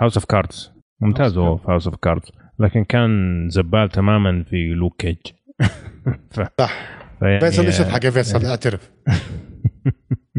House 0.01 0.17
of 0.17 0.25
Cards 0.25 0.73
ممتاز 1.01 1.39
هو 1.39 1.57
في 1.57 1.65
House 1.69 1.87
of 1.87 1.97
Cards 1.97 2.29
لكن 2.59 2.85
كان 2.85 3.11
زبال 3.51 3.89
تماما 3.89 4.45
في 4.51 4.57
Luke 4.67 4.97
Cage 5.01 5.17
ف... 6.31 6.41
صح. 6.59 7.05
فيصل 7.41 7.65
ليش 7.65 7.79
تضحك 7.79 8.05
يا 8.05 8.11
فيصل؟ 8.11 8.45
أعترف. 8.47 8.91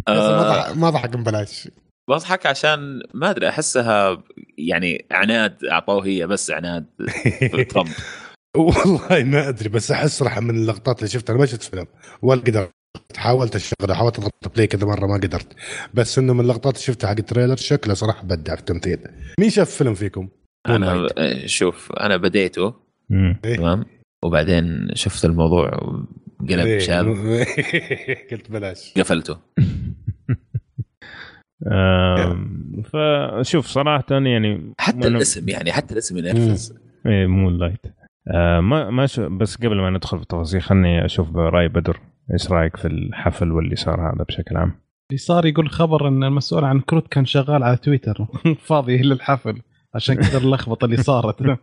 فيصل 0.07 0.35
ما 0.79 0.87
آه، 0.87 0.89
ضحك- 0.91 1.17
ببلاش 1.17 1.69
بضحك 2.09 2.45
عشان 2.45 3.01
ما 3.13 3.29
أدري 3.29 3.49
أحسها 3.49 4.23
يعني 4.57 5.05
عناد 5.11 5.63
أعطوه 5.65 6.05
هي 6.05 6.27
بس 6.27 6.51
عناد 6.51 6.85
ترامب. 7.69 7.89
والله 8.57 9.23
ما 9.23 9.49
أدري 9.49 9.69
بس 9.69 9.91
أحس 9.91 10.19
صراحة 10.19 10.41
من 10.41 10.49
اللقطات 10.49 10.99
اللي 10.99 11.09
شفتها. 11.09 11.33
أنا 11.33 11.39
ما 11.39 11.45
شفت 11.45 11.63
فيلم. 11.63 11.85
ولا 12.21 12.41
قدرت. 12.41 12.71
حاولت 13.17 13.55
أشغله 13.55 13.93
حاولت 13.95 14.19
أضغط 14.19 14.33
play 14.55 14.67
كذا 14.67 14.87
مرة 14.87 15.07
ما 15.07 15.13
قدرت. 15.13 15.47
بس 15.93 16.19
إنه 16.19 16.33
من 16.33 16.39
اللقطات 16.39 16.73
اللي 16.73 16.85
شفتها 16.85 17.07
حق 17.07 17.15
ال 17.17 17.22
trailer 17.22 17.55
شكله 17.55 17.93
صراحة 17.93 18.23
بدع 18.23 18.55
في 18.55 18.61
التمثيل. 18.61 18.99
مين 19.39 19.49
شاف 19.49 19.69
فيلم 19.69 19.93
فيكم؟ 19.93 20.29
أنا 20.67 21.07
شوف 21.45 21.91
أنا 21.91 22.17
بديته. 22.17 22.73
إيه. 23.11 23.55
تمام؟ 23.55 23.85
وبعدين 24.23 24.87
شفت 24.93 25.25
الموضوع 25.25 25.69
قلب 26.39 26.65
إيه. 26.65 26.79
شاذ 26.79 27.05
قلت 28.31 28.51
بلاش. 28.51 28.93
قفلته. 28.97 29.37
فشوف 32.93 33.67
صراحة 33.67 34.05
يعني 34.11 34.73
حتى 34.79 35.07
الاسم 35.07 35.49
يعني 35.49 35.71
حتى 35.71 35.93
الاسم 35.93 36.17
ينرفز 36.17 36.75
إيه 37.05 37.27
Moonlight 37.27 37.85
آه 38.27 38.59
ما 38.59 38.89
ما 38.89 39.05
شو 39.05 39.29
بس 39.37 39.55
قبل 39.55 39.81
ما 39.81 39.89
ندخل 39.89 40.17
في 40.17 40.23
التفاصيل 40.23 40.61
خلني 40.61 41.05
أشوف 41.05 41.35
راي 41.35 41.67
بدر. 41.67 41.99
إيش 42.33 42.51
رأيك 42.51 42.77
في 42.77 42.87
الحفل 42.87 43.51
واللي 43.51 43.75
صار 43.75 44.01
هذا 44.01 44.23
بشكل 44.23 44.57
عام؟ 44.57 44.71
اللي 45.09 45.17
صار 45.17 45.45
يقول 45.45 45.69
خبر 45.69 46.07
إن 46.07 46.23
المسؤول 46.23 46.63
عن 46.65 46.79
كروت 46.79 47.07
كان 47.07 47.25
شغال 47.25 47.63
على 47.63 47.77
تويتر. 47.77 48.25
فاضي 48.67 48.97
للحفل 48.97 49.61
عشان 49.95 50.15
كذا 50.15 50.37
اللخبطة 50.37 50.85
اللي 50.85 50.97
صارت 50.97 51.41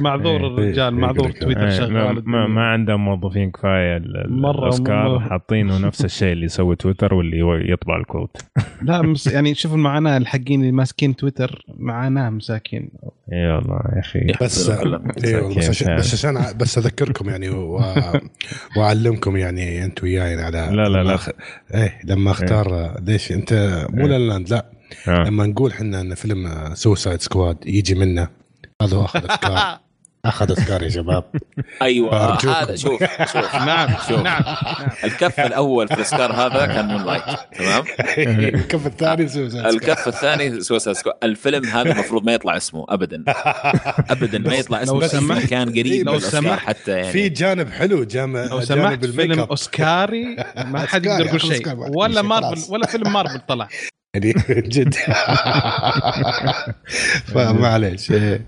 معذور 0.00 0.40
إيه، 0.40 0.46
الرجال 0.46 0.94
إيه، 0.94 1.00
معذور 1.00 1.18
يقول 1.18 1.30
لك. 1.30 1.42
تويتر 1.42 1.62
إيه، 1.64 1.70
شغال 1.70 2.22
ما, 2.28 2.46
ما, 2.46 2.62
عندهم 2.66 3.04
موظفين 3.04 3.50
كفاية 3.50 3.98
مرة- 3.98 4.04
الأوسكار. 4.28 5.20
حاطينه 5.20 5.78
نفس 5.86 6.04
الشيء 6.04 6.32
اللي 6.32 6.44
يسوي 6.44 6.76
تويتر 6.76 7.14
واللي 7.14 7.72
يطبع 7.72 7.96
الكروت 7.96 8.36
لا 8.82 9.02
مس 9.02 9.26
يعني 9.26 9.54
شوف 9.54 9.74
المعاناة 9.74 10.16
الحقين 10.16 10.60
اللي 10.60 10.72
ماسكين 10.72 11.16
تويتر 11.16 11.64
معاناة 11.78 12.30
مساكين 12.30 12.90
إي 13.32 13.52
والله 13.52 13.80
يا 13.94 14.00
أخي 14.00 14.20
بس. 14.42 14.70
إيه 15.24 15.48
بس 15.58 15.68
عشان. 15.68 15.96
بس 15.96 16.14
عشان 16.14 16.58
بس 16.58 16.78
أذكركم 16.78 17.30
يعني. 17.30 17.48
وأعلمكم 18.76 19.36
يعني 19.36 19.84
انت 19.84 20.02
وياي 20.02 20.30
يعني 20.30 20.42
على 20.42 20.76
لا، 20.76 20.88
لا، 20.88 21.02
لا. 21.02 21.18
إيه 21.74 22.00
لما 22.04 22.30
أختار 22.30 22.94
ليش 23.06 23.32
أنت 23.32 23.52
مو 23.90 24.06
La 24.06 24.18
La 24.18 24.28
Land 24.28 24.48
لا 24.50 24.66
آه. 25.08 25.24
لما 25.24 25.46
نقول 25.46 25.70
إحنا 25.70 26.00
إن 26.00 26.14
فيلم 26.14 26.70
Suicide 26.74 27.20
Squad 27.20 27.56
يجي 27.66 27.94
منه 27.94 28.28
هذا 28.82 28.96
هو 28.96 29.04
أخذ 29.04 29.24
أوسكار 29.30 29.78
أخذ 30.24 30.52
أوسكار 30.52 30.82
يا 30.82 30.88
شباب. 30.88 31.24
أيوه. 31.82 32.34
هذا 32.62 32.76
شوف 32.76 33.02
شوف. 33.32 33.54
نعم 33.66 33.88
شوف. 34.08 34.20
نعم. 34.22 34.42
الكف 35.04 35.40
الأول 35.40 35.88
في 35.88 35.94
الاسكار 35.94 36.32
هذا 36.32 36.66
كان 36.66 36.86
Moonlight 36.88 37.22
تمام؟ 37.58 37.84
الكف 38.18 38.86
الثاني 38.86 39.28
Suicide 39.28 39.50
Squad 39.50 39.74
الكف 39.74 40.08
الثاني 40.08 40.60
Suicide 40.60 40.96
Squad 40.96 41.14
الفيلم 41.22 41.64
هذا 41.64 41.92
المفروض 41.92 42.24
ما 42.26 42.32
يطلع 42.32 42.56
اسمه 42.56 42.86
ابدا. 42.88 43.24
ابدا 44.10 44.38
ما 44.38 44.54
يطلع 44.54 44.82
اسمه 44.82 45.00
لو 45.00 45.06
سمحت- 45.08 45.46
كان 45.46 45.68
قريب 45.70 46.06
من 46.06 46.12
لو 46.12 46.18
سمحت- 46.18 46.58
حتى 46.66 46.90
يعني. 46.92 47.12
في 47.12 47.28
جانب 47.28 47.70
حلو 47.70 48.04
جانب 48.04 48.36
لو 48.36 48.60
سمحت 48.60 49.04
فيلم 49.06 49.40
أوسكاري 49.40 50.36
ما 50.66 50.86
حد 50.86 51.06
يقدر 51.06 51.26
يقول 51.26 51.40
شيء. 51.40 51.74
ولا 51.76 52.22
مارفل. 52.22 52.72
ولا 52.72 52.86
فيلم 52.86 53.12
مارفل 53.12 53.40
طلع. 53.48 53.68
يعني 54.14 54.32
جد. 54.74 54.94
فمعليش. 57.24 58.00
صحيح. 58.00 58.40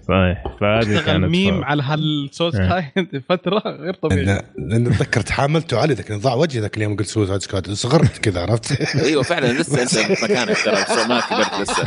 فهذه 0.60 1.00
كانت 1.07 1.24
ميم 1.24 1.65
على 1.65 1.82
هالصوت 1.82 2.55
إيه. 2.55 2.76
هاي. 2.76 2.92
فترة 3.28 3.62
غير 3.66 3.94
طبيعي. 3.94 4.42
لأن 4.58 4.86
اتذكر 4.86 5.20
تحاملته 5.20 5.78
علي 5.78 5.94
لكن 5.94 6.18
ضاع 6.18 6.34
وجهي 6.34 6.60
ذاك 6.60 6.76
اليوم 6.76 6.97
قلت 6.97 7.08
سوسايد 7.08 7.41
سكواد. 7.42 7.73
صغرت 7.73 8.18
كذا 8.18 8.41
عرفت؟ 8.41 8.73
أيوه 9.05 9.23
فعلا 9.23 9.52
لسه 9.52 9.82
أنت 9.82 9.99
في 9.99 10.24
مكانك 10.24 10.57
ترى 10.65 11.08
ما 11.08 11.20
كبرت 11.20 11.60
لسه. 11.60 11.84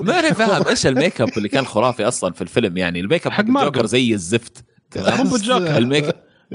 ما 0.00 0.18
أنا 0.18 0.32
فاهم 0.32 0.68
إيش 0.68 0.86
الميك 0.86 1.20
أب 1.20 1.28
اللي 1.36 1.48
كان 1.48 1.66
خرافي 1.66 2.04
أصلا 2.08 2.32
في 2.32 2.42
الفيلم؟ 2.42 2.76
يعني 2.76 3.00
الميك 3.00 3.26
أب 3.26 3.32
حق. 3.32 3.40
الجوكر 3.44 3.86
زي 3.86 4.14
الزفت. 4.14 4.64
تمام 4.90 5.26
مو 5.26 5.32
بالجوكر. 5.32 5.78
الميك؟ 5.78 6.14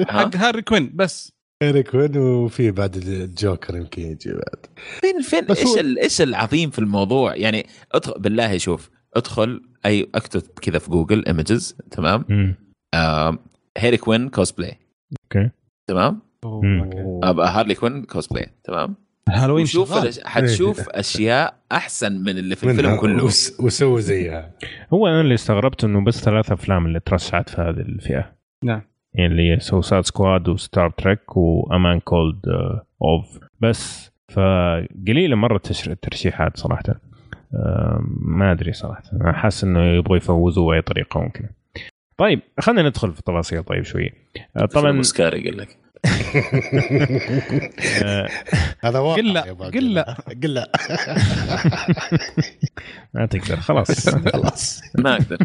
حق 0.10 0.36
هاري 0.36 0.62
كوين 0.62 0.92
بس. 0.96 1.34
ايريك 1.62 1.94
وين 1.94 2.18
وفي 2.18 2.72
بعد 2.72 2.96
الجوكر 2.96 3.76
يمكن 3.76 4.02
يجي 4.02 4.32
بعد. 4.34 4.66
فين 5.02 5.22
فين 5.22 5.46
إيش 5.46 5.66
هو- 5.68 5.80
ال- 5.80 6.00
إيش 6.00 6.22
العظيم 6.22 6.70
في 6.70 6.80
الموضوع؟ 6.80 7.36
يعني 7.36 7.66
ادخل 7.92 8.14
بالله 8.20 8.58
شوف 8.58 8.90
أدخل 9.16 9.62
اي 9.86 10.10
أكتب 10.16 10.42
كذا 10.62 10.80
في 10.80 10.90
جوجل 10.90 11.26
ايمجز 11.26 11.78
تمام. 11.92 12.56
آه 12.94 13.38
هيري 13.78 13.98
كوين 13.98 14.30
كوسبلاي 14.30 14.78
أوكي. 15.24 15.50
تمام. 15.88 16.22
آه 16.46 17.36
هارلي 17.48 17.76
كوين 17.76 18.04
كوسبلاي 18.04 18.48
تمام؟ 18.64 18.96
هالوين 19.30 19.64
وشوف 19.64 19.90
شغال. 19.90 20.14
الأش- 20.14 20.26
حتشوف 20.26 20.90
أشياء 20.90 21.60
أحسن 21.72 22.12
من 22.24 22.38
اللي 22.38 22.56
في 22.56 22.70
الفيلم 22.70 22.96
كله. 22.96 23.24
وس- 23.24 23.60
وسووا 23.60 24.00
زيها. 24.00 24.52
هو 24.94 25.08
أنا 25.08 25.22
اللي 25.22 25.34
استغربت 25.34 25.84
إنه 25.84 26.04
بس 26.06 26.20
ثلاث 26.24 26.52
أفلام 26.52 26.86
اللي 26.86 27.00
ترشحت 27.00 27.50
في 27.50 27.62
هذه 27.62 27.70
الفئة. 27.80 28.36
نعم. 28.64 28.82
اللي 29.20 29.52
هي 29.52 29.60
Suicide 29.60 30.06
Squad 30.06 30.50
و 30.50 30.58
Star 30.58 30.90
Trek 30.90 31.38
و 31.38 31.50
A 31.50 31.62
Man 31.62 32.00
Called 32.00 32.40
Ove 33.02 33.40
بس 33.60 34.12
فقليلة 34.32 35.36
مرة 35.36 35.62
الترشيحات 35.88 36.58
صراحة. 36.58 36.84
ما 38.22 38.52
أدري 38.52 38.74
صراحة. 38.74 39.04
أنا 39.14 39.34
حاسس 39.34 39.64
إنه 39.64 39.86
يبغوا 39.86 40.18
يفوزوا 40.18 40.72
بأي 40.72 40.82
طريقة 40.82 41.22
ممكنة. 41.22 41.50
طيب 42.18 42.40
خلينا 42.60 42.90
ندخل 42.90 43.12
في 43.12 43.20
التفاصيل 43.20 43.64
طيب 43.64 43.84
شوية. 43.84 44.10
آه، 44.58 44.66
طبعا 44.66 44.92
مسكاري 44.92 45.50
قال 45.50 45.58
لك. 45.58 45.83
هذا 48.84 49.00
واقع 49.00 49.22
قل 49.22 49.34
لا، 49.34 49.42
قل 49.42 49.94
لا. 49.94 50.18
قل 50.44 50.54
لا 50.54 50.72
ما 53.14 53.26
تقدر 53.26 53.58
خلاص. 53.58 54.10
خلاص. 54.10 54.82
ما 54.98 55.14
أقدر. 55.14 55.38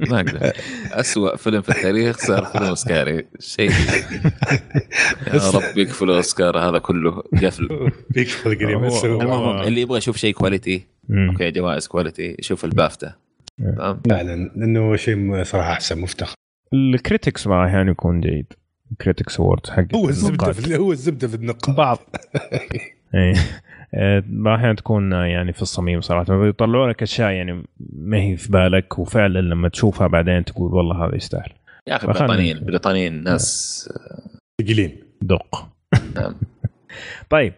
ما 0.00 0.20
أقدر. 0.20 0.52
اسوء 0.92 1.36
فيلم 1.36 1.62
في 1.62 1.68
التاريخ 1.68 2.18
صار 2.18 2.44
فيلم 2.44 2.64
أوسكاري. 2.64 3.24
شيء. 3.38 3.70
يا 5.34 5.50
رب 5.54 5.78
يقفلوا 5.78 6.16
اوسكار 6.16 6.58
هذا 6.58 6.78
كله. 6.78 7.22
قفل. 7.42 7.90
بيكفل 8.10 8.58
قريب 8.58 8.84
المهم 9.04 9.58
اللي 9.58 9.80
يبغى 9.80 9.98
يشوف 9.98 10.16
شيء 10.16 10.34
كواليتي. 10.34 10.86
أوكي 11.10 11.50
جوائز 11.50 11.86
كواليتي 11.86 12.36
يشوف 12.38 12.64
البافتا 12.64 13.14
فعلا 14.10 14.50
لأنه 14.56 14.96
شيء 14.96 15.42
صراحة 15.42 15.72
أحسن 15.72 16.00
مفتخر. 16.00 16.34
ال 16.74 16.83
Critics 16.83 17.46
ما 17.46 17.66
أحيانا 17.66 17.90
يكون 17.90 18.20
جيد. 18.20 18.52
Critics 19.00 19.40
award 19.40 19.66
حق 19.66 19.94
هو 19.94 20.08
الزبدة. 20.08 20.52
في 20.52 20.76
هو 20.76 20.92
الزبدة 20.92 21.28
في 21.28 21.34
النقاط 21.34 21.76
بعض. 21.76 21.98
إيه. 23.14 23.34
آه، 23.94 24.22
أحيانا 24.46 24.74
تكون 24.74 25.12
يعني 25.12 25.52
في 25.52 25.62
الصميم 25.62 26.00
صراحة. 26.00 26.38
بيطلعوا 26.38 26.88
لك 26.88 27.02
أشياء 27.02 27.30
يعني 27.30 27.64
ما 27.92 28.16
هي 28.16 28.36
في 28.36 28.52
بالك 28.52 28.98
وفعلا 28.98 29.38
لما 29.38 29.68
تشوفها 29.68 30.06
بعدين 30.06 30.44
تقول 30.44 30.74
والله 30.74 31.06
هذا 31.06 31.16
يستاهل. 31.16 31.50
يا 31.86 31.96
أخي 31.96 32.06
فخلنا 32.06 32.26
بريطانيين 32.26 32.56
نشوف. 32.56 32.66
بريطانيين 32.66 33.22
ناس 33.24 33.88
ثقيلين. 34.62 34.96
دق. 35.22 35.68
نعم. 36.16 36.34
طيب 37.30 37.52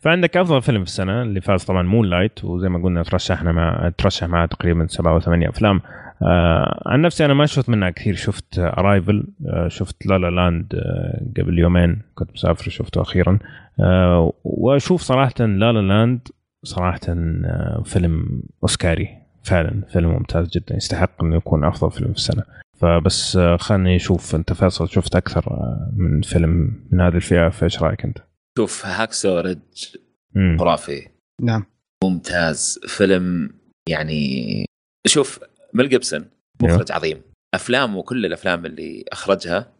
فعندك 0.00 0.36
أفضل 0.36 0.62
فيلم 0.62 0.84
في 0.84 0.90
السنة 0.90 1.22
اللي 1.22 1.40
فاز 1.40 1.64
طبعا 1.64 1.82
Moonlight 1.82 2.44
وزي 2.44 2.68
ما 2.68 2.82
قلنا 2.82 3.02
ترشحنا 3.02 3.52
مع 3.52 3.92
ترشح 3.98 4.26
معاه 4.26 4.46
تقريبا 4.46 4.86
سبعة 4.86 5.12
أو 5.12 5.20
ثمانية 5.20 5.48
أفلام. 5.48 5.80
آه 6.22 6.82
عن 6.86 7.00
نفسي 7.02 7.24
أنا 7.24 7.34
ما 7.34 7.46
شفت 7.46 7.68
منها 7.68 7.90
كثير. 7.90 8.14
شفت 8.14 8.58
Arrival 8.58 9.24
آه 9.46 9.68
شفت 9.68 10.06
La 10.06 10.18
La 10.18 10.30
Land 10.30 10.74
آه 10.74 11.26
قبل 11.40 11.58
يومين 11.58 12.02
كنت 12.14 12.30
مسافر 12.32 12.70
شفته 12.70 13.00
أخيرا. 13.02 13.38
آه 13.80 14.32
وأشوف 14.44 15.02
صراحة 15.02 15.34
La 15.38 15.72
La 15.72 15.78
Land 15.78 16.28
صراحة 16.64 17.00
آه 17.08 17.82
فيلم 17.84 18.42
أوسكاري. 18.62 19.08
فعلا 19.42 19.82
فيلم 19.92 20.10
ممتاز 20.10 20.48
جدا 20.50 20.76
يستحق 20.76 21.24
إنه 21.24 21.36
يكون 21.36 21.64
أفضل 21.64 21.90
فيلم 21.90 22.12
في 22.12 22.18
السنة. 22.18 22.42
فبس 22.78 23.36
آه 23.36 23.56
خلني 23.56 23.96
أشوف 23.96 24.34
أنت 24.34 24.52
فيصل 24.52 24.88
شفت 24.88 25.16
أكثر 25.16 25.50
آه 25.50 25.92
من 25.96 26.20
فيلم 26.20 26.80
من 26.92 27.00
هذه 27.00 27.14
الفئة 27.16 27.48
فإيش 27.48 27.82
رأيك 27.82 28.04
أنت؟ 28.04 28.18
شوف 28.58 28.86
Hacksaw 28.86 29.40
Ridge 29.40 29.96
مم. 30.34 30.56
خرافي. 30.60 31.08
نعم. 31.42 31.64
ممتاز. 32.04 32.80
فيلم 32.86 33.50
يعني 33.88 34.64
شوف 35.06 35.40
ميل 35.74 35.88
جيبسون. 35.88 36.24
مخرج 36.62 36.92
عظيم. 36.92 37.22
افلامه 37.54 38.02
كل 38.02 38.26
الأفلام 38.26 38.66
اللي 38.66 39.04
أخرجها. 39.12 39.72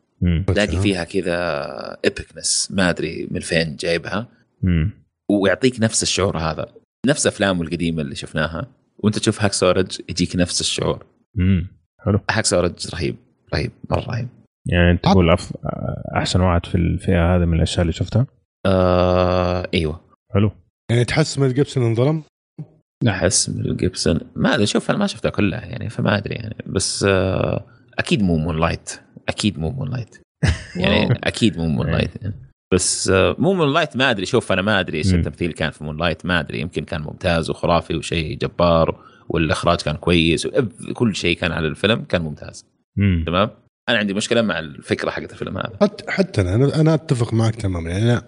تلاقي 0.46 0.76
فيها 0.76 1.04
كذا 1.04 1.36
epicness 2.04 2.68
ما 2.70 2.90
أدري 2.90 3.28
من 3.30 3.40
فين 3.40 3.76
جايبها. 3.76 4.28
مم. 4.62 4.90
ويعطيك 5.30 5.80
نفس 5.80 6.02
الشعور 6.02 6.38
هذا. 6.38 6.66
نفس 7.06 7.26
افلامه 7.26 7.62
القديمة 7.62 8.02
اللي 8.02 8.14
شفناها. 8.14 8.66
وأنت 8.98 9.18
تشوف 9.18 9.42
Hacksaw 9.42 9.52
Ridge 9.52 10.00
يجيك 10.08 10.36
نفس 10.36 10.60
الشعور. 10.60 11.06
مم. 11.34 11.68
حلو. 12.04 12.20
Hacksaw 12.30 12.44
Ridge 12.44 12.94
رهيب. 12.94 13.16
رهيب. 13.54 13.70
مرة 13.90 14.00
رهيب. 14.00 14.28
يعني 14.66 14.90
أنت 14.90 15.04
تقول 15.04 15.30
أف... 15.30 15.52
أحسن 16.16 16.40
واحد 16.40 16.66
في 16.66 16.74
الفئة 16.74 17.36
هذه 17.36 17.44
من 17.44 17.56
الأشياء 17.56 17.82
اللي 17.82 17.92
شفتها؟ 17.92 18.26
آه 18.66 19.68
إيوه. 19.74 20.00
حلو. 20.34 20.50
يعني 20.90 21.04
تحس 21.04 21.38
ميل 21.38 21.54
جيبسون 21.54 21.84
انظلم؟ 21.84 22.22
أحس 23.08 23.50
ميل 23.50 23.76
جيبسون. 23.76 24.20
ما 24.36 24.54
أدري 24.54 24.66
شوف 24.66 24.90
أنا 24.90 24.98
ما 24.98 25.06
شفتها 25.06 25.30
كلها 25.30 25.64
يعني 25.64 25.90
فما 25.90 26.16
أدري 26.16 26.34
يعني. 26.34 26.56
بس 26.66 27.04
آه 27.08 27.66
أكيد 27.98 28.22
مو 28.22 28.36
Moonlight. 28.36 29.00
أكيد 29.28 29.58
مو 29.58 29.70
Moonlight. 29.70 30.18
يعني 30.76 31.18
أكيد 31.24 31.58
مو 31.58 31.66
Moonlight. 31.66 32.10
بس 32.72 33.08
آه، 33.08 33.36
مو 33.38 33.54
Moonlight 33.54 33.96
ما 33.96 34.10
أدري. 34.10 34.26
شوف 34.26 34.52
أنا 34.52 34.62
ما 34.62 34.80
أدري 34.80 34.98
إيش. 34.98 35.14
التمثيل 35.14 35.52
كان 35.52 35.70
في 35.70 35.84
Moonlight 35.84 36.26
ما 36.26 36.40
أدري. 36.40 36.60
يمكن 36.60 36.84
كان 36.84 37.02
ممتاز 37.02 37.50
وخرافي 37.50 37.96
وشيء 37.96 38.38
جبار 38.38 39.04
والإخراج 39.28 39.80
كان 39.80 39.96
كويس 39.96 40.46
كل 40.94 41.16
شيء 41.16 41.36
كان 41.36 41.52
على 41.52 41.66
الفيلم 41.66 42.04
كان 42.04 42.22
ممتاز. 42.22 42.66
مم. 42.96 43.24
تمام؟ 43.26 43.50
أنا 43.88 43.98
عندي 43.98 44.14
مشكلة 44.14 44.42
مع 44.42 44.58
الفكرة 44.58 45.10
حقت 45.10 45.32
الفيلم 45.32 45.58
هذا. 45.58 45.76
حتى 45.80 46.04
حتى 46.08 46.40
أنا 46.40 46.54
أنا 46.54 46.80
أنا 46.80 46.94
أتفق 46.94 47.34
معك 47.34 47.54
تماما. 47.54 47.90
يعني 47.90 48.12
أنا 48.12 48.22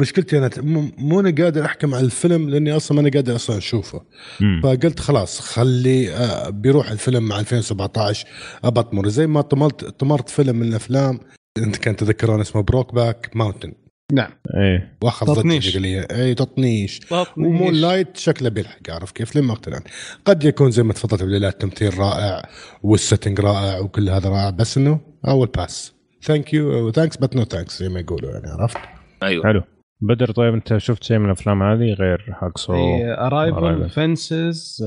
مشكلتي 0.00 0.38
أنا 0.38 0.50
مو 0.98 1.20
أنا 1.20 1.44
قادر 1.44 1.64
أحكم 1.64 1.94
على 1.94 2.04
الفيلم 2.04 2.50
لأني 2.50 2.76
أصلا 2.76 2.94
ما 2.94 3.00
أنا 3.00 3.10
قادر 3.14 3.34
أصلا 3.34 3.58
أشوفه. 3.58 4.00
مم. 4.40 4.60
فقلت 4.62 5.00
خلاص 5.00 5.40
خلي 5.40 6.14
آه، 6.14 6.50
بيروح 6.50 6.90
الفيلم 6.90 7.22
مع 7.22 7.40
2017 7.40 8.26
أبطمر 8.64 9.08
زي 9.08 9.26
ما 9.26 9.40
طمرت 9.40 9.84
طمرت 9.84 10.28
فيلم 10.28 10.56
من 10.56 10.68
الأفلام 10.68 11.20
أنت 11.58 11.76
كان 11.76 11.96
تذكرون 11.96 12.40
اسمه 12.40 12.62
Brokeback 12.62 13.30
Mountain 13.34 13.72
نعم. 14.12 14.30
إيه. 14.56 14.98
واخذ 15.02 15.26
تطنيش. 15.26 15.76
اي 15.76 16.34
تطنيش. 16.34 17.00
و 17.36 17.74
Moonlight 17.74 18.16
شكله 18.16 18.48
بيلحق 18.48 18.90
عارف 18.90 19.12
كيف؟ 19.12 19.36
لما 19.36 19.52
أقتنع. 19.52 19.80
قد 20.24 20.44
يكون 20.44 20.70
زي 20.70 20.82
ما 20.82 20.92
تفضلت 20.92 21.22
بالله 21.22 21.48
التمثيل 21.48 21.98
رائع 21.98 22.48
وال 22.82 22.95
setting 22.95 23.40
رائع 23.40 23.78
وكل 23.78 24.08
هذا 24.10 24.28
رائع 24.28 24.50
بس 24.50 24.78
إنه 24.78 25.00
أول 25.28 25.46
pass 25.46 25.94
thank 26.22 26.54
you 26.54 26.92
thanks 26.92 27.16
but 27.16 27.36
no 27.36 27.44
thanks 27.44 27.78
زي 27.78 27.88
ما 27.88 28.00
يقولوا 28.00 28.30
يعني 28.30 28.46
عرفت؟ 28.48 28.78
أيوه. 29.22 29.44
حلو. 29.44 29.62
بدر 30.02 30.30
طيب 30.30 30.54
انت 30.54 30.76
شفت 30.76 31.04
شيء 31.04 31.18
من 31.18 31.26
الأفلام 31.26 31.62
هذه 31.62 31.92
غير 31.92 32.36
Hacksaw 32.42 32.74
Arrival. 33.04 33.90
Fences 33.90 34.82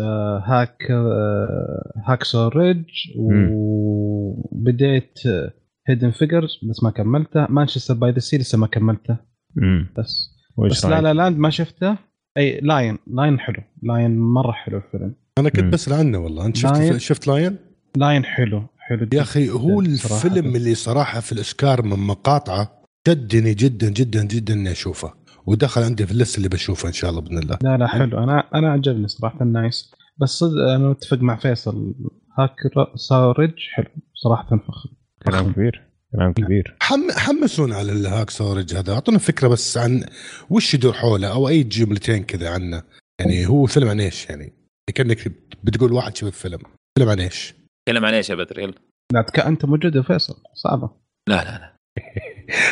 Hack 0.45 0.91
Hacksaw 2.07 2.47
Ridge 2.47 2.89
وبديت 3.19 5.19
Hidden 5.87 6.11
Figures 6.11 6.59
بس 6.69 6.83
ما 6.83 6.91
كملته 6.91 7.47
Manchester 7.49 7.93
by 7.93 8.11
the 8.11 8.19
Sea 8.19 8.37
لسه 8.37 8.57
ما 8.57 8.67
كملته 8.67 9.17
مم. 9.55 9.89
بس 9.97 10.29
بس 10.69 10.85
La؟ 10.85 11.01
La 11.01 11.13
Land 11.13 11.37
ما 11.37 11.49
شفته 11.49 11.97
أي 12.37 12.59
لاين 12.59 12.97
لاين 13.07 13.39
حلو 13.39 13.63
Lion 13.83 14.19
مرة 14.19 14.51
حلو 14.51 14.77
الفيلم 14.77 15.15
أنا 15.39 15.49
كنت. 15.49 15.73
بسال 15.73 15.93
عنه 15.93 16.17
والله 16.17 16.45
أنت 16.45 16.57
شفت 16.57 16.77
Lion. 16.77 16.99
شفت 16.99 17.27
Lion؟ 17.27 17.57
Lion 17.97 18.25
حلو 18.25 18.63
حلو 18.77 19.07
يا 19.13 19.21
أخي 19.21 19.49
هو. 19.49 19.81
الفيلم 19.81 20.55
اللي 20.55 20.75
صراحة 20.75 21.19
في 21.19 21.31
الاسكار 21.31 21.81
من 21.81 21.99
مقاطعة 21.99 22.82
شدني 23.07 23.53
جدا 23.53 23.89
جدا 23.89 24.23
جدا 24.23 24.53
إني 24.53 24.71
أشوفه. 24.71 25.13
ودخل 25.45 25.83
عندي 25.83 26.05
في 26.05 26.11
ال 26.11 26.16
list 26.16 26.37
اللي 26.37 26.49
بشوفه 26.49 26.87
إن 26.87 26.93
شاء 26.93 27.09
الله 27.09 27.21
بإذن 27.21 27.37
الله. 27.37 27.57
لا 27.61 27.77
لا 27.77 27.87
حلو. 27.87 28.23
أنا 28.23 28.49
أنا 28.55 28.71
عجبني 28.71 29.07
صراحة 29.07 29.45
nice 29.45 29.91
بس 30.17 30.29
صدق 30.29 30.61
أنا 30.61 30.89
متفق 30.89 31.17
مع 31.17 31.35
فيصل. 31.35 31.95
Hacksaw 32.39 32.91
Ridge 32.95 33.53
حلو. 33.73 33.89
صراحة 34.23 34.57
فخم. 34.57 34.89
كلام 35.25 35.53
كبير 35.53 35.83
كلام 36.11 36.33
كبير. 36.33 36.77
حم 36.81 37.11
حمسونا 37.11 37.75
على 37.75 37.91
ال 37.91 38.29
Hacksaw 38.29 38.56
Ridge 38.56 38.75
هذا. 38.75 38.93
أعطونا 38.93 39.17
فكرة 39.17 39.47
بس 39.47 39.77
عن 39.77 40.05
وش 40.49 40.73
يدور 40.73 40.93
حوله 40.93 41.27
أو 41.27 41.47
أي 41.47 41.63
جملتين 41.63 42.23
كذا 42.23 42.49
عنه. 42.49 42.83
يعني 43.19 43.47
هو 43.47 43.65
فيلم 43.65 43.89
عن 43.89 43.99
إيش 43.99 44.29
يعني؟ 44.29 44.53
كأنك 44.95 45.31
بتقول 45.63 45.91
واحد 45.91 46.17
شوف 46.17 46.29
الفيلم 46.29 46.59
فيلم 46.97 47.09
عن 47.09 47.19
إيش؟ 47.19 47.53
تكلم 47.85 48.05
عن 48.05 48.13
إيش 48.13 48.29
يا 48.29 48.35
بدر؟ 48.35 48.59
يلا. 48.59 48.73
لا. 49.13 49.47
أنت 49.47 49.65
موجود 49.65 49.95
يا 49.95 50.01
فيصل. 50.01 50.35
صعبة. 50.53 50.89
لا 51.29 51.35
لا 51.35 51.59
لا. 51.59 51.73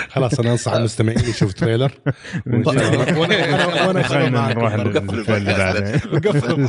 خلاص 0.10 0.40
أنا 0.40 0.52
أنصح 0.52 0.74
المستمعين 0.74 1.20
يشوف 1.20 1.54
trailer. 1.54 1.92
وأنا 2.48 2.84
نقفل 4.84 6.68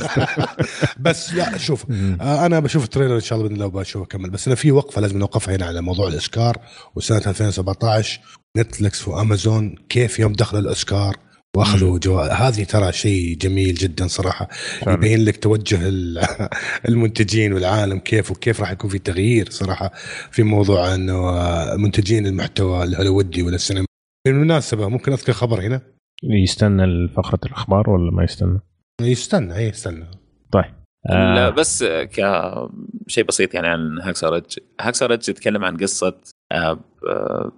بس 1.00 1.34
لا 1.34 1.58
شوف. 1.58 1.84
آه، 2.20 2.46
أنا 2.46 2.60
بشوف 2.60 2.84
ال 2.84 2.88
trailer 2.88 3.14
إن 3.14 3.20
شاء 3.20 3.38
الله 3.38 3.48
بإذن 3.48 3.62
الله 3.62 3.66
وبشوف 3.66 4.02
أكمل. 4.02 4.30
بس 4.30 4.46
أنا 4.46 4.56
في 4.56 4.72
وقفة 4.72 5.00
لازم 5.00 5.18
نوقفها 5.18 5.56
هنا 5.56 5.66
على 5.66 5.80
موضوع 5.80 6.08
الأوسكار 6.08 6.56
وسنة 6.94 7.22
2017 7.26 8.20
نتفلكس 8.56 9.08
وأمازون 9.08 9.74
كيف 9.88 10.18
يوم 10.18 10.32
دخلوا 10.32 10.62
الأوسكار؟ 10.62 11.16
واخذوا 11.56 11.98
جوائز 11.98 12.30
هذه 12.30 12.64
ترى 12.64 12.92
شيء 12.92 13.36
جميل 13.36 13.74
جدا 13.74 14.06
صراحة. 14.06 14.48
فعلا. 14.80 14.94
يبين 14.96 15.24
لك 15.24 15.36
توجه 15.36 15.88
ال- 15.88 16.18
المنتجين 16.88 17.52
والعالم 17.52 17.98
كيف 17.98 18.30
وكيف 18.30 18.60
راح 18.60 18.70
يكون 18.70 18.90
في 18.90 18.98
تغيير 18.98 19.50
صراحة 19.50 19.90
في 20.30 20.42
موضوع 20.42 20.94
إنه 20.94 21.32
منتجين 21.76 22.26
المحتوى 22.26 22.84
الهوليوودي 22.84 23.42
ولا 23.42 23.54
السينما. 23.54 23.86
بالمناسبة 24.26 24.88
ممكن 24.88 25.12
أذكر 25.12 25.32
خبر 25.32 25.60
هنا؟ 25.60 25.80
يستنى 26.24 27.08
فقرة 27.16 27.40
الأخبار 27.46 27.90
ولا 27.90 28.10
ما 28.12 28.24
يستنى؟ 28.24 28.60
يستنى 29.00 29.56
اي 29.56 29.68
يستنى. 29.68 30.06
طيب 30.52 30.64
لا 31.10 31.46
آه 31.46 31.50
بس 31.50 31.84
كشيء 31.84 33.24
بسيط 33.24 33.54
يعني 33.54 33.68
عن 33.68 33.98
Hacksaw 34.02 34.35
Ridge 34.35 34.58
Hacksaw 34.80 35.08
Ridge 35.08 35.28
يتكلم 35.28 35.64
عن 35.64 35.76
قصة 35.76 36.20
آه، 36.52 36.80
آه، 37.08 37.52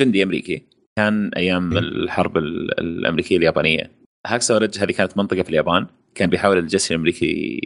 جندي 0.00 0.22
أمريكي. 0.22 0.73
كان 0.98 1.30
أيام 1.36 1.78
الحرب 1.78 2.36
ال- 2.36 2.80
الأمريكية 2.80 3.36
اليابانية. 3.36 3.90
Hacksaw 4.26 4.56
Ridge 4.56 4.78
هذه 4.78 4.92
كانت 4.92 5.16
منطقة 5.18 5.42
في 5.42 5.48
اليابان 5.48 5.86
كان 6.14 6.30
بيحاول 6.30 6.58
الجيش 6.58 6.90
الأمريكي 6.90 7.60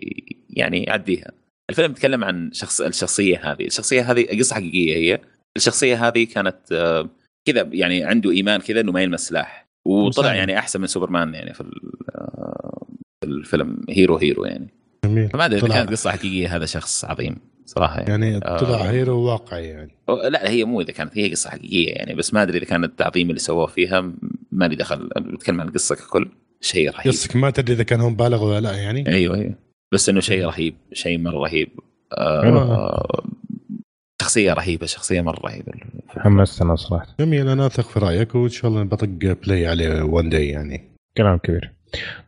يعني 0.51 0.85
يعديها. 0.85 1.33
الفيلم 1.71 1.91
يتكلم 1.91 2.25
عن 2.25 2.51
شخص 2.53 2.81
الشخصية 2.81 3.53
هذه. 3.53 3.67
الشخصية 3.67 4.11
هذه 4.13 4.39
قصة 4.39 4.55
حقيقية 4.55 4.97
هي. 4.97 5.21
الشخصية 5.57 6.09
هذه 6.09 6.25
كانت 6.25 6.57
آه، 6.73 7.09
كذا 7.49 7.69
يعني 7.73 8.05
عنده 8.05 8.31
إيمان 8.31 8.61
كذا 8.61 8.81
إنه 8.81 8.93
ما 8.93 9.03
يلمس 9.03 9.29
سلاح. 9.29 9.69
وطلع. 9.87 10.35
يعني 10.35 10.59
أحسن 10.59 10.81
من 10.81 10.87
سوبرمان 10.87 11.35
يعني 11.35 11.55
في 11.55 11.65
آه، 12.15 12.87
في 13.25 13.31
الفيلم. 13.31 13.81
hero 13.91 14.17
hero 14.17 14.45
يعني. 14.45 14.69
جميل. 15.05 15.29
فما 15.29 15.45
أدري 15.45 15.61
كانت 15.61 15.91
قصة 15.91 16.11
حقيقية 16.11 16.57
هذا 16.57 16.67
شخص 16.67 17.05
عظيم. 17.05 17.37
صراحة 17.69 18.01
يعني, 18.01 18.31
يعني 18.31 18.45
آه. 18.45 18.59
طلع 18.59 18.77
hero 18.77 19.19
واقعي 19.19 19.65
يعني. 19.65 19.91
لا 20.31 20.51
هي 20.51 20.65
مو 20.65 20.81
إذا 20.81 20.93
كانت 20.93 21.19
هي 21.19 21.31
قصة 21.31 21.51
حقيقية 21.51 21.93
يعني 21.93 22.15
بس 22.15 22.35
ما 22.35 22.43
أدري 22.43 22.59
إذا 22.59 22.67
كان 22.67 22.85
التعظيم 22.85 23.29
اللي 23.29 23.41
سووه 23.41 23.67
فيها 23.67 24.13
ما 24.53 24.65
لي 24.69 24.77
دخل. 24.77 25.09
بتكلم 25.17 25.61
عن 25.61 25.69
القصة 25.69 25.95
ككل 25.95 26.31
شيء 26.61 26.91
رهيب. 26.91 27.07
قصدك 27.07 27.37
ما 27.37 27.51
تدري 27.51 27.75
إذا 27.75 27.83
كان 27.83 28.01
هم 28.01 28.17
بالغوا 28.17 28.55
ولا 28.55 28.61
لا 28.61 28.77
يعني؟ 28.77 29.09
أيوه 29.09 29.37
أيوه. 29.37 29.55
بس 29.93 30.09
إنه 30.09 30.21
شيء 30.21 30.45
رهيب 30.45 30.75
شيء 30.93 31.19
مرة 31.19 31.39
رهيب. 31.39 31.69
حلو. 32.43 32.59
آه 32.59 33.25
شخصية 34.23 34.53
رهيبة 34.53 34.87
شخصية 34.87 35.21
مرة 35.21 35.41
رهيبة. 35.41 35.73
حمستنا 36.09 36.77
صراحة. 36.77 37.15
جميل 37.21 37.49
أنا 37.49 37.67
أثق 37.67 37.85
في 37.85 37.99
رأيك 37.99 38.35
وإن 38.35 38.49
شاء 38.49 38.71
الله 38.71 38.83
بطق 38.83 39.09
play 39.45 39.67
عليه 39.67 40.03
one 40.03 40.29
day 40.29 40.49
يعني. 40.49 40.97
كلام 41.17 41.39
كبير. 41.39 41.73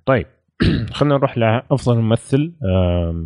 طيب 0.07 0.27
خلينا 0.97 1.16
نروح 1.16 1.39
لأفضل 1.39 1.98
ممثل 1.98 2.52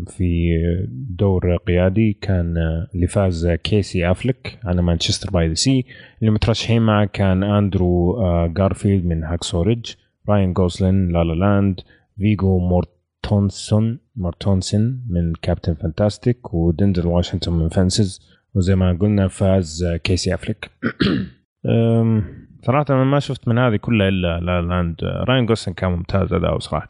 في 0.07 0.51
دور 0.91 1.57
قيادي 1.57 2.13
كان 2.21 2.55
اللي 2.95 3.07
فاز 3.07 3.47
كيسي 3.49 4.11
افلك 4.11 4.59
على 4.65 4.83
Manchester 4.83 5.31
by 5.31 5.49
the 5.49 5.55
Sea. 5.55 5.85
اللي 6.21 6.31
مترشحين 6.31 6.83
معه 6.83 7.05
كان 7.05 7.43
أندرو 7.43 8.17
جارفيلد 8.47 9.05
من 9.05 9.25
Hacksaw 9.25 9.63
Ridge 9.63 9.91
راين 10.29 10.53
جوسلين 10.53 11.09
La 11.13 11.25
La 11.25 11.33
Land 11.33 11.81
فيجو 12.19 12.59
مورتونسون 12.59 13.99
مورتونسن 14.17 14.99
من 15.09 15.33
Captain 15.43 15.75
Fantastic 15.75 16.55
ودنزل 16.55 17.07
واشنطن 17.07 17.53
من 17.53 17.69
Fences. 17.69 18.35
وزي 18.55 18.75
ما 18.75 18.93
قلنا 19.01 19.29
فاز 19.29 19.85
كيسي 20.05 20.35
افلك 20.35 20.71
صراحة 22.67 22.85
أنا 22.91 23.05
ما 23.05 23.19
شفت 23.19 23.49
من 23.49 23.59
هذه 23.59 23.77
كلها 23.77 24.09
إلا 24.09 24.41
La 24.41 24.63
Land. 24.63 24.97
راين 25.05 25.47
جوسلين 25.47 25.75
كان 25.75 25.91
ممتاز 25.91 26.33
أداؤه 26.33 26.59
صراحة. 26.59 26.89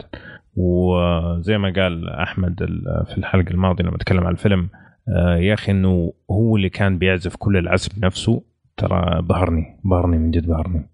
وزي 0.57 1.59
ما 1.59 1.73
قال 1.77 2.11
أحمد 2.11 2.57
في 3.07 3.19
الحلقة 3.19 3.51
الماضية 3.51 3.85
لما 3.85 3.99
تكلم 3.99 4.25
عن 4.27 4.33
الفيلم 4.33 4.69
آه، 5.09 5.37
يا 5.37 5.55
أخي 5.55 5.73
إنه 5.73 6.13
هو 6.31 6.57
اللي 6.57 6.69
كان 6.69 6.99
بيعزف 6.99 7.37
كل 7.37 7.57
العزف 7.57 8.05
نفسه 8.05 8.43
ترى 8.77 9.23
بهرني 9.23 9.81
بهرني 9.85 10.19
من 10.19 10.31
جد 10.31 10.47
بهرني. 10.47 10.91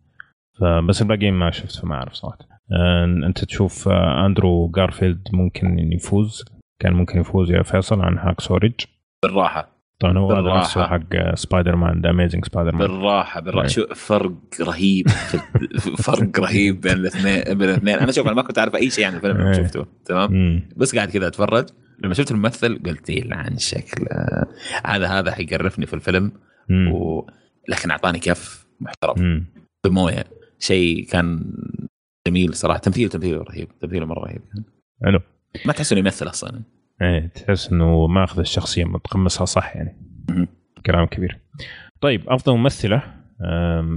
فبس 0.61 1.03
الباقيين 1.03 1.35
ما 1.35 1.51
شفت 1.51 1.77
فما 1.77 1.95
أعرف 1.95 2.13
صراحة. 2.13 2.39
آه، 2.73 3.05
أنت 3.05 3.45
تشوف 3.45 3.89
آه، 3.89 4.27
أندرو 4.27 4.69
جارفيلد 4.69 5.29
ممكن 5.33 5.79
يفوز 5.93 6.45
كان 6.83 6.93
ممكن 6.93 7.21
يفوز 7.21 7.51
يا 7.51 7.63
فيصل 7.63 8.01
عن 8.01 8.19
Hacksaw 8.19 8.41
Ridge. 8.41 8.75
بالراحة. 9.23 9.80
طبعا 10.01 10.19
هو 10.19 10.33
هذا 10.33 10.59
نفسه 10.59 10.87
حق 10.87 11.35
Spider-Man 11.35 12.01
The 12.01 12.11
Amazing 12.11 12.45
Spider-Man 12.45 12.89
بالراحة. 12.89 13.41
بالراحه 13.41 13.67
شو 13.67 13.87
فرق 13.95 14.33
رهيب 14.61 15.09
فرق 16.07 16.41
رهيب 16.41 16.81
بين 16.81 16.93
الاثنين 16.93 17.59
بين 17.59 17.69
الاثنين. 17.69 17.99
أنا 17.99 18.13
شوف 18.13 18.27
أنا 18.27 18.35
ما 18.35 18.43
كنت 18.43 18.59
أعرف 18.59 18.77
أي 18.77 18.91
شيء 18.91 19.05
عن 19.05 19.15
الفيلم 19.15 19.37
لما 19.37 19.49
إيه. 19.49 19.63
شفته 19.63 19.87
تمام؟ 20.05 20.63
بس 20.77 20.97
قاعد 20.97 21.11
كذا 21.11 21.27
أتفرج. 21.27 21.69
لما 21.99 22.15
شفت 22.15 22.31
الممثل 22.31 22.83
قلت 22.87 23.11
يلعن 23.11 23.59
شكله 23.59 24.07
هذا 24.85 25.07
هذا 25.07 25.31
حيقرفني 25.31 25.87
في 25.87 25.95
الفيلم. 25.95 26.33
و... 26.93 27.21
لكن 27.69 27.91
أعطاني 27.91 28.19
كف 28.19 28.67
محترم. 28.81 29.47
بموية. 29.85 30.25
شيء 30.59 31.07
كان 31.07 31.53
جميل 32.27 32.55
صراحة. 32.55 32.79
تمثيله 32.79 33.09
تمثيله 33.09 33.43
رهيب. 33.43 33.69
تمثيله 33.81 34.07
مرة 34.07 34.21
رهيب. 34.21 34.43
حلو. 35.05 35.21
ما 35.67 35.73
تحس 35.73 35.93
إنه 35.93 36.01
يمثل 36.01 36.29
أصلا. 36.29 36.63
إيه 37.03 37.27
تحس 37.27 37.73
إنه 37.73 38.07
ماخذ 38.07 38.39
الشخصية 38.41 38.85
متقمصها 38.85 39.45
صح 39.45 39.77
يعني. 39.77 39.97
كلام 40.87 41.07
كبير. 41.07 41.39
طيب 42.01 42.29
أفضل 42.29 42.57
ممثلة 42.57 43.03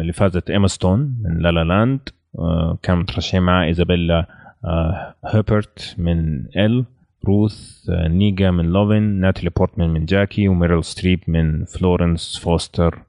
اللي 0.01 0.13
فازت 0.13 0.49
ايما 0.49 0.67
ستون 0.67 0.99
من 1.23 1.37
La 1.37 1.51
La 1.51 1.63
Land 1.63 2.09
آه، 2.39 2.77
كان 2.81 2.97
مترشحين 2.97 3.41
معها 3.41 3.65
إيزابيلا 3.65 4.27
آه، 4.65 5.15
هيبرت 5.25 5.95
من 5.97 6.45
Elle 6.57 6.85
روث 7.25 7.89
آه، 7.89 8.07
نيجا 8.07 8.51
من 8.51 8.65
Loving 8.65 9.03
ناتالي 9.03 9.49
بورتمان 9.49 9.89
من 9.89 10.05
Jackie 10.05 10.47
وميريل 10.47 10.83
ستريب 10.83 11.19
من 11.27 11.65
Florence 11.65 12.39
Foster 12.43 13.03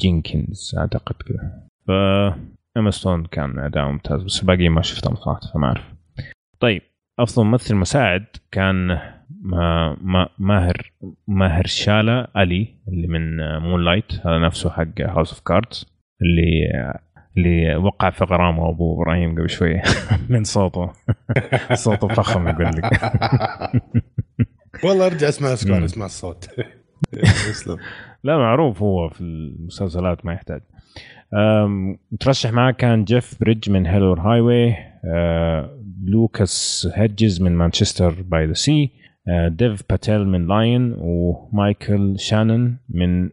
Jenkins 0.00 0.74
أعتقد 0.78 1.14
كذا 1.14 1.68
ف 1.86 1.90
ايما 2.76 2.90
ستون 2.90 3.24
كان 3.24 3.58
أداء 3.58 3.84
ممتاز 3.84 4.22
بس 4.22 4.40
الباقي 4.40 4.68
ما 4.68 4.82
شفتهم 4.82 5.14
صراحة 5.14 5.40
فما 5.54 5.66
أعرف. 5.66 5.84
طيب 6.60 6.82
أفضل 7.18 7.44
ممثل 7.44 7.74
مساعد 7.74 8.24
كان 8.52 8.98
ما 9.42 9.96
ما 10.02 10.28
ماهر 10.38 10.92
ماهر 11.28 11.66
شالا 11.66 12.30
علي 12.34 12.74
اللي 12.88 13.06
من 13.06 13.58
Moonlight 13.58 14.12
هذا 14.26 14.38
نفسه 14.38 14.70
حق 14.70 15.00
House 15.00 15.32
of 15.32 15.40
Cards 15.40 15.86
اللي 16.22 16.68
اللي 17.36 17.76
وقع 17.76 18.10
في 18.10 18.24
غرامه 18.24 18.68
أبو 18.68 19.02
إبراهيم 19.02 19.32
قبل 19.32 19.50
شوية 19.50 19.82
من 20.30 20.44
صوته. 20.44 20.92
صوته 21.74 22.08
فخم 22.08 22.48
يقول 22.48 22.66
لك. 22.66 23.00
والله 24.84 25.06
أرجع 25.06 25.28
أسمع 25.28 25.52
اسمع 25.52 25.84
أسمع 25.84 26.06
الصوت. 26.06 26.48
لا 28.24 28.38
معروف 28.38 28.82
هو 28.82 29.08
في 29.08 29.20
المسلسلات 29.20 30.26
ما 30.26 30.32
يحتاج. 30.32 30.60
مترشح 32.12 32.52
معاه 32.52 32.70
كان 32.70 33.04
جيف 33.04 33.40
بريدج 33.40 33.70
من 33.70 33.86
هيلور 33.86 34.20
هاي 34.20 34.40
واي 34.40 34.76
لوكاس 36.04 36.88
هيدجز 36.94 37.42
من 37.42 37.52
Manchester 37.52 38.22
by 38.22 38.46
the 38.46 38.52
Sea 38.52 38.90
ديف 39.48 39.82
باتيل 39.90 40.28
من 40.28 40.46
Lion 40.46 40.94
ومايكل 40.98 42.18
شانون 42.18 42.76
من 42.88 43.30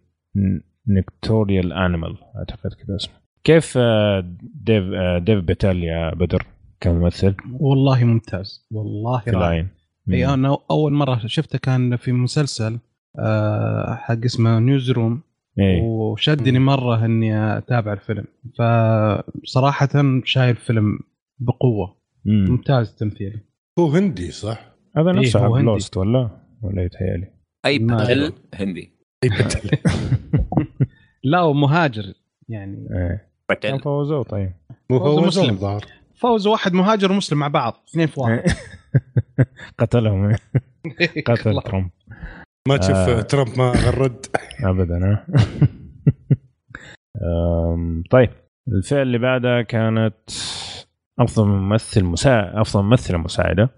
Nocturnal 0.88 1.74
Animals. 1.74 2.18
أعتقد 2.38 2.74
كذا 2.74 2.96
اسمه. 2.96 3.16
كيف 3.44 3.74
آه، 3.78 4.38
ديف 4.64 4.84
آه، 4.84 5.18
ديف 5.18 5.44
باتيل 5.44 5.84
يا 5.84 6.16
بدر 6.16 6.46
كممثل؟ 6.80 7.36
والله 7.60 8.04
ممتاز. 8.04 8.68
والله 8.72 9.20
في 9.20 9.32
Lion. 9.32 9.68
إي 10.14 10.28
أنا 10.28 10.58
أول 10.72 10.94
مرة 10.94 11.20
شفته 11.26 11.58
كان 11.58 11.96
في 11.96 12.12
مسلسل 12.12 12.80
آه، 13.20 13.96
حق 13.96 14.24
اسمه 14.26 14.60
Newsroom. 14.60 15.22
إيه؟ 15.60 15.82
وشدني 15.82 16.60
مرة 16.60 17.06
إني 17.06 17.58
أتابع 17.58 17.94
الفيلم. 17.94 18.26
فصراحة 18.58 20.22
شايف 20.24 20.60
فيلم 20.60 21.00
بقوة. 21.40 21.96
مم. 22.26 22.46
ممتاز 22.50 22.96
تمثيله 22.96 23.40
هو 23.80 23.88
هندي 23.88 24.32
صح؟ 24.32 24.76
هذا 24.98 25.12
إيه، 25.12 25.18
نفسه 25.18 25.58
إيه 25.58 25.64
لوست 25.64 25.98
ولا؟ 25.98 26.30
ولا 26.62 26.84
يتهيألي. 26.84 27.28
أي 27.66 27.80
بتل 27.80 28.34
هندي. 28.54 28.92
أي 29.24 29.30
بتل 29.30 29.70
لا 31.32 31.42
ومهاجر 31.42 32.14
يعني. 32.50 32.88
إيه. 32.92 33.30
بتل 33.52 33.80
فوزوا 33.80 34.24
طيب. 34.24 34.54
مو 34.90 35.00
فوزوا 35.00 35.28
مسلم. 35.28 35.56
ظهر 35.56 35.86
فوز 36.16 36.48
واحد 36.48 36.74
مهاجر 36.74 37.12
ومسلم 37.12 37.40
مع 37.40 37.48
بعض 37.48 37.84
اثنين 37.90 38.08
في 38.08 38.20
واحد. 38.20 38.44
قتلهم. 39.80 40.36
قتل 41.28 41.62
ترامب. 41.62 41.90
ما 42.68 42.78
تشوف 42.78 42.96
آه. 42.96 43.22
ترامب 43.22 43.58
ما 43.58 43.72
غرد؟ 43.72 44.26
ابدا 44.64 45.26
طيب. 48.12 48.30
الفئه 48.68 49.02
اللي 49.02 49.18
بعدها 49.18 49.62
كانت 49.62 50.32
أفضل 51.20 51.48
ممثل 51.48 52.04
مساعد 52.04 52.56
أفضل 52.56 52.84
ممثلة 52.84 53.18
مساعدة. 53.18 53.70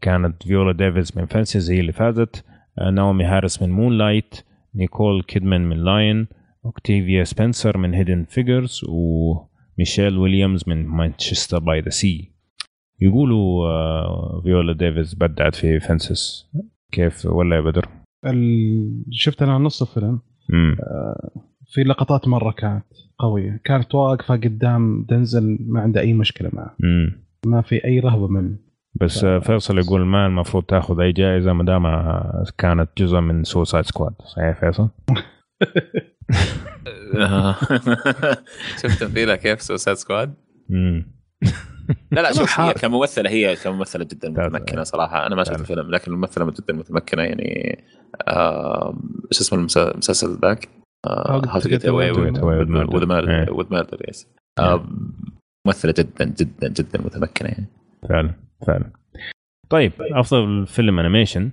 كانت 0.00 0.42
فيولا 0.42 0.72
ديفيز 0.72 1.18
من 1.18 1.26
Fences 1.26 1.70
هي 1.70 1.80
اللي 1.80 1.92
فازت. 1.92 2.44
آه، 2.78 2.90
ناومي 2.90 3.24
هارس 3.24 3.62
من 3.62 3.70
Moonlight 3.70 4.34
نيكول 4.74 5.22
كيدمان 5.22 5.68
من 5.68 5.84
Lion. 5.84 6.26
أوكتيفيا 6.64 7.24
سبنسر 7.24 7.78
من 7.78 7.94
Hidden 7.94 8.24
Figures. 8.24 8.80
وميشيل 8.88 10.18
ويليامز 10.18 10.64
من 10.66 10.86
Manchester 10.86 11.58
by 11.58 11.80
the 11.80 11.90
Sea. 11.90 12.34
يقولوا 13.00 13.66
آه، 13.68 14.40
فيولا 14.44 14.72
ديفيز 14.72 15.14
بدعت 15.14 15.54
في 15.54 15.80
Fences 15.80 16.50
كيف 16.92 17.26
ولا 17.26 17.56
يا 17.56 17.60
بدر؟ 17.60 17.88
شفت 19.10 19.42
أنا 19.42 19.58
نص 19.58 19.82
الفيلم. 19.82 20.20
آه، 20.80 21.30
في 21.66 21.82
لقطات 21.82 22.28
مرة 22.28 22.52
كانت. 22.52 22.84
قويه 23.18 23.60
كانت 23.64 23.94
واقفه 23.94 24.36
قدام 24.36 25.06
دنزل 25.08 25.58
ما 25.60 25.80
عنده 25.80 26.00
أي 26.00 26.12
مشكلة 26.12 26.50
معه. 26.52 26.76
ما 27.46 27.62
في 27.62 27.84
أي 27.84 28.00
رهبة 28.00 28.28
منه. 28.28 28.56
بس 29.00 29.24
ف... 29.24 29.26
فيصل 29.26 29.78
يقول 29.78 30.00
ما 30.00 30.26
المفروض 30.26 30.64
تاخذ 30.64 31.00
أي 31.00 31.12
جائزة 31.12 31.52
ما 31.52 31.64
دام 31.64 31.82
كانت 32.58 32.88
جزء 32.98 33.20
من 33.20 33.44
Suicide 33.44 33.84
Squad 33.84 34.12
صحيح 34.24 34.60
فيصل؟ 34.60 34.88
شفت 38.82 39.00
تمثيلها 39.00 39.36
كيف 39.36 39.62
Suicide 39.62 39.96
Squad؟ 39.96 40.34
لا 42.12 42.20
لا 42.20 42.32
شوف 42.38 42.60
هي 42.60 42.74
كممثلة 42.74 43.30
هي 43.30 43.56
كممثلة 43.56 44.04
جدا 44.04 44.30
متمكنة 44.30 44.82
صراحة. 44.82 45.26
أنا 45.26 45.34
ما 45.34 45.44
شفت 45.44 45.60
الفيلم 45.60 45.90
لكن 45.90 46.12
الممثلة 46.12 46.50
جدا 46.50 46.74
متمكنة 46.74 47.22
يعني 47.22 47.78
إيش 49.32 49.40
اسمه 49.40 49.58
المسلسل 49.58 50.38
ذاك؟ 50.42 50.68
How 51.06 51.60
to 51.60 51.68
Get 51.68 51.84
Away 51.84 52.10
with 52.10 53.66
Murder 53.70 54.08
yes 54.08 54.28
ممثلة 55.66 55.94
جدا 55.98 56.24
جدا 56.24 56.68
جدا 56.68 57.02
متمكنة 57.02 57.48
يعني. 57.48 57.66
فعلا 58.08 58.34
فعلا. 58.66 58.90
طيب 59.70 59.92
أفضل 60.00 60.66
فيلم 60.66 60.98
animation 60.98 61.50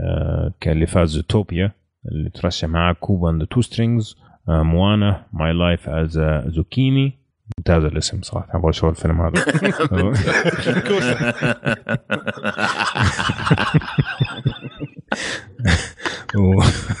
آه 0.00 0.52
كان 0.60 0.74
اللي 0.74 0.86
فاز 0.86 1.08
Zootopia 1.08 1.72
اللي 2.12 2.30
ترشح 2.30 2.68
معاه 2.68 2.92
Kubo 2.92 3.30
and 3.30 3.46
the 3.46 3.53
Two 3.53 3.60
Strings 3.60 4.16
Moana 4.48 5.26
My 5.32 5.52
Life 5.52 5.88
as 5.88 6.20
Zucchini 6.46 7.20
ممتاز 7.58 7.84
الاسم 7.84 8.22
صراحة 8.22 8.58
أبغى 8.58 8.70
أشوف 8.70 8.90
الفيلم 8.90 9.20
هذا. 9.20 9.44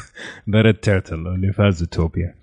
The 0.50 0.60
Red 0.60 0.74
Turtle 0.74 1.14
اللي 1.14 1.52
فاز 1.52 1.74
Zootopia 1.74 2.34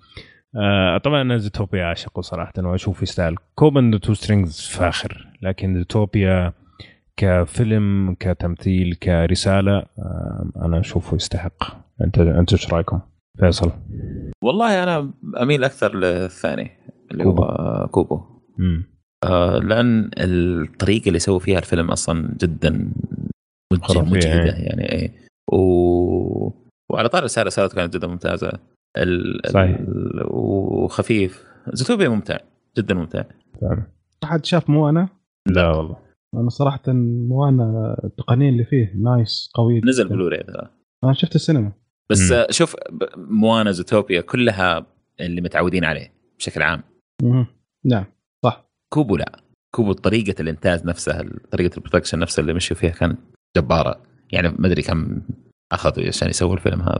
آه 0.56 0.98
طبعا 0.98 1.22
أنا 1.22 1.38
Zootopia 1.38 1.84
اعشقه 1.84 2.22
صراحة 2.22 2.52
وأشوف 2.58 3.02
يستاهل 3.02 3.36
Kubo 3.54 3.80
and 3.80 4.00
the 4.00 4.07
Two 4.07 4.14
Strings 4.14 4.60
فاخر 4.60 5.28
لكن 5.42 5.78
Zootopia 5.78 6.52
كفيلم 7.16 8.16
كتمثيل 8.20 8.94
كرسالة 8.94 9.76
آه 9.98 10.50
أنا 10.56 10.80
أشوفه 10.80 11.14
يستحق. 11.16 11.88
أنت 12.04 12.18
أنت 12.18 12.52
إيش 12.52 12.72
رأيكم؟ 12.72 13.00
فيصل. 13.40 13.72
والله 14.42 14.82
أنا 14.82 15.12
أميل 15.42 15.64
أكثر 15.64 15.94
للثاني 15.94 16.70
اللي 17.10 17.24
Kubo. 17.24 17.42
هو 17.42 17.88
Kubo 17.90 18.22
آه 19.24 19.58
لأن 19.58 20.10
الطريقة 20.18 21.08
اللي 21.08 21.18
سووا 21.18 21.38
فيها 21.38 21.58
الفيلم 21.58 21.90
أصلا 21.90 22.36
جدا 22.40 22.92
مجهده 23.72 24.56
إيه. 24.56 24.66
يعني 24.66 24.92
إيه. 24.92 25.12
و... 25.52 26.67
وعلى 26.90 27.08
طاري 27.08 27.18
الرساله 27.18 27.46
رسالته 27.46 27.74
كانت 27.74 27.96
جدا 27.96 28.06
ممتازة. 28.06 28.52
ال... 28.96 29.40
صحيح. 29.46 29.78
ال... 29.80 30.22
وخفيف. 30.30 31.44
Zootopia 31.72 32.08
ممتع. 32.08 32.38
جدا 32.78 32.94
ممتع. 32.94 33.24
حد 34.24 34.44
شاف 34.44 34.70
Moana؟ 34.70 35.08
لا 35.46 35.68
والله. 35.68 35.96
أنا 36.34 36.48
صراحة 36.48 36.82
Moana 37.28 37.96
التقنية 38.04 38.50
اللي 38.50 38.64
فيه 38.64 38.92
nice 38.96 39.50
قوي 39.54 39.80
نزل 39.84 40.08
ذا 40.32 40.70
أنا 41.04 41.12
شفت 41.12 41.34
السينما. 41.34 41.72
بس 42.10 42.32
مم. 42.32 42.46
شوف 42.50 42.76
Moana 43.16 43.70
Zootopia 43.70 44.20
كلها 44.20 44.86
اللي 45.20 45.40
متعودين 45.40 45.84
عليه 45.84 46.12
بشكل 46.38 46.62
عام. 46.62 46.82
مهم. 47.22 47.46
نعم. 47.84 48.04
صح. 48.44 48.68
Kubo 48.92 49.16
لا. 49.16 49.40
Kubo 49.74 49.92
طريقة 49.92 50.42
الإنتاج 50.42 50.86
نفسها 50.86 51.24
طريقة 51.50 51.76
ال 51.76 51.80
production 51.80 52.18
نفسها 52.18 52.42
اللي 52.42 52.54
مشوا 52.54 52.76
فيها 52.76 52.90
كانت 52.90 53.18
جبارة. 53.56 54.02
يعني 54.32 54.48
ما 54.58 54.66
أدري 54.66 54.82
كم 54.82 55.20
أخذوا 55.72 56.06
عشان 56.06 56.28
يسووا 56.28 56.54
الفيلم 56.54 56.80
هذا. 56.80 56.98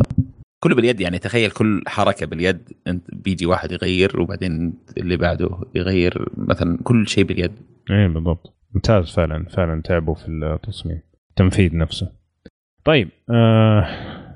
كله 0.61 0.75
باليد 0.75 1.01
يعني 1.01 1.19
تخيل 1.19 1.51
كل 1.51 1.83
حركة 1.87 2.27
باليد 2.27 2.59
أنت 2.87 3.15
بيجي 3.15 3.47
واحد 3.47 3.73
يغير 3.73 4.21
وبعدين 4.21 4.75
اللي 4.99 5.17
بعده 5.17 5.51
يغير 5.75 6.29
مثلا 6.37 6.79
كل 6.83 7.09
شيء 7.09 7.25
باليد. 7.25 7.53
إيه 7.91 8.07
بالضبط. 8.07 8.55
ممتاز 8.75 9.11
فعلا 9.11 9.45
فعلا 9.45 9.83
تعبوا 9.83 10.15
في 10.15 10.29
التصميم 10.29 11.01
التنفيذ 11.31 11.77
نفسه. 11.77 12.13
طيب 12.85 13.09
آه 13.31 13.89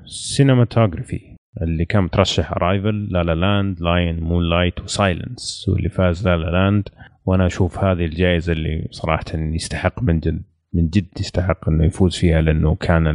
cinematography 0.05 1.35
اللي 1.61 1.85
كان 1.85 2.03
مترشح 2.03 2.51
Arrival 2.51 3.07
La 3.11 3.23
La 3.23 3.35
Land 3.35 3.81
Lion 3.81 4.19
Moonlight 4.19 4.49
و 4.49 4.81
Silence 4.81 5.69
واللي 5.69 5.89
فاز 5.89 6.27
La 6.27 6.37
La 6.37 6.51
Land. 6.51 6.89
وأنا 7.25 7.45
أشوف 7.45 7.79
هذه 7.79 8.05
الجائزة 8.05 8.53
اللي 8.53 8.87
صراحة 8.91 9.25
يستحق 9.33 10.03
من 10.03 10.19
جد. 10.19 10.43
من 10.73 10.89
جد 10.89 11.07
يستحق 11.19 11.69
إنه 11.69 11.85
يفوز 11.85 12.15
فيها 12.15 12.41
لأنه 12.41 12.75
كان 12.75 13.07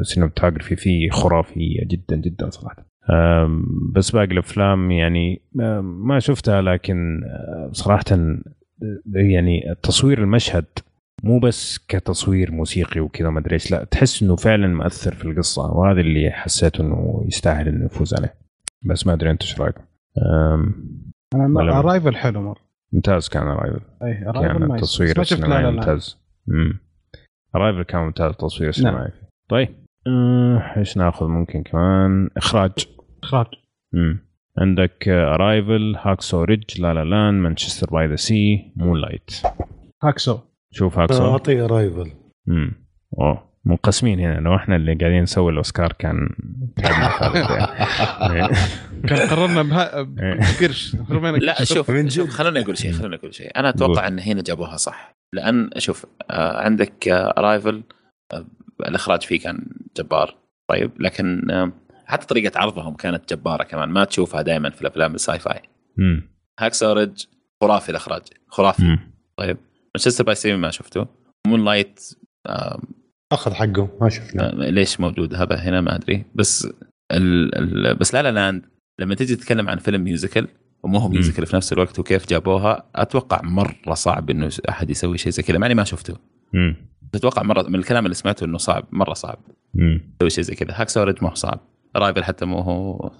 ال 0.00 0.05
cinematography 0.05 0.76
فيه 0.76 1.10
خرافية 1.10 1.84
جدا 1.86 2.16
جدا 2.16 2.50
صراحة. 2.50 2.86
بس 3.92 4.10
باقي 4.10 4.24
الأفلام 4.24 4.90
يعني 4.90 5.42
ما 5.82 6.18
شفتها 6.18 6.62
لكن 6.62 7.20
صراحة 7.72 8.04
يعني 9.14 9.74
تصوير 9.82 10.22
المشهد 10.22 10.64
مو 11.22 11.38
بس 11.38 11.78
كتصوير 11.88 12.52
موسيقي 12.52 13.00
وكذا 13.00 13.30
ما 13.30 13.40
أدري 13.40 13.54
إيش 13.54 13.70
لا 13.70 13.84
تحس 13.84 14.22
إنه 14.22 14.36
فعلا 14.36 14.68
مؤثر 14.68 15.14
في 15.14 15.24
القصة 15.24 15.62
وهذا 15.62 16.00
اللي 16.00 16.30
حسيت 16.30 16.80
إنه 16.80 17.24
يستاهل 17.26 17.68
إنه 17.68 17.84
يفوز 17.84 18.14
عليه. 18.14 18.34
بس 18.82 19.06
ما 19.06 19.12
أدري 19.12 19.30
أنت 19.30 19.42
إيش 19.42 19.60
رأيك؟ 19.60 19.74
Arrival 21.56 22.16
حلو 22.16 22.42
مرة. 22.42 22.60
ممتاز 22.92 23.28
كان 23.28 23.42
Arrival 23.42 23.80
اي 24.02 24.14
كان 24.14 24.28
Arrival 24.28 24.68
nice 24.68 24.72
التصوير 24.72 25.14
ما 25.18 25.24
شفت 25.24 25.40
لا 25.40 25.46
لا 25.46 25.62
لا. 25.62 25.70
ممتاز. 25.70 26.19
Arrival 27.56 27.82
كان 27.82 28.00
ممتاز 28.00 28.30
التصوير 28.30 28.68
السينمائي 28.68 29.10
فيه. 29.10 29.28
طيب. 29.48 29.68
أه، 30.06 30.74
إيش 30.76 30.96
ناخذ 30.96 31.26
ممكن 31.26 31.62
كمان؟ 31.62 32.30
إخراج. 32.36 32.72
إخراج. 33.22 33.46
مم. 33.92 34.30
عندك 34.58 35.08
Arrival 35.08 35.96
Hacksaw 35.98 36.44
Ridge 36.44 36.80
La 36.80 36.94
La 36.94 37.04
Land 37.04 37.42
Manchester 37.42 37.90
by 37.90 38.06
the 38.06 38.16
Sea 38.16 38.72
Moonlight 38.76 39.30
Hacksaw. 40.02 40.38
شوف 40.72 40.98
Hacksaw. 40.98 41.30
أعطيه 41.32 41.66
Arrival 41.66 42.10
امم 42.48 42.72
أوه. 43.18 43.50
منقسمين 43.64 44.20
هنا. 44.20 44.40
لو 44.40 44.56
إحنا 44.56 44.76
اللي 44.76 44.94
قاعدين 44.94 45.22
نسوي 45.22 45.52
الأوسكار 45.52 45.92
كان 45.92 46.28
يعني. 46.78 48.54
كان 49.08 49.28
قررنا 49.28 49.62
بها 49.62 49.98
إيه. 49.98 50.04
بقرش. 50.34 50.96
لا. 51.40 51.64
شوف. 51.64 51.90
خلوني 52.30 52.60
أقول 52.60 52.78
شيء 52.78 52.92
خلوني 52.92 53.16
أقول 53.16 53.34
شيء. 53.34 53.58
أنا 53.58 53.68
أتوقع. 53.68 54.08
إن 54.08 54.18
هنا 54.18 54.42
جابوها 54.42 54.76
صح. 54.76 55.19
لأن 55.34 55.70
شوف 55.78 56.06
آه، 56.30 56.62
عندك 56.62 57.08
Arrival 57.08 57.82
الإخراج 58.80 59.22
فيه 59.22 59.40
كان 59.40 59.66
جبار 59.96 60.36
طيب 60.70 61.02
لكن 61.02 61.50
آه، 61.50 61.72
حتى 62.06 62.26
طريقة 62.26 62.60
عرضهم 62.60 62.94
كانت 62.94 63.34
جبارة 63.34 63.62
كمان. 63.62 63.88
ما 63.88 64.04
تشوفها 64.04 64.42
دائما 64.42 64.70
في 64.70 64.82
الأفلام 64.82 65.14
ال 65.14 65.38
Sci-Fi 65.38 65.62
امم 65.98 66.22
Hacksaw 66.60 66.92
Ridge 66.92 67.24
خرافي 67.62 67.88
الإخراج 67.88 68.22
خرافي. 68.48 68.82
امم 68.82 68.98
طيب 69.36 69.56
Manchester 69.96 70.24
by 70.24 70.34
the 70.34 70.45
Sea 70.45 70.56
ما 70.56 70.70
شفته. 70.70 71.06
Moonlight 71.46 72.00
آه 72.46 72.80
أخذ 73.32 73.52
حقه 73.54 73.98
ما 74.00 74.08
شفنا 74.08 74.52
آه، 74.52 74.70
ليش 74.70 75.00
موجود؟ 75.00 75.34
هذا 75.34 75.56
هنا 75.56 75.80
ما 75.80 75.94
أدري. 75.94 76.24
بس 76.34 76.68
ال 77.12 77.54
ال 77.58 77.94
بس 77.94 78.14
La 78.14 78.22
La 78.22 78.32
Land 78.32 78.66
لما 79.00 79.14
تجي 79.14 79.36
تتكلم 79.36 79.68
عن 79.68 79.78
فيلم 79.78 80.04
musical 80.04 80.48
ومو 80.82 80.98
هو. 80.98 81.08
musical 81.08 81.46
في 81.46 81.56
نفس 81.56 81.72
الوقت 81.72 81.98
وكيف 81.98 82.28
جابوها. 82.28 82.84
أتوقع 82.94 83.40
مرة 83.42 83.94
صعب 83.94 84.30
إنه 84.30 84.50
أحد 84.68 84.90
يسوي 84.90 85.18
شيء 85.18 85.32
زي 85.32 85.42
كذا. 85.42 85.58
مع 85.58 85.66
اني 85.66 85.74
ما 85.74 85.84
شفته. 85.84 86.16
امم 86.54 86.76
أتوقع 87.14 87.42
مره 87.42 87.62
من 87.62 87.74
الكلام 87.74 88.04
اللي 88.04 88.14
سمعته 88.14 88.44
إنه 88.44 88.58
صعب. 88.58 88.84
مرة 88.92 89.14
صعب. 89.14 89.38
يسوي 89.74 90.30
شيء 90.30 90.44
زي 90.44 90.54
كذا. 90.54 90.80
Hacksaw 90.80 90.88
Ridge 90.88 91.14
ما 91.22 91.30
هو 91.30 91.34
صعب. 91.34 91.60
Arrival 91.96 92.24
حتى 92.24 92.44
مو 92.44 92.60
هو 92.60 93.10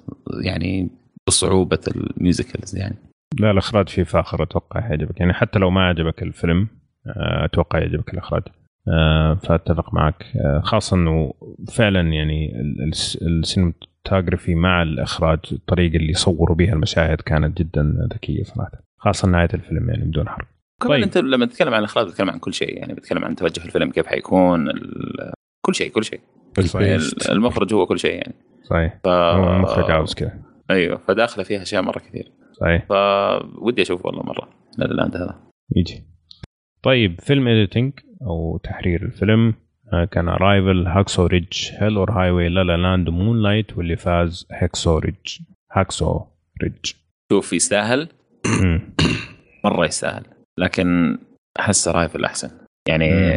يعني 0.45 0.91
بصعوبة 1.27 1.81
ال 1.89 1.99
musicals 1.99 2.77
يعني. 2.77 2.97
لا 3.41 3.51
الإخراج 3.51 3.89
فيه 3.89 4.03
فاخر 4.03 4.43
أتوقع 4.43 4.81
يعجبك. 4.81 5.21
يعني 5.21 5.33
حتى 5.33 5.59
لو 5.59 5.71
ما 5.71 5.89
عجبك 5.89 6.23
الفيلم 6.23 6.69
آه، 7.07 7.45
أتوقع 7.45 7.79
يعجبك 7.79 8.15
الإخراج. 8.15 8.43
فأتفق 9.43 9.95
معك. 9.95 10.25
آه، 10.37 10.61
خاصة 10.61 10.97
إنه 10.97 11.33
فعلا 11.77 12.01
يعني 12.01 12.61
ال- 12.61 12.89
الس- 12.89 13.19
ال 13.23 13.32
cinematography 13.32 14.55
مع 14.55 14.83
الإخراج 14.83 15.39
الطريقة 15.53 15.97
اللي 15.97 16.13
صوروا 16.13 16.57
بها 16.57 16.73
المشاهد 16.73 17.21
كانت 17.21 17.59
جدا 17.59 18.09
ذكية 18.15 18.43
صراحة. 18.43 18.71
خاصة 18.99 19.29
نهاية 19.29 19.49
الفيلم 19.55 19.91
يعني 19.91 20.05
بدون 20.05 20.29
حرق. 20.29 20.47
كمان 20.83 20.93
طيب. 20.95 21.03
أنت 21.03 21.19
لما 21.19 21.47
تتكلم 21.47 21.75
عن 21.75 21.79
الإخراج 21.81 22.07
بتتكلم 22.07 22.31
عن 22.31 22.39
كل 22.39 22.55
شيء 22.55 22.79
يعني 22.79 22.95
بتتكلم 22.95 23.25
عن 23.25 23.35
توجه 23.37 23.65
الفيلم 23.65 23.91
كيف 23.91 24.07
حيكون 24.07 24.69
كل 25.67 25.75
شيء 25.75 25.91
كل 25.91 26.05
شيء. 26.05 26.21
ال 26.59 26.71
pace. 26.71 27.31
المخرج 27.31 27.75
هو 27.75 27.87
كل 27.87 27.99
شيء 27.99 28.15
يعني. 28.15 28.35
صحيح. 28.63 29.01
ف... 29.05 29.09
هو 29.09 29.57
المخرج 29.57 29.91
عاوز 29.91 30.15
كذا. 30.15 30.33
أيوه 30.71 30.97
فداخله 30.97 31.45
فيها 31.45 31.63
أشياء 31.63 31.83
مرة 31.83 31.99
كثير. 31.99 32.33
صحيح. 32.53 32.87
فودي 32.89 33.83
أشوف 33.83 34.07
والله 34.07 34.23
مرة. 34.23 34.49
لا 34.79 34.85
لا 34.85 34.95
لا 34.95 35.07
هذا 35.07 35.41
يجي. 35.77 36.05
طيب 36.83 37.21
فيلم 37.21 37.49
editing 37.49 37.93
أو 38.23 38.61
تحرير 38.65 39.03
الفيلم 39.03 39.55
آه، 39.93 40.05
كان 40.05 40.29
Arrival, 40.29 40.87
Hacksaw 40.87 41.27
Ridge, 41.27 41.71
Hell 41.79 41.97
or 41.97 42.11
High 42.11 42.31
Water, 42.31 42.65
La 42.65 42.77
La 42.77 42.86
Land, 42.86 43.09
Moonlight 43.09 43.79
واللي 43.79 43.97
فاز 43.97 44.47
Hacksaw 44.53 44.99
Ridge 44.99 45.39
Hacksaw 45.73 46.21
Ridge 46.63 46.93
شوف 47.33 47.53
يستاهل. 47.53 48.09
مرة 49.65 49.85
يستاهل. 49.87 50.23
لكن 50.59 51.19
أحس 51.61 51.89
Arrival 51.89 52.25
أحسن. 52.25 52.51
يعني 52.89 53.11
مم. 53.11 53.31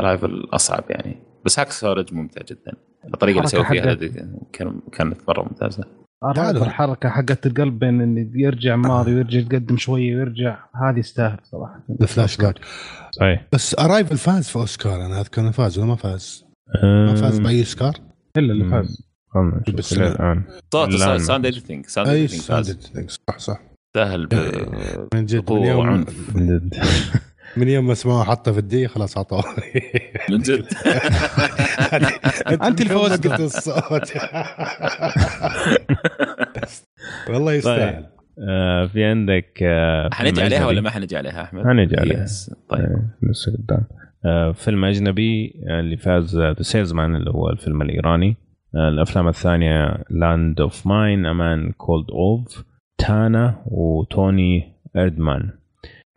Arrival 0.00 0.48
أصعب 0.52 0.84
يعني. 0.90 1.16
بس 1.44 1.58
Hacksaw 1.58 1.70
Ridge 1.70 2.14
ممتع 2.14 2.42
جدا. 2.50 2.72
الطريقة 3.14 3.36
اللي 3.36 3.48
سووا 3.48 3.64
فيها 3.64 3.82
حقت- 3.82 3.88
هذه 4.02 4.12
كان- 4.52 4.80
كانت 4.92 5.20
مرة 5.28 5.42
ممتازة. 5.42 5.84
Arrival 6.24 6.56
الحركه 6.62 7.08
حقت 7.08 7.46
القلب 7.46 7.78
بين 7.78 8.00
انه 8.00 8.30
يرجع 8.34 8.76
ماضي 8.76 9.14
ويرجع 9.14 9.38
يتقدم 9.38 9.76
شوية 9.76 10.16
ويرجع. 10.16 10.58
هذه 10.82 10.98
يستاهل 10.98 11.38
صراحة. 11.42 11.80
الفلاش 12.00 12.36
باك 12.36 12.58
صحيح 13.12 13.46
بس 13.52 13.74
Arrival 13.78 14.16
فاز 14.18 14.48
في 14.48 14.56
أوسكار 14.56 15.06
أنا 15.06 15.20
أذكر 15.20 15.40
إنه 15.42 15.50
فاز 15.50 15.78
ولا 15.78 15.86
ما 15.88 15.96
فاز؟ 15.96 16.44
ما 16.82 17.14
فاز 17.14 17.38
بأي 17.38 17.60
أوسكار؟ 17.60 17.94
إلا 18.36 18.52
اللي 18.52 18.70
فاز. 18.70 19.02
بس. 19.74 19.92
الآن. 19.92 20.42
ساوند 21.18 21.46
اديتنج 21.46 21.86
ساوند 21.86 22.08
اديتنج 22.68 23.10
صح 23.10 23.38
صح. 23.38 23.60
ب- 23.96 24.34
من 25.14 25.26
جد 25.26 25.52
من 25.52 25.62
يوم 25.64 26.04
من 26.34 26.46
جد. 26.46 26.74
من 27.56 27.68
يوم 27.68 27.86
ما 27.86 27.94
سمعوا 27.94 28.24
حطه 28.24 28.52
في 28.52 28.58
الدي 28.58 28.88
خلاص 28.88 29.18
عطوه. 29.18 29.44
من 30.30 30.38
جد. 30.38 30.66
أنت 32.62 32.80
اللي 32.80 32.94
فوزت. 32.94 33.26
قلت 33.26 33.40
الصوت. 33.40 34.12
والله 37.28 37.52
يستاهل. 37.52 38.06
آه، 38.38 38.86
في 38.86 39.04
عندك 39.04 39.58
آه، 39.62 40.08
حنجي 40.12 40.42
عليها 40.42 40.58
أجنبي. 40.58 40.70
ولا 40.70 40.80
ما 40.80 40.90
حنجي 40.90 41.16
عليها 41.16 41.42
أحمد؟ 41.42 41.64
حنجي 41.64 41.96
عليها. 41.96 42.22
يس. 42.22 42.54
طيب 42.68 43.08
لسه 43.22 43.52
قدام 43.52 43.84
آه، 44.24 44.52
فيلم 44.52 44.84
أجنبي 44.84 45.62
اللي 45.80 45.96
فاز 45.96 46.38
The 46.38 46.62
Salesman 46.62 47.16
اللي 47.16 47.30
هو 47.30 47.50
الفيلم 47.50 47.82
الإيراني 47.82 48.36
الأفلام 48.74 49.28
الثانية 49.28 50.04
Land 50.10 50.60
of 50.60 50.86
Mine, 50.86 51.26
A 51.26 51.38
Man 51.38 51.72
Called 51.72 52.10
Ove, 52.10 52.64
Tanna 52.98 53.62
و 53.66 53.87
Toni 53.87 54.72
Erdmann 54.96 55.50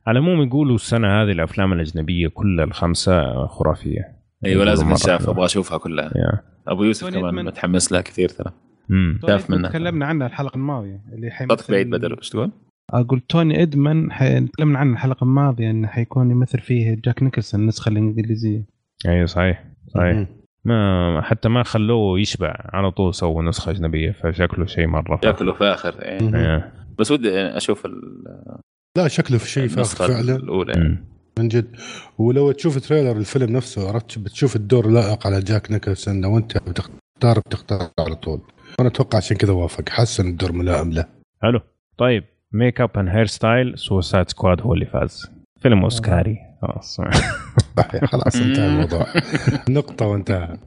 على 0.07 0.19
العموم 0.19 0.47
يقولوا 0.47 0.75
السنة 0.75 1.07
هذه 1.07 1.31
الأفلام 1.31 1.73
الأجنبية 1.73 2.27
كلها 2.27 2.65
الخمسة 2.65 3.45
خرافية 3.47 4.15
أيوه 4.45 4.65
لازم 4.65 4.91
نشاف. 4.91 5.29
أبغى 5.29 5.45
أشوفها 5.45 5.77
كلها 5.77 6.11
يا. 6.15 6.41
أبو 6.67 6.83
يوسف 6.83 7.09
كمان. 7.09 7.45
متحمس 7.45 7.91
لها 7.91 8.01
كثير 8.01 8.29
ترى 8.29 8.51
مم. 8.89 9.19
شاف 9.27 9.49
منها. 9.49 9.69
تكلمنا 9.69 10.05
عنها 10.05 10.27
الحلقة 10.27 10.55
الماضية 10.55 11.01
اللي 11.13 11.31
صوتك 11.49 11.71
بعيد 11.71 11.89
بدر 11.89 12.17
إيش 12.17 12.29
تقول؟ 12.29 12.51
أقول 12.93 13.19
Toni 13.19 13.61
Erdmann 13.61 14.11
حي... 14.11 14.39
تكلمنا 14.47 14.79
عنه 14.79 14.93
الحلقة 14.93 15.23
الماضية 15.23 15.69
إنه 15.71 15.87
حيكون 15.87 16.31
يمثل 16.31 16.59
فيه 16.59 16.97
جاك 17.05 17.23
نيكلسون 17.23 17.61
النسخة 17.61 17.89
الإنجليزية 17.89 18.65
أيوه 19.07 19.25
صحيح 19.25 19.63
صحيح 19.87 20.25
ما 20.65 21.21
حتى 21.21 21.49
ما 21.49 21.63
خلوه 21.63 22.19
يشبع 22.19 22.53
على 22.73 22.91
طول 22.91 23.13
سووا 23.13 23.43
نسخة 23.43 23.71
أجنبية 23.71 24.11
فشكله 24.11 24.65
شيء 24.65 24.87
مرة 24.87 25.15
فاخر. 25.15 25.35
شكله 25.35 25.53
فاخر. 25.53 26.01
إيه. 26.01 26.73
بس 26.99 27.11
ودي 27.11 27.29
أشوف 27.39 27.85
ال- 27.85 28.59
لا 28.97 29.07
شكله 29.07 29.37
في 29.37 29.49
شيء 29.49 29.67
فاخر 29.67 30.07
فعلا 30.07 30.35
الأولى 30.35 30.73
يعني. 30.73 31.03
من 31.39 31.47
جد 31.47 31.75
ولو 32.17 32.51
تشوف 32.51 32.79
trailer 32.87 33.17
الفيلم 33.17 33.55
نفسه 33.57 33.87
عرفت 33.89 34.19
بتشوف 34.19 34.55
الدور 34.55 34.87
لائق 34.89 35.27
على 35.27 35.39
جاك 35.39 35.71
نيكلسون 35.71 36.21
لو 36.21 36.37
أنت 36.37 36.57
بتختار 36.57 37.39
بتختار 37.47 37.89
على 37.99 38.15
طول 38.15 38.41
أنا 38.79 38.87
أتوقع 38.89 39.17
عشان 39.17 39.37
كذا 39.37 39.53
وافق. 39.53 39.89
حس 39.89 40.19
إن 40.19 40.27
الدور 40.27 40.51
ملائم 40.51 40.91
له. 40.91 41.05
حلو. 41.41 41.59
طيب 41.97 42.23
makeup 42.51 42.89
and 42.97 43.09
hairstyle 43.09 43.77
Suicide 43.77 44.29
Squad 44.29 44.61
هو 44.61 44.73
اللي 44.73 44.85
فاز. 44.85 45.31
فيلم 45.61 45.83
أوسكاري. 45.83 46.37
خلاص 46.61 47.01
خلاص 48.11 48.35
انتهى 48.35 48.67
الموضوع. 48.67 49.05
نقطة 49.69 50.05
وانتهى. 50.07 50.57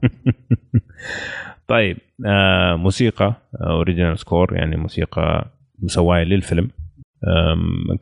طيب 1.69 1.99
آه 2.27 2.77
موسيقى 2.77 3.35
original 3.61 4.19
score 4.19 4.55
يعني 4.57 4.77
موسيقى 4.77 5.47
مسواية 5.83 6.25
للفيلم. 6.25 6.71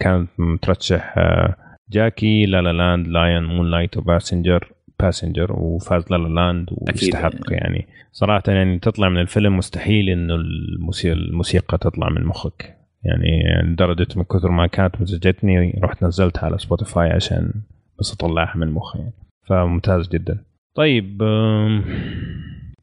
كانت 0.01 0.28
مترشح 0.39 1.15
آه 1.18 1.55
Jackie, 1.90 2.47
La 2.47 2.62
La 2.62 2.73
Land, 2.73 3.06
Lion, 3.08 3.44
Moonlight 3.44 3.70
و 3.70 3.97
Passengers 3.97 4.73
Passengers 5.00 5.52
وفاز 5.52 6.05
La 6.10 6.16
La 6.16 6.28
Land 6.28 6.68
ويستحق 6.70 7.33
يعني. 7.50 7.86
صراحة 8.12 8.42
يعني 8.47 8.78
تطلع 8.78 9.08
من 9.08 9.20
الفيلم 9.20 9.57
مستحيل 9.57 10.08
إنه 10.08 10.34
الموسيقى, 11.05 11.78
تطلع 11.78 12.08
من 12.08 12.25
مخك. 12.25 12.76
يعني 13.05 13.62
لدرجة 13.62 14.07
من 14.16 14.23
كثر 14.23 14.50
ما 14.50 14.66
كانت 14.66 15.00
مزعجتني 15.00 15.81
رحت 15.83 16.02
نزلتها 16.02 16.44
على 16.44 16.58
Spotify 16.58 17.10
عشان 17.10 17.52
بس 17.99 18.12
أطلعها 18.12 18.57
من 18.57 18.70
مخي 18.70 18.99
يعني. 18.99 19.15
فممتاز 19.42 20.08
جدا. 20.08 20.44
طيب 20.75 21.18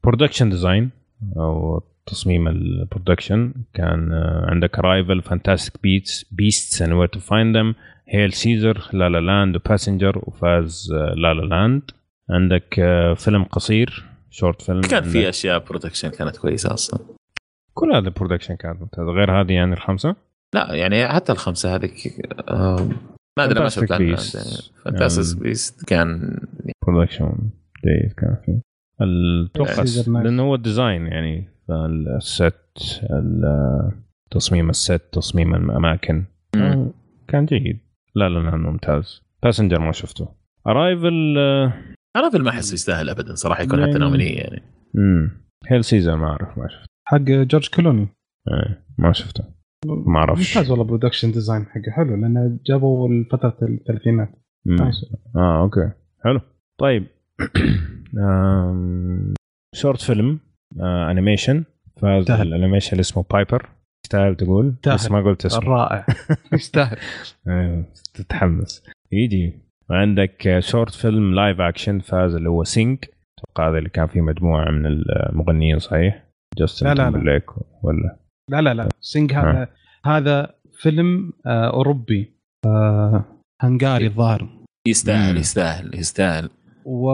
production 0.04 0.50
design 0.50 0.90
أو 1.36 1.82
تصميم 2.06 2.48
ال 2.48 2.58
production 2.58 3.52
كان 3.74 4.12
آه، 4.12 4.46
عندك 4.50 4.78
Arrival, 4.78 5.22
Fantastic 5.22 5.82
Beats 5.82 6.24
Beasts 6.32 6.82
and 6.82 6.92
Where 6.92 7.08
to 7.08 7.20
Find 7.20 7.56
Them, 7.56 7.74
Hail, 8.08 8.32
Caesar, 8.32 8.88
La 8.92 9.08
La 9.08 9.20
Land 9.20 9.56
و 9.56 9.62
Passengers 9.62 10.18
وفاز 10.22 10.92
La 10.92 11.34
La 11.34 11.42
Land 11.42 11.82
عندك 12.30 12.78
آه، 12.78 13.14
فيلم 13.14 13.44
قصير 13.44 14.04
short 14.30 14.62
film 14.62 14.80
كان 14.80 15.02
في 15.02 15.28
أشياء 15.28 15.58
production 15.58 16.08
كانت 16.08 16.36
كويسة 16.36 16.74
أصلا. 16.74 17.00
كل 17.74 17.92
هذا 17.92 18.08
ال 18.08 18.12
production 18.12 18.54
كانت 18.54 18.80
ممتازه 18.80 19.10
غير 19.10 19.40
هذه 19.40 19.52
يعني 19.52 19.72
الخمسة؟ 19.72 20.16
لا 20.54 20.74
يعني 20.74 21.08
حتى 21.08 21.32
الخمسة 21.32 21.74
هذيك 21.74 22.28
آه 22.48 22.88
ما 23.38 23.44
أدري 23.44 23.60
ما 23.60 23.68
شفت 23.68 23.92
عنها. 23.92 24.16
Fantastic 24.84 25.42
Beasts 25.42 25.88
كان 25.88 26.40
production 26.86 27.50
جيد 27.84 28.12
كان 28.12 28.36
فيه. 28.46 28.60
أتوقع 29.00 29.84
لأنه 30.22 30.42
هو 30.42 30.54
ال 30.54 30.61
design 30.61 31.06
يعني 31.06 31.48
ال 32.16 32.26
set 32.26 32.54
تصميم 34.30 34.70
الست 34.70 35.02
تصميم 35.12 35.54
الأماكن 35.54 36.24
كان 37.28 37.46
جيد. 37.46 37.78
لا 38.14 38.28
لا 38.28 38.38
لا 38.38 38.56
ممتاز. 38.56 39.22
Passengers 39.42 39.80
ما 39.80 39.92
شفته. 39.92 40.28
Arrival 40.66 41.36
Arrival 42.16 42.42
ما 42.42 42.50
احس 42.50 42.72
يستاهل 42.72 43.08
ابدا 43.10 43.34
صراحة 43.34 43.62
يكون 43.62 43.82
حتى 43.82 43.98
nominee 43.98 44.36
يعني. 44.38 44.62
امم 44.96 45.30
Hail 45.66 45.84
Caesar 45.84 46.14
ما 46.14 46.26
أعرف 46.26 46.58
ما 46.58 46.68
شفته. 46.68 46.86
حق 47.04 47.18
جورج 47.20 47.68
كلوني. 47.68 48.08
إيه 48.48 48.84
ما 48.98 49.12
شفته. 49.12 49.44
ما 49.86 50.18
أعرفش. 50.18 50.56
ممتاز 50.56 50.70
والله 50.70 50.84
production 50.84 51.32
design 51.32 51.66
حقه 51.66 51.90
حلو 51.96 52.16
لأنه 52.16 52.58
جابوا 52.66 53.08
فتره 53.32 53.56
الثلاثينات. 53.62 54.28
آه 55.36 55.62
okay. 55.62 55.90
حلو. 56.24 56.40
طيب. 56.80 57.06
short 59.74 60.00
film 60.02 60.40
animation 61.10 61.64
فاز 62.02 62.30
ال 62.30 62.36
animation 62.36 62.92
اللي 62.92 63.00
اسمه 63.00 63.24
Piper 63.32 63.68
يستاهل 64.04 64.36
تقول. 64.36 64.74
بس 64.94 65.10
ما 65.10 65.20
قلت 65.22 65.46
اسمه. 65.46 65.68
رائع 65.68 66.06
يستاهل. 66.52 66.96
أيوه 67.48 67.84
تتحمس. 68.14 68.82
يجي. 69.12 69.63
وعندك 69.90 70.56
short 70.58 70.94
film 70.94 71.34
live 71.34 71.60
action 71.60 71.98
فاز 72.00 72.34
اللي 72.34 72.48
هو 72.48 72.64
Sing 72.64 73.10
أتوقع 73.38 73.70
هذا 73.70 73.78
اللي 73.78 73.88
كان 73.90 74.06
فيه 74.06 74.20
مجموعة 74.20 74.70
من 74.70 74.86
المغنيين 74.86 75.78
صحيح؟ 75.78 76.24
جاستن 76.58 76.86
لا 76.86 76.94
لا 76.94 77.10
لا. 77.10 77.40
ولا؟ 77.82 78.16
لا 78.50 78.60
لا 78.62 78.74
لا. 78.74 78.88
Sing 79.00 79.32
هذا 79.32 79.68
هذا 80.06 80.54
فيلم 80.78 81.32
آه 81.46 81.70
أوروبي. 81.70 82.32
آه 82.66 83.24
هنغاري 83.62 84.06
الظاهر. 84.06 84.48
يستاهل 84.88 85.36
يستاهل 85.36 85.94
يستاهل. 85.94 86.50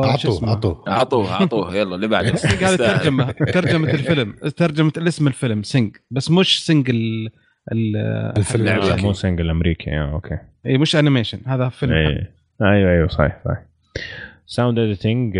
أعطوه 0.05 0.49
أعطوه. 0.49 0.85
أعطوه 0.89 1.33
أعطوه 1.33 1.77
يلا 1.77 1.95
اللي 1.95 2.09
بعده. 2.09 2.29
هذه 2.29 2.77
ترجمة 2.77 3.33
ترجمة 3.33 3.91
الفيلم. 3.95 4.33
ترجمة 4.57 4.93
الاسم 4.97 5.27
الفيلم 5.27 5.63
Sing 5.63 5.97
بس 6.11 6.31
مش 6.31 6.67
Sing 6.67 6.91
ال 6.91 7.31
الفيلم 8.37 9.03
مو 9.03 9.13
Sing 9.13 9.41
الأمريكي. 9.41 9.91
آه 9.91 10.13
أوكي. 10.13 10.39
اي 10.67 10.79
مش 10.79 10.97
animation 10.97 11.41
هذا 11.47 11.69
فيلم. 11.69 11.93
أي. 11.93 12.27
أيوه 12.63 12.91
أيوه 12.91 13.09
صحيح 13.09 13.41
صحيح. 13.45 13.63
sound 14.47 14.79
editing 14.79 15.35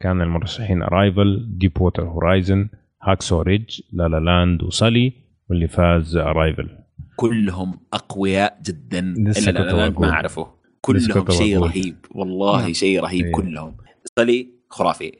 كان 0.00 0.22
المرشحين 0.22 0.82
Arrival 0.82 1.46
Deepwater 1.48 1.80
Horizon 1.80 2.04
Hacksaw 2.04 2.68
Ridge 3.02 3.42
La 3.42 3.80
La 3.92 4.08
Land 4.08 4.20
و 4.20 4.62
Sully 4.62 5.12
واللي 5.50 5.68
فاز 5.68 6.16
Arrival 6.16 6.68
كلهم 7.16 7.80
أقوياء 7.92 8.58
جدا. 8.66 8.98
إ 8.98 9.15
La 9.15 9.50
La 9.50 9.72
Land 9.72 9.98
ما 9.98 10.10
أعرفه. 10.10 10.46
كلهم 10.80 11.30
شيء 11.30 11.58
رهيب 11.58 11.96
والله 12.10 12.60
نعم. 12.60 12.72
شيء 12.72 13.00
رهيب 13.00 13.24
إيه. 13.24 13.32
كلهم. 13.32 13.76
Sully 14.18 14.48
خرافي. 14.70 15.12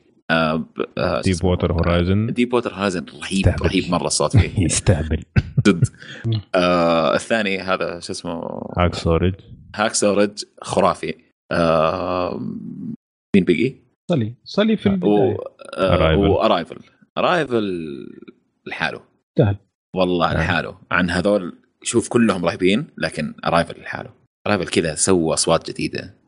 Deepwater 1.25 1.73
Horizon 1.73 2.27
Deepwater 2.27 2.75
Horizon 2.75 3.07
رهيب 3.23 3.47
استهبل. 3.49 3.67
رهيب 3.67 3.91
مرة 3.91 4.07
الصوت 4.07 4.37
فيه. 4.37 4.65
يستهبل. 4.65 5.23
جد. 5.67 5.85
آه 6.55 7.15
الثاني 7.15 7.59
هذا 7.59 8.01
شو 8.01 8.13
اسمه؟ 8.13 8.43
Hacksaw 8.79 9.17
Ridge 9.17 9.41
Hacksaw 9.75 10.15
Ridge 10.15 10.43
خرافي. 10.63 11.15
آه 11.53 12.41
مين 13.37 13.45
بقي؟ 13.45 13.75
Sully. 14.11 14.35
Sully 14.45 14.77
في 14.77 14.87
البداية. 14.89 15.37
و 16.17 16.24
Arrival 16.25 16.79
Arrival 17.19 18.07
لحاله. 18.67 19.01
سهل 19.39 19.57
والله 19.97 20.33
نعم. 20.33 20.43
لحاله. 20.43 20.77
عن 20.91 21.11
هذول 21.11 21.53
شوف 21.83 22.09
كلهم 22.09 22.45
رهيبين 22.45 22.87
لكن 22.99 23.35
Arrival 23.47 23.81
لحاله. 23.81 24.11
Arrival 24.47 24.67
كذا 24.67 24.95
سوى 24.95 25.35
أصوات 25.35 25.71
جديدة. 25.71 26.20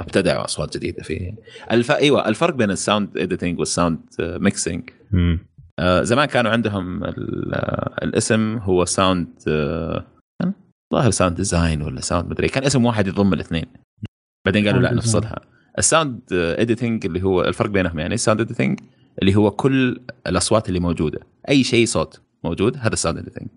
ابتدعوا 0.00 0.44
أصوات 0.44 0.76
جديدة 0.76 1.02
فيه. 1.02 1.34
الف... 1.72 1.90
إيوه 1.90 2.28
الفرق 2.28 2.54
بين 2.54 2.70
ال 2.70 2.78
sound 2.78 3.18
editing 3.18 3.58
وال 3.58 3.69
sound 3.69 3.98
mixing 4.20 4.90
آه 5.78 6.02
زمان 6.02 6.24
كانوا 6.24 6.50
عندهم 6.50 7.04
ال... 7.04 7.54
الاسم 8.02 8.58
هو 8.58 8.84
sound 8.84 9.28
آه 9.48 10.06
ظاهر 10.94 11.10
sound 11.10 11.36
design 11.36 11.82
ولا 11.82 12.00
sound 12.00 12.30
مدري 12.30 12.48
كان 12.48 12.64
اسم 12.64 12.84
واحد 12.84 13.06
يضم 13.06 13.32
الاثنين. 13.32 13.66
بعدين 14.46 14.66
قالوا 14.66 14.80
لا 14.80 14.94
نفصلها. 14.94 15.40
ال 15.78 15.85
sound 15.85 16.20
editing 16.32 17.06
اللي 17.06 17.22
هو 17.22 17.44
الفرق 17.44 17.70
بينهم 17.70 17.98
يعني 17.98 18.14
ال 18.14 18.18
sound 18.18 18.40
editing 18.40 18.80
اللي 19.22 19.34
هو 19.34 19.50
كل 19.50 20.00
الأصوات 20.26 20.68
اللي 20.68 20.80
موجودة. 20.80 21.20
أي 21.48 21.64
شيء 21.64 21.86
صوت 21.86 22.22
موجود 22.44 22.76
هذا 22.76 22.92
ال 22.92 22.96
sound 22.96 23.18
editing 23.18 23.48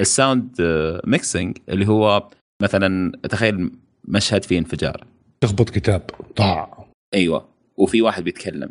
ال 0.00 0.08
sound 0.08 0.50
mixing 1.06 1.58
اللي 1.68 1.88
هو 1.88 2.28
مثلا 2.62 3.12
تخيل 3.22 3.70
مشهد 4.08 4.44
فيه 4.44 4.58
انفجار. 4.58 5.06
تخبط 5.40 5.70
كتاب 5.70 6.02
طاع. 6.36 6.86
أيوه. 7.14 7.48
وفي 7.76 8.02
واحد 8.02 8.24
بيتكلم. 8.24 8.70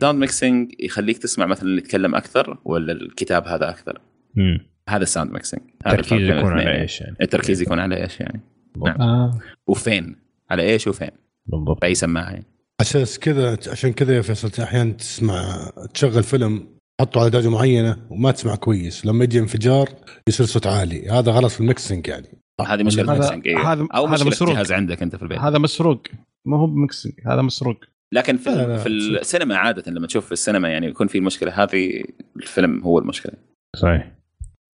sound 0.00 0.20
mixing 0.20 0.72
يخليك 0.78 1.18
تسمع 1.18 1.46
مثلا 1.46 1.64
اللي 1.64 1.78
يتكلم 1.78 2.14
أكثر 2.14 2.58
ولا 2.64 2.92
الكتاب 2.92 3.46
هذا 3.46 3.70
أكثر؟ 3.70 4.00
مم. 4.34 4.58
هذا 4.88 5.02
ال 5.02 5.07
sound 5.07 5.32
mixing 5.32 5.62
التركيز 5.86 6.30
يكون 6.30 6.52
على 6.52 6.80
إيش 6.82 7.00
يعني؟ 7.00 7.16
التركيز 7.20 7.62
يكون 7.62 7.78
على 7.78 8.02
إيش 8.02 8.20
يعني؟ 8.20 8.40
نعم. 8.86 9.00
آه. 9.00 9.40
وفين؟ 9.66 10.16
على 10.50 10.62
إيش 10.62 10.86
وفين؟ 10.86 11.10
بالضبط. 11.46 11.80
بأي 11.80 11.94
سماعة 11.94 12.30
يعني. 12.30 12.46
عشان 12.80 13.04
كذا 13.20 13.58
عشان 13.68 13.92
كذا 13.92 14.16
يا 14.16 14.22
فيصل 14.22 14.62
أحيانا 14.62 14.92
تسمع 14.92 15.70
تشغل 15.94 16.22
فيلم 16.22 16.68
حطه 17.00 17.20
على 17.20 17.30
درجه 17.30 17.50
معينة 17.50 17.96
وما 18.10 18.30
تسمع 18.30 18.54
كويس. 18.54 19.06
لما 19.06 19.24
يجي 19.24 19.38
انفجار 19.38 19.88
يصير 20.28 20.46
صوت 20.46 20.66
عالي. 20.66 21.08
هذا 21.08 21.32
غلط 21.32 21.50
في 21.50 21.60
ال 21.60 21.67
mixing 21.67 22.08
يعني. 22.08 22.28
هذه 22.62 22.82
مشكلة 22.82 23.12
ال 23.12 23.17
mixing 23.17 23.48
أيوه. 23.48 23.72
هذا 23.72 23.86
أو 23.94 24.06
هذا 24.06 24.24
مسروق. 24.24 24.54
جهاز 24.54 24.72
عندك 24.72 25.02
أنت 25.02 25.16
في 25.16 25.22
البيت. 25.22 25.38
هذا 25.38 25.58
مسروق. 25.58 26.02
ما 26.44 26.56
هو 26.56 26.66
ب 26.66 26.73
mixing 26.73 27.12
هذا 27.26 27.42
مسروق. 27.42 27.76
لكن 28.12 28.36
في, 28.36 28.50
لا 28.50 28.66
لا 28.66 28.76
في 28.76 28.88
السينما 28.88 29.56
عادة 29.56 29.92
لما 29.92 30.06
تشوف 30.06 30.26
في 30.26 30.32
السينما 30.32 30.68
يعني 30.68 30.86
يكون 30.86 31.06
في 31.06 31.20
مشكلة 31.20 31.62
هذه 31.62 32.04
الفيلم 32.36 32.82
هو 32.82 32.98
المشكلة. 32.98 33.32
صحيح. 33.76 34.12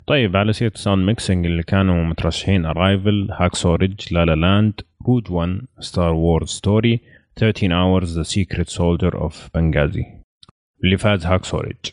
طيب 0.07 0.37
على 0.37 0.53
سيرة 0.53 0.73
ال 0.75 0.80
sound 0.80 1.07
mixing 1.07 1.47
اللي 1.47 1.63
كانوا 1.63 2.05
مترشحين 2.05 2.65
Arrival 2.65 3.29
Hacksaw 3.31 3.75
Ridge 3.75 4.13
La 4.13 4.25
La 4.25 4.35
Land 4.35 4.81
Rogue 5.07 5.31
1 5.31 5.61
Star 5.81 6.13
Wars 6.13 6.49
Story 6.49 7.01
13 7.37 7.69
hours 7.69 8.07
the 8.07 8.25
secret 8.31 8.69
soldier 8.69 9.21
of 9.21 9.35
Benghazi. 9.59 10.05
اللي 10.85 10.97
فاز 10.97 11.27
Hacksaw 11.27 11.59
Ridge 11.59 11.91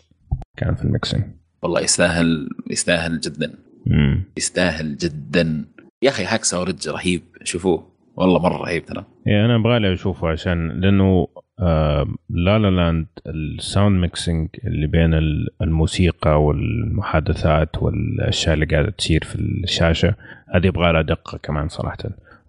كان 0.57 0.75
في 0.75 0.83
ال 0.83 0.89
mixing 0.89 1.23
والله 1.61 1.81
يستاهل 1.81 2.49
يستاهل 2.69 3.19
جدا. 3.19 3.53
مم. 3.85 4.23
يستاهل 4.37 4.97
جدا. 4.97 5.65
يا 6.03 6.09
أخي 6.09 6.25
Hacksaw 6.25 6.57
Ridge 6.57 6.89
رهيب 6.89 7.21
شوفوه. 7.43 7.88
والله 8.15 8.39
مرة 8.39 8.57
رهيب 8.57 8.85
ترى. 8.85 9.05
يعني 9.25 9.45
أنا 9.45 9.55
أبغى 9.55 9.93
أشوفه 9.93 10.27
عشان 10.27 10.81
لأنه 10.81 11.27
آه 11.59 12.07
La 12.30 12.59
La 12.59 12.69
Land 12.71 13.07
ال 13.27 13.40
sound 13.40 14.01
mixing 14.01 14.49
اللي 14.65 14.88
بين 14.88 15.13
الموسيقى 15.61 16.43
والمحادثات 16.43 17.83
والأشياء 17.83 18.53
اللي 18.53 18.65
قاعدة 18.65 18.89
تصير 18.89 19.23
في 19.23 19.35
الشاشة 19.35 20.15
هذه 20.55 20.67
يبغى 20.67 20.91
لها 20.93 21.01
دقه 21.01 21.38
كمان 21.38 21.67
صراحة. 21.67 21.97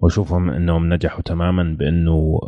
وأشوفهم 0.00 0.50
إنهم 0.50 0.92
نجحوا 0.94 1.22
تماما 1.22 1.76
بإنه 1.78 2.40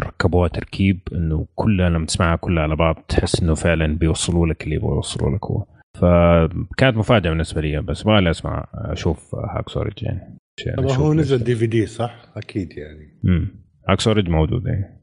ركبوها 0.00 0.48
تركيب 0.48 1.00
إنه 1.12 1.46
كلها 1.54 1.88
لما 1.88 2.06
تسمعها 2.06 2.36
كلها 2.36 2.62
على 2.62 2.76
بعض 2.76 2.96
تحس 3.08 3.42
إنه 3.42 3.54
فعلا 3.54 3.98
بيوصلوا 3.98 4.46
لك 4.46 4.64
اللي 4.64 4.74
يبغوا 4.74 4.94
يوصلوا 4.94 5.36
لك 5.36 5.44
هو. 5.44 5.64
فكانت 5.94 6.96
مفاجأة 6.96 7.30
بالنسبة 7.30 7.60
لي 7.60 7.82
بس 7.82 8.06
ما 8.06 8.30
أسمع 8.30 8.66
أشوف 8.74 9.34
Hacksaw 9.34 9.68
Ridge 9.68 10.02
يعني. 10.02 10.36
طبعا 10.76 10.96
هو 10.96 11.14
نزل 11.14 11.38
DVD 11.38 11.86
صح؟ 11.86 12.26
أكيد 12.36 12.72
يعني. 12.72 13.20
امم 13.24 13.48
Hacksaw 13.88 14.00
Ridge 14.00 14.28
موجود 14.28 14.66
يعني 14.66 15.02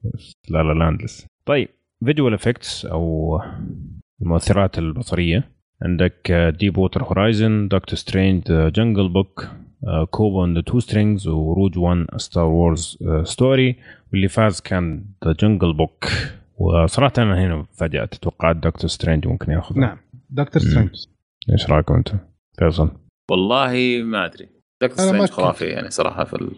La 0.50 0.64
La 0.64 0.74
Land 0.74 1.02
لسه 1.02 1.28
طيب 1.46 1.70
visual 2.06 2.34
effects 2.34 2.86
أو 2.86 3.40
المؤثرات 4.22 4.80
البصريه 4.80 5.52
عندك 5.82 6.54
Deepwater 6.60 6.78
Horizon 6.78 7.04
Doctor 7.04 7.68
Strange 7.68 7.96
Jungle 7.96 8.44
Book 8.52 9.10
Kubo 9.10 9.48
and 10.10 10.46
Two 10.46 10.64
Strings 10.64 10.80
و 10.80 11.28
Rogue 11.28 11.78
1 11.78 12.06
Star 12.18 12.46
Wars 12.46 12.98
Story 13.24 13.76
واللي 14.12 14.28
فاز 14.28 14.62
كان 14.62 15.06
The 15.26 15.36
Jungle 15.40 15.74
Book 15.74 16.06
وصراحة 16.58 17.14
أنا 17.18 17.46
هنا 17.46 17.66
فاجات 17.74 18.16
توقعت 18.16 18.56
Doctor 18.56 18.90
Strange 18.90 19.28
ممكن 19.28 19.52
ياخذ 19.52 19.80
نعم. 19.80 19.98
Doctor 20.30 20.62
Strange 20.62 20.90
إيش 21.52 21.70
رأيكم 21.70 21.94
أنتم؟ 21.96 22.18
فيصل. 22.60 22.90
والله 23.32 24.02
ما 24.04 24.26
أدري. 24.26 24.53
Doctor 24.88 25.06
Strange 25.06 25.30
خرافي 25.30 25.66
يعني 25.66 25.90
صراحة 25.90 26.24
في 26.24 26.34
ال... 26.34 26.52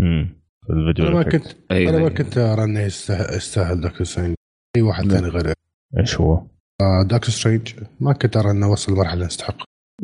امم 0.00 0.36
في 0.66 0.72
الفيديو 0.72 1.06
أنا 1.06 1.14
ما 1.14 1.22
كنت 1.22 1.46
أيوة 1.70 1.90
أنا 1.90 1.98
ما 1.98 2.08
كنت 2.08 2.38
أرى 2.38 2.64
أنه 2.64 2.80
يستاهل 2.80 3.80
Doctor 3.80 4.04
Strange. 4.04 4.34
أي 4.76 4.82
واحد 4.82 5.08
ثاني 5.08 5.28
غيره. 5.28 5.54
إيش 5.98 6.20
هو؟ 6.20 6.46
Doctor 7.02 7.30
Strange. 7.30 7.74
ما 8.00 8.12
كنت 8.12 8.36
أرى 8.36 8.50
أنه 8.50 8.70
وصل 8.70 8.92
لمرحلة 8.92 9.26
يستحق. 9.26 9.56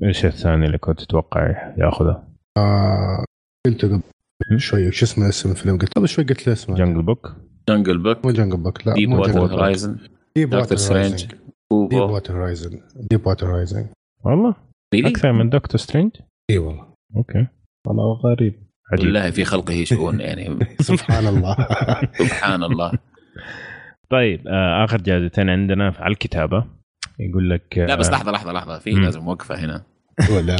إيش 0.02 0.24
الثاني 0.24 0.66
اللي 0.66 0.78
كنت 0.78 1.00
تتوقع 1.00 1.74
ياخذه؟ 1.78 2.24
آه 2.56 3.24
قلت 3.66 3.84
قبل 3.84 4.60
شوي. 4.60 4.92
شو 4.92 5.04
اسمه 5.04 5.28
اسم 5.28 5.50
الفيلم؟ 5.50 5.78
قلت 5.78 5.92
قبل 5.92 6.08
شوي 6.08 6.24
قلت 6.24 6.46
له 6.46 6.52
اسمه. 6.52 6.76
Jungle 6.76 7.02
Book 7.02 7.36
Jungle 7.68 7.98
Book 7.98 8.24
مو 8.24 8.30
Jungle 8.30 8.56
Book 8.56 8.86
لا 8.86 8.94
Deepwater 8.94 9.40
Horizon 9.40 9.96
Deepwater 10.36 10.76
Strange 10.76 11.26
Deepwater 11.72 12.36
Horizon 12.36 12.80
Deepwater 13.10 13.46
Horizon 13.46 13.88
والله. 14.24 14.54
أكثر 14.94 15.32
من 15.32 15.50
Doctor 15.50 15.76
Strange؟ 15.76 16.10
إي 16.50 16.58
والله. 16.58 16.91
أوكي. 17.16 17.46
والله 17.86 18.12
غريب. 18.12 18.54
عجيب. 18.92 19.06
بالله 19.06 19.30
في 19.30 19.44
خلقه 19.44 19.84
شؤون 19.84 20.20
يعني. 20.20 20.58
سبحان 20.80 21.26
الله. 21.26 21.56
سبحان 22.28 22.62
الله. 22.62 22.92
طيب 24.10 24.48
آه 24.48 24.84
آخر 24.84 25.00
جائزتين 25.00 25.50
عندنا 25.50 25.92
على 25.98 26.12
الكتابة. 26.12 26.64
يقول 27.20 27.50
لك 27.50 27.78
لا 27.78 27.94
بس 27.94 28.10
لحظة 28.10 28.32
لحظة 28.32 28.52
لحظة. 28.52 28.78
في 28.78 28.90
لازم 28.90 29.28
وقفة 29.28 29.54
هنا. 29.54 29.84
ولا 30.30 30.56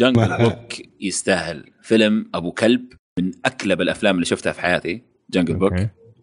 Jungle 0.00 0.38
Book 0.38 0.72
يستاهل. 1.00 1.64
فيلم 1.82 2.30
أبو 2.34 2.52
كلب 2.52 2.82
من 3.18 3.32
أكلب 3.44 3.80
الأفلام 3.80 4.14
اللي 4.14 4.26
شفتها 4.26 4.52
في 4.52 4.60
حياتي 4.60 5.02
Jungle 5.30 5.56
Book 5.56 5.74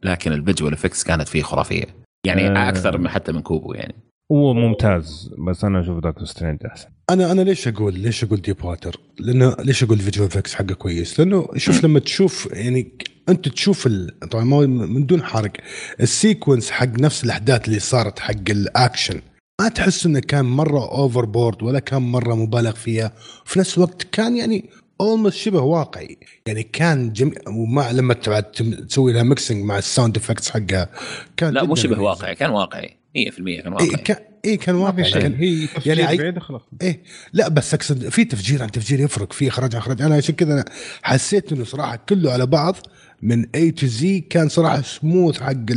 لكن 0.03 0.31
ال 0.31 0.37
visual 0.37 0.73
effects 0.73 1.03
كانت 1.03 1.27
فيه 1.27 1.41
خرافية. 1.41 1.85
يعني 2.25 2.47
آه. 2.47 2.69
أكثر 2.69 2.97
من 2.97 3.09
حتى 3.09 3.31
من 3.31 3.41
Kubo 3.41 3.73
يعني. 3.73 3.95
هو 4.31 4.53
ممتاز 4.53 5.29
بس 5.47 5.63
أنا 5.63 5.81
أشوف 5.81 5.97
Doctor 5.97 6.25
Strange 6.25 6.59
أحسن. 6.65 6.87
أنا 7.09 7.31
أنا 7.31 7.41
ليش 7.41 7.67
أقول 7.67 7.99
ليش 7.99 8.23
أقول 8.23 8.41
Deepwater؟ 8.41 8.99
لأنه 9.19 9.55
ليش 9.59 9.83
أقول 9.83 9.97
ال 9.97 10.02
visual 10.02 10.27
effects 10.27 10.55
حقه 10.55 10.73
كويس؟ 10.73 11.19
لأنه 11.19 11.47
شوف 11.55 11.83
لما 11.83 11.99
تشوف 11.99 12.49
يعني 12.51 12.91
أنت 13.29 13.49
تشوف 13.49 13.87
ال... 13.87 14.19
طبعا 14.29 14.43
من 14.65 15.05
دون 15.05 15.23
حرق 15.23 15.51
ال 15.99 16.07
sequence 16.07 16.71
حق 16.71 16.99
نفس 16.99 17.23
الأحداث 17.23 17.67
اللي 17.67 17.79
صارت 17.79 18.19
حق 18.19 18.49
الأكشن. 18.49 19.21
ما 19.61 19.69
تحس 19.69 20.05
إنه 20.05 20.19
كان 20.19 20.45
مرة 20.45 20.91
overboard 20.91 21.63
ولا 21.63 21.79
كان 21.79 22.01
مرة 22.01 22.35
مبالغ 22.35 22.71
فيها. 22.71 23.11
وفي 23.45 23.59
نفس 23.59 23.77
الوقت 23.77 24.03
كان 24.03 24.37
يعني 24.37 24.69
almost 25.01 25.37
شبه 25.37 25.61
واقعي. 25.61 26.17
يعني 26.47 26.63
كان 26.63 27.13
جميل 27.13 27.35
ومع 27.47 27.91
لما 27.91 28.13
تسوي 28.13 29.13
لها 29.13 29.23
mixing 29.23 29.65
مع 29.65 29.77
ال 29.77 29.84
sound 29.84 30.17
effects 30.17 30.49
حقها 30.49 30.89
كان 31.37 31.53
لا 31.53 31.63
مو 31.63 31.75
شبه 31.75 32.01
واقعي 32.01 32.35
كان 32.35 32.49
واقعي. 32.49 33.00
100% 33.17 33.61
كان 33.63 33.73
واقعي. 33.73 33.89
إيه 33.89 33.95
كان 33.95 34.17
إيه 34.45 34.57
كان 34.57 34.75
واقعي 34.75 35.11
كان 35.11 35.33
هي 35.33 35.67
يعني 35.85 36.03
عي... 36.03 36.39
خلاص. 36.39 36.61
إيه 36.81 37.03
لا 37.33 37.47
بس 37.47 37.73
أقصد 37.73 38.09
في 38.09 38.25
تفجير 38.25 38.63
عن 38.63 38.71
تفجير 38.71 38.99
يفرق 38.99 39.33
في 39.33 39.47
إخراج 39.47 39.75
عن 39.75 39.81
إخراج. 39.81 40.01
أنا 40.01 40.15
عشان 40.15 40.35
كذا 40.35 40.53
أنا 40.53 40.65
حسيت 41.03 41.51
إنه 41.51 41.63
صراحة 41.63 41.95
كله 41.95 42.31
على 42.31 42.45
بعض 42.45 42.75
من 43.21 43.45
A 43.55 43.71
to 43.71 43.87
Z 43.87 44.19
كان 44.19 44.49
صراحة 44.49 44.81
سموث 44.81 45.41
حق 45.41 45.71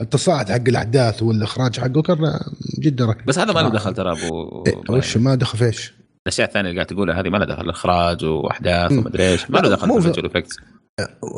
التصاعد 0.00 0.50
حق 0.50 0.68
الأحداث 0.68 1.22
والإخراج 1.22 1.80
حقه 1.80 2.02
كان 2.02 2.40
جدا 2.80 3.04
رهيب 3.04 3.24
بس 3.26 3.38
هذا 3.38 3.52
ما 3.52 3.60
له 3.60 3.68
دخل 3.68 3.94
ترى 3.94 4.12
أبو 4.12 4.64
إيه 4.66 4.74
وش 4.90 5.16
ما 5.16 5.34
دخل 5.34 5.58
في 5.58 5.64
إيش؟ 5.64 5.92
الأشياء 6.26 6.48
الثانية 6.48 6.70
اللي 6.70 6.80
قاعد 6.80 6.86
تقولها 6.86 7.20
هذه 7.20 7.28
ما 7.28 7.36
لها 7.36 7.46
دخل 7.46 7.70
اخراج 7.70 8.24
وأحداث 8.24 8.92
ومدري 8.92 9.28
إيش 9.28 9.50
ما 9.50 9.58
له 9.58 9.68
دخل 9.68 9.88
في 10.02 10.08
ال 10.08 10.11
visual 10.11 10.26
effects 10.26 10.56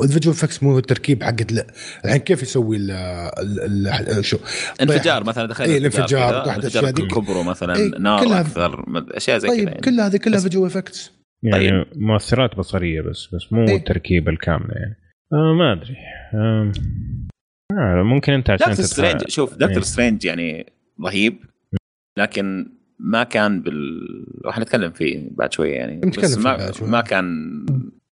ال 0.03 0.08
visual 0.08 0.35
effects 0.35 0.63
مو 0.63 0.77
التركيب 0.77 1.23
حق 1.23 1.35
الحين 2.05 2.17
كيف 2.17 2.41
يسوي 2.41 2.77
ال 2.77 2.91
ال 2.91 4.25
شو؟ 4.25 4.37
انفجار 4.81 5.23
مثلا 5.23 5.45
دخل 5.45 5.63
اي 5.63 5.77
الانفجار 5.77 6.55
انفجار 6.55 6.91
كبره 6.91 7.43
مثلا 7.43 7.75
إيه 7.75 7.91
نار 7.99 8.23
كلها 8.23 8.41
أكثر 8.41 8.85
أشياء 9.11 9.37
زي 9.37 9.47
طيب 9.47 9.59
كذا. 9.59 9.69
يعني. 9.69 9.81
كل 9.81 9.99
هذه 9.99 10.17
كلها 10.17 10.39
visual 10.39 10.65
effects. 10.65 11.11
يعني 11.43 11.69
طيب. 11.69 11.85
مؤثرات 11.95 12.55
بصرية 12.55 13.01
بس 13.01 13.27
بس 13.35 13.53
مو 13.53 13.67
إيه؟ 13.67 13.75
التركيبه 13.75 14.31
الكاملة 14.31 14.73
يعني. 14.73 14.95
آه 15.33 15.53
ما 15.53 15.73
أدري. 15.73 15.95
آه 16.33 16.71
آه 17.71 18.03
ممكن 18.03 18.33
أنت 18.33 18.49
عشان 18.49 18.69
Doctor 18.69 18.85
Strange 18.85 19.27
شوف 19.27 19.53
دكتور 19.53 19.77
إيه؟ 19.77 19.81
Strange 19.81 20.25
يعني 20.25 20.73
رهيب 21.05 21.39
لكن 22.17 22.71
ما 22.99 23.23
كان 23.23 23.61
بال 23.61 23.75
راح 24.45 24.59
نتكلم 24.59 24.91
فيه 24.91 25.29
بعد 25.31 25.53
شوية 25.53 25.73
يعني. 25.75 25.99
بس 25.99 26.37
ما, 26.37 26.71
ما 26.81 27.01
كان 27.01 27.25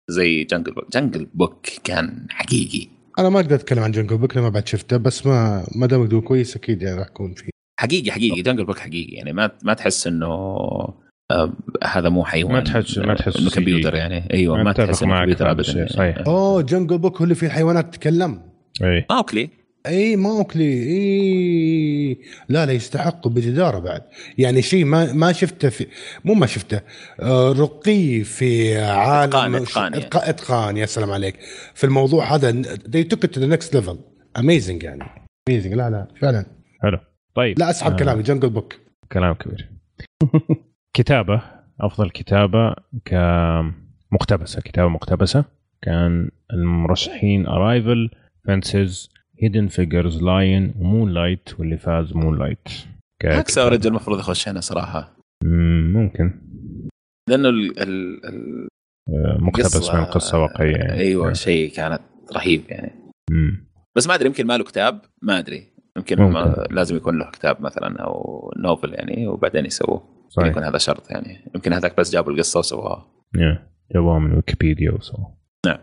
زي 0.09 0.43
Jungle 0.43 0.73
Book 0.73 0.91
Jungle 0.93 1.27
Book 1.33 1.65
كان 1.83 2.25
حقيقي. 2.29 2.87
أنا 3.19 3.29
ما 3.29 3.39
أقدر 3.39 3.55
أتكلم 3.55 3.83
عن 3.83 3.91
Jungle 3.91 4.17
Book 4.17 4.37
ما 4.37 4.49
بعد 4.49 4.67
شفته 4.67 4.97
بس 4.97 5.27
ما 5.27 5.67
ما 5.75 5.87
دام 5.87 6.05
يقول 6.05 6.21
كويس 6.21 6.55
أكيد 6.55 6.81
يعني 6.81 6.99
راح 6.99 7.07
يكون 7.07 7.33
فيه. 7.33 7.49
حقيقي 7.79 8.11
حقيقي. 8.11 8.41
Jungle 8.41 8.65
Book 8.65 8.79
حقيقي. 8.79 9.15
يعني 9.15 9.33
ما 9.33 9.51
ما 9.63 9.73
تحس 9.73 10.07
إنه 10.07 10.25
آه 11.31 11.53
هذا 11.83 12.09
مو 12.09 12.25
حيوان 12.25 12.53
ما 12.53 12.59
تحس 12.59 12.97
ما 12.97 13.13
تحس 13.13 13.37
إنه 13.37 13.49
كمبيوتر 13.49 13.95
يعني. 13.95 14.33
أيوه 14.33 14.63
ما 14.63 14.71
تحس 14.71 15.03
إنه 15.03 15.19
كمبيوتر 15.19 15.51
ابدا. 15.51 15.87
صحيح. 15.87 16.17
أوه 16.27 16.61
Jungle 16.61 16.97
Book 16.97 17.17
هو 17.17 17.23
اللي 17.23 17.35
فيه 17.35 17.47
الحيوانات 17.47 17.95
تتكلم. 17.95 18.41
اي 18.83 19.05
موكلي 19.11 19.49
اي 19.87 20.15
موكلي 20.15 20.83
اي. 20.83 22.17
لا 22.49 22.65
لا 22.65 22.71
يستحق 22.71 23.27
بجدارة 23.27 23.79
بعد. 23.79 24.01
يعني 24.37 24.61
شيء 24.61 24.85
ما 24.85 25.13
ما 25.13 25.31
شفته 25.31 25.69
في 25.69 25.87
مو 26.25 26.33
ما 26.33 26.45
شفته 26.45 26.81
آه 27.19 27.51
رقي 27.51 28.23
في 28.23 28.77
عالم 28.79 29.35
إتقان 29.35 29.55
إتقان, 29.55 29.93
يعني. 29.93 30.05
إتقان 30.29 30.77
يا 30.77 30.85
سلام 30.85 31.11
عليك. 31.11 31.35
في 31.73 31.83
الموضوع 31.83 32.35
هذا 32.35 32.61
they 32.73 33.03
took 33.13 33.19
it 33.27 33.31
to 33.33 33.39
the 33.39 33.57
next 33.57 33.73
level. 33.73 33.95
Amazing 34.39 34.83
يعني. 34.83 35.03
Amazing. 35.49 35.73
لا 35.73 35.89
لا 35.89 36.07
فعلا. 36.21 36.45
حلو. 36.81 36.99
طيب. 37.35 37.59
لا 37.59 37.69
أسحب 37.69 37.91
آه. 37.91 37.95
كلامي. 37.95 38.23
Jungle 38.23 38.49
Book 38.49 38.73
كلام 39.11 39.33
كبير. 39.33 39.69
كتابة 40.97 41.41
أفضل 41.81 42.09
كتابة 42.09 42.75
كمقتبسة. 43.05 44.61
كتابة 44.61 44.89
مقتبسة. 44.89 45.45
كان 45.81 46.29
المرشحين 46.53 47.47
Arrival 47.47 48.09
Fences 48.47 49.09
Hidden 49.39 49.67
Figures 49.67 50.23
Lion 50.23 50.73
و 50.79 51.13
Moonlight 51.13 51.59
واللي 51.59 51.77
فاز 51.77 52.13
Moonlight 52.13 52.69
عكس 53.25 53.57
رجل 53.57 53.89
المفروض 53.89 54.19
يخش 54.19 54.49
هنا 54.49 54.61
صراحة 54.61 55.17
ممكن. 55.93 56.41
لأنه 57.29 57.49
ال 57.49 57.79
ال 57.79 58.25
ال 58.25 58.67
مقتبس 59.43 59.93
من 59.93 60.05
قصة. 60.05 60.41
واقعية 60.41 60.75
يعني. 60.75 60.99
أيوه 60.99 61.33
شيء 61.33 61.71
كانت 61.71 62.01
رهيب 62.35 62.61
يعني. 62.69 62.91
مم. 63.31 63.67
بس 63.97 64.07
ما 64.07 64.15
أدري 64.15 64.27
يمكن 64.27 64.47
ما 64.47 64.57
له 64.57 64.63
كتاب؟ 64.63 65.01
ما 65.21 65.39
أدري. 65.39 65.63
يمكن 65.97 66.21
ما 66.21 66.67
لازم 66.71 66.95
يكون 66.95 67.19
له 67.19 67.31
كتاب 67.31 67.61
مثلا 67.61 67.99
أو 67.99 68.51
novel 68.57 68.93
يعني 68.93 69.27
وبعدين 69.27 69.65
يسووه. 69.65 70.25
صحيح. 70.29 70.47
يكون 70.47 70.63
هذا 70.63 70.77
شرط 70.77 71.11
يعني. 71.11 71.51
يمكن 71.55 71.73
هذاك 71.73 71.97
بس 71.97 72.13
جابوا 72.13 72.31
القصة 72.31 72.59
وسووها. 72.59 73.07
Yeah. 73.37 73.59
جابوها 73.93 74.19
من 74.19 74.35
ويكيبيديا 74.35 74.91
وسووها. 74.91 75.37
نعم. 75.65 75.75
آه 75.75 75.81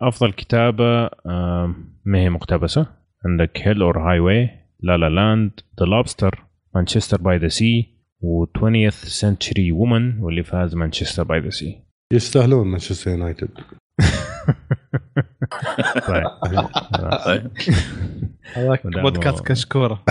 أفضل 0.00 0.32
كتابة 0.32 1.04
آه 1.26 1.74
ما 2.04 2.18
هي 2.18 2.30
مقتبسة؟ 2.30 2.86
عندك 3.24 3.50
Hell 3.62 3.82
or 3.82 3.98
High 3.98 4.18
Water 4.18 4.50
La 4.80 4.96
La 4.96 5.08
Land 5.08 5.50
The 5.80 5.86
Lobster 5.86 6.44
Manchester 6.74 7.22
by 7.22 7.36
the 7.36 7.48
Sea 7.48 7.96
و 8.24 8.37
20th 8.37 8.90
Century 8.90 9.72
Women 9.72 10.18
واللي 10.20 10.42
فاز 10.42 10.74
Manchester 10.74 11.22
by 11.22 11.40
the 11.40 11.50
Sea 11.50 11.82
يستاهلون 12.12 12.66
مانشستر 12.66 13.10
يونايتد 13.10 13.48
طيب. 17.26 17.50
هذاك 18.54 18.86
بودكاست 19.02 19.46
كشكورة. 19.46 20.02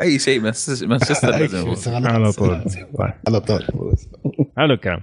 أي 0.00 0.18
شيء 0.18 0.40
مانشستر 0.40 1.30
لازم 1.38 2.06
على 2.06 2.32
طول. 2.32 2.62
على 3.28 3.40
طول. 3.40 3.64
حلو 4.56 4.74
الكلام. 4.74 5.00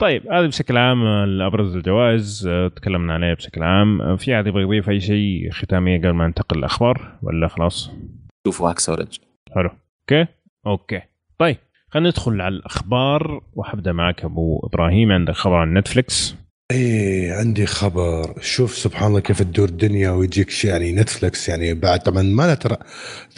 طيب 0.00 0.32
هذا 0.32 0.46
بشكل 0.46 0.76
عام 0.76 1.06
ابرز 1.40 1.76
الجوائز 1.76 2.46
آه، 2.46 2.68
تكلمنا 2.68 3.14
عليه 3.14 3.34
بشكل 3.34 3.62
عام. 3.62 4.02
آه، 4.02 4.16
في 4.16 4.36
أحد 4.36 4.46
يبغى 4.46 4.62
يضيف 4.62 4.90
أي 4.90 5.00
شيء 5.00 5.50
ختامية 5.50 5.98
قبل 5.98 6.10
ما 6.10 6.26
ننتقل 6.26 6.58
للأخبار؟ 6.58 7.18
ولا 7.22 7.48
خلاص؟ 7.48 7.90
شوفوا 8.46 8.70
Hacksaw 8.70 8.88
Ridge. 8.88 9.18
حلو. 9.54 9.70
okay؟ 10.12 10.26
okay. 10.66 11.00
طيب 11.38 11.56
خلينا 11.88 12.08
ندخل 12.08 12.40
على 12.40 12.54
الأخبار. 12.54 13.42
وحبدأ 13.52 13.92
معك 13.92 14.24
أبو 14.24 14.66
إبراهيم 14.66 15.12
عندك 15.12 15.34
خبر 15.34 15.56
عن 15.56 15.74
نتفلكس 15.74 16.43
إيه 16.70 17.32
عندي 17.32 17.66
خبر. 17.66 18.40
شوف 18.40 18.76
سبحان 18.78 19.08
الله 19.08 19.20
كيف 19.20 19.42
تدور 19.42 19.68
الدنيا 19.68 20.10
ويجيك 20.10 20.50
شيء 20.50 20.70
يعني 20.70 20.92
نتفلكس 20.92 21.48
يعني 21.48 21.74
بعد 21.74 22.02
طبعا 22.02 22.22
ما 22.22 22.42
لها 22.42 22.54
ترى 22.54 22.76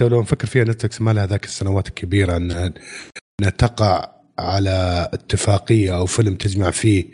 لو 0.00 0.20
نفكر 0.22 0.46
فيها 0.46 0.64
نتفلكس 0.64 1.00
ما 1.00 1.10
لها 1.10 1.26
ذاك 1.26 1.44
السنوات 1.44 1.88
الكبيرة 1.88 2.36
إنها 2.36 2.72
تقع 3.58 4.12
على 4.38 5.08
اتفاقية 5.12 5.96
أو 5.98 6.06
فيلم 6.06 6.34
تجمع 6.34 6.70
فيه 6.70 7.04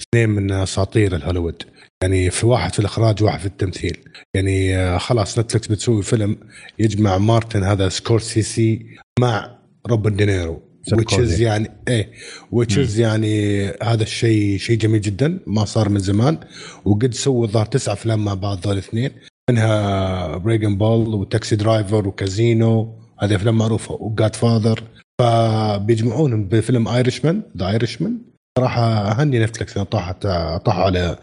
اثنين 0.00 0.30
من 0.30 0.52
أساطير 0.52 1.16
الهوليوود. 1.16 1.62
يعني 2.02 2.30
في 2.30 2.46
واحد 2.46 2.72
في 2.72 2.78
الإخراج 2.78 3.22
وواحد 3.22 3.40
في 3.40 3.46
التمثيل. 3.46 3.96
يعني 4.34 4.76
آه، 4.76 4.98
خلاص 4.98 5.38
نتفلكس 5.38 5.66
بتسوي 5.66 6.02
فيلم 6.02 6.38
يجمع 6.78 7.18
مارتن 7.18 7.64
هذا 7.64 7.88
سكورسيسي 7.88 8.86
مع 9.20 9.58
روبرت 9.86 10.16
دينيرو. 10.16 10.67
Which 10.94 11.14
is 11.18 11.40
يعني 11.40 11.70
إيه 11.88 12.10
which 12.54 12.72
is 12.76 12.98
يعني 12.98 13.64
هذا 13.82 14.02
الشيء 14.02 14.58
شيء 14.58 14.78
جميل 14.78 15.00
جدا 15.00 15.40
ما 15.46 15.64
صار 15.64 15.88
من 15.88 15.98
زمان. 15.98 16.38
وقد 16.84 17.14
سووا 17.14 17.44
الظاهر 17.46 17.66
تسع 17.66 17.92
أفلام 17.92 18.24
مع 18.24 18.34
بعض 18.34 18.58
ذول 18.66 18.72
الاثنين. 18.72 19.10
منها 19.50 20.36
Raging 20.36 20.76
Bull 20.78 21.14
و 21.14 21.22
Taxi 21.22 21.56
Driver 21.56 22.08
و 22.08 22.21
Casino 22.21 22.98
هذه 23.20 23.34
أفلام 23.36 23.58
معروفة. 23.58 23.94
و 23.94 24.36
Godfather 24.36 24.82
فبيجمعونهم 25.20 26.44
بفيلم 26.48 26.88
Irishman 26.88 27.42
The 27.56 27.68
Irishman 27.70 28.18
صراحة 28.58 28.82
أهني 28.82 29.38
نتفلكس 29.44 29.78
طاحت 29.78 30.22
طاحوا 30.64 30.82
على 30.84 31.18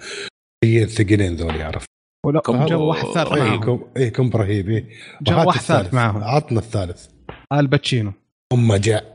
شيئين 0.66 0.88
ثقيلين 0.88 1.35
ذول 1.35 1.56
يعرف 1.56 1.85
ولا 2.25 2.40
كم- 2.40 2.66
جو 2.66 2.84
واحد 2.84 3.06
ثالث 3.14 3.32
إيه 3.32 3.43
معاهم 3.43 3.59
كم 3.64 3.80
إيه 3.98 4.09
كم 4.09 4.30
رهيب 4.35 4.69
إيه. 4.69 4.85
جو 5.22 5.35
واحد 5.48 5.59
ثالث. 5.61 5.93
معاهم 5.93 6.24
عطنا 6.24 6.59
الثالث. 6.59 7.06
الباتشينو 7.53 8.14
ام 8.53 8.75
جاء. 8.75 9.15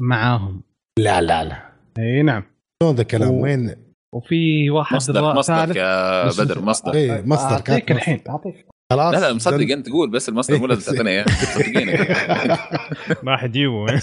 معاهم. 0.00 0.62
لا 0.98 1.20
لا 1.20 1.44
لا. 1.44 1.62
إي 1.98 2.22
نعم. 2.22 2.42
شلون 2.82 2.94
ذا 2.94 3.02
الكلام 3.02 3.30
و- 3.30 3.42
وين؟ 3.42 3.74
وفي 4.14 4.70
واحد 4.70 4.96
مصدر 4.96 5.34
مصدر 5.34 5.76
يا 5.76 6.26
بدر 6.28 6.60
مصدر. 6.62 6.94
إيه 6.94 7.22
مصدر 7.26 7.52
اعطيك 7.52 7.92
الحين 7.92 8.20
أعطيك. 8.28 8.66
خلاص 8.92 9.14
لا 9.14 9.20
لا 9.20 9.32
مصدق 9.34 9.72
انت 9.72 9.86
تقول 9.86 10.10
بس 10.10 10.28
المصدر 10.28 10.58
مو 10.58 10.66
لازم 10.66 10.92
تعطينا 10.92 11.10
اياه 11.10 11.24
صدقيني. 11.28 11.92
ما 13.22 13.36
حد 13.36 13.56
يجيبه. 13.56 13.86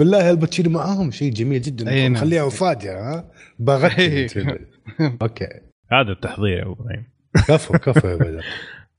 بالله 0.00 0.30
آل 0.30 0.39
باتشينو 0.39 0.70
معاهم؟ 0.70 1.10
شيء 1.10 1.32
جميل 1.32 1.62
جدا. 1.62 1.84
نعم. 1.84 2.14
خليها 2.14 2.46
مفاجاه 2.46 2.94
ها؟ 3.00 3.30
إيه. 3.98 4.28
okay. 5.22 5.48
هذا 5.92 6.12
التحضير 6.12 6.58
يا 6.58 6.62
أبو 6.62 6.72
إبراهيم. 6.72 7.04
كفو 7.48 7.78
كفو 7.78 8.08
يا 8.08 8.16
بدر. 8.16 8.44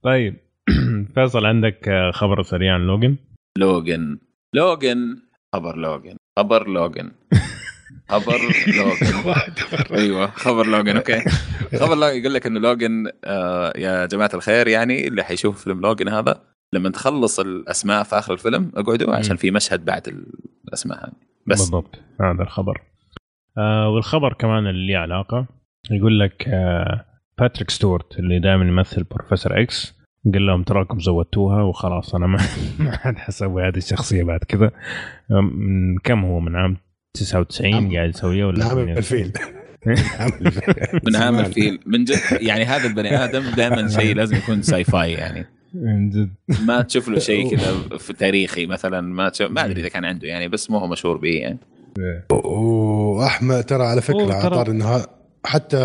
طيب. 0.03 0.35
فيصل 1.15 1.45
عندك 1.45 1.89
خبر 2.13 2.43
سريع 2.43 2.73
عن 2.73 2.81
لوجن 2.81 3.15
لوجن 3.57 4.19
لوجن 4.53 5.17
خبر 5.55 5.77
لوجن 5.77 6.17
خبر 6.39 6.67
لوجن 6.67 7.11
خبر 8.09 8.37
لوجن 8.67 9.35
أيوه 9.99 10.27
خبر 10.27 10.67
لوجن 10.67 10.95
okay. 10.97 11.21
خبر 11.79 11.95
لوجن 11.95 12.19
يقول 12.19 12.33
لك 12.33 12.47
إنه 12.47 12.59
لوجن 12.59 13.11
آه 13.25 13.73
يا 13.75 14.05
جماعة 14.05 14.29
الخير 14.33 14.67
يعني 14.67 15.07
اللي 15.07 15.23
حيشوف 15.23 15.63
فيلم 15.63 15.81
لوجن 15.81 16.09
هذا 16.09 16.43
لما 16.73 16.89
تخلص 16.89 17.39
الأسماء 17.39 18.03
في 18.03 18.17
آخر 18.17 18.33
الفيلم 18.33 18.71
اقعدوا 18.75 19.15
عشان 19.15 19.35
في 19.35 19.51
مشهد 19.51 19.85
بعد 19.85 20.23
الأسماء 20.67 21.05
هذه. 21.05 21.13
بس. 21.47 21.59
بالضبط. 21.59 21.99
هذا 22.21 22.43
الخبر. 22.43 22.81
آه 23.57 23.89
والخبر 23.89 24.33
كمان 24.33 24.67
اللي 24.67 24.93
له 24.93 24.99
علاقة 24.99 25.47
يقول 25.91 26.19
لك 26.19 26.47
آه 26.47 27.05
باتريك 27.39 27.69
ستورت 27.69 28.19
اللي 28.19 28.39
دائما 28.39 28.65
يمثل 28.65 29.03
Professor 29.03 29.61
X 29.61 29.96
قال 30.33 30.45
لهم 30.45 30.63
تراكم 30.63 30.99
زودتوها 30.99 31.61
وخلاص 31.63 32.15
أنا 32.15 32.27
ما 32.27 32.37
ما 32.79 32.99
عاد 33.03 33.17
حسوي 33.17 33.67
هذه 33.67 33.77
الشخصية 33.77 34.23
بعد 34.23 34.39
كذا. 34.39 34.71
من 35.29 35.97
كم 35.97 36.25
هو 36.25 36.39
من 36.39 36.55
عام 36.55 36.77
99 37.13 37.71
نعم. 37.71 37.95
قاعد 37.95 38.09
يسويها 38.09 38.45
ولا 38.45 38.59
نعم 38.59 38.95
98؟ 38.95 38.97
الفيل. 38.97 39.31
من 41.03 41.15
عام 41.15 41.39
الفيل. 41.39 41.79
من 41.85 42.03
جد 42.03 42.17
يعني 42.31 42.65
هذا 42.65 42.87
البني 42.87 43.23
آدم 43.23 43.43
دائما 43.57 43.87
شيء 43.99 44.15
لازم 44.15 44.37
يكون 44.37 44.61
sci-fi 44.61 45.13
يعني. 45.13 45.45
من 45.73 46.09
جد. 46.09 46.33
ما 46.65 46.81
تشوف 46.81 47.09
له 47.09 47.19
شيء 47.19 47.55
كذا 47.55 47.97
في 47.97 48.13
تاريخي 48.13 48.65
مثلا 48.65 49.01
ما 49.01 49.29
تشوف 49.29 49.51
ما 49.51 49.65
أدري 49.65 49.81
إذا 49.81 49.89
كان 49.89 50.05
عنده 50.05 50.27
يعني 50.27 50.47
بس 50.47 50.71
مو 50.71 50.77
هو 50.77 50.87
مشهور 50.87 51.17
به 51.17 51.29
يعني. 51.29 51.59
واحمد 52.31 53.63
ترى 53.63 53.83
على 53.83 54.01
فكرة 54.01 54.33
على 54.33 54.49
طار 54.49 54.71
انه 54.71 55.05
حتى 55.47 55.77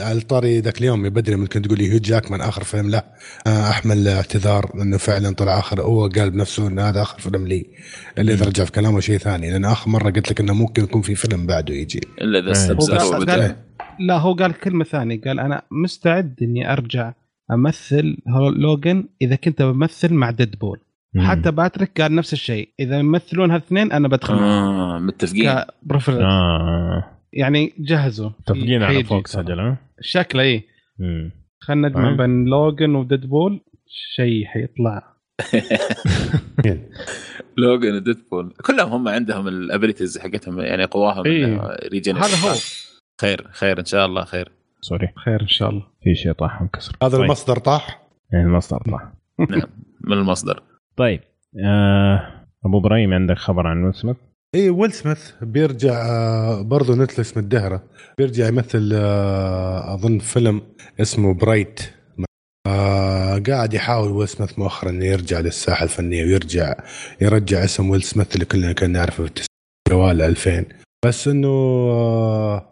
على 0.00 0.20
طاري 0.20 0.60
ذاك 0.60 0.78
اليوم 0.78 1.04
يا 1.04 1.10
بدري 1.10 1.36
ممكن 1.36 1.62
تقول 1.62 1.78
لي 1.78 1.90
هيو 1.92 1.98
جاكمان 1.98 2.40
آخر 2.40 2.64
فيلم 2.64 2.90
له 2.90 3.02
آه، 3.46 3.70
أحمل 3.70 4.08
اعتذار 4.08 4.70
لأنه 4.74 4.96
فعلا 4.96 5.34
طلع 5.34 5.58
آخر 5.58 5.80
هو 5.80 6.08
قال 6.08 6.30
بنفسه 6.30 6.68
إن 6.68 6.78
هذا 6.78 7.02
آخر 7.02 7.18
فيلم 7.18 7.46
لي 7.46 7.66
اللي 8.18 8.32
إذا 8.32 8.46
رجع 8.46 8.64
في 8.64 8.72
كلامه 8.72 9.00
شيء 9.00 9.18
ثاني 9.18 9.50
لأن 9.50 9.64
آخر 9.64 9.90
مرة 9.90 10.10
قلت 10.10 10.30
لك 10.30 10.40
إنه 10.40 10.54
ممكن 10.54 10.82
يكون 10.82 11.02
في 11.02 11.14
فيلم 11.14 11.46
بعده 11.46 11.74
يجي. 11.74 12.00
إلا 12.20 12.38
إذا 12.38 12.72
إيه. 12.72 13.16
وبدأ. 13.16 13.56
لا 14.00 14.18
هو 14.18 14.34
قال 14.34 14.52
كلمة 14.52 14.84
ثانية 14.84 15.20
قال 15.20 15.40
أنا 15.40 15.62
مستعد 15.70 16.34
إني 16.42 16.72
أرجع 16.72 17.12
أمثل 17.50 18.16
لوجن 18.56 19.04
إذا 19.22 19.36
كنت 19.36 19.62
بمثل 19.62 20.14
مع 20.14 20.30
ديدبول 20.30 20.78
حتى 21.18 21.50
باتريك 21.50 22.00
قال 22.00 22.14
نفس 22.14 22.32
الشيء 22.32 22.68
إذا 22.80 22.98
يمثلون 22.98 23.50
هالاثنين 23.50 23.92
أنا 23.92 24.08
بدخل 24.08 24.34
آه 24.34 24.98
متفقين. 24.98 25.42
آه. 26.22 27.15
يعني 27.32 27.72
جهزوا. 27.78 28.30
متفقين 28.40 28.82
على 28.82 29.04
فوكس 29.04 29.36
ها؟ 29.36 29.76
شكله 30.00 30.42
إيه. 30.42 30.66
مم. 30.98 31.30
خلينا 31.60 31.88
نجمع 31.88 32.08
طيب. 32.08 32.16
بين 32.16 32.44
لوجن 32.44 32.94
وديدبول. 32.94 33.60
شيء 34.16 34.44
حيطلع. 34.44 35.16
لوجن 37.58 37.94
وديدبول. 37.94 38.54
كلهم 38.66 38.92
هم 38.92 39.08
عندهم 39.08 39.48
ال 39.48 39.55
abilities 39.55 40.18
حقتهم 40.18 40.60
يعني 40.60 40.84
قواهم 40.84 41.26
إيه. 41.26 41.76
regen 41.92 42.16
هذا 42.16 42.48
هو. 42.48 42.54
خير 43.20 43.48
خير 43.50 43.80
إن 43.80 43.84
شاء 43.84 44.06
الله 44.06 44.24
خير. 44.24 44.52
sorry. 44.80 45.08
خير 45.24 45.42
إن 45.42 45.48
شاء 45.48 45.70
الله. 45.70 45.86
في 46.02 46.14
شيء 46.14 46.32
طاح 46.32 46.60
انكسر 46.60 46.96
هذا 47.02 47.16
طيب. 47.16 47.24
المصدر 47.24 47.58
طاح؟ 47.58 48.02
يعني 48.32 48.44
المصدر 48.44 48.78
طاح. 48.78 49.12
نعم. 49.50 49.62
من 50.00 50.12
المصدر؟ 50.12 50.62
طيب 50.96 51.20
آه 51.64 52.46
أبو 52.66 52.78
إبراهيم 52.78 53.12
عندك 53.12 53.38
خبر 53.38 53.66
عن 53.66 53.84
ويل 53.84 53.94
سميث؟ 53.94 54.16
اي 54.56 54.70
ويل 54.70 54.92
سميث 54.92 55.18
بيرجع 55.42 56.06
آه، 56.06 56.62
برضه 56.62 56.94
نتفلكس 56.94 57.36
متدهره 57.36 57.82
بيرجع 58.18 58.48
يمثل 58.48 58.90
آه، 58.94 59.94
أظن 59.94 60.18
فيلم 60.18 60.62
اسمه 61.00 61.34
Bright. 61.34 61.80
آه 62.66 63.38
قاعد 63.38 63.74
يحاول 63.74 64.10
ويل 64.10 64.28
سميث 64.28 64.58
مؤخرا 64.58 64.90
إنه 64.90 65.04
يرجع 65.04 65.40
للساحة 65.40 65.84
الفنية 65.84 66.24
ويرجع 66.24 66.74
يرجع 67.20 67.64
اسم 67.64 67.90
ويل 67.90 68.02
سميث 68.02 68.34
اللي 68.34 68.44
كلنا 68.44 68.72
كنا 68.72 68.88
نعرفه 68.88 69.26
في 69.26 69.42
جوال 69.90 70.22
2000 70.22 70.64
بس 71.06 71.28
إنه 71.28 72.62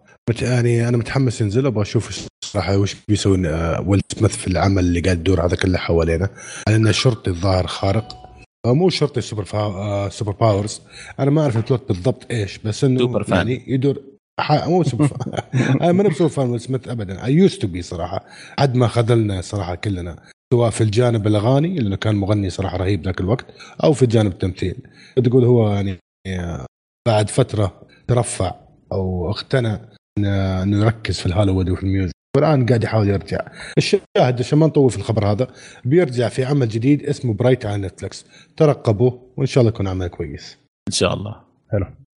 يعني 0.43 0.89
أنا 0.89 0.97
متحمس 0.97 1.41
ينزل 1.41 1.67
أبغى 1.67 1.83
أشوف 1.83 2.27
صراحة 2.45 2.77
وش 2.79 2.97
بيسوي 3.09 3.39
ويل 3.87 4.01
سميث 4.19 4.37
في 4.37 4.47
العمل 4.47 4.85
اللي 4.85 5.01
قاعد 5.01 5.19
يدور 5.19 5.47
هذا 5.47 5.57
كله 5.57 5.79
حوالينا. 5.79 6.29
على 6.69 6.77
انه 6.77 6.91
شرطي 6.91 7.31
الظاهر 7.31 7.67
خارق. 7.67 8.24
مو 8.67 8.91
شرطي 8.91 9.21
سوبر 9.21 9.45
فا... 9.45 9.59
آه، 9.59 10.09
super 10.09 10.33
powers. 10.33 10.81
أنا 11.21 11.31
ما 11.31 11.43
أعرف 11.43 11.57
ال 11.57 11.63
plot 11.63 11.89
بالضبط 11.89 12.31
إيش 12.31 12.59
بس 12.59 12.85
إنه 12.85 12.99
super 12.99 13.23
fan. 13.23 13.37
يعني 13.37 13.65
يدور 13.67 14.03
ح... 14.41 14.67
مو 14.69 14.83
super 14.83 15.07
fan. 15.07 15.33
أنا 15.83 15.93
ماني 15.93 16.09
ب 16.09 16.12
super 16.12 16.31
fan 16.31 16.51
ويل 16.51 16.61
سميث 16.61 16.89
ابدا. 16.89 17.25
I 17.25 17.33
used 17.35 17.63
to 17.63 17.69
be 17.69 17.83
صراحة. 17.83 18.25
حد 18.59 18.75
ما 18.75 18.87
خذلنا 18.89 19.41
صراحة 19.41 19.75
كلنا. 19.75 20.23
سواء 20.55 20.71
في 20.71 20.81
الجانب 20.81 21.27
الأغاني 21.27 21.79
لأنه 21.79 21.97
كان 21.97 22.15
مغني 22.15 22.51
صراحة 22.51 22.77
رهيب 22.77 23.05
ذاك 23.05 23.21
الوقت 23.21 23.47
أو 23.85 23.93
في 23.93 24.03
الجانب 24.03 24.33
التمثيل. 24.33 24.77
تقول 25.25 25.45
هو 25.45 25.73
يعني 25.73 25.99
آه، 26.27 26.67
بعد 27.09 27.31
فترة 27.31 27.83
ترفع 28.09 28.55
أو 28.93 29.31
اقتنع 29.31 29.81
إنه 30.19 30.81
يركز 30.85 31.21
في 31.21 31.27
الهوليوود 31.27 31.71
وفي 31.71 31.83
ال 31.83 31.87
music. 31.87 32.15
والان 32.37 32.67
قاعد 32.67 32.85
يحاول 32.85 33.09
يرجع. 33.09 33.41
الشاهد 33.79 34.39
عشان 34.39 34.59
ما 34.59 34.67
نطول 34.67 34.91
في 34.91 34.97
الخبر 34.97 35.27
هذا 35.27 35.49
بيرجع 35.85 36.29
في 36.29 36.45
عمل 36.45 36.69
جديد 36.69 37.03
اسمه 37.03 37.35
Bright 37.35 37.67
على 37.67 37.77
نتفلكس 37.87 38.25
ترقبوه 38.57 39.33
وإن 39.37 39.47
شاء 39.47 39.63
الله 39.63 39.75
يكون 39.75 39.89
عمل 39.89 40.09
كويس. 40.09 40.59
إن 40.89 40.93
شاء 40.93 41.15
الله. 41.15 41.41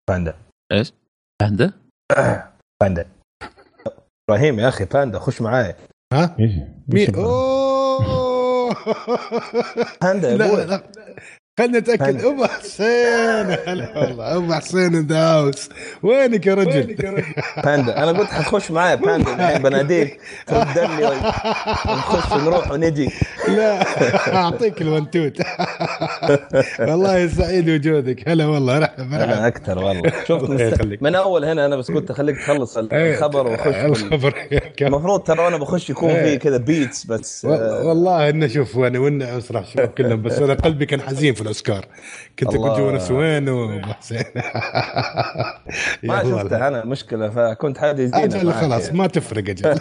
باندا. 0.09 0.35
إيش؟ 0.71 0.93
عنده؟ 1.41 1.73
باندا. 2.81 3.05
إبراهيم 4.29 4.59
يا 4.59 4.67
أخي 4.67 4.85
باندا 4.85 5.19
خش 5.19 5.41
معاي. 5.41 5.75
ها؟ 6.13 6.35
مين 6.87 7.15
أوه! 7.15 8.75
باندا 10.01 10.37
لا 10.37 10.65
لا. 10.65 10.83
خلينا 11.57 11.79
نتأكد. 11.79 12.25
أم 12.25 12.45
حسين. 12.45 13.57
هلا 13.67 13.97
والله. 13.97 14.37
أم 14.37 14.53
حسين 14.53 14.95
ان 14.95 15.07
ذا 15.07 15.17
هاوس 15.17 15.69
وينك 16.03 16.45
يا 16.47 16.53
رجل؟ 16.53 16.95
باندا. 17.63 18.03
أنا 18.03 18.19
قلت 18.19 18.29
حتخش 18.29 18.71
معاي 18.71 18.97
باندا. 18.97 19.33
الحين 19.33 19.61
بناديك. 19.61 20.19
تردني 20.47 21.05
ونخش 21.05 22.33
نروح 22.33 22.71
ونجي. 22.71 23.09
لا. 23.47 23.81
أعطيك 24.35 24.81
الونتوت. 24.81 25.37
والله 26.79 27.27
سعيد 27.27 27.69
وجودك 27.69 28.29
هلا 28.29 28.45
والله. 28.45 28.79
رحب 28.79 29.13
أنا 29.13 29.47
أكثر 29.47 29.79
والله. 29.79 30.11
يخليك. 30.61 31.03
من 31.03 31.15
أول 31.15 31.45
هنا 31.45 31.65
أنا 31.65 31.75
بس 31.75 31.91
قلت 31.91 32.11
خليك 32.11 32.37
تخلص 32.37 32.77
إيه، 32.77 33.13
الخبر 33.13 33.47
واخش 33.47 33.67
الخبر. 33.67 34.33
المفروض 34.81 35.19
ترى 35.19 35.39
وأنا 35.43 35.57
بخش 35.57 35.89
يكون 35.89 36.09
إيه. 36.09 36.23
في 36.23 36.37
كذا 36.37 36.57
beats 36.57 37.05
بس 37.05 37.45
آه، 37.45 37.83
والله 37.87 38.29
انه 38.29 38.47
شوف 38.47 38.77
أنا 38.77 38.99
وأنا 38.99 39.39
صراحة 39.39 39.65
شباب 39.65 39.87
كلهم. 39.87 40.21
بس 40.21 40.39
أنا 40.39 40.53
قلبي 40.53 40.85
كان 40.85 41.01
حزين 41.01 41.33
في 41.33 41.46
الاوسكار 41.47 41.85
كنت. 42.39 42.55
أقول 42.55 42.77
جوا 42.77 43.17
وين 43.17 43.49
وحسين 43.49 44.23
ما 46.03 46.23
شفته 46.23 46.67
أنا 46.67 46.85
مشكلة 46.85 47.29
فكنت 47.29 47.77
حاجة 47.77 48.11
أجل 48.13 48.51
خلاص 48.53 48.93
ما 48.93 49.07
تفرق 49.07 49.49
أجل 49.49 49.77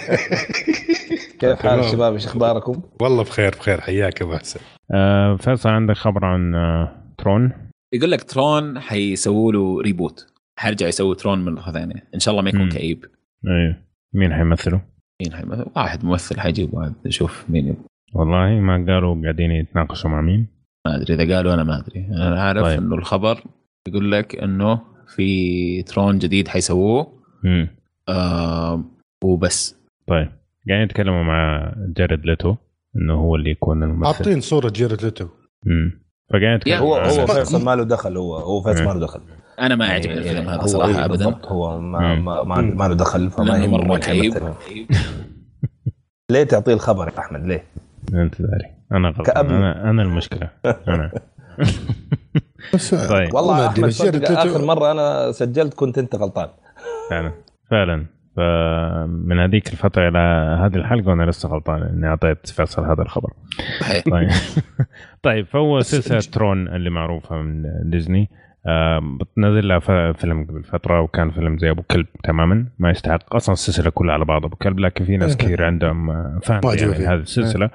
كيف 1.40 1.62
حال. 1.62 1.80
الشباب 1.80 2.12
إيش 2.12 2.26
أخباركم؟ 2.26 2.82
والله 3.00 3.22
بخير 3.22 3.50
بخير 3.50 3.80
حياك 3.80 4.22
أبو 4.22 4.36
حسن 4.36 4.60
آه 4.94 5.36
فيصل 5.36 5.68
عندك 5.68 5.94
خبر 5.96 6.24
عن 6.24 6.54
آه 6.54 7.02
ترون 7.18 7.52
يقول 7.92 8.10
لك 8.10 8.22
ترون 8.22 8.80
حيسووا 8.80 9.52
له 9.52 9.80
ريبوت 9.80 10.26
حيرجع 10.58 10.86
يسوي 10.86 11.14
ترون 11.14 11.44
مره 11.44 11.72
ثانية 11.72 12.08
إن 12.14 12.20
شاء 12.20 12.32
الله 12.32 12.42
ما 12.42 12.50
يكون. 12.50 12.68
كئيب 12.68 13.04
إيه 13.46 13.82
مين 14.14 14.34
حيمثله؟ 14.34 14.80
مين 15.22 15.32
حيمثل؟ 15.34 15.66
واحد 15.76 16.04
ممثل 16.04 16.40
حيجيب 16.40 16.74
واحد 16.74 16.94
نشوف 17.06 17.44
مين 17.48 17.66
يبغى. 17.66 17.80
والله 18.14 18.60
ما 18.60 18.72
قالوا 18.88 19.22
قاعدين 19.22 19.50
يتناقشوا 19.50 20.10
مع 20.10 20.20
مين؟ 20.20 20.46
ما 20.86 20.97
أدري 20.97 21.15
إذا 21.15 21.36
قالوا 21.36 21.55
أنا 21.55 21.65
ما 21.65 21.78
أدري. 21.78 22.06
أنا 22.06 22.42
عارف 22.42 22.62
طيب. 22.62 22.78
إنه 22.78 22.94
الخبر 22.94 23.44
يقول 23.89 24.12
لك 24.12 24.36
إنه 24.36 24.81
في 25.16 25.82
ترون 25.82 26.18
جديد 26.18 26.48
حيسووه. 26.48 27.12
امم 27.44 27.68
آه 28.08 28.84
وبس. 29.24 29.76
طيب. 30.06 30.28
قاعدين 30.68 30.84
يتكلموا 30.84 31.23
مع 31.23 31.73
جارد 31.97 32.26
ليتو 32.26 32.56
إنه 32.97 33.15
هو 33.15 33.36
اللي 33.36 33.50
يكون 33.50 33.82
الممثل. 33.82 34.15
حاطين 34.15 34.40
صورة 34.40 34.68
جيرد 34.68 35.02
ليتو. 35.02 35.26
امم 35.66 36.00
فقاعدين 36.31 36.50
يتكلموا 36.55 36.78
هو 36.81 37.00
مع- 37.00 37.08
هو 37.08 37.26
فيصل 37.26 37.65
ما 37.65 37.76
له 37.76 37.84
دخل 37.84 38.16
هو 38.16 38.36
هو 38.36 38.62
فيصل. 38.62 38.84
ما 38.84 38.90
له 38.92 39.00
دخل. 39.00 39.20
أنا 39.60 39.74
ما 39.76 39.86
عجبني 39.86 40.18
الفيلم 40.18 40.48
هذا 40.48 40.62
هو 40.62 40.66
صراحة 40.66 40.89
إيه 40.89 41.05
ابدا. 41.05 41.24
بالضبط 41.24 41.47
هو 41.47 41.81
ما 41.81 42.15
مم. 42.15 42.24
ما, 42.24 42.42
ما, 42.42 42.60
ما 42.60 42.84
له 42.89 42.94
دخل 42.94 43.31
فما 43.31 43.58
يهمه 43.58 43.78
مرة 43.78 43.98
كئيب. 43.98 44.34
ليه 46.31 46.44
تعطيه 46.44 46.74
الخبر 46.74 47.08
يا 47.08 47.18
أحمد؟ 47.18 47.47
ليه؟ 47.47 47.65
انت 48.14 48.42
داري 48.42 48.64
أنا 48.92 49.08
غلطان. 49.08 49.24
كأب. 49.24 49.46
أنا 49.50 49.90
أنا 49.90 50.02
المشكلة. 50.02 50.50
أنا. 50.88 51.10
بس 52.74 52.94
طيب. 53.14 53.34
والله 53.34 53.74
ليتو- 53.74 54.30
آخر 54.30 54.64
مرة 54.64 54.90
أنا 54.92 55.32
سجلت 55.32 55.74
كنت 55.74 55.98
أنت 55.98 56.14
غلطان. 56.16 56.48
فعلا. 57.10 57.32
فعلا. 57.70 58.06
فمن 58.36 59.38
هذيك 59.38 59.72
الفترة 59.72 60.08
إلى 60.08 60.18
هذه 60.64 60.76
الحلقة 60.76 61.08
وأنا 61.08 61.30
لسه 61.30 61.48
غلطان 61.48 61.82
إني 61.82 62.06
أعطيت 62.06 62.46
فيصل 62.48 62.84
هذا 62.84 63.02
الخبر. 63.02 63.30
طيب. 64.10 64.28
طيب 65.22 65.46
فهو 65.46 65.80
سلسلة 65.80 66.20
ترون 66.32 66.68
اللي 66.68 66.90
معروفة 66.90 67.36
من 67.36 67.62
ديزني. 67.90 68.20
آه، 68.22 68.45
بتنزل 69.20 69.68
لها 69.68 70.12
فيلم 70.12 70.44
قبل 70.44 70.62
فترة 70.64 71.00
وكان 71.00 71.30
فيلم 71.30 71.58
زي 71.58 71.70
أبو 71.70 71.82
كلب 71.82 72.06
تماما. 72.24 72.66
ما 72.78 72.90
يستحق. 72.90 73.34
أصلا 73.34 73.52
السلسلة 73.52 73.90
كلها 73.90 74.14
على 74.14 74.24
بعض. 74.24 74.44
أبو 74.44 74.56
كلب 74.56 74.80
لكن 74.80 75.04
في 75.04 75.16
ناس 75.16 75.30
إيه. 75.36 75.38
كثير 75.46 75.64
عندهم 75.64 76.10
آه، 76.10 76.38
fan 76.42 76.60
يعني. 76.64 76.92
هذه 77.06 77.14
السلسلة. 77.20 77.70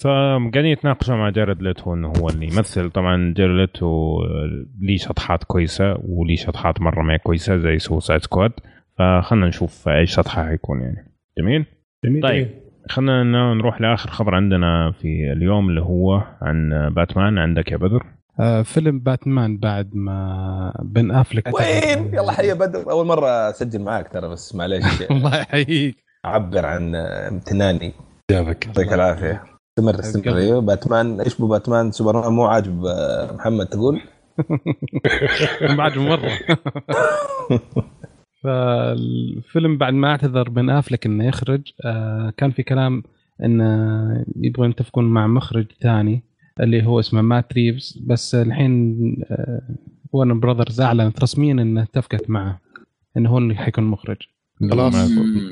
فقاعدين 0.00 0.64
يتناقشوا 0.66 1.16
مع 1.16 1.30
جارد 1.30 1.62
ليتو 1.62 1.94
إنه 1.94 2.12
هو 2.20 2.28
اللي 2.28 2.44
يمثل. 2.46 2.90
طبعا 2.90 3.34
جارد 3.36 3.56
ليتو 3.56 3.86
آه، 4.22 4.64
ليه 4.80 4.96
شطحات 4.96 5.44
كويسة 5.44 5.96
وليه 6.04 6.36
شطحات 6.36 6.80
مرة 6.80 7.02
ما 7.02 7.14
هي 7.14 7.18
كويسة 7.18 7.56
زي 7.56 7.78
Suicide 7.78 8.22
Squad 8.22 8.52
فخلنا 8.98 9.46
نشوف 9.46 9.88
اي 9.88 10.06
شطحة 10.06 10.46
حيكون 10.46 10.80
يعني. 10.80 11.12
جميل؟ 11.38 11.64
جميل 12.04 12.22
طيب 12.22 12.48
خلينا 12.90 13.22
ن- 13.22 13.58
نروح 13.58 13.80
لآخر 13.80 14.10
خبر 14.10 14.34
عندنا 14.34 14.90
في 14.92 15.32
اليوم 15.32 15.68
اللي 15.68 15.80
هو 15.82 16.22
عن 16.42 16.88
باتمان. 16.96 17.38
عندك 17.38 17.72
يا 17.72 17.76
بدر. 17.76 18.02
فيلم 18.64 18.98
باتمان 18.98 19.58
بعد 19.58 19.90
ما 19.94 20.72
بن 20.82 21.10
أفلك 21.10 21.54
وين؟ 21.54 22.14
يلا 22.14 22.32
حيا 22.32 22.54
بدر 22.54 22.90
أول 22.90 23.06
مرة 23.06 23.28
أسجل 23.50 23.82
معاك 23.82 24.08
ترى 24.08 24.28
بس 24.28 24.54
معليش. 24.54 24.84
الله 25.10 25.36
يحييك. 25.36 26.04
اعبر 26.24 26.66
عن 26.66 26.94
امتناني. 26.94 27.92
جابك. 28.30 28.66
يعطيك 28.66 28.92
العافية. 28.92 29.44
استمر 29.78 30.00
استمر 30.00 30.36
أيوه 30.36 30.60
باتمان. 30.60 31.20
إيش 31.20 31.36
بو 31.38 31.46
باتمان؟ 31.46 31.92
سوبرمان 31.92 32.32
مو 32.32 32.44
عاجب 32.46 32.84
آه، 32.84 33.32
محمد 33.32 33.66
تقول؟ 33.66 34.00
بعد 35.78 35.98
مرة. 35.98 36.30
فالفيلم 38.42 39.78
بعد 39.78 39.92
ما 39.92 40.08
اعتذر 40.08 40.48
بن 40.48 40.70
أفلك 40.70 41.06
إنه 41.06 41.26
يخرج 41.26 41.60
آه 41.84 42.32
كان 42.36 42.50
في 42.50 42.62
كلام 42.62 43.02
انه 43.44 44.24
يبغوا 44.36 44.66
يتفقون 44.66 45.04
مع 45.04 45.26
مخرج 45.26 45.66
ثاني. 45.82 46.22
اللي 46.60 46.86
هو 46.86 47.00
اسمه 47.00 47.22
مات 47.22 47.52
ريفز 47.52 47.98
بس 48.06 48.34
الحين 48.34 48.96
آه 49.30 49.76
وارنر 50.12 50.40
براذرز 50.40 50.80
أعلنت 50.80 51.20
رسميا 51.20 51.52
إنها 51.52 51.82
اتفقت 51.82 52.30
معه 52.30 52.60
انه 53.16 53.30
هو 53.30 53.38
اللي 53.38 53.54
حيكون 53.54 53.84
مخرج. 53.84 54.16
خلاص. 54.70 54.94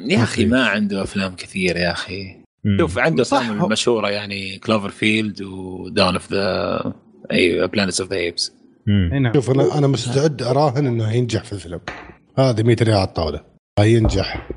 يا 0.09 0.23
أخي 0.23 0.47
ما 0.47 0.67
عنده 0.67 1.03
أفلام 1.03 1.35
كثير 1.35 1.77
يا 1.77 1.93
أخي. 1.93 2.37
مم. 2.65 2.79
شوف 2.81 2.99
عنده 2.99 3.23
صح، 3.23 3.49
المشهوره 3.49 4.11
يعني 4.11 4.59
Cloverfield 4.59 4.89
و 4.89 5.43
Dawn 5.43 6.15
of 6.15 6.33
the 6.33 6.95
أي 7.33 7.67
Planet 7.67 8.01
of 8.01 8.11
the 8.11 8.17
Apes 8.17 8.53
شوف 9.35 9.51
أنا 9.51 9.79
أنا 9.79 9.87
مستعد 9.87 10.43
أراهن 10.43 10.87
إنه 10.87 11.13
ينجح 11.13 11.45
في 11.45 11.53
الفيلم. 11.53 11.81
هذه 12.39 12.63
100 12.63 12.77
ريال 12.83 12.97
على 12.97 13.09
الطاولة. 13.09 13.45
هينجح. 13.79 14.49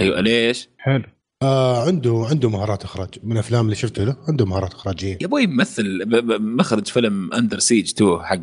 أيوه 0.00 0.20
ليش؟ 0.20 0.68
حلو. 0.78 1.04
آه 1.44 1.86
عنده 1.86 2.26
عنده 2.30 2.50
مهارات 2.50 2.84
إخراج. 2.84 3.08
من 3.22 3.32
الافلام 3.32 3.64
اللي 3.64 3.76
شفته 3.76 4.04
له 4.04 4.16
عنده 4.28 4.46
مهارات 4.46 4.74
إخراجية. 4.74 5.18
يا 5.20 5.26
أبوي 5.26 5.46
ب- 5.46 6.40
مخرج 6.40 6.86
فيلم 6.86 7.32
Under 7.32 7.58
Siege 7.58 7.90
2 7.90 8.18
حق 8.22 8.38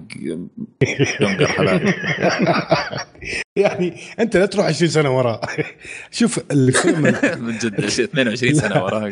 يعني 3.55 3.93
أنت 4.19 4.37
لا 4.37 4.45
تروح 4.45 4.65
20 4.65 4.91
سنة 4.91 5.17
وراه 5.17 5.41
شوف 6.11 6.39
الفيلم 6.51 7.01
من 7.45 7.57
جد 7.57 7.83
22 7.83 8.53
سنة 8.53 8.83
وراه 8.83 9.11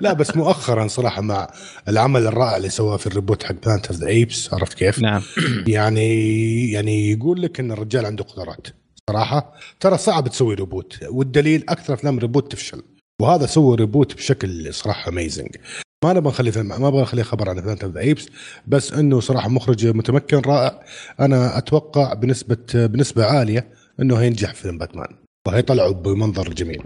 لا 0.00 0.12
بس 0.12 0.36
مؤخرا 0.36 0.88
صراحة 0.88 1.22
مع 1.22 1.48
العمل 1.88 2.26
الرائع 2.26 2.56
اللي 2.56 2.68
سواه 2.68 2.96
في 2.96 3.06
ال 3.06 3.11
reboot 3.11 3.42
حق 3.42 3.54
Planet 3.66 3.86
of 3.86 3.96
the 3.96 4.06
Apes 4.06 4.54
عرفت 4.54 4.78
كيف؟ 4.78 4.98
نعم. 4.98 5.22
يعني 5.66 6.70
يعني 6.72 7.10
يقول 7.10 7.42
لك 7.42 7.60
إن 7.60 7.72
الرجال 7.72 8.06
عنده 8.06 8.24
قدرات. 8.24 8.66
صراحة. 9.08 9.52
ترى 9.80 9.98
صعب 9.98 10.28
تسوي 10.28 10.54
reboot. 10.54 10.98
والدليل 11.10 11.64
أكثر 11.68 11.94
أفلام 11.94 12.18
reboot 12.18 12.52
تفشل. 12.52 12.82
وهذا 13.22 13.46
سوى 13.46 13.76
reboot 13.76 14.14
بشكل 14.14 14.74
صراحة 14.74 15.08
amazing 15.08 15.56
ما 16.04 16.12
نبغى 16.12 16.30
نخلي 16.32 16.52
فيلم 16.52 16.66
ما 16.68 16.88
أبغى 16.88 17.02
نخليه 17.02 17.22
خبر 17.22 17.48
عن 17.50 17.60
Planet 17.60 17.84
of 17.84 17.94
the 17.94 18.00
Apes 18.00 18.28
بس 18.66 18.92
إنه 18.92 19.20
صراحة 19.20 19.48
مخرج 19.48 19.86
متمكن 19.86 20.40
رائع. 20.46 20.80
أنا 21.20 21.58
أتوقع 21.58 22.14
بنسبه 22.14 22.56
بنسبة 22.86 23.24
عالية 23.24 23.68
إنه 24.00 24.16
هينجح 24.16 24.54
في 24.54 24.62
فيلم 24.62 24.78
باتمان. 24.78 25.08
وهيطلعوا 25.46 25.92
بمنظر 25.92 26.48
جميل. 26.48 26.82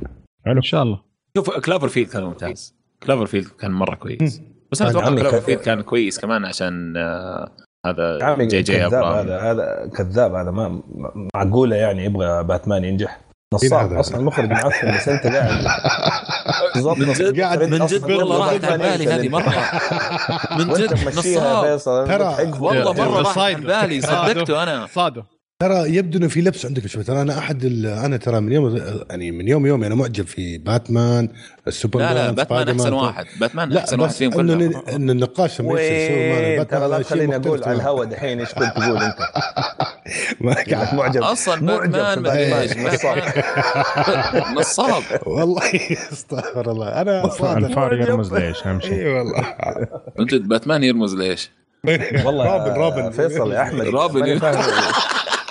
إن 0.47 0.63
شاء 0.63 0.83
الله. 0.83 1.01
شوف 1.37 1.51
Cloverfield 1.51 2.09
كان 2.09 2.23
ممتاز. 2.23 2.75
Cloverfield 3.03 3.47
كان 3.47 3.71
مرة 3.71 3.95
كويس. 3.95 4.41
بس 4.73 4.83
أنا 4.83 4.91
أتوقع 4.91 5.31
كان- 5.31 5.41
field 5.41 5.61
كان 5.61 5.81
كويس 5.81 6.19
كمان 6.21 6.45
عشان 6.45 6.97
آه، 6.97 7.51
هذا 7.87 8.35
جي 8.45 8.63
جي 8.63 8.77
كذاب 8.77 8.95
أبراهام. 8.95 9.17
هذا 9.29 9.41
هذا 9.41 9.91
كذاب 9.97 10.35
هذا 10.35 10.51
ما 10.51 10.83
معقولة 11.35 11.77
يعني 11.77 12.05
يبغى 12.05 12.45
باتمان 12.45 12.85
ينجح. 12.85 13.21
نصاب؟ 13.55 13.93
أصلا 13.93 14.19
المخرج 14.21 14.51
معفن 14.51 14.95
بس 14.95 15.09
أنت 15.09 15.27
قاعد 15.27 15.65
بالضبط 16.75 16.99
من 16.99 17.13
جد؟ 17.13 17.41
قاعد 17.41 17.63
من 17.63 17.87
جد؟ 17.87 18.05
والله 18.11 18.39
راحت 18.39 18.65
عن 18.65 18.79
بالي 18.79 19.07
هذه. 19.13 19.29
مرة. 19.29 19.53
من 20.59 20.69
جد؟ 20.75 20.93
نصاب. 20.93 21.65
فيصل 21.67 22.07
ترى- 22.09 22.61
والله 22.63 22.93
مرة 22.93 23.19
راحت 23.21 23.35
صايده. 23.35 23.81
بالي 23.83 24.01
صدقته 24.01 24.63
أنا. 24.63 24.87
صادوا 24.87 25.23
ترى 25.63 25.97
يبدو 25.97 26.19
إنه 26.19 26.29
في 26.29 26.41
لبس 26.41 26.67
عندك 26.67 26.87
شوي 26.87 27.03
ترى 27.05 27.23
أنا 27.23 27.39
أحد 27.39 27.65
ال- 27.65 27.87
أنا 27.87 28.17
ترى 28.17 28.41
من 28.41 28.53
يوم 28.53 28.77
يعني 29.11 29.31
من 29.31 29.49
يوم 29.49 29.67
يومي 29.67 29.87
أنا 29.87 29.95
معجب 29.95 30.27
في 30.27 30.59
باتمان 30.59 31.29
السوبرمان 31.69 32.15
لا 32.15 32.27
لا 32.27 32.31
باتمان 32.31 32.69
أحسن. 32.69 32.93
واحد. 32.93 33.25
باتمان 33.41 33.69
لا 33.69 33.81
أحسن 33.81 34.01
واحد 34.01 34.11
بس 34.13 34.19
فيهم 34.19 34.31
كلهم. 34.33 34.83
ان 34.89 35.11
النقاش 35.11 35.61
لما 35.61 35.81
يصير 35.81 36.63
ترى 36.63 36.89
لا 36.89 37.03
تخليني 37.03 37.37
أقول 37.37 37.65
على. 37.65 37.73
الهوا 37.77 38.05
دحين 38.05 38.41
إيش 38.41 38.49
كنت 38.55 38.73
تقول 38.77 38.97
أنت؟ 39.03 39.19
ما 40.41 40.53
انك 40.53 40.71
قاعد- 40.75 40.95
معجب. 40.95 41.23
أصلا 41.23 41.61
باتمان 41.67 42.23
باتمان. 42.23 42.69
نصاب. 44.59 45.03
والله 45.27 45.63
استغفر 46.13 46.71
الله. 46.71 46.89
أنا 46.89 47.29
صادق. 47.29 47.67
الفار 47.67 47.95
يرمز 47.95 48.35
ليش؟ 48.35 48.67
اهم 48.67 48.81
شيء 48.81 48.93
إي 48.93 49.09
والله. 49.13 49.45
من 50.19 50.25
جد 50.27 50.49
باتمان 50.49 50.85
يرمز 50.85 51.15
ليش؟ 51.15 51.51
والله 52.25 52.45
رابن 52.45 52.73
رابن. 52.81 53.11
فيصل 53.11 53.53
يا 53.53 53.63
أحمد. 53.63 53.87
رابن. 53.87 54.41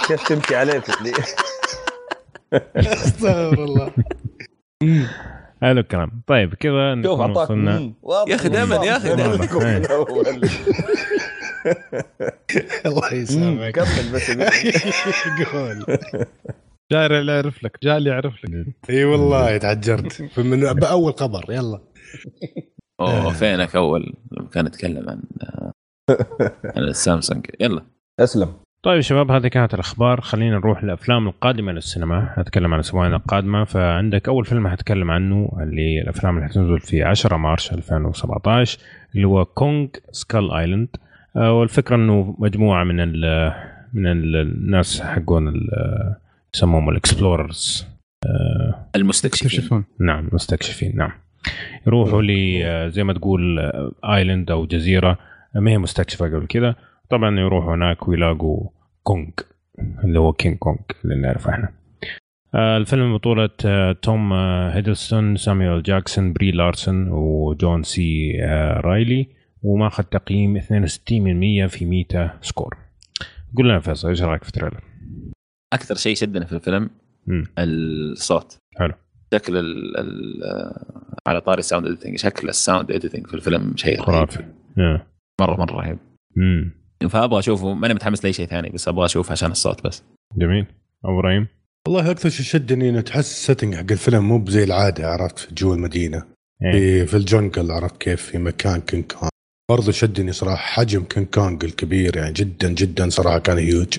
كيف 0.07 0.27
تمشي 0.27 0.55
عليك 0.55 0.83
دي 1.03 1.13
استغفر 2.75 3.63
الله. 3.63 3.91
حلو 5.61 5.79
الكلام. 5.79 6.21
طيب 6.27 6.53
كذا 6.53 7.01
شوف 7.03 7.19
وصلنا. 7.19 7.93
يا 8.27 8.35
أخي 8.35 8.49
دايماً- 8.49 8.83
يا 8.83 8.97
من 9.59 9.77
الأول. 9.77 10.41
الله 12.85 13.13
يسامحك. 13.13 13.73
كمل 13.75 14.11
بس. 14.13 14.31
قول. 15.53 15.97
جاي 16.91 17.05
اللي 17.05 17.31
يعرف 17.31 17.63
لك 17.63 17.77
اللي 17.85 18.09
يعرف 18.09 18.33
لك. 18.45 18.67
إي 18.89 19.05
والله 19.05 19.57
تعجرت. 19.57 20.39
من 20.39 20.73
بأول 20.73 21.13
خبر 21.13 21.45
يلا. 21.49 21.79
أوه 22.99 23.33
فينك 23.33 23.75
أول؟ 23.75 24.13
لما 24.31 24.49
كان 24.49 24.65
يتكلم 24.65 25.09
عن 25.09 25.21
السامسونج. 26.77 27.45
يلا. 27.59 27.85
أسلم. 28.19 28.53
طيب 28.83 28.99
شباب 29.01 29.31
هذه 29.31 29.47
كانت 29.47 29.73
الأخبار. 29.73 30.21
خلينا 30.21 30.55
نروح 30.57 30.83
للافلام 30.83 31.27
القادمة 31.27 31.71
للسينما. 31.71 32.33
هتكلم 32.37 32.65
عن 32.73 32.79
الاسبوعين 32.79 33.13
القادمة. 33.13 33.63
فعندك 33.63 34.27
أول 34.27 34.45
فيلم 34.45 34.67
هتكلم 34.67 35.11
عنه 35.11 35.57
اللي 35.61 36.01
الأفلام 36.01 36.37
اللي 36.37 36.49
حتنزل 36.49 36.79
في 36.79 37.03
10 37.03 37.37
مارس 37.37 37.73
2017 37.73 38.79
اللي 39.15 39.27
هو 39.27 39.45
Kong 39.45 39.87
Skull 40.11 40.51
Island. 40.51 40.87
آه، 41.35 41.53
والفكرة 41.53 41.95
إنه 41.95 42.35
مجموعة 42.39 42.83
من 42.83 42.99
ال 42.99 43.51
من 43.93 44.07
ال- 44.07 44.35
الناس 44.35 45.01
حقون 45.01 45.47
ال- 45.47 46.15
يسموهم 46.55 46.89
ال 46.89 46.98
explorers. 46.98 47.87
المستكشفين. 48.95 49.47
يكتشفون 49.51 49.83
نعم 49.99 50.29
مستكشفين 50.31 50.95
نعم. 50.95 51.11
يروحوا 51.87 52.21
لي 52.21 52.65
آه، 52.65 52.87
زي 52.87 53.03
ما 53.03 53.13
تقول 53.13 53.59
آه، 53.59 53.91
island 54.15 54.51
أو 54.51 54.65
جزيرة. 54.65 55.17
آه، 55.55 55.59
ما 55.59 55.71
هي 55.71 55.77
مستكشفة 55.77 56.25
قبل 56.25 56.45
كده؟ 56.45 56.75
طبعا 57.11 57.39
يروحوا 57.39 57.75
هناك 57.75 58.07
ويلاقوا 58.07 58.69
كونغ 59.03 59.29
اللي 60.03 60.19
هو 60.19 60.33
كينج 60.33 60.57
كونغ 60.57 60.77
اللي 61.05 61.15
نعرفه 61.15 61.49
إحنا 61.49 61.73
آه، 62.55 62.77
الفيلم 62.77 63.17
بطولة 63.17 63.49
آه، 63.65 63.91
توم 63.91 64.33
آه، 64.33 64.75
هيدلستون 64.75 65.35
سامويل 65.35 65.83
جاكسون 65.83 66.33
بري 66.33 66.51
لارسون 66.51 67.07
وجون 67.11 67.83
سي 67.83 68.31
رايلي 68.77 69.27
وماخذ 69.63 70.03
تقييم 70.03 70.57
62% 70.57 71.67
في 71.67 71.85
Metascore 71.85 72.77
قول 73.57 73.69
لنا 73.69 73.79
فيصل 73.79 74.09
إيش 74.09 74.21
رأيك 74.21 74.43
في 74.43 74.49
ال 74.49 74.53
trailer؟ 74.53 74.83
أكثر 75.73 75.95
شيء 75.95 76.15
شدنا 76.15 76.45
في 76.45 76.53
الفيلم 76.53 76.89
مم. 77.27 77.43
الصوت 77.59 78.57
حلو. 78.79 78.93
شكل 79.33 79.57
ال 79.57 79.97
ال 79.97 80.43
على 81.27 81.41
طاري 81.41 81.59
ال 81.59 81.64
sound 81.64 81.85
editing 81.85 82.17
شكل 82.17 82.49
ال 82.49 82.56
sound 82.56 82.91
editing 82.91 83.27
في 83.27 83.33
الفيلم 83.33 83.73
شيء 83.75 84.01
خرافي 84.01 84.43
آه. 84.77 85.07
مرة 85.41 85.55
مرة 85.59 85.75
رهيب 85.75 85.97
مم. 86.35 86.80
فأبغى 87.09 87.39
أشوفه. 87.39 87.73
ماني 87.73 87.93
متحمس 87.93 88.23
لأي 88.23 88.33
شيء 88.33 88.45
ثاني 88.47 88.69
بس 88.69 88.87
أبغى 88.87 89.05
أشوف 89.05 89.31
عشان 89.31 89.51
الصوت 89.51 89.83
بس. 89.87 90.03
جميل. 90.37 90.65
أبو 91.05 91.19
إبراهيم؟ 91.19 91.47
والله 91.87 92.11
أكثر 92.11 92.29
شيء 92.29 92.45
شدني 92.45 92.89
إنه 92.89 93.01
تحس 93.01 93.31
ال 93.31 93.37
setting 93.37 93.75
حق 93.75 93.91
الفيلم 93.91 94.23
مو 94.23 94.39
بزي 94.39 94.63
العادة 94.63 95.07
عرفت؟ 95.07 95.39
في 95.39 95.55
جوا 95.55 95.75
المدينة. 95.75 96.23
إيه. 96.63 96.71
في, 96.71 97.05
في 97.05 97.17
ال 97.17 97.25
jungle 97.25 97.71
عرفت 97.71 97.97
كيف؟ 97.97 98.21
في 98.21 98.37
مكان 98.37 98.81
كينج 98.81 99.03
كونغ. 99.11 99.29
برضو 99.71 99.91
شدني 99.91 100.31
صراحة 100.31 100.55
حجم 100.55 101.03
كينج 101.03 101.27
كونغ 101.27 101.57
الكبير 101.65 102.17
يعني 102.17 102.33
جدا 102.33 102.69
جدا 102.69 103.09
صراحة 103.09 103.39
كان 103.39 103.57
هيوج 103.57 103.97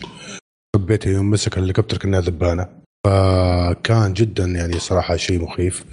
حبيته 0.76 1.10
يوم 1.10 1.31
مسك 1.31 1.58
الهليكوبتر 1.58 1.97
كأنها 1.98 2.20
ذبانة. 2.20 2.68
فكان 3.06 4.12
جدا 4.12 4.44
يعني 4.44 4.78
صراحة 4.78 5.16
شيء 5.16 5.42
مخيف. 5.42 5.84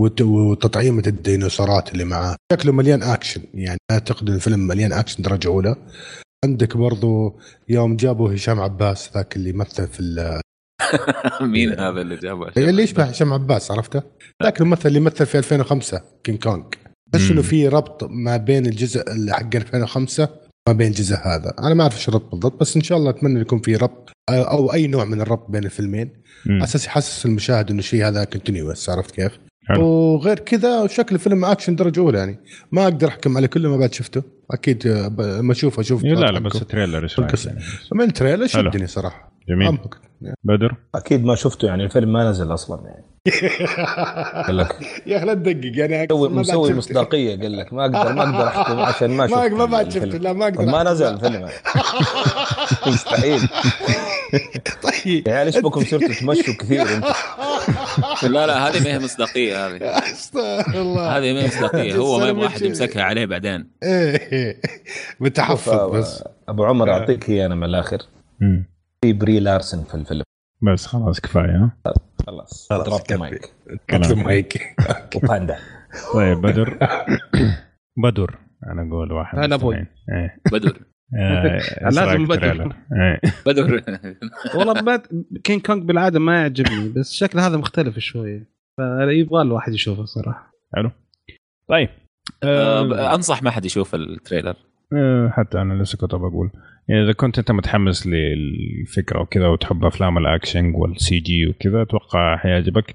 وت- 0.00 0.20
وتطعيمة 0.22 1.02
الديناصورات 1.06 1.92
اللي 1.92 2.04
معاه. 2.04 2.36
شكله 2.52 2.72
مليان 2.72 3.02
اكشن 3.02 3.42
يعني 3.54 3.78
اعتقد 3.90 4.28
ان 4.28 4.34
الفيلم 4.34 4.58
مليان 4.60 4.92
اكشن 4.92 5.22
درجة 5.22 5.48
أولى. 5.48 5.76
عندك 6.46 6.76
برضو 6.76 7.38
يوم 7.68 7.96
جابوا 7.96 8.34
هشام 8.34 8.60
عباس 8.60 9.10
ذاك 9.14 9.36
اللي 9.36 9.52
مثل 9.52 9.86
في 9.88 10.00
ال- 10.00 10.40
مين 11.52 11.72
هذا 11.80 12.00
اللي 12.00 12.16
جابه 12.16 12.48
اللي 12.56 12.82
يشبه 12.82 13.04
هشام 13.04 13.32
عباس 13.32 13.70
عرفته؟ 13.70 14.02
ذاك 14.42 14.60
الممثل 14.60 14.88
اللي 14.88 15.00
مثل 15.00 15.26
في 15.26 15.38
2005 15.38 16.00
كينج 16.24 16.38
كونج 16.38 16.64
بس. 17.12 17.30
إنه 17.30 17.42
في 17.42 17.68
ربط 17.68 18.04
ما 18.10 18.36
بين 18.36 18.66
الجزء 18.66 19.12
اللي 19.12 19.32
حق 19.32 19.56
2005 19.56 20.28
ما 20.68 20.72
بين 20.72 20.86
الجزء 20.88 21.16
هذا 21.16 21.54
أنا 21.58 21.74
ما 21.74 21.82
أعرف 21.82 21.94
إيش 21.96 22.08
الربط 22.08 22.30
بالضبط 22.30 22.60
بس 22.60 22.76
إن 22.76 22.82
شاء 22.82 22.98
الله 22.98 23.10
أتمنى 23.10 23.40
يكون 23.40 23.60
في 23.60 23.76
ربط 23.76 24.10
أو 24.30 24.72
أي 24.72 24.86
نوع 24.86 25.04
من 25.04 25.20
الربط 25.20 25.50
بين 25.50 25.64
الفيلمين 25.64 26.22
أساس 26.62 26.86
يحسس 26.86 27.26
المشاهد 27.26 27.70
إنه 27.70 27.78
الشيء 27.78 28.08
هذا 28.08 28.24
continuous 28.24 28.90
عرفت 28.90 29.10
كيف؟ 29.10 29.38
حلو. 29.68 29.84
وغير 29.86 30.38
كذا 30.38 30.86
شكل 30.86 31.14
الفيلم 31.14 31.44
اكشن 31.44 31.76
درجة 31.76 32.00
أولى 32.00 32.18
يعني 32.18 32.38
ما 32.72 32.82
أقدر 32.84 33.08
أحكم 33.08 33.36
عليه 33.36 33.46
كله 33.46 33.70
ما 33.70 33.76
بعد 33.76 33.94
شفته 33.94 34.22
أكيد 34.50 34.86
آه، 34.86 35.08
ب- 35.08 35.20
لما 35.20 35.52
أشوفه 35.52 35.80
أشوف 35.80 36.04
إيه، 36.04 36.14
لا 36.14 36.26
لا. 36.26 36.38
بس 36.38 36.62
ال 36.62 36.67
trailer 36.67 37.02
إيش. 37.02 37.18
يعني؟ 37.46 37.58
من 37.92 38.12
trailer. 38.12 38.46
شدني 38.46 38.86
صراحة 38.86 39.32
جميل 39.48 39.68
عمق. 39.68 39.98
بدر 40.44 40.74
أكيد 40.94 41.24
ما 41.24 41.34
شفته 41.34 41.66
يعني 41.66 41.84
الفيلم 41.84 42.12
ما 42.12 42.30
نزل 42.30 42.54
أصلا 42.54 42.80
يعني 42.86 43.04
قال 44.46 44.56
لك 44.56 44.76
يا 45.06 45.16
أخي 45.16 45.26
لا 45.26 45.34
تدقق 45.34 45.60
يعني 45.78 46.06
مسوي 46.12 46.64
شفته. 46.68 46.76
مصداقية 46.78 47.40
قال 47.40 47.56
لك 47.56 47.72
ما 47.72 47.82
أقدر 47.84 48.12
ما 48.12 48.22
أقدر 48.22 48.46
أحكم 48.48 48.80
عشان 48.80 49.10
ما 49.10 49.26
شفت 49.28 49.36
ما 49.36 49.48
ما 49.48 49.64
بعد. 49.64 49.90
شفته 49.92 50.18
لا 50.18 50.32
ما 50.32 50.44
أقدر 50.44 50.64
ما. 50.64 50.82
نزل 50.82 51.06
الفيلم 51.06 51.48
مستحيل 52.86 53.40
طيب. 54.82 55.28
يا 55.28 55.34
عيال 55.34 55.46
إيش 55.46 55.58
بكم 55.58 55.80
صرتوا 55.80 56.14
تمشوا 56.20 56.54
كثير 56.54 56.82
انت 56.82 57.04
لا 58.34 58.46
لا 58.46 58.68
هذه 58.68 58.84
ما 58.84 58.94
هي 58.94 58.98
مصداقية 58.98 59.66
هذه. 59.66 59.98
أستغفر 59.98 60.80
الله. 60.80 61.18
هذه 61.18 61.32
ما 61.32 61.42
هي 61.42 61.46
مصداقية. 61.46 61.94
هو 61.96 62.18
ما 62.18 62.28
يبغى 62.28 62.46
أحد. 62.46 62.62
يمسكها 62.62 63.02
عليه 63.02 63.26
بعدين. 63.26 63.70
إيه. 63.82 64.60
بتحفظ 65.20 65.96
بس. 65.96 66.24
أبو 66.48 66.64
عمر 66.64 66.90
أعطيك 66.90 67.30
هي 67.30 67.46
أنا 67.46 67.54
من 67.54 67.64
الآخر. 67.64 67.98
في 69.00 69.12
بري 69.12 69.40
لارسن 69.40 69.84
في 69.84 69.94
الفيلم. 69.94 70.22
بس 70.62 70.86
خلاص 70.86 71.20
كفاية 71.20 71.56
ها؟ 71.56 71.76
خلاص. 72.26 72.68
خلاص،. 72.70 73.10
مايك 73.10 73.52
هيك 74.28 74.76
وباندا. 75.16 75.58
طيب 76.14 76.40
بدر. 76.40 76.78
بدر 78.04 78.38
أنا 78.66 78.88
أقول 78.88 79.12
واحد 79.12 79.38
هلا 79.38 79.54
أبوي. 79.54 79.74
الاثنين. 79.74 79.96
إيه. 80.12 80.40
بدر. 80.52 80.76
آه، 80.76 80.85
لازم 81.12 82.02
رأيك 82.02 82.28
بدر. 82.28 82.72
إيه. 82.92 83.20
بدر. 83.46 83.82
والله 84.54 84.80
بات 84.80 85.06
كينج 85.44 85.62
كونج 85.62 85.82
بالعادة 85.82 86.20
ما 86.20 86.40
يعجبني 86.40 86.88
بس 86.88 87.12
شكل 87.12 87.38
هذا 87.38 87.56
مختلف 87.56 87.98
شوي. 87.98 88.46
فيبغى 88.76 89.42
الواحد 89.42 89.72
يشوفه 89.72 90.04
صراحة. 90.04 90.52
حلو. 90.74 90.90
طيب 91.68 91.88
آه، 92.44 92.80
آه، 92.80 93.14
أنصح 93.14 93.42
ما 93.42 93.50
حد 93.50 93.64
يشوف 93.64 93.94
ال 93.94 94.01
trailer. 94.01 94.56
آه، 94.92 95.28
حتى 95.28 95.60
أنا 95.60 95.82
لسه 95.82 95.98
كنت 95.98 96.14
بقول 96.14 96.50
يعني 96.88 97.04
إذا 97.04 97.12
كنت 97.12 97.38
أنت 97.38 97.52
متحمس 97.52 98.06
للفكرة 98.06 99.20
وكذا 99.20 99.46
وتحب 99.46 99.84
أفلام 99.84 100.18
الأكشن 100.18 100.72
وال 100.74 101.18
CG 101.18 101.46
وكذا 101.46 101.82
أتوقع 101.82 102.36
حيعجبك. 102.36 102.94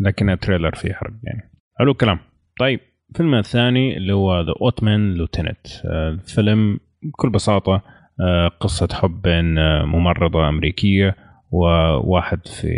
لكن 0.00 0.30
ال 0.30 0.36
trailer 0.36 0.74
فيه 0.74 0.92
حرق 0.92 1.12
يعني. 1.22 1.52
حلو 1.78 1.92
الكلام. 1.92 2.18
طيب 2.60 2.80
الفيلم 3.10 3.34
الثاني 3.34 3.96
اللي 3.96 4.12
هو 4.12 4.40
The 4.40 4.52
Ottoman 4.60 5.14
Lieutenant 5.14 5.66
الفيلم 5.84 6.80
بكل 7.02 7.30
بساطة 7.30 7.82
آه، 8.20 8.48
قصة 8.48 8.88
حب 8.92 9.22
بين 9.22 9.58
آه، 9.58 9.84
ممرضة 9.84 10.48
أمريكية 10.48 11.16
وواحد 11.50 12.46
في 12.46 12.72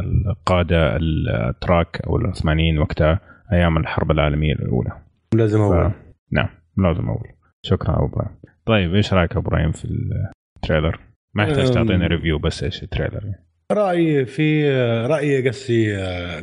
القادة 0.00 0.96
الاتراك 0.96 2.00
أو 2.06 2.16
العثمانيين 2.16 2.78
وقتها 2.78 3.20
أيام 3.52 3.76
الحرب 3.76 4.10
العالمية 4.10 4.52
الأولى 4.52 4.90
لازم 5.34 5.60
اول 5.60 5.90
ف... 5.90 5.94
نعم 6.32 6.48
لازم 6.78 7.08
أقول 7.08 7.28
شكرا 7.62 7.96
أبو 7.96 8.06
إبراهيم 8.06 8.36
طيب 8.66 8.94
إيش 8.94 9.12
رأيك 9.14 9.36
أبو 9.36 9.48
إبراهيم 9.48 9.72
في 9.72 9.84
ال 10.56 10.61
trailer؟ 10.61 11.00
ما 11.34 11.44
يحتاج. 11.44 11.70
تعطينا 11.70 12.06
review 12.06 12.38
بس 12.38 12.64
إيش 12.64 12.82
ال 12.82 12.87
trailer 12.87 13.24
يعني. 13.24 13.46
رأيي 13.72 14.24
في 14.24 14.70
رايي 15.06 15.48
قصي 15.48 15.96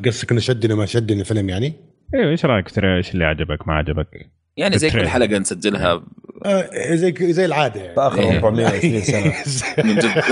قصك 0.05 0.31
إنه 0.31 0.39
شدني 0.39 0.73
ما 0.73 0.85
شدني 0.85 1.19
الفيلم 1.19 1.49
يعني 1.49 1.73
أيوه 2.13 2.29
إيش 2.29 2.45
رأيك 2.45 2.67
التريلر؟ 2.67 2.97
إيش 2.97 3.13
اللي 3.13 3.25
عجبك 3.25 3.67
ما 3.67 3.73
عجبك؟ 3.73 4.29
يعني 4.57 4.77
زي 4.77 4.89
كل. 4.89 5.07
حلقة 5.07 5.37
نسجلها. 5.37 6.03
آه، 6.45 6.95
زي 6.95 7.13
زي 7.33 7.45
العادة 7.45 7.81
يعني. 7.81 7.93
في 7.95 8.01
اخر 8.01 8.19
إيه. 8.19 8.37
420 8.37 9.01
سنة. 9.43 9.83
من 9.85 9.95
جد. 9.95 10.23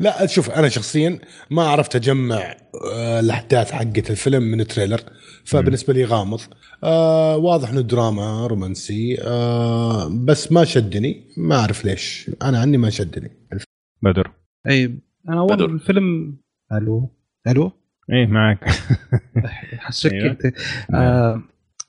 لا 0.00 0.26
شوف 0.26 0.50
أنا 0.50 0.68
شخصيا 0.68 1.18
ما 1.50 1.62
عرفت 1.62 1.96
أجمع 1.96 2.54
آه، 2.94 3.20
الأحداث 3.20 3.70
حقت 3.72 4.10
الفيلم 4.10 4.42
من 4.42 4.60
التريلر 4.60 5.00
فبالنسبة 5.44 5.92
لي 5.94 6.04
غامض. 6.04 6.40
آه 6.84 7.36
واضح 7.36 7.70
إنه 7.70 7.80
دراما 7.80 8.46
رومانسي 8.46 9.18
آه 9.22 10.08
بس 10.24 10.52
ما 10.52 10.64
شدني. 10.64 11.24
ما 11.36 11.56
أعرف 11.56 11.84
ليش. 11.84 12.30
أنا 12.42 12.58
عني 12.60 12.76
ما 12.76 12.90
شدني. 12.90 13.30
بدر. 14.02 14.30
أي 14.68 14.84
أنا 15.28 15.44
بدر. 15.44 15.64
اول 15.64 15.74
الفيلم 15.74 16.36
ألو؟ 16.72 17.10
ألو؟ 17.48 17.72
إيه 18.12 18.26
معك. 18.26 18.64
حسك 19.78 20.12
أيوة. 20.12 20.30
أنت. 20.30 20.52
آه 20.94 21.42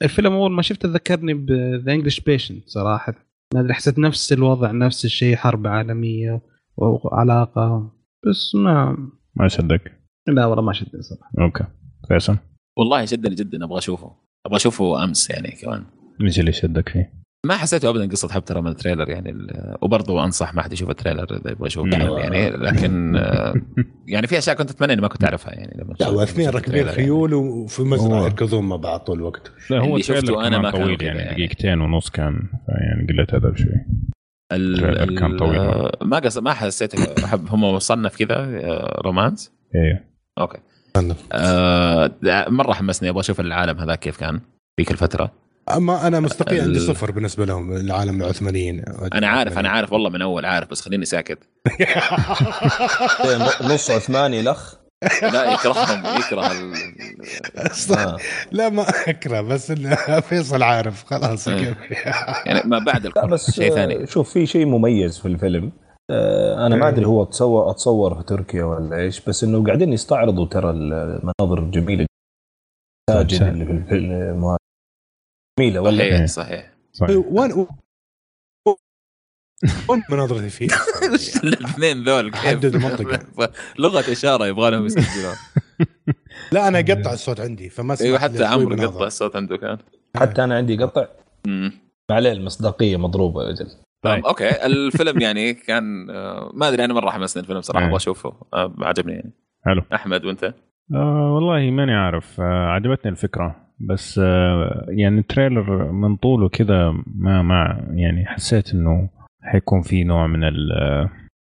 الفيلم 0.04 0.34
أول 0.34 0.52
ما 0.52 0.62
شفته 0.62 0.90
ذكرني 0.90 1.34
ب 1.34 1.49
The 1.49 1.94
English 1.94 2.20
Patient 2.20 2.70
صراحة. 2.70 3.14
ما 3.54 3.60
أدري 3.60 3.74
حسيت 3.74 4.00
نفس 4.00 4.34
الوضع 4.34 4.72
نفس 4.72 5.06
الشيء 5.06 5.36
حرب 5.36 5.68
عالمية 5.68 6.42
وعلاقة 6.78 7.92
بس 8.30 8.56
ما 8.56 8.98
ما 9.36 9.48
شدك؟ 9.48 10.00
لا 10.28 10.46
والله 10.46 10.64
ما 10.64 10.74
شدني 10.74 11.02
صراحة. 11.02 11.32
أوكي. 11.40 11.64
فيصل؟ 12.08 12.38
والله 12.78 13.06
شدني 13.06 13.36
جدا 13.36 13.64
أبغى 13.64 13.78
أشوفه. 13.78 14.12
أبغى 14.46 14.58
أشوفه 14.58 15.04
أمس 15.04 15.30
يعني 15.30 15.52
كمان. 15.52 15.86
إيش 16.22 16.40
اللي 16.40 16.52
شدك 16.52 16.90
فيه؟ 16.90 17.23
ما 17.46 17.58
حسيته 17.58 17.90
ابدا 17.90 18.10
قصة 18.12 18.30
حب 18.30 18.46
ترى 18.46 18.62
من 18.62 18.68
ال 18.68 18.73
trailer 18.73 19.10
يعني 19.10 19.30
ال- 19.32 19.76
وبرضه 19.82 20.24
أنصح 20.24 20.54
ما 20.54 20.62
حد 20.62 20.74
يشوف 20.74 20.90
ال 20.90 20.94
trailer 20.94 21.24
إذا 21.36 21.52
يبغى 21.52 21.68
يشوف. 21.68 21.88
يعني, 21.88 22.50
لكن 22.50 23.16
يعني 24.08 24.28
في 24.28 24.38
أشياء 24.38 24.56
كنت 24.56 24.70
أتمنى 24.70 24.94
إني 24.94 25.02
ما 25.02 25.08
كنت 25.08 25.24
أعرفها 25.24 25.54
يعني 25.54 25.78
لما 25.84 25.94
لا 26.00 26.06
شفت- 26.06 26.16
واثنين 26.16 26.50
راكبين 26.50 26.78
يعني. 26.86 26.92
خيول 26.92 27.34
وفي 27.34 27.82
مزرعة 27.82 28.24
يركضون 28.24 28.64
مع 28.70 28.76
بعض 28.76 29.00
طول 29.00 29.18
الوقت 29.18 29.52
لا 29.70 29.80
هو 29.80 29.92
اللي 29.94 30.04
شفته 30.04 30.34
كمان 30.34 30.62
ما 30.62 30.72
كانوا 30.72 30.86
طويل 30.88 31.04
يعني 31.04 31.20
يعني. 31.20 31.32
دقيقتين 31.34 31.82
ونص 31.82 32.10
كان 32.10 32.44
يعني 32.68 33.08
قله 33.08 33.28
ادب 33.30 33.58
شوي 33.58 33.86
ال- 34.52 34.86
التريلر 34.86 35.20
كان 35.20 35.38
طويل. 35.38 35.60
ما 36.10 36.20
قص 36.20 36.38
ما 36.38 36.54
حسيت 36.54 36.96
احب 37.26 37.48
هم 37.50 37.64
مصنف 37.64 38.16
كذا 38.16 38.36
آه، 38.38 39.02
رومانس 39.06 39.52
أيوه 39.76 40.00
أوكي 40.40 40.58
آه، 41.34 42.12
مرة 42.50 42.74
حمسني 42.74 43.10
أبغى 43.10 43.20
أشوف 43.20 43.40
العالم 43.40 43.80
هذا 43.80 43.96
كيف 43.96 44.18
كان 44.18 44.40
ذيك 44.80 44.92
الفترة 44.92 45.32
أما 45.69 46.08
أنا 46.08 46.19
مصداقيه 46.19 46.61
عندي 46.61 46.80
صفر 46.80 47.11
بالنسبة 47.11 47.45
لهم 47.45 47.74
العالم 47.75 48.22
العثمانيين. 48.22 48.83
أنا 49.14 49.27
عارف 49.27 49.58
أنا 49.58 49.69
عارف 49.69 49.93
والله 49.93 50.09
من 50.09 50.22
أول 50.22 50.45
عارف 50.45 50.69
بس 50.69 50.82
خليني 50.82 51.06
ساكت. 51.06 51.40
نص 53.61 53.92
عثماني 53.92 54.40
الاخ 54.40 54.83
لا 55.22 55.53
يكرههم 55.53 56.19
يكره 56.19 56.51
ال... 56.51 56.74
آه. 57.98 58.17
لا 58.51 58.69
ما 58.69 58.85
أكره 59.08 59.42
بس 59.42 59.72
انه 59.72 59.95
فيصل 60.19 60.64
عارف 60.64 61.03
خلاص 61.03 61.48
إيه. 61.48 61.77
يعني 62.45 62.61
ما 62.66 62.80
بعد 62.80 63.08
لا 63.08 63.25
بس 63.25 63.51
شيء 63.51 63.75
ثاني. 63.75 64.08
شوف 64.08 64.33
في 64.33 64.45
شيء 64.45 64.66
مميز 64.66 65.19
في 65.19 65.27
الفيلم. 65.27 65.72
آه، 66.11 66.67
أنا 66.67 66.75
ما 66.75 66.88
أدري 66.88 67.06
هو 67.06 67.24
تصور 67.24 67.69
اتصور 67.69 68.16
في 68.16 68.24
تركيا 68.24 68.64
ولا 68.64 68.98
إيش 68.98 69.22
بس 69.22 69.43
إنه 69.43 69.64
قاعدين 69.66 69.93
يستعرضوا 69.93 70.45
ترى 70.45 70.69
المناظر 70.69 71.59
الجميلة 71.59 72.06
المساجد 73.09 73.42
اللي 73.42 73.66
في 73.66 73.72
الفيلم 73.72 74.58
جميلة 75.60 75.82
ولا 75.82 75.98
صحيح 75.98 76.26
صحيح, 76.26 76.72
صحيح. 76.92 77.18
وين 77.28 77.52
وين 79.90 80.04
مناظرتي 80.10 80.50
فيه؟ 80.50 80.68
الاثنين 81.44 82.04
ذول؟ 82.04 82.36
حدد 82.36 82.76
المنطقة. 82.76 83.20
لغة 83.80 84.12
إشارة 84.12 84.48
يبغى 84.48 84.72
لهم 84.72 84.86
يسجلون. 84.86 85.36
لا 86.52 86.68
أنا 86.68 86.78
قطع 86.78 87.14
الصوت 87.14 87.40
عندي 87.40 87.70
فما 87.70 87.98
أيوه 88.02 88.20
حتى 88.20 88.44
عمرو 88.46 88.88
قطع 88.88 89.06
الصوت 89.06 89.36
عنده 89.36 89.58
كان. 89.58 89.78
حتى 90.18 90.44
أنا 90.44 90.56
عندي 90.56 90.78
قطع. 90.78 91.08
ما 91.48 91.72
عليه 92.16 92.32
المصداقية 92.32 92.98
مضروبة 92.98 93.44
يا 93.44 93.50
أجل. 93.50 93.68
طيب 94.04 94.26
أوكي. 94.26 94.66
الفيلم 94.66 95.22
يعني 95.22 95.54
كان 95.54 96.10
آه، 96.10 96.52
ما 96.54 96.68
أدري 96.68 96.86
أنا 96.86 96.94
مره 96.94 97.10
حمسني 97.10 97.44
الفيلم 97.44 97.62
صراحة 97.62 97.86
أبغى 97.86 97.96
أشوفه. 97.96 98.34
آه، 98.54 98.74
عجبني 98.80 99.14
يعني. 99.14 99.32
حلو. 99.66 99.82
أحمد 99.94 100.26
وأنت؟ 100.26 100.44
آه 100.96 101.34
والله 101.36 101.72
ماني 101.72 101.94
عارف. 101.94 102.42
آه 102.42 102.68
عجبتني 102.68 103.12
الفكرة. 103.12 103.62
بس 103.80 104.19
آه 104.24 104.85
يعني 104.90 105.19
ال 105.20 105.28
trailer 105.28 105.92
من 105.92 106.16
طوله 106.16 106.50
كذا 106.50 106.92
ما 107.16 107.42
ما 107.42 107.88
يعني 107.93 108.26
حسيت 108.26 108.74
إنه 108.74 109.10
حيكون 109.42 109.82
في 109.82 110.03
نوع 110.03 110.27
من 110.27 110.43
ال 110.43 110.69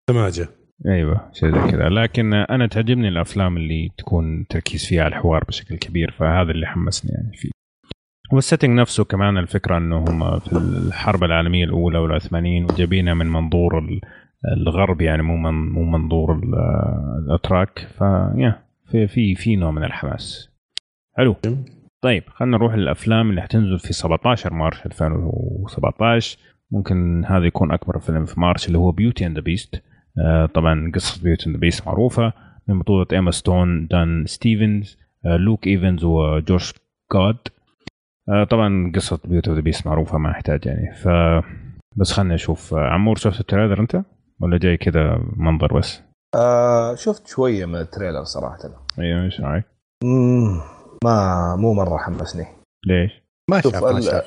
سماجة. 0.09 0.47
أيوه 0.87 1.29
شيء 1.33 1.51
زي 1.51 1.71
كذا. 1.71 1.89
لكن 1.89 2.33
أنا 2.33 2.67
تعجبني 2.67 3.07
الأفلام 3.07 3.57
اللي 3.57 3.89
تكون 3.97 4.45
تركيز 4.47 4.85
فيها 4.85 5.03
على 5.03 5.15
الحوار 5.15 5.43
بشكل 5.47 5.77
كبير 5.77 6.11
فهذا 6.11 6.51
اللي 6.51 6.65
حمسني 6.65 7.11
يعني 7.11 7.37
فيه. 7.37 7.49
وال 8.31 8.42
setting 8.42 8.79
نفسه 8.79 9.03
كمان 9.03 9.37
الفكرة 9.37 9.77
إنه 9.77 9.97
هم 9.97 10.39
في 10.39 10.53
الحرب 10.57 11.23
العالمية 11.23 11.65
الأولى 11.65 11.97
والعثمانيين 11.97 12.63
وجايبينها 12.63 13.13
من 13.13 13.27
منظور 13.27 13.99
الغرب 14.57 15.01
يعني 15.01 15.23
مو 15.23 15.37
من 15.37 15.69
مو 15.69 15.83
منظور 15.83 16.39
الأتراك. 17.19 17.87
فيا 17.97 18.63
في 18.91 19.07
في 19.07 19.35
في 19.35 19.55
نوع 19.55 19.71
من 19.71 19.83
الحماس. 19.83 20.49
حلو. 21.17 21.35
طيب 22.03 22.23
خلينا 22.29 22.57
نروح 22.57 22.75
للأفلام 22.75 23.29
اللي 23.29 23.41
حتنزل 23.41 23.79
في 23.79 23.93
17 23.93 24.53
مارس 24.53 24.85
2017 24.85 26.37
ممكن 26.71 27.25
هذا 27.25 27.45
يكون 27.45 27.71
أكبر 27.71 27.99
فيلم 27.99 28.25
في 28.25 28.39
مارس 28.39 28.67
اللي 28.67 28.77
هو 28.77 28.91
Beauty 28.91 29.25
and 29.25 29.35
the 29.35 29.41
Beast 29.41 29.83
طبعا 30.53 30.91
قصة 30.95 31.23
Beauty 31.23 31.45
and 31.47 31.55
the 31.55 31.59
Beast 31.59 31.87
معروفة 31.87 32.33
من 32.67 32.79
بطولة 32.79 33.07
ايما 33.11 33.31
ستون 33.31 33.87
دان 33.87 34.25
ستيفنز 34.25 34.97
لوك 35.25 35.67
ايفنز 35.67 36.03
وجورج 36.03 36.71
جود 37.13 37.37
طبعا 38.49 38.91
قصة 38.95 39.19
Beauty 39.25 39.49
and 39.49 39.57
the 39.57 39.63
Beast 39.63 39.87
معروفة 39.87 40.17
ما 40.17 40.31
أحتاج 40.31 40.65
يعني. 40.65 40.95
ف 40.95 41.07
بس 41.95 42.11
خلينا 42.11 42.33
نشوف. 42.33 42.73
عمور 42.73 43.15
شفت 43.15 43.39
ال 43.39 43.44
trailer 43.44 43.79
أنت؟ 43.79 44.03
ولا 44.39 44.57
جاي 44.57 44.77
كذا 44.77 45.19
منظر 45.35 45.77
بس؟ 45.77 46.01
آه 46.35 46.95
شفت 46.95 47.27
شوية 47.27 47.65
من 47.65 47.75
ال 47.75 47.81
trailer 47.81 48.23
صراحة. 48.23 48.57
أيوه 48.99 49.23
إيش 49.23 49.41
رايك؟ 49.41 49.65
ما 51.03 51.55
مو 51.55 51.73
مرة 51.73 51.97
حمسني. 51.97 52.45
ليش؟ 52.87 53.23
ما 53.49 53.61
شاف 53.61 53.83
ما 53.83 54.01
شاف. 54.01 54.23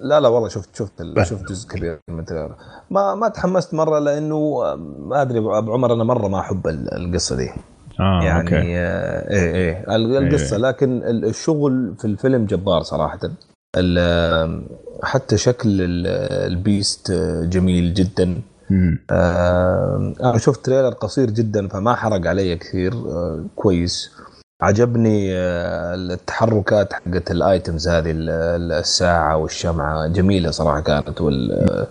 لا 0.00 0.20
لا 0.20 0.28
والله 0.28 0.48
شفت 0.48 0.76
شفت 0.76 0.92
شفت 1.22 1.48
جزء 1.48 1.68
كبير 1.68 1.98
من 2.10 2.20
ال 2.20 2.24
trailer. 2.24 2.56
ما 2.90 3.14
ما 3.14 3.28
تحمست 3.28 3.74
مرة 3.74 3.98
لأنه 3.98 4.60
ما 4.98 5.22
أدري 5.22 5.38
أبو 5.38 5.72
عمر 5.72 5.92
أنا 5.92 6.04
مرة 6.04 6.28
ما 6.28 6.40
أحب 6.40 6.66
القصة 6.66 7.36
دي. 7.36 7.50
آه، 8.00 8.20
يعني 8.24 8.40
أوكي. 8.40 8.56
آه، 8.56 9.30
إيه 9.30 9.54
إيه. 9.54 9.96
القصة 9.96 10.56
إيه. 10.56 10.62
لكن 10.62 11.02
الشغل 11.04 11.94
في 11.98 12.04
الفيلم 12.04 12.46
جبار 12.46 12.82
صراحة. 12.82 13.18
حتى 15.02 15.36
شكل 15.36 15.68
ال 15.70 15.94
Beast 15.94 17.12
جميل 17.42 17.94
جدا. 17.94 18.40
آه 19.10 20.14
أنا 20.20 20.38
شفت 20.38 20.64
trailer 20.64 20.88
قصير 20.94 21.30
جدا 21.30 21.68
فما 21.68 21.94
حرق 21.94 22.26
علي 22.26 22.56
كثير 22.56 22.92
آه 22.92 23.44
كويس. 23.56 24.10
عجبني 24.62 25.32
آه 25.36 25.94
التحركات 25.94 26.92
حقت 26.92 27.30
ال 27.30 27.40
items 27.40 27.88
هذه 27.88 28.12
الساعة 28.16 29.36
والشمعة. 29.36 30.06
جميلة 30.06 30.50
صراحة 30.50 30.80
كانت 30.80 31.20
وال 31.20 31.86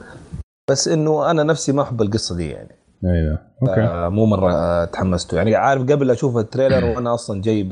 بس 0.70 0.88
إنه 0.88 1.32
أنا 1.32 1.44
نفسي 1.44 1.72
ما 1.72 1.82
أحب 1.82 2.02
القصة 2.02 2.36
دي 2.36 2.50
يعني. 2.50 2.76
أيوه. 3.06 3.40
أوكي. 3.62 4.16
مو 4.16 4.26
مرة 4.26 4.86
تحمست. 4.86 5.34
يعني 5.34 5.56
عارف 5.56 5.82
قبل 5.82 6.12
أشوف 6.12 6.38
ال 6.38 6.44
trailer 6.44 6.86
وأنا 6.96 7.14
أصلا 7.14 7.42
جاي 7.42 7.64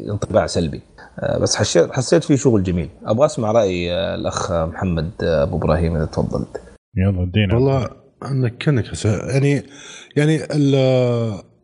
بانطباع 0.00 0.46
سلبي. 0.46 0.80
آه، 1.20 1.38
بس 1.38 1.56
حسيت 1.56 1.92
حسيت 1.92 2.24
فيه 2.24 2.36
شغل 2.36 2.62
جميل. 2.62 2.88
أبغى 3.06 3.26
أسمع 3.26 3.52
رأي 3.52 3.92
آه، 3.92 4.14
الأخ 4.14 4.52
محمد 4.52 5.10
آه، 5.22 5.42
أبو 5.42 5.56
إبراهيم 5.56 5.96
إذا 5.96 6.04
تفضلت. 6.04 6.60
يلا 6.96 7.22
ادينا. 7.22 7.54
والله 7.54 7.88
أنا 8.24 8.48
كانك 8.48 9.04
يعني 9.04 9.62
يعني 10.16 10.40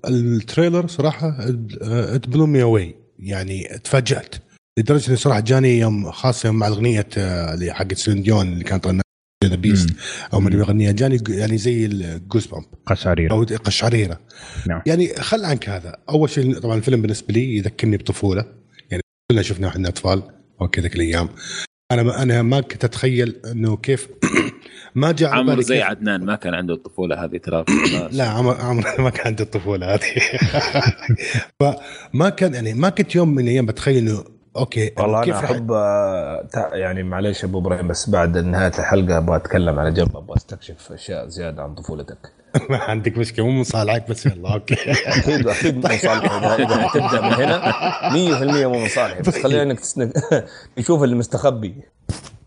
ال 0.08 0.18
trailer 0.18 0.86
صراحة 0.86 1.36
it 1.82 2.28
blew 2.28 2.46
me 2.46 2.62
away 2.62 2.94
يعني 3.18 3.78
تفاجأت. 3.84 4.34
لدرجة 4.78 5.08
اني 5.08 5.16
صراحة 5.16 5.40
جاني 5.40 5.78
يوم 5.78 6.10
خاصه 6.10 6.46
يوم 6.46 6.56
مع 6.56 6.66
الأغنية 6.66 7.06
اللي 7.16 7.72
حقت 7.72 7.94
سلين 7.94 8.22
ديون 8.22 8.52
اللي 8.52 8.64
كانت 8.64 9.00
the 9.44 9.56
beast 9.56 9.90
أو 10.32 10.40
من 10.40 10.52
يغنيها 10.52 10.92
جاني 10.92 11.18
يعني 11.28 11.58
زي 11.58 11.86
ال 11.86 12.46
goosebump 12.46 12.64
قشعريرة. 12.86 13.32
أو 13.32 13.44
قشعريرة. 13.44 14.20
نعم. 14.66 14.82
يعني 14.86 15.14
خل 15.14 15.44
عنك 15.44 15.68
هذا. 15.68 15.96
أول 16.08 16.30
شيء 16.30 16.58
طبعا 16.58 16.76
الفيلم 16.76 17.02
بالنسبة 17.02 17.34
لي 17.34 17.56
يذكرني 17.56 17.96
بطفولة. 17.96 18.44
يعني 18.90 19.02
كلنا 19.30 19.42
شفنا 19.42 19.68
إحنا 19.68 19.88
أطفال. 19.88 20.22
أو 20.60 20.68
كذا 20.68 20.86
الأيام 20.86 21.28
أنا 21.92 22.02
ما 22.02 22.22
أنا 22.22 22.42
ما 22.42 22.60
كنت 22.60 22.84
أتخيل 22.84 23.36
إنه 23.46 23.76
كيف 23.76 24.08
ما 24.94 25.12
جاء 25.12 25.30
عمر 25.30 25.60
زي 25.60 25.82
عدنان 25.82 26.24
ما 26.24 26.36
كان 26.36 26.54
عنده 26.54 26.74
الطفولة 26.74 27.24
هذه 27.24 27.36
ترى. 27.36 27.64
لا 28.18 28.24
عمر 28.24 28.60
عمر 28.60 28.84
ما 28.98 29.10
كان 29.10 29.26
عنده 29.26 29.44
الطفولة 29.44 29.94
هذه. 29.94 30.00
فما 31.60 32.28
كان 32.28 32.54
يعني 32.54 32.74
ما 32.74 32.88
كنت 32.88 33.14
يوم 33.14 33.28
من 33.28 33.44
الأيام 33.44 33.66
بتخيل 33.66 33.96
إنه 33.96 34.24
أوكي 34.56 34.92
والله 34.98 35.24
كيف 35.24 35.36
أنا 35.36 35.44
أحب 35.44 35.72
آه، 35.72 36.48
يعني 36.72 37.02
معليش 37.02 37.44
أبو 37.44 37.58
إبراهيم 37.58 37.88
بس 37.88 38.10
بعد 38.10 38.38
نهاية 38.38 38.72
الحلقة 38.78 39.18
أبغى 39.18 39.36
أتكلم 39.36 39.78
على 39.78 39.92
جنب 39.92 40.16
أبغى 40.16 40.36
أستكشف 40.36 40.92
أشياء 40.92 41.28
زيادة 41.28 41.62
عن 41.62 41.74
طفولتك. 41.74 42.40
ما 42.70 42.78
عندك 42.78 43.18
مشكلة 43.18 43.46
مو 43.46 43.60
مصالحك 43.60 44.10
بس 44.10 44.26
يلا 44.26 44.54
okay. 44.54 44.74
أكيد 44.90 45.48
أكيد 45.48 45.74
مو 45.74 45.80
مصالحي 45.82 46.62
اذا 46.62 46.90
تبدأ 46.94 47.20
من 47.20 47.32
هنا 47.32 48.62
100% 48.62 48.66
مو 48.66 48.84
مصالحي 48.84 49.22
بس 49.22 49.38
خلينا 49.38 49.62
انك 49.62 49.80
نشوف 50.78 51.02
اللي 51.02 51.14
مستخبي 51.14 51.74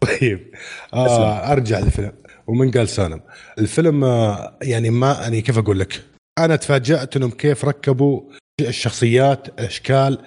طيب. 0.02 0.54
آه 0.94 1.52
أرجع 1.52 1.80
للفيلم. 1.80 2.12
ومن 2.48 2.72
قال 2.72 2.88
سالم. 2.88 3.22
الفيلم 3.60 4.04
آه 4.04 4.58
يعني 4.62 4.90
ما 4.90 5.18
يعني 5.22 5.42
كيف 5.42 5.58
أقول 5.58 5.80
لك؟ 5.80 6.02
أنا 6.40 6.56
تفاجأت 6.56 7.16
أنهم 7.18 7.32
كيف 7.32 7.66
ركبوا 7.66 8.22
الشخصيات 8.62 9.48
الاشكال 9.48 10.18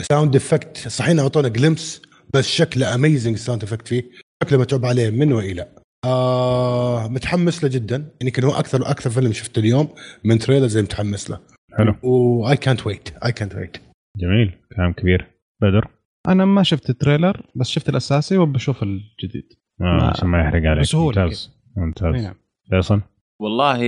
sound 0.00 0.36
effect 0.36 0.88
صحيح 0.88 1.20
أعطونا 1.20 1.48
glimpse 1.48 2.02
بس 2.34 2.48
شكله 2.48 2.94
amazing 2.94 3.36
sound 3.36 3.62
effect 3.62 3.88
فيه. 3.88 4.10
شكله 4.44 4.58
متعوب 4.58 4.86
عليه 4.86 5.10
من 5.10 5.32
وإلى. 5.32 5.68
آه 6.04 7.08
متحمس 7.08 7.64
له 7.64 7.70
جدا. 7.70 7.96
يعني 7.96 8.12
يمكن 8.22 8.44
هو 8.44 8.52
أكثر 8.52 8.90
أكثر 8.90 9.10
فيلم 9.10 9.32
شفته 9.32 9.60
اليوم 9.60 9.88
من 10.24 10.38
trailer 10.38 10.66
زي 10.66 10.82
متحمس 10.82 11.30
له. 11.30 11.40
حلو. 11.78 11.94
واي 12.02 12.56
كانت 12.56 12.86
ويت 12.86 13.08
اي 13.24 13.32
كانت 13.32 13.54
ويت 13.54 13.76
جميل. 14.16 14.58
كلام 14.76 14.92
كبير. 14.92 15.26
بدر؟ 15.62 15.88
أنا 16.28 16.44
ما 16.44 16.62
شفت 16.62 16.90
ال 16.90 16.97
trailer 16.97 17.42
بس 17.54 17.68
شفت 17.68 17.88
الأساسي 17.88 18.38
وبشوف 18.38 18.82
الجديد. 18.82 19.52
آه 19.80 20.10
عشان 20.10 20.28
ما 20.28 20.40
يحرق 20.40 20.70
عليك. 20.70 20.82
بسهولة 20.82 21.30
ممتاز 21.76 22.04
ممتاز 22.06 22.24
نعم. 22.24 22.34
فيصل 22.70 23.00
والله 23.40 23.80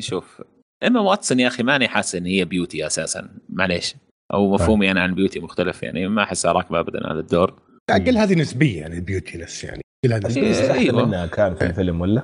شوف 0.00 0.42
إما 0.86 1.00
واتسون 1.00 1.40
يا 1.40 1.48
أخي 1.48 1.62
ماني 1.62 1.88
حاسس 1.88 2.14
إن 2.14 2.26
هي 2.26 2.44
beauty 2.44 2.86
أساسا 2.86 3.28
معليش 3.48 3.96
أو 4.34 4.54
مفهومي 4.54 4.90
أنا 4.90 5.00
عن 5.02 5.14
beauty 5.14 5.40
مختلف 5.40 5.82
يعني 5.82 6.08
ما 6.08 6.22
أحسها 6.22 6.52
راكبة 6.52 6.80
ابدا 6.80 7.06
على 7.06 7.20
الدور 7.20 7.54
أقل 7.90 8.18
هذه 8.18 8.34
نسبية 8.34 8.80
يعني 8.80 8.94
ال 8.94 9.00
beautiness 9.00 9.64
يعني 9.64 9.80
أقل 10.04 10.12
هذه 10.12 10.26
نسبية 10.26 10.72
إيه، 10.72 10.72
أيوة. 10.72 11.06
منها 11.06 11.26
كان 11.26 11.54
في 11.54 11.66
الفيلم 11.66 12.00
ولا؟ 12.00 12.22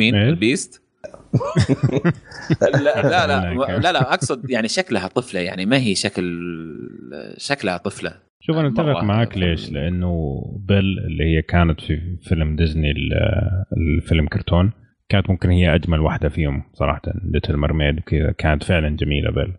مين؟ 0.00 0.14
ال 0.14 0.24
beast؟ 0.24 0.82
لا 2.62 2.68
لا 2.70 3.26
لا 3.26 3.78
لا 3.78 3.92
لا 3.92 4.14
أقصد 4.14 4.50
يعني 4.50 4.68
شكلها 4.68 5.08
طفلة 5.08 5.40
يعني 5.40 5.66
ما 5.66 5.76
هي 5.76 5.94
شكل 5.94 6.24
شكلها 7.36 7.76
طفلة 7.76 8.18
شوف 8.46 8.56
أنا 8.56 8.68
أتفق 8.68 8.84
مرة. 8.84 9.04
معك 9.04 9.38
ليش؟ 9.38 9.72
لأنه 9.72 10.42
بيل 10.68 10.98
اللي 10.98 11.24
هي 11.24 11.42
كانت 11.42 11.80
في 11.80 12.16
فيلم 12.22 12.56
ديزني 12.56 12.90
ال- 12.90 13.12
الفيلم 13.76 14.26
كرتون 14.28 14.72
كانت 15.08 15.30
ممكن 15.30 15.50
هي 15.50 15.74
أجمل 15.74 16.00
واحدة 16.00 16.28
فيهم 16.28 16.62
صراحة 16.72 17.02
Little 17.24 17.56
Mermaid 17.56 18.00
كذا 18.00 18.32
كانت 18.32 18.62
فعلا 18.64 18.88
جميلة 18.96 19.30
بيل 19.30 19.52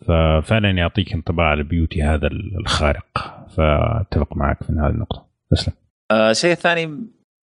ففعلا 0.00 0.70
يعطيك 0.70 1.12
انطباع 1.14 1.52
ال 1.52 1.59
beauty 1.59 2.02
هذا 2.02 2.26
الخارق. 2.60 3.06
فأتفق 3.56 4.36
معك 4.36 4.62
في 4.62 4.72
هذه 4.72 4.90
النقطة. 4.90 5.26
تسلم. 5.50 5.74
آه 6.10 6.30
الشيء 6.30 6.52
الثاني 6.52 6.80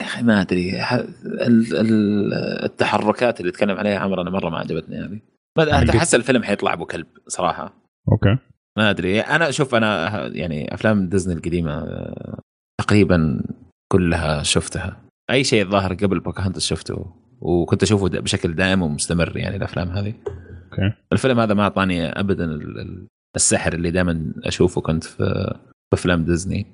يا 0.01 0.05
أخي 0.05 0.23
ما 0.23 0.41
أدري. 0.41 0.71
التحركات 2.65 3.39
اللي 3.39 3.51
تكلم 3.51 3.77
عليها 3.77 3.99
عمر 3.99 4.21
أنا 4.21 4.29
مرة 4.29 4.49
ما 4.49 4.57
عجبتني 4.57 4.95
هذه. 4.97 5.19
أحس 5.89 6.15
الفيلم 6.15 6.43
حيطلع 6.43 6.73
أبو 6.73 6.85
كلب 6.85 7.05
صراحة. 7.27 7.73
okay. 8.11 8.37
ما 8.77 8.89
أدري. 8.89 9.19
أنا 9.21 9.51
شوف 9.51 9.75
أنا 9.75 10.25
يعني 10.27 10.73
أفلام 10.73 11.09
ديزني 11.09 11.33
القديمة 11.33 11.71
آه، 11.73 12.39
تقريبا 12.81 13.43
كلها 13.91 14.43
شفتها. 14.43 15.01
أي 15.31 15.43
شيء 15.43 15.69
ظاهر 15.69 15.93
قبل 15.93 16.19
بوكاهانتس 16.19 16.65
شفته 16.65 17.05
وكنت 17.41 17.83
أشوفه 17.83 18.07
بشكل 18.07 18.55
دائم 18.55 18.81
ومستمر 18.81 19.37
يعني 19.37 19.55
الأفلام 19.55 19.89
هذه. 19.89 20.13
okay. 20.71 20.93
الفيلم 21.13 21.39
هذا 21.39 21.53
ما 21.53 21.63
أعطاني 21.63 22.05
ابدا 22.19 22.45
ال- 22.45 22.79
ال- 22.79 23.07
السحر 23.35 23.73
اللي 23.73 23.91
دائما 23.91 24.33
أشوفه 24.43 24.81
كنت 24.81 25.03
في 25.03 25.53
أفلام 25.93 26.25
ديزني. 26.25 26.65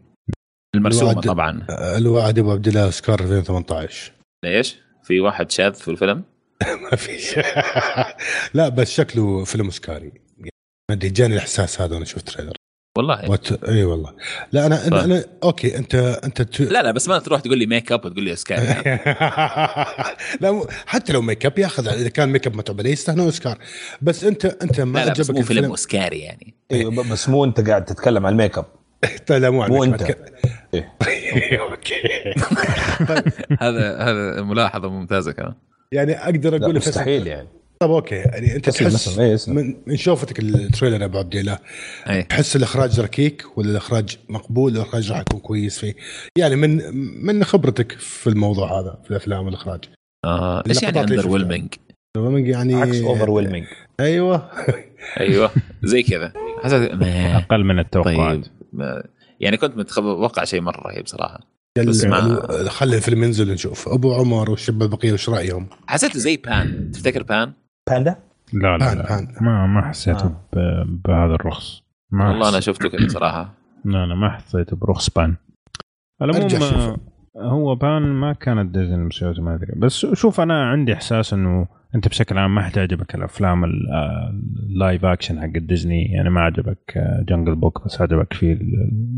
المرسومة 0.75 1.11
الوعد- 1.11 1.25
طبعا. 1.25 1.65
الوعد 1.97 2.39
أبو 2.39 2.51
عبد 2.51 2.67
الله 2.67 2.83
أوسكار 2.85 3.19
2018 3.19 4.11
ليش؟ 4.45 4.77
في 5.03 5.19
واحد 5.19 5.51
شاذ 5.51 5.73
في 5.73 5.87
الفيلم؟ 5.91 6.23
ما 6.91 6.95
في. 6.97 7.41
لا 8.57 8.69
بس 8.69 8.91
شكله 8.91 9.43
فيلم 9.43 9.65
أوسكاري. 9.65 10.11
ما 10.89 10.95
ادري 10.95 11.09
جاني 11.09 11.33
الإحساس 11.33 11.81
هذا 11.81 11.93
وأنا 11.93 12.05
شفت 12.05 12.29
trailer 12.29 12.53
والله. 12.97 13.31
وت... 13.31 13.63
إي 13.63 13.83
والله. 13.83 14.13
لا 14.51 14.65
أنا 14.65 14.75
طيب. 14.75 14.93
أنا, 14.93 15.03
أنا 15.05 15.23
okay 15.43 15.77
أنت 15.77 15.95
أنت 15.95 16.41
ت... 16.41 16.61
لا 16.61 16.83
لا 16.83 16.91
بس 16.91 17.07
ما 17.09 17.19
تروح 17.19 17.41
تقول 17.41 17.57
لي 17.57 17.65
make 17.65 17.91
up 17.91 18.05
وتقول 18.05 18.23
لي 18.23 18.31
اوسكار 18.31 18.59
لا 20.41 20.51
مو- 20.51 20.67
حتى 20.85 21.13
لو 21.13 21.21
make 21.21 21.45
up 21.45 21.59
ياخذ 21.59 21.87
إذا 21.87 22.09
كان 22.09 22.29
make 22.29 22.47
up 22.47 22.55
متعوب 22.55 22.79
عليه 22.79 22.91
يستاهل 22.91 23.19
اوسكار 23.19 23.57
بس 24.01 24.23
أنت 24.23 24.45
أنت 24.45 24.81
ما 24.81 24.99
لا 24.99 25.05
لا 25.05 25.11
بس 25.11 25.19
عجبك 25.19 25.29
مو 25.29 25.35
فيلم 25.35 25.57
الفيلم. 25.57 25.69
اوسكاري 25.71 26.19
يعني. 26.19 26.53
أيوه 26.71 27.11
بس 27.11 27.29
مو 27.29 27.43
أنت 27.45 27.69
قاعد 27.69 27.85
تتكلم 27.85 28.25
عن 28.25 28.31
ال 28.31 28.36
make 28.36 28.57
up 28.57 28.65
لا 29.29 29.49
مو 29.49 29.65
مو 29.67 29.83
أنت. 29.83 30.01
okay. 31.53 31.95
هذا 33.61 33.97
هذا 33.97 34.41
ملاحظة 34.41 34.89
ممتازة 34.89 35.31
كمان. 35.31 35.53
يعني 35.91 36.23
أقدر 36.23 36.55
أقول 36.55 36.75
مستحيل 36.75 37.27
يعني. 37.27 37.47
طب 37.81 37.91
okay 37.91 38.15
يعني 38.15 38.55
أنت 38.55 38.69
تحس 38.69 39.19
أسلم. 39.19 39.55
من 39.55 39.75
من 39.87 39.97
شوفتك 39.97 40.39
ال 40.39 40.47
trailer 40.47 41.01
يا 41.01 41.05
ابو 41.05 41.17
عبد 41.17 41.35
الله 41.35 41.59
اي 42.09 42.23
تحس 42.23 42.55
الإخراج 42.55 42.99
ركيك 42.99 43.57
ولا 43.57 43.71
الإخراج 43.71 44.17
مقبول؟ 44.29 44.75
الإخراج 44.75 45.11
راح 45.11 45.19
يكون 45.19 45.39
كويس 45.39 45.79
فيه. 45.79 45.95
يعني 46.37 46.55
من 46.55 46.81
من 47.25 47.43
خبرتك 47.43 47.91
في 47.91 48.27
الموضوع 48.27 48.79
هذا 48.79 48.99
في 49.03 49.11
الأفلام 49.11 49.45
والإخراج؟ 49.45 49.79
آه 50.25 50.63
إيش 50.67 50.83
يعني 50.83 50.99
underwhelming 50.99 51.73
whelming 52.17 52.47
يعني 52.47 52.75
عكس 52.75 53.01
overwhelming 53.01 53.65
أيوه. 53.99 54.51
أيوه 55.19 55.51
زي 55.83 56.03
كذا. 56.03 56.33
حسيت 56.63 56.91
أقل 57.43 57.63
من 57.63 57.79
التوقعات. 57.79 58.45
طيب 58.73 59.03
يعني 59.39 59.57
كنت 59.57 59.77
متوقع 59.77 60.43
شيء 60.43 60.61
مرة 60.61 60.81
رهيب 60.87 61.07
صراحة. 61.07 61.39
بس 61.77 62.03
ما- 62.05 62.69
خلي 62.69 62.95
الفيلم 62.97 63.23
ينزل 63.23 63.51
نشوف 63.53 63.89
أبو 63.89 64.13
عمر 64.13 64.49
والشباب 64.51 64.81
البقية 64.83 65.13
وش 65.13 65.29
رأيهم؟ 65.29 65.67
حسيته 65.87 66.19
زي 66.19 66.37
Pan 66.37 66.91
تفتكر 66.91 67.23
Pan؟ 67.23 67.53
باندا؟ 67.87 68.15
لا 68.53 68.77
لا, 68.77 68.95
لا. 68.95 69.27
ما 69.41 69.67
ما 69.67 69.81
حسيته 69.89 70.25
آه. 70.25 70.41
ب- 70.53 71.01
بهذا 71.07 71.33
الرخص. 71.33 71.83
ما 72.11 72.29
والله 72.29 72.49
أنا 72.49 72.57
حسيت- 72.57 72.63
شفته 72.75 72.89
كذا 72.89 73.07
صراحة. 73.07 73.53
لا 73.85 74.05
لا 74.05 74.15
ما 74.15 74.29
حسيته 74.29 74.75
برخص 74.77 75.09
Pan. 75.09 75.35
على 76.21 76.31
العموم. 76.31 76.97
آه، 77.35 77.49
هو 77.49 77.75
Pan 77.75 78.01
ما 78.01 78.33
كانت 78.33 78.75
ديزني 78.77 78.97
مسويته 79.05 79.41
ما 79.41 79.55
أدري. 79.55 79.73
بس 79.77 80.05
شوف 80.13 80.41
أنا 80.41 80.69
عندي 80.69 80.93
إحساس 80.93 81.33
إنه 81.33 81.67
أنت 81.95 82.07
بشكل 82.07 82.37
عام 82.37 82.55
ما 82.55 82.61
حتعجبك 82.61 83.15
الأفلام 83.15 83.63
ال- 83.63 83.89
آه، 83.91 84.29
ال 84.69 84.76
live 84.76 85.05
action 85.05 85.39
حق 85.41 85.57
ديزني. 85.57 86.05
يعني 86.05 86.29
ما 86.29 86.41
عجبك 86.41 86.97
آه، 86.97 87.25
Jungle 87.29 87.55
Book 87.55 87.85
بس 87.85 88.01
عجبك 88.01 88.33
فيه 88.33 88.57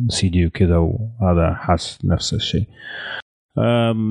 ال 0.08 0.30
CG 0.30 0.46
وكذا 0.46 0.78
وهذا 0.78 1.54
حاس 1.54 2.00
نفس 2.06 2.34
الشيء. 2.34 2.68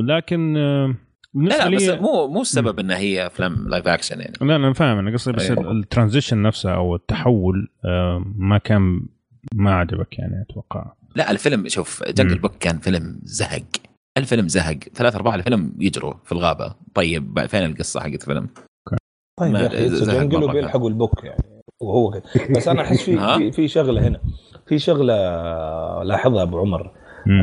لكن 0.05 0.57
آه، 0.57 0.95
لا 1.35 1.69
لا 1.69 1.77
بس 1.77 1.89
مو 1.89 2.29
مو 2.29 2.41
السبب 2.41 2.79
انها 2.79 2.99
هي 2.99 3.27
افلام 3.27 3.69
live 3.69 3.89
action 3.89 4.21
يعني 4.21 4.33
لا 4.41 4.57
أنا 4.57 4.73
فاهم 4.73 4.99
أنا 4.99 5.13
قصدي 5.13 5.33
بس 5.33 5.51
أيوة. 5.51 5.73
ال 5.73 5.79
transition 5.79 6.43
نفسه 6.43 6.75
أو 6.75 6.95
التحول 6.95 7.69
آه، 7.85 8.25
ما 8.37 8.59
كان 8.59 9.07
ما 9.55 9.75
عجبك 9.75 10.19
يعني 10.19 10.47
أتوقع 10.51 10.93
لا 11.17 11.31
الفيلم 11.31 11.69
شوف 11.69 12.03
جنجل. 12.09 12.39
بوك 12.39 12.57
كان 12.61 12.79
فيلم 12.79 13.21
زهق 13.23 13.63
الفيلم 14.19 14.49
زهق 14.49 14.79
ثلاث 14.95 15.15
أرباع 15.15 15.35
الفيلم 15.35 15.75
يجروا 15.79 16.15
في 16.25 16.33
الغابة 16.33 16.75
طيب 16.95 17.47
فين 17.47 17.65
القصة 17.65 18.01
حقت 18.01 18.15
الفيلم؟ 18.15 18.49
طيب 19.39 19.55
يا 19.55 19.67
أخي 19.67 19.89
جنجل 19.89 20.45
وبيلحقوا 20.45 20.89
البوك 20.89 21.25
يعني 21.25 21.45
وهو 21.81 22.11
كده 22.11 22.23
بس 22.51 22.69
أنا 22.69 22.83
أحس 22.83 23.03
في؟ 23.03 23.17
في, 23.39 23.53
في 23.53 23.69
شغلة 23.69 24.09
هنا 24.09 24.21
في 24.67 24.79
شغلة 24.79 25.15
لاحظها 26.03 26.43
أبو 26.43 26.59
عمر. 26.59 26.93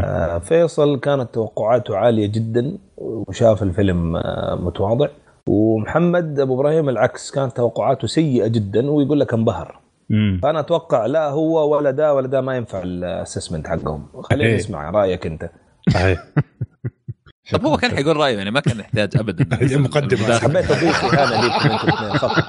آه، 0.04 0.38
فيصل 0.38 1.00
كانت 1.00 1.34
توقعاته 1.34 1.98
عالية 1.98 2.28
جدا 2.28 2.78
وشاف 2.98 3.64
الفيلم 3.64 4.16
آه، 4.16 4.56
متواضع. 4.56 5.08
ومحمد 5.50 6.40
أبو 6.40 6.56
إبراهيم 6.56 6.90
العكس 6.90 7.32
كانت 7.32 7.58
توقعاته 7.58 8.08
سيئة 8.08 8.48
جدا 8.48 8.92
ويقول 8.92 9.20
لك 9.20 9.34
انبهر. 9.34 9.80
مم. 10.10 10.40
فأنا 10.44 10.60
أتوقع 10.60 11.06
لا 11.06 11.30
هو 11.30 11.76
ولا 11.76 11.92
ده 11.92 12.14
ولا 12.14 12.28
ده 12.28 12.42
ما 12.42 12.56
ينفع 12.58 12.82
الأسسمنت 12.84 13.68
حقهم. 13.68 14.06
خلينا 14.22 14.50
إيه. 14.50 14.56
نسمع 14.56 14.90
رأيك 14.90 15.26
أنت. 15.28 15.50
صحيح. 15.94 16.24
طب 17.52 17.66
هو 17.66 17.78
كان 17.78 17.92
حيقول 17.92 18.18
رأيه 18.18 18.38
يعني 18.38 18.52
ما 18.52 18.60
كان 18.60 18.80
يحتاج 18.80 19.10
ابدا. 19.16 19.78
مقدمة. 19.78 20.40
حبيت 20.44 20.72
اضيف 20.72 21.04
اهانه 21.04 21.42
ليكم 21.42 21.70
أنتم 21.70 21.88
الاثنين 21.88 22.18
فقط 22.18 22.46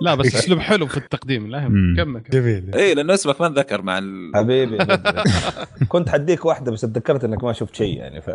لا 0.00 0.14
بس 0.14 0.34
أسلوب 0.34 0.58
حلو 0.58 0.86
في 0.86 0.96
التقديم. 0.96 1.50
لا. 1.50 1.60
كمل. 1.96 2.22
جميل. 2.30 2.74
إيه 2.74 2.94
لأنه 2.94 3.14
اسمك 3.14 3.40
ما 3.40 3.46
انذكر 3.46 3.82
مع 3.82 3.98
ال... 3.98 4.32
حبيبي 4.34 4.78
كنت 5.88 6.08
حديك 6.08 6.44
واحدة 6.44 6.72
بس 6.72 6.80
تذكرت 6.80 7.24
إنك 7.24 7.44
ما 7.44 7.52
شفت 7.52 7.74
شيء 7.74 7.96
يعني 7.96 8.20
ف... 8.20 8.30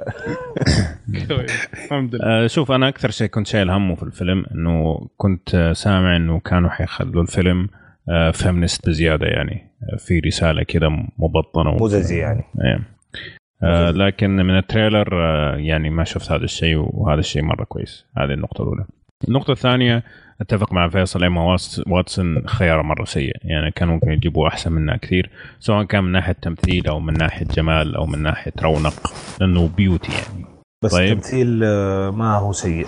الحمد 1.74 2.16
لله. 2.16 2.26
آه، 2.26 2.48
شوف 2.48 2.72
أنا 2.72 2.88
أكثر 2.88 3.12
شيء 3.12 3.28
كنت 3.28 3.48
شايل 3.48 3.70
همه 3.70 3.96
في 3.96 4.04
الفيلم 4.04 4.46
إنه 4.56 5.08
كنت 5.18 5.56
آه، 5.56 5.74
سامع 5.74 6.16
إنه 6.16 6.40
كانوا 6.40 6.70
حيخلوا 6.70 7.22
الفيلم 7.22 7.68
feminist 8.34 8.90
بزيادة 8.90 9.28
يعني 9.28 9.72
آه، 9.94 9.98
في 9.98 10.20
رسالة 10.20 10.64
كذا 10.64 10.90
مبطنة. 11.18 11.84
مززي 11.84 12.18
يعني. 12.18 12.44
إيه. 12.64 12.99
آه 13.64 13.92
لكن 13.92 14.30
من 14.36 14.58
ال 14.58 14.64
trailer 14.64 15.10
آه 15.14 15.56
يعني 15.56 15.90
ما 15.90 16.04
شفت 16.04 16.32
هذا 16.32 16.44
الشيء 16.44 16.78
وهذا 16.94 17.20
الشيء 17.20 17.42
مرة 17.44 17.64
كويس. 17.64 18.06
هذه 18.18 18.34
النقطة 18.34 18.62
الأولى. 18.62 18.86
النقطة 19.28 19.52
الثانية 19.52 20.04
أتفق 20.42 20.74
مع 20.74 20.90
فيصل 20.90 21.24
إيما 21.24 21.42
واتس- 21.58 21.84
واتسون 21.88 22.48
خيار 22.48 22.82
مرة 22.84 23.04
سيء 23.06 23.34
يعني 23.44 23.72
كان 23.72 23.88
ممكن 23.88 24.12
يجيبوا 24.12 24.48
أحسن 24.48 24.72
منها 24.72 24.98
كثير 24.98 25.30
سواء 25.60 25.84
كان 25.84 26.04
من 26.04 26.12
ناحية 26.12 26.34
تمثيل 26.42 26.88
أو 26.88 27.00
من 27.00 27.14
ناحية 27.14 27.46
جمال 27.46 27.96
أو 27.96 28.06
من 28.06 28.22
ناحية 28.24 28.54
رونق 28.62 29.14
لأنه 29.42 29.68
beauty 29.78 30.12
يعني. 30.12 30.46
بس 30.84 30.92
طيب. 30.92 31.12
التمثيل 31.12 31.62
آه، 31.64 32.10
ما 32.12 32.38
هو 32.38 32.52
سيء. 32.52 32.86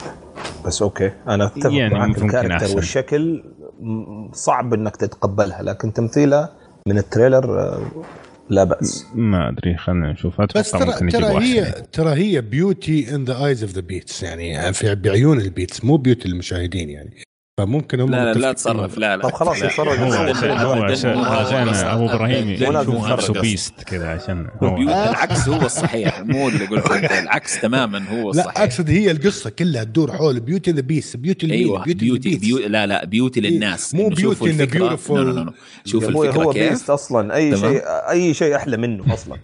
بس 0.65 0.81
okay 0.81 1.11
أنا 1.27 1.45
أتفق 1.45 1.73
يعني 1.73 1.93
معك. 1.93 2.17
ال 2.17 2.23
character. 2.23 2.75
والشكل 2.75 3.43
صعب 4.33 4.73
إنك 4.73 4.95
تتقبلها 4.95 5.61
لكن 5.63 5.93
تمثيلها 5.93 6.49
من 6.87 6.97
ال 6.97 7.05
trailer 7.05 7.59
آه، 7.59 7.79
لا 8.51 8.63
بأس. 8.63 9.05
ما 9.15 9.49
أدري 9.49 9.77
خلينا 9.77 10.11
نشوف. 10.11 10.41
أتوقع 10.41 10.59
بس 10.59 10.71
ترى 10.71 10.85
ممكن 10.85 11.07
ترى 11.09 11.43
هي 11.43 11.71
ترى 11.91 12.11
هي 12.11 12.41
beauty 12.41 13.15
in 13.15 13.25
the 13.25 13.45
eyes 13.45 13.63
of 13.63 13.71
the 13.71 13.81
beast 13.81 14.23
يعني 14.23 14.73
في 14.73 14.95
بعيون 14.95 15.41
البيتس 15.41 15.85
مو 15.85 15.97
beauty 15.97 16.27
المشاهدين 16.27 16.89
يعني. 16.89 17.30
فممكن 17.57 17.99
هم 17.99 18.11
لا 18.11 18.33
لا 18.33 18.39
لا. 18.39 18.53
تصرف 18.53 18.97
لا 18.97 19.17
لا 19.17 19.23
طب 19.23 19.31
خلاص 19.33 19.59
لا. 19.59 19.65
يتصرف. 19.65 19.99
هو 19.99 20.83
عشان. 20.83 21.17
أبو 21.85 22.05
إبراهيم 22.05 22.49
يشوف 22.49 23.07
نفسه. 23.07 23.33
beast 23.33 23.73
كذا 23.83 24.09
عشان 24.09 24.47
العكس 24.61 25.49
هو 25.49 25.65
الصحيح 25.65 26.21
مو 26.21 26.49
اللي 26.49 26.65
قلت 26.65 26.91
أنت 26.91 27.11
العكس 27.23 27.61
تماما 27.61 28.09
هو 28.09 28.31
لا 28.31 28.39
الصحيح 28.41 28.61
أقصد 28.61 28.89
هي 28.89 29.11
القصة 29.11 29.49
كلها 29.49 29.83
تدور 29.83 30.11
حول 30.11 30.39
beauty 30.39 30.71
the 30.71 30.81
beast 30.81 31.17
beauty 31.17 31.45
المين 31.45 31.59
أيوه 31.59 31.83
beauty 31.85 32.35
beau... 32.37 32.57
لا 32.57 32.87
لا 32.87 33.05
beauty 33.05 33.41
للناس 33.41 33.95
مو. 33.95 34.09
لا، 34.09 34.15
لا، 34.15 35.21
لا، 35.21 35.39
لا. 35.39 35.53
شوف 35.85 36.09
الفكرة 36.09 36.43
هو 36.43 36.51
beast 36.51 36.89
أصلا 36.89 37.35
أي. 37.35 37.57
شيء 37.57 37.81
أي 37.85 38.33
شيء 38.33 38.55
أحلى 38.55 38.77
منه 38.77 39.13
أصلا 39.13 39.37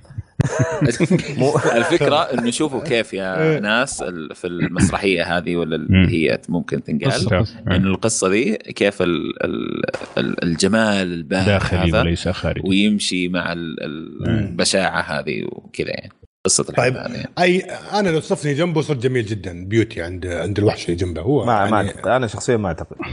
الفكرة 1.75 2.15
إنه 2.21 2.51
شوفوا 2.51 2.83
كيف 2.83 3.13
يا 3.13 3.59
ناس 3.59 4.01
ال- 4.01 4.35
في 4.35 4.47
المسرحية 4.47 5.37
هذه 5.37 5.55
ولا. 5.55 5.75
اللي 5.75 6.29
هي 6.31 6.39
ممكن 6.49 6.83
تنقال 6.83 7.45
إنه 7.71 7.87
القصة 7.87 8.29
دي 8.29 8.55
كيف 8.57 9.01
ال... 9.01 9.43
ال... 9.45 9.81
ال- 10.17 10.43
الجمال 10.43 11.13
الباهر 11.13 11.45
داخلي 11.45 11.79
هذا 11.91 11.99
وليس 12.01 12.27
خارجي 12.27 12.67
ويمشي 12.69 13.27
مع 13.27 13.51
ال- 13.53 13.83
ال- 13.83 14.17
مم. 14.31 14.37
البشاعة 14.39 15.01
هذه 15.01 15.43
وكذا 15.51 15.89
يعني 15.89 16.11
قصة 16.45 16.61
الحب 16.69 16.77
طيب. 16.83 16.95
يعني. 16.95 17.29
اي 17.39 17.59
أنا 17.93 18.09
لو 18.09 18.19
صفني 18.19 18.53
جنبه 18.53 18.81
صرت 18.81 18.97
جميل 18.97 19.25
جدا 19.25 19.65
بيوتي 19.65 20.01
عند 20.01 20.25
عند 20.25 20.57
الوحش 20.59 20.85
اللي 20.85 20.95
جنبه 20.95 21.21
هو 21.21 21.45
ما 21.45 21.65
ما 21.69 21.77
يعني 21.77 21.89
أعتقد. 21.89 22.07
أنا 22.07 22.27
شخصيا 22.27 22.57
ما 22.57 22.67
أعتقد 22.67 22.95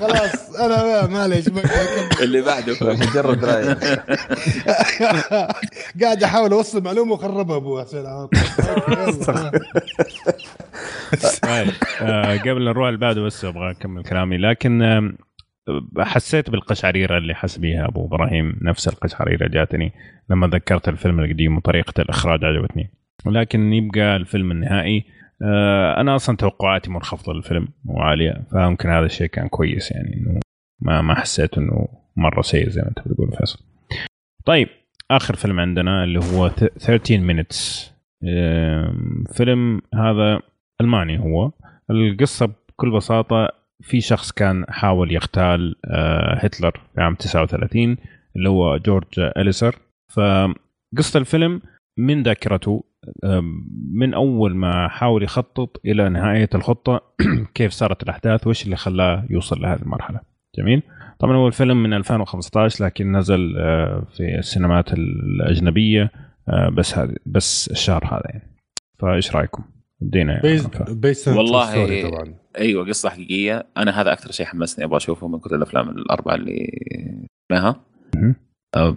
خلاص 0.00 0.56
أنا 0.56 1.06
معليش 1.06 1.44
اللي 2.22 2.42
بعده. 2.42 2.76
مجرد 2.82 3.44
رأي. 3.44 3.74
قاعد 6.02 6.22
أحاول 6.22 6.52
أوصل 6.52 6.82
معلومة 6.82 7.12
وخربها 7.12 7.56
أبو 7.56 7.80
حسين. 7.80 8.04
طيب 11.42 11.68
آه، 12.02 12.36
قبل 12.36 12.64
نروح 12.64 12.86
اللي 12.88 12.98
بعده 13.00 13.20
بس 13.22 13.44
أبغى 13.44 13.70
أكمل 13.70 14.02
كلامي. 14.02 14.36
لكن 14.38 14.82
آم، 14.82 15.18
حسيت 15.98 16.50
بالقشعريرة 16.50 17.18
اللي 17.18 17.34
حس 17.34 17.58
بيها 17.58 17.86
أبو 17.88 18.06
إبراهيم 18.06 18.56
نفس 18.62 18.88
القشعريرة 18.88 19.48
جاتني 19.48 19.92
لما 20.30 20.46
ذكرت 20.46 20.88
الفيلم 20.88 21.20
القديم 21.20 21.56
وطريقة 21.56 22.00
الإخراج 22.02 22.44
عجبتني. 22.44 22.90
ولكن 23.26 23.72
يبقى 23.72 24.16
الفيلم 24.16 24.50
النهائي 24.50 24.98
آه، 24.98 25.19
أنا 26.00 26.16
أصلا 26.16 26.36
توقعاتي 26.36 26.90
منخفضه 26.90 27.32
للفيلم 27.32 27.68
وعاليه 27.86 28.42
فممكن 28.52 28.88
هذا 28.88 29.06
الشيء 29.06 29.26
كان 29.26 29.48
كويس 29.48 29.90
يعني 29.90 30.14
إنه 30.16 30.40
ما 30.80 31.00
ما 31.02 31.14
حسيت 31.14 31.58
إنه 31.58 31.88
مرة 32.16 32.42
سيء 32.42 32.68
زي 32.68 32.82
ما 32.82 32.88
انت 32.88 33.08
بتقول 33.08 33.32
فيصل. 33.32 33.58
طيب 34.44 34.68
آخر 35.10 35.34
فيلم 35.36 35.60
عندنا 35.60 36.04
اللي 36.04 36.18
هو 36.18 36.48
13 36.48 37.18
مينتس 37.18 37.92
فيلم 39.36 39.82
هذا 39.94 40.40
ألماني 40.80 41.18
هو. 41.18 41.50
القصة 41.90 42.46
بكل 42.68 42.90
بساطة 42.90 43.48
في 43.82 44.00
شخص 44.00 44.32
كان 44.32 44.64
حاول 44.68 45.12
يغتال 45.12 45.76
آه، 45.84 46.34
هتلر 46.34 46.80
في 46.94 47.00
عام 47.00 47.14
39 47.14 47.96
اللي 48.36 48.48
هو 48.48 48.76
جورج 48.76 49.06
أليسر. 49.18 49.76
فقصة 50.14 51.18
الفيلم 51.18 51.62
من 51.98 52.22
ذاكرته 52.22 52.84
من 53.92 54.14
أول 54.14 54.56
ما 54.56 54.88
حاول 54.88 55.22
يخطط 55.22 55.80
إلى 55.84 56.08
نهاية 56.08 56.48
الخطة 56.54 57.00
كيف 57.54 57.72
صارت 57.72 58.02
الأحداث 58.02 58.46
وإيش 58.46 58.64
اللي 58.64 58.76
خلاه 58.76 59.24
يوصل 59.30 59.60
لهذه 59.62 59.82
المرحلة. 59.82 60.20
جميل؟ 60.58 60.82
طبعا 61.18 61.36
هو 61.36 61.46
الفيلم 61.46 61.82
من 61.82 61.92
2015 61.92 62.84
لكن 62.84 63.16
نزل 63.16 63.54
آه، 63.58 64.06
في 64.16 64.38
السينمات 64.38 64.92
الأجنبية 64.92 66.10
آه، 66.48 66.68
بس 66.68 66.98
هذه 66.98 67.14
بس 67.26 67.70
الشهر 67.70 68.04
هذا 68.04 68.22
يعني. 68.24 68.56
فإيش 68.98 69.36
رأيكم؟ 69.36 69.62
ادينا 70.02 70.40
والله- 71.36 71.74
طبعا. 72.10 72.34
أيوه 72.58 72.86
قصة 72.88 73.08
حقيقية. 73.10 73.66
أنا 73.76 74.00
هذا 74.00 74.12
أكثر 74.12 74.30
شيء 74.30 74.46
حمسني 74.46 74.84
أبغى 74.84 74.96
أشوفه 74.96 75.28
من 75.28 75.38
كل 75.38 75.54
الأفلام 75.54 75.88
الأربعة 75.88 76.34
اللي 76.34 76.66
شفناها. 77.52 77.80
أه، 78.76 78.96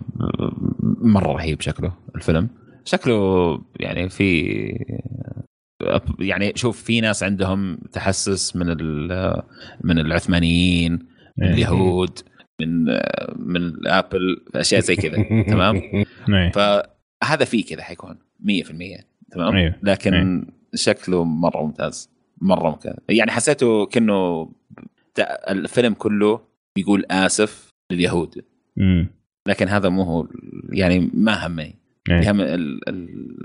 مرة 1.02 1.32
رهيب 1.34 1.62
شكله 1.62 1.94
الفيلم. 2.16 2.50
شكله 2.86 3.62
يعني 3.80 4.10
في 4.10 4.54
يعني 6.20 6.52
شوف 6.56 6.84
في 6.84 7.02
ناس 7.02 7.24
عندهم 7.24 7.78
تحسس 7.92 8.56
من 8.56 8.68
من 9.84 10.00
العثمانيين 10.00 10.92
من 11.38 11.48
إيه. 11.48 11.54
اليهود 11.54 12.20
من 12.62 12.84
من 13.36 13.88
ابل 13.88 14.46
أشياء 14.56 14.82
زي 14.82 14.96
كذا 14.96 15.24
تمام 15.54 15.76
إيه. 16.30 16.52
فهذا 16.52 17.46
فيه 17.46 17.66
كذا 17.66 17.84
حيكون 17.84 18.18
100% 18.42 19.04
تمام 19.32 19.56
أيوه. 19.56 19.76
لكن 19.84 20.46
شكله 20.76 21.24
مرة 21.24 21.66
ممتاز 21.66 22.10
مرة 22.42 22.70
ممتاز 22.70 22.96
يعني 23.10 23.32
حسيته 23.32 23.86
كأنه 23.86 24.52
الفيلم 25.50 25.94
كله 25.94 26.40
بيقول 26.76 27.06
آسف 27.12 27.70
لليهود. 27.92 28.46
لكن 29.48 29.68
هذا 29.68 29.90
مو 29.90 30.04
هو 30.04 30.28
يعني 30.70 31.12
ما 31.14 31.48
همني 31.48 31.83
إيه. 32.10 32.32
ال- 32.32 32.90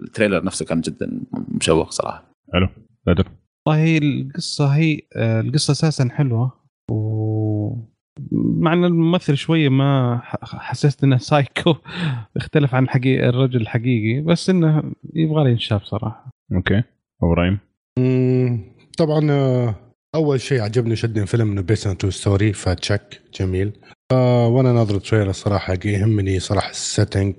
ال 0.05 0.09
trailer 0.09 0.44
نفسه 0.45 0.65
كان 0.65 0.81
جدا 0.81 1.20
مشوق 1.49 1.91
صراحة. 1.91 2.33
حلو. 2.53 2.69
بدر 3.07 3.28
والله 3.67 3.83
هي 3.83 3.99
القصة 3.99 4.67
هي 4.67 5.01
آه، 5.17 5.41
القصة 5.41 5.73
أساسا 5.73 6.09
حلوة. 6.12 6.53
و 6.91 7.89
مع 8.33 8.73
إن 8.73 8.85
الممثل 8.85 9.37
شوية 9.37 9.69
ما 9.69 10.20
ح- 10.25 10.59
حسيت 10.59 11.05
إنه 11.05 11.17
سايكو. 11.19 11.75
اختلف 12.37 12.75
عن 12.75 12.89
حقيقي 12.89 13.28
الرجل 13.28 13.61
الحقيقي. 13.61 14.20
بس 14.20 14.51
إنه 14.51 14.93
يبغى 15.15 15.45
له 15.45 15.51
ينشاف 15.51 15.83
صراحة 15.85 16.31
okay. 16.55 16.83
إبراهيم. 17.23 17.59
طبعا 18.99 19.31
آه، 19.31 19.75
أول 20.15 20.41
شيء 20.41 20.61
عجبني 20.61 20.97
شدني 20.97 21.23
الفيلم 21.23 21.51
انه 21.53 21.62
based 21.62 21.83
true 21.83 22.10
story 22.10 22.52
ف 22.52 22.64
check 22.64 23.20
جميل. 23.41 23.73
آه 24.12 24.49
وأنا 24.49 24.73
ناظر 24.73 24.97
ال 24.97 25.01
trailer 25.01 25.33
صراحة 25.33 25.78
يهمني 25.85 26.39
صراحة 26.41 26.70
ال 26.70 26.78
setting 26.78 27.34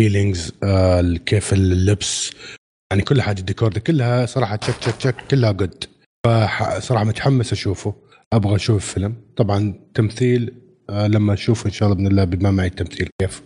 feelings 0.00 0.52
آه 0.62 1.14
كيف 1.26 1.52
اللبس 1.52 2.32
يعني 2.92 3.02
كل 3.02 3.22
حاجة 3.22 3.40
الديكور 3.40 3.72
ده 3.72 3.80
كلها 3.80 4.26
صراحة 4.26 4.56
check 4.56 4.76
check 4.76 4.96
check 4.96 5.14
كلها 5.30 5.52
good 5.52 5.84
فصراحه 6.26 7.04
متحمس 7.04 7.52
أشوفه. 7.52 7.94
أبغى 8.32 8.56
أشوف 8.56 8.76
الفيلم 8.76 9.16
طبعا 9.36 9.74
تمثيل 9.94 10.54
آه 10.90 11.06
لما 11.06 11.32
أشوفه 11.32 11.66
إن 11.66 11.72
شاء 11.72 11.88
الله 11.88 11.96
بإذن 11.96 12.10
الله 12.10 12.24
بيبان 12.24 12.54
معي 12.54 12.66
التمثيل. 12.66 13.08
كيف؟ 13.22 13.42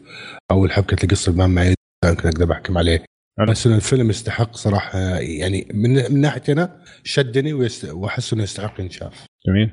أو 0.51 0.69
حبكة 0.69 1.05
القصة 1.05 1.33
بيبان 1.33 1.51
معي 1.51 1.75
يمكن 2.05 2.29
أقدر 2.29 2.53
أحكم 2.53 2.79
عليه. 2.79 3.05
بس 3.49 3.67
انه 3.67 3.77
الفيلم 3.77 4.11
يستحق 4.11 4.57
صراحة 4.57 4.99
يعني 5.19 5.69
من 5.75 5.95
من 5.95 6.21
ناحيتي 6.21 6.53
أنا 6.53 6.81
شدني 7.05 7.53
وأحس 7.93 8.33
إنه 8.33 8.43
يستحق 8.43 8.81
ينشاف 8.81 9.27
جميل. 9.47 9.71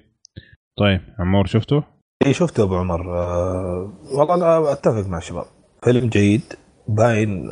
طيب 0.80 1.02
عمور 1.20 1.46
شفته؟ 1.46 1.84
اي 2.26 2.34
شفته 2.34 2.64
أبو 2.64 2.76
عمر. 2.76 3.18
آه 3.18 3.94
والله 4.18 4.36
أنا 4.36 4.72
أتفق 4.72 5.08
مع 5.08 5.18
الشباب. 5.18 5.46
فيلم 5.84 6.10
جيد. 6.10 6.42
باين 6.88 7.50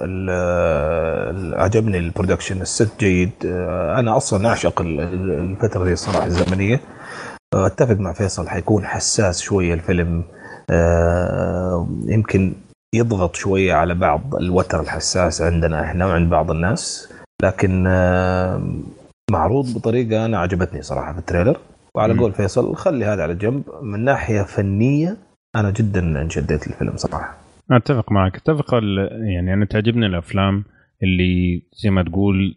عجبني 1.54 1.98
ال 1.98 2.04
production 2.04 2.62
ال 2.62 2.71
set 2.71 3.00
جيد. 3.00 3.32
أنا 4.00 4.18
أصلا 4.18 4.50
أعشق 4.50 4.82
ال- 4.82 5.00
ال- 5.00 5.32
الفترة 5.32 5.84
دي 5.84 5.94
الصراحة 5.94 6.26
الزمنية. 6.26 6.80
أتفق 7.54 7.96
مع 7.96 8.14
فيصل 8.14 8.50
حيكون 8.50 8.86
حساس 8.86 9.42
شوية 9.42 9.74
الفيلم. 9.74 10.24
آه 10.72 11.88
يمكن 12.06 12.54
يضغط 12.96 13.36
شوية 13.36 13.74
على 13.74 13.94
بعض 13.94 14.36
الوتر 14.36 14.80
الحساس 14.82 15.42
عندنا 15.42 15.84
إحنا 15.84 16.06
وعند 16.06 16.30
بعض 16.30 16.52
الناس. 16.52 17.10
لكن 17.44 17.88
آه 17.88 18.62
معروض 19.32 19.74
بطريقة 19.74 20.26
أنا 20.26 20.40
عجبتني 20.40 20.82
صراحة 20.82 21.14
في 21.14 21.20
ال 21.20 21.24
trailer. 21.24 21.58
وعلى. 21.96 22.20
قول 22.20 22.34
فيصل 22.34 22.76
خلي 22.76 23.06
هذا 23.06 23.24
على 23.24 23.36
جنب. 23.36 23.64
من 23.82 24.06
ناحية 24.06 24.42
فنية 24.42 25.18
أنا 25.56 25.72
جدا 25.72 26.22
انشديت 26.22 26.68
الفيلم 26.68 26.98
صراحة. 26.98 27.38
أتفق 27.78 28.12
معك. 28.12 28.36
أتفق 28.36 28.74
يعني 29.22 29.54
أنا 29.54 29.66
تعجبني 29.66 30.06
الأفلام 30.06 30.64
اللي 31.04 31.62
زي 31.74 31.90
ما 31.90 32.04
تقول 32.04 32.56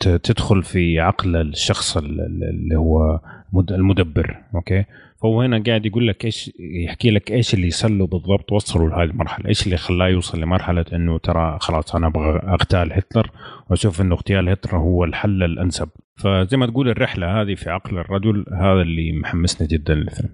تدخل 0.00 0.62
في 0.62 1.00
عقل 1.00 1.36
الشخص 1.36 1.96
ال- 1.96 2.20
ال- 2.20 2.44
اللي 2.44 2.76
هو 2.76 3.20
مد- 3.52 3.72
المدبر 3.72 4.36
okay؟ 4.54 4.84
فهو 5.22 5.42
هنا 5.42 5.62
قاعد 5.66 5.86
يقول 5.86 6.08
لك 6.08 6.24
إيش 6.24 6.50
يحكي 6.84 7.10
لك 7.10 7.30
إيش 7.32 7.54
اللي 7.54 7.70
صار 7.70 7.90
بالضبط 8.04 8.52
وصلوا 8.52 8.88
لهذه 8.88 9.10
المرحلة. 9.10 9.48
إيش 9.48 9.66
اللي 9.66 9.76
خلاه 9.76 10.08
يوصل 10.08 10.40
لمرحلة 10.40 10.84
إنه 10.92 11.18
ترى 11.18 11.58
خلاص 11.60 11.94
أنا 11.96 12.06
أبغى 12.06 12.38
أغتال 12.38 12.92
هتلر 12.92 13.30
وأشوف 13.70 14.00
إنه 14.00 14.14
اغتيال 14.14 14.48
هتلر 14.48 14.76
هو 14.78 15.04
الحل 15.04 15.42
الأنسب. 15.42 15.88
فزي 16.16 16.56
ما 16.56 16.66
تقول 16.66 16.88
الرحلة 16.88 17.40
هذه 17.42 17.54
في 17.54 17.70
عقل 17.70 17.98
الرجل 17.98 18.44
هذا 18.52 18.82
اللي 18.82 19.12
محمسني 19.12 19.68
جدا 19.68 19.94
للفيلم. 19.94 20.30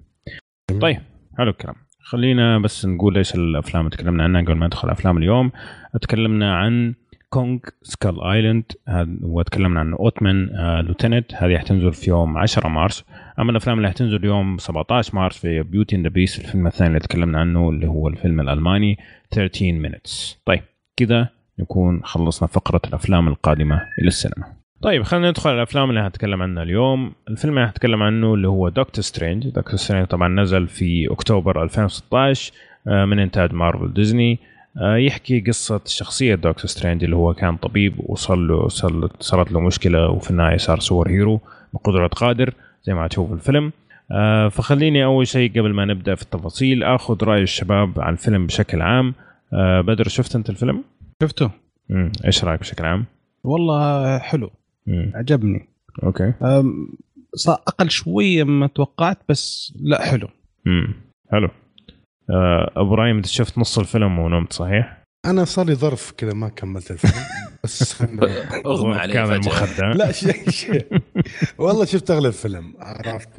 طيب 0.81 0.97
حلو 1.37 1.49
الكلام. 1.49 1.75
خلينا 2.05 2.59
بس 2.59 2.85
نقول 2.85 3.17
إيش 3.17 3.35
الأفلام 3.35 3.85
اللي 3.85 3.97
تكلمنا 3.97 4.23
عنها 4.23 4.41
قبل 4.41 4.53
ما 4.55 4.65
ندخل 4.65 4.89
أفلام 4.89 5.17
اليوم. 5.17 5.51
تكلمنا 6.01 6.55
عن 6.55 6.93
Kong 7.29 7.59
Skull 7.81 8.23
Island 8.23 8.63
وتكلمنا 9.21 9.79
عن 9.79 9.93
Ottoman 9.93 10.49
آه 10.55 10.81
Lieutenant 10.81 11.33
هذه 11.33 11.57
حتنزل 11.57 11.93
في 11.93 12.09
يوم 12.09 12.37
10 12.37 12.67
مارس. 12.67 13.05
أما 13.39 13.51
الأفلام 13.51 13.77
اللي 13.77 13.89
حتنزل 13.89 14.25
يوم 14.25 14.57
17 14.57 15.15
مارس 15.15 15.37
في 15.37 15.63
Beauty 15.63 15.95
and 15.95 16.03
the 16.03 16.07
الفيلم 16.15 16.67
الثاني 16.67 16.87
اللي 16.87 16.99
تكلمنا 16.99 17.39
عنه 17.39 17.69
اللي 17.69 17.87
هو 17.87 18.07
الفيلم 18.07 18.39
الألماني 18.39 18.97
13 19.31 19.89
minutes. 19.89 20.35
طيب 20.45 20.63
كذا 20.97 21.29
نكون 21.59 22.03
خلصنا 22.03 22.47
فقرة 22.47 22.81
الأفلام 22.87 23.27
القادمة 23.27 23.75
إلى 23.99 24.07
السينما. 24.07 24.64
طيب 24.81 25.03
خلينا 25.03 25.29
ندخل 25.29 25.49
على 25.49 25.57
الأفلام 25.57 25.89
اللي 25.89 26.01
هنتكلم 26.01 26.41
عنها 26.41 26.63
اليوم 26.63 27.13
الفيلم 27.29 27.57
اللي 27.57 27.67
هنتكلم 27.69 28.03
عنه 28.03 28.33
اللي 28.33 28.47
هو 28.47 28.69
Doctor 28.69 29.03
Strange 29.03 29.49
Doctor 29.49 29.75
Strange 29.75 30.07
طبعا 30.07 30.27
نزل 30.27 30.67
في 30.67 31.07
أكتوبر 31.11 31.63
2016 31.63 32.53
آه، 32.87 33.05
من 33.05 33.19
إنتاج 33.19 33.53
Marvel 33.53 33.93
Disney 33.93 34.39
آه، 34.81 34.95
يحكي 34.95 35.39
قصة 35.39 35.81
شخصية 35.85 36.35
Doctor 36.35 36.65
Strange 36.65 37.03
اللي 37.03 37.15
هو 37.15 37.33
كان 37.33 37.57
طبيب 37.57 37.93
وصل 38.09 38.47
له 38.47 38.67
صارت 39.19 39.51
له 39.51 39.59
مشكلة 39.59 40.09
وفي 40.09 40.31
النهاية 40.31 40.57
صار 40.57 40.79
superhero 40.79 41.41
بقدرة 41.73 42.07
قادر 42.07 42.53
زي 42.83 42.93
ما 42.93 43.07
تشوف 43.07 43.33
الفيلم 43.33 43.71
آه، 44.11 44.47
فخليني 44.47 45.03
أول 45.05 45.27
شيء 45.27 45.51
قبل 45.51 45.73
ما 45.73 45.85
نبدأ 45.85 46.15
في 46.15 46.21
التفاصيل 46.21 46.83
أخذ 46.83 47.23
رأي 47.23 47.43
الشباب 47.43 47.99
عن 47.99 48.13
الفيلم 48.13 48.45
بشكل 48.47 48.81
عام 48.81 49.13
بدر 49.81 50.07
شفت 50.07 50.35
أنت 50.35 50.49
الفيلم؟ 50.49 50.83
شفته 51.23 51.51
مم. 51.89 52.11
إيش 52.25 52.43
رأيك 52.43 52.59
بشكل 52.59 52.85
عام؟ 52.85 53.05
والله 53.43 54.17
حلو 54.19 54.51
مم. 54.87 55.11
عجبني 55.15 55.69
أوكي 56.03 56.33
أم، 56.41 56.87
صار 57.35 57.55
أقل 57.67 57.89
شوية 57.89 58.43
مما 58.43 58.67
توقعت 58.67 59.17
بس 59.29 59.73
لا 59.81 60.01
حلو 60.05 60.27
مم. 60.65 60.93
حلو 61.31 61.49
آه، 62.29 62.71
أبو 62.75 62.93
إبراهيم 62.93 63.15
أنت 63.15 63.25
شفت 63.25 63.57
نص 63.57 63.79
الفيلم 63.79 64.19
ونمت 64.19 64.53
صحيح؟ 64.53 65.03
أنا 65.25 65.45
صار 65.45 65.65
لي 65.65 65.75
ظرف 65.75 66.11
كذا 66.11 66.33
ما 66.33 66.49
كملت 66.49 66.91
الفيلم 66.91 67.13
بس 67.63 68.01
أغمى 68.65 68.95
عليه 68.95 69.23
المخدة 69.35 69.89
لا 69.91 70.11
شيء 70.11 70.49
شيء 70.49 71.01
والله 71.57 71.85
شفت 71.85 72.11
أغلب 72.11 72.25
الفيلم 72.25 72.73
عرفت. 72.79 73.29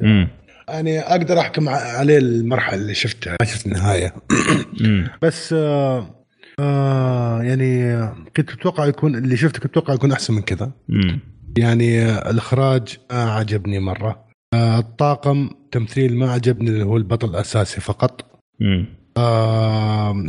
يعني 0.69 0.99
أقدر 0.99 1.39
أحكم 1.39 1.69
عليه 1.69 2.17
المرحلة 2.17 2.81
اللي 2.81 2.93
شفتها 2.93 3.35
ما 3.41 3.45
شفت 3.47 3.65
النهاية. 3.65 4.15
بس 5.21 5.53
آه 5.53 6.15
آه 6.59 7.43
يعني 7.43 7.97
كنت 8.37 8.51
أتوقع 8.51 8.85
يكون 8.85 9.15
اللي 9.15 9.37
شفته 9.37 9.59
كنت 9.59 9.71
أتوقع 9.71 9.93
يكون 9.93 10.11
أحسن 10.11 10.33
من 10.33 10.41
كذا. 10.41 10.71
يعني 11.57 12.09
الإخراج 12.09 12.97
ما 13.11 13.31
عجبني 13.31 13.79
مرة. 13.79 14.27
الطاقم 14.53 15.49
تمثيل 15.71 16.15
ما 16.17 16.31
عجبني 16.31 16.69
اللي 16.69 16.85
هو 16.85 16.97
البطل 16.97 17.29
الأساسي 17.29 17.81
فقط. 17.81 18.41
مم. 18.59 18.97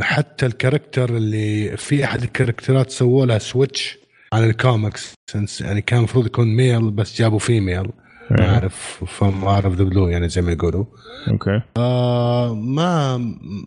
حتى 0.01 0.45
ال 0.45 0.52
character 0.52 1.17
اللي 1.17 1.77
في 1.77 2.03
أحد 2.03 2.23
ال 2.23 2.29
character 2.29 2.85
ات 2.85 2.91
سووا 2.91 3.25
لها 3.25 3.37
switch 3.37 3.97
على 4.33 4.45
الكوميكس. 4.45 5.13
يعني 5.61 5.81
كان 5.81 5.99
المفروض 5.99 6.25
يكون 6.25 6.55
male 6.55 6.91
بس 6.91 7.17
جابوا 7.17 7.39
female 7.39 7.89
ما 8.31 8.39
إيه. 8.39 8.49
أعرف 8.49 9.03
فما 9.07 9.47
out 9.47 9.63
of 9.63 9.73
the 9.73 9.83
blue 9.83 10.07
يعني 10.07 10.29
زي 10.29 10.41
ما 10.41 10.51
يقولوا. 10.51 10.85
okay. 11.27 11.61
آه 11.77 12.55
ما 12.55 13.17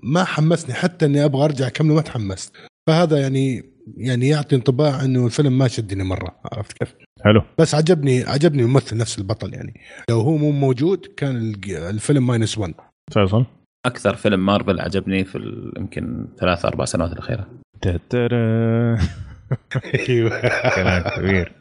ما 0.02 0.24
حمسني. 0.24 0.74
حتى 0.74 1.06
إني 1.06 1.24
أبغى 1.24 1.44
أرجع 1.44 1.66
اكمله 1.66 1.94
ما 1.94 2.00
تحمست. 2.00 2.56
فهذا 2.86 3.20
يعني 3.20 3.72
يعني 3.96 4.28
يعطي 4.28 4.56
انطباع 4.56 5.04
إنه 5.04 5.26
الفيلم 5.26 5.58
ما 5.58 5.68
شدني 5.68 6.04
مرة. 6.04 6.36
عرفت 6.52 6.72
كيف؟ 6.72 6.94
حلو. 7.24 7.42
بس 7.58 7.74
عجبني 7.74 8.22
عجبني 8.22 8.62
الممثل 8.62 8.96
نفس 8.96 9.18
البطل 9.18 9.54
يعني. 9.54 9.80
لو 10.10 10.20
هو 10.20 10.36
مو 10.36 10.50
موجود 10.50 11.06
كان 11.16 11.54
الفيلم 11.68 12.26
minus 12.26 12.58
1 12.58 12.74
فيصل؟ 13.12 13.44
أكثر 13.86 14.14
فيلم 14.14 14.46
مارفل 14.46 14.80
عجبني 14.80 15.24
في 15.24 15.38
يمكن 15.78 16.26
ثلاث 16.40 16.64
أربع 16.64 16.84
سنوات 16.84 17.12
الأخيرة. 17.12 17.48
أيوه. 20.08 20.40
كلام 20.74 21.02
كبير. 21.16 21.52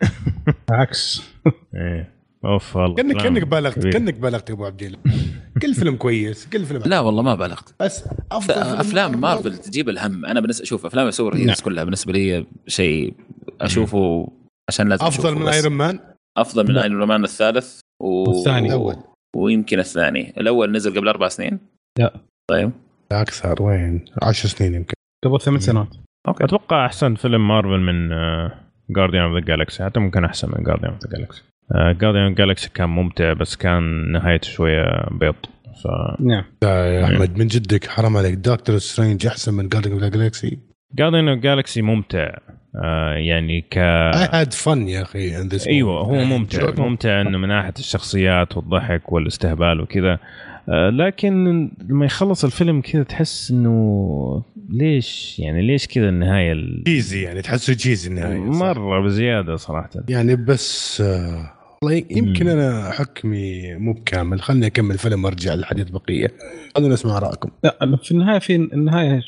عكس. 0.72 1.22
إيه. 1.76 2.14
أوف 2.46 2.76
والله. 2.76 2.96
كأنك 2.96 3.18
كأنك 3.18 3.48
بالغت. 3.48 3.88
كأنك 3.88 4.14
بالغت 4.14 4.50
يا 4.50 4.56
أبو 4.56 4.66
عبد 4.66 4.96
كل 5.62 5.74
فيلم 5.74 5.96
كويس 5.96 6.48
كل 6.54 6.66
فيلم 6.66 6.82
لا 6.86 7.00
والله 7.00 7.22
ما 7.22 7.36
بالغت 7.36 7.74
بس 7.80 8.04
أفضل 8.32 8.54
أفلام 8.54 9.22
مارفل. 9.22 9.58
تجيب 9.58 9.90
الهم. 9.90 10.26
أنا 10.26 10.40
بالنسبة 10.40 10.66
شوف 10.66 10.86
أفلام 10.86 11.08
السوبر 11.08 11.34
نعم. 11.34 11.42
heroes 11.42 11.62
كلها 11.62 11.84
بالنسبة 11.84 12.14
لي 12.14 12.46
شيء 12.68 13.14
أشوفه 13.62 14.32
عشان 14.72 14.90
لازم 14.90 15.06
أفضل 15.06 15.36
من. 15.36 15.48
Iron 15.48 15.74
Man 15.74 16.00
أفضل 16.38 16.72
من. 16.72 16.78
Iron 16.78 17.08
Man 17.08 17.24
الثالث 17.24 17.80
و... 18.02 18.30
والثاني. 18.30 18.68
الأول. 18.68 18.96
ويمكن 19.36 19.80
الثاني. 19.80 20.34
الأول 20.38 20.72
نزل 20.72 20.98
قبل 20.98 21.08
أربع 21.08 21.28
سنين. 21.28 21.60
لا. 22.00 22.14
طيب. 22.50 22.72
أكثر. 23.12 23.64
وين؟ 23.64 24.06
10 24.22 24.50
سنين 24.50 24.74
يمكن. 24.74 24.94
قبل 25.26 25.42
ثمان 25.42 25.60
سنوات. 25.60 25.88
okay. 26.28 26.44
أتوقع 26.44 26.86
أحسن 26.86 27.16
فيلم 27.16 27.48
مارفل 27.48 27.80
من 27.80 28.10
Guardians 28.90 29.24
of 29.24 29.34
the 29.34 29.40
Galaxy 29.40 29.86
حتى 29.86 30.00
ممكن 30.00 30.26
أحسن 30.26 30.48
من 30.58 30.64
Guardians 30.64 30.92
of 30.92 31.04
the 31.04 31.18
Galaxy 31.18 31.44
Guardians 31.74 32.28
of 32.28 32.38
Galaxy 32.38 32.70
كان 32.70 32.90
ممتع 32.90 33.34
بس 33.34 33.56
كان 33.56 34.12
نهايته 34.12 34.50
شوية 34.50 35.08
بيض. 35.12 35.36
ف 35.84 35.88
نعم. 36.20 36.44
لا 36.64 36.96
يا 36.96 37.06
أحمد 37.06 37.38
من 37.38 37.48
جدك؟ 37.48 37.88
حرام 37.88 38.18
عليك. 38.18 38.36
Doctor 38.36 38.78
Strange 38.78 39.28
أحسن 39.28 39.54
من 39.54 39.70
Guardians 39.70 39.92
of 39.92 40.02
the 40.02 40.10
Galaxy 40.10 40.60
Guardians 40.96 41.28
of 41.30 41.40
Galaxy 41.40 41.82
ممتع 41.82 42.38
آه، 42.84 43.14
يعني 43.14 43.62
ك 43.62 43.78
اي 43.78 44.28
had 44.32 44.54
fun 44.54 44.88
يا 44.88 45.02
أخي 45.02 45.44
in 45.44 45.50
this 45.54 45.68
أيوه. 45.68 46.02
هو 46.02 46.24
ممتع. 46.26 46.72
ممتع 46.84 47.22
إنه 47.22 47.38
من 47.38 47.48
ناحية 47.48 47.74
الشخصيات 47.80 48.58
والضحك 48.58 49.12
والاستهبال 49.12 49.82
وكذا 49.82 50.20
آه، 50.70 50.90
لكن 50.90 51.70
لما 51.90 52.06
يخلص 52.06 52.46
الفيلم 52.46 52.82
كذا 52.82 53.04
تحس 53.04 53.52
إنه 53.52 54.44
ليش 54.70 55.40
يعني 55.40 55.62
ليش 55.68 55.88
كذا 55.88 56.10
النهاية 56.10 56.52
ال- 56.52 56.84
cheesy 56.84 57.22
يعني 57.22 57.42
تحسه 57.42 57.74
cheesy 57.74 58.10
النهاية 58.10 58.52
صح. 58.52 58.60
مرة 58.60 59.00
بزيادة 59.02 59.56
صراحة 59.56 59.90
يعني 60.10 60.36
بس 60.36 61.02
آه، 61.02 61.52
والله 61.84 62.04
يمكن. 62.12 62.48
أنا 62.48 62.92
حكمي 62.92 63.76
مو 63.76 63.94
بكامل 63.94 64.42
خلني 64.42 64.66
أكمل 64.68 64.92
الفيلم 64.92 65.26
وأرجع 65.26 65.54
للحديث 65.54 65.90
بقية 65.90 66.28
خلونا 66.76 66.94
نسمع 66.94 67.20
رأيكم 67.20 67.50
لا 67.64 67.98
في 68.04 68.12
النهاية 68.12 68.40
في 68.40 68.56
النهاية 68.56 69.22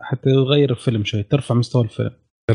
حتى 0.00 0.30
يغير 0.30 0.70
الفيلم 0.70 1.04
شوي 1.04 1.22
ترفع 1.22 1.54
مستوى 1.54 1.84
الفيلم 1.84 2.10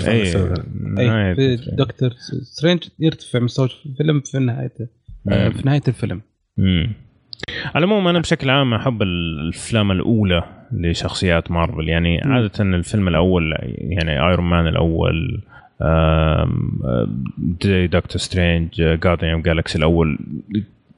اي 0.08 0.22
السبب. 0.22 0.54
نهاية 0.82 1.30
أي 1.30 1.36
في 1.36 1.42
الفيلم. 1.54 1.76
Doctor 1.76 2.10
Strange 2.44 2.84
يرتفع 3.00 3.40
مستوى 3.40 3.70
الفيلم 3.86 4.22
في 4.22 4.40
نهايته 4.40 4.88
آه، 5.32 5.50
في 5.50 5.62
نهاية 5.66 5.82
الفيلم 5.88 6.22
مم. 6.58 6.94
على 7.76 7.86
العموم 7.86 8.08
أنا 8.08 8.20
بشكل 8.20 8.50
عام 8.50 8.74
أحب 8.74 9.02
الأفلام 9.02 9.92
الأولى 9.92 10.44
لشخصيات 10.72 11.52
مارفل 11.52 11.90
يعني 11.90 12.22
مم. 12.26 12.32
عادة 12.32 12.52
الفيلم 12.60 13.08
الأول 13.08 13.54
يعني 13.78 14.28
Iron 14.30 14.46
Man 14.46 14.68
الأول 14.68 15.42
Doctor 17.92 18.18
Strange 18.22 18.70
Guardians 18.76 19.34
of 19.34 19.44
Galaxy 19.46 19.78
الأول 19.78 20.20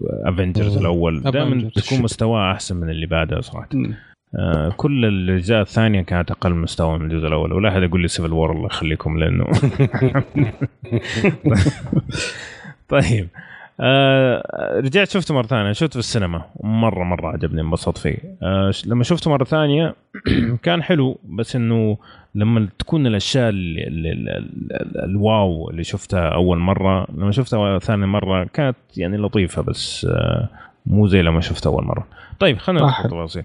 Avengers. 0.01 0.77
الأول 0.77 1.22
دائما. 1.24 1.69
تكون 1.76 2.01
مستواه 2.01 2.51
أحسن 2.51 2.76
من 2.77 2.90
اللي 2.90 3.06
بعده 3.06 3.42
صراحة 3.42 3.69
كل 4.77 5.06
الأجزاء 5.06 5.61
الثانية 5.61 6.01
كانت 6.01 6.32
أقل 6.32 6.53
مستوى 6.53 6.99
من 6.99 7.06
الجزء 7.11 7.27
الأول 7.27 7.53
ولا 7.53 7.69
أحد 7.69 7.83
يقول 7.83 8.01
لي 8.01 8.07
Civil 8.07 8.33
War 8.33 8.51
الله 8.51 8.66
يخليكم 8.66 9.17
لأنه 9.19 9.45
طيب. 12.90 13.27
آه 13.80 14.43
رجعت 14.80 15.09
شفته 15.09 15.33
مرة 15.33 15.48
ثانية 15.48 15.72
شفته 15.72 15.91
في 15.91 15.99
السينما 15.99 16.41
مرة 16.64 17.03
مرة 17.03 17.27
عجبني 17.27 17.61
انبسطت 17.61 17.98
فيه. 17.98 18.17
آه 18.43 18.72
لما 18.85 19.03
شفته 19.03 19.32
مرة 19.32 19.43
ثانية 19.43 19.95
كان 20.64 20.83
حلو 20.83 21.19
بس 21.30 21.56
إنه 21.56 21.98
لما 22.35 22.67
تكون 22.80 23.07
الأشياء 23.07 23.49
اللي 23.49 23.88
اللي 23.88 24.11
اللي 24.11 24.38
اللي 24.38 25.06
الواو 25.06 25.69
اللي 25.69 25.83
شفتها 25.83 26.30
أول 26.30 26.57
مرة 26.57 27.07
لما 27.14 27.32
شفتها 27.32 27.80
ثاني 27.80 28.06
مرة 28.06 28.43
كانت 28.53 28.77
يعني 28.98 29.17
لطيفة 29.17 29.61
بس 29.61 30.07
آه 30.09 30.49
مو 30.85 31.07
زي 31.07 31.22
لما 31.22 31.41
شفتها 31.41 31.69
أول 31.69 31.83
مرة. 31.83 32.07
طيب 32.40 32.57
خلينا 32.57 32.85
ندخل 32.85 33.30
صح. 33.30 33.41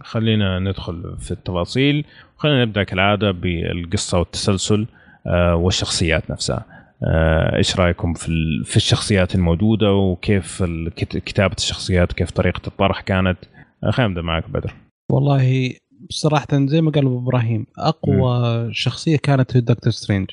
خلينا 0.00 0.58
ندخل 0.58 1.16
في 1.18 1.30
التفاصيل. 1.30 2.04
وخلينا 2.38 2.64
نبدأ 2.64 2.82
كالعادة 2.82 3.30
بالقصة 3.30 4.18
والتسلسل 4.18 4.86
آه 5.26 5.54
والشخصيات 5.54 6.30
نفسها. 6.30 6.64
آه، 7.04 7.56
إيش 7.56 7.76
رأيكم 7.76 8.14
في 8.14 8.30
في 8.64 8.76
الشخصيات 8.76 9.34
الموجودة 9.34 9.92
وكيف 9.92 10.62
كتابة 10.98 11.54
الشخصيات 11.58 12.12
وكيف 12.12 12.30
طريقة 12.30 12.60
الطرح 12.66 13.00
كانت؟ 13.00 13.38
آه، 13.84 13.90
خلينا 13.90 14.10
نبدأ 14.10 14.22
معك 14.22 14.50
بدر. 14.50 14.74
والله 15.10 15.72
صراحة 16.10 16.46
زي 16.52 16.80
ما 16.80 16.90
قال 16.90 17.06
أبو 17.06 17.18
إبراهيم 17.18 17.66
أقوى 17.78 18.68
شخصية 18.74 19.16
كانت 19.16 19.56
هي 19.56 19.60
دكتور 19.60 19.92
سترينج. 19.92 20.30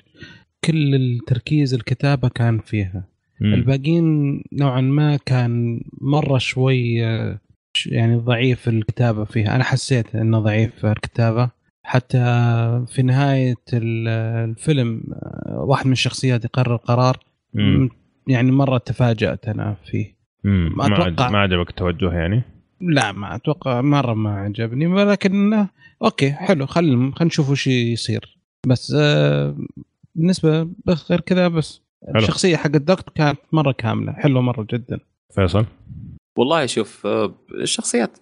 كل 0.63 0.95
التركيز 0.95 1.73
الكتابة 1.73 2.29
كان 2.29 2.59
فيها. 2.59 3.03
مم. 3.41 3.53
الباقيين 3.53 4.41
نوعا 4.53 4.81
ما 4.81 5.17
كان 5.25 5.81
مرة 6.01 6.37
شوي 6.37 7.03
يعني 7.85 8.15
ضعيف 8.15 8.67
الكتابة 8.69 9.23
فيها 9.23 9.55
أنا 9.55 9.63
حسيت 9.63 10.15
إنه 10.15 10.39
ضعيف 10.39 10.85
الكتابة 10.85 11.49
حتى 11.83 12.17
في 12.87 13.01
نهاية 13.01 13.55
ال- 13.73 14.07
الفيلم 14.49 15.01
آه، 15.13 15.63
واحد 15.67 15.85
من 15.85 15.91
الشخصيات 15.91 16.45
يقرر 16.45 16.75
قرار 16.75 17.17
مم. 17.53 17.89
يعني 18.27 18.51
مرة 18.51 18.77
تفاجأت 18.77 19.47
أنا 19.47 19.75
فيه 19.85 20.15
مم. 20.43 20.73
ما. 20.77 20.83
عج- 21.03 21.31
ما 21.31 21.39
عجبك 21.39 21.69
التوجه 21.69 22.13
يعني 22.13 22.41
لا 22.81 23.11
ما 23.11 23.35
أتوقع 23.35 23.81
مرة 23.81 24.13
ما 24.13 24.35
عجبني 24.35 24.87
ولكن 24.87 25.65
أوكي 26.03 26.31
حلو 26.31 26.65
خل 26.65 26.73
خلينا 26.73 27.13
نشوف 27.21 27.49
وش 27.49 27.67
يصير 27.67 28.37
بس 28.67 28.93
آه 28.99 29.57
بالنسبة 30.15 30.69
غير 31.09 31.21
كذا 31.21 31.47
بس 31.47 31.81
حلو. 32.07 32.17
الشخصية 32.19 32.57
حق 32.57 32.75
الدكتور 32.75 33.13
كانت 33.15 33.39
مرة 33.51 33.71
كاملة 33.71 34.11
حلوة 34.13 34.41
مرة 34.41 34.67
جدا 34.73 34.99
فيصل 35.35 35.65
والله 36.37 36.65
شوف 36.65 37.05
آه، 37.07 37.35
الشخصيات 37.53 38.17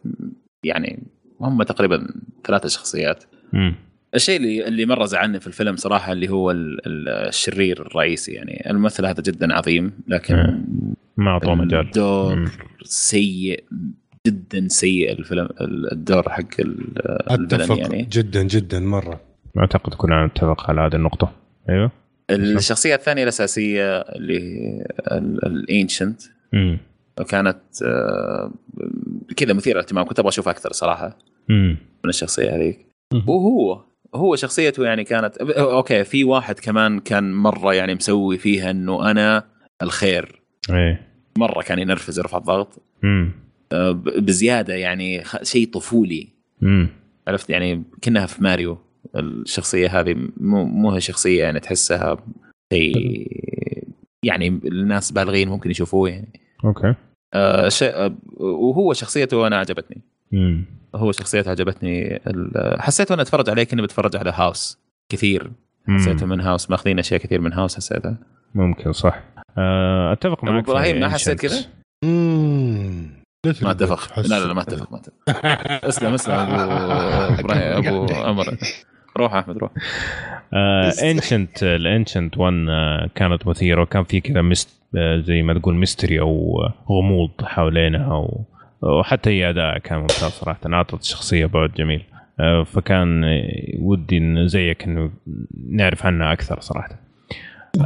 يعني 0.63 1.03
هم 1.41 1.63
تقريبا 1.63 2.07
ثلاثة 2.47 2.69
شخصيات 2.69 3.23
مم. 3.53 3.75
الشيء 4.15 4.37
اللي 4.37 4.67
اللي 4.67 4.85
مره 4.85 5.05
زعلني 5.05 5.39
في 5.39 5.47
الفيلم 5.47 5.75
صراحة 5.75 6.11
اللي 6.11 6.29
هو 6.29 6.51
ال- 6.51 6.87
ال- 6.87 7.09
الشرير 7.09 7.81
الرئيسي 7.81 8.31
يعني 8.31 8.69
الممثل 8.69 9.05
هذا 9.05 9.21
جدا 9.21 9.53
عظيم 9.53 9.91
لكن 10.07 10.35
مم. 10.35 10.93
ما 11.17 11.31
أعطوه 11.31 11.55
مجال 11.55 11.79
الدور 11.85 12.35
مم. 12.35 12.45
سيء 12.83 13.63
جدا 14.27 14.67
سيء 14.67 15.11
الفيلم 15.11 15.49
الدور 15.91 16.29
حق 16.29 16.59
ال- 16.59 17.01
الفيلن 17.31 17.61
أتفق 17.61 17.77
يعني 17.77 18.07
جدا 18.11 18.43
جدا 18.43 18.79
مرة 18.79 19.21
أعتقد 19.57 19.93
كلنا 19.93 20.25
نتفق 20.25 20.69
على 20.69 20.81
هذه 20.81 20.95
النقطة 20.95 21.31
أيوه 21.69 21.91
الشخصية 22.31 22.95
الثانية 22.95 23.23
الأساسية 23.23 23.97
اللي 23.99 24.39
الانشنت. 25.45 26.21
كانت 27.23 27.61
آه، 27.85 28.51
كذا 29.37 29.53
مثيرة 29.53 29.73
للاهتمام 29.73 30.05
كنت 30.05 30.19
أبغى 30.19 30.29
اشوفها 30.29 30.51
أكثر 30.51 30.71
صراحة 30.71 31.17
مم. 31.49 31.77
من 32.03 32.09
الشخصية 32.09 32.55
هذيك. 32.55 32.87
وهو 33.27 33.83
هو 34.15 34.35
شخصيته 34.35 34.85
يعني 34.85 35.03
كانت 35.03 35.37
أوكي 35.37 36.03
في 36.03 36.23
واحد 36.23 36.59
كمان 36.59 36.99
كان 36.99 37.33
مرة 37.33 37.73
يعني 37.73 37.95
مسوي 37.95 38.37
فيها 38.37 38.71
إنه 38.71 39.11
أنا 39.11 39.43
الخير. 39.81 40.41
إيه. 40.69 41.07
مرة 41.37 41.61
كان 41.61 41.79
ينرفز 41.79 42.19
يرفع 42.19 42.37
الضغط. 42.37 42.81
آه، 43.71 43.91
بزيادة 44.01 44.73
يعني 44.73 45.23
شيء 45.43 45.67
طفولي. 45.67 46.27
مم. 46.61 46.87
عرفت؟ 47.27 47.49
يعني 47.49 47.83
كأنها 48.01 48.25
في 48.25 48.43
ماريو. 48.43 48.77
الشخصية 49.15 49.99
هذه 49.99 50.15
مو 50.37 50.65
مو 50.65 50.91
هي 50.91 51.01
شخصية 51.01 51.43
يعني 51.43 51.59
تحسها 51.59 52.17
شيء 52.73 53.27
يعني 54.23 54.47
الناس 54.47 55.11
بالغين 55.11 55.49
ممكن 55.49 55.71
يشوفوه 55.71 56.09
يعني. 56.09 56.44
أوكي. 56.65 56.93
آه 57.33 57.69
شيء 57.69 57.95
آه، 57.95 58.15
وهو 58.37 58.93
شخصيته 58.93 59.47
أنا 59.47 59.57
عجبتني. 59.57 60.01
مم. 60.31 60.65
هو 60.95 61.11
شخصيته 61.11 61.51
عجبتني. 61.51 62.15
ال- 62.27 62.81
حسيت 62.81 63.11
وأنا 63.11 63.21
أتفرج 63.21 63.49
عليه 63.49 63.63
كاني 63.63 63.81
بتفرج 63.81 64.15
على 64.15 64.31
هاوس 64.35 64.79
كثير. 65.11 65.51
حسيته 65.89 66.25
من 66.25 66.41
هاوس 66.41 66.69
ماخذين 66.69 66.99
أشياء 66.99 67.19
كثير 67.19 67.41
من 67.41 67.53
هاوس 67.53 67.75
حسيتها 67.75 68.17
ممكن 68.55 68.91
صح. 68.91 69.23
آه، 69.57 70.13
أتفق 70.13 70.43
معك 70.43 70.65
في 70.65 70.71
إبراهيم 70.71 70.99
ما 70.99 71.09
حسيت. 71.09 71.39
كذا؟ 71.41 71.65
ما 73.61 73.71
أتفق. 73.71 74.19
لا 74.19 74.39
لا 74.39 74.45
لا 74.45 74.53
ما 74.53 74.61
أتفق 74.61 74.91
ما 74.91 74.97
أتفق. 74.97 75.13
اسلم 75.89 76.13
اسلم 76.13 76.33
أبو 76.35 76.53
إبراهيم 77.41 77.87
أبو 77.87 78.13
عمر. 78.13 78.57
روح 79.17 79.33
أحمد 79.33 79.57
روح. 79.57 79.71
Ancient 81.03 81.64
ال 81.64 81.73
Ancient 81.73 82.38
One 82.38 82.53
آه، 82.69 83.09
كانت 83.15 83.47
مثيرة 83.47 83.81
وكان 83.81 84.03
في 84.03 84.21
كذا 84.21 84.41
mist 84.41 84.81
آه، 84.97 85.17
زي 85.19 85.41
ما 85.41 85.53
تقول 85.59 85.75
mystery 85.75 86.19
أو 86.19 86.61
آه، 86.63 86.73
غموض 86.89 87.29
حوالينها 87.43 88.13
و- 88.13 88.45
وحتى 88.81 89.29
هي 89.29 89.49
أداء 89.49 89.77
كان 89.77 89.99
ممتاز 89.99 90.23
صراحة 90.31 90.59
اعطت 90.73 91.01
الشخصيه 91.01 91.45
بعد 91.45 91.71
جميل. 91.73 92.03
آه، 92.39 92.63
فكان 92.63 93.23
آه، 93.23 93.41
ودي 93.79 94.17
إن 94.17 94.47
زيك 94.47 94.83
إنه 94.83 95.11
نعرف 95.69 96.05
عنها 96.05 96.33
أكثر 96.33 96.59
صراحة. 96.59 96.99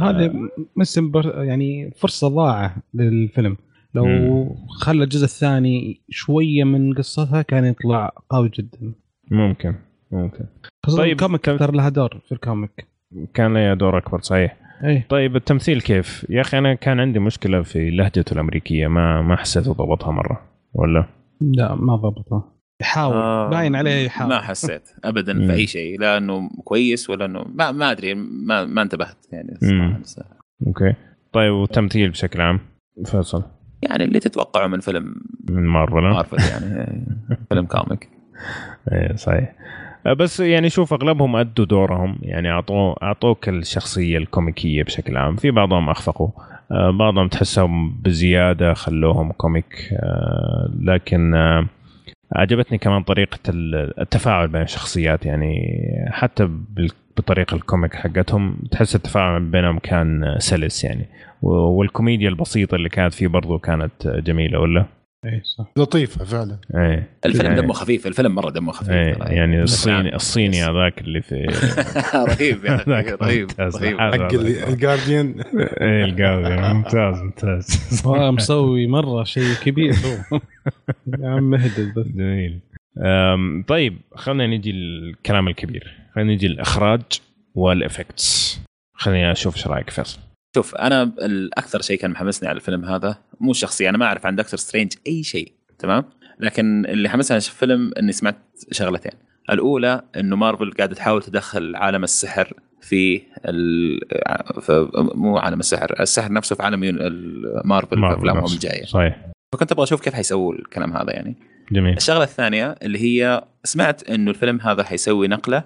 هذا 0.00 0.32
missed 0.76 1.10
oppor- 1.10 1.44
يعني 1.44 1.90
فرصة 1.96 2.28
ضاعة 2.28 2.76
للفيلم. 2.94 3.56
لو. 3.94 4.06
خلى 4.80 5.04
الجزء 5.04 5.24
الثاني 5.24 6.00
شوية 6.10 6.64
من 6.64 6.94
قصتها 6.94 7.42
كان 7.42 7.64
يطلع 7.64 8.12
قوي 8.30 8.50
جدا. 8.58 8.92
ممكن. 9.30 9.74
ممكن 10.12 10.44
طيب، 10.96 11.12
ال 11.12 11.17
comic 11.17 11.40
كم- 11.40 11.56
ترى 11.56 11.76
لها 11.76 11.88
دور 11.88 12.20
في 12.28 12.32
ال 12.32 12.40
comic. 12.40 12.86
كان 13.34 13.54
لها 13.54 13.74
دور 13.74 13.98
أكبر 13.98 14.20
صحيح. 14.20 14.56
إيه. 14.84 15.06
طيب 15.08 15.36
التمثيل 15.36 15.80
كيف؟ 15.80 16.26
يا 16.30 16.40
أخي 16.40 16.58
أنا 16.58 16.74
كان 16.74 17.00
عندي 17.00 17.18
مشكلة 17.18 17.62
في 17.62 17.90
لهجته 17.90 18.32
الأمريكية 18.32 18.86
ما 18.86 19.22
ما 19.22 19.36
حسيته 19.36 19.72
ضبطها 19.72 20.10
مرة 20.12 20.42
ولا؟ 20.74 21.06
لا 21.40 21.74
ما 21.74 21.96
ضبطه 21.96 22.52
يحاول 22.80 23.16
آه، 23.16 23.48
باين 23.50 23.76
عليه 23.76 24.06
يحاول. 24.06 24.30
ما 24.30 24.40
حسيت 24.40 24.82
ابدا. 25.04 25.46
في 25.46 25.52
أي 25.52 25.66
شيء 25.76 26.00
لا 26.00 26.18
إنه 26.18 26.50
كويس 26.64 27.10
ولا 27.10 27.24
انه 27.24 27.44
ما, 27.54 27.72
ما 27.72 27.90
أدري 27.90 28.14
ما, 28.14 28.64
ما 28.64 28.82
انتبهت 28.82 29.16
يعني. 29.32 29.52
الصراحة. 29.52 30.00
okay. 30.66 30.94
طيب 31.32 31.52
والتمثيل 31.52 32.10
بشكل 32.10 32.40
عام؟ 32.40 32.60
فيصل. 33.04 33.42
يعني 33.82 34.04
اللي 34.04 34.20
تتوقعه 34.20 34.66
من 34.66 34.80
فيلم 34.80 35.14
من 35.50 35.66
Marvel؟ 35.66 36.00
Marvel 36.00 36.36
يعني. 36.50 37.06
فيلم 37.48 37.66
comic. 37.66 38.08
إيه 38.92 39.16
صحيح. 39.16 39.54
بس 40.06 40.40
يعني 40.40 40.70
شوف 40.70 40.92
أغلبهم 40.92 41.36
أدوا 41.36 41.64
دورهم. 41.64 42.16
يعني 42.22 42.50
اعطوا 42.50 43.04
اعطوك 43.04 43.48
الشخصيه 43.48 44.18
الكوميكية 44.18 44.82
بشكل 44.82 45.16
عام. 45.16 45.36
في 45.36 45.50
بعضهم 45.50 45.90
أخفقوا. 45.90 46.28
آه، 46.72 46.90
بعضهم 46.90 47.28
تحسهم 47.28 47.90
بزيادة 48.02 48.74
خلوهم 48.74 49.32
comic. 49.32 49.88
آه، 49.92 50.70
لكن 50.80 51.34
آه، 51.34 51.66
عجبتني 52.32 52.78
كمان 52.78 53.02
طريقة 53.02 53.38
ال- 53.48 54.00
التفاعل 54.00 54.48
بين 54.48 54.62
الشخصيات. 54.62 55.26
يعني 55.26 55.78
حتى 56.10 56.48
بطريقة 57.16 57.54
ال 57.54 57.61
comic 57.61 57.94
حقتهم 57.94 58.56
تحس 58.70 58.94
التفاعل 58.96 59.42
بينهم 59.44 59.78
كان 59.78 60.36
سلس 60.38 60.84
يعني. 60.84 61.06
والكوميديا 61.42 62.28
البسيطة 62.28 62.74
اللي 62.74 62.88
كانت 62.88 63.14
فيه 63.14 63.26
برضو 63.26 63.58
كانت 63.58 64.06
جميلة 64.06 64.58
ولا؟ 64.60 64.84
إيه 65.24 65.42
صح. 65.42 65.66
لطيفة 65.76 66.24
فعلا. 66.24 66.58
إيه. 66.74 67.08
الفيلم 67.26 67.46
يعني- 67.46 67.60
دمه 67.60 67.72
خفيف 67.72 68.06
الفيلم 68.06 68.34
مرة 68.34 68.50
دمه 68.50 68.72
خفيف 68.72 68.88
ترى. 69.18 69.34
يعني 69.34 69.62
الصيني 69.62 70.14
الصيني 70.14 70.62
هذاك 70.62 71.00
اللي 71.00 71.22
في 71.22 71.34
رهيب 72.28 72.66
أخي 72.66 72.90
رهيب 73.12 73.40
ممتاز. 73.42 73.76
رهيب. 73.76 73.98
حق 74.00 74.32
الجارديان 74.68 75.34
إيه 75.80 76.04
القاضي 76.04 76.72
ممتاز 76.74 77.22
ممتاز. 77.22 78.02
مسوي 78.34 78.86
مرة 78.86 79.24
شيء 79.24 79.54
كبير 79.64 79.94
هو. 80.32 80.40
يا 81.22 81.28
عم 81.28 81.54
اهدى 81.54 81.92
بس. 81.96 82.06
جميل. 82.06 82.60
طيب 83.68 83.98
خلينا 84.14 84.46
نجي 84.56 84.70
الكلام 84.70 85.48
الكبير. 85.48 85.94
خلينا 86.14 86.34
نجي 86.34 86.46
الاخراج 86.46 87.02
وال 87.54 87.75
effects. 87.75 88.60
خليني 88.94 89.32
أشوف 89.32 89.56
إيش 89.56 89.66
رأيك 89.66 89.90
فيصل؟ 89.90 90.18
شوف 90.54 90.74
أنا 90.74 91.02
الأكثر 91.02 91.80
شيء 91.82 91.98
كان 91.98 92.10
محمسني 92.10 92.48
على 92.48 92.56
الفيلم 92.56 92.84
هذا 92.84 93.18
مو 93.40 93.52
شخصي 93.52 93.88
أنا 93.88 93.98
ما 93.98 94.04
أعرف 94.06 94.26
عن 94.26 94.36
Doctor 94.36 94.58
Strange 94.58 94.92
أي 95.06 95.22
شيء 95.22 95.52
تمام؟ 95.78 96.04
لكن 96.40 96.86
اللي 96.86 97.08
حمسني 97.08 97.34
على 97.34 97.44
الفيلم 97.44 97.92
إني 97.98 98.12
سمعت 98.12 98.36
شغلتين. 98.70 99.12
الأولى 99.50 100.02
إنه 100.16 100.36
مارفل 100.36 100.72
قاعدة 100.72 100.94
تحاول 100.94 101.22
تدخل 101.22 101.76
عالم 101.76 102.04
السحر 102.04 102.52
في, 102.80 103.22
ال... 103.44 104.00
في 104.60 104.88
مو 105.14 105.38
عالم 105.38 105.60
السحر 105.60 106.00
السحر 106.00 106.32
نفسه 106.32 106.56
في 106.56 106.62
عالم 106.62 106.84
ال- 106.84 107.62
مارفل 107.64 107.96
في 108.00 108.14
أفلامهم. 108.18 108.44
الجاية. 108.44 108.84
صحيح. 108.84 109.26
فكنت 109.54 109.72
أبغى 109.72 109.84
أشوف 109.84 110.00
كيف 110.00 110.14
حيسووا 110.14 110.54
الكلام 110.54 110.96
هذا 110.96 111.12
يعني. 111.12 111.36
جميل. 111.72 111.96
الشغلة 111.96 112.24
الثانية 112.24 112.74
اللي 112.82 112.98
هي 112.98 113.44
سمعت 113.64 114.10
إنه 114.10 114.30
الفيلم 114.30 114.60
هذا 114.60 114.84
حيسوي 114.84 115.28
نقلة 115.28 115.64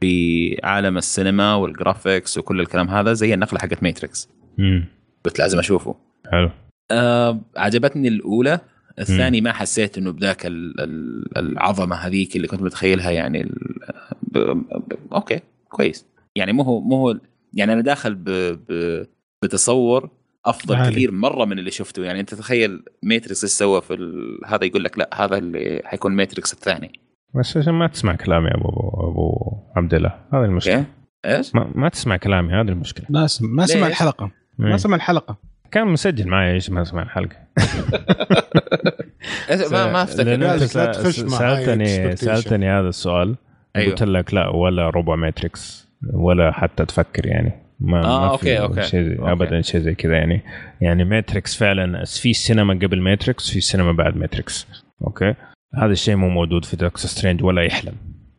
في 0.00 0.56
عالم 0.64 0.96
السينما 0.96 1.54
وال 1.54 1.71
graphics 1.71 2.38
وكل 2.38 2.60
الكلام 2.60 2.88
هذا 2.88 3.12
زي 3.12 3.34
النقلة 3.34 3.60
حقت 3.60 3.82
Matrix 3.82 4.28
قلت 5.24 5.38
لازم 5.38 5.58
أشوفه. 5.58 5.96
حلو. 6.32 6.50
آه 6.90 7.40
عجبتني 7.56 8.08
الأولى. 8.08 8.60
الثاني 8.98 9.40
ما 9.40 9.52
حسيت 9.52 9.98
إنه 9.98 10.10
بذاك 10.10 10.46
ال- 10.46 10.80
ال- 10.80 11.38
العظمة 11.38 11.96
هذيك 11.96 12.36
اللي 12.36 12.48
كنت 12.48 12.62
متخيلها 12.62 13.10
يعني 13.10 13.42
ب... 14.22 14.38
ب... 14.38 14.64
okay 15.12 15.40
كويس. 15.68 16.06
يعني 16.36 16.52
مو 16.52 16.62
هو 16.62 16.80
مو 16.80 16.96
هو 16.96 17.18
يعني 17.52 17.72
أنا 17.72 17.80
داخل 17.80 18.14
ب... 18.14 18.30
ب... 18.68 19.06
بتصور 19.42 20.10
أفضل 20.46 20.74
عالي. 20.74 20.92
كثير 20.92 21.12
مرة 21.12 21.44
من 21.44 21.58
اللي 21.58 21.70
شفته. 21.70 22.04
يعني 22.04 22.20
أنت 22.20 22.34
تخيل 22.34 22.82
Matrix 23.02 23.44
إيش 23.44 23.52
سوى 23.52 23.80
في 23.80 23.94
ال... 23.94 24.38
هذا 24.46 24.64
يقول 24.64 24.84
لك 24.84 24.98
لا 24.98 25.24
هذا 25.24 25.38
اللي 25.38 25.82
حيكون 25.84 26.12
Matrix 26.12 26.52
الثاني. 26.52 27.00
بس 27.34 27.56
عشان 27.56 27.74
ما 27.74 27.86
تسمع 27.86 28.14
كلامي 28.14 28.46
يا 28.48 28.54
ابو 28.56 28.68
أبو 29.10 29.56
عبد 29.76 29.94
الله 29.94 30.14
هذه 30.32 30.44
المشكلة 30.44 30.84
إيش؟ 31.26 31.54
ما, 31.54 31.70
ما 31.74 31.88
تسمع 31.88 32.16
كلامي 32.16 32.52
هذه 32.52 32.68
المشكلة 32.68 33.06
ما 33.10 33.26
سمع 33.26 33.48
ما 33.48 33.66
سمع؟ 33.66 33.86
الحلقة 33.86 34.24
إيه. 34.60 34.66
ما 34.66 34.76
سمع 34.76 34.96
الحلقة 34.96 35.36
كان 35.70 35.86
مسجل 35.86 36.28
معي 36.28 36.52
إيش 36.52 36.70
ما 36.70 36.84
سمع 36.84 37.02
الحلقة؟ 37.02 37.36
ما 39.72 39.92
ما 39.92 40.02
أفتكر 40.02 40.56
سالتني. 40.58 42.16
سألتني 42.16 42.70
هذا 42.70 42.88
السؤال 42.88 43.36
أيوه. 43.76 43.90
قلت 43.90 44.02
لك 44.02 44.34
لا 44.34 44.48
ولا 44.48 44.90
ربع 44.90 45.16
Matrix 45.16 45.88
ولا 46.12 46.52
حتى 46.52 46.84
تفكر 46.84 47.26
يعني 47.26 47.52
ما 47.80 47.98
آه، 48.04 48.20
ما 48.20 48.30
okay، 48.30 48.44
في 48.44 48.60
okay. 48.60 48.82
شيء 48.82 49.02
زي- 49.02 49.18
okay. 49.18 49.32
ابدا 49.32 49.60
شيء 49.60 49.80
زي 49.80 49.94
كذا 49.94 50.12
يعني 50.16 50.42
يعني 50.80 51.04
Matrix 51.04 51.56
فعلا 51.56 52.04
في 52.04 52.32
سينما 52.32 52.74
قبل 52.74 53.00
Matrix 53.00 53.50
في 53.50 53.60
سينما 53.60 53.92
بعد 53.92 54.16
Matrix 54.16 54.66
okay 55.06 55.34
هذا 55.76 55.92
الشيء 55.92 56.16
مو 56.16 56.28
موجود 56.28 56.64
في 56.64 56.76
Doctor 56.76 56.96
Strange 56.96 57.44
ولا 57.44 57.62
يحلم. 57.62 57.94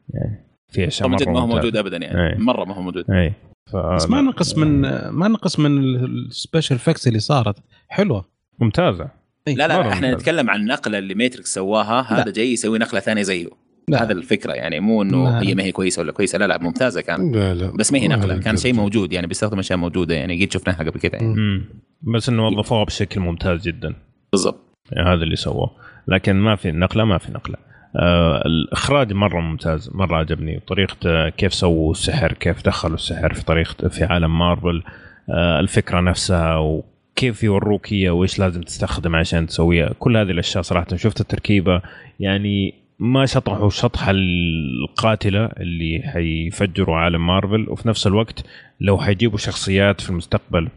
يعني 0.09 0.45
في 0.67 0.87
أشياء 0.87 1.09
من 1.09 1.15
جد 1.15 1.27
مرة 1.27 1.33
ما 1.33 1.39
هو 1.39 1.45
ممتازة. 1.45 1.61
موجود 1.61 1.77
ابدا 1.77 1.97
يعني. 1.97 2.33
إيه. 2.33 2.37
مرة 2.37 2.65
ما 2.65 2.75
هو 2.75 2.81
موجود. 2.81 3.11
اي 3.11 3.33
ف... 3.71 3.75
بس 3.75 4.09
ما 4.09 4.21
نقص 4.21 4.57
من 4.57 4.81
ما 5.09 5.27
نقص 5.27 5.59
من 5.59 5.77
ال 6.05 6.14
special 6.14 6.75
effects 6.75 7.07
اللي 7.07 7.19
صارت. 7.19 7.55
حلوة. 7.87 8.25
ممتازة. 8.59 9.09
إيه. 9.47 9.55
لا 9.55 9.67
لا 9.67 9.81
إحنا 9.81 9.93
ممتاز. 9.93 10.13
نتكلم 10.21 10.49
عن 10.49 10.59
النقله 10.59 10.97
اللي 10.97 11.15
Matrix 11.15 11.53
سواها. 11.53 12.01
هذا 12.01 12.31
جاي 12.31 12.53
يسوي 12.53 12.79
نقلة 12.79 12.99
ثانية 12.99 13.21
زيه. 13.21 13.47
لا. 13.89 14.03
هذا 14.03 14.11
الفكرة 14.11 14.53
يعني. 14.53 14.79
مو 14.79 15.01
إنه 15.01 15.29
لا. 15.29 15.41
هي 15.41 15.55
ما 15.55 15.63
هي 15.63 15.71
كويسة 15.71 16.01
ولا 16.01 16.11
كويسة. 16.11 16.37
لا 16.37 16.47
لا 16.47 16.57
ممتازة 16.57 17.01
كان. 17.01 17.31
لا 17.31 17.53
لا. 17.53 17.71
بس 17.71 17.93
ما 17.93 17.99
هي 17.99 18.07
نقلة. 18.07 18.37
كان 18.37 18.57
شيء 18.57 18.73
موجود 18.73 19.13
يعني. 19.13 19.27
بيستخدم 19.27 19.59
اشياء 19.59 19.79
موجودة 19.79 20.15
يعني. 20.15 20.45
قد 20.45 20.51
شفناها 20.51 20.77
قبل 20.77 20.99
كذا 20.99 21.15
يعني. 21.15 21.61
بس 22.01 22.29
إنه 22.29 22.47
وظفوها 22.47 22.83
بشكل 22.83 23.19
ممتاز 23.19 23.61
جدا. 23.61 23.93
بالضبط. 24.31 24.77
يعني 24.91 25.09
هذا 25.09 25.23
اللي 25.23 25.35
سووه. 25.35 25.71
لكن 26.07 26.35
ما 26.35 26.55
في 26.55 26.71
نقلة 26.71 27.05
ما 27.05 27.17
في 27.17 27.31
نقلة. 27.31 27.55
آه 27.95 28.41
الإخراج 28.45 29.13
مرة 29.13 29.39
ممتاز 29.39 29.89
مرة 29.93 30.15
عجبني. 30.17 30.59
طريقة 30.67 30.97
آه، 31.05 31.29
كيف 31.29 31.53
سووا 31.53 31.91
السحر 31.91 32.33
كيف 32.33 32.65
دخلوا 32.65 32.95
السحر 32.95 33.33
في 33.33 33.45
طريقة 33.45 33.87
في 33.87 34.03
عالم 34.03 34.39
مارفل. 34.39 34.83
آه 35.29 35.59
الفكرة 35.59 35.99
نفسها 35.99 36.57
وكيف 36.57 37.43
يوروك 37.43 37.93
هي 37.93 38.09
وإيش 38.09 38.39
لازم 38.39 38.61
تستخدم 38.61 39.15
عشان 39.15 39.47
تسويها. 39.47 39.93
كل 39.99 40.17
هذه 40.17 40.31
الأشياء 40.31 40.63
صراحة 40.63 40.95
شفت 40.95 41.21
التركيبة. 41.21 41.81
يعني 42.19 42.73
ما 42.99 43.25
شطحوا 43.25 43.67
الشطحه 43.67 44.11
القاتلة 44.11 45.45
اللي 45.45 46.01
حيفجروا 46.05 46.95
عالم 46.95 47.27
مارفل. 47.27 47.65
وفي 47.69 47.87
نفس 47.87 48.07
الوقت 48.07 48.45
لو 48.81 48.97
حيجيبوا 48.97 49.37
شخصيات 49.37 50.01
في 50.01 50.09
المستقبل 50.09 50.69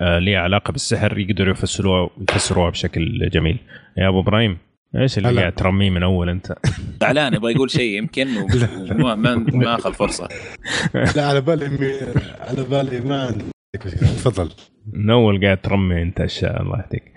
ليها 0.00 0.40
علاقة 0.40 0.72
بالسحر 0.72 1.18
يقدروا 1.18 1.52
يفسروها 1.52 2.10
يفسروها 2.30 2.70
بشكل 2.70 3.28
جميل. 3.30 3.58
يا 3.96 4.08
أبو 4.08 4.20
إبراهيم. 4.20 4.58
إيش 4.96 5.18
اللي. 5.18 5.40
قاعد 5.40 5.52
ترميه 5.52 5.90
من 5.90 6.02
أول 6.02 6.28
أنت؟ 6.28 6.54
زعلان 7.00 7.34
يبغى 7.34 7.52
يقول 7.52 7.70
شيء 7.70 7.98
يمكن 7.98 8.28
وما 8.90 9.14
ما, 9.14 9.34
ما 9.36 9.74
أخذ 9.74 9.92
فرصة 9.92 10.28
لا 11.16 11.26
على 11.28 11.40
بالي 11.40 11.68
مي- 11.68 12.20
على 12.40 12.62
بالي 12.64 13.00
ما 13.00 13.22
عندي 13.26 13.44
تفضل 14.00 14.50
من 14.92 15.10
أول 15.10 15.44
قاعد 15.44 15.56
ترمي 15.60 16.02
أنت 16.02 16.20
أشياء 16.20 16.62
الله 16.62 16.78
يهديك. 16.78 17.12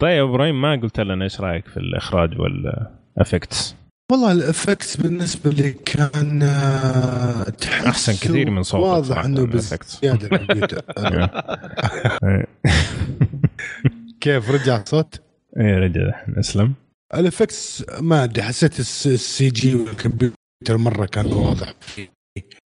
طيب 0.00 0.24
إبراهيم 0.28 0.62
ما 0.62 0.72
قلت 0.76 1.00
لنا 1.00 1.24
إيش 1.24 1.40
رأيك 1.40 1.68
في 1.68 1.76
الإخراج 1.76 2.30
وال 2.40 2.67
effects؟ 2.67 3.76
والله 4.12 4.32
ال 4.32 4.40
effects 4.40 4.96
بالنسبة 4.96 5.50
لي 5.50 5.72
كان 5.72 6.42
آه، 6.42 7.46
أحسن 7.88 8.12
كثير 8.12 8.50
من 8.50 8.62
صوتك 8.62 8.84
واضح 8.84 9.24
إنه. 9.24 9.46
بزيادة 9.46 10.82
آه، 10.98 12.46
كيف 14.20 14.50
رجع 14.50 14.76
الصوت؟ 14.82 15.20
إيه 15.60 15.78
رجع 15.78 16.10
اسلم 16.38 16.72
ال 17.20 17.28
effects 17.28 17.84
ما 18.00 18.24
أدري 18.24 18.42
حسيت 18.42 18.80
الس- 18.80 19.06
ال 19.06 19.48
CG 19.50 19.74
والكمبيوتر 19.74 20.36
مرة 20.76 21.06
كان 21.06 21.26
واضح 21.32 21.74
فيه. 21.80 22.10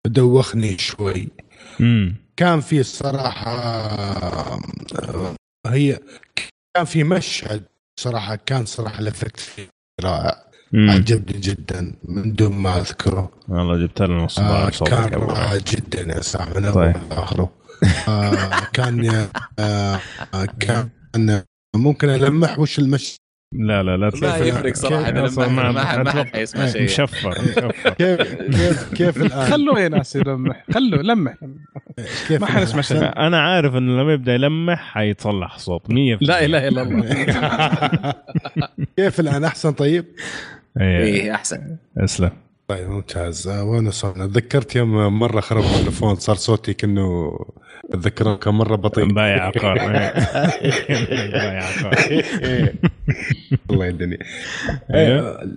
دوخني 0.06 0.78
شوي. 0.78 1.28
امم 1.80 2.14
كان 2.36 2.60
في 2.60 2.80
الصراحه 2.80 3.50
هي 5.66 5.98
كان 6.76 6.84
في 6.84 7.04
مشهد 7.04 7.62
صراحة 8.00 8.36
كان 8.36 8.64
صراحة 8.66 8.98
ال 8.98 9.04
effect 9.04 9.40
فيه 9.40 9.68
رائع. 10.02 10.44
مم. 10.72 10.90
عجبني 10.90 11.40
جدا 11.40 11.94
من 12.04 12.34
دون 12.34 12.52
ما 12.52 12.78
أذكره. 12.80 13.30
والله 13.48 13.76
جبت 13.86 14.02
لنا 14.02 14.22
نص 14.24 14.38
آه 14.38 14.70
كان 14.70 15.14
رائع 15.14 15.56
جدا 15.56 16.00
يا 16.16 16.20
سامي 16.20 16.54
من 16.60 16.72
طيب. 16.72 16.96
اول 16.96 17.08
لاخره 17.10 17.52
آه 18.08 18.60
كان 18.72 19.06
آه 19.58 20.00
آه، 20.34 20.44
كان 20.60 20.88
ممكن 21.76 22.08
ألمح 22.08 22.58
وش 22.58 22.78
المش 22.78 23.16
لا 23.52 23.82
لا 23.82 23.96
لا 23.96 24.10
ما 24.22 24.36
يفرق 24.36 24.74
صراحة 24.74 25.08
اذا 25.08 25.48
ما 25.48 25.72
ما 25.72 25.84
حد 25.84 25.98
ما 26.04 26.24
حيسمع 26.24 26.66
شيء. 26.66 26.82
مشفر 26.82 27.28
مشفر. 27.30 27.70
كيف 27.98 28.34
كيف 28.34 28.94
كيف 28.94 29.16
الآن؟ 29.16 29.44
خلوه 29.50 29.80
يا 29.80 29.88
ناس 29.88 30.16
يلمح 30.16 30.64
خلوه 30.74 31.02
لمح. 31.02 31.34
كيف 32.28 32.40
ما 32.40 32.46
حنسمع 32.46 32.80
شيء. 32.80 33.02
أنا 33.02 33.40
عارف 33.40 33.74
إنه 33.76 34.02
لما 34.02 34.12
يبدأ 34.12 34.34
يلمح 34.34 34.94
حيتصلح 34.94 35.58
صوت 35.58 35.86
100% 35.90 35.92
لا 36.20 36.44
إله 36.44 36.68
إلا 36.68 36.82
الله. 36.82 37.06
كيف 38.96 39.20
الآن؟ 39.20 39.44
أحسن 39.44 39.72
طيب؟ 39.72 40.04
إيه. 40.80 40.98
إيه 41.04 41.34
أحسن. 41.34 41.76
أسلم. 41.98 42.30
طيب 42.70 42.88
ممتاز. 42.90 43.48
آه، 43.48 43.64
وين 43.64 43.90
صرنا؟ 43.90 44.26
تذكرت 44.26 44.76
يوم 44.76 45.18
مرة 45.18 45.40
خرب 45.40 45.64
التليفون 45.64 46.14
صار 46.16 46.36
صوتي 46.36 46.74
كأنه 46.74 47.38
اتذكره 47.94 48.34
كان 48.34 48.54
مرة 48.54 48.76
بطيء. 48.76 49.12
بايع 49.12 49.44
عقار. 49.46 49.78
بايع 51.32 51.62
عقار. 51.64 52.22
الله 53.70 53.86
يهدني 53.86 54.18
أيوه. 54.94 55.20
آه، 55.28 55.48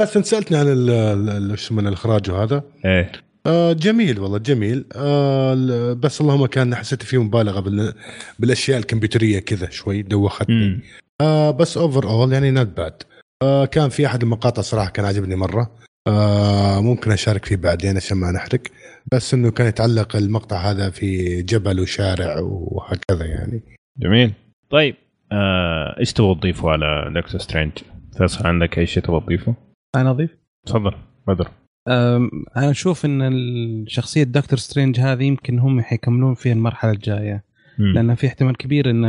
بس 0.00 0.16
أنت 0.16 0.26
سألتني 0.26 0.56
عن 0.58 1.56
شو 1.56 1.74
من 1.74 1.86
الإخراج 1.86 2.30
وهذا. 2.30 2.62
إيه. 2.84 3.12
آه 3.46 3.72
جميل 3.72 4.20
والله 4.20 4.38
جميل. 4.38 4.84
آه 4.96 5.92
بس 5.92 6.20
اللهم 6.20 6.46
كان 6.46 6.74
حسيت 6.74 7.02
فيه 7.02 7.22
مبالغة 7.22 7.60
بال- 7.60 7.94
بالأشياء 8.38 8.78
الكمبيوترية 8.78 9.38
كذا 9.38 9.70
شوي 9.70 10.02
دوختني. 10.02 10.80
آه 11.20 11.50
بس 11.50 11.76
overall 11.76 12.32
يعني 12.32 12.50
not 12.50 12.66
bad 12.76 13.02
آه 13.42 13.64
كان 13.64 13.88
في 13.88 14.06
أحد 14.06 14.22
المقاطع 14.22 14.62
صراحة 14.62 14.90
كان 14.90 15.04
عجبني 15.04 15.36
مرة. 15.36 15.70
آه 16.06 16.80
ممكن 16.80 17.10
أشارك 17.10 17.44
فيه 17.44 17.56
بعدين 17.56 17.96
عشان 17.96 18.16
ما 18.16 18.32
نحرق. 18.32 18.60
بس 19.12 19.34
إنه 19.34 19.50
كان 19.50 19.66
يتعلق 19.66 20.16
المقطع 20.16 20.56
هذا 20.56 20.90
في 20.90 21.42
جبل 21.42 21.80
وشارع 21.80 22.40
وهكذا 22.40 23.26
يعني. 23.26 23.62
جميل. 23.98 24.32
طيب 24.70 24.94
آه، 25.32 25.98
إيش 26.00 26.12
تبغى 26.12 26.34
تضيفه 26.34 26.70
على 26.70 27.12
Doctor 27.14 27.40
Strange؟ 27.40 27.72
فيصل 28.18 28.46
عندك 28.46 28.78
أي 28.78 28.86
شيء 28.86 29.02
تبغى 29.02 29.20
تضيفه؟ 29.20 29.54
أنا 29.96 30.10
أضيف؟ 30.10 30.30
تفضل 30.66 30.92
بدر 31.28 31.48
أنا 32.56 32.70
أشوف 32.70 33.04
إن 33.04 33.22
الشخصية 33.22 34.22
Doctor 34.22 34.58
Strange 34.58 35.00
هذه 35.00 35.24
يمكن 35.24 35.58
هم 35.58 35.80
حيكملون 35.80 36.34
فيها 36.34 36.52
المرحلة 36.52 36.90
الجاية. 36.90 37.44
مم. 37.78 37.92
لأن 37.94 38.14
في 38.14 38.26
احتمال 38.26 38.56
كبير 38.56 38.90
إن 38.90 39.04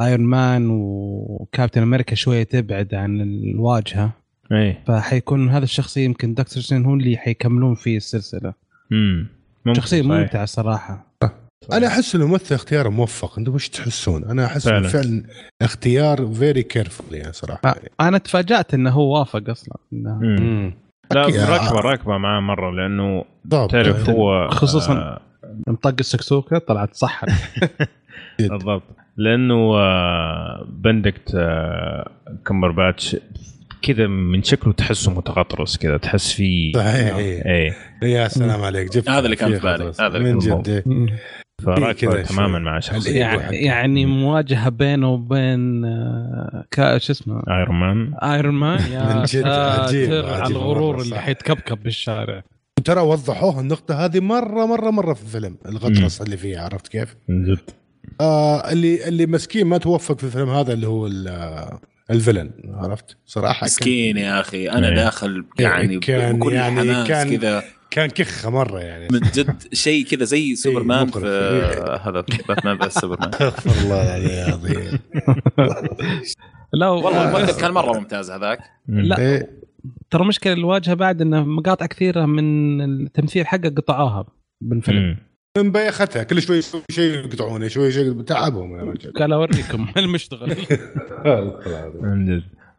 Iron 0.00 0.26
Man 0.26 0.70
و 0.70 0.84
Captain 0.84 1.82
America 1.82 2.14
شوية 2.14 2.42
تبعد 2.42 2.94
عن 2.94 3.20
الواجهة. 3.20 4.12
إيه 4.52 4.82
فحيكون 4.86 5.48
هذا 5.48 5.64
الشخصيه 5.64 6.04
يمكن 6.04 6.34
Doctor 6.34 6.62
Strange 6.62 6.86
هو 6.86 6.94
اللي 6.94 7.16
حيكملون 7.16 7.74
فيه 7.74 7.96
السلسلة 7.96 8.54
مم. 8.90 9.26
ممكن، 9.66 9.80
شخصية. 9.80 10.02
ممتعة 10.02 10.44
صراحة 10.44 11.06
أنا 11.72 11.86
أحس 11.86 12.14
إنه 12.14 12.26
ممثل 12.26 12.54
اختياره 12.54 12.88
موفق 12.88 13.38
أنتم 13.38 13.54
وش 13.54 13.68
تحسون؟ 13.68 14.24
أنا 14.24 14.46
أحس 14.46 14.66
إنه 14.68 14.88
فعلاً. 14.88 15.02
فعلا 15.02 15.22
اختيار 15.62 16.26
very 16.26 16.62
careful 16.62 17.14
يعني 17.14 17.32
صراحة 17.32 17.60
يعني. 17.64 17.90
أنا 18.00 18.18
تفاجأت 18.18 18.74
إنه 18.74 18.90
هو 18.90 19.18
وافق 19.18 19.50
أصلا 19.50 19.76
إنه 19.92 20.14
مم. 20.18 20.74
لا 21.14 21.22
أكيد. 21.28 21.36
راكبه 21.40 21.80
راكبه 21.80 22.18
معاه 22.18 22.40
مرة 22.40 22.70
لأنه. 22.70 23.24
تعرف 23.50 24.10
هو 24.10 24.48
خصوصاً 24.50 24.92
آه، 24.92 25.20
أطلق 25.68 25.94
السكسوكة 26.00 26.58
طلعت 26.58 26.94
صح. 26.94 27.24
بالضبط 28.38 28.82
لأنه 29.16 29.54
آه، 29.76 30.66
بندكت 30.68 31.32
آه، 31.34 32.10
كمبرباتش 32.46 33.16
كذا 33.82 34.06
من 34.06 34.42
شكله 34.42 34.72
تحسه 34.72 35.12
متغطرس 35.12 35.76
كذا 35.76 35.96
تحس 35.96 36.32
فيه 36.32 36.72
صحيح 36.72 37.16
إيه. 37.16 37.42
إيه 37.46 37.74
يا 38.02 38.28
سلام 38.28 38.62
عليك 38.62 38.92
جبت 38.92 39.10
هذا 39.10 39.24
اللي 39.24 39.36
كان 39.36 39.54
في 39.58 39.60
بالي. 39.60 39.92
هذا 40.00 40.16
اللي 40.16 40.32
من 40.32 40.40
كان 40.40 40.62
جد 40.62 40.68
إيه. 40.68 41.18
فراكبه 41.64 42.22
تماما. 42.22 42.58
مع 42.58 42.80
شخصية 42.80 43.20
يعني. 43.20 43.56
يعني 43.56 44.06
مواجهة 44.06 44.68
بينه 44.68 45.08
وبين 45.12 45.84
آه، 45.84 46.64
كا 46.70 46.98
شو 46.98 47.12
اسمه 47.12 47.42
Iron 47.48 47.76
Man 47.76 48.14
Iron 48.22 48.54
Man 48.54 48.92
يا 48.92 49.14
من 49.14 49.22
جد 49.22 49.46
عجيب، 49.46 50.24
على 50.24 50.46
الغرور 50.46 51.02
اللي. 51.02 51.18
حيتكبكب 51.18 51.82
بالشارع 51.82 52.42
ترى 52.84 53.00
وضحوها 53.00 53.60
النقطة 53.60 54.04
هذه 54.04 54.20
مرة 54.20 54.66
مرة 54.66 54.90
مرة 54.90 55.14
في 55.14 55.22
الفيلم 55.22 55.56
الغطرس 55.66 56.22
اللي 56.22 56.36
فيه 56.36 56.58
عرفت 56.58 56.88
كيف؟ 56.88 57.16
من 57.28 57.44
جد 57.44 57.70
آه 58.20 58.72
اللي 58.72 59.08
اللي 59.08 59.26
مسكين 59.26 59.66
ما 59.66 59.78
توفق 59.78 60.18
في 60.18 60.24
الفيلم 60.24 60.48
هذا 60.48 60.72
اللي 60.72 60.86
هو 60.86 61.06
ال- 62.10 62.14
آه، 62.14 62.14
الفيلن 62.16 62.50
عرفت؟ 62.74 63.16
صراحة 63.26 63.58
كان- 63.60 63.64
مسكين 63.66 64.16
يا 64.16 64.40
أخي 64.40 64.70
أنا 64.70 64.88
إيه. 64.88 64.94
داخل 64.94 65.44
يعني 65.58 65.98
كان 65.98 66.38
بكل 66.38 66.52
يعني 66.52 66.80
حماس 66.80 67.08
كان- 67.08 67.36
كذا 67.36 67.62
كان 67.90 68.10
كخة 68.10 68.50
مرة 68.50 68.78
يعني 68.80 69.08
من 69.12 69.20
جد 69.20 69.62
شيء 69.72 70.04
كذا 70.06 70.24
زي 70.24 70.54
سوبرمان 70.56 71.06
مقرف. 71.06 71.22
في 71.24 71.28
إيه. 71.28 71.94
هذا 71.96 72.24
باتمان 72.48 72.78
بس 72.78 72.94
سوبرمان 72.98 73.28
استغفر 73.34 73.84
الله 73.84 74.02
العلي 74.02 74.44
العظيم 74.46 74.98
لا 76.72 76.88
والله 76.90 77.28
الممثل 77.38 77.60
كان 77.60 77.70
مرة 77.70 77.98
ممتاز 77.98 78.30
هذاك. 78.30 78.58
لا. 78.88 79.18
إيه. 79.18 79.58
ترى 80.10 80.24
مشكلة 80.24 80.52
الواجهة 80.52 80.94
بعد 80.94 81.20
إنه 81.22 81.44
مقاطع 81.44 81.86
كثيرة 81.86 82.26
من 82.26 82.80
التمثيل 82.80 83.46
حقه 83.46 83.68
قطعوها 83.68 84.24
بالفيلم 84.60 85.16
من 85.56 85.72
بيختها 85.72 86.22
كل 86.22 86.42
شوي 86.42 86.62
شيء 86.90 87.14
يقطعونه 87.14 87.68
شوي 87.68 87.92
شيء 87.92 88.22
تعبهم 88.22 88.78
يا 88.78 88.82
رجل 88.82 89.12
قال 89.12 89.32
أوريكم 89.32 89.86
المشتغل. 89.96 90.56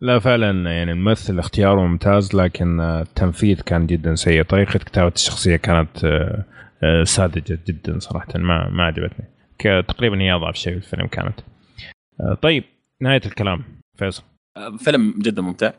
لا 0.01 0.19
فعلا 0.19 0.72
يعني 0.72 0.91
الممثل 0.91 1.39
اختياره 1.39 1.81
ممتاز 1.88 2.35
لكن 2.35 2.80
التنفيذ 2.80 3.61
كان 3.61 3.85
جدا 3.88 4.15
سيء. 4.15 4.43
طريقة 4.43 4.80
كتابة 4.80 5.11
الشخصية 5.15 5.56
كانت 5.56 6.06
آه، 6.06 6.45
آه، 6.83 7.03
ساذجة 7.03 7.59
جدا 7.67 7.99
صراحة. 7.99 8.27
ما 8.35 8.69
ما 8.69 8.83
عجبتني. 8.83 9.25
تقريبا 9.88 10.22
هي 10.22 10.31
أضعف 10.31 10.56
شيء 10.56 10.73
في 10.73 10.77
الفيلم 10.77 11.07
كانت. 11.07 11.39
آه، 12.22 12.33
طيب 12.33 12.64
نهاية 13.01 13.22
الكلام. 13.25 13.64
فيصل. 13.98 14.23
فيلم 14.80 15.14
جدا 15.19 15.41
ممتع. 15.41 15.72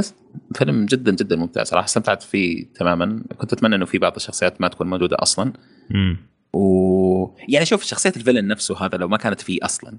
بس 0.00 0.14
فيلم 0.54 0.86
جدا 0.86 1.12
جدا 1.14 1.36
ممتع 1.36 1.62
صراحة 1.64 1.84
استمتعت 1.84 2.22
فيه 2.22 2.66
تماما. 2.74 3.22
كنت 3.38 3.52
أتمنى 3.52 3.74
إنه 3.74 3.84
في 3.84 3.98
بعض 3.98 4.14
الشخصيات 4.16 4.60
ما 4.60 4.68
تكون 4.68 4.90
موجودة 4.90 5.16
أصلا. 5.20 5.52
مم. 5.90 6.16
و 6.54 7.36
يعني 7.48 7.64
شوف 7.66 7.82
شخصية 7.82 8.12
الفيلن 8.16 8.46
نفسه 8.48 8.86
هذا 8.86 8.98
لو 8.98 9.08
ما 9.08 9.16
كانت 9.16 9.40
فيه 9.40 9.58
أصلا. 9.62 9.98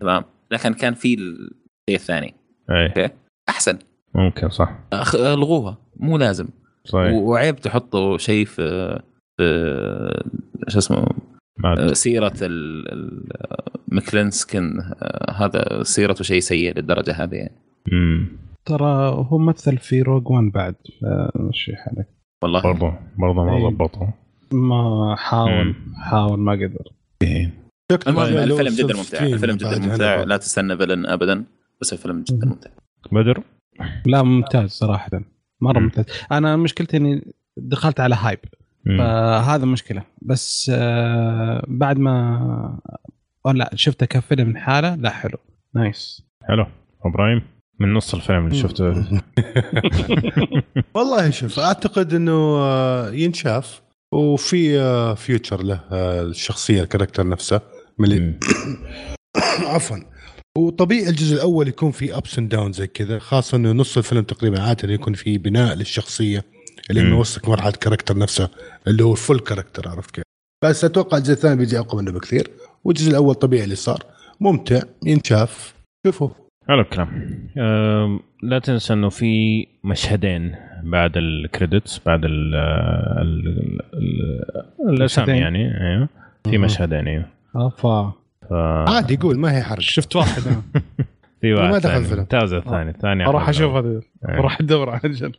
تمام؟ 0.00 0.24
لكن 0.50 0.74
كان 0.74 0.94
في 0.94 1.14
الشيء 1.14 1.40
الثاني 1.96 2.34
إيه 2.70 3.14
أحسن. 3.48 3.78
ممكن 4.14 4.48
صح. 4.48 4.78
أخ- 4.94 5.14
ألغوها. 5.14 5.78
مو 5.96 6.18
لازم. 6.18 6.48
صحيح. 6.84 7.12
وعيب 7.12 7.56
تحطوا 7.56 8.18
شيء 8.18 8.44
في 8.44 8.98
في 9.36 10.22
شو 10.68 10.78
اسمه؟ 10.78 11.06
ما 11.58 11.94
سيرة 11.94 12.32
ال- 12.42 12.92
ال- 12.92 13.26
مكلينسكن 13.88 14.80
آه، 14.80 15.32
هذا 15.32 15.82
سيرته 15.82 16.24
شيء 16.24 16.40
سيء 16.40 16.76
للدرجة 16.76 17.12
هذه 17.12 17.34
يعني. 17.34 17.56
مم. 17.92 18.28
ترى 18.66 19.08
هو 19.28 19.38
مثل 19.38 19.78
في 19.78 20.02
روج 20.02 20.30
وان 20.30 20.50
بعد. 20.50 20.74
مشي 21.36 21.76
حالك 21.76 22.08
والله. 22.42 22.62
برضه 22.62 22.92
برضه 23.18 23.44
ما 23.44 23.56
إيه. 23.56 23.68
ضبطوا 23.68 24.06
ما 24.52 25.14
حاول. 25.18 25.74
حاول 25.96 26.38
ما 26.38 26.52
قدر. 26.52 26.92
المهم 28.06 28.28
لو 28.28 28.60
الفيلم 28.60 28.88
جدا 28.88 28.96
ممتع. 28.96 29.22
الفيلم 29.22 29.56
جدا 29.56 29.78
ممتع. 29.78 30.22
لا 30.22 30.36
تستنى 30.36 30.76
فيلن 30.76 31.06
ابدا 31.06 31.44
بس 31.80 31.92
الفيلم 31.92 32.24
جدا 32.28 32.46
ممتع. 32.46 32.70
بدر؟ 33.12 33.42
لا 34.06 34.22
ممتاز 34.22 34.70
صراحة. 34.70 35.10
مرة 35.60 35.78
مم. 35.78 35.84
ممتاز. 35.84 36.04
أنا 36.32 36.56
مشكلتي 36.56 36.96
إني 36.96 37.32
دخلت 37.56 38.00
على 38.00 38.14
hype. 38.14 38.38
فهذا 38.98 39.64
مشكلة. 39.64 40.02
بس 40.22 40.70
آه، 40.74 41.64
بعد 41.68 41.98
ما 41.98 42.78
أو 43.46 43.50
لا 43.50 43.70
شفته 43.74 44.06
كفيلم 44.06 44.48
من 44.48 44.56
حاله 44.56 44.94
لا 44.94 45.10
حلو. 45.10 45.38
nice 45.74 46.26
حلو. 46.48 46.66
أبراهيم؟ 47.04 47.42
من 47.80 47.94
نص 47.94 48.14
الفيلم 48.14 48.46
اللي 48.46 48.58
شفته. 48.58 48.84
والله 50.94 51.30
شوف 51.30 51.58
أعتقد 51.58 52.14
إنه 52.14 52.58
آه، 52.58 53.10
ينشاف 53.10 53.82
وفي 54.14 54.80
آه، 54.80 55.14
future 55.14 55.62
له 55.62 55.80
آه، 55.92 56.22
الشخصية 56.22 56.82
ال 56.82 56.87
character 56.87 57.28
نفسه. 57.28 57.60
من 57.98 58.20
مم. 58.20 58.40
عفوا. 59.74 59.96
وطبيعي 60.58 61.08
الجزء 61.08 61.34
الأول 61.34 61.68
يكون 61.68 61.90
فيه 61.90 62.18
ups 62.18 62.38
and 62.38 62.48
down 62.48 62.72
زي 62.72 62.86
كذا 62.86 63.18
خاصة 63.18 63.56
إنه 63.56 63.72
نص 63.72 63.96
الفيلم 63.96 64.22
تقريبا 64.22 64.62
عادة 64.62 64.92
يكون 64.92 65.14
فيه 65.14 65.38
بناء 65.38 65.74
للشخصية 65.74 66.44
اللي. 66.90 67.00
انه 67.00 67.16
يوصلك 67.16 67.48
مرحله 67.48 67.68
ال 67.68 67.73
character 67.73 68.18
نفسه 68.18 68.48
اللي 68.86 69.04
هو 69.04 69.12
ال 69.12 69.18
full 69.18 69.40
character 69.40 69.88
عرفت 69.88 70.10
كيف؟ 70.10 70.24
بس 70.64 70.84
أتوقع 70.84 71.18
الجزء 71.18 71.32
الثاني 71.32 71.56
بيجي 71.56 71.78
أقوى 71.78 72.02
منه 72.02 72.12
بكثير 72.12 72.50
والجزء 72.84 73.10
الأول 73.10 73.34
طبيعي 73.34 73.64
اللي 73.64 73.76
صار 73.76 74.02
ممتع 74.40 74.82
ينشاف 75.02 75.74
شوفوا. 76.06 76.28
حلو 76.68 76.80
الكلام 76.80 77.38
أه 77.58 78.20
لا 78.42 78.58
تنسى 78.58 78.92
إنه 78.92 79.08
في 79.08 79.66
مشهدين 79.84 80.54
بعد 80.82 81.16
ال 81.16 81.27
credits 81.27 82.00
بعد 82.06 82.24
ال 82.24 82.54
ال 82.54 83.60
الأسامي 84.88 85.38
يعني 85.38 85.80
أيوه. 85.80 86.08
في 86.44 86.58
مشهدين 86.58 87.08
أيوه. 87.08 87.24
أفا. 87.56 88.12
ف... 88.50 88.52
عادي 88.88 89.14
يقول 89.14 89.38
ما 89.38 89.56
هي 89.56 89.62
حرج. 89.62 89.80
شفت 89.80 90.16
واحد. 90.16 90.42
في 91.40 91.52
واحد 91.54 91.72
ما 91.72 91.78
دخل 91.78 91.88
ثاني. 91.88 91.98
الفيلم. 91.98 92.20
ممتاز 92.20 92.52
الثاني. 92.52 92.90
الثاني 92.90 93.26
أروح 93.26 93.42
أحلى. 93.42 93.50
أشوف 93.50 93.74
هذا. 93.74 93.88
إيه. 94.28 94.38
أروح 94.38 94.60
أدور 94.60 94.90
على 94.90 95.00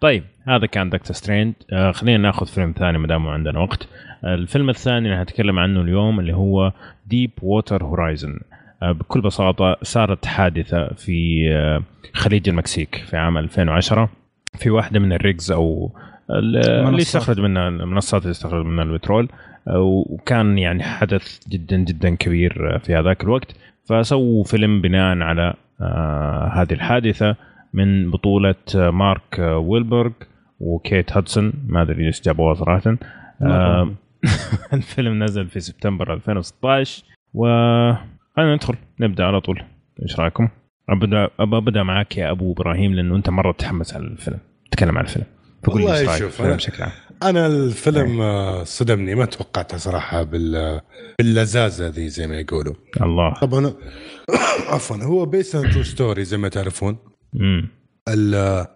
طيب 0.00 0.24
هذا 0.48 0.66
كان 0.66 0.90
دكتور 0.90 1.16
سترينج 1.16 1.54
آه 1.72 1.92
خلينا 1.92 2.18
ناخذ 2.18 2.46
فيلم 2.46 2.74
ثاني 2.78 2.98
ما 2.98 3.06
دام 3.06 3.28
عندنا 3.28 3.58
وقت. 3.58 3.88
آه 4.24 4.34
الفيلم 4.34 4.70
الثاني 4.70 5.08
اللي 5.08 5.20
هنتكلم 5.20 5.58
عنه 5.58 5.80
اليوم 5.80 6.20
اللي 6.20 6.34
هو 6.34 6.72
ديب 7.06 7.30
ووتر 7.42 7.84
هورايزن 7.84 8.40
بكل 8.82 9.20
بساطة 9.20 9.76
صارت 9.82 10.26
حادثة 10.26 10.88
في 10.94 11.48
آه 11.52 11.82
خليج 12.14 12.48
المكسيك 12.48 12.94
في 12.94 13.16
عام 13.16 13.38
2010 13.38 14.10
في 14.54 14.70
واحدة 14.70 15.00
من 15.00 15.12
الريجز 15.12 15.50
أو 15.52 15.92
ال- 16.30 16.56
اللي. 16.88 16.98
يستخرج 16.98 17.40
منها 17.40 17.68
المنصات 17.68 18.22
اللي 18.22 18.30
يستخرج 18.30 18.64
منها 18.66 18.84
البترول. 18.84 19.28
آه، 19.68 19.80
وكان 20.10 20.58
يعني 20.58 20.82
حدث 20.82 21.48
جدا 21.48 21.76
جدا 21.76 22.14
كبير 22.14 22.74
آه، 22.74 22.78
في 22.78 22.94
هذاك 22.94 23.24
الوقت. 23.24 23.54
فسووا 23.88 24.44
فيلم 24.44 24.80
بناء 24.80 25.18
على 25.18 25.54
آه، 25.80 26.50
هذه 26.54 26.72
الحادثة 26.72 27.36
من 27.74 28.10
بطولة 28.10 28.54
آه، 28.76 28.90
مارك 28.90 29.40
آه، 29.40 29.58
ويلبرغ 29.58 30.10
وكيت 30.60 31.12
هادسون. 31.16 31.52
ما 31.66 31.82
أدري 31.82 32.04
ليش 32.06 32.22
جابوها 32.22 32.54
صراحة. 32.54 32.96
آه، 33.42 33.90
الفيلم 34.72 35.22
نزل 35.22 35.46
في 35.48 35.60
سبتمبر 35.60 36.14
2016 36.14 37.04
و 37.34 37.46
خلينا 38.36 38.54
ندخل 38.54 38.74
نبدأ 39.00 39.24
على 39.24 39.40
طول. 39.40 39.62
إيش 40.02 40.20
رأيكم؟ 40.20 40.48
ابدا 40.88 41.28
ابدا 41.38 41.82
معك 41.82 42.16
يا 42.16 42.30
أبو 42.30 42.52
إبراهيم 42.52 42.94
لأنه 42.94 43.16
أنت 43.16 43.30
مرة 43.30 43.52
تحمس 43.52 43.94
على 43.94 44.04
الفيلم. 44.04 44.38
تكلم 44.70 44.98
عن 44.98 45.04
الفيلم. 45.04 45.24
فقول 45.64 45.82
لي 45.82 45.98
إيش 45.98 46.08
رأيك 46.22 46.54
بشكل 46.56 46.82
عام. 46.82 46.92
أنا 47.22 47.46
الفيلم 47.46 48.20
آه، 48.20 48.64
صدمني. 48.64 49.14
ما 49.14 49.24
توقعته 49.24 49.76
صراحة 49.76 50.22
بال 50.22 50.80
باللذاذة 51.18 51.88
ذي 51.88 52.08
زي 52.08 52.26
ما 52.26 52.40
يقولوا. 52.40 52.74
الله. 53.02 53.34
طبعا 53.34 53.72
عفوا. 54.72 54.96
هو 54.96 55.26
based 55.26 55.56
on 55.56 55.70
true 55.70 55.82
story 55.82 56.24
زي 56.24 56.36
ما 56.36 56.48
تعرفون. 56.48 56.96
امم 57.36 57.68
ال- 58.08 58.66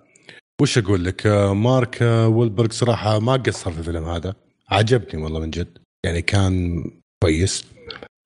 وش 0.62 0.78
أقول 0.78 1.04
لك؟ 1.04 1.26
آه، 1.26 1.54
مارك 1.54 2.02
آه، 2.02 2.28
ويلبرغ 2.28 2.70
صراحة 2.70 3.18
ما 3.20 3.32
قصر 3.32 3.70
في 3.70 3.78
الفيلم 3.78 4.04
هذا. 4.04 4.34
عجبني 4.70 5.22
والله 5.22 5.40
من 5.40 5.50
جد. 5.50 5.78
يعني 6.04 6.22
كان 6.22 6.84
كويس. 7.22 7.73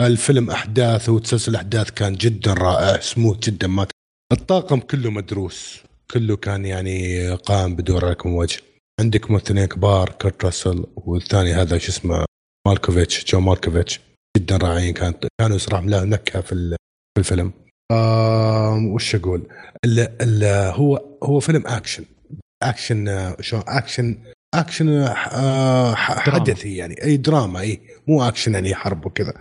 الفيلم 0.03 0.51
احداثه 0.51 1.13
وتسلسل 1.13 1.51
الاحداث 1.51 1.91
كان 1.91 2.13
جدا 2.15 2.55
رائع 2.55 3.01
سموث 3.01 3.39
جدا 3.39 3.67
ما 3.67 3.87
الطاقم 4.33 4.81
كله 4.81 5.11
مدروس 5.11 5.79
كله 6.11 6.37
كان 6.37 6.65
يعني 6.65 7.31
قام 7.31 7.77
بدور 7.77 8.11
لكم 8.11 8.35
وجه. 8.35 8.61
عندك 9.01 9.31
ممثلين 9.31 9.65
كبار 9.65 10.11
كرت 10.11 10.45
راسل 10.45 10.85
والثاني 10.97 11.53
هذا 11.53 11.79
شو 11.79 11.89
اسمه 11.93 12.25
مالكوفيتش 12.69 13.25
جون 13.25 13.41
مالكوفيتش. 13.41 14.01
جدا 14.37 14.57
رائعين 14.57 14.95
كانت 14.95 15.27
كانوا 15.41 15.59
صراحة 15.59 15.87
لها 15.87 16.05
نكهة 16.05 16.43
في 16.43 16.53
ال- 16.53 16.77
في 17.15 17.19
الفيلم. 17.19 17.53
آه 17.93 18.75
وش 18.95 19.15
أقول؟ 19.15 19.49
ال 19.85 19.99
ال 20.23 20.45
هو 20.75 21.17
هو 21.23 21.41
فيلم 21.41 21.67
أكشن. 21.67 22.05
أكشن 22.63 23.35
شلون 23.41 23.63
اكشن 23.69 24.19
أكشن 24.55 24.89
آه. 24.89 25.95
حدثي 25.95 26.77
يعني 26.77 27.05
أي 27.05 27.17
دراما 27.17 27.61
أي 27.61 27.81
مو 28.09 28.23
أكشن 28.29 28.55
يعني 28.55 28.75
حرب 28.75 29.07
وكذا. 29.07 29.35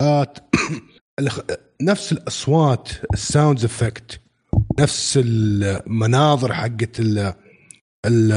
نفس 1.82 2.12
الأصوات 2.12 2.88
ال 3.12 3.21
sound 3.21 3.64
effect 3.64 4.20
نفس 4.80 5.18
المناظر 5.24 6.52
حقت 6.52 7.00
ال- 7.00 7.34
ال- 8.06 8.32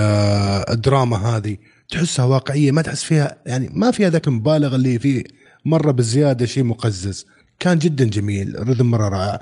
الدراما 0.70 1.18
هذه. 1.18 1.58
تحسها 1.90 2.26
واقعية 2.26 2.72
ما 2.72 2.82
تحس 2.82 3.04
فيها 3.04 3.38
يعني 3.46 3.70
ما 3.74 3.92
فيها 3.92 4.10
ذاك 4.10 4.28
المبالغه 4.28 4.76
اللي 4.76 5.00
فيه 5.00 5.24
مرة 5.66 5.92
بزيادة 5.92 6.46
شيء 6.46 6.64
مقزز. 6.64 7.26
كان 7.60 7.78
جدا 7.80 8.06
جميل 8.06 8.58
ال 8.58 8.63
rhythm 8.63 8.92
مرة 8.92 9.10
رائع. 9.10 9.42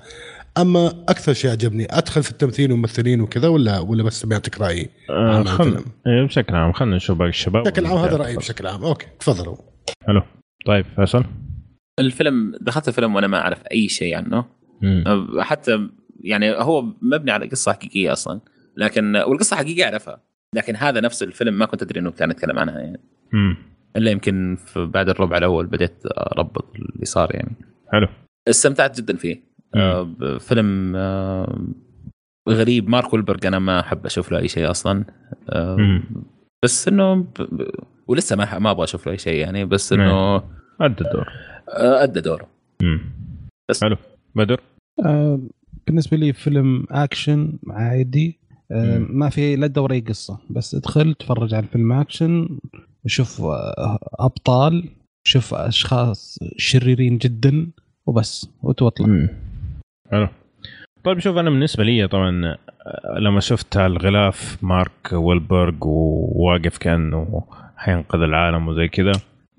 أما 0.58 0.88
أكثر 0.88 1.34
شيء 1.34 1.52
عجبني 1.52 1.98
أدخل 1.98 2.24
في 2.24 2.32
التمثيل 2.32 2.72
والممثلين 2.72 3.22
وكذا 3.22 3.48
ولا 3.48 3.80
ولا 3.80 4.04
بس 4.04 4.26
بيعطيك 4.26 4.62
رأيي؟ 4.62 4.90
آه 5.10 5.44
خل... 5.44 5.86
إيه، 6.08 6.26
بشكل 6.26 6.56
عام 6.56 6.74
خلينا 6.74 6.96
نشوف 6.96 7.18
باقي 7.18 7.30
الشباب 7.30 7.64
بشكل 7.64 7.86
عام 7.86 7.98
هذا 7.98 8.18
رأيي 8.18 8.38
بشكل 8.38 8.68
عام. 8.68 8.84
أوكي 8.84 9.08
تفضلوا. 9.20 9.56
حلو. 10.08 10.22
طيب 10.66 10.86
فيصل؟ 10.96 11.24
الفيلم 12.02 12.56
دخلت 12.62 12.88
الفيلم 12.88 13.16
وأنا 13.16 13.28
ما 13.28 13.38
أعرف 13.42 13.64
أي 13.72 13.88
شيء 13.88 14.16
عنه. 14.18 14.46
مم. 14.82 15.04
حتى 15.40 15.90
يعني 16.20 16.52
هو 16.52 16.82
مبني 17.02 17.32
على 17.32 17.48
قصة 17.48 17.74
حقيقية 17.74 18.12
أصلا 18.12 18.40
لكن 18.78 19.16
والقصة 19.16 19.56
حقيقية 19.56 19.84
أعرفها 19.84 20.22
لكن 20.56 20.76
هذا 20.76 21.02
نفس 21.02 21.24
الفيلم 21.24 21.54
ما 21.54 21.66
كنت 21.66 21.82
أدري 21.82 22.00
إنه 22.00 22.12
كان 22.12 22.32
يتكلم 22.32 22.60
عنها 22.60 22.80
يعني. 22.80 23.00
مم. 23.34 23.58
إلا 23.96 24.12
يمكن 24.12 24.58
في 24.66 24.86
بعد 24.86 25.10
الربع 25.10 25.38
الأول 25.38 25.68
بديت 25.68 26.04
أربط 26.38 26.76
اللي 26.76 27.06
صار 27.06 27.36
يعني. 27.36 27.56
حلو. 27.92 28.08
استمتعت 28.50 29.02
جدا 29.02 29.16
فيه. 29.16 29.44
آه، 29.76 30.16
فيلم 30.40 30.94
آه، 30.96 31.66
غريب. 32.50 32.90
مارك 32.90 33.14
ويلبرغ 33.14 33.48
أنا 33.48 33.60
ما 33.60 33.80
أحب 33.80 34.06
أشوف 34.06 34.32
له 34.32 34.40
أي 34.40 34.48
شيء 34.48 34.70
أصلا. 34.72 35.06
آه،. 35.50 36.02
بس 36.64 36.88
إنه 36.88 37.16
ب- 37.16 37.70
ولسه 38.08 38.36
ما 38.36 38.60
ما 38.60 38.72
أبغى 38.72 38.84
أشوف 38.84 39.06
له 39.08 39.14
أي 39.14 39.18
شيء 39.18 39.40
يعني 39.40 39.66
بس 39.66 39.94
إنه 39.94 40.36
ادى 40.82 41.06
الدور. 41.06 41.30
أدى 41.74 42.22
دوره 42.22 42.48
مم. 42.84 43.00
بس. 43.70 43.84
حلو 43.84 43.98
بدر 44.36 44.62
آه، 45.06 45.40
بالنسبة 45.88 46.18
لي 46.18 46.34
فيلم 46.34 46.86
أكشن 46.92 47.60
عادي 47.68 48.40
آه،. 48.72 48.98
ما 48.98 49.30
في 49.30 49.56
لا 49.56 49.68
دوري 49.68 50.00
قصة 50.00 50.40
بس 50.50 50.76
ادخل 50.76 51.14
تفرج 51.14 51.54
على 51.54 51.64
الفيلم 51.64 51.92
أكشن 51.92 52.60
وشوف 53.06 53.42
آه، 53.42 54.00
أبطال 54.20 54.90
شوف 55.28 55.54
أشخاص 55.54 56.40
شريرين 56.58 57.18
جدا 57.18 57.72
وبس 58.06 58.50
وتطلع 58.64 59.08
مم. 59.08 59.30
حلو 60.12 60.28
طيب 61.04 61.20
شوف 61.20 61.38
أنا 61.38 61.50
بالنسبة 61.50 61.84
لي 61.84 62.08
طبعا 62.08 62.58
لما 63.20 63.40
شفت 63.40 63.78
الغلاف 63.78 64.64
مارك 64.64 65.14
ويلبرغ 65.14 65.76
وواقف 65.82 66.78
كأنه 66.78 67.44
حينقذ 67.78 68.20
العالم 68.20 68.68
وزي 68.68 68.88
كذا 68.88 69.12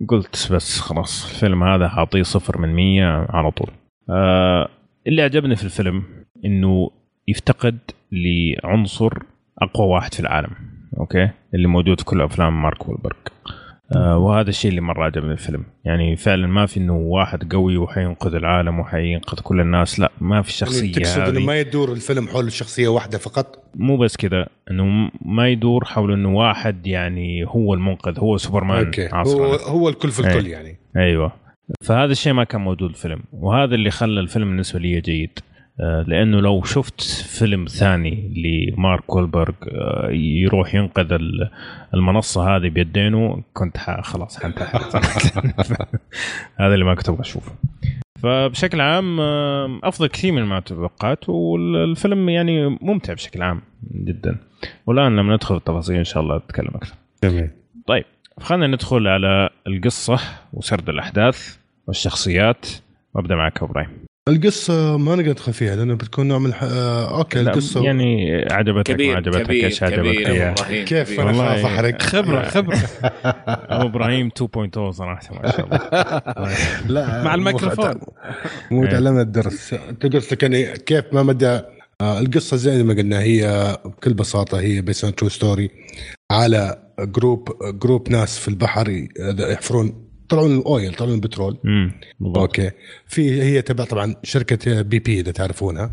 قلت 0.09 0.53
بس 0.53 0.81
خلاص 0.81 1.31
الفيلم 1.31 1.65
هذا 1.65 1.89
حاعطيه 1.89 2.23
صفر 2.23 2.59
من 2.59 2.75
مية 2.75 3.27
على 3.31 3.51
طول. 3.51 3.71
آه 4.11 4.69
اللي 5.07 5.23
عجبني 5.23 5.57
في 5.57 5.65
الفيلم 5.65 6.03
إنه 6.45 6.91
يفتقد 7.29 7.79
لعنصر 8.13 9.13
أقوى 9.59 9.87
واحد 9.89 10.15
في 10.15 10.21
العالم 10.21 10.51
أوكي؟ 10.99 11.31
اللي 11.55 11.69
موجود 11.69 11.99
في 11.99 12.05
كل 12.05 12.23
أفلام 12.23 12.63
مارك 12.63 12.89
ويلبرغ 12.89 13.17
آه 13.47 13.62
وهذا 13.97 14.51
الشيء 14.51 14.71
اللي 14.71 14.81
مرة 14.81 15.05
عجبني 15.05 15.37
في 15.37 15.43
الفيلم. 15.43 15.65
يعني 15.85 16.17
فعلا 16.17 16.47
ما 16.47 16.67
في 16.67 16.81
إنه 16.81 16.97
واحد 16.97 17.53
قوي 17.53 17.77
وحينقذ 17.77 18.35
العالم 18.35 18.81
وحينقذ 18.81 19.41
كل 19.41 19.61
الناس 19.61 20.01
لا 20.01 20.13
ما 20.21 20.43
في 20.43 20.65
يعني 20.65 20.73
شخصية 20.73 20.93
تقصد 20.93 21.21
إنه 21.21 21.41
ما 21.41 21.61
يدور 21.61 21.93
الفيلم 21.93 22.29
حول 22.29 22.53
شخصية 22.53 22.89
واحدة 22.89 23.19
فقط؟ 23.19 23.65
مو 23.75 23.97
بس 23.97 24.17
كذا 24.17 24.47
إنه 24.71 25.11
ما 25.25 25.49
يدور 25.49 25.85
حول 25.85 26.13
إنه 26.13 26.35
واحد 26.35 26.87
يعني 26.87 27.45
هو 27.45 27.75
المنقذ 27.75 28.19
هو 28.19 28.37
سوبرمان 28.37 28.85
okay. 28.85 29.09
هو 29.13 29.55
هو 29.55 29.89
الكل 29.89 30.11
في 30.11 30.21
الكل 30.21 30.47
إيه. 30.47 30.53
يعني. 30.53 30.79
أيوه. 30.97 31.33
فهذا 31.81 32.13
الشيء 32.13 32.33
ما 32.33 32.45
كان 32.45 32.61
موجود 32.61 32.91
في 32.91 33.05
الفيلم 33.05 33.23
وهذا 33.33 33.75
اللي 33.75 33.91
خلى 33.91 34.21
الفيلم 34.21 34.49
بالنسبة 34.49 34.79
لي 34.79 35.01
جيد. 35.01 35.39
آه، 35.39 35.52
لأنه 35.79 36.41
لو 36.41 36.63
شفت 36.63 37.01
فيلم 37.39 37.65
ثاني 37.65 38.33
لمارك 38.77 39.15
وولبرغ 39.15 39.55
آه، 39.69 40.09
يروح 40.11 40.75
ينقذ 40.75 41.13
ال- 41.13 41.51
المنصة 41.95 42.57
هذه 42.57 42.69
بيدينه 42.69 43.43
كنت 43.53 43.77
خلاص 43.79 44.43
حنتحر 44.43 44.81
هذا 46.61 46.75
اللي 46.75 46.85
ما 46.85 46.95
كنت 46.95 47.09
أبغى 47.09 47.21
أشوفه. 47.21 47.53
فبشكل 48.23 48.81
عام 48.81 49.21
آه، 49.21 49.81
أفضل 49.83 50.07
كثير 50.07 50.33
من 50.33 50.43
ما 50.43 50.61
توقعت 50.61 51.29
والفيلم 51.29 52.29
يعني 52.29 52.79
ممتع 52.83 53.13
بشكل 53.13 53.43
عام 53.43 53.61
جدا. 53.95 54.37
والآن 54.87 55.17
لما 55.17 55.35
ندخل 55.35 55.55
في 55.55 55.59
التفاصيل 55.61 55.97
إن 55.97 56.05
شاء 56.05 56.23
الله 56.23 56.37
نتكلم 56.37 56.71
أكثر. 56.75 56.95
جميل. 57.25 57.51
طيب 57.87 58.05
خلينا 58.41 58.67
ندخل 58.67 59.09
على 59.09 59.51
القصة 59.67 60.19
وسرد 60.53 60.89
الأحداث 60.89 61.57
والشخصيات. 61.87 62.67
وأبدأ 63.15 63.35
معك 63.37 63.63
إبراهيم. 63.63 64.02
القصة 64.29 64.97
ما 64.97 65.15
نقدر 65.17 65.31
ندخل 65.31 65.53
فيها 65.53 65.77
لأنه 65.77 65.95
بتكون 65.95 66.29
نوع 66.29 66.39
من. 66.39 66.53
آه 66.53 67.19
أوكي 67.19 67.43
لا، 67.43 67.51
القصة 67.51 67.85
يعني 67.85 68.33
عجبتك 68.51 68.91
ما 68.91 68.97
كبير 68.97 69.17
عجبتك 69.17 69.43
كبير 69.43 69.65
إيش 69.65 69.83
عجبك 69.83 70.23
كبير 70.23 70.53
كيف 70.85 71.09
كبير. 71.13 71.31
أنا 71.31 71.33
خاف 71.33 71.65
أحرق 71.65 72.03
خبرة 72.03 72.43
خبرة 72.49 72.77
أبو 73.71 73.87
إبراهيم 73.89 74.31
2.0 74.31 74.91
صراحة 74.91 75.35
ما 75.43 75.51
شاء 75.51 75.67
الله 75.67 75.79
لا 76.95 77.23
مع 77.25 77.35
الميكروفون. 77.35 78.01
مو 78.71 78.85
إيه. 78.85 78.91
تعلمنا 78.91 79.21
الدرس 79.23 79.75
انت 79.89 80.17
قصدك 80.17 80.43
يعني 80.43 80.65
كيف 80.73 81.05
ما 81.13 81.23
مدى 81.23 81.61
آه، 82.01 82.19
القصة 82.21 82.57
زي 82.57 82.83
ما 82.83 82.95
قلنا 82.95 83.21
هي 83.21 83.77
بكل 83.85 84.15
بساطة 84.15 84.61
هي 84.61 84.81
based 84.81 85.01
true 85.01 85.29
story 85.29 85.71
على 86.33 86.83
group 87.01 87.49
group 87.63 88.11
ناس 88.11 88.39
في 88.39 88.49
البحر 88.49 88.89
ي- 88.91 89.09
يحفرون 90.33 90.51
يطلعون 90.51 90.61
ال 90.61 90.69
oil 90.69 90.93
يطلعون 90.93 91.15
البترول. 91.15 91.59
امم 91.65 92.01
okay. 92.37 92.71
في 93.07 93.43
هي 93.43 93.63
تبع 93.63 93.85
طبعا 93.85 94.15
شركة 94.23 94.83
BP 94.83 95.21
إذا 95.21 95.33
تعرفونها. 95.33 95.91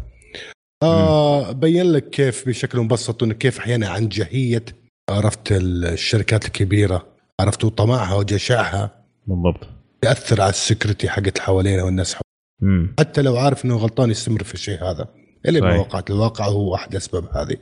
آه 0.84 1.52
بين 1.52 1.92
لك 1.92 2.10
كيف 2.10 2.48
بشكل 2.48 2.80
مبسط 2.80 3.24
إنه 3.24 3.34
كيف 3.34 3.60
أحيانا 3.60 3.90
عنجهيه 3.90 4.66
عرفت 5.10 5.52
الشركات 5.52 6.46
الكبيرة 6.46 7.08
عرفت 7.40 7.66
طمعها 7.66 8.16
وجشعها. 8.16 9.06
بالضبط. 9.28 9.68
يأثر 10.04 10.42
على 10.42 10.50
ال 10.50 10.57
security 10.57 11.10
حقت 11.10 11.28
اللي 11.28 11.42
حوالينا 11.42 11.84
والناس 11.84 12.16
حوالينا. 12.16 12.94
حتى 13.00 13.22
لو 13.22 13.38
عارف 13.38 13.66
إنه 13.66 13.76
غلطان 13.76 14.12
يستمر 14.12 14.44
في 14.44 14.54
الشيء 14.54 14.84
هذا. 14.84 15.08
اللي 15.46 15.62
ما. 15.62 15.78
وقعت. 15.78 16.10
الواقع 16.10 16.46
هو 16.46 16.76
أحد 16.76 16.96
أسباب 16.96 17.26
هذه. 17.38 17.58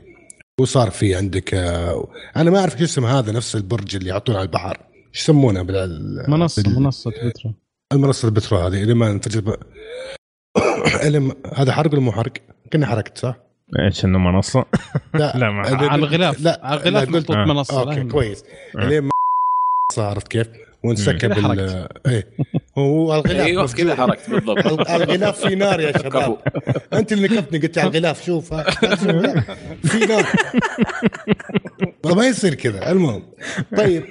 وصار 0.61 0.89
في 0.89 1.15
عندك 1.15 1.53
آه، 1.53 2.07
أنا 2.37 2.51
ما 2.51 2.59
أعرف 2.59 2.77
شو 2.77 2.83
اسم 2.83 3.05
هذا 3.05 3.31
نفس 3.31 3.55
البرج 3.55 3.95
اللي 3.95 4.09
يعطونه 4.09 4.37
على 4.37 4.45
البحر. 4.45 4.77
إيش 5.17 5.23
يسمونه 5.23 5.61
بال 5.61 6.25
منصه 6.27 6.63
بال- 6.63 6.79
منصة 6.79 7.11
بترو 7.11 7.53
المنصة 7.93 8.25
البترول 8.27 8.61
هذه 8.61 8.83
اللي 8.83 8.93
ما 8.93 9.11
انفجر 9.11 9.39
ب... 9.41 9.55
اللي 11.05 11.19
ما- 11.19 11.35
هذا 11.55 11.71
حرق 11.71 11.91
ولا 11.91 12.01
مو 12.01 12.11
حرق؟ 12.11 12.33
كنا 12.73 12.85
حرقت 12.85 13.17
صح؟ 13.17 13.35
إيش 13.79 14.05
إنه 14.05 14.19
منصة؟ 14.19 14.65
لا، 15.13 15.35
اللي- 15.35 15.45
على 15.87 15.95
الغلاف 15.95 16.41
لا 16.41 16.59
على 16.63 16.79
الغلاف 16.79 17.09
لا، 17.09 17.15
قلت 17.17 17.31
آه. 17.31 17.45
منصة 17.45 17.83
لا 17.83 17.91
أوكي. 17.91 18.03
كويس 18.03 18.43
آه. 18.77 18.79
اللي 18.83 19.01
ما 19.01 19.09
عرفت 19.97 20.27
كيف؟ 20.27 20.47
وانسكب 20.83 21.31
ال... 21.31 21.87
إيه 22.07 22.27
هو 22.77 23.15
الغلاف 23.15 23.45
أيوه. 23.45 23.67
كذا 23.67 23.95
حركت 23.95 24.29
بالضبط 24.29 24.89
الغلاف 24.89 25.39
في 25.45 25.55
نار 25.55 25.79
يا 25.79 25.97
شباب 25.97 26.37
أنت 26.93 27.11
اللي 27.13 27.27
نكبتني 27.27 27.59
قلت 27.59 27.77
على 27.77 27.87
الغلاف 27.89 28.25
شوف. 28.25 28.53
في 28.53 30.05
نار 30.09 30.25
ما 32.17 32.27
يصير 32.27 32.53
كذا 32.53 32.91
المهم 32.91 33.23
طيب 33.77 34.03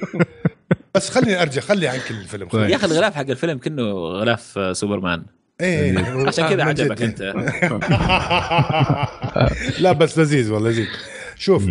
بس 0.97 1.11
خليني 1.11 1.43
أرجع 1.43 1.61
خلي 1.61 1.89
عنك 1.89 2.11
الفيلم. 2.11 2.49
يا 2.55 2.77
أخي 2.77 2.87
الغلاف 2.87 3.15
حق 3.15 3.31
الفيلم 3.31 3.59
كأنه 3.59 3.83
غلاف 3.93 4.59
آه، 4.59 4.73
سوبرمان. 4.73 5.23
إيه 5.61 5.99
عشان 6.29 6.49
كذا 6.49 6.55
من 6.65 6.69
عجبك. 6.69 7.03
أنت. 7.03 7.23
لا 9.83 9.93
بس 9.93 10.19
لذيذ 10.19 10.53
والله 10.53 10.71
لذيذ. 10.71 10.87
شوف 11.37 11.67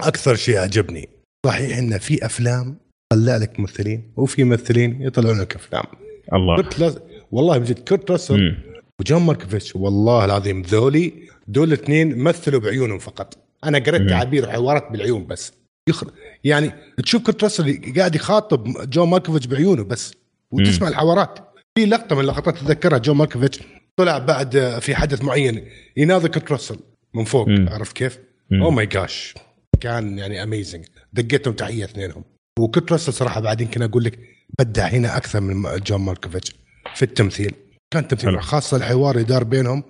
أكثر 0.00 0.34
شيء 0.34 0.58
عجبني 0.58 1.08
صحيح 1.46 1.78
إن 1.78 1.98
في 1.98 2.26
أفلام 2.26 2.76
طلع 3.12 3.36
لك 3.36 3.60
ممثلين 3.60 4.12
وفي 4.16 4.44
ممثلين 4.44 5.02
يطلعون 5.02 5.40
لك 5.40 5.54
أفلام. 5.54 5.84
الله. 6.32 6.56
كرت 6.56 6.80
لز... 6.80 6.98
والله 7.32 7.58
من 7.58 7.64
جد 7.64 7.78
كرت 7.78 8.10
راسل. 8.10 8.56
وجون 9.00 9.22
ماركوفيتش 9.22 9.76
والله 9.76 10.24
العظيم 10.24 10.62
ذولي 10.62 11.12
دول 11.48 11.68
الاثنين 11.68 12.18
مثلوا 12.18 12.60
بعيونهم 12.60 12.98
فقط. 12.98 13.38
أنا 13.64 13.78
قريت. 13.78 14.08
تعابير 14.08 14.44
وحوارات 14.44 14.92
بالعيون 14.92 15.26
بس. 15.26 15.52
يخر... 15.88 16.10
يعني 16.44 16.72
تشوف 17.04 17.22
كرت 17.22 17.42
راسل 17.44 17.92
قاعد 17.98 18.14
يخاطب 18.14 18.90
جون 18.90 19.08
ماركوفيتش 19.08 19.46
بعيونه 19.46 19.84
بس 19.84 20.14
وتسمع 20.50 20.88
الحوارات 20.88 21.38
في 21.78 21.86
لقطة 21.86 22.14
من 22.16 22.20
اللقطات 22.22 22.58
تذكرها 22.58 22.98
جون 22.98 23.16
ماركوفيتش 23.16 23.60
طلع 23.96 24.18
بعد 24.18 24.78
في 24.80 24.94
حدث 24.94 25.22
معين 25.24 25.68
يناظر 25.96 26.28
كرت 26.28 26.52
راسل 26.52 26.78
من 27.14 27.24
فوق 27.24 27.48
مم. 27.48 27.68
عرفت 27.68 27.92
كيف؟ 27.96 28.18
مم. 28.50 28.62
oh 28.62 28.70
my 28.70 28.86
gosh 28.86 29.34
كان 29.80 30.18
يعني 30.18 30.42
amazing 30.42 30.84
دقيتهم 31.12 31.54
تحية 31.54 31.84
اثنينهم 31.84 32.24
وكرت 32.58 32.92
راسل 32.92 33.12
صراحة 33.12 33.40
بعد 33.40 33.60
يمكن 33.60 33.82
أقول 33.82 34.04
لك 34.04 34.18
بدع 34.58 34.86
هنا 34.86 35.16
أكثر 35.16 35.40
من 35.40 35.78
جون 35.86 36.00
ماركوفيتش 36.00 36.54
في 36.94 37.02
التمثيل 37.02 37.54
كان 37.90 38.08
تمثيل. 38.08 38.42
خاصة 38.42 38.76
الحوار 38.76 39.14
اللي 39.14 39.26
دار 39.26 39.44
بينهم 39.44 39.82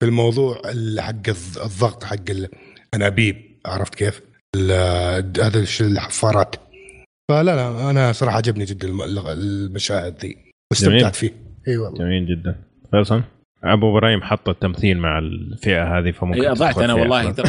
في 0.00 0.06
الموضوع 0.06 0.54
حق 0.98 1.28
الض- 1.28 1.58
الضغط 1.64 2.04
حق 2.04 2.16
الانابيب 2.92 3.58
عرفت 3.66 3.94
كيف؟ 3.94 4.20
هذا 4.56 5.58
الشيء 5.60 5.86
الحفارات 5.86 6.56
فلا 7.30 7.42
لا 7.56 7.90
أنا 7.90 8.12
صراحة 8.12 8.36
عجبني 8.36 8.64
جدا 8.64 8.88
الم- 8.88 9.26
المشاهد 9.26 10.18
ذي 10.20 10.38
واستمتعت 10.72 11.14
فيه. 11.16 11.30
إي 11.68 11.76
والله. 11.76 11.98
جميل 11.98 12.26
جدا. 12.26 12.56
فيصل؟ 12.90 13.22
أبو 13.64 13.90
إبراهيم 13.98 14.22
حط 14.22 14.48
التمثيل 14.48 14.98
مع 14.98 15.18
الفئة 15.18 15.98
هذه 15.98 16.10
فممكن 16.10 16.40
هي 16.40 16.48
ضعت 16.48 16.78
أنا 16.78 16.94
والله. 16.94 17.30
ترى 17.30 17.48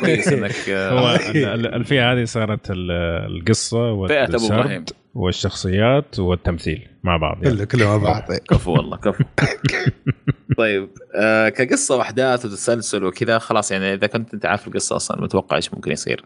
كويس 0.00 0.28
إنك 0.28 0.52
هو 0.70 1.06
آه، 1.08 1.30
ال- 1.54 1.74
الفئة 1.74 2.12
هذه 2.12 2.24
صارت 2.24 2.70
ال- 2.70 2.90
القصة 3.36 4.06
فئة 4.06 4.24
أبو 4.24 4.32
والسرد 4.32 4.58
إبراهيم. 4.58 4.84
والشخصيات 5.14 6.18
والتمثيل 6.18 6.88
مع 7.04 7.16
بعض 7.16 7.42
يعني. 7.44 7.56
كله 7.56 7.64
كله 7.64 7.86
مع 7.86 7.96
بعض 7.96 8.22
كفو 8.50 8.72
والله 8.72 8.96
كفو 8.96 9.24
طيب 10.58 10.88
آه 11.14 11.48
كقصة 11.48 11.96
واحداث 11.96 12.44
وتسلسل 12.46 13.04
وكذا 13.04 13.38
خلاص 13.38 13.72
يعني 13.72 13.94
إذا 13.94 14.06
كنت 14.06 14.34
أنت 14.34 14.46
عارف 14.46 14.68
القصة 14.68 14.96
أصلا 14.96 15.22
متوقع 15.22 15.56
إيش 15.56 15.74
ممكن 15.74 15.92
يصير. 15.92 16.24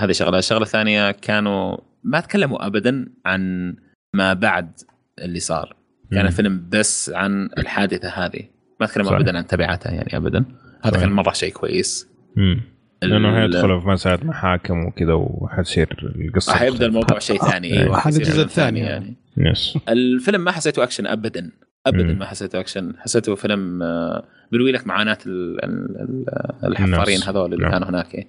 هذه 0.00 0.12
شغلة 0.12 0.38
الشغله 0.38 0.62
الثانية 0.62 1.10
كانوا 1.10 1.76
ما 2.04 2.20
تكلموا 2.20 2.66
ابدا 2.66 3.06
عن 3.26 3.74
ما 4.14 4.32
بعد 4.32 4.72
اللي 5.18 5.40
صار 5.40 5.76
كان 6.12 6.20
مم. 6.22 6.26
الفيلم 6.26 6.68
بس 6.72 7.10
عن 7.14 7.48
الحادثة 7.58 8.08
هذه 8.08 8.42
ما 8.80 8.86
تكلموا 8.86 9.10
صح. 9.10 9.16
ابدا 9.16 9.36
عن 9.38 9.46
تبعاتها 9.46 9.92
يعني 9.92 10.16
ابدا 10.16 10.44
هذا. 10.84 11.00
كان 11.00 11.12
مرة 11.12 11.32
شيء 11.32 11.52
كويس 11.52 12.08
مم. 12.36 12.60
لأنه 13.02 13.40
حيدخلوا 13.40 13.80
في 13.80 13.88
مسائل 13.88 14.26
محاكم 14.26 14.86
وكذا 14.86 15.12
وحتصير 15.12 16.12
القصة 16.28 16.54
حيبدا 16.54 16.86
الموضوع 16.86 17.18
شيء 17.28 17.38
ثاني 17.50 17.80
أيوه 17.82 17.98
هذا 17.98 18.16
الجزء 18.16 18.30
فيلم 18.32 18.44
الثاني 18.44 18.80
ثاني 18.80 18.90
يعني. 18.90 19.16
yes 19.36 19.78
الفيلم 19.88 20.40
ما 20.44 20.50
حسيته 20.52 20.82
أكشن 20.82 21.06
ابدا 21.06 21.50
ابدا 21.86 22.12
مم. 22.12 22.18
ما 22.18 22.26
حسيته 22.26 22.60
أكشن 22.60 22.92
حسيته 22.98 23.34
فيلم 23.34 23.82
آه، 23.82 24.24
بيروي 24.52 24.72
لك 24.72 24.86
معاناة 24.86 25.18
ال- 25.26 25.64
ال- 25.64 25.96
ال- 26.00 26.66
الحفارين. 26.66 27.22
هذول 27.22 27.54
اللي. 27.54 27.70
كانوا 27.70 27.88
هناك 27.88 28.26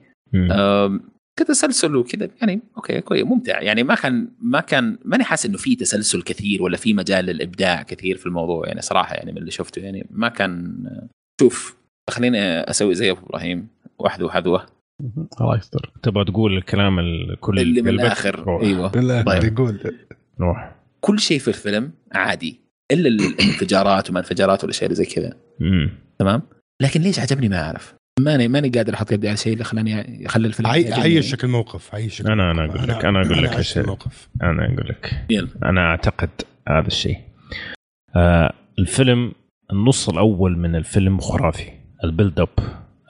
كتسلسل 1.39 1.95
وكذا. 1.95 2.29
يعني 2.41 2.61
okay 2.77 3.01
كويس 3.01 3.23
ممتع. 3.23 3.61
يعني 3.61 3.83
ما 3.83 3.95
كان 3.95 4.27
ما 4.41 4.59
كان 4.59 4.97
ماني 5.05 5.23
حاسس 5.23 5.45
إنه 5.45 5.57
في 5.57 5.75
تسلسل 5.75 6.21
كثير 6.21 6.63
ولا 6.63 6.77
في 6.77 6.93
مجال 6.93 7.25
للإبداع 7.25 7.83
كثير 7.83 8.17
في 8.17 8.25
الموضوع. 8.25 8.67
يعني 8.67 8.81
صراحة 8.81 9.15
يعني 9.15 9.31
من 9.31 9.37
اللي 9.37 9.51
شفته 9.51 9.79
يعني 9.79 10.07
ما 10.11 10.29
كان 10.29 10.75
شوف 11.41 11.77
خليني 12.09 12.39
أسوي 12.39 12.95
زي 12.95 13.11
أبو 13.11 13.19
إبراهيم 13.19 13.67
وحده 13.99 14.25
وحذوه 14.25 14.65
الله 15.41 15.57
يستر. 15.57 15.91
تبغى 16.03 16.25
تقول 16.25 16.57
الكلام 16.57 16.99
الكل 16.99 17.59
اللي 17.59 17.81
من؟ 17.81 17.89
الآخر. 17.89 18.39
روح. 18.39 18.63
أيوه. 18.63 18.91
بالله 18.91 19.21
طيب. 19.21 19.43
يقول. 19.43 19.79
روح. 20.39 20.75
كل 21.01 21.19
شيء 21.19 21.39
في 21.39 21.47
الفيلم 21.47 21.91
عادي 22.11 22.59
إلا 22.91 23.07
الانفجارات 23.07 24.09
وما 24.09 24.19
انفجارات 24.19 24.63
والاشياء 24.63 24.85
اللي 24.85 24.95
زي 24.95 25.05
كذا. 25.05 25.37
تمام؟ 26.19 26.41
لكن 26.81 27.01
ليش 27.01 27.19
عجبني 27.19 27.49
ما 27.49 27.61
أعرف. 27.63 27.95
ماني 28.19 28.47
ماني 28.47 28.69
قادر 28.69 28.93
أحط 28.93 29.11
يدي 29.11 29.27
على 29.27 29.33
الشيء 29.33 29.53
اللي 29.53 29.63
خلاني 29.63 30.23
يخلي 30.23 30.47
الفيلم 30.47 30.67
عي-. 30.69 30.93
عيشك 30.93 31.43
الموقف 31.43 31.95
عيشك 31.95 32.25
أنا 32.25 32.51
أنا 32.51 32.65
أقول 32.65 32.87
لك 32.87 33.05
أنا 33.05 33.21
أقول 33.21 33.43
لك 33.43 33.77
الموقف 33.77 34.29
أنا 34.43 34.65
أقول 34.65 34.87
لك. 34.89 35.25
يلا. 35.29 35.47
أنا 35.63 35.81
أعتقد 35.81 36.29
هذا 36.69 36.87
الشيء. 36.87 37.17
آه 38.15 38.53
الفيلم 38.79 39.31
النص 39.71 40.09
الأول 40.09 40.57
من 40.57 40.75
الفيلم 40.75 41.19
خرافي. 41.19 41.69
ال 42.03 42.09
build 42.09 42.39
up 42.39 42.49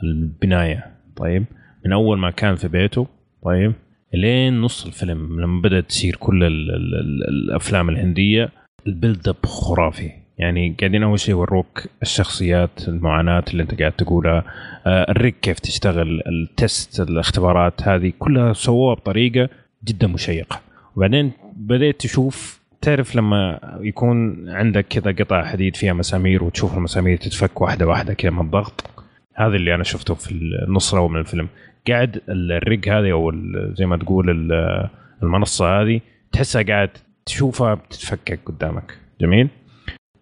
البناية. 0.04 0.92
طيب؟ 1.16 1.46
من 1.86 1.94
أول 1.94 2.18
ما 2.20 2.32
كان 2.32 2.56
في 2.56 2.68
بيته. 2.68 3.08
طيب؟ 3.44 3.74
لين 4.14 4.62
نص 4.62 4.86
الفيلم 4.86 5.42
لما 5.42 5.62
بدأت 5.62 5.90
تصير 5.90 6.16
كل 6.16 6.44
ال 6.44 6.72
ال 6.72 6.96
ال 6.96 7.30
الأفلام 7.30 7.90
الهندية. 7.90 8.50
ال 8.88 8.94
build 8.94 9.28
up 9.28 9.46
خرافي. 9.46 10.12
يعني 10.38 10.76
قاعدين 10.80 11.04
اول 11.04 11.20
شيء 11.20 11.32
يوروك 11.36 11.84
الشخصيات 12.02 12.88
المعاناة 12.88 13.44
اللي 13.52 13.64
انت 13.64 13.80
قاعد 13.80 13.92
تقولها 13.92 14.44
آه 14.88 15.12
ال 15.12 15.18
rig 15.18 15.36
كيف 15.42 15.60
تشتغل 15.60 16.22
ال 16.28 16.42
test 16.42 17.00
الاختبارات 17.00 17.82
هذه 17.88 18.14
كلها 18.20 18.54
سووها 18.54 18.96
بطريقة 18.96 19.50
جدا 19.86 20.08
مشيقة. 20.08 20.62
وبعدين 20.96 21.32
بديت 21.56 22.00
تشوف 22.00 22.60
تعرف 22.82 23.16
لما 23.16 23.60
يكون 23.82 24.50
عندك 24.50 24.86
كذا 24.90 25.12
قطع 25.12 25.44
حديد 25.46 25.76
فيها 25.76 25.94
مسامير 25.94 26.44
وتشوف 26.44 26.78
المسامير 26.78 27.18
تتفك 27.18 27.62
واحدة 27.62 27.88
واحدة 27.88 28.14
كذا 28.14 28.32
من 28.32 28.40
الضغط 28.42 28.90
هذا 29.36 29.56
اللي 29.56 29.76
أنا 29.76 29.84
شفته 29.84 30.14
في 30.14 30.32
النص 30.32 30.94
الأول 30.94 31.12
من 31.12 31.20
الفيلم. 31.20 31.48
قاعد 31.88 32.22
الريج 32.30 32.90
هذه 32.90 33.12
أو 33.12 33.32
زي 33.74 33.86
ما 33.86 33.98
تقول 33.98 34.30
ال- 34.30 34.90
المنصة 35.24 35.82
هذه 35.82 36.02
تحسها 36.32 36.62
قاعد 36.62 36.90
تشوفها 37.26 37.74
بتتفكك 37.74 38.40
قدامك. 38.46 38.98
جميل؟ 39.22 39.50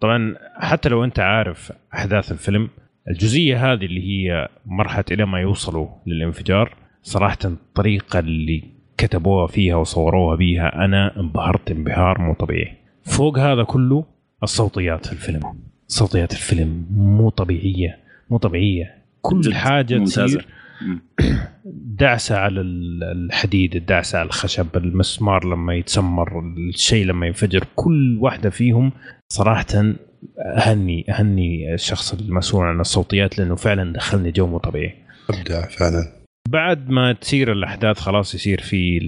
طبعا 0.02 0.34
حتى 0.56 0.88
لو 0.88 1.04
أنت 1.04 1.20
عارف 1.20 1.72
أحداث 1.94 2.32
الفيلم 2.32 2.68
الجزئية 3.08 3.72
هذه 3.72 3.84
اللي 3.84 4.00
هي 4.00 4.48
مرحلة 4.66 5.04
إلى 5.10 5.26
ما 5.26 5.40
يوصلوا 5.40 5.88
للانفجار 6.06 6.74
صراحة 7.02 7.38
الطريقة 7.44 8.18
اللي 8.18 8.64
كتبوها 8.98 9.46
فيها 9.46 9.76
وصوروها 9.76 10.36
بيها 10.36 10.84
أنا 10.84 11.20
انبهرت 11.20 11.70
انبهار 11.70 12.20
مو 12.20 12.34
طبيعي. 12.34 12.76
فوق 13.04 13.38
هذا 13.38 13.62
كله 13.62 14.04
الصوتيات 14.42 15.06
في 15.06 15.12
الفيلم. 15.12 15.54
صوتيات 15.86 16.32
الفيلم 16.32 16.86
مو 16.90 17.30
طبيعية 17.30 17.98
مو 18.30 18.38
طبيعية. 18.38 18.94
كل 19.20 19.54
حاجة. 19.54 20.04
تصير 20.04 20.46
دعسة 21.98 22.36
على 22.38 22.60
ال- 22.60 23.04
الحديد 23.04 23.76
الدعسه 23.76 24.18
على 24.18 24.26
الخشب 24.26 24.66
المسمار 24.76 25.44
لما 25.46 25.74
يتسمر 25.74 26.40
الشيء 26.74 27.06
لما 27.06 27.26
ينفجر 27.26 27.64
كل 27.76 28.18
واحدة 28.20 28.50
فيهم 28.50 28.92
صراحة 29.32 29.66
أهني 30.56 31.04
أهني 31.10 31.74
الشخص 31.74 32.14
المسؤول 32.14 32.64
عن 32.66 32.80
الصوتيات 32.80 33.38
لأنه 33.38 33.54
فعلا 33.56 33.92
دخلني 33.92 34.30
جو 34.30 34.46
مو 34.46 34.58
طبيعي. 34.58 34.94
أبدع 35.30 35.68
فعلا. 35.68 36.12
بعد 36.48 36.90
ما 36.90 37.12
تصير 37.12 37.52
الأحداث 37.52 37.98
خلاص 37.98 38.34
يصير 38.34 38.60
في 38.60 39.00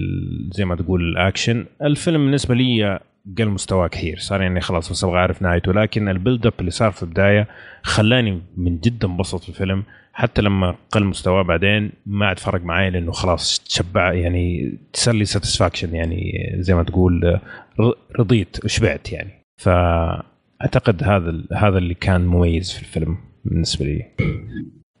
زي 0.51 0.65
ما 0.65 0.75
تقول 0.75 1.01
الأكشن. 1.01 1.65
الفيلم 1.81 2.25
بالنسبة 2.25 2.55
لي 2.55 2.99
قل 3.37 3.45
مستواه 3.49 3.87
كثير. 3.87 4.17
صار 4.19 4.41
يعني 4.41 4.61
خلاص 4.61 4.91
بس 4.91 5.03
أبغى 5.03 5.17
أعرف 5.17 5.41
نهايته 5.41 5.73
لكن 5.73 6.09
ال 6.09 6.15
build 6.15 6.45
up 6.45 6.53
اللي 6.59 6.71
صار 6.71 6.91
في 6.91 7.03
البداية 7.03 7.47
خلاني 7.83 8.41
من 8.57 8.77
جد 8.79 9.05
انبسط 9.05 9.43
في 9.43 9.49
الفيلم. 9.49 9.83
حتى 10.17 10.41
لما 10.41 10.75
قل 10.91 11.03
مستواه 11.03 11.41
بعدين 11.41 11.91
ما 12.05 12.25
عاد 12.25 12.39
فرق 12.39 12.61
معي 12.61 12.89
لأنه 12.89 13.11
خلاص 13.11 13.59
تشبع 13.59 14.13
يعني 14.13 14.77
صار 14.93 15.15
لي 15.15 15.25
satisfaction 15.25 15.95
يعني 15.95 16.31
زي 16.59 16.75
ما 16.75 16.83
تقول 16.83 17.39
رضيت 18.19 18.65
وشبعت 18.65 19.11
يعني. 19.11 19.31
فأعتقد 19.61 21.03
هذا 21.03 21.43
هذا 21.53 21.77
اللي 21.77 21.93
كان 21.93 22.25
مميز 22.25 22.71
في 22.71 22.79
الفيلم 22.79 23.17
بالنسبة 23.45 23.85
لي. 23.85 24.05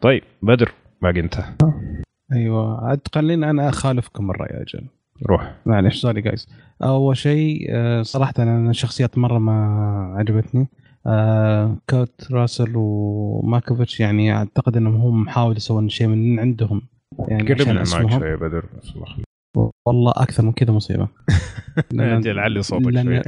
طيب 0.01 0.23
بدر 0.41 0.71
باقي 1.01 1.19
أنت. 1.19 1.35
أيوه 2.33 2.87
عاد 2.87 3.01
خليني 3.15 3.49
أنا 3.49 3.69
أخالفكم 3.69 4.31
الراي 4.31 4.49
يا 4.57 4.61
أجل. 4.61 4.87
روح. 5.29 5.55
معلش 5.65 6.01
sorry 6.01 6.21
guys 6.21 6.47
أول 6.83 7.17
شيء 7.17 7.67
آه، 7.69 8.01
صراحة 8.01 8.33
أنا 8.39 8.69
الشخصيات 8.69 9.17
مرة 9.17 9.39
ما 9.39 9.53
عجبتني. 10.17 10.67
آه 11.07 11.77
كرت 11.89 12.31
راسل 12.31 12.73
ومالكوفيتش 12.75 13.99
يعني 13.99 14.33
أعتقد 14.33 14.77
إنهم 14.77 14.95
هم 14.95 15.21
محاولوا 15.21 15.57
يسوون 15.57 15.89
شيء 15.89 16.07
من 16.07 16.39
عندهم. 16.39 16.81
يعني 17.27 17.53
قربنا 17.53 17.73
معك 17.73 18.11
شوي 18.11 18.35
بدر 18.35 18.65
والله 19.85 20.11
أكثر 20.15 20.43
من 20.45 20.51
كذا 20.51 20.71
مصيبة. 20.71 21.07
أجل 21.93 22.39
علي 22.39 22.61
صوتك 22.61 22.87
لأن... 22.87 23.05
شوي 23.05 23.21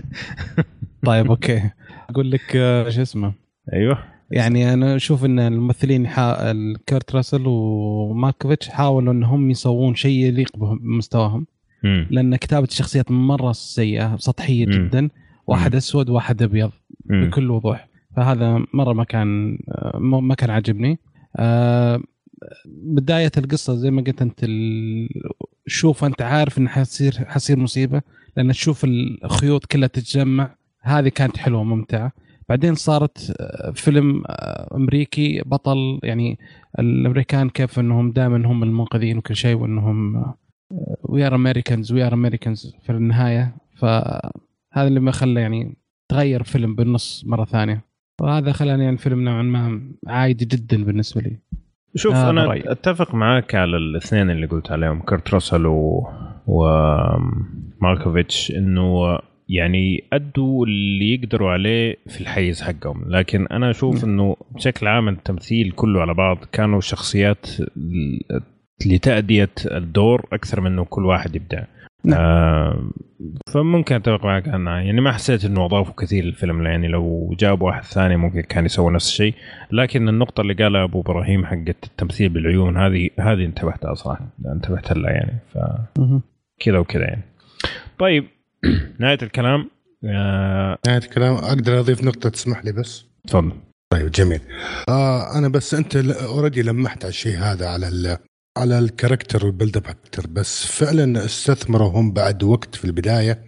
طيب 1.06 1.28
okay. 1.28 1.72
أقول 2.10 2.32
لك 2.32 2.56
آه، 2.56 2.90
شو 2.90 3.02
اسمه؟ 3.02 3.34
أيوه. 3.74 3.98
يعني 4.32 4.74
أنا 4.74 4.96
أشوف 4.96 5.26
إن 5.26 5.40
الممثلين 5.40 6.08
حا... 6.08 6.54
كيرت 6.86 7.16
راسل 7.16 7.44
وماكوفيتش 7.48 8.70
حاولوا 8.70 9.14
إنهم 9.14 9.52
يسوون 9.52 9.96
شيء 9.96 10.26
يليق 10.26 10.58
بمستواهم. 10.58 11.46
لأن 11.84 12.36
كتابة 12.36 12.68
الشخصيات 12.68 13.12
مرة 13.12 13.52
سيئة 13.52 14.16
سطحية. 14.18 14.66
جدا. 14.66 15.10
واحد. 15.48 15.76
أسود 15.76 16.10
واحد 16.10 16.42
أبيض. 16.42 16.72
بكل 17.10 17.52
وضوح. 17.52 17.88
فهذا 18.16 18.66
مرة 18.74 18.94
ما 18.94 19.04
كان 19.04 19.60
ما 20.00 20.36
كان 20.36 20.50
عاجبني. 20.50 21.00
آه 21.36 22.02
بداية 22.66 23.32
القصة 23.38 23.76
زي 23.76 23.92
ما 23.92 24.02
قلت 24.02 24.22
أنت. 24.22 24.46
شوف 25.68 26.04
أنت 26.04 26.22
عارف 26.22 26.58
انه 26.58 26.70
حيصير 26.70 27.26
حيصير 27.26 27.60
مصيبة 27.60 28.02
لأن 28.38 28.52
تشوف 28.52 28.86
الخيوط 28.86 29.66
كلها 29.66 29.88
تتجمع. 29.88 30.56
هذه 30.82 31.10
كانت 31.10 31.38
حلوة 31.38 31.64
ممتعة. 31.64 32.12
بعدين 32.50 32.76
صارت 32.76 33.36
آه، 33.40 33.72
فيلم 33.72 34.24
آه، 34.28 34.76
أمريكي 34.76 35.42
بطل. 35.46 36.00
يعني 36.04 36.40
الأمريكان 36.80 37.50
كيف 37.50 37.80
إنهم 37.80 38.12
دائما 38.12 38.48
هم 38.48 38.64
المنقذين 38.64 39.18
وكل 39.18 39.36
شيء 39.36 39.56
وإنهم 39.56 40.26
we 41.04 41.28
are 41.28 41.36
Americans 41.36 41.92
we 41.92 42.04
are 42.08 42.14
Americans 42.14 42.76
في 42.84 42.90
النهاية. 42.90 43.56
فهذا 43.76 44.88
اللي 44.88 45.00
ما 45.00 45.12
خلى 45.12 45.42
يعني 45.42 45.78
تغير 46.10 46.44
فيلم 46.44 46.76
بالنص 46.76 47.24
مرة 47.28 47.46
ثانية. 47.46 47.82
وهذا 48.22 48.52
خلاني 48.52 48.90
الفيلم 48.90 49.24
نوعا 49.24 49.42
ما 49.42 49.82
عادي 50.08 50.46
جدا 50.46 50.84
بالنسبة 50.84 51.22
لي. 51.22 51.38
شوف 51.96 52.16
آه 52.16 52.30
أنا 52.30 52.46
رأي. 52.46 52.72
أتفق 52.72 53.16
معاك 53.16 53.56
على 53.56 53.78
الاثنين 53.78 54.30
اللي 54.30 54.46
قلت 54.46 54.72
عليهم 54.72 55.02
كرت 55.02 55.34
راسل 55.34 55.66
و... 55.66 56.08
وماركوفيتش 56.48 58.52
إنه 58.52 59.20
يعني 59.50 60.04
أدوا 60.14 60.66
اللي 60.66 61.14
يقدروا 61.14 61.52
عليه 61.52 61.96
في 62.08 62.22
الحيز 62.22 62.62
حقهم. 62.62 63.04
لكن 63.08 63.48
أنا 63.48 63.70
أشوف 63.70 64.04
إنه 64.04 64.36
بشكل 64.52 64.88
عام 64.88 65.10
التمثيل 65.10 65.72
كله 65.72 66.02
على 66.02 66.14
بعض 66.14 66.38
كانوا 66.52 66.82
شخصيات 66.82 67.48
لتأدية 68.86 69.50
الدور 69.66 70.26
أكثر 70.34 70.62
من 70.62 70.72
أنه 70.72 70.86
كل 70.86 71.06
واحد 71.06 71.36
يبدع 71.36 71.64
نعم. 72.04 72.20
آه 72.20 72.90
فممكن 73.48 73.96
أتفق 73.96 74.26
معك 74.26 74.48
أنا 74.48 74.82
يعني 74.82 75.02
ما 75.02 75.12
حسيت 75.12 75.46
إنه 75.46 75.66
أضافوا 75.66 75.94
كثير 75.94 76.24
للفيلم 76.24 76.66
يعني 76.66 76.88
لو 76.88 77.36
جابوا 77.40 77.68
واحد 77.68 77.84
ثاني 77.84 78.18
ممكن 78.18 78.42
كان 78.42 78.66
يسوي 78.66 78.94
نفس 78.94 79.08
الشيء. 79.08 79.34
لكن 79.72 80.10
النقطة 80.10 80.42
اللي 80.42 80.54
قالها 80.54 80.84
أبو 80.84 81.02
إبراهيم 81.02 81.46
حقت 81.46 81.84
التمثيل 81.84 82.30
بالعيون 82.30 82.78
هذه 82.78 83.10
هذه 83.20 83.46
انتبهتها 83.46 83.94
صراحة. 83.94 84.28
انتبهت 84.46 84.92
لها 84.92 85.12
يعني 85.12 85.34
ف 85.54 85.58
كذا 86.60 86.78
وكذا 86.78 87.04
يعني. 87.04 87.22
طيب 88.00 88.28
نهاية 89.00 89.18
الكلام. 89.24 89.70
آه 90.06 90.78
نهاية 90.88 91.02
الكلام. 91.02 91.34
أقدر 91.34 91.80
أضيف 91.80 92.04
نقطة 92.04 92.30
تسمح 92.30 92.66
لي 92.66 92.72
بس؟ 92.72 93.06
تفضل. 93.28 93.52
طيب 93.90 94.12
جميل. 94.12 94.40
آه 94.90 95.38
أنا 95.38 95.48
بس 95.48 95.74
أنت 95.74 95.96
already 95.96 96.62
لمحت 96.62 97.04
على 97.06 97.10
الشيء 97.10 97.38
هذا 97.38 97.68
على 97.68 98.18
على 98.58 98.80
ال 98.80 98.86
character 98.86 99.46
وال 99.46 99.55
build 99.55 99.78
up 99.78 99.86
أكثر 99.88 100.28
بس 100.28 100.66
فعلا 100.66 101.26
استثمروا 101.26 101.90
هم 101.90 102.12
بعد 102.12 102.44
وقت 102.44 102.76
في 102.76 102.86
البداية. 102.86 103.44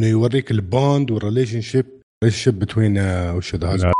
إنه 0.00 0.08
يوريك 0.08 0.50
ال 0.50 1.10
bond 1.10 1.60
وال 1.60 1.86
relationship 2.24 2.42
relationship 2.42 2.58
between 2.58 2.98
وش 3.30 3.54
هذا؟ 3.54 3.92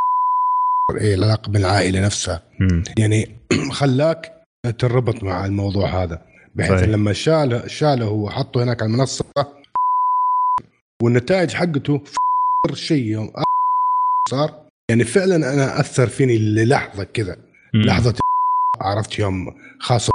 إيه 0.97 1.15
العلاقة 1.15 1.51
بالعائله 1.51 2.05
نفسها. 2.05 2.43
مم. 2.59 2.83
يعني 2.97 3.37
خلاك 3.79 4.41
تربط 4.79 5.23
مع 5.23 5.45
الموضوع 5.45 6.03
هذا 6.03 6.21
بحيث 6.55 6.79
طيب. 6.79 6.89
لما 6.89 7.13
شاله 7.13 7.67
شاله 7.67 8.09
وحطه 8.09 8.63
هناك 8.63 8.81
على 8.81 8.91
المنصة 8.91 9.25
والنتائج 11.03 11.53
حقته 11.53 12.01
شيء. 12.73 13.31
صار 14.29 14.65
يعني 14.89 15.03
فعلا 15.03 15.35
أنا 15.35 15.79
أثر 15.79 16.07
فيني 16.07 16.37
للحظة 16.37 17.03
كذا 17.03 17.37
لحظة 17.73 18.15
عرفت 18.81 19.19
يوم 19.19 19.55
خاصة 19.79 20.14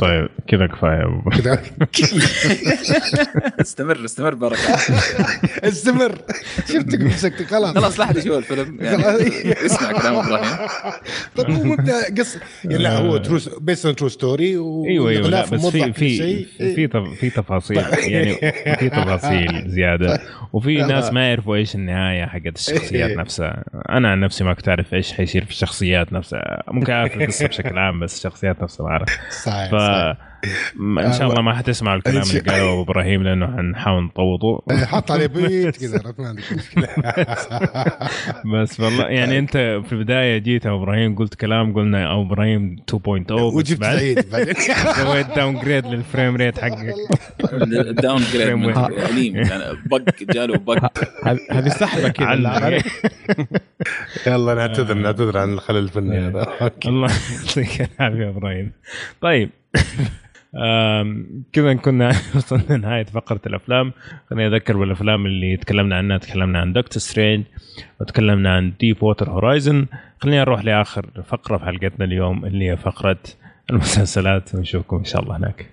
طيب 0.00 0.28
كذا 0.48 0.66
كفاية 0.66 1.22
كذا. 1.42 1.62
استمر 3.60 4.04
استمر 4.04 4.34
بركه 4.34 4.74
استمر. 5.68 6.18
شفتك 6.68 7.00
مسكت 7.00 7.42
خلاص. 7.42 7.74
خلاص 7.74 7.98
لا 7.98 8.04
أحد 8.04 8.16
يشوف 8.16 8.36
الفيلم. 8.38 8.78
يعني 8.84 9.04
اسمع 9.66 9.92
كلام 9.92 10.14
إبراهيم 10.14 10.68
طيب 11.36 11.50
هو 11.50 11.64
مبدأ 11.64 12.14
قص 12.18 12.38
لا 12.64 12.98
هو 12.98 13.16
true 13.16 13.38
based 13.60 13.82
true 13.82 14.08
story 14.08 14.50
أيوه 14.50 15.10
أيوه 15.10 15.28
لا 15.28 15.42
بس 15.50 15.66
في 15.66 15.92
في 15.92 16.44
في 16.58 16.88
في 17.20 17.30
تفاصيل 17.30 17.76
يعني 17.98 18.34
في 18.76 18.88
تفاصيل 18.88 19.64
زيادة. 19.68 20.20
وفي 20.52 20.76
ناس 20.76 21.12
ما 21.12 21.28
يعرفوا 21.28 21.56
إيش 21.56 21.74
النهاية 21.74 22.26
حقت 22.26 22.56
الشخصيات 22.56 23.10
نفسها. 23.10 23.64
أنا 23.88 24.10
عن 24.10 24.20
نفسي 24.20 24.44
ما 24.44 24.54
كنت 24.54 24.68
أعرف 24.68 24.94
إيش 24.94 25.12
حيصير 25.12 25.44
في 25.44 25.50
الشخصيات 25.50 26.12
نفسها. 26.12 26.62
ممكن 26.68 26.92
أعرف 26.92 27.16
القصة 27.16 27.46
بشكل 27.46 27.78
عام 27.78 28.00
بس 28.00 28.16
الشخصيات 28.16 28.62
نفسها 28.62 28.85
ما 28.86 28.92
اعرف 28.92 29.20
صحيح 29.70 30.16
إن 30.80 31.12
شاء 31.12 31.30
الله 31.30 31.42
ما 31.42 31.54
حتسمع 31.54 31.94
الكلام 31.94 32.22
اللي 32.22 32.40
قاله 32.40 32.72
أبو 32.72 32.82
إبراهيم 32.82 33.22
لأنه 33.22 33.46
حنحاول 33.46 34.02
نطوطه. 34.02 34.62
إيه، 34.70 34.84
حط 34.84 35.10
عليه 35.10 35.26
بيت 35.26 35.76
كذا 35.76 36.14
ما 36.18 36.28
عندك 36.28 36.52
مشكلة. 36.52 36.88
بس 38.62 38.80
والله 38.80 39.04
يعني 39.04 39.38
أنت 39.38 39.56
في 39.86 39.92
البداية 39.92 40.38
جيت 40.38 40.66
أبو 40.66 40.82
إبراهيم 40.82 41.16
قلت 41.16 41.34
كلام 41.34 41.74
قلنا 41.74 42.12
أبو 42.12 42.22
إبراهيم 42.22 42.76
2.0 42.90 43.32
وجبت 43.32 43.84
سعيد 43.84 44.30
بعدين. 44.30 44.54
سويت 45.04 45.26
داون 45.36 45.60
جريد 45.60 45.86
للفريم 45.86 46.36
ريت 46.36 46.58
حقك 46.58 46.94
داون 47.90 48.22
جريد 48.32 48.48
أليم 49.10 49.36
يعني 49.36 49.78
بق 49.86 50.02
جاله 50.30 50.58
بق. 50.58 50.98
هذه 51.50 51.68
سحبه 51.68 52.08
كذا 52.08 52.82
يلا 54.26 54.54
نعتذر 54.54 54.94
نعتذر 54.94 55.38
عن 55.38 55.52
الخلل 55.52 55.78
الفني 55.78 56.18
هذا. 56.18 56.70
الله 56.86 57.10
يعطيك 57.46 57.88
العافية 58.00 58.28
إبراهيم. 58.28 58.72
طيب. 59.20 59.50
كذا 61.52 61.74
كنا 61.74 62.08
وصلنا 62.36 62.76
لنهاية 62.76 63.04
فقرة 63.04 63.40
الأفلام. 63.46 63.92
خليني 64.30 64.46
أذكر 64.56 64.76
بالأفلام 64.76 65.26
اللي 65.26 65.56
تكلمنا 65.56 65.96
عنها. 65.96 66.18
تكلمنا 66.18 66.60
عن 66.60 66.72
دكتور 66.72 66.98
سترينج 66.98 67.44
وتكلمنا 68.00 68.54
عن 68.54 68.72
ديب 68.80 69.02
ووتر 69.02 69.30
هورايزن 69.30 69.86
خلينا 70.18 70.40
نروح 70.40 70.64
لآخر 70.64 71.10
فقرة 71.26 71.56
في 71.58 71.64
حلقتنا 71.64 72.04
اليوم 72.04 72.44
اللي 72.44 72.70
هي 72.70 72.76
فقرة 72.76 73.18
المسلسلات. 73.70 74.54
ونشوفكم 74.54 74.96
إن 74.96 75.04
شاء 75.04 75.22
الله 75.22 75.36
هناك. 75.36 75.66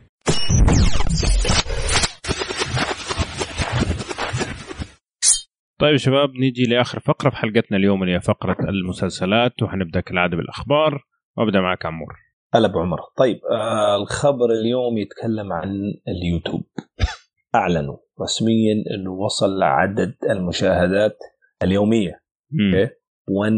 طيب 5.79 5.95
شباب 5.95 6.29
نيجي 6.35 6.63
لآخر 6.63 6.99
فقرة 6.99 7.29
في 7.29 7.35
حلقتنا 7.35 7.77
اليوم 7.77 8.03
اللي 8.03 8.15
هي 8.15 8.21
فقرة 8.21 8.57
المسلسلات. 8.69 9.63
وحنبدأ 9.63 9.99
كالعادة 10.01 10.37
بالأخبار. 10.37 11.03
وأبدأ 11.37 11.61
معك 11.61 11.85
عمور. 11.85 12.22
هلا 12.55 12.67
أبو 12.67 12.79
عمر. 12.79 12.99
طيب 13.17 13.39
آه 13.51 13.95
الخبر 13.95 14.51
اليوم 14.51 14.97
يتكلم 14.97 15.53
عن 15.53 15.69
اليوتيوب. 16.07 16.63
أعلنوا 17.55 17.97
رسميا 18.21 18.73
إنه 18.95 19.11
وصل 19.11 19.63
عدد 19.63 20.15
المشاهدات 20.29 21.17
اليومية. 21.63 22.11
okay؟ 22.11 22.93
1 23.27 23.53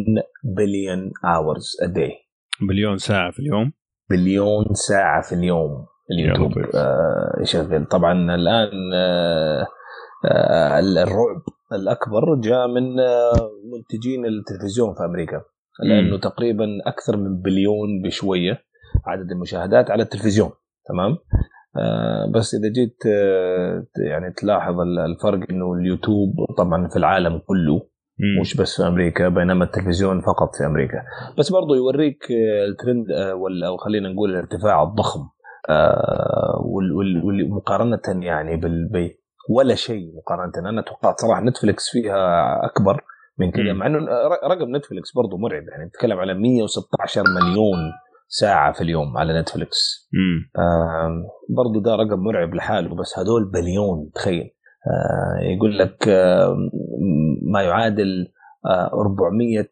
بليون 0.57 1.11
اورز 1.25 1.77
ا 1.83 1.85
داي 1.85 2.11
بليون 2.69 2.97
ساعة 2.97 3.31
في 3.31 3.39
اليوم. 3.39 3.73
بليون 4.09 4.65
ساعة 4.73 5.21
في 5.21 5.35
اليوم 5.35 5.85
اليوتيوب 6.11 6.51
آه 6.75 7.41
يشغل. 7.41 7.85
طبعا 7.85 8.35
الآن 8.35 8.93
آه 8.93 9.67
آه 10.25 10.79
الرعب 10.79 11.41
الأكبر 11.73 12.35
جاء 12.43 12.67
من 12.67 12.99
آه 12.99 13.51
منتجين 13.73 14.25
التلفزيون 14.25 14.93
في 14.93 15.05
أمريكا. 15.05 15.41
لأنه 15.83 16.19
تقريبا 16.19 16.65
أكثر 16.85 17.17
من 17.17 17.41
بليون 17.41 18.01
بشوية. 18.03 18.64
عدد 19.09 19.31
المشاهدات 19.31 19.91
على 19.91 20.03
التلفزيون 20.03 20.49
تمام؟ 20.89 21.17
آه 21.77 22.31
بس 22.35 22.55
إذا 22.55 22.69
جيت 22.73 22.97
آه 23.07 23.85
يعني 24.09 24.33
تلاحظ 24.37 24.79
الفرق 24.79 25.39
إنه 25.49 25.73
اليوتيوب 25.73 26.29
طبعا 26.57 26.87
في 26.87 26.95
العالم 26.95 27.41
كله. 27.47 27.87
مش 28.41 28.57
بس 28.57 28.81
في 28.81 28.87
أمريكا 28.87 29.29
بينما 29.29 29.63
التلفزيون 29.65 30.21
فقط 30.21 30.55
في 30.55 30.65
أمريكا. 30.65 31.03
بس 31.37 31.51
برضو 31.51 31.75
يوريك 31.75 32.31
آه، 32.31 32.65
الترند 32.65 33.05
أو 33.65 33.77
خلينا 33.77 34.09
نقول 34.09 34.29
الارتفاع 34.29 34.83
الضخم 34.83 35.19
ومقارنه 36.63 38.25
يعني 38.25 38.57
بالبي 38.57 39.19
ولا 39.49 39.75
شيء 39.75 40.15
مقارنة. 40.17 40.69
أنا 40.69 40.81
توقعت 40.81 41.19
صراحة 41.19 41.41
نتفلكس 41.41 41.89
فيها 41.89 42.65
أكبر 42.65 43.01
من 43.37 43.51
كذا 43.51 43.73
مع 43.73 43.87
إنه 43.87 43.97
رقم 44.51 44.75
نتفلكس 44.75 45.11
برضه 45.15 45.37
مرعب. 45.37 45.63
يعني 45.71 45.85
نتكلم 45.85 46.19
على 46.19 46.33
116 46.33 47.23
مليون 47.23 47.91
ساعة 48.27 48.73
في 48.73 48.81
اليوم 48.81 49.17
على 49.17 49.41
نتفلكس 49.41 50.09
آه 50.57 51.23
برضو 51.49 51.79
ده 51.79 51.95
رقم 51.95 52.19
مرعب 52.19 52.53
لحاله 52.55 52.95
بس 52.95 53.19
هذول 53.19 53.51
بليون 53.51 54.11
تخيل. 54.15 54.51
آه 54.87 55.43
يقول 55.43 55.79
لك 55.79 56.07
آه 56.07 56.55
ما 57.51 57.61
يعادل 57.61 58.27
آه 58.65 58.91
400 58.93 59.65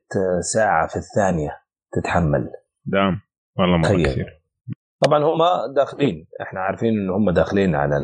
ساعة 0.54 0.88
في 0.88 0.96
الثانية 0.96 1.50
تتحمل. 1.94 2.50
دام 2.86 3.20
والله 3.60 3.78
مرة 3.78 4.04
كثير 4.04 4.44
طبعا 5.06 5.24
هم 5.24 5.40
داخلين 5.76 6.28
إحنا 6.42 6.60
عارفين 6.60 6.90
إن 7.00 7.10
هم 7.10 7.32
داخلين 7.32 7.76
على 7.76 7.96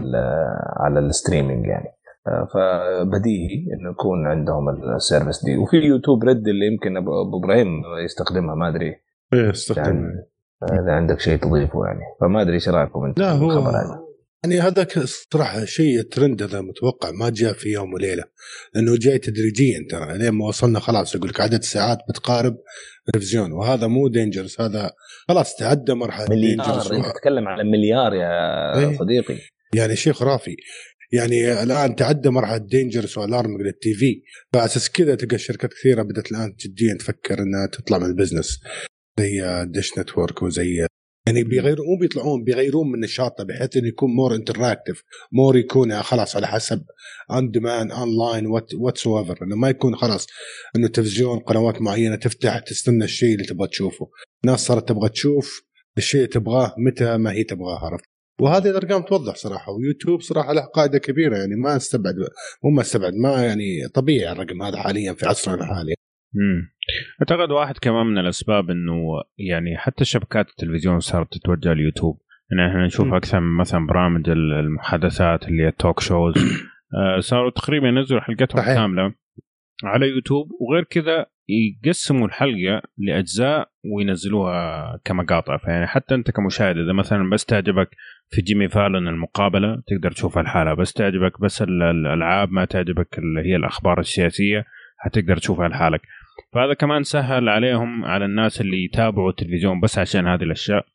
على 0.77 0.99
ال 0.99 1.06
streaming 1.06 1.65
يعني. 1.65 1.87
آه، 2.27 2.47
فبديهي 2.53 3.55
إنه 3.73 3.91
يكون 3.91 4.27
عندهم 4.27 4.69
ال 4.95 5.01
service 5.01 5.45
دي. 5.45 5.57
وفي 5.57 5.77
يوتيوب 5.77 6.23
ريد 6.23 6.47
اللي 6.47 6.65
يمكن 6.65 6.97
ابو 6.97 7.39
إبراهيم 7.39 7.67
يستخدمها 8.05 8.55
ما 8.55 8.67
أدري. 8.69 8.95
إيه 9.33 9.49
يستخدمها 9.49 9.89
يعني 9.89 10.25
إذا 10.63 10.91
عندك 10.91 11.19
شيء 11.19 11.37
تضيفه 11.37 11.85
يعني. 11.85 12.01
فما 12.21 12.41
أدري 12.41 12.53
إيش 12.53 12.69
رأيكم 12.69 13.05
انت 13.05 13.19
لا 13.19 13.31
هو 13.31 13.73
يعني 14.43 14.59
هذاك 14.59 14.99
صراحة 14.99 15.65
شيء 15.65 16.01
ترند 16.01 16.43
هذا 16.43 16.61
متوقع 16.61 17.11
ما 17.11 17.29
جاء 17.29 17.53
في 17.53 17.69
يوم 17.69 17.93
وليلة 17.93 18.23
لأنه 18.73 18.97
جاي 18.97 19.17
تدريجيا 19.17 19.87
ترى 19.89 20.17
لين 20.17 20.29
ما 20.29 20.45
وصلنا 20.45 20.79
خلاص 20.79 21.15
يقول 21.15 21.29
لك 21.29 21.41
عدد 21.41 21.63
ساعات 21.63 21.97
بتقارب 22.09 22.57
التلفزيون 23.07 23.51
وهذا 23.51 23.87
مو 23.87 24.07
dangerous 24.07 24.61
هذا 24.61 24.91
خلاص 25.27 25.55
تعدى 25.55 25.93
مرحلة 25.93 26.27
مليار 26.29 26.95
أنت 26.95 27.05
تتكلم 27.05 27.47
على 27.47 27.63
مليار 27.63 28.13
يا 28.13 28.79
إيه؟ 28.79 28.97
صديقي. 28.97 29.35
يعني 29.73 29.95
شيء 29.95 30.13
خرافي 30.13 30.55
يعني 31.11 31.63
الآن 31.63 31.95
تعدى 31.95 32.29
مرحلة 32.29 32.57
dangerous 32.57 33.17
و 33.17 33.24
alarm 33.24 33.61
لل 33.61 33.77
TV 33.77 33.93
فأساس 33.93 34.89
كذا 34.89 35.15
تلقى 35.15 35.37
شركات 35.37 35.73
كثيرة 35.73 36.01
بدأت 36.01 36.31
الآن 36.31 36.55
جديا 36.59 36.97
تفكر 36.99 37.39
إنها 37.39 37.67
تطلع 37.71 37.97
من 37.97 38.05
ال 38.05 38.11
business. 38.11 38.59
زي 39.19 39.65
Dish 39.65 39.99
Network 39.99 40.41
وزي 40.41 40.87
يعني 41.27 41.43
بيغيرون 41.43 41.87
مو 41.87 41.97
بيطلعون 41.97 42.43
بيغيرون 42.43 42.91
من 42.91 42.99
نشاطه 42.99 43.43
بحيث 43.43 43.77
إنه 43.77 43.87
يكون 43.87 44.15
more 44.15 44.35
interactive 44.35 45.03
more 45.31 45.57
يكون 45.57 46.01
خلاص 46.01 46.35
على 46.35 46.47
حسب 46.47 46.81
on 47.31 47.51
demand 47.51 47.91
online 47.91 48.47
whatsoever 48.75 49.37
إنه 49.43 49.55
ما 49.55 49.69
يكون 49.69 49.95
خلاص 49.95 50.27
إنه 50.75 50.87
تلفزيون 50.87 51.39
قنوات 51.39 51.81
معينة 51.81 52.15
تفتح 52.15 52.59
تستنى 52.59 53.03
الشيء 53.03 53.33
اللي 53.33 53.45
تبغى 53.45 53.67
تشوفه. 53.67 54.09
الناس 54.43 54.59
صارت 54.59 54.89
تبغى 54.89 55.09
تشوف 55.09 55.61
الشيء 55.97 56.19
اللي 56.19 56.31
تبغاه 56.31 56.75
متى 56.77 57.17
ما 57.17 57.31
هي 57.31 57.43
تبغاه 57.43 57.85
عرفت؟ 57.85 58.05
وهذه 58.41 58.69
الأرقام 58.69 59.01
توضح 59.01 59.35
صراحة 59.35 59.71
ويوتيوب 59.71 60.21
صراحة 60.21 60.53
له 60.53 60.61
قاعدة 60.61 60.97
كبيرة 60.97 61.37
يعني 61.37 61.55
ما 61.55 61.75
استبعد 61.75 62.15
مو 62.63 62.69
ما 62.69 62.81
أستبعد 62.81 63.13
ما 63.13 63.43
يعني 63.43 63.87
طبيعي 63.93 64.31
الرقم 64.31 64.61
هذا 64.61 64.77
حاليا 64.77 65.13
في 65.13 65.25
عصرنا 65.25 65.63
الحالي. 65.63 65.98
امم 66.35 66.71
أعتقد 67.21 67.51
واحد 67.51 67.77
كمان 67.77 68.05
من 68.05 68.17
الأسباب 68.17 68.69
إنه 68.69 68.93
يعني 69.37 69.77
حتى 69.77 70.05
شبكات 70.05 70.49
التلفزيون 70.49 70.99
صارت 70.99 71.33
تتوجه 71.33 71.73
لليوتيوب 71.73 72.21
يعني 72.51 72.71
إحنا 72.71 72.85
نشوف 72.85 73.13
أكثر 73.13 73.39
من 73.39 73.57
مثلا 73.57 73.87
برامج 73.87 74.29
المحادثات 74.29 75.47
اللي 75.47 75.63
هي 75.63 75.67
ال 75.67 75.74
talk 75.74 75.99
shows 75.99 76.33
آه، 76.97 77.19
صاروا 77.19 77.49
تقريبا 77.49 77.87
ينزلوا 77.87 78.21
حلقتهم 78.21 78.61
صحيح. 78.61 78.73
كاملة 78.73 79.13
على 79.83 80.07
يوتيوب 80.07 80.47
وغير 80.61 80.83
كذا 80.83 81.25
يقسموا 81.49 82.27
الحلقة 82.27 82.81
لأجزاء 82.97 83.69
وينزلوها 83.95 84.99
كمقاطع. 85.05 85.57
فيعني 85.57 85.87
حتى 85.87 86.15
أنت 86.15 86.31
كمشاهد 86.31 86.77
إذا 86.77 86.93
مثلا 86.93 87.29
بس 87.29 87.45
تعجبك 87.45 87.89
في 88.29 88.41
جيمي 88.41 88.69
فالون 88.69 89.07
المقابلة 89.07 89.81
تقدر 89.87 90.11
تشوفها 90.11 90.41
الحالة. 90.41 90.73
بس 90.73 90.93
تعجبك 90.93 91.41
بس 91.41 91.61
الألعاب 91.61 92.51
ما 92.51 92.65
تعجبك 92.65 93.19
اللي 93.19 93.41
هي 93.41 93.55
الأخبار 93.55 93.99
السياسية. 93.99 94.65
حتقدر 94.99 95.37
تشوفها 95.37 95.67
لحالك 95.67 96.01
فهذا 96.53 96.73
كمان 96.73 97.03
سهل 97.03 97.49
عليهم 97.49 98.05
على 98.05 98.25
الناس 98.25 98.61
اللي 98.61 98.83
يتابعوا 98.85 99.29
التلفزيون 99.29 99.81
بس 99.81 99.97
عشان 99.97 100.27
هذه 100.27 100.43
الأشياء 100.43 100.85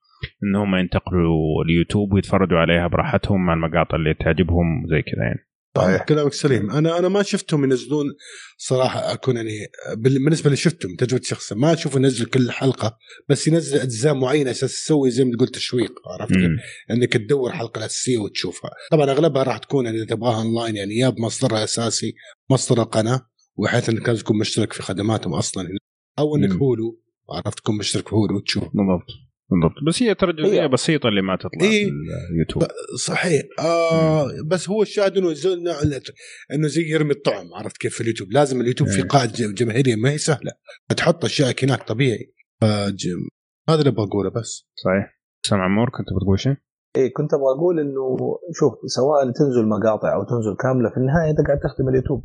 ان 0.45 0.57
هم 0.57 0.77
ينتقلوا 0.77 1.65
اليوتيوب 1.65 2.13
ويتفرجوا 2.13 2.59
عليها 2.59 2.87
براحتهم 2.87 3.47
مع 3.47 3.55
المقاطع 3.55 3.97
اللي 3.97 4.15
تعجبهم 4.15 4.87
زي 4.91 5.03
كذا 5.03 5.23
يعني. 5.23 5.49
صحيح 5.77 6.03
كلامك 6.03 6.33
سليم. 6.33 6.71
أنا 6.71 6.99
أنا 6.99 7.09
ما 7.09 7.23
شفتهم 7.23 7.65
ينزلون 7.65 8.07
صراحة 8.57 9.13
أكون 9.13 9.37
يعني 9.37 9.67
بالنسبة 9.97 10.47
اللي 10.47 10.57
شفتهم 10.57 10.97
تجربة 10.97 11.23
شخصيه 11.25 11.57
ما 11.57 11.73
أشوف 11.73 11.97
ينزل 11.97 12.27
كل 12.27 12.51
حلقة 12.51 12.99
بس 13.29 13.49
ينزل 13.49 13.79
أجزاء 13.79 14.15
معينة 14.15 14.51
أساس 14.51 14.73
تسوي 14.73 15.11
زي 15.11 15.25
ما 15.25 15.37
تقول 15.37 15.49
تشويق 15.49 15.93
عرفت 16.07 16.35
كيف؟ 16.35 16.51
إنك 16.91 17.13
تدور 17.13 17.51
الحلقة 17.51 17.79
الاساسيه 17.79 18.19
وتشوفها. 18.19 18.71
طبعا 18.91 19.11
أغلبها 19.11 19.43
راح 19.43 19.59
تكون 19.59 19.85
يعني 19.85 19.97
اذا 19.97 20.07
تبغاها 20.07 20.43
أونلاين 20.43 20.77
يعني 20.77 20.95
يا 20.95 21.09
بمصدرها 21.09 21.59
الاساسي 21.59 22.15
مصدر 22.51 22.83
القناة 22.83 23.34
وحيث 23.57 23.89
إنك 23.89 24.09
لازم 24.09 24.23
تكون 24.23 24.39
مشترك 24.39 24.73
في 24.73 24.83
خدماتهم 24.83 25.35
أصلا. 25.35 25.69
أو 26.19 26.37
إنك 26.37 26.53
هولو 26.53 27.01
عرفت 27.31 27.59
تكون 27.59 27.79
مشترك 27.79 28.09
في 28.09 28.15
هولو 28.15 28.37
وتشوف. 28.37 28.65
بالضبط 28.65 29.07
بالضبط. 29.51 29.85
بس 29.89 30.03
هي 30.03 30.15
ترى 30.15 30.33
جزئيه 30.33 30.67
بسيطة 30.67 31.09
اللي 31.09 31.23
ما 31.23 31.37
تطلع 31.37 31.51
إيه. 31.63 31.85
في 31.85 31.91
اليوتيوب. 32.33 32.63
صحيح. 32.99 33.43
آه 33.59 34.31
بس 34.47 34.69
هو 34.69 34.83
الشاهد 34.83 35.17
إنه 35.17 35.35
إنه 36.55 36.69
زي 36.69 36.83
يرمي 36.83 37.11
الطعم 37.11 37.55
عرفت 37.55 37.77
كيف 37.77 37.95
في 37.95 38.01
اليوتيوب؟ 38.01 38.33
لازم 38.33 38.61
اليوتيوب 38.61 38.89
في 38.89 39.03
إيه. 39.03 39.09
قاعدة 39.09 39.33
جماهيرية 39.39 39.97
ما 39.97 40.11
هي 40.11 40.19
سهلة. 40.19 40.53
تحط 40.97 41.25
أشياء 41.25 41.65
هناك 41.65 41.89
طبيعي. 41.89 42.33
هذا 42.63 43.79
اللي 43.79 43.91
أبغى 43.91 44.05
أقوله 44.05 44.31
بس. 44.31 44.69
صحيح. 44.75 45.21
سامع 45.47 45.65
عمور 45.65 45.91
كنت 45.91 46.07
بتقول 46.17 46.41
شيء؟ 46.41 46.57
إيه 46.97 47.13
كنت 47.13 47.35
أبغى 47.35 47.53
أقول 47.57 47.81
إنه 47.81 48.17
شوف 48.59 48.73
سواء 48.87 49.25
تنزل 49.25 49.69
مقاطع 49.69 50.15
أو 50.15 50.25
تنزل 50.25 50.57
كاملة 50.63 50.91
في 50.91 50.97
النهاية 50.97 51.31
أنت 51.31 51.47
قاعد 51.47 51.59
تخدم 51.59 51.89
اليوتيوب. 51.89 52.25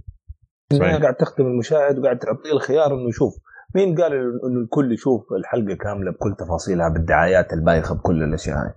صحيح. 0.73 1.01
قاعد 1.01 1.15
تخدم 1.15 1.45
المشاهد 1.45 1.99
وقاعد 1.99 2.19
تعطيه 2.19 2.51
الخيار 2.51 2.93
إنه 2.93 3.09
يشوف. 3.09 3.33
مين 3.75 4.01
قال 4.01 4.13
إنه 4.13 4.59
الكل 4.63 4.91
يشوف 4.93 5.33
الحلقة 5.39 5.75
كاملة 5.75 6.11
بكل 6.11 6.35
تفاصيلها 6.39 6.89
بالدعايات 6.89 7.53
البايخة 7.53 7.95
بكل 7.95 8.23
الأشياء 8.23 8.57
هاي؟ 8.57 8.73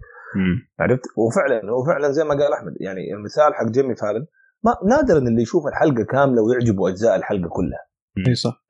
عرفت؟ 0.80 1.02
وفعلا 1.16 1.72
وفعلا 1.72 2.10
زي 2.10 2.24
ما 2.24 2.30
قال 2.30 2.52
أحمد 2.52 2.72
يعني 2.80 3.14
المثال 3.14 3.54
حق 3.54 3.66
جيمي 3.70 3.94
فالن 3.94 4.26
مرة 4.64 4.74
نادر 4.88 5.18
إن 5.18 5.28
اللي 5.28 5.42
يشوف 5.42 5.66
الحلقة 5.66 6.04
كاملة 6.04 6.42
ويعجبه 6.42 6.88
أجزاء 6.88 7.16
الحلقة 7.16 7.48
كلها. 7.48 7.86
إي 8.28 8.34
صح. 8.34 8.64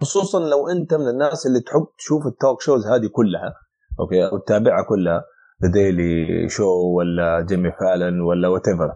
خصوصا 0.00 0.40
لو 0.40 0.68
أنت 0.68 0.94
من 0.94 1.08
الناس 1.08 1.46
اللي 1.46 1.60
تحب 1.60 1.86
تشوف 1.98 2.26
ال 2.26 2.33
talk 2.33 2.60
shows 2.60 2.86
هذه 2.86 3.08
كلها 3.12 3.54
okay 4.00 4.24
وتتابعها 4.34 4.82
كلها 4.88 5.24
The 5.64 5.70
Daily 5.72 6.48
Show 6.48 6.64
ولا 6.98 7.46
جيمي 7.48 7.72
فالن 7.80 8.20
ولا 8.20 8.48
whatever 8.48 8.92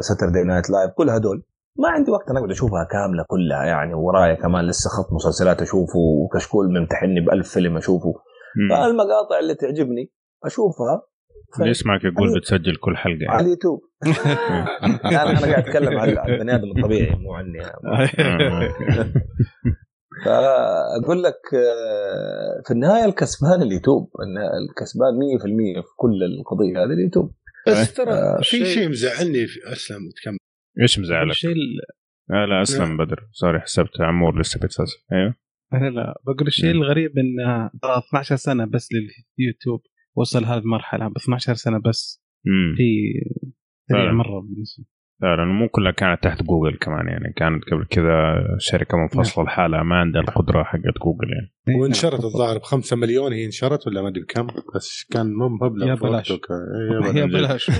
Saturday 0.00 0.42
Night 0.42 0.70
Live 0.70 0.90
كل 0.96 1.10
هدول. 1.10 1.42
ما 1.78 1.88
عندي 1.88 2.10
وقت 2.10 2.30
أنا 2.30 2.38
أقعد 2.38 2.50
أشوفها 2.50 2.84
كاملة 2.90 3.24
كلها 3.28 3.64
يعني 3.64 3.94
ورايا 3.94 4.34
كمان 4.34 4.66
لسه 4.66 4.90
خط 4.90 5.12
مسلسلات 5.12 5.62
أشوفه 5.62 5.98
وكشكول 5.98 6.80
ممتحني 6.80 7.20
بألف 7.20 7.48
فيلم 7.48 7.76
أشوفه. 7.76 8.14
فالمقاطع 8.70 9.38
اللي 9.38 9.54
تعجبني 9.54 10.12
أشوفها. 10.44 11.02
اللي 11.58 11.70
يسمعك 11.70 12.04
يقول 12.04 12.38
بتسجل 12.40 12.76
كل 12.76 12.96
حلقة؟ 12.96 13.18
يعني. 13.20 13.34
على 13.34 13.44
اليوتيوب. 13.44 13.80
أنا 15.04 15.30
أنا 15.30 15.40
قاعد 15.40 15.68
أتكلم 15.68 15.98
عن 15.98 16.08
البني 16.08 16.54
آدم 16.54 16.70
الطبيعي 16.76 17.16
مو 17.16 17.34
عني 17.34 17.58
فأقول 20.24 21.22
لك 21.22 21.40
آه، 21.54 22.62
في 22.66 22.70
النهاية 22.70 23.04
الكسبان 23.04 23.62
اليوتيوب 23.62 24.10
الكسبان 24.68 25.12
100% 25.40 25.82
في 25.82 25.92
كل 25.96 26.22
القضية 26.22 26.84
هذه 26.84 26.92
اليوتيوب. 26.92 27.34
بس 27.68 27.94
ترى 27.94 28.12
آه، 28.12 28.38
في 28.42 28.64
شيء 28.66 28.88
مزعلني 28.88 29.44
أسلم 29.72 29.98
تكمل. 30.16 30.38
إيش 30.82 30.98
مزعلك؟ 30.98 31.30
الشيء 31.30 31.54
لا 32.28 32.46
لا 32.46 32.62
أسلم 32.62 32.96
بدر. 32.96 33.28
سوري 33.32 33.60
حسبت 33.60 34.00
عمور 34.00 34.40
لسه 34.40 34.60
بيتفلسف 34.60 35.04
أيوه. 35.12 35.34
لا 35.72 35.90
لا 35.90 36.20
بقول 36.26 36.46
الشيء 36.46 36.70
الغريب 36.70 37.10
إن 37.18 37.70
12 38.08 38.36
سنة 38.36 38.64
بس 38.64 38.88
لليوتيوب 38.92 39.80
وصل 40.16 40.44
هذه 40.44 40.58
المرحلة. 40.58 41.08
ب 41.08 41.16
12 41.16 41.54
سنة 41.54 41.78
بس 41.78 42.22
في 42.76 43.12
سريع 43.88 44.12
مرة 44.12 44.40
بالنسبة. 44.40 44.84
فعلا. 45.22 45.44
مو 45.44 45.68
كلها 45.68 45.92
كانت 45.92 46.22
تحت 46.22 46.42
جوجل 46.42 46.76
كمان 46.76 47.08
يعني 47.08 47.32
كانت 47.36 47.64
قبل 47.64 47.84
كذا 47.84 48.36
شركة 48.58 48.98
منفصلة 48.98 49.44
نعم. 49.44 49.46
لحالها 49.46 49.82
ما 49.82 49.96
عندها 49.96 50.22
القدرة 50.22 50.62
حقت 50.62 50.98
جوجل 51.04 51.32
يعني. 51.32 51.52
إيه، 51.68 51.76
وانشرت 51.76 52.24
الظاهر 52.24 52.58
ب 52.58 52.62
5 52.62 52.96
مليون 52.96 53.32
هي 53.32 53.46
انشرت 53.46 53.86
ولا 53.86 54.02
ما 54.02 54.08
أدري 54.08 54.22
بكم؟ 54.22 54.46
بس 54.74 55.06
كان 55.10 55.34
مبلغ 55.62 55.88
يا 55.88 55.94
بلاش. 55.94 56.30
يا 57.14 57.26
بلاش. 57.26 57.70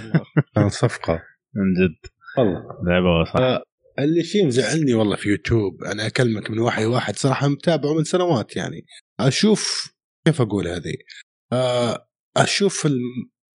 كان 0.54 0.68
صفقة. 0.68 1.22
من 1.54 1.72
جد. 1.74 2.15
والله 2.38 2.62
لعبة 2.84 3.24
صح. 3.24 3.36
آه 3.36 3.62
اللي 3.98 4.24
شيء 4.24 4.46
مزعلني 4.46 4.94
والله 4.94 5.16
في 5.16 5.28
يوتيوب 5.28 5.84
أنا 5.84 6.06
أكلمك 6.06 6.50
من 6.50 6.58
وحي 6.58 6.86
واحد 6.86 7.16
صراحة 7.16 7.48
متابعه 7.48 7.94
من 7.94 8.04
سنوات 8.04 8.56
يعني. 8.56 8.86
أشوف 9.20 9.92
كيف 10.26 10.40
أقول 10.40 10.68
هذه؟ 10.68 10.94
آه 11.52 12.08
أشوف 12.36 12.88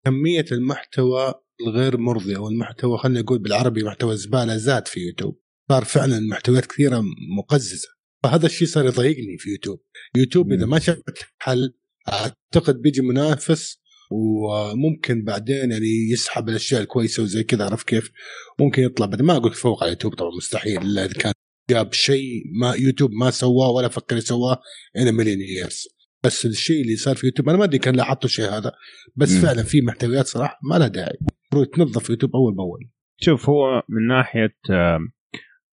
كمية 0.06 0.46
المحتوى 0.52 1.34
الغير 1.62 1.98
مرضي 1.98 2.38
أو 2.38 2.48
المحتوى 2.48 2.98
خلينا 2.98 3.22
نقول 3.22 3.40
بالعربي 3.40 3.84
محتوى 3.84 4.18
زبالة 4.18 4.58
زاد 4.58 4.88
في 4.88 5.00
يوتيوب. 5.00 5.42
صار 5.70 5.86
فعلا 5.86 6.20
محتويات 6.20 6.66
كثيرة 6.66 7.04
مقززة. 7.38 7.88
فهذا 8.24 8.46
الشيء 8.46 8.68
صار 8.68 8.86
يضايقني 8.86 9.38
في 9.38 9.50
يوتيوب. 9.50 9.82
يوتيوب 10.16 10.52
إذا 10.52 10.66
ما 10.66 10.80
شافت 10.80 11.18
حل 11.38 11.74
أعتقد 12.10 12.82
بيجي 12.82 13.02
منافس 13.02 13.80
وممكن 14.10 15.24
بعدين 15.24 15.72
يعني 15.72 16.10
يسحب 16.12 16.50
الأشياء 16.50 16.82
الكويسة 16.82 17.24
وزي 17.24 17.44
كذا 17.44 17.66
عرف 17.66 17.84
كيف؟ 17.84 18.12
ممكن 18.60 18.84
يطلع 18.84 19.06
بعد 19.06 19.22
ما 19.22 19.36
أقول 19.36 19.54
فوق 19.54 19.84
على 19.84 19.92
يوتيوب 19.92 20.14
طبعا 20.14 20.32
مستحيل 20.38 20.82
إلا 20.82 21.06
إذا 21.06 21.14
كان 21.14 21.34
جاب 21.70 21.94
شيء 21.94 22.44
ما 22.62 22.74
يوتيوب 22.74 23.12
ما 23.12 23.32
سواه 23.32 23.70
ولا 23.70 23.88
فكر 23.88 24.18
يسواه 24.18 24.60
ان 24.98 25.14
million 25.14 25.42
years 25.42 25.88
بس 26.24 26.46
الشيء 26.46 26.82
اللي 26.82 26.96
صار 26.96 27.16
في 27.16 27.26
يوتيوب 27.26 27.50
أنا 27.50 27.58
ما 27.58 27.64
أدري 27.64 27.78
كان 27.78 27.96
لاحظتوا 27.96 28.30
شيء 28.30 28.50
هذا 28.50 28.72
بس 29.16 29.32
م. 29.32 29.42
فعلا 29.42 29.64
في 29.64 29.82
محتويات 29.82 30.26
صراحة 30.26 30.60
ما 30.72 30.76
لها 30.76 30.88
داعي. 30.88 31.18
المفروض 31.54 31.68
تنظف 31.68 32.10
يوتيوب 32.10 32.36
أول 32.36 32.56
بأول. 32.56 32.90
شوف 33.22 33.50
هو 33.50 33.84
من 33.90 34.08
ناحية 34.08 34.56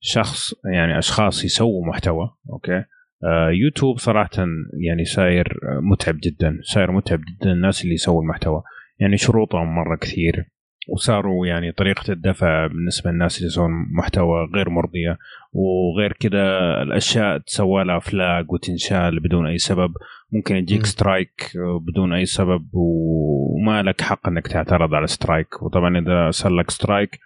شخص 0.01 0.55
يعني 0.75 0.99
أشخاص 0.99 1.45
يسووا 1.45 1.87
محتوى 1.87 2.31
أوكي؟ 2.53 2.85
يوتيوب 3.63 3.99
صراحة 3.99 4.47
يعني 4.87 5.05
صاير 5.05 5.59
متعب 5.93 6.17
جدا 6.23 6.59
صاير 6.63 6.93
متعب 6.93 7.21
جدا 7.21 7.53
الناس 7.53 7.83
اللي 7.83 7.95
يسووا 7.95 8.23
المحتوى. 8.23 8.63
يعني 8.99 9.17
شروطهم 9.17 9.75
مرة 9.75 9.97
كثير 9.97 10.45
وصاروا 10.89 11.47
يعني 11.47 11.73
طريقة 11.73 12.13
الدفع 12.13 12.67
بالنسبة 12.67 13.11
للناس 13.11 13.37
اللي 13.37 13.47
يسوون 13.47 13.71
محتوى 13.99 14.49
غير 14.55 14.71
مرضية 14.71 15.19
وغير 15.53 16.13
كذا 16.13 16.59
الأشياء 16.83 17.39
تسوى 17.39 17.85
لها 17.85 17.99
flag 17.99 18.53
وتنشال 18.53 19.21
بدون 19.21 19.47
أي 19.47 19.59
سبب. 19.59 19.91
ممكن 20.33 20.57
يجيك 20.57 20.87
strike 20.87 21.53
بدون 21.81 22.13
أي 22.13 22.25
سبب 22.25 22.69
وما 22.73 23.83
لك 23.83 24.01
حق 24.01 24.29
أنك 24.29 24.47
تعترض 24.47 24.95
على 24.95 25.07
strike 25.07 25.63
وطبعا 25.63 25.99
إذا 25.99 26.31
صار 26.31 26.53
لك 26.53 26.71
strike 26.71 27.19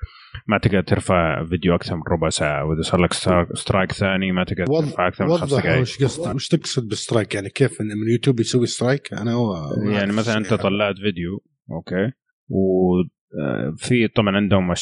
ما 0.47 0.59
تقدر 0.59 0.81
ترفع 0.81 1.45
فيديو 1.45 1.75
أكثر 1.75 1.97
من 1.97 2.03
ربع 2.13 2.29
ساعة 2.29 2.65
وإذا 2.65 2.83
صار 2.83 3.01
لك 3.01 3.13
strike 3.55 3.93
ثاني 3.93 4.33
ما 4.33 4.45
تقدر 4.45 4.67
ترفع 4.67 5.09
أكثر 5.09 5.25
من 5.25 5.37
خمس 5.37 5.55
دقائق 5.55 5.81
وش 5.81 6.03
قصدك؟ 6.03 6.35
وش 6.35 6.49
تقصد 6.49 6.89
بال 6.89 6.99
strike؟ 6.99 7.35
يعني 7.35 7.49
كيف 7.49 7.81
من 7.81 8.11
يوتيوب 8.13 8.41
يسوي 8.41 8.67
strike؟ 8.67 9.13
أنا 9.13 9.33
هو 9.33 9.55
يعني 9.93 10.13
مثلا 10.13 10.39
أنت 10.39 10.55
طلعت 10.55 10.97
فيديو 10.97 11.43
okay 11.71 12.13
و 12.49 12.95
آه، 13.41 13.75
في 13.77 14.09
طبعا 14.09 14.37
عندهم 14.37 14.75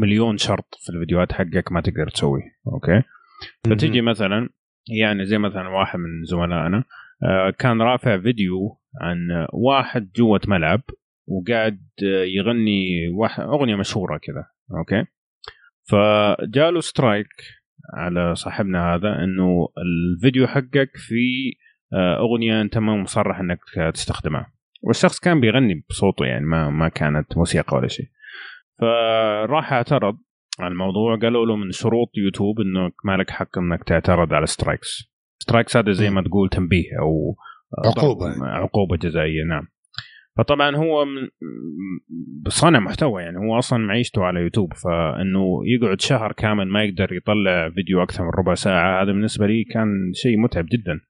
مليون 0.00 0.36
شرط 0.36 0.74
في 0.80 0.92
الفيديوهات 0.92 1.32
حقك 1.32 1.72
ما 1.72 1.80
تقدر 1.80 2.08
تسوي 2.08 2.42
okay؟ 2.66 3.02
فتجي 3.64 4.00
مثلا 4.00 4.48
يعني 4.88 5.26
زي 5.26 5.38
مثلا 5.38 5.68
واحد 5.68 5.98
من 5.98 6.24
زملائنا 6.24 6.84
آه، 7.22 7.50
كان 7.58 7.82
رافع 7.82 8.18
فيديو 8.18 8.78
عن 9.00 9.46
واحد 9.52 10.10
جوة 10.16 10.40
ملعب 10.48 10.82
وقاعد 11.26 11.80
يغني 12.36 13.08
واحد 13.08 13.42
أغنية 13.42 13.76
مشهورة 13.76 14.18
كذا. 14.18 14.44
okay. 14.70 15.04
فجاله 15.88 16.80
strike 16.80 17.28
على 17.94 18.34
صاحبنا 18.34 18.94
هذا 18.94 19.24
إنه 19.24 19.68
الفيديو 19.78 20.46
حقك 20.46 20.90
في 20.94 21.52
آه، 21.92 22.18
أغنية 22.18 22.60
أنت 22.60 22.78
ما 22.78 22.96
مصرح 22.96 23.40
إنك 23.40 23.58
تستخدمها. 23.94 24.52
والشخص 24.82 25.20
كان 25.20 25.40
بيغني 25.40 25.84
بصوته 25.90 26.24
يعني 26.24 26.46
ما 26.46 26.70
ما 26.70 26.88
كانت 26.88 27.36
موسيقى 27.36 27.76
ولا 27.76 27.88
شيء. 27.88 28.06
فراح 28.80 29.72
اعترض 29.72 30.18
على 30.60 30.72
الموضوع 30.72 31.18
قالوا 31.18 31.46
له 31.46 31.56
من 31.56 31.70
شروط 31.70 32.08
يوتيوب 32.16 32.60
انك 32.60 32.92
ما 33.04 33.16
لك 33.16 33.30
حق 33.30 33.58
إنك 33.58 33.84
تعترض 33.84 34.34
على 34.34 34.46
strikes. 34.46 35.12
strikes 35.42 35.76
هذا 35.76 35.92
زي 35.92 36.10
ما 36.10 36.22
تقول 36.22 36.48
تنبيه 36.48 36.98
أو 37.00 37.36
عقوبة. 37.86 38.46
عقوبة 38.46 38.96
جزائية 38.96 39.44
نعم. 39.48 39.68
فطبعا 40.36 40.76
هو 40.76 41.04
من 41.04 41.28
صانع 42.48 42.78
محتوى 42.78 43.22
يعني 43.22 43.38
هو 43.38 43.58
أصلا 43.58 43.78
معيشته 43.78 44.24
على 44.24 44.40
يوتيوب 44.40 44.72
فإنه 44.74 45.60
يقعد 45.64 46.00
شهر 46.00 46.32
كامل 46.32 46.68
ما 46.68 46.84
يقدر 46.84 47.12
يطلع 47.12 47.70
فيديو 47.70 48.02
أكثر 48.02 48.24
من 48.24 48.30
ربع 48.38 48.54
ساعة 48.54 49.02
هذا 49.02 49.12
بالنسبة 49.12 49.46
لي 49.46 49.64
كان 49.64 49.88
شيء 50.14 50.38
متعب 50.38 50.66
جدا. 50.66 51.00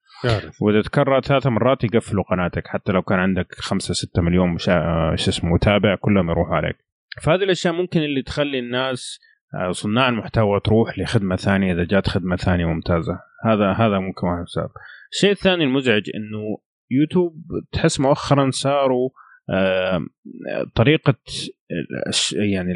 وإذا 0.61 0.83
تكرر 0.83 1.21
ثلاث 1.21 1.47
مرات 1.47 1.85
يقفلوا 1.85 2.25
قناتك 2.25 2.67
حتى 2.67 2.93
لو 2.93 3.03
كان 3.03 3.19
عندك 3.19 3.55
خمسة 3.55 3.95
ستة 3.95 4.23
مليون 4.23 4.49
مشا... 4.49 5.15
شو 5.17 5.31
اسمه 5.31 5.55
متابع 5.55 5.95
كلهم 5.95 6.31
يروحوا 6.31 6.57
عليك. 6.57 6.77
فهذه 7.23 7.43
الأشياء 7.43 7.75
ممكن 7.75 8.01
اللي 8.01 8.23
تخلي 8.23 8.59
الناس 8.59 9.21
آه، 9.55 9.71
صناع 9.71 10.09
المحتوى 10.09 10.61
تروح 10.61 10.99
لخدمة 10.99 11.37
ثانية 11.37 11.73
إذا 11.73 11.85
جات 11.85 12.09
خدمة 12.09 12.37
ثانية 12.37 12.67
ممتازة. 12.67 13.19
هذا 13.45 13.73
هذا 13.73 13.99
ممكن 13.99 14.27
واحد 14.27 14.45
سبب 14.47 14.71
الشيء 15.13 15.31
الثاني 15.31 15.65
المزعج 15.65 16.03
إنه 16.15 16.59
يوتيوب 16.91 17.43
تحس 17.73 18.01
مؤخرا 18.01 18.51
صاروا 18.51 19.11
طريقة 20.75 21.15
يعني 22.33 22.73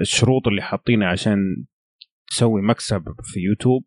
الشروط 0.00 0.48
اللي 0.48 0.62
حاطينها 0.62 1.08
عشان 1.08 1.64
تسوي 2.30 2.62
مكسب 2.62 3.04
في 3.22 3.40
يوتيوب 3.40 3.84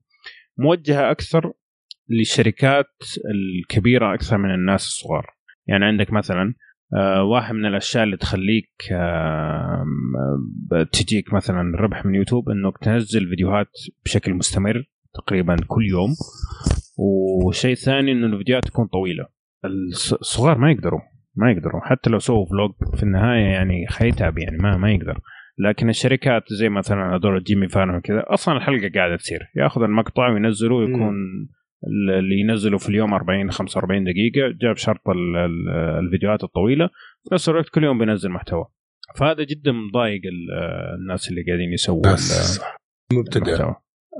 موجهة 0.57 1.11
أكثر 1.11 1.53
للشركات 2.09 2.95
الكبيرة 3.31 4.13
أكثر 4.13 4.37
من 4.37 4.53
الناس 4.53 4.85
الصغار. 4.85 5.25
يعني 5.67 5.85
عندك 5.85 6.13
مثلا 6.13 6.53
آه، 6.93 7.23
واحد 7.23 7.53
من 7.53 7.65
الأشياء 7.65 8.03
اللي 8.03 8.17
تخليك 8.17 8.69
تجيك 10.91 11.33
مثلا 11.33 11.77
ربح 11.77 12.05
من 12.05 12.15
يوتيوب 12.15 12.49
انك 12.49 12.77
تنزل 12.81 13.29
فيديوهات 13.29 13.71
بشكل 14.05 14.33
مستمر 14.33 14.83
تقريبا 15.13 15.55
كل 15.67 15.85
يوم. 15.85 16.09
وشيء 16.97 17.75
ثاني 17.75 18.11
إنه 18.11 18.27
الفيديوهات 18.27 18.65
تكون 18.65 18.87
طويلة. 18.87 19.38
الصغار 19.65 20.57
ما 20.57 20.71
يقدروا 20.71 20.99
ما 21.35 21.51
يقدروا. 21.51 21.81
حتى 21.81 22.09
لو 22.09 22.19
سووا 22.19 22.45
فلوج 22.45 22.71
في 22.95 23.03
النهاية 23.03 23.45
يعني 23.45 23.87
حيتعب 23.87 24.37
يعني 24.37 24.57
ما 24.57 24.77
ما 24.77 24.91
يقدر. 24.91 25.19
لكن 25.57 25.89
الشركات 25.89 26.43
زي 26.51 26.69
مثلا 26.69 27.15
هذول 27.15 27.43
جيمي 27.43 27.67
فالن 27.67 27.95
وكذا 27.95 28.23
أصلا 28.27 28.57
الحلقة 28.57 28.91
قاعدة 28.95 29.15
تصير. 29.15 29.39
ياخذ 29.55 29.81
المقطع 29.81 30.29
وينزله 30.29 30.75
ويكون 30.75 31.13
اللي 32.19 32.39
ينزله 32.39 32.77
في 32.77 32.89
اليوم 32.89 33.13
40 33.13 33.51
45 33.51 34.03
دقيقة 34.03 34.57
جاب 34.61 34.77
شرط 34.77 35.01
الفيديوهات 35.99 36.43
الطويلة 36.43 36.87
في 37.23 37.33
نفس 37.33 37.49
الوقت 37.49 37.69
كل 37.69 37.83
يوم 37.83 37.99
بينزل 37.99 38.29
محتوى. 38.29 38.65
فهذا 39.17 39.43
جدا 39.43 39.71
مضايق 39.71 40.21
الناس 40.99 41.29
اللي 41.29 41.43
قاعدين 41.47 41.73
يسووا 41.73 42.01
مبتدئ 43.13 43.73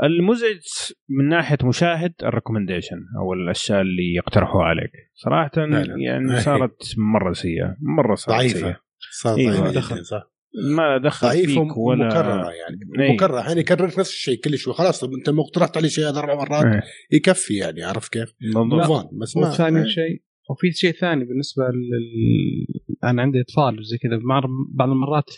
المزعج 0.04 0.62
من 1.10 1.30
ناحية 1.30 1.58
مشاهد 1.64 2.14
ال 2.24 2.29
recommendation 2.29 2.98
أو 3.20 3.34
الأشياء 3.34 3.82
اللي 3.82 4.14
يقترحوها 4.16 4.64
عليك. 4.66 4.92
صراحة 5.14 5.52
لا 5.56 5.84
لا. 5.84 5.96
يعني 5.98 6.40
صارت 6.42 6.94
مرة 6.98 7.34
سيئة. 7.34 7.76
مرة 7.82 8.16
صارت 8.16 8.38
ضعيفة. 8.38 8.78
صارت 9.12 9.38
إيه 9.38 9.72
دخل 9.72 10.06
صح. 10.06 10.32
ما 10.76 10.98
دخل 10.98 11.28
ضعيفة 11.28 11.64
فيك 11.64 11.78
ولا 11.78 12.08
مكررة 12.08 12.52
يعني. 12.52 12.80
أيه. 13.00 13.14
مكررة. 13.14 13.40
يعني 13.40 13.60
يكرر 13.60 13.86
نفس 13.86 14.10
الشيء 14.10 14.40
كل 14.40 14.58
شوي 14.58 14.74
خلاص 14.74 15.06
طب 15.06 15.14
أنت 15.14 15.30
ما 15.30 15.42
اقترحت 15.42 15.78
علي 15.78 15.90
شيء 15.90 16.10
هذا 16.10 16.20
أربع 16.20 16.36
مرات؟ 16.36 16.66
أيه. 16.66 16.82
يكفي 17.12 17.54
يعني 17.54 17.84
عرفت 17.84 18.14
كيف؟ 18.14 18.34
بالضبط. 18.54 19.10
بس 19.22 19.38
ما 19.38 19.50
ثاني 19.50 19.80
أيه. 19.80 19.86
شيء 19.86 20.22
وفي 20.50 20.72
شيء 20.72 20.92
ثاني 20.92 21.26
بالنسبة 21.26 21.64
لل 21.64 22.68
أنا 23.04 23.22
عندي 23.22 23.42
إطفال 23.42 23.80
وزي 23.80 23.98
كذا. 23.98 24.20
بعض 24.76 24.90
المرات 24.90 25.30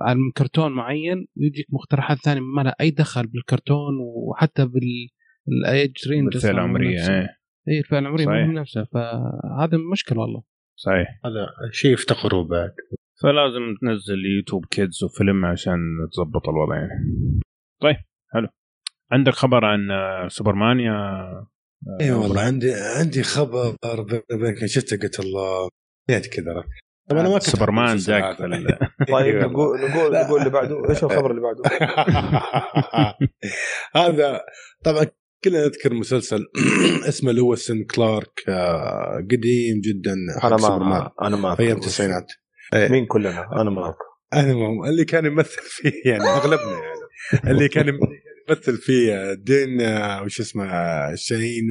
عن 0.00 0.16
كرتون 0.36 0.72
معين 0.72 1.26
ويجيك 1.36 1.66
مقترحات 1.70 2.18
ثانية 2.18 2.40
ما 2.40 2.62
لها 2.62 2.74
أي 2.80 2.90
دخل 2.90 3.26
بالكرتون 3.26 3.94
وحتى 4.00 4.66
بال 4.66 5.23
age 5.23 6.08
range 6.08 6.34
الفئه 6.34 6.50
العمرية 6.50 7.28
اي 7.68 7.78
الفئة 7.78 7.98
العمرية 7.98 8.26
من 8.26 8.54
نفسها 8.54 8.84
فهذا 8.84 9.78
مشكلة 9.92 10.20
والله. 10.20 10.42
صحيح. 10.76 11.20
هذا 11.24 11.46
شيء 11.72 11.92
يفتقروا 11.92 12.44
بعد. 12.44 12.74
فلازم 13.22 13.76
تنزل 13.80 14.24
يوتيوب 14.36 14.64
كيدز 14.70 15.04
وفيلم 15.04 15.44
عشان 15.44 15.78
تظبط 16.12 16.48
الوضع 16.48 16.76
يعني. 16.76 17.40
طيب 17.80 17.96
حلو. 18.32 18.48
عندك 19.12 19.32
خبر 19.32 19.64
عن 19.64 19.88
سوبرمان 20.28 20.80
يا 20.80 21.22
اي 22.00 22.12
والله 22.12 22.40
عندي 22.40 22.72
عندي 22.98 23.22
خبر 23.22 23.76
بينك. 24.30 24.66
شفته؟ 24.66 24.96
قلت 24.96 25.20
الله 25.20 25.68
نسيت 26.10 26.26
كذا 26.26 26.64
طب 27.12 27.18
أنا 27.18 27.28
ما 27.28 27.34
كنت 27.34 27.42
سوبرمان 27.42 27.96
جاك 27.96 28.38
طيب 29.12 29.36
نقول 29.36 29.80
نقول 29.80 30.12
نقول 30.12 30.38
اللي 30.38 30.50
بعده. 30.50 30.82
إيش 30.90 31.04
الخبر 31.04 31.30
اللي 31.30 31.42
بعده؟ 31.42 31.62
هذا 33.96 34.40
طبعا 34.84 35.06
كلنا 35.44 35.66
نذكر 35.66 35.94
مسلسل 35.94 36.46
اسمه 37.08 37.32
لويس 37.32 37.72
وكلارك 37.94 38.42
آه، 38.48 39.26
قديم 39.30 39.80
جدا 39.80 40.14
أنا 40.44 40.56
ما 40.56 41.10
أنا 41.22 41.36
ما 41.36 41.54
في 41.54 41.72
التسعينات 41.72 42.32
إيه. 42.74 42.88
مين 42.88 43.06
كلنا؟ 43.06 43.48
أنا 43.52 43.70
ما 43.70 43.94
أنا 44.32 44.54
ما 44.54 44.88
اللي 44.88 45.04
كان 45.04 45.26
يمثل 45.26 45.62
فيه 45.62 45.92
يعني 46.04 46.24
أغلبنا 46.24 46.72
يعني. 46.72 47.52
اللي 47.52 47.68
كان 47.68 47.98
يمثل 48.48 48.76
فيه 48.76 49.34
دين 49.34 49.80
آه، 49.80 50.22
وش 50.22 50.40
اسمه 50.40 50.64
كين 51.14 51.68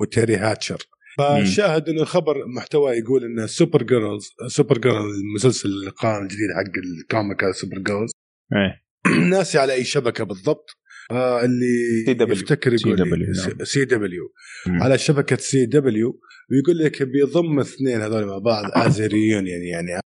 وتيري 0.00 0.36
هاتشر. 0.36 0.78
فشاهد 1.20 1.88
إنه 1.88 2.02
الخبر 2.02 2.46
محتوى 2.46 2.92
يقول 2.92 3.24
إن 3.24 3.46
سوبر 3.46 3.82
جيرلز 3.82 4.30
سوبر 4.46 4.78
جيرل 4.78 5.10
المسلسل 5.20 5.68
القائم 5.68 6.22
الجديد 6.22 6.48
حق 6.56 6.72
الكوميكا 7.00 7.52
سوبر 7.52 7.78
جيرلز 7.78 8.10
إيه. 8.52 8.82
ناسي 9.30 9.58
على 9.58 9.72
أي 9.72 9.84
شبكة 9.84 10.24
بالضبط. 10.24 10.70
آه 11.10 11.44
اللي 11.44 12.04
سي 12.06 12.14
دبليو. 12.14 12.36
يفتكر 12.36 12.72
يقول 12.72 12.98
سي 12.98 13.04
دبليو, 13.04 13.34
سي 13.64 13.84
دبليو. 13.84 14.32
على 14.66 14.98
شبكة 14.98 15.36
سي 15.36 15.66
دبليو 15.66 16.20
ويقول 16.50 16.78
لك 16.78 17.02
بيضم 17.02 17.60
اثنين 17.60 18.00
هذول 18.00 18.26
مع 18.26 18.38
بعض 18.38 18.64
as 18.74 19.02
reunion 19.02 19.62
يعني 19.62 20.00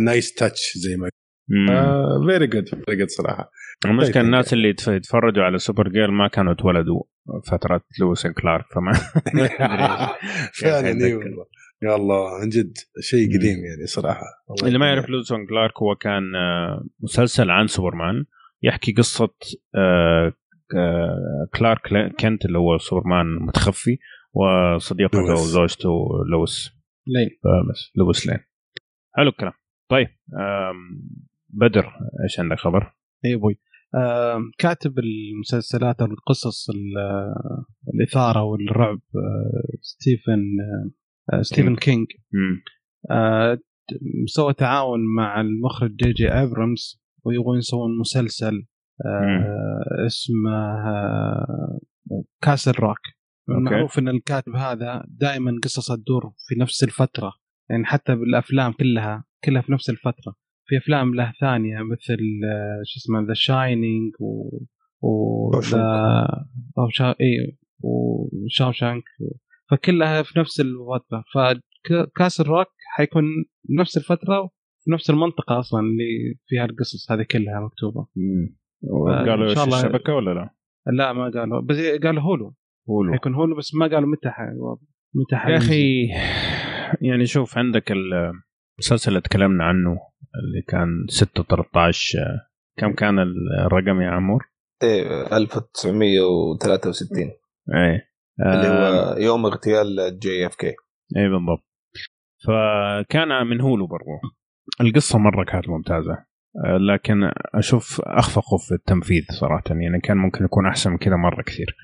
nice 0.00 0.34
touch 0.34 0.78
زي 0.78 0.96
ما 0.96 1.10
very 2.28 2.46
good 2.46 2.68
very 2.68 2.96
good 2.98 3.08
صراحة. 3.08 3.50
المشكلة 3.86 4.12
طيب، 4.14 4.24
الناس 4.24 4.52
اللي 4.52 4.68
يتف- 4.74 4.88
يتفرجوا 4.88 5.42
على 5.44 5.58
سوبر 5.58 5.88
جيرل 5.88 6.10
ما 6.10 6.28
كانوا 6.28 6.52
اتولدوا 6.52 7.02
فترة 7.50 7.80
لويس 8.00 8.26
كلارك 8.26 8.64
فما 8.74 8.92
فعلا. 10.62 10.88
إي 11.06 11.14
والله. 11.14 11.46
يا 11.82 11.96
الله 11.96 12.28
عن 12.40 12.48
جد 12.48 12.72
شيء 13.00 13.26
قديم 13.38 13.58
يعني 13.64 13.86
صراحة. 13.86 14.24
اللي 14.62 14.78
ما. 14.78 14.86
يعرف 14.88 15.08
لويس 15.08 15.28
كلارك 15.48 15.82
هو 15.82 15.94
كان 15.94 16.34
آه، 16.34 16.84
مسلسل 17.00 17.50
عن 17.50 17.66
سوبرمان 17.66 18.24
يحكي 18.62 18.92
قصة 18.92 19.28
آه، 19.74 20.32
آه، 20.76 21.48
كلارك 21.58 21.92
ل- 21.92 22.12
كنت 22.20 22.44
اللي 22.44 22.58
هو 22.58 22.78
سوبرمان 22.78 23.26
متخفي 23.40 23.98
وصديقته 24.32 25.18
لويس. 25.18 25.40
وزوجته 25.40 25.90
لويس. 26.32 26.70
لين. 27.06 27.30
لويس 27.96 28.26
لين. 28.26 28.38
حلو 29.16 29.28
الكلام. 29.28 29.52
طيب 29.90 30.08
بدر 31.48 31.86
إيش 32.24 32.40
عندك 32.40 32.56
خبر؟ 32.58 32.92
اي 33.24 33.34
أبوي. 33.34 33.60
آم، 33.94 34.50
كاتب 34.58 34.94
المسلسلات 34.98 36.00
أو 36.00 36.06
القصص 36.06 36.70
ال- 36.70 36.98
آه، 36.98 37.64
الإثارة 37.94 38.42
والرعب 38.42 38.98
آه، 39.16 39.78
ستيفن 39.80 40.42
آه، 41.32 41.42
ستيفن 41.42 41.76
كينج. 41.76 42.06
آه، 43.10 43.58
سوى 44.26 44.52
تعاون 44.54 45.00
مع 45.16 45.40
المخرج 45.40 45.96
J.J. 45.96 46.28
Abrams 46.28 47.02
ويبغون 47.24 47.58
يسوون 47.58 47.98
مسلسل 47.98 48.66
آه، 49.06 50.06
اسمه 50.06 50.56
آه، 50.88 51.78
Castle 52.42 52.72
Rock 52.72 52.98
معروف 53.48 53.98
إن 53.98 54.08
الكاتب 54.08 54.56
هذا 54.56 55.04
دائما 55.08 55.60
قصصه 55.64 55.96
تدور 55.96 56.32
في 56.48 56.54
نفس 56.60 56.84
الفترة 56.84 57.32
يعني 57.70 57.84
حتى 57.84 58.14
بالأفلام 58.14 58.72
كلها 58.72 59.24
كلها 59.44 59.62
في 59.62 59.72
نفس 59.72 59.90
الفترة. 59.90 60.34
في 60.68 60.76
أفلام 60.76 61.14
له 61.14 61.32
ثانية 61.40 61.76
مثل 61.82 62.18
آه، 62.52 62.82
شو 62.84 62.96
اسمه 62.98 63.20
The 63.28 63.34
Shining 63.34 64.12
و 64.20 64.58
و. 65.02 65.50
ذا- 65.60 66.44
أو 66.78 66.88
شا... 66.88 67.08
اي 67.20 67.56
وشاوشانك 67.80 69.02
فكلها 69.70 70.22
في 70.22 70.38
نفس 70.38 70.60
الفترة 70.60 71.24
فكاس 71.34 72.40
الروك 72.40 72.66
حيكون 72.96 73.24
نفس 73.78 73.96
الفترة 73.96 74.50
في 74.84 74.90
نفس 74.90 75.10
المنطقة 75.10 75.58
أصلا 75.58 75.80
اللي 75.80 76.34
فيها 76.46 76.64
القصص 76.64 77.12
هذه 77.12 77.22
كلها 77.30 77.60
مكتوبة 77.60 78.06
قالوا 79.26 79.48
إيش 79.50 79.58
الشبكة 79.58 80.14
ولا 80.14 80.34
لا؟ 80.34 80.50
لا 80.92 81.12
ما 81.12 81.30
قالوا 81.30 81.60
بس 81.60 81.76
قالوا 82.02 82.22
هولو 82.22 82.54
قولوا 82.88 83.12
حيكون 83.12 83.34
هولو 83.34 83.56
بس 83.56 83.74
ما 83.74 83.86
قالوا 83.86 84.08
متى. 84.08 84.32
متى 85.14 85.50
يا. 85.52 85.56
أخي 85.56 86.08
يعني 87.00 87.26
شوف 87.26 87.58
عندك 87.58 87.92
المسلسل 87.92 89.10
اللي 89.10 89.20
تكلمنا 89.20 89.64
عنه 89.64 89.98
اللي 90.34 90.62
كان 90.68 91.06
11 91.08 91.42
22 91.42 91.80
63 91.80 92.18
كم 92.76 92.92
كان 92.92 93.18
الرقم 93.66 94.00
يا 94.00 94.10
عمور؟ 94.10 94.44
إيه 94.82 95.36
1963 95.36 97.22
إيه. 97.74 98.08
اللي 98.40 98.68
آه، 98.68 99.12
هو 99.12 99.16
يوم 99.18 99.46
اغتيال 99.46 100.18
JFK. 100.18 100.74
إيه 101.16 101.28
بالضبط. 101.28 101.64
فكان 102.46 103.46
من 103.46 103.60
Hulu 103.60 103.86
برضو. 103.86 104.04
القصة 104.80 105.18
مرة 105.18 105.44
كانت 105.44 105.68
ممتازة. 105.68 106.12
آه، 106.64 106.76
لكن 106.76 107.30
أشوف 107.54 108.00
أخفقوا 108.00 108.58
في 108.58 108.74
التنفيذ 108.74 109.22
صراحة. 109.40 109.64
يعني 109.70 110.00
كان 110.00 110.16
ممكن 110.16 110.44
يكون 110.44 110.66
أحسن 110.66 110.90
من 110.90 110.98
كذا 110.98 111.16
مرة 111.16 111.42
كثير. 111.42 111.76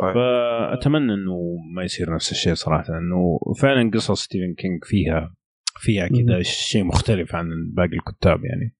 طيب. 0.00 0.14
فأتمنى 0.14 1.14
إنه 1.14 1.56
ما 1.74 1.82
يصير 1.82 2.14
نفس 2.14 2.32
الشيء 2.32 2.54
صراحة. 2.54 2.84
إنه 2.88 3.38
فعلا 3.60 3.90
قصص 3.94 4.22
ستيفن 4.22 4.54
كينج 4.54 4.84
فيها 4.84 5.34
فيها 5.80 6.08
كذا. 6.08 6.42
شيء 6.42 6.84
مختلف 6.84 7.34
عن 7.34 7.46
باقي 7.72 7.96
الكتاب 7.96 8.44
يعني. 8.44 8.76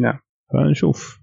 نعم. 0.00 0.18
فنشوف. 0.52 1.20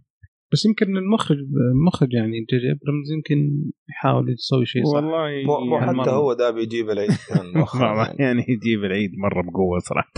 بس 0.54 0.66
يمكن 0.66 0.98
المخرج 0.98 1.38
المخرج 1.74 2.14
يعني 2.14 2.32
J.J. 2.32 2.72
Abrams 2.72 3.12
يمكن 3.12 3.72
يحاول 3.90 4.30
يسوي 4.30 4.66
شيء 4.66 4.86
صح. 4.86 4.96
والله 4.96 5.44
مو 5.46 5.60
مو 5.60 5.78
يعني 5.78 6.02
حتى 6.02 6.10
هو 6.10 6.34
ده 6.34 6.52
بيجيب 6.52 6.90
العيد. 6.90 7.10
يعني. 7.36 7.66
يعني 8.26 8.46
يجيب 8.50 8.84
العيد 8.84 9.12
مرة 9.18 9.42
بقوة 9.42 9.80
صراحة. 9.80 10.12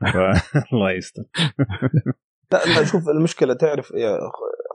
فالله 0.00 0.92
يستر. 0.92 1.22
لا 2.52 2.64
لا 2.66 2.84
شوف 2.84 3.08
المشكلة 3.08 3.54
تعرف 3.54 3.92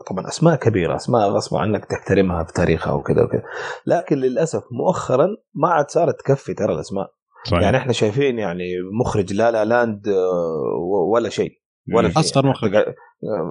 طبعا 0.10 0.28
أسماء 0.28 0.56
كبيرة. 0.56 0.96
أسماء 0.96 1.30
غصب 1.30 1.58
عنك 1.58 1.86
تحترمها 1.86 2.44
في 2.44 2.54
تاريخها 2.54 2.94
وكذا 2.94 3.24
وكذا. 3.24 3.44
لكن 3.86 4.18
للأسف 4.18 4.64
مؤخرا 4.72 5.28
ما 5.54 5.68
عاد 5.68 5.90
صارت 5.90 6.20
تكفي 6.20 6.54
ترى 6.54 6.74
الأسماء. 6.74 7.14
صحيح. 7.46 7.62
يعني 7.62 7.78
إحنا 7.78 7.94
شايفين 7.94 8.40
يعني 8.40 8.64
مخرج 9.00 9.34
لا 9.34 9.52
لا 9.52 9.66
لاند 9.66 10.08
آه، 10.08 11.12
ولا 11.14 11.30
شيء 11.30 11.52
ولا. 11.96 12.10
شيء. 12.10 12.20
أصغر 12.20 12.46
مخرج. 12.48 12.74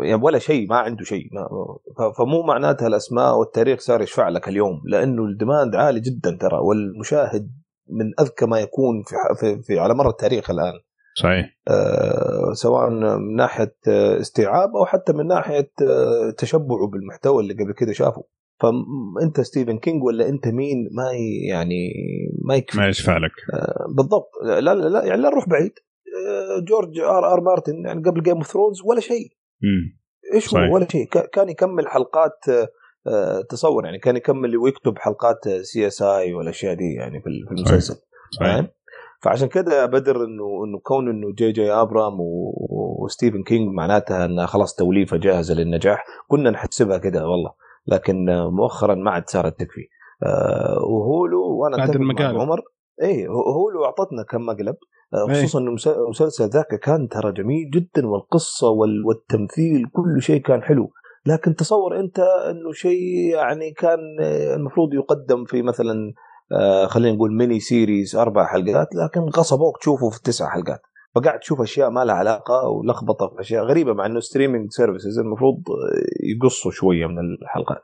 يعني 0.02 0.22
ولا 0.22 0.38
شيء 0.38 0.68
ما 0.68 0.76
عنده 0.76 1.04
شيء. 1.04 1.24
فمو 2.18 2.42
معناتها 2.42 2.88
الأسماء 2.88 3.38
والتاريخ 3.38 3.80
صار 3.80 4.02
يشفع 4.02 4.28
لك 4.28 4.48
اليوم 4.48 4.82
لأنه 4.86 5.24
ال 5.24 5.31
demand 5.31 5.74
عالي 5.74 6.00
جدا 6.00 6.38
ترى 6.40 6.58
والمشاهد 6.58 7.50
من 7.90 8.12
أذكى 8.20 8.46
ما 8.46 8.60
يكون 8.60 9.02
في, 9.02 9.14
في, 9.40 9.62
في 9.62 9.78
على 9.78 9.94
مر 9.94 10.08
التاريخ 10.08 10.50
الآن. 10.50 10.72
صحيح. 11.22 11.58
آه، 11.68 12.52
سواء 12.52 12.90
من 12.90 13.36
ناحية 13.36 13.76
آه، 13.88 14.20
استيعاب 14.20 14.76
أو 14.76 14.84
حتى 14.86 15.12
من 15.12 15.26
ناحية 15.26 15.70
آه، 15.82 16.30
تشبعه 16.38 16.86
بالمحتوى 16.92 17.42
اللي 17.42 17.54
قبل 17.54 17.72
كده 17.72 17.92
شافه. 17.92 18.24
فانت 18.60 19.40
ستيفن 19.40 19.78
كينج 19.78 20.02
ولا 20.02 20.28
انت 20.28 20.48
مين 20.48 20.88
ما 20.92 21.04
يعني 21.48 21.92
ما 22.44 22.54
يكفي. 22.54 22.78
ما 22.78 22.88
يشفع 22.88 23.18
لك. 23.18 23.32
بالضبط. 23.96 24.30
لا 24.44 24.60
لا, 24.60 24.74
لا 24.74 25.04
يعني 25.04 25.22
لا 25.22 25.28
نروح 25.28 25.48
بعيد. 25.48 25.72
آه، 26.26 26.64
جورج 26.64 27.00
R.R. 27.00 27.40
مارتن 27.40 27.84
يعني 27.84 28.02
قبل 28.02 28.22
Game 28.22 28.36
of 28.36 28.46
Thrones 28.46 28.82
ولا 28.84 29.00
شيء. 29.00 29.28
إيش 30.34 30.54
هو. 30.54 30.74
ولا 30.74 30.88
شيء؟ 30.88 31.08
كان 31.32 31.48
يكمل 31.48 31.88
حلقات 31.88 32.48
آه، 32.48 32.68
آه، 33.06 33.42
تصور 33.50 33.84
يعني 33.84 33.98
كان 33.98 34.16
يكمل 34.16 34.56
ويكتب 34.56 34.98
حلقات 34.98 35.48
CSI 35.62 36.34
والاشياء 36.34 36.74
دي 36.74 36.94
يعني 36.94 37.20
في 37.20 37.28
المسلسل. 37.28 37.94
فاهم؟ 38.40 38.68
فعشان 39.22 39.48
كده 39.48 39.86
بدر 39.86 40.16
إنه 40.16 40.64
إنه 40.64 40.78
كون 40.82 41.10
إنه 41.10 41.32
J.J. 41.32 41.72
Abrams 41.72 42.16
وستيفن 43.00 43.42
كينج 43.42 43.74
معناتها 43.74 44.24
إنها 44.24 44.46
خلاص 44.46 44.74
توليفة 44.74 45.16
جاهزة 45.16 45.54
للنجاح. 45.54 46.04
كنا 46.28 46.50
نحسبها 46.50 46.98
كده 46.98 47.28
والله. 47.28 47.52
لكن 47.88 48.26
مؤخرا 48.52 48.94
ما 48.94 49.10
عاد 49.10 49.28
صارت 49.28 49.60
تكفي 49.60 49.80
آه 50.22 50.78
و 50.90 51.04
Hulu 51.04 51.56
وأنا 51.60 51.76
بعد 51.76 51.94
المقالب. 51.96 52.38
عمر. 52.38 52.60
اي 53.02 53.26
Hulu 53.28 53.84
أعطتنا 53.84 54.22
كم 54.30 54.46
مقلب. 54.46 54.76
آه، 55.14 55.28
إيه. 55.30 55.34
خصوصا 55.42 55.58
انه 55.58 55.68
المس- 55.68 55.88
المسلسل 55.88 56.44
ذاك 56.48 56.74
كان 56.82 57.08
ترى 57.08 57.32
جميل 57.32 57.70
جدا 57.70 58.06
والقصة 58.06 58.68
وال- 58.70 59.04
والتمثيل 59.06 59.82
كل 59.92 60.22
شيء 60.22 60.40
كان 60.42 60.62
حلو. 60.62 60.90
لكن 61.26 61.54
تصور 61.54 62.00
أنت 62.00 62.18
إنه 62.50 62.72
شيء 62.72 63.34
يعني 63.34 63.70
كان 63.72 63.98
آه، 64.22 64.54
المفروض 64.54 64.94
يقدم 64.94 65.44
في 65.44 65.62
مثلا 65.62 65.94
خلينا 66.86 67.16
نقول 67.16 67.34
mini 67.36 67.60
series 67.60 68.16
أربع 68.16 68.46
حلقات 68.46 68.88
لكن 68.94 69.20
غصبوك 69.20 69.78
تشوفه 69.80 70.10
في 70.10 70.22
تسع 70.24 70.48
حلقات. 70.50 70.80
فقاعد 71.14 71.38
تشوف 71.38 71.60
أشياء 71.60 71.90
ما 71.90 72.04
لها 72.04 72.14
علاقة 72.14 72.68
ولخبطة 72.68 73.28
في 73.28 73.40
أشياء 73.40 73.64
غريبة 73.64 73.92
مع 73.92 74.06
إنه 74.06 74.20
streaming 74.20 74.70
services 74.70 75.18
المفروض 75.18 75.62
يقصوا 76.22 76.70
شوية 76.70 77.06
من 77.06 77.18
الحلقات. 77.42 77.82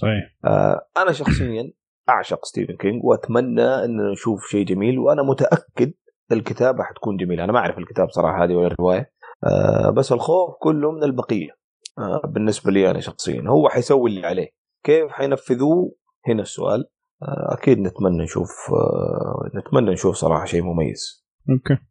صحيح. 0.00 0.36
آه، 0.44 0.86
أنا 0.96 1.12
شخصيا 1.12 1.72
أعشق 2.08 2.44
ستيفن 2.44 2.76
كينج 2.76 3.04
وأتمنى 3.04 3.84
ان 3.84 4.10
نشوف 4.12 4.46
شيء 4.46 4.66
جميل 4.66 4.98
وأنا 4.98 5.22
متأكد 5.22 5.92
الكتابة 6.32 6.84
حتكون 6.84 7.16
جميلة. 7.16 7.44
أنا 7.44 7.52
ما 7.52 7.58
أعرف 7.58 7.78
الكتاب 7.78 8.08
صراحة 8.10 8.44
هذه 8.44 8.54
ولا 8.54 8.66
الرواية 8.66 9.12
آه، 9.44 9.90
بس 9.90 10.12
الخوف 10.12 10.54
كله 10.60 10.92
من 10.92 11.04
البقية. 11.04 11.50
آه، 11.98 12.22
بالنسبة 12.26 12.72
لي 12.72 12.90
أنا 12.90 13.00
شخصيا 13.00 13.44
هو 13.48 13.68
حيسوي 13.68 14.10
اللي 14.10 14.26
عليه. 14.26 14.48
كيف 14.84 15.10
حينفذوه؟ 15.10 15.94
هنا 16.28 16.42
السؤال. 16.42 16.84
آه، 17.22 17.54
أكيد 17.54 17.78
نتمنى 17.78 18.22
نشوف 18.22 18.50
آه، 18.72 19.58
نتمنى 19.58 19.90
نشوف 19.90 20.14
صراحة 20.14 20.44
شيء 20.44 20.62
مميز. 20.62 21.26
أوكي. 21.50 21.82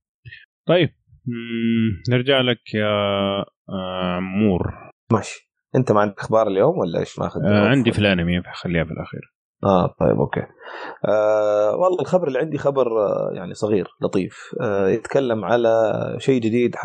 طيب. 0.67 0.89
نرجع 2.09 2.41
لك 2.41 2.73
يا 2.73 2.87
آه، 3.69 4.15
عمور 4.15 4.73
ماشي. 5.11 5.51
انت 5.75 5.91
ما 5.91 6.01
عندك 6.01 6.19
أخبار 6.19 6.47
اليوم 6.47 6.77
ولا 6.77 6.99
إيش 6.99 7.19
ماخذ 7.19 7.39
آه 7.45 7.67
عندي 7.67 7.91
في 7.91 7.99
الأنمي 7.99 8.43
خليها 8.53 8.83
في 8.83 8.91
الأخير. 8.91 9.21
آه 9.63 9.95
طيب 9.99 10.19
أوكي. 10.19 10.43
آه 11.05 11.75
والله 11.75 12.01
الخبر 12.01 12.27
اللي 12.27 12.39
عندي 12.39 12.57
خبر 12.57 12.87
آه 12.87 13.31
يعني 13.33 13.53
صغير 13.53 13.87
لطيف. 14.01 14.55
آه 14.61 14.89
يتكلم 14.89 15.45
على 15.45 15.93
شيء 16.17 16.41
جديد 16.41 16.75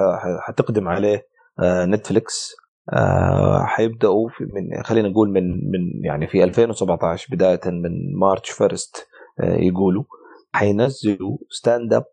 حتقدم 0.46 0.88
عليه 0.88 1.26
آه 1.62 1.84
نتفليكس. 1.84 2.56
آه 2.92 3.64
حيبدأوا 3.64 4.28
في 4.28 4.44
من 4.44 4.82
خلينا 4.82 5.08
نقول 5.08 5.30
من 5.30 5.50
من 5.50 6.04
يعني 6.04 6.26
في 6.26 6.44
2017 6.44 7.34
بداية 7.34 7.60
من 7.66 8.18
March 8.20 8.50
first 8.50 9.08
آه 9.40 9.56
يقولوا. 9.56 10.04
حينزلوا 10.52 11.38
stand 11.50 11.94
up 11.94 12.04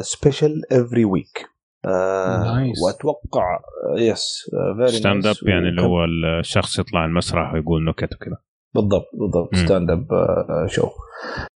special 0.00 0.72
every 0.72 1.04
week. 1.04 1.46
وأتوقع 2.84 3.58
yes 3.98 4.50
every 4.76 4.88
stand 4.88 5.26
up 5.26 5.36
يعني 5.48 5.68
اللي 5.68 5.82
هو 5.82 6.04
الشخص 6.40 6.78
يطلع 6.78 7.04
المسرح 7.04 7.54
ويقول 7.54 7.84
نكت 7.84 8.14
وكذا. 8.14 8.36
بالضبط 8.74 9.06
بالضبط. 9.20 9.54
stand 9.54 9.90
up 9.90 10.06
show 10.66 10.86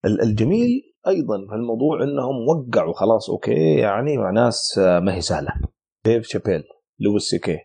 ال- 0.05 0.21
الجميل 0.21 0.81
أيضا 1.07 1.37
في 1.49 1.55
الموضوع 1.55 2.03
إنهم 2.03 2.35
وقعوا 2.47 2.93
خلاص 2.93 3.29
أوكي 3.29 3.73
يعني 3.75 4.17
مع 4.17 4.31
ناس 4.31 4.77
آه، 4.79 4.99
ما 4.99 5.15
هي 5.15 5.21
سهلة. 5.21 5.51
ديف 6.05 6.27
شابيل 6.27 6.63
لويس 6.99 7.23
C.K. 7.23 7.57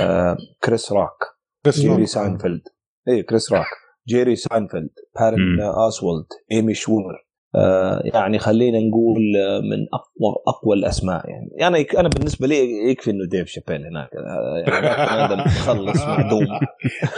آه، 0.00 0.36
كريس 0.64 0.92
روك 0.92 1.24
جيري 1.68 2.06
ساينفيلد 2.06 2.60
اي 3.08 3.22
كريس 3.22 3.52
روك 3.52 3.66
جيري 4.08 4.36
ساينفيلد 4.36 4.90
باتن. 5.20 5.38
اوزوالت 5.88 6.26
ايمي 6.52 6.74
شومر 6.74 7.25
يعني 8.14 8.38
خلينا 8.38 8.78
نقول 8.78 9.16
آه، 9.36 9.60
من 9.60 9.86
أقوى 9.94 10.34
أقوى 10.48 10.76
الأسماء 10.76 11.28
يعني. 11.30 11.48
يعني 11.58 11.78
يك- 11.78 11.96
أنا 11.96 12.08
بالنسبة 12.08 12.46
لي 12.46 12.90
يكفي 12.90 13.10
إنه 13.10 13.26
ديف 13.30 13.48
شابيل 13.48 13.86
هناك. 13.86 14.08
آه، 14.14 14.70
يعني 14.72 14.86
الآدم 15.14 15.40
مخلص 15.40 16.02
معدوم 16.06 16.46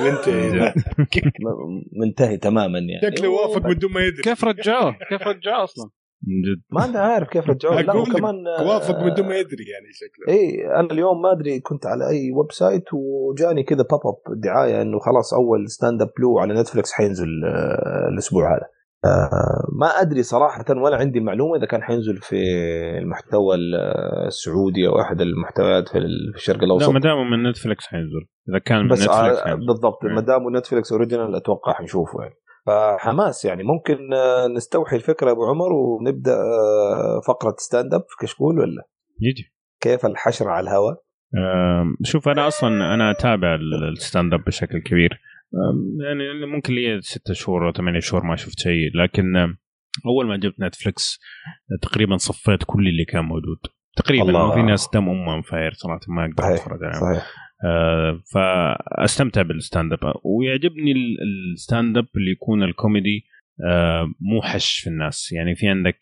انت 0.00 0.28
م- 0.28 2.00
منتهي 2.00 2.36
تماما 2.36 2.78
يعني. 2.78 3.16
شكله 3.16 3.28
وافق 3.28 3.66
بدون 3.68 3.92
ما 3.92 4.00
يدري. 4.00 4.22
كيف 4.22 4.44
رجعوه؟ 4.44 4.96
كيف 5.10 5.22
رجعوه 5.22 5.64
أصلا؟ 5.64 5.90
من 6.22 6.42
جد. 6.42 6.62
ما 6.70 6.84
أنت 6.84 6.96
عارف 6.96 7.28
كيف 7.28 7.50
رجعوه. 7.50 7.80
لا 7.80 7.96
وكمان 7.96 8.34
آه، 8.58 8.66
وافق 8.68 9.04
بدون 9.04 9.26
ما 9.28 9.36
يدري 9.36 9.64
يعني 9.72 9.86
شكله. 9.92 10.34
اي 10.34 10.66
أنا 10.80 10.92
اليوم 10.92 11.22
ما 11.22 11.32
أدري 11.32 11.60
كنت 11.60 11.86
على 11.86 12.08
أي 12.08 12.32
website 12.32 12.84
وجاني 12.92 13.62
كذا 13.62 13.82
pop 13.90 14.00
up 14.06 14.40
دعاية 14.40 14.82
إنه 14.82 14.98
خلاص 14.98 15.34
أول 15.34 15.70
stand 15.70 16.02
up 16.02 16.08
بلو 16.18 16.38
على 16.38 16.54
نتفلكس 16.60 16.92
حينزل 16.92 17.28
آه، 17.44 18.08
الأسبوع 18.12 18.54
هذا. 18.56 18.62
آه، 18.64 18.77
ما 19.80 19.86
أدري 19.86 20.22
صراحة 20.22 20.64
ولا 20.70 20.96
عندي 20.96 21.20
معلومة 21.20 21.56
إذا 21.56 21.66
كان 21.66 21.82
حينزل 21.82 22.16
في 22.16 22.36
المحتوى 22.98 23.56
السعودي 24.26 24.86
أو 24.88 25.00
أحد 25.00 25.20
المحتويات 25.20 25.88
في 25.88 25.98
ال- 25.98 26.30
في 26.32 26.36
الشرق 26.38 26.58
لا 26.58 26.64
الأوسط. 26.64 26.88
ما 26.90 27.00
دام 27.00 27.30
من 27.30 27.48
نتفلكس 27.50 27.86
حينزل. 27.86 28.26
إذا 28.48 28.58
كان 28.58 28.78
من 28.82 28.88
بس 28.88 29.02
نتفلكس 29.02 29.38
آه، 29.38 29.44
حينزل. 29.44 29.66
بالضبط. 29.66 30.04
ما 30.04 30.20
دام 30.20 30.56
نتفلكس 30.56 30.92
original 30.92 31.34
أتوقع 31.36 31.72
حنشوفه 31.72 32.22
يعني. 32.22 32.34
فحماس 32.66 33.44
يعني. 33.44 33.62
ممكن 33.62 34.14
آه، 34.14 34.46
نستوحي 34.56 34.96
الفكرة 34.96 35.30
أبو 35.30 35.44
عمر 35.46 35.72
ونبدأ 35.72 36.34
آه، 36.36 37.20
فقرة 37.28 37.54
stand 37.58 37.94
up 37.94 38.00
في 38.08 38.26
كشكول 38.26 38.58
ولا؟ 38.58 38.82
يجي. 39.20 39.54
كيف 39.80 40.06
الحشر 40.06 40.48
على 40.48 40.64
الهواء؟ 40.64 40.94
شوف 42.04 42.28
أنا 42.28 42.46
أصلا 42.46 42.94
أنا 42.94 43.10
أتابع 43.10 43.54
ال- 43.54 43.88
ال 43.92 43.99
stand 43.99 44.34
up 44.34 44.44
بشكل 44.44 44.78
كبير. 44.78 45.20
يعني 46.08 46.46
ممكن 46.46 46.74
لي 46.74 47.00
ستة 47.00 47.34
شهور 47.34 47.66
أو 47.68 47.72
ثمانية 47.72 48.00
شهور 48.00 48.24
ما 48.24 48.36
شفت 48.36 48.58
شيء. 48.58 48.90
لكن 48.96 49.36
أول 50.06 50.26
ما 50.26 50.36
جبت 50.36 50.60
نتفلكس 50.60 51.18
تقريبا 51.82 52.16
صفيت 52.16 52.60
كل 52.66 52.88
اللي 52.88 53.04
كان 53.04 53.24
موجود. 53.24 53.58
تقريبا 53.96 54.22
الله. 54.28 54.54
في 54.54 54.62
ناس 54.62 54.88
دم 54.94 55.08
أمهم 55.08 55.42
فاير 55.42 55.72
صراحة 55.72 56.00
ما 56.08 56.24
أقدر 56.24 56.42
صحيح 56.42 56.52
أتفرج 56.52 56.78
عليهم. 56.84 57.00
صحيح. 57.00 57.26
آه، 57.64 58.20
فأستمتع 58.34 59.42
بال 59.42 59.57
stand 59.57 59.92
up 59.92 59.98
ويعجبني 60.24 60.92
ال- 60.92 61.16
ال 61.52 61.60
stand 61.60 61.98
up 61.98 62.06
اللي 62.16 62.30
يكون 62.30 62.62
الكوميدي 62.62 63.24
آه، 63.70 64.06
مو 64.20 64.42
حش 64.42 64.78
في 64.80 64.90
الناس. 64.90 65.32
يعني 65.32 65.54
في 65.54 65.68
عندك 65.68 65.98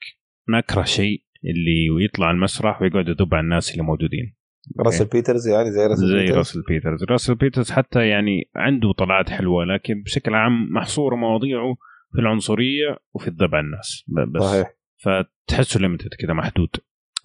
ما 0.49 0.59
أكره 0.59 0.83
شيء 0.83 1.23
اللي 1.45 2.05
يطلع 2.05 2.31
المسرح 2.31 2.83
ويقعد 2.83 3.09
يدب 3.09 3.35
على 3.35 3.45
الناس 3.45 3.73
اللي 3.73 3.83
موجودين. 3.83 4.36
راسل 4.81 5.05
بيترز 5.05 5.49
يعني 5.49 5.71
زي 5.71 5.87
راسل 5.87 6.09
زي 6.09 6.17
بيترز؟ 6.17 6.37
راسل 6.37 6.63
بيترز. 6.69 7.05
راسل 7.11 7.35
بيترز 7.35 7.71
حتى 7.71 8.09
يعني 8.09 8.51
عنده 8.57 8.93
طلعات 8.93 9.31
حلوة 9.31 9.65
لكن 9.65 10.03
بشكل 10.03 10.35
عام 10.35 10.73
محصوره 10.73 11.17
مواضيعه 11.17 11.77
في 12.13 12.19
العنصرية 12.21 12.99
وفي 13.15 13.29
الذب 13.29 13.55
على 13.55 13.65
الناس. 13.65 14.05
بس 14.35 14.43
صحيح. 14.43 14.73
فتحسه 14.97 15.81
ليمتد 15.81 16.15
كذا 16.19 16.33
محدود. 16.33 16.71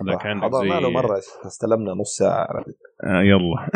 لكن 0.01 0.27
عندك 0.27 0.43
حضرنا 0.43 0.73
له 0.73 0.87
زي 0.87 0.93
مرة 0.93 1.19
استلمنا 1.45 1.91
نص 1.91 2.17
ساعة. 2.17 2.47
آه 3.03 3.21
يلا. 3.21 3.69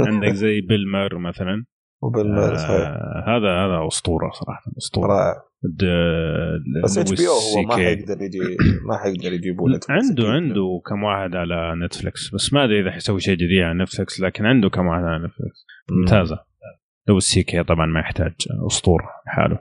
عندك 0.08 0.32
زي 0.32 0.60
بيل 0.60 0.92
مير 0.92 1.18
مثلا. 1.18 1.64
وبال 2.02 2.38
آه 2.38 3.24
هذا 3.26 3.48
هذا 3.48 3.88
أسطورة 3.88 4.30
صراحة 4.30 4.62
أسطورة. 4.78 5.06
رائع. 5.06 5.42
بس 6.84 6.98
HBO 6.98 7.32
هو 7.32 7.62
ما. 7.62 7.74
حيقدر 7.76 8.22
يجي 8.22 8.38
ما 8.88 8.98
حيقدر 8.98 9.32
يجيبوا 9.32 9.68
له 9.68 9.80
عنده 9.88 10.28
عنده 10.28 10.82
كم 10.86 11.02
واحد 11.02 11.36
على 11.36 11.74
نتفلكس 11.84 12.34
بس 12.34 12.52
ما 12.52 12.64
أدري 12.64 12.80
إذا 12.80 12.90
حيسوي 12.90 13.20
شيء 13.20 13.34
جديد 13.34 13.62
على 13.62 13.82
نتفلكس 13.82 14.20
لكن 14.20 14.46
عنده 14.46 14.68
كم 14.68 14.86
واحد 14.86 15.04
على 15.04 15.24
نتفلكس 15.24 15.66
ممتازة. 15.90 16.38
لوي 17.08 17.16
سي 17.16 17.42
كي 17.42 17.62
طبعا 17.62 17.86
ما 17.86 18.00
يحتاج 18.00 18.34
أسطورة 18.66 19.08
حاله 19.26 19.58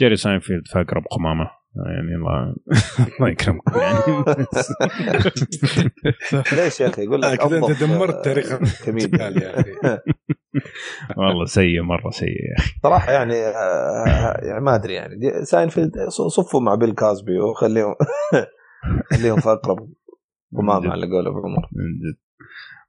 جيري 0.00 0.16
ساينفيلد 0.16 0.68
في 0.68 0.79
أقرب 0.79 1.02
قمامه 1.10 1.50
يعني 1.76 2.14
الله 2.14 2.54
الله 3.18 3.28
يكرمكم 3.28 3.80
يعني. 3.80 4.24
ليش 6.62 6.80
يا 6.80 6.88
أخي؟ 6.88 7.04
يقول 7.04 7.22
لك 7.22 7.38
كذا 7.38 7.58
أنت 7.58 7.82
دمرت 7.82 8.14
آه، 8.14 8.22
تاريخ 8.22 8.82
كوميديا 8.84 9.28
يا 9.28 9.60
أخي. 9.60 9.70
والله 11.16 11.44
سيء 11.44 11.82
مرة 11.82 12.10
سيء 12.10 12.28
يا 12.28 12.58
أخي. 12.58 12.72
صراحة 12.82 13.12
يعني 13.12 13.34
آه، 13.34 14.40
يعني 14.42 14.60
ما 14.60 14.74
أدري 14.74 14.94
يعني. 14.94 15.44
ساينفيلد 15.44 15.92
صفوا 16.08 16.60
مع 16.60 16.74
بيل 16.74 16.94
كاسبي 16.94 17.38
وخليهم 17.38 17.94
خليهم 19.12 19.40
في 19.40 19.48
أقرب 19.48 19.92
قمامه 20.56 20.90
على 20.90 21.06
قول 21.06 21.26
ابو 21.26 21.38
عمر 21.38 21.68
من 21.72 21.98
جد. 21.98 22.18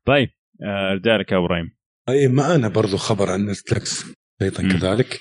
طيب 0.05 0.29
آه، 0.63 0.93
رجالك 0.93 1.31
يا 1.31 1.37
إبراهيم. 1.37 1.77
اي 2.09 2.27
معانا 2.27 2.67
برضو 2.67 2.97
خبر 2.97 3.29
عن 3.29 3.45
نتفلكس 3.45 4.05
أيضا. 4.41 4.63
كذلك. 4.63 5.19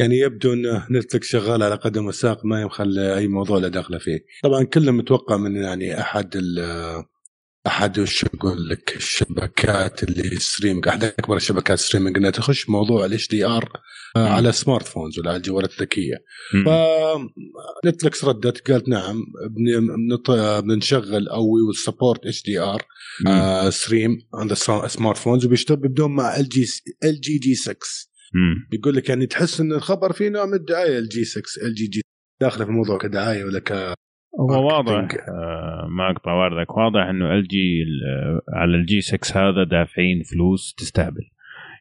يعني 0.00 0.18
يبدو 0.18 0.52
أن 0.52 0.82
نتفلكس 0.90 1.28
شغال 1.28 1.62
على 1.62 1.74
قدم 1.74 2.06
وساق 2.06 2.44
ما 2.44 2.62
يخلي 2.62 3.16
أي 3.16 3.28
موضوع 3.28 3.58
له 3.58 3.68
داخله 3.68 3.98
فيه. 3.98 4.18
طبعا 4.42 4.64
كله 4.64 4.92
متوقع 4.92 5.36
من 5.36 5.56
يعني 5.56 6.00
أحد 6.00 6.36
ال 6.36 6.58
أحد 7.66 7.98
وش 7.98 8.24
أقول 8.24 8.68
لك 8.68 8.96
الشبكات 8.96 10.02
اللي 10.02 10.36
streaming 10.36 10.88
أحد 10.88 11.04
أكبر 11.04 11.36
الشبكات 11.36 11.78
streaming 11.78 12.16
إنها 12.16 12.30
تخش 12.30 12.68
موضوع 12.68 13.04
ال 13.04 13.28
HDR 13.28 13.72
على 14.16 14.52
smart 14.52 14.86
phones 14.86 15.18
ولا 15.18 15.30
على 15.30 15.36
الجوالات 15.36 15.72
الذكية. 15.72 16.14
فنتفلكس 17.84 18.24
ردت 18.24 18.70
قالت 18.70 18.88
نعم 18.88 19.24
بنشغل 20.62 21.28
أو 21.28 21.42
we 21.54 21.62
will 21.62 21.76
support 21.76 22.42
HDR 22.42 22.82
stream 23.70 24.18
on 24.34 24.54
smart 24.88 25.18
phones 25.18 25.46
وبيشتغل 25.46 25.76
بدون 25.76 26.10
مع 26.10 26.36
LG 26.36 26.66
LG 27.04 27.20
G6 27.20 27.76
مم. 28.34 28.66
يقول 28.72 28.94
لك 28.94 29.08
يعني 29.08 29.26
تحس 29.26 29.60
إن 29.60 29.72
الخبر 29.72 30.12
فيه 30.12 30.28
نوع 30.28 30.46
من 30.46 30.54
الدعاية 30.54 30.98
ال 30.98 31.08
جي 31.08 31.24
6 31.24 31.42
ال 31.66 31.74
جي 31.74 31.86
جي 31.86 32.00
داخلة 32.40 32.64
في 32.64 32.70
الموضوع 32.70 32.98
كدعاية 32.98 33.44
ولا 33.44 33.58
ك 33.58 33.72
هو 34.40 34.66
واضح. 34.66 34.92
آه، 35.28 35.88
ما 35.90 36.10
اقطع 36.10 36.32
واردك 36.32 36.76
واضح 36.76 37.00
إنه 37.00 37.34
ال 37.34 37.48
جي 37.48 37.84
على 38.52 38.76
الجي 38.76 39.00
6 39.00 39.48
هذا 39.48 39.64
دافعين 39.64 40.22
فلوس 40.22 40.74
تستهبل 40.78 41.22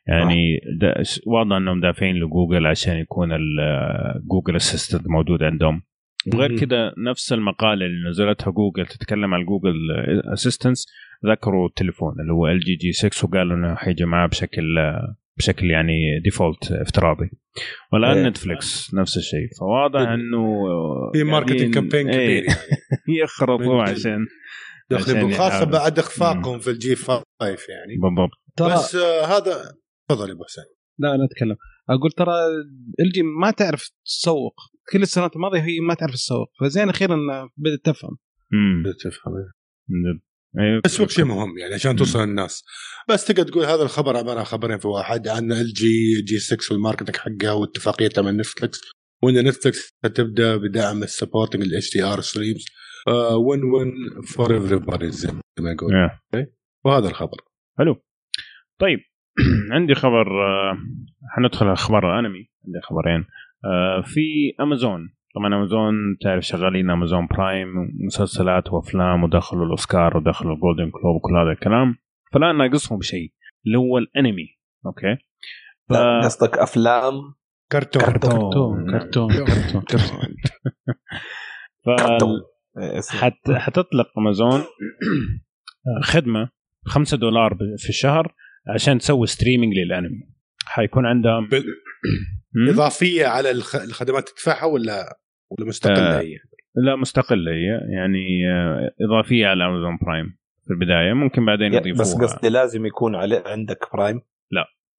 يعني 0.08 0.60
دا 0.80 1.04
واضح 1.28 1.56
إنهم 1.56 1.82
دافعين 1.82 2.16
لجوجل 2.16 2.66
عشان 2.66 2.98
يكون 2.98 3.32
ال- 3.32 4.28
Google 4.28 4.56
Assistant 4.56 5.08
موجود 5.08 5.44
عندهم 5.44 5.82
وغير. 6.34 6.60
كده 6.60 6.94
نفس 6.98 7.34
المقالة 7.34 7.86
اللي 7.86 8.10
نزلتها 8.10 8.52
جوجل 8.52 8.86
تتكلم 8.86 9.34
عن 9.34 9.46
Google 9.46 9.74
Assistant 10.34 10.86
ذكروا 11.26 11.68
التليفون 11.68 12.14
اللي 12.22 12.34
هو 12.34 12.48
LG 12.48 12.60
G6 12.60 13.26
وقالوا 13.28 13.56
إنه 13.58 13.76
حيجي 13.76 14.06
معاه 14.06 14.28
بشكل 14.28 14.64
بشكل 15.40 15.72
يعني 15.72 16.20
default 16.24 16.72
افتراضي. 16.72 17.30
والآن 17.94 18.18
إيه. 18.18 18.30
نتفلكس 18.30 18.94
نفس 18.94 19.18
الشيء. 19.18 19.48
فواضح 19.60 20.00
إنه 20.00 20.64
في 21.14 21.24
marketing 21.24 21.74
campaign 21.74 22.10
إيه، 22.10 22.40
كبير. 22.40 22.44
يعني 23.08 23.20
يخرطوا. 23.24 23.82
عشان 23.82 24.26
خاصه. 25.38 25.66
بعد 25.66 26.00
إخفاقهم 26.00 26.60
في 26.60 26.70
ال 26.70 26.96
G5 26.96 27.24
يعني. 27.50 27.98
بالضبط. 28.02 28.74
بس 28.74 28.96
آه 28.96 29.26
هذا 29.26 29.72
تفضل 30.10 30.28
يا 30.28 30.34
أبو 30.34 30.44
حسين. 30.44 30.64
لا 31.00 31.16
أنا 31.16 31.26
أتكلم. 31.26 31.56
أقول 31.90 32.12
ترى 32.12 32.34
LG 33.00 33.22
ما 33.24 33.52
تعرف 33.52 33.90
تسوق. 34.06 34.56
كل 34.92 35.02
السنوات 35.02 35.36
الماضية 35.36 35.60
هي 35.60 35.80
ما 35.80 35.94
تعرف 35.94 36.14
تسوق. 36.14 36.48
فزين 36.62 36.90
أخيرا 36.90 37.18
بدأت 37.58 37.80
تفهم. 37.84 38.18
امم 38.54 38.84
تفهم 39.04 39.34
جد. 40.56 40.62
أيوة. 40.62 40.82
تسويق 40.82 41.10
شيء 41.10 41.26
مهم 41.26 41.58
يعني 41.58 41.74
عشان 41.74 41.96
توصل 41.96 42.20
للناس 42.20 42.64
بس 43.10 43.26
تقدر 43.26 43.44
تقول 43.44 43.66
هذا 43.66 43.84
الخبر 43.84 44.18
عبارة 44.18 44.40
عن 44.40 44.46
خبرين 44.46 44.78
في 44.78 44.88
واحد 44.88 45.28
عن 45.28 45.52
LG 45.52 45.74
G6 45.74 46.74
وال 46.74 46.82
marketing 46.82 47.16
حقها 47.16 47.52
واتفاقيتها 47.52 48.22
مع 48.22 48.32
نتفلكس 48.32 48.82
وإن 49.24 49.48
نتفلكس 49.48 49.92
تبدأ 50.16 50.58
بدعم 50.58 51.04
ال 51.04 51.64
supporting 51.64 51.94
ال 51.98 52.04
HDR 52.04 52.22
streams 52.22 52.66
win 53.48 53.64
win 53.64 53.94
for 54.36 54.54
every 54.54 55.12
زي 55.12 55.32
ما 55.60 55.72
يقول 55.72 55.94
إيه. 56.34 56.54
وهذا 56.86 57.08
الخبر 57.08 57.38
حلو 57.78 57.96
طيب 58.80 59.00
عندي 59.76 59.96
خبر 59.96 60.28
آه، 60.28 60.78
حندخل 61.30 61.66
على 61.66 61.74
أخبار 61.74 62.14
الانمي 62.14 62.50
عندي 62.66 62.80
خبرين 62.84 63.26
آه، 63.66 64.02
في 64.06 64.22
امازون 64.60 65.14
طبعا 65.36 65.56
امازون 65.56 66.18
تعرف 66.22 66.44
شغالين 66.44 66.90
امازون 66.90 67.28
برايم 67.28 67.68
مسلسلات 68.06 68.74
وأفلام 68.74 69.24
ودخلوا 69.24 69.66
الأوسكار 69.66 70.18
ودخلوا 70.18 70.56
ال 70.56 70.61
Golden 70.61 70.90
Globe 70.92 71.16
وكل 71.16 71.36
هذا 71.38 71.52
الكلام. 71.52 71.96
فالآن 72.34 72.58
ناقصهم 72.58 73.02
شيء 73.02 73.34
اللي 73.66 73.78
هو 73.78 73.98
الأنمي. 73.98 74.48
أوكي؟ 74.86 75.18
ف... 75.90 75.94
قصدك 76.24 76.58
أفلام؟ 76.58 77.14
كرتون. 77.72 78.04
كرتون. 78.04 78.92
كرتون. 78.92 79.30
كرتون. 79.32 79.82
كرتون. 79.82 80.36
ف... 81.86 81.90
كرتون. 81.90 82.42
إيه،. 82.78 83.02
حت... 83.20 83.52
حتطلق 83.52 84.08
امازون 84.18 84.62
خدمة 86.04 86.50
5 86.86 87.18
دولار 87.18 87.58
في 87.78 87.90
الشهر 87.90 88.34
عشان 88.74 88.98
تسوي 88.98 89.28
streaming 89.28 89.74
للأنمي. 89.74 90.30
حيكون 90.66 91.06
عندها؟ 91.06 91.48
إضافية 92.70 93.26
على 93.26 93.52
الخ- 93.52 93.84
الخدمات 93.84 94.30
تدفعها 94.30 94.66
ولا 94.66 95.20
ولا 95.50 95.68
مستقلة 95.68 96.18
آه. 96.18 96.22
هي؟ 96.22 96.36
لا 96.76 96.96
مستقلة 96.96 97.52
هي. 97.52 97.94
يعني 97.96 98.48
آه، 98.52 98.92
إضافية 99.02 99.48
على 99.48 99.66
امازون 99.66 99.98
برايم 100.02 100.38
في 100.68 100.74
البداية. 100.74 101.14
ممكن 101.14 101.46
بعدين 101.46 101.74
يضيفوها 101.74 102.02
بس 102.02 102.14
قصدي 102.16 102.50
لازم 102.50 102.86
يكون 102.86 103.16
علي 103.16 103.44
عندك 103.46 103.80
برايم 103.94 104.22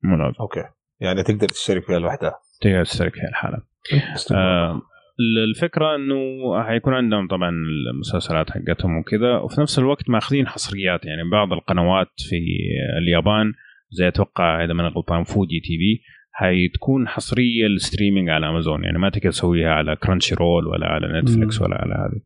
مو 0.02 0.16
لازم. 0.16 0.34
أوكي. 0.40 0.64
يعني 1.00 1.22
تقدر 1.22 1.48
تشترك 1.48 1.84
فيها 1.84 1.98
لوحدها. 1.98 2.32
تقدر 2.60 2.84
تشترك 2.84 3.14
فيها 3.14 3.28
لحالها 3.28 3.62
آه 4.34 4.82
الفكرة 5.50 5.96
إنه 5.96 6.16
حيكون 6.64 6.94
عندهم 6.94 7.28
طبعا 7.28 7.50
المسلسلات 7.94 8.50
حقتهم 8.50 8.98
وكذا 8.98 9.36
وفي 9.36 9.60
نفس 9.60 9.78
الوقت 9.78 10.10
ماخذين 10.10 10.46
حصريات. 10.46 11.04
يعني 11.06 11.30
بعض 11.32 11.52
القنوات 11.52 12.08
في 12.28 12.36
اليابان 12.98 13.52
زي 13.90 14.08
أتوقع 14.08 14.64
اذا 14.64 14.72
ما 14.72 14.88
غلطان 14.88 15.24
Fuji 15.24 15.60
TV 15.60 16.00
حتكون 16.32 17.08
حصرية 17.08 17.66
لل 17.66 17.77
streaming 17.77 18.28
على 18.28 18.48
أمازون. 18.48 18.84
يعني 18.84 18.98
ما 18.98 19.08
تقدر 19.08 19.30
تسويها 19.30 19.70
على 19.70 19.96
Crunchyroll 19.96 20.66
ولا 20.66 20.86
على 20.86 21.20
نتفلكس 21.20 21.62
ولا 21.62 21.74
على 21.74 21.94
هذه 21.94 22.20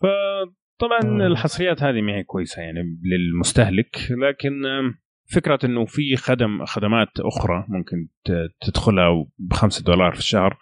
فطبعا 0.00 1.26
الحصريات 1.26 1.82
هذه 1.82 2.00
ما 2.00 2.16
هي 2.16 2.24
كويسة 2.24 2.62
يعني 2.62 3.00
للمستهلك 3.04 3.96
لكن 4.10 4.62
فكرة 5.34 5.58
إنه 5.64 5.84
في 5.84 6.16
خدم 6.16 6.64
خدمات 6.64 7.08
أخرى 7.20 7.64
ممكن 7.68 8.08
تدخلها 8.60 9.26
ب 9.38 9.52
5 9.52 9.84
دولار 9.84 10.12
في 10.12 10.18
الشهر 10.18 10.58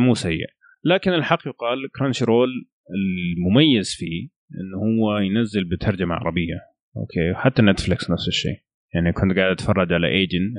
مو 0.00 0.14
سيء. 0.14 0.46
لكن 0.84 1.12
الحق 1.12 1.38
يقال 1.46 1.90
Crunchyroll 1.98 2.48
المميز 2.90 3.94
فيه 3.94 4.28
إنه 4.60 5.02
هو 5.02 5.18
ينزل 5.18 5.64
بترجمة 5.64 6.14
عربية. 6.14 6.54
أوكي؟ 6.96 7.34
حتى 7.34 7.62
نتفلكس 7.62 8.10
نفس 8.10 8.28
الشيء. 8.28 8.65
يعني 8.96 9.12
كنت 9.12 9.36
قاعد 9.38 9.50
أتفرج 9.50 9.92
على 9.92 10.08
Ajin 10.08 10.54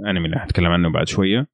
الأنمي 0.00 0.26
اللي 0.26 0.38
حتكلم 0.38 0.66
عنه 0.66 0.92
بعد 0.92 1.08
شوية. 1.08 1.46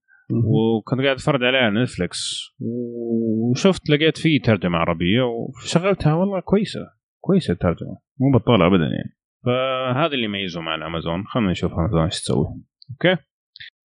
وكنت 0.44 1.00
قاعد 1.00 1.16
أتفرج 1.16 1.44
عليه 1.44 1.58
على 1.58 1.82
نتفلكس 1.82 2.40
وشفت 2.60 3.90
لقيت 3.90 4.18
فيه 4.18 4.40
ترجمة 4.40 4.78
عربية 4.78 5.22
وشغلتها 5.22 6.14
والله 6.14 6.40
كويسة 6.40 6.80
كويسة 7.20 7.52
الترجمة 7.52 7.98
مو 8.20 8.38
بطالة 8.38 8.66
ابدا 8.66 8.84
يعني. 8.84 9.18
فهذا 9.44 10.14
اللي 10.14 10.24
يميزه 10.24 10.60
مع 10.60 10.74
الامازون 10.74 11.24
خلينا 11.26 11.50
نشوف 11.50 11.72
امازون 11.72 12.02
إيش 12.04 12.20
تسوي. 12.20 12.46
أوكي؟ 12.90 13.22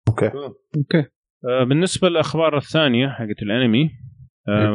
أوكي. 0.08 0.32
أوكي. 0.77 1.09
آه 1.50 1.64
بالنسبة 1.64 2.09
للأخبار 2.09 2.58
الثانية 2.58 3.08
حقت 3.08 3.41
الأنمي 3.41 3.91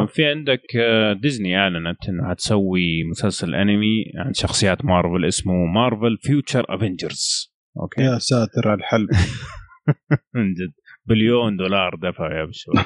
في 0.06 0.24
عندك 0.24 0.76
آه 0.76 1.12
ديزني 1.12 1.58
اعلنت 1.58 2.08
انها 2.08 2.30
حتسوي 2.30 3.04
مسلسل 3.10 3.54
انمي 3.54 4.04
عن 4.16 4.32
شخصيات 4.34 4.84
مارفل 4.84 5.24
اسمه 5.24 5.54
Marvel 5.74 6.18
Future 6.22 6.64
Avengers. 6.68 7.54
أوكي؟ 7.80 8.02
يا 8.02 8.18
ساتر 8.18 8.68
على 8.68 8.78
الحلب. 8.78 9.08
من 10.34 10.54
جد. 10.54 10.72
بليون 11.06 11.56
دولار 11.56 11.94
دفع 12.02 12.38
يا 12.38 12.44
بشو 12.44 12.72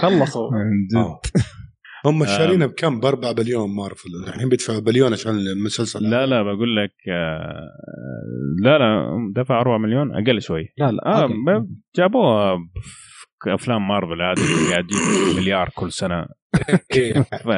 خلصوا. 0.00 0.50
من 0.50 0.86
جد. 0.86 1.42
هم 2.06 2.24
شارينه 2.24 2.66
بكم؟ 2.66 3.00
ب 3.00 3.04
4 3.04 3.32
بليون 3.32 3.76
مارفل. 3.76 4.08
الحين 4.28 4.48
بيدفعوا 4.48 4.80
بليون 4.80 5.12
عشان 5.12 5.32
المسلسل. 5.32 6.10
لا 6.10 6.26
لا 6.26 6.42
بقول 6.42 6.76
لك 6.76 6.92
آه 7.08 7.70
لا 8.62 8.78
لا 8.78 9.06
دفع 9.36 9.60
4 9.60 9.78
مليون 9.78 10.12
أقل 10.12 10.42
شوي. 10.42 10.68
لا 10.78 10.92
لا 10.92 11.06
آه 11.06 11.66
جابوها 11.96 12.58
أفلام 13.48 13.88
مارفل 13.88 14.22
هذه 14.22 14.70
قاعد 14.70 14.86
تجيب 14.86 15.36
مليار 15.36 15.68
كل 15.74 15.92
سنة. 15.92 16.26
ف... 17.44 17.48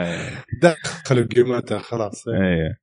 دخلوا 0.62 1.26
قيمتها 1.26 1.78
خلاص. 1.78 2.28
إيه. 2.28 2.78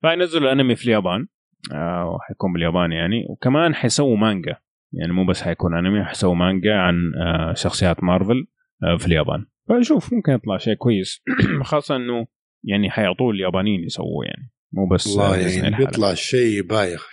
فينزلوا 0.00 0.52
الأنمي 0.52 0.76
في 0.76 0.84
اليابان. 0.84 1.26
آه 1.72 2.10
وحيكون 2.10 2.52
باليابان 2.52 2.92
يعني. 2.92 3.26
وكمان 3.28 3.74
حيسووا 3.74 4.16
مانجا. 4.16 4.56
يعني 4.92 5.12
مو 5.12 5.26
بس 5.26 5.42
حيكون 5.42 5.78
أنمي 5.78 6.04
حيسووا 6.04 6.34
مانجا 6.34 6.74
عن 6.74 6.94
آه 7.26 7.54
شخصيات 7.54 8.02
مارفل 8.04 8.46
آه 8.84 8.96
في 8.96 9.06
اليابان. 9.06 9.46
فنشوف 9.68 10.12
ممكن 10.12 10.32
يطلع 10.32 10.56
شيء 10.56 10.74
كويس. 10.74 11.22
خاصة 11.62 11.96
إنه 11.96 12.26
يعني 12.64 12.90
حيعطوه 12.90 13.30
اليابانيين 13.30 13.84
يسووه 13.84 14.24
يعني. 14.24 14.50
مو 14.72 14.88
بس 14.88 15.06
والله 15.06 15.36
يعني 15.36 15.76
بيطلع 15.76 16.14
شيء 16.14 16.62
بايخ. 16.62 17.08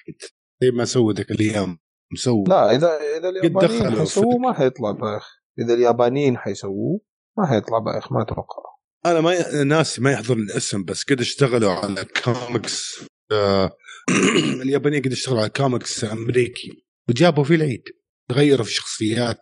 زي 0.62 0.72
ما 0.72 0.86
سووا 0.86 1.14
ذاك 1.14 1.32
الأيام 1.32 1.78
مسوي. 2.12 2.44
لا 2.48 2.76
اذا 2.76 3.00
إذا 3.18 3.30
اليابانيين 3.30 4.00
حيسووه 4.00 4.38
ما 4.38 4.54
حيطلع 4.54 4.92
بايخ 4.92 5.28
إذا 5.60 5.74
اليابانيين 5.74 6.38
حيسووه 6.38 7.00
ما 7.38 7.46
حيطلع 7.46 7.80
بايخ 7.80 8.12
ما 8.12 8.22
أتوقع. 8.22 8.72
أنا 9.06 9.22
ما 9.22 9.64
ناسي 9.64 10.02
ما 10.02 10.12
يحضرني 10.12 10.42
الاسم 10.42 10.84
بس 10.84 11.04
قد 11.04 11.20
اشتغلوا 11.20 11.72
على 11.72 12.06
كوميكس 12.24 13.06
آه 13.32 13.72
اليابانيين 14.64 15.04
قد 15.04 15.12
اشتغلوا 15.12 15.42
على 15.42 15.50
كوميكس 15.50 16.04
أمريكي 16.04 16.86
وجابوا 17.10 17.44
في 17.44 17.56
العيد. 17.56 17.84
غيروا 18.32 18.66
في 18.66 18.72
شخصيات 18.72 19.38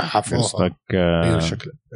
حفظوها 0.00 0.42
قصدك 0.42 0.94
آه 0.94 1.40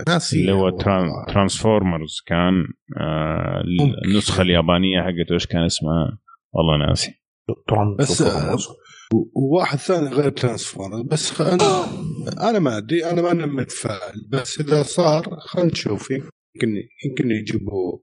ناسي. 0.09 0.41
اللي 0.41 0.53
هو 0.53 0.71
تران 0.71 1.09
Transformers 1.29 2.23
كان 2.27 2.55
آه 3.01 3.63
النسخة 4.05 4.43
اليابانية 4.43 5.01
حقته 5.01 5.33
إيش 5.33 5.47
كان 5.47 5.65
اسمها 5.65 6.19
والله 6.53 6.87
ناسي. 6.89 7.15
بس 7.99 8.23
وواحد 9.13 9.79
ثاني 9.79 10.09
غير 10.09 10.31
ترانسفورمر. 10.31 11.03
بس 11.03 11.31
خ... 11.31 11.41
أنا, 11.41 11.85
أنا 12.51 12.59
ما 12.59 12.77
أدري 12.77 13.05
أنا 13.05 13.23
ما 13.23 13.33
أنا 13.33 13.47
متفائل. 13.47 14.29
بس 14.29 14.61
إذا 14.61 14.83
صار 14.83 15.37
خلينا 15.41 15.71
نشوف. 15.71 16.11
يمكن 16.11 16.83
يمكن 17.05 17.31
يجيبوا 17.31 17.99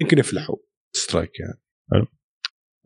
يمكن 0.00 0.18
يفلحوا. 0.18 0.56
strike 0.92 1.40
يعني. 1.40 1.62
حلو. 1.92 2.06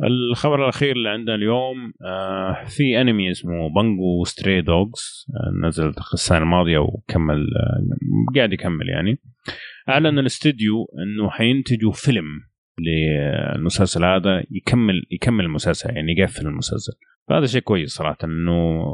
الخبر 0.05 0.65
الأخير 0.65 0.97
اللي 0.97 1.09
عندنا 1.09 1.35
اليوم 1.35 1.93
آه 2.05 2.65
في 2.65 3.01
أنمي 3.01 3.31
اسمه 3.31 3.75
Bungo 3.75 4.25
Stray 4.25 4.63
Dogs. 4.63 5.27
آه 5.31 5.67
نزل 5.67 5.93
السنة 6.15 6.39
الماضية 6.39 6.79
وكمل 6.79 7.37
آه 7.37 8.35
قاعد 8.37 8.53
يكمل 8.53 8.89
يعني. 8.89 9.19
أعلن 9.89 10.19
الاستديو 10.19 10.87
إنه 11.03 11.31
حينتجوا 11.31 11.93
فيلم. 11.93 12.41
للمسلسل 12.79 14.05
هذا 14.05 14.45
يكمل 14.51 15.07
يكمل 15.11 15.45
المسلسل 15.45 15.91
يعني 15.91 16.13
يقفل 16.19 16.47
المسلسل. 16.47 16.93
فهذا 17.29 17.47
شيء 17.47 17.61
كويس 17.61 17.91
صراحة 17.91 18.19
إنه 18.25 18.85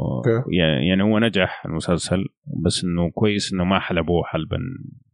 يعني 0.89 1.03
هو 1.03 1.19
نجح 1.19 1.67
المسلسل 1.67 2.25
بس 2.65 2.85
إنه 2.85 3.11
كويس 3.11 3.53
إنه 3.53 3.65
ما 3.65 3.79
حلبوه 3.79 4.23
حلبا 4.25 4.59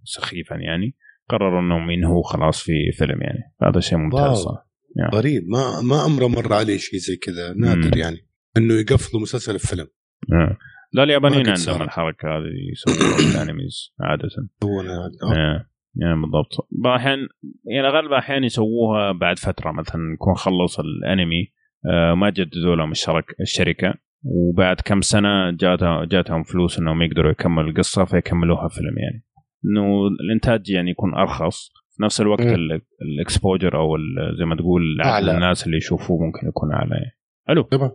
سخيفا 0.05 0.55
يعني. 0.55 0.95
قرروا 1.29 1.61
إنهم 1.61 1.91
ينهوا 1.91 2.23
خلاص 2.23 2.63
في 2.63 2.73
فيلم 2.93 3.23
يعني. 3.23 3.53
هذا 3.63 3.81
شيء 3.81 3.99
ممتاز 3.99 4.37
صراحة. 4.37 4.71
يعني. 4.97 5.11
غريب. 5.17 5.43
ما 5.49 5.81
ما 5.83 5.97
عمره 5.97 6.27
مر 6.27 6.53
عليه 6.53 6.77
شيء 6.77 6.99
زي 6.99 7.17
كذا. 7.17 7.53
نادر. 7.53 7.97
يعني 7.97 8.27
إنه 8.57 8.75
يقفلوا 8.75 9.23
مسلسل 9.23 9.55
بفيلم. 9.55 9.87
آه. 10.33 10.57
لا 10.93 11.03
اليابانيين 11.03 11.49
عندهم 11.49 11.83
الحركة 11.83 12.29
هذه 12.29 12.73
يسووها 12.73 13.43
الانميز 13.43 13.95
عادة. 14.01 14.29
يعني 15.97 16.21
بالضبط. 16.21 16.69
أحيانا 16.87 17.29
يعني 17.65 17.89
أغلب 17.89 18.13
الاحيان 18.13 18.45
يسووها 18.45 19.13
بعد 19.13 19.39
فترة 19.39 19.73
مثلا 19.73 20.01
يكون 20.15 20.35
خلص 20.35 20.81
الأنمي 20.81 21.53
آه 21.91 22.15
ما 22.15 22.31
جددوا 22.31 22.77
لهم 22.77 22.91
الشركة 22.91 23.35
الشركة 23.41 23.95
وبعد 24.25 24.77
كم 24.81 25.01
سنة 25.01 25.51
جاتها 25.51 26.05
جاتهم 26.05 26.43
فلوس 26.43 26.79
إنهم 26.79 27.03
يقدروا 27.03 27.31
يكملوا 27.31 27.71
القصة 27.71 28.05
فيكملوها 28.05 28.69
فيلم 28.69 28.99
يعني. 28.99 29.25
إنه 29.65 30.07
الإنتاج 30.21 30.71
يعني 30.71 30.91
يكون 30.91 31.15
أرخص. 31.15 31.73
في 31.97 32.03
نفس 32.03 32.21
الوقت 32.21 32.47
الاكسبوجر 33.03 33.77
أو 33.79 33.97
زي 34.39 34.45
ما 34.45 34.57
تقول 34.57 34.83
عدد 35.01 35.29
الناس 35.29 35.67
اللي 35.67 35.77
يشوفوه 35.77 36.27
ممكن 36.27 36.49
يكون 36.49 36.73
أعلى 36.73 36.91
يعني. 36.95 37.19
حلو. 37.49 37.63
طبعا 37.63 37.91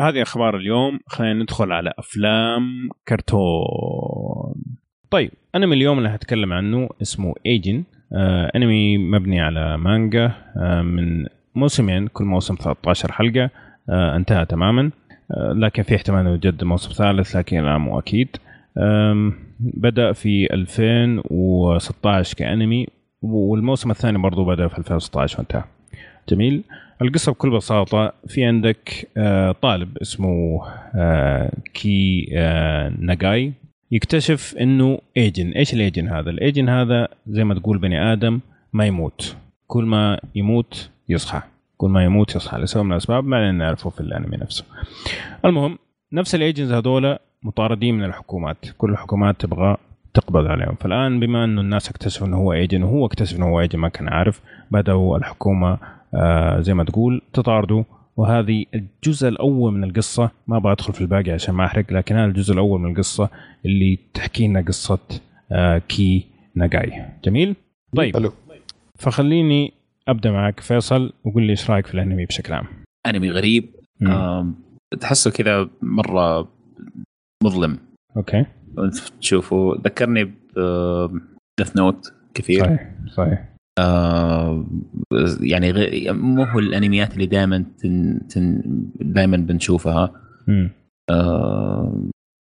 هذه 0.00 0.22
أخبار 0.22 0.56
اليوم. 0.56 0.98
خلينا 1.06 1.42
ندخل 1.42 1.72
على 1.72 1.92
أفلام 1.98 2.62
كرتون. 3.08 4.62
طيب 5.10 5.30
أنمي 5.54 5.74
اليوم 5.76 5.98
اللي 5.98 6.08
هتكلم 6.08 6.52
عنه 6.52 6.88
اسمه 7.02 7.34
ايجن 7.46 7.82
آه 8.12 8.52
أنمي 8.56 8.98
مبني 8.98 9.40
على 9.40 9.76
مانجا 9.78 10.32
آه 10.56 10.82
من 10.82 11.26
موسمين 11.54 12.06
كل 12.06 12.24
موسم 12.24 12.54
13 12.54 13.12
حلقة 13.12 13.50
آه 13.90 14.16
انتهى 14.16 14.44
تماما. 14.46 14.90
آه 15.30 15.52
لكن 15.52 15.82
في 15.82 15.96
احتمال 15.96 16.20
إنه 16.20 16.34
يجد 16.34 16.64
موسم 16.64 16.90
ثالث 16.92 17.36
لكن 17.36 17.62
لا 17.64 17.78
مو 17.78 17.98
أكيد. 17.98 18.28
بدأ 19.60 20.12
في 20.12 20.54
2016 20.54 22.34
كأنمي 22.36 22.86
والموسم 23.22 23.90
الثاني 23.90 24.18
برضو 24.18 24.44
بدأ 24.44 24.68
في 24.68 24.78
2016 24.78 25.38
وانتهى. 25.38 25.64
جميل. 26.28 26.62
القصة 27.02 27.32
بكل 27.32 27.50
بساطة 27.50 28.12
في 28.28 28.44
عندك 28.44 29.08
آه 29.16 29.52
طالب 29.52 29.98
اسمه 29.98 30.60
آه 30.94 31.52
Kei 31.74 32.28
آه 32.32 32.92
Nagai. 32.98 33.52
يكتشف 33.90 34.54
إنه 34.60 34.98
Ajin 35.16 35.50
إيش 35.50 35.74
ال 35.74 35.81
Ajin 35.81 36.08
هذا؟ 36.08 36.30
ال 36.30 36.38
Ajin 36.38 36.68
هذا 36.68 37.08
زي 37.26 37.44
ما 37.44 37.54
تقول 37.54 37.78
بني 37.78 38.12
آدم 38.12 38.40
ما 38.72 38.86
يموت. 38.86 39.36
كل 39.66 39.84
ما 39.84 40.20
يموت 40.34 40.90
يصحى. 41.08 41.42
كل 41.76 41.90
ما 41.90 42.04
يموت 42.04 42.36
يصحى. 42.36 42.58
لسبب 42.58 42.84
من 42.84 42.92
الأسباب 42.92 43.24
ما 43.24 43.52
نعرفه 43.52 43.90
في 43.90 44.00
الأنمي 44.00 44.36
نفسه. 44.36 44.64
المهم 45.44 45.78
نفس 46.12 46.34
ال 46.34 46.40
Ajins 46.40 46.72
هذول 46.72 47.16
مطاردين 47.42 47.94
من 47.94 48.04
الحكومات. 48.04 48.56
كل 48.78 48.90
الحكومات 48.90 49.40
تبغى 49.40 49.76
تقبض 50.14 50.46
عليهم. 50.46 50.74
فالآن 50.80 51.20
بما 51.20 51.44
إنه 51.44 51.60
الناس 51.60 51.88
اكتشفوا 51.88 52.26
إنه 52.26 52.36
هو 52.36 52.52
Ajin 52.52 52.82
وهو 52.82 53.06
اكتشف 53.06 53.36
إنه 53.36 53.48
هو 53.48 53.60
Ajin 53.60 53.78
ما 53.78 53.88
كان 53.88 54.08
عارف 54.08 54.40
بدأوا 54.70 55.18
الحكومة 55.18 55.78
آه 56.14 56.60
زي 56.60 56.74
ما 56.74 56.84
تقول 56.84 57.22
تطارده. 57.32 57.84
وهذه 58.16 58.64
الجزء 58.74 59.28
الأول 59.28 59.72
من 59.72 59.84
القصة. 59.84 60.30
ما 60.46 60.56
أبغى 60.56 60.72
أدخل 60.72 60.92
في 60.92 61.00
الباقي 61.00 61.30
عشان 61.30 61.54
ما 61.54 61.64
أحرق 61.64 61.92
لكن 61.92 62.14
هذا 62.14 62.24
الجزء 62.24 62.52
الأول 62.52 62.80
من 62.80 62.90
القصة 62.90 63.30
اللي 63.64 63.98
تحكي 64.14 64.48
لنا 64.48 64.60
قصة 64.60 64.98
آه 65.52 65.78
كي 65.78 66.26
ناجاي 66.54 67.04
جميل؟ 67.24 67.56
طيب. 67.96 68.16
حلو. 68.16 68.32
فخليني 68.98 69.72
أبدأ 70.08 70.30
معك 70.30 70.60
فيصل 70.60 71.12
وقول 71.24 71.42
لي 71.42 71.50
إيش 71.50 71.70
رأيك 71.70 71.86
في 71.86 71.94
الأنمي 71.94 72.26
بشكل 72.26 72.52
عام. 72.52 72.66
أنمي 73.06 73.30
غريب. 73.30 73.68
تحسه 75.00 75.30
كذا 75.30 75.68
مرة 75.82 76.48
مظلم. 77.44 77.78
أوكي. 78.16 78.46
تشوفه 79.20 79.80
ذكرني 79.84 80.24
ب 80.24 80.32
ديث 81.58 81.76
نوت 81.76 82.12
كثير. 82.34 82.64
صحيح 82.64 82.90
صحيح. 83.08 83.55
آه 83.78 84.64
يعني 85.40 85.70
غ... 85.70 86.12
مو 86.12 86.44
هو 86.44 86.58
الأنميات 86.58 87.14
اللي 87.14 87.26
دائما 87.26 87.64
تن... 87.78 88.20
تن... 88.28 88.62
دائما 89.00 89.36
بنشوفها. 89.36 90.12
آه 91.10 92.02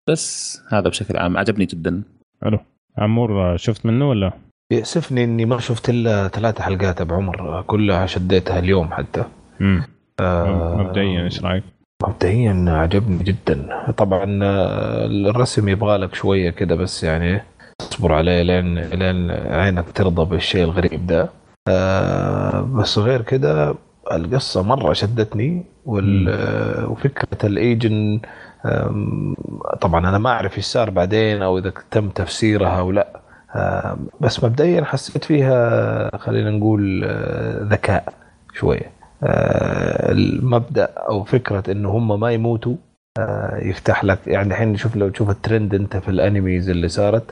بس 0.09 0.61
هذا 0.69 0.89
بشكل 0.89 1.17
عام. 1.17 1.37
عجبني 1.37 1.65
جدا. 1.65 2.01
حلو. 2.43 2.59
عمور 2.97 3.57
شفت 3.57 3.85
منه 3.85 4.09
ولا؟ 4.09 4.31
يأسفني 4.71 5.23
إني 5.23 5.45
ما 5.45 5.59
شفت 5.59 5.89
إلا 5.89 6.27
ثلاث 6.27 6.61
حلقات 6.61 7.01
أبو 7.01 7.13
عمر. 7.13 7.61
كلها 7.61 8.05
شديتها 8.05 8.59
اليوم 8.59 8.91
حتى. 8.91 9.23
امم 9.61 9.83
آه 10.19 10.75
مبدئيا 10.77 11.23
إيش 11.23 11.43
رأيك؟ 11.43 11.63
مبدئيا 12.07 12.65
عجبني 12.67 13.23
جدا. 13.23 13.85
طبعا 13.97 14.39
آه، 14.43 15.05
الرسم 15.05 15.69
يبغى 15.69 15.97
لك 15.97 16.15
شوية 16.15 16.49
كده 16.49 16.75
بس 16.75 17.03
يعني 17.03 17.41
تصبر 17.89 18.13
عليه 18.13 18.41
لين 18.41 18.79
لين 18.79 19.31
عينك 19.31 19.91
ترضى 19.91 20.25
بالشيء 20.25 20.63
الغريب 20.63 21.07
ده. 21.07 21.29
آه 21.67 22.61
بس 22.61 22.97
غير 22.97 23.21
كده 23.21 23.75
القصة 24.11 24.63
مرة 24.63 24.93
شدتني 24.93 25.65
وفكرة 25.85 27.45
الايجن 27.47 28.19
طبعا 29.81 30.09
أنا 30.09 30.17
ما 30.17 30.29
أعرف 30.29 30.57
إيش 30.57 30.65
صار 30.65 30.89
بعدين 30.89 31.41
أو 31.41 31.57
إذا 31.57 31.73
تم 31.91 32.09
تفسيرها 32.09 32.79
أو 32.79 32.91
لا. 32.91 33.07
بس 34.21 34.43
مبدئيا 34.43 34.83
حسيت 34.83 35.23
فيها 35.23 36.17
خلينا 36.17 36.51
نقول 36.51 37.03
آه، 37.05 37.63
ذكاء 37.63 38.13
شوية. 38.53 38.91
آه، 39.23 40.11
المبدأ 40.11 40.83
أو 40.85 41.23
فكرة 41.23 41.71
إنه 41.71 41.89
هم 41.89 42.19
ما 42.19 42.31
يموتوا 42.31 42.75
آه، 43.19 43.57
يفتح 43.61 44.03
لك 44.03 44.19
يعني 44.27 44.47
الحين 44.47 44.75
شوف 44.77 44.95
لو 44.95 45.09
تشوف 45.09 45.29
الترند 45.29 45.75
أنت 45.75 45.97
في 45.97 46.09
الانميز 46.09 46.69
اللي 46.69 46.87
صارت 46.87 47.23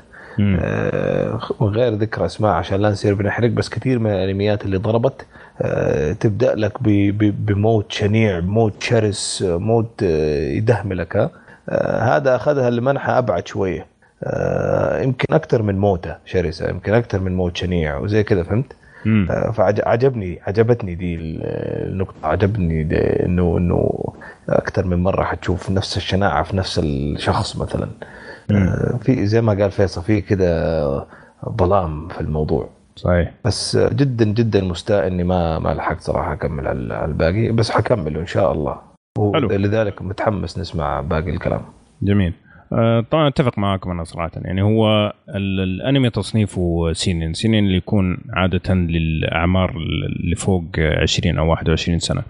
غير 1.62 1.94
ذكر 1.94 2.26
أسماء 2.26 2.52
عشان 2.52 2.82
لا 2.82 2.90
نصير 2.90 3.14
بنحرق 3.14 3.50
بس 3.50 3.70
كثير 3.70 4.00
من 4.00 4.12
الأنميات 4.12 4.66
اللي 4.66 4.78
ضربت 4.78 5.26
تبدأ 6.20 6.56
لك 6.56 6.84
بموت 7.14 7.92
شنيع 7.92 8.40
موت 8.40 8.84
شرس 8.84 9.44
موت 9.48 10.02
يدهملك 10.02 11.32
هذا 12.02 12.36
أخذها 12.36 12.70
لمنحى 12.70 13.12
أبعد 13.12 13.48
شوية. 13.48 13.86
آه، 14.24 15.02
يمكن 15.02 15.34
أكثر 15.34 15.62
من 15.62 15.78
موتة 15.80 16.16
شرسة 16.26 16.70
يمكن 16.70 16.94
أكثر 16.94 17.20
من 17.20 17.36
موت 17.36 17.58
شنيع 17.58 17.98
وزي 17.98 18.24
كذا 18.24 18.44
فهمت؟ 18.44 18.74
آه، 19.32 19.52
فعجبني 19.52 20.40
عجبتني 20.48 20.96
دي 20.96 21.16
النقطة 21.16 22.16
عجبني 22.24 22.82
انه 23.26 23.58
إنه 23.58 24.14
أكثر 24.50 24.86
من 24.86 24.98
مرة 24.98 25.24
حتشوف 25.24 25.70
نفس 25.70 25.98
الشناعة 25.98 26.44
في 26.44 26.58
نفس 26.58 26.80
الشخص 26.80 27.56
مثلا. 27.58 27.84
آه، 27.86 27.88
في 29.02 29.26
زي 29.26 29.42
ما 29.42 29.54
قال 29.54 29.72
فيصل 29.72 30.02
في 30.02 30.22
كذا 30.22 31.08
ظلام 31.50 32.08
في 32.08 32.22
الموضوع. 32.22 32.70
صحيح. 32.96 33.32
بس 33.46 33.78
جدا 33.78 34.26
جدا 34.26 34.64
مستاء 34.64 35.08
إني 35.08 35.24
ما 35.24 35.60
ما 35.60 35.74
لحقت 35.74 36.02
صراحة 36.02 36.34
أكمل 36.34 36.68
على 36.68 37.06
الباقي 37.06 37.52
بس 37.52 37.72
حكمله 37.72 38.20
إن 38.20 38.26
شاء 38.26 38.52
الله. 38.52 38.76
ولذلك 39.18 40.02
متحمس 40.02 40.60
نسمع 40.60 41.02
باقي 41.02 41.30
الكلام. 41.30 41.62
جميل. 42.02 42.34
آه، 42.74 43.06
طبعا 43.12 43.28
أتفق 43.28 43.58
معاكم 43.60 43.92
أنا 43.92 44.04
صراحة. 44.04 44.32
يعني 44.36 44.62
هو 44.62 45.14
الأنمي 45.36 46.10
تصنيفه 46.10 46.94
سينين. 46.94 47.34
سينين 47.34 47.66
اللي 47.66 47.78
يكون 47.78 48.18
عادة 48.34 48.74
للأعمار 48.74 49.76
اللي 50.20 50.36
فوق 50.36 50.64
20 50.78 51.38
أو 51.38 51.50
21 51.50 52.00
سنة. 52.00 52.24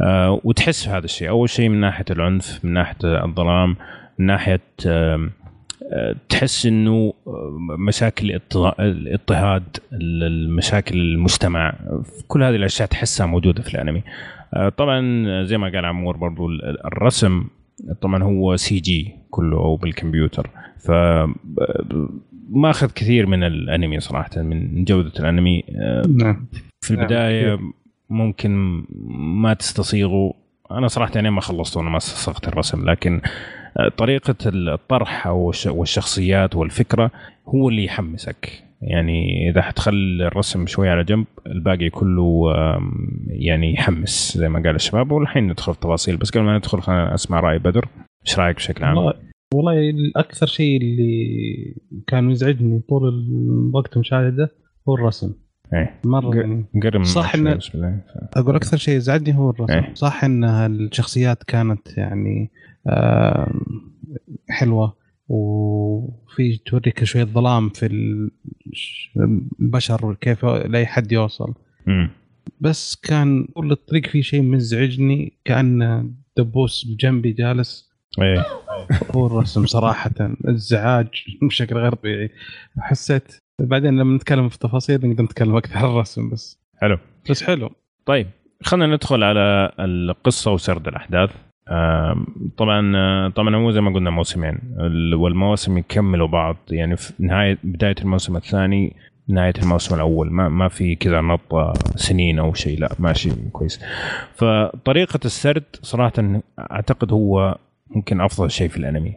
آه، 0.00 0.40
وتحس 0.44 0.88
هذا 0.88 1.04
الشيء. 1.04 1.28
أول 1.28 1.48
شيء 1.48 1.68
من 1.68 1.80
ناحية 1.80 2.04
العنف 2.10 2.64
من 2.64 2.72
ناحية 2.72 2.96
الظلام 3.04 3.76
من 4.18 4.26
ناحية 4.26 4.60
آه، 4.86 5.28
تحس 6.28 6.66
إنه 6.66 7.14
مشاكل 7.78 8.40
الاضطهاد 8.80 9.64
المشاكل 9.92 10.96
المجتمع 10.96 11.74
كل 12.28 12.42
هذه 12.42 12.56
الأشياء 12.56 12.88
تحسها 12.88 13.26
موجودة 13.26 13.62
في 13.62 13.74
الأنمي. 13.74 14.02
طبعا 14.76 15.02
زي 15.44 15.58
ما 15.58 15.72
قال 15.74 15.84
عمور 15.84 16.16
برضو 16.16 16.48
الرسم 16.84 17.44
طبعا 18.00 18.22
هو 18.22 18.56
سي 18.56 18.80
جي 18.80 19.14
كله 19.30 19.56
أو 19.56 19.76
بالكمبيوتر. 19.76 20.50
ف 20.78 20.90
ماخذ 22.50 22.90
كثير 22.90 23.26
من 23.26 23.44
الأنمي 23.44 24.00
صراحة 24.00 24.42
من 24.42 24.84
جودة 24.84 25.12
الأنمي. 25.20 25.64
نعم. 26.08 26.46
في. 26.80 26.90
البداية 26.90 27.58
ممكن 28.10 28.84
ما 29.42 29.54
تستصيغه 29.54 30.34
أنا 30.70 30.88
صراحة 30.88 31.12
يعني 31.14 31.30
ما 31.30 31.40
خلصته 31.40 31.80
أنا 31.80 31.90
ما 31.90 31.96
استصغت 31.96 32.48
الرسم 32.48 32.90
لكن 32.90 33.20
طريقة 33.96 34.34
الطرح 34.46 35.26
والشخصيات 35.66 36.56
والفكرة 36.56 37.10
هو 37.46 37.68
اللي 37.68 37.84
يحمسك. 37.84 38.62
يعني 38.82 39.50
إذا 39.50 39.62
حتخلي 39.62 40.26
الرسم 40.26 40.66
شوي 40.66 40.88
على 40.88 41.04
جنب 41.04 41.26
الباقي 41.46 41.90
كله 41.90 42.52
يعني 43.26 43.72
يحمس 43.72 44.38
زي 44.38 44.48
ما 44.48 44.62
قال 44.62 44.74
الشباب. 44.74 45.12
والحين 45.12 45.48
ندخل 45.48 45.74
في 45.74 45.80
تفاصيل. 45.80 46.16
بس 46.16 46.30
قبل 46.30 46.42
ما 46.42 46.56
ندخل 46.56 46.80
خلينا 46.80 47.14
اسمع 47.14 47.40
رأي 47.40 47.58
بدر. 47.58 47.88
إيش 48.26 48.38
رأيك 48.38 48.56
بشكل 48.56 48.84
عام؟ 48.84 48.96
والله 48.96 49.14
والله 49.54 49.90
الأكثر 49.90 50.46
شيء 50.46 50.76
اللي 50.76 51.74
كان 52.06 52.30
يزعجني 52.30 52.80
طول 52.88 53.08
الوقت 53.08 53.94
المشاهده 53.94 54.52
هو 54.88 54.94
الرسم. 54.94 55.32
إيه. 55.74 56.00
مرة 56.04 56.36
يعني 56.36 56.64
قرب 56.82 57.04
صح 57.04 57.34
ان 57.34 57.58
أقول 58.36 58.56
أكثر 58.56 58.76
شيء 58.76 58.96
يزعجني 58.96 59.36
هو 59.36 59.50
الرسم. 59.50 59.72
إيه. 59.72 59.94
صح 59.94 60.24
ان 60.24 60.44
الشخصيات 60.44 61.42
كانت 61.42 61.98
يعني 61.98 62.50
حلوة. 64.48 65.02
وفي 65.28 66.56
توريك 66.66 67.04
شوية 67.04 67.24
ظلام 67.24 67.68
في 67.68 67.86
البشر 69.60 70.06
وكيف 70.06 70.44
لأي 70.44 70.86
حد 70.86 71.12
يوصل. 71.12 71.54
م. 71.86 72.08
بس 72.60 72.96
كان 72.96 73.48
طول 73.54 73.72
الطريق 73.72 74.06
في 74.06 74.22
شيء 74.22 74.42
مزعجني 74.42 75.32
كأن 75.44 76.10
دبوس 76.36 76.86
بجنبي 76.86 77.32
جالس. 77.32 77.92
إيه. 78.22 78.46
هو 79.16 79.26
الرسم 79.26 79.66
صراحة. 79.66 80.10
ازعاج 80.44 81.08
بشكل 81.42 81.76
غير 81.76 81.94
طبيعي. 81.94 82.30
حسيت 82.78 83.36
بعدين 83.60 83.98
لما 83.98 84.16
نتكلم 84.16 84.48
في 84.48 84.58
تفاصيل 84.58 85.08
نقدر 85.08 85.24
نتكلم 85.24 85.56
أكثر 85.56 85.76
عن 85.76 85.84
الرسم 85.84 86.30
بس. 86.30 86.58
حلو. 86.76 86.98
بس 87.30 87.42
حلو. 87.42 87.70
طيب 88.06 88.26
خلينا 88.62 88.94
ندخل 88.94 89.22
على 89.22 89.72
القصة 89.78 90.52
وسرد 90.52 90.88
الأحداث. 90.88 91.30
طبعا 92.56 93.28
طبعا 93.28 93.56
هو 93.56 93.70
زي 93.70 93.80
ما 93.80 93.94
قلنا 93.94 94.10
موسمين. 94.10 94.58
والمواسم 95.14 95.78
يكملوا 95.78 96.28
بعض. 96.28 96.56
يعني 96.70 96.96
في 96.96 97.12
نهايه 97.18 97.58
بداية 97.64 97.94
الموسم 98.00 98.36
الثاني 98.36 98.96
نهاية 99.28 99.54
الموسم 99.62 99.94
الأول. 99.94 100.30
ما 100.30 100.48
ما 100.48 100.68
في 100.68 100.94
كذا 100.94 101.20
نط 101.20 101.76
سنين 101.96 102.38
أو 102.38 102.54
شيء. 102.54 102.80
لا 102.80 102.92
ماشي 102.98 103.30
كويس. 103.52 103.84
فطريقة 104.34 105.20
السرد 105.24 105.64
صراحة 105.82 106.12
أعتقد 106.58 107.12
هو 107.12 107.58
ممكن 107.90 108.20
أفضل 108.20 108.50
شيء 108.50 108.68
في 108.68 108.76
الأنمي. 108.76 109.14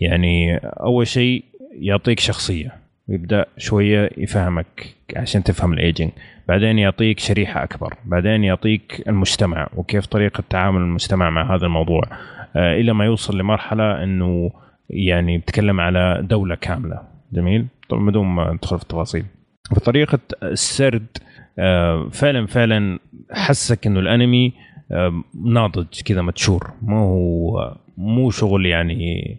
يعني 0.00 0.56
أول 0.56 1.06
شيء 1.06 1.44
يعطيك 1.72 2.20
شخصية. 2.20 2.72
ويبدا 3.08 3.46
شوية 3.58 4.10
يفهمك 4.16 4.94
عشان 5.16 5.42
تفهم 5.42 5.72
الايجنج 5.72 6.10
بعدين 6.48 6.78
يعطيك 6.78 7.18
شريحة 7.18 7.62
أكبر. 7.64 7.94
بعدين 8.04 8.44
يعطيك 8.44 9.02
المجتمع 9.08 9.68
وكيف 9.76 10.06
طريقة 10.06 10.44
تعامل 10.50 10.80
المجتمع 10.80 11.30
مع 11.30 11.54
هذا 11.54 11.66
الموضوع. 11.66 12.02
آه، 12.56 12.74
إلى 12.74 12.92
ما 12.92 13.04
يوصل 13.04 13.38
لمرحلة 13.38 14.02
إنه 14.02 14.50
يعني 14.90 15.38
بتكلم 15.38 15.80
على 15.80 16.20
دولة 16.22 16.54
كاملة. 16.54 17.02
جميل؟ 17.32 17.66
طبعا 17.88 18.06
بدون 18.06 18.26
ما 18.26 18.52
ندخل 18.52 18.76
في 18.76 18.82
التفاصيل. 18.82 19.24
فطريقة 19.76 20.18
السرد 20.42 21.06
آه، 21.58 22.08
فعلا 22.12 22.46
فعلا 22.46 22.98
حسك 23.32 23.86
إنه 23.86 24.00
الأنمي 24.00 24.52
آه، 24.92 25.22
ناضج 25.44 26.02
كذا 26.04 26.22
متشور. 26.22 26.70
ما 26.82 26.98
هو 26.98 27.76
مو 27.96 28.30
شغل 28.30 28.66
يعني 28.66 29.38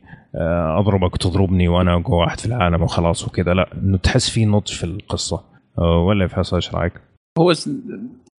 أضربك 0.78 1.14
وتضربني 1.14 1.68
وأنا 1.68 1.94
أقوى 1.94 2.18
واحد 2.18 2.40
في 2.40 2.46
العالم 2.46 2.82
وخلاص 2.82 3.28
وكذا. 3.28 3.54
لا 3.54 3.70
إنه 3.74 3.98
تحس 3.98 4.30
في 4.30 4.46
نضج 4.46 4.74
في 4.74 4.84
القصة. 4.84 5.57
ولا 5.78 6.28
فيصل 6.28 6.56
إيش 6.56 6.76
رأيك؟ 6.76 6.94
هو 7.40 7.54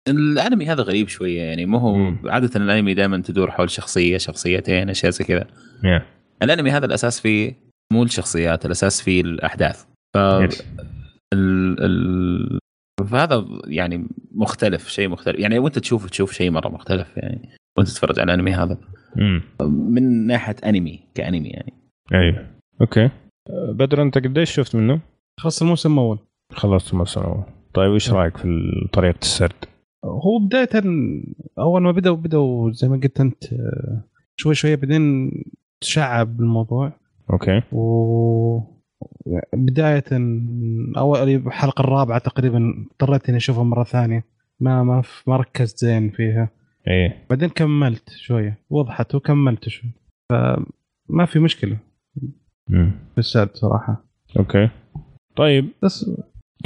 الأنمي 0.08 0.66
هذا 0.66 0.82
غريب 0.82 1.08
شوية 1.08 1.42
يعني 1.42 1.66
مو 1.66 1.78
هو 1.78 2.12
عادة 2.24 2.50
الأنمي 2.56 2.94
دائما 2.94 3.22
تدور 3.22 3.50
حول 3.50 3.70
شخصية 3.70 4.18
شخصيتين 4.18 4.90
أشياء 4.90 5.12
زي 5.12 5.24
كذا 5.24 5.46
yeah. 5.82 6.02
الأنمي 6.42 6.70
هذا 6.70 6.86
الأساس 6.86 7.20
فيه 7.20 7.54
مو 7.92 8.02
الشخصيات 8.02 8.66
الأساس 8.66 9.02
فيه 9.02 9.20
الأحداث 9.20 9.84
ف 10.14 10.18
yes. 10.18 10.62
ال... 11.34 11.76
ال... 11.84 12.58
فهذا 13.10 13.44
يعني 13.66 14.08
مختلف 14.32 14.88
شيء 14.88 15.08
مختلف 15.08 15.38
يعني 15.38 15.58
وانت 15.58 15.78
تشوف 15.78 16.10
تشوف 16.10 16.32
شيء 16.32 16.50
مرة 16.50 16.68
مختلف 16.68 17.16
يعني 17.16 17.48
وانت 17.78 17.88
تتفرج 17.88 18.20
على 18.20 18.34
الأنمي 18.34 18.52
هذا 18.52 18.78
مم. 19.16 19.42
من 19.90 20.26
ناحية 20.26 20.56
أنمي 20.64 21.00
كأنمي 21.14 21.48
يعني 21.48 21.72
أيوه 22.14 22.46
أوكي 22.80 23.10
بدر 23.50 24.02
أنت 24.02 24.18
قديش 24.18 24.50
شفت 24.50 24.76
منه؟ 24.76 25.00
خلص 25.40 25.62
الموسم 25.62 25.92
الأول 25.92 26.18
خلصت 26.52 26.92
الموسم 26.92 27.20
الأول 27.20 27.42
طيب 27.74 27.92
إيش 27.92 28.12
رأيك 28.12 28.36
في 28.36 28.48
طريقة 28.92 29.18
السرد؟ 29.22 29.64
هو 30.04 30.38
بداية 30.38 30.82
أول 31.58 31.82
ما 31.82 31.92
بدأوا 31.92 32.16
بدأوا 32.16 32.72
زي 32.72 32.88
ما 32.88 32.96
قلت 32.96 33.20
أنت 33.20 33.44
شوي 34.36 34.54
شوي 34.54 34.76
بعدين 34.76 35.30
تشعب 35.80 36.40
الموضوع. 36.40 36.92
أوكي. 37.32 37.62
و 37.72 38.60
بداية 39.52 40.04
أول 40.96 41.28
الحلقة 41.28 41.80
الرابعة 41.82 42.18
تقريبا 42.18 42.86
اضطريت 42.90 43.28
إني 43.28 43.36
أشوفها 43.38 43.62
مرة 43.62 43.84
ثانية. 43.84 44.24
ما 44.60 44.82
ما 44.82 45.02
ما 45.26 45.36
ركزت 45.36 45.78
زين 45.78 46.10
فيها. 46.10 46.48
إيه. 46.88 47.24
بعدين 47.30 47.48
كملت 47.48 48.10
شوية 48.10 48.58
وضحت 48.70 49.14
وكملت 49.14 49.68
شوي. 49.68 49.90
فما 50.30 51.26
في 51.26 51.38
مشكلة. 51.38 51.76
مم. 52.68 52.92
في 53.12 53.18
السرد 53.18 53.50
صراحة. 53.54 54.04
أوكي. 54.38 54.70
طيب. 55.36 55.68
بس 55.82 56.10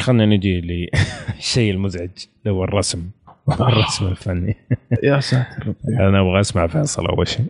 خلينا 0.01 0.27
نجي 0.27 0.61
للشيء 0.61 1.71
المزعج 1.73 2.11
اللي 2.43 2.57
هو 2.57 2.65
الرسم. 2.65 3.11
الرسم 3.61 4.07
الفني. 4.13 4.57
يا 5.03 5.21
ساتر. 5.21 5.75
أنا 6.01 6.21
أبغى 6.21 6.41
أسمع 6.41 6.67
فيصل 6.67 7.07
أول 7.07 7.29
شيء. 7.29 7.47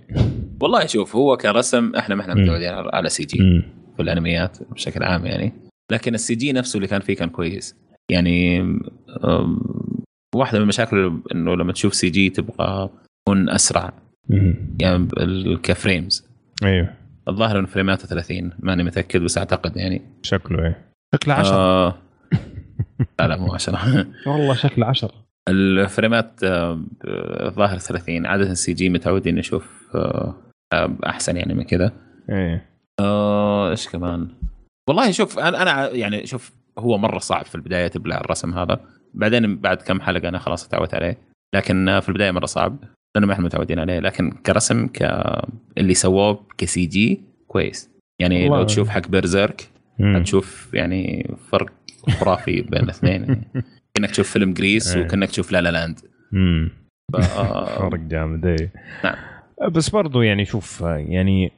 والله 0.61 0.87
شوف 0.87 1.17
هو 1.17 1.37
كرسم 1.37 1.93
إحنا 1.97 2.15
ما 2.15 2.23
إحنا. 2.23 2.35
متعودين 2.35 2.69
على 2.69 3.09
CG. 3.09 3.63
في 3.97 4.03
الأنميات 4.03 4.59
بشكل 4.73 5.03
عام 5.03 5.27
يعني. 5.27 5.53
لكن 5.93 6.15
ال 6.15 6.35
CG 6.35 6.53
نفسه 6.53 6.77
اللي 6.77 6.89
كان 6.89 7.01
فيه 7.01 7.17
كان 7.17 7.29
كويس. 7.29 7.77
يعني 8.11 8.61
واحدة 10.35 10.59
من 10.59 10.63
المشاكل 10.63 11.21
إنه 11.35 11.55
لما 11.57 11.73
تشوف 11.73 11.95
CG 11.95 12.31
تبغى 12.31 12.91
تكون 13.27 13.51
أسرع. 13.51 13.93
يعني 14.81 15.09
ك 15.63 15.71
frames. 15.71 16.27
أيوه. 16.65 16.95
الظاهر 17.29 17.59
إنه 17.59 17.67
فريماته 17.67 18.07
30 18.09 18.51
ماني 18.59 18.83
متأكد 18.83 19.21
بس 19.21 19.39
أعتقد 19.39 19.77
يعني. 19.77 20.03
شكله 20.23 20.65
إيه 20.65 20.79
شكله 21.15 21.35
عشرة. 21.35 21.55
آه 21.57 21.95
لا 23.21 23.29
لا 23.29 23.37
مو 23.37 23.55
10 23.55 23.79
والله 24.27 24.55
شكله 24.55 24.87
عشرة. 24.87 25.13
الفريمات 25.49 26.45
آه، 26.45 26.81
الظاهر 27.05 27.79
30 27.79 28.27
عادة 28.27 28.51
ال 28.51 28.73
CG 28.73 28.89
متعودين 28.89 29.35
نشوف 29.35 29.91
آه، 29.95 30.35
آه، 30.73 30.97
أحسن 31.07 31.37
يعني 31.37 31.55
من 31.55 31.63
كذا. 31.63 31.93
إيه. 32.31 32.67
إيش 33.71 33.89
كمان؟ 33.89 34.29
والله 34.89 35.11
شوف 35.11 35.39
أنا 35.39 35.91
يعني 35.91 36.27
شوف 36.27 36.53
هو 36.79 36.99
مرة 36.99 37.19
صعب 37.19 37.45
في 37.45 37.55
البداية 37.55 37.87
تبلع 37.87 38.21
الرسم 38.21 38.55
هذا. 38.55 38.81
بعدين 39.15 39.57
بعد 39.57 39.77
كم 39.77 40.01
حلقة 40.01 40.29
أنا 40.29 40.39
خلاص 40.39 40.69
تعودت 40.69 40.95
عليه. 40.95 41.19
لكن 41.55 42.01
في 42.01 42.09
البداية 42.09 42.31
مرة 42.31 42.47
صعب 42.47 42.77
لأنه 43.15 43.27
ما 43.27 43.33
إحنا 43.33 43.45
متعودين 43.45 43.79
عليه. 43.79 43.99
لكن 43.99 44.31
كرسم 44.31 44.87
ك 44.87 45.03
اللي 45.79 45.95
سووه 45.95 46.47
ك 46.59 46.87
CG 46.87 47.21
كويس. 47.49 47.91
يعني 48.21 48.49
لو. 48.49 48.65
تشوف 48.65 48.89
حق 48.89 49.09
Berserk. 49.09 49.69
هتشوف 50.01 50.75
يعني 50.75 51.35
فرق 51.51 51.71
خرافي 52.11 52.63
بين 52.63 52.83
الاثنين 52.83 53.23
يعني. 53.23 53.49
كأنك 53.95 54.11
تشوف 54.11 54.31
فيلم 54.31 54.53
Grease 54.53 54.97
إيه. 54.97 55.05
وكأنك 55.05 55.29
تشوف 55.29 55.53
La 55.53 55.61
La 55.61 55.71
Land. 55.71 55.99
ف- 57.13 57.17
فرق 57.79 58.01
جامد 58.01 58.47
إيه 58.47 58.73
نعم. 59.05 59.15
بس 59.71 59.89
برضو 59.91 60.23
يعني 60.23 60.45
شوف 60.45 60.81
يعني 60.81 61.53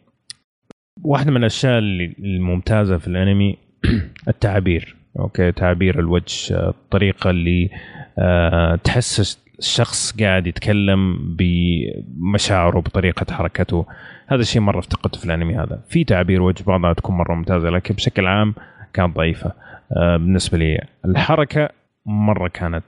واحدة 1.02 1.31
من 1.31 1.36
الأشياء 1.36 1.78
الممتازة 1.78 2.98
في 2.98 3.08
الأنمي 3.08 3.58
التعابير 4.28 4.97
أوكي 5.18 5.52
تعابير 5.52 5.98
الوجه 6.00 6.68
الطريقة 6.68 7.31
اللي 7.31 7.70
آه، 8.18 8.76
تحس 8.76 9.39
الشخص 9.58 10.16
قاعد 10.23 10.47
يتكلم 10.47 11.18
بمشاعره 11.39 12.81
بطريقة 12.81 13.34
حركته 13.34 13.86
هذا 14.26 14.40
الشيء 14.40 14.62
مرة 14.62 14.78
افتقدته 14.78 15.18
في 15.18 15.24
الأنمي 15.24 15.55
هذا 15.55 15.82
في 15.89 16.05
تعابير 16.05 16.42
وجه 16.42 16.64
بعضها 16.64 16.92
تكون 16.92 17.16
مرة 17.16 17.34
ممتازة 17.34 17.70
لكن 17.70 17.94
بشكل 17.94 18.26
عام 18.26 18.55
كانت 18.92 19.16
ضعيفة 19.16 19.52
بالنسبة 19.96 20.58
لي 20.58 20.84
الحركة 21.04 21.68
مرة 22.06 22.48
كانت 22.48 22.84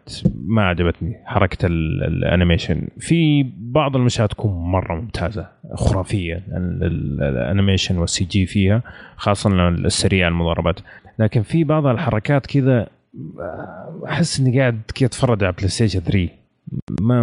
ما 0.47 0.62
عجبتني 0.68 1.16
حركة 1.25 1.66
ال- 1.66 2.05
ال 2.05 2.12
animation. 2.12 2.89
في 2.99 3.42
بعض 3.58 3.97
المشاهد 3.97 4.28
تكون 4.28 4.52
مرة 4.52 4.94
ممتازة 4.94 5.49
خرافية 5.75 6.34
ال- 6.34 6.84
ال- 6.84 7.23
ال 7.23 7.30
animation 7.30 7.99
وال 7.99 8.25
CG 8.25 8.47
فيها 8.47 8.83
خاصة 9.16 9.68
السريع 9.68 10.28
المضاربات. 10.28 10.81
لكن 11.18 11.42
في 11.42 11.65
بعض 11.65 11.86
الحركات 11.86 12.47
كذا 12.47 12.86
آه، 13.41 14.02
أحس 14.08 14.41
إني 14.41 14.60
قاعد 14.60 14.81
كذا 14.94 15.07
أتفرج 15.07 15.44
على 15.44 15.52
بلاي 15.58 15.68
ستيشن 15.68 16.00
3 16.00 16.28
ما 17.01 17.23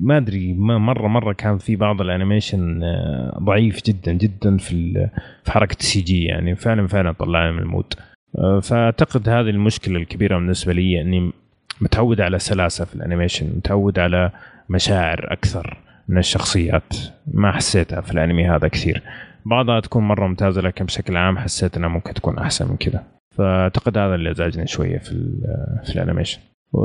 ما 0.00 0.16
أدري 0.16 0.52
ما 0.54 0.78
مرة 0.78 1.08
مرة 1.08 1.32
كان 1.32 1.58
في 1.58 1.76
بعض 1.76 2.00
ال 2.00 2.08
animation 2.08 2.82
آه، 2.82 3.38
ضعيف 3.42 3.84
جدا 3.86 4.12
جدا 4.12 4.56
في 4.56 5.08
في 5.44 5.52
حركة 5.52 5.76
ال 5.80 6.00
CG 6.00 6.24
يعني. 6.24 6.56
فعلا 6.56 6.86
فعلا 6.86 7.12
طلعني 7.12 7.52
من 7.52 7.58
ال 7.58 7.65
mood 7.65 7.94
آه، 8.38 8.60
فأعتقد 8.60 9.28
هذه 9.28 9.50
المشكلة 9.50 9.96
الكبيرة 9.96 10.36
بالنسبة 10.38 10.72
لي 10.72 11.00
إني 11.00 11.32
متعود 11.80 12.20
على 12.20 12.38
سلاسة 12.38 12.84
في 12.84 12.94
ال 12.94 12.99
animation 12.99 13.46
متعود 13.56 13.98
على 13.98 14.30
مشاعر 14.68 15.32
أكثر 15.32 15.76
من 16.08 16.18
الشخصيات. 16.18 16.94
ما 17.34 17.52
حسيتها 17.52 18.00
في 18.00 18.12
الأنمي 18.12 18.48
هذا 18.48 18.68
كثير. 18.68 19.02
بعضها 19.46 19.80
تكون 19.80 20.02
مرة 20.08 20.26
ممتازة 20.26 20.60
لكن 20.62 20.84
بشكل 20.84 21.16
عام 21.16 21.38
حسيت 21.38 21.76
إنها 21.76 21.88
ممكن 21.88 22.14
تكون 22.14 22.38
أحسن 22.38 22.68
من 22.70 22.76
كذا. 22.76 23.02
فأعتقد 23.36 23.98
هذا 23.98 24.14
اللي 24.14 24.30
ازعجني 24.30 24.66
شوية 24.66 24.98
في 24.98 25.12
ال- 25.12 25.42
في 25.84 25.96
ال 25.96 26.00
animation. 26.00 26.40
و... 26.72 26.80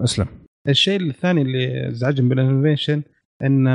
أسلم 0.00 0.26
الشيء 0.68 1.00
الثاني 1.00 1.42
اللي 1.42 1.88
ازعجني 1.88 2.28
بال 2.28 2.42
animation 2.42 3.02
إن 3.42 3.66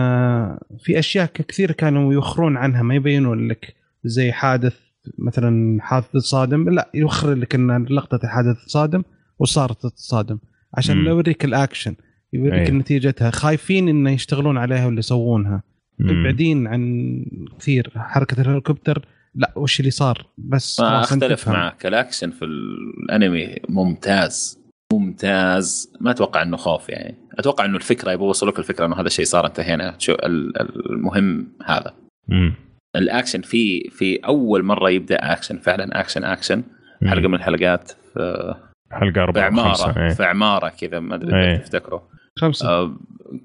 في 0.80 1.00
أشياء 1.00 1.26
كثير 1.26 1.72
كانوا 1.72 2.14
يوخرون 2.14 2.58
عنها 2.58 2.84
ما 2.84 2.96
يبينون 2.96 3.48
لك 3.48 3.76
زي 4.04 4.32
حادث 4.32 4.76
مثلا 5.18 5.82
حادث 5.82 6.18
صادم 6.18 6.70
لا 6.70 6.90
يوخر 6.94 7.34
لك 7.34 7.56
إن 7.56 7.86
لقطة 7.86 8.20
الحادث 8.24 8.58
صادم 8.66 9.04
وصارت 9.40 9.82
تتصادم 9.82 10.40
عشان. 10.74 11.04
لا 11.04 11.10
يوريك 11.10 11.46
الأكشن 11.46 11.96
يوريك. 12.34 12.70
نتيجتها 12.70 13.32
خايفين 13.32 13.90
انه 13.90 14.12
يشتغلون 14.12 14.58
عليها 14.58 14.86
واللي 14.86 15.00
يسوونها 15.00 15.64
مم. 16.00 16.24
بعدين 16.24 16.68
عن 16.68 17.26
كثير 17.60 17.92
حركة 17.96 18.42
الهليكوبتر 18.42 19.06
لا 19.36 19.54
وش 19.56 19.80
اللي 19.80 19.92
صار 19.92 20.26
بس 20.38 20.80
ما 20.80 21.00
أختلف. 21.00 21.50
معك 21.50 21.86
الأكشن 21.86 22.32
في 22.32 22.46
الأنمي 22.46 23.56
ممتاز 23.70 24.60
ممتاز 24.94 25.94
ما 26.02 26.12
أتوقع 26.12 26.42
إنه 26.42 26.58
خوف 26.58 26.90
يعني 26.90 27.16
أتوقع 27.40 27.66
إنه 27.66 27.76
الفكرة 27.76 28.12
يبغى 28.12 28.26
يوصلوك 28.26 28.60
الفكرة 28.60 28.86
إنه 28.86 28.96
هذا 28.96 29.08
الشيء 29.08 29.26
صار 29.26 29.46
انتهينا 29.48 29.96
شو 30.00 30.12
ال- 30.12 30.62
ال- 30.62 30.90
المهم 30.92 31.48
هذا 31.66 31.94
مم. 32.28 32.54
الأكشن 32.96 33.42
في 33.42 33.90
في 33.90 34.16
أول 34.16 34.64
مرة 34.64 34.90
يبدأ 34.90 35.16
أكشن 35.16 35.58
فعلا 35.58 36.00
أكشن 36.00 36.24
أكشن 36.24 36.64
مم. 37.02 37.10
حلقة 37.10 37.28
من 37.28 37.36
الحلقات 37.36 37.92
في, 38.14 38.54
حلقة 38.92 39.12
في 39.14 39.20
اربعه 39.20 39.50
خمسة 39.52 39.86
عماره 39.86 40.00
إيه. 40.04 40.10
في 40.14 40.24
عمارة 40.24 40.70
كذا 40.70 41.00
ما 41.00 41.16
أدري. 41.16 41.54
إذا 41.54 41.58
تفتكروا 41.58 42.00
خمسة 42.40 42.70
آه، 42.70 42.98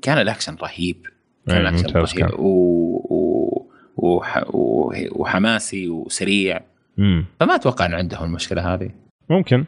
كان 0.02 0.18
الأكشن 0.18 0.56
رهيب 0.62 1.06
كان 1.46 1.56
إيه، 1.56 1.68
الأكشن 1.68 1.96
رهيب 1.96 2.28
كان. 2.30 2.30
و... 2.38 2.46
و... 3.10 3.72
وح... 3.96 4.44
و... 4.54 4.92
وحماسي 5.12 5.88
وسريع 5.88 6.60
مم. 6.96 7.24
فما 7.40 7.54
أتوقع 7.54 7.86
إنه 7.86 7.96
عندهم 7.96 8.24
المشكلة 8.24 8.74
هذه 8.74 8.90
ممكن 9.30 9.64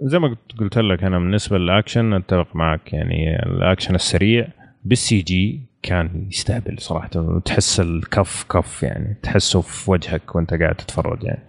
زي 0.00 0.18
ما 0.18 0.28
قلت- 0.60 0.76
لك 0.78 1.04
أنا 1.04 1.18
بالنسبة 1.18 1.58
للأكشن 1.58 2.12
أتفق 2.12 2.56
معك. 2.56 2.92
يعني 2.92 3.42
الأكشن 3.46 3.94
السريع 3.94 4.48
بال 4.84 5.20
CG 5.20 5.60
كان 5.82 6.26
يستهبل 6.30 6.78
صراحة. 6.78 7.10
وتحس 7.16 7.80
الكف 7.80 8.44
كف 8.50 8.82
يعني 8.82 9.16
تحسه 9.22 9.60
في 9.60 9.90
وجهك 9.90 10.34
وأنت 10.36 10.54
قاعد 10.54 10.74
تتفرج 10.74 11.24
يعني. 11.24 11.42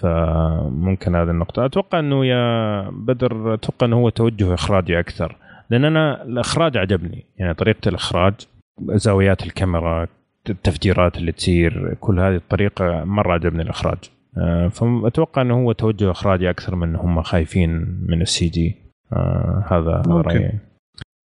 فممكن 0.00 1.14
هذه 1.14 1.30
النقطة. 1.30 1.64
أتوقع 1.64 1.98
أنه 1.98 2.26
يا 2.26 2.90
بدر 2.90 3.54
أتوقع 3.54 3.86
أنه 3.86 3.96
هو 3.96 4.08
توجه 4.08 4.54
إخراجي 4.54 4.98
أكثر. 5.00 5.36
لأن 5.70 5.84
أنا 5.84 6.22
الإخراج 6.22 6.76
عجبني. 6.76 7.24
يعني 7.38 7.54
طريقة 7.54 7.88
الإخراج 7.88 8.34
زاويات 8.80 9.42
الكاميرا 9.42 10.06
التفجيرات 10.50 11.16
اللي 11.16 11.32
تصير 11.32 11.94
كل 12.00 12.20
هذه 12.20 12.36
الطريقة 12.36 13.04
مرة 13.04 13.32
عجبني 13.32 13.62
الإخراج. 13.62 13.98
آه، 14.38 14.68
فأتوقع 14.68 15.42
أنه 15.42 15.54
هو 15.54 15.72
توجه 15.72 16.10
إخراجي 16.10 16.50
أكثر 16.50 16.74
من 16.74 16.96
هم 16.96 17.22
خايفين 17.22 17.70
من 18.08 18.22
السي 18.22 18.48
جي 18.48 18.76
آه، 19.12 19.64
هذا. 19.70 20.02
رأيي 20.12 20.52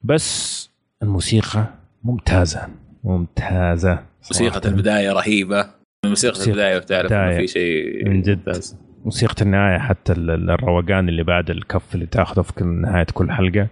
بس 0.05 0.71
الموسيقى 1.03 1.65
ممتازة 2.05 2.69
ممتازة 3.05 3.99
موسيقى 4.29 4.51
صراحة. 4.55 4.69
البداية 4.69 5.13
رهيبة 5.13 5.67
موسيقى 6.07 6.45
البداية 6.47 6.79
بتعرف 6.79 7.13
إنه. 7.13 7.37
في 7.37 7.47
شيء 7.47 8.09
من 8.09 8.23
جد. 8.23 8.37
ممتاز. 8.39 8.79
موسيقى 9.05 9.43
النهاية 9.45 9.79
حتى 9.79 10.13
ال- 10.13 10.31
ال- 10.31 10.51
الروقان 10.51 11.09
اللي 11.09 11.23
بعد 11.23 11.51
الكف 11.51 11.95
اللي 11.95 12.07
تاخذه 12.07 12.43
في 12.43 12.53
كل 12.53 12.67
نهاية 12.67 13.07
كل 13.15 13.31
حلقة 13.33 13.69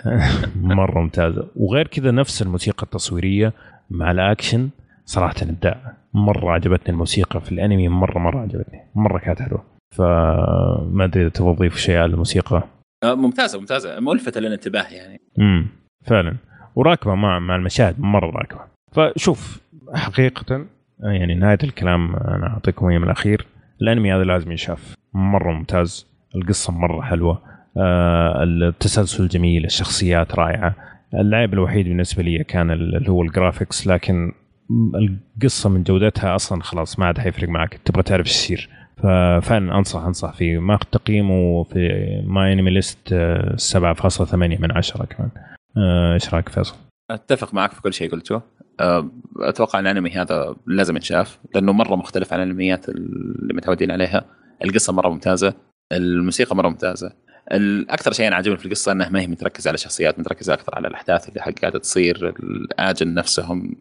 مرة 0.60 1.00
ممتازة 1.00 1.48
وغير 1.56 1.86
كذا 1.86 2.10
نفس 2.10 2.42
الموسيقى 2.42 2.82
التصويرية 2.82 3.52
مع 3.90 4.10
الأكشن 4.10 4.68
صراحة 5.06 5.34
إبداع. 5.42 5.92
مرة 6.14 6.50
عجبتني 6.50 6.88
الموسيقى 6.88 7.40
في 7.40 7.52
الأنمي 7.52 7.88
مرة 7.88 8.18
مرة 8.18 8.40
عجبتني. 8.40 8.80
مرة 8.94 9.18
كانت 9.18 9.42
حلوة. 9.42 9.64
فما 9.94 11.04
أدري 11.04 11.22
إذا 11.22 11.30
تبغى 11.30 11.54
تضيف 11.54 11.76
شيء 11.76 11.96
على 11.96 12.12
الموسيقى. 12.12 12.62
آه، 13.04 13.14
ممتازة 13.14 13.60
ممتازة. 13.60 14.00
ملفتة 14.00 14.40
للانتباه 14.40 14.86
يعني. 14.92 15.20
امم 15.38 15.66
فعلا. 16.06 16.36
وراكبة 16.74 17.14
مع 17.14 17.38
مع 17.38 17.56
المشاهد. 17.56 18.00
مرة 18.00 18.30
راكبة. 18.30 18.60
فشوف 18.92 19.60
حقيقة 19.94 20.66
يعني 21.00 21.34
نهاية 21.34 21.58
الكلام 21.64 22.16
أنا 22.16 22.46
أعطيكم 22.46 22.86
إياه 22.86 22.98
من 22.98 23.04
الأخير. 23.04 23.46
الأنمي 23.82 24.12
هذا 24.14 24.24
لازم 24.24 24.50
ينشاف. 24.50 24.94
مرة 25.14 25.52
ممتاز. 25.52 26.06
القصة 26.36 26.72
مرة 26.72 27.00
حلوة. 27.02 27.42
آه 27.76 28.42
التسلسل 28.42 29.28
جميل. 29.28 29.64
الشخصيات 29.64 30.34
رائعة. 30.34 30.74
العيب 31.14 31.54
الوحيد 31.54 31.88
بالنسبة 31.88 32.22
لي 32.22 32.44
كان 32.44 32.70
اللي 32.70 33.10
هو 33.10 33.22
ال 33.22 33.29
graphics 33.29 33.86
لكن 33.86 34.32
القصة 34.70 35.68
من 35.68 35.82
جودتها 35.82 36.34
أصلا 36.34 36.62
خلاص 36.62 36.98
ما 36.98 37.06
عاد 37.06 37.18
حيفرق 37.18 37.48
معك. 37.48 37.80
تبغى 37.84 38.02
تعرف 38.02 38.26
إيش 38.26 38.34
يصير. 38.34 38.70
ففعلا 38.96 39.78
أنصح 39.78 40.00
أنصح 40.00 40.32
فيه 40.32 40.58
ما 40.58 40.78
تقييمه 40.92 41.64
في 41.64 41.88
MyAnimeList 42.26 43.14
7.8 43.56 44.34
من 44.34 44.72
10 44.72 45.04
كمان. 45.04 45.30
آه، 45.76 46.14
إيش 46.14 46.34
رأيك 46.34 46.48
فيصل؟ 46.48 46.76
أتفق 47.10 47.54
معك 47.54 47.72
في 47.72 47.82
كل 47.82 47.94
شيء 47.94 48.10
قلته 48.10 48.42
آه، 48.80 49.10
أتوقع 49.38 49.78
إن 49.78 49.86
الأنمي 49.86 50.10
هذا 50.10 50.56
لازم 50.66 50.96
يتشاف 50.96 51.38
لأنه 51.54 51.72
مرة 51.72 51.96
مختلف 51.96 52.32
عن 52.32 52.42
الأنميات 52.42 52.88
اللي 52.88 53.54
متعودين 53.54 53.90
عليها. 53.90 54.24
القصة 54.64 54.92
مرة 54.92 55.08
ممتازة 55.08 55.54
الموسيقى 55.92 56.56
مرة 56.56 56.68
ممتازة. 56.68 57.12
الأكثر 57.52 58.12
شيء 58.12 58.28
أنا 58.28 58.36
عجبني 58.36 58.58
في 58.58 58.66
القصة 58.66 58.92
انها 58.92 59.08
ما 59.08 59.20
هي 59.20 59.26
متركزة 59.26 59.68
على 59.68 59.78
شخصيات 59.78 60.18
متركزة 60.18 60.54
أكثر 60.54 60.74
على 60.74 60.88
الأحداث 60.88 61.28
اللي 61.28 61.40
قاعدة 61.40 61.78
تصير 61.78 62.28
الاجن 62.28 63.14
نفسهم. 63.14 63.76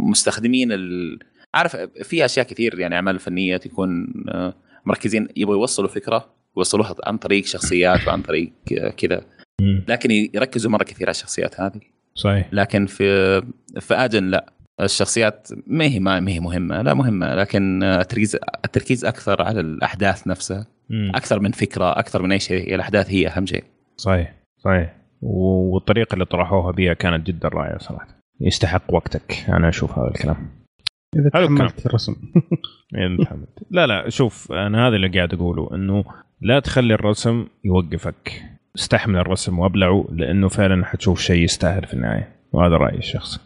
مستخدمين 0.00 0.72
ال... 0.72 1.18
عارف 1.54 1.76
في 2.02 2.24
أشياء 2.24 2.46
كثير 2.46 2.78
يعني 2.78 2.94
أعمال 2.94 3.18
فنية 3.18 3.56
تكون 3.56 4.14
آه 4.28 4.54
مركزين 4.84 5.28
يبغوا 5.36 5.56
يوصلوا 5.56 5.88
فكرة 5.88 6.34
يوصلوها 6.56 6.94
عن 7.06 7.16
طريق 7.16 7.44
شخصيات 7.44 8.08
وعن 8.08 8.22
طريق 8.22 8.52
كذا. 8.96 9.20
لكن 9.88 10.10
يركزوا 10.10 10.70
مرة 10.70 10.84
كثير 10.84 11.06
على 11.06 11.10
الشخصيات 11.10 11.60
هذه. 11.60 11.80
صحيح. 12.14 12.48
لكن 12.52 12.86
في 12.86 13.40
في 13.80 13.94
أجن 13.94 14.24
لا. 14.24 14.52
الشخصيات 14.80 15.48
ما 15.66 15.84
هي 15.84 16.00
ما 16.00 16.30
هي 16.30 16.40
مهمة. 16.40 16.82
لا 16.82 16.94
مهمة 16.94 17.34
لكن 17.34 17.82
التركيز 17.82 18.36
التركيز 18.64 19.04
أكثر 19.04 19.42
على 19.42 19.60
الأحداث 19.60 20.26
نفسها. 20.26 20.66
مم. 20.90 21.12
أكثر 21.14 21.40
من 21.40 21.50
فكرة 21.50 21.98
أكثر 21.98 22.22
من 22.22 22.32
أي 22.32 22.38
شيء. 22.38 22.74
الأحداث 22.74 23.10
هي 23.10 23.28
أهم 23.28 23.46
شيء. 23.46 23.64
صحيح 23.96 24.34
صحيح. 24.58 24.96
والطريقة 25.22 26.14
اللي 26.14 26.24
طرحوها 26.24 26.72
بها 26.72 26.94
كانت 26.94 27.26
جدا 27.26 27.48
رائعة 27.48 27.78
صراحة. 27.78 28.17
يستحق 28.40 28.82
وقتك. 28.88 29.44
أنا 29.48 29.68
أشوف 29.68 29.98
هذا 29.98 30.08
الكلام. 30.08 30.48
إذا 31.16 31.28
تحملت 31.28 31.86
الرسم. 31.86 32.16
إذا 32.94 33.24
تحملت. 33.24 33.58
لا 33.70 33.86
لا 33.86 34.08
شوف 34.08 34.52
أنا 34.52 34.88
هذا 34.88 34.96
اللي 34.96 35.08
قاعد 35.08 35.34
أقوله 35.34 35.74
إنه 35.74 36.04
لا 36.40 36.60
تخلي 36.60 36.94
الرسم 36.94 37.46
يوقفك. 37.64 38.42
استحمل 38.76 39.16
الرسم 39.16 39.58
وأبلعه 39.58 40.06
لأنه 40.12 40.48
فعلا 40.48 40.84
حتشوف 40.84 41.20
شيء 41.20 41.42
يستاهل 41.42 41.86
في 41.86 41.94
النهاية. 41.94 42.36
وهذا 42.52 42.76
رأيي 42.76 42.98
الشخصي. 42.98 43.40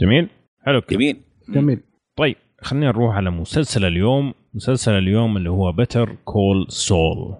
جميل؟ 0.00 0.28
حلو 0.66 0.82
جميل. 0.90 1.16
جميل. 1.48 1.80
طيب 2.16 2.36
خلينا 2.60 2.86
نروح 2.86 3.16
على 3.16 3.30
مسلسل 3.30 3.84
اليوم. 3.84 4.34
مسلسل 4.54 4.92
اليوم 4.92 5.36
اللي 5.36 5.50
هو 5.50 5.72
Better 5.72 6.16
Call 6.24 6.66
Saul 6.68 7.34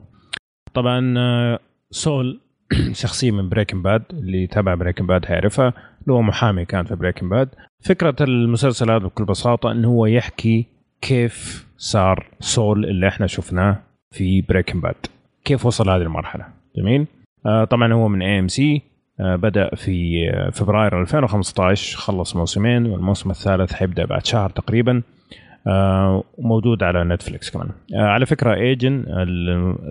طبعا 0.74 1.58
Saul 1.90 2.40
شخصية 3.02 3.30
من 3.30 3.48
Breaking 3.48 3.82
Bad 3.82 4.02
اللي 4.10 4.46
تابع 4.46 4.74
Breaking 4.74 5.06
Bad 5.06 5.26
هيعرفها. 5.26 5.72
اللي 6.04 6.14
هو 6.14 6.22
محامي 6.22 6.64
كان 6.64 6.84
في 6.84 6.94
Breaking 6.94 7.28
Bad 7.28 7.48
فكرة 7.84 8.16
المسلسل 8.20 8.90
هذا 8.90 8.98
بكل 8.98 9.24
بساطة 9.24 9.70
انه 9.72 9.88
هو 9.88 10.06
يحكي 10.06 10.66
كيف 11.00 11.66
صار 11.76 12.26
Saul 12.40 12.84
اللي 12.84 13.08
إحنا 13.08 13.26
شفناه 13.26 13.78
في 14.10 14.42
Breaking 14.42 14.80
Bad 14.80 14.94
كيف 15.44 15.66
وصل 15.66 15.90
هذه 15.90 16.02
المرحلة. 16.02 16.44
جميل؟ 16.76 17.06
آه 17.46 17.64
طبعا 17.64 17.92
هو 17.92 18.08
من 18.08 18.22
AMC 18.22 18.82
بدأ 19.18 19.74
في 19.74 20.20
فبراير 20.52 21.00
2015 21.00 21.96
خلص 21.98 22.36
موسمين 22.36 22.86
والموسم 22.86 23.30
الثالث 23.30 23.72
حيبدأ 23.72 24.04
بعد 24.04 24.26
شهر 24.26 24.50
تقريبا. 24.50 25.02
آه 25.66 26.24
موجود 26.38 26.82
على 26.82 27.04
نتفلكس 27.04 27.50
كمان. 27.50 27.68
آه 27.94 28.06
على 28.06 28.26
فكرة 28.26 28.54
again 28.54 29.04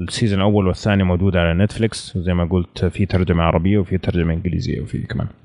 ال 0.07 0.12
season 0.12 0.39
الأول 0.39 0.67
والثاني 0.67 1.03
موجود 1.03 1.37
على 1.37 1.53
نتفلكس 1.63 2.17
زي 2.17 2.33
ما 2.33 2.45
قلت 2.45 2.85
في 2.85 3.05
ترجمة 3.05 3.43
عربية 3.43 3.77
وفي 3.77 3.97
ترجمة 3.97 4.33
إنجليزية 4.33 4.81
وفي 4.81 4.97
كمان. 5.01 5.27
آه 5.27 5.42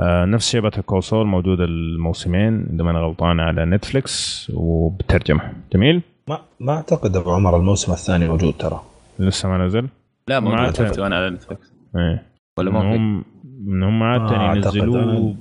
نفس 0.00 0.50
شيء 0.50 0.60
Better 0.60 0.80
Call 0.80 1.26
موجود 1.26 1.60
الموسمين 1.60 2.66
اذا 2.74 2.84
ما 2.84 2.90
أنا 2.90 2.98
غلطان 2.98 3.40
على 3.40 3.64
نتفلكس 3.64 4.46
وبترجمة. 4.54 5.52
جميل؟ 5.72 6.02
ما 6.28 6.38
ما 6.60 6.72
أعتقد 6.72 7.16
أبو 7.16 7.30
عمر 7.30 7.56
الموسم 7.56 7.92
الثاني 7.92 8.28
موجود 8.28 8.54
ترى. 8.58 8.80
لسه 9.18 9.48
ما 9.48 9.66
نزل؟ 9.66 9.88
لا 10.28 10.40
موجود 10.40 10.76
شفته 10.76 11.06
أنا 11.06 11.16
على 11.16 11.30
نتفلكس 11.30 11.72
إيه. 11.96 12.22
ولا 12.58 12.70
ما 12.70 12.96
هم 12.96 13.24
من 13.64 13.82
هم 13.82 14.02
عاده 14.02 14.36
آه 14.36 14.54
ينزلوه 14.54 15.34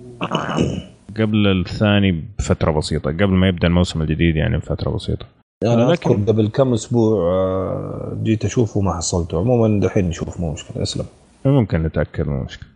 قبل 1.20 1.48
الثاني 1.48 2.24
بفترة 2.40 2.72
بسيطة 2.72 3.12
قبل 3.12 3.34
ما 3.34 3.48
يبدأ 3.48 3.68
الموسم 3.68 4.02
الجديد 4.02 4.36
يعني 4.36 4.58
بفترة 4.58 4.92
بسيطة. 4.92 5.26
أنا 5.64 5.90
أذكر 5.90 6.14
قبل 6.14 6.48
كم 6.48 6.74
أسبوع 6.74 7.32
آه، 7.32 8.18
جيت 8.24 8.46
اشوفه 8.46 8.80
وما 8.80 8.94
حصلته. 8.98 9.40
عموما 9.40 9.80
دحين 9.80 10.10
نشوف 10.10 10.40
مو 10.40 10.54
مشكلة 10.54 10.84
أسلم. 10.84 11.06
ممكن 11.46 11.84
نتأكد 11.84 12.28
مو 12.28 12.44
مشكلة. 12.44 12.70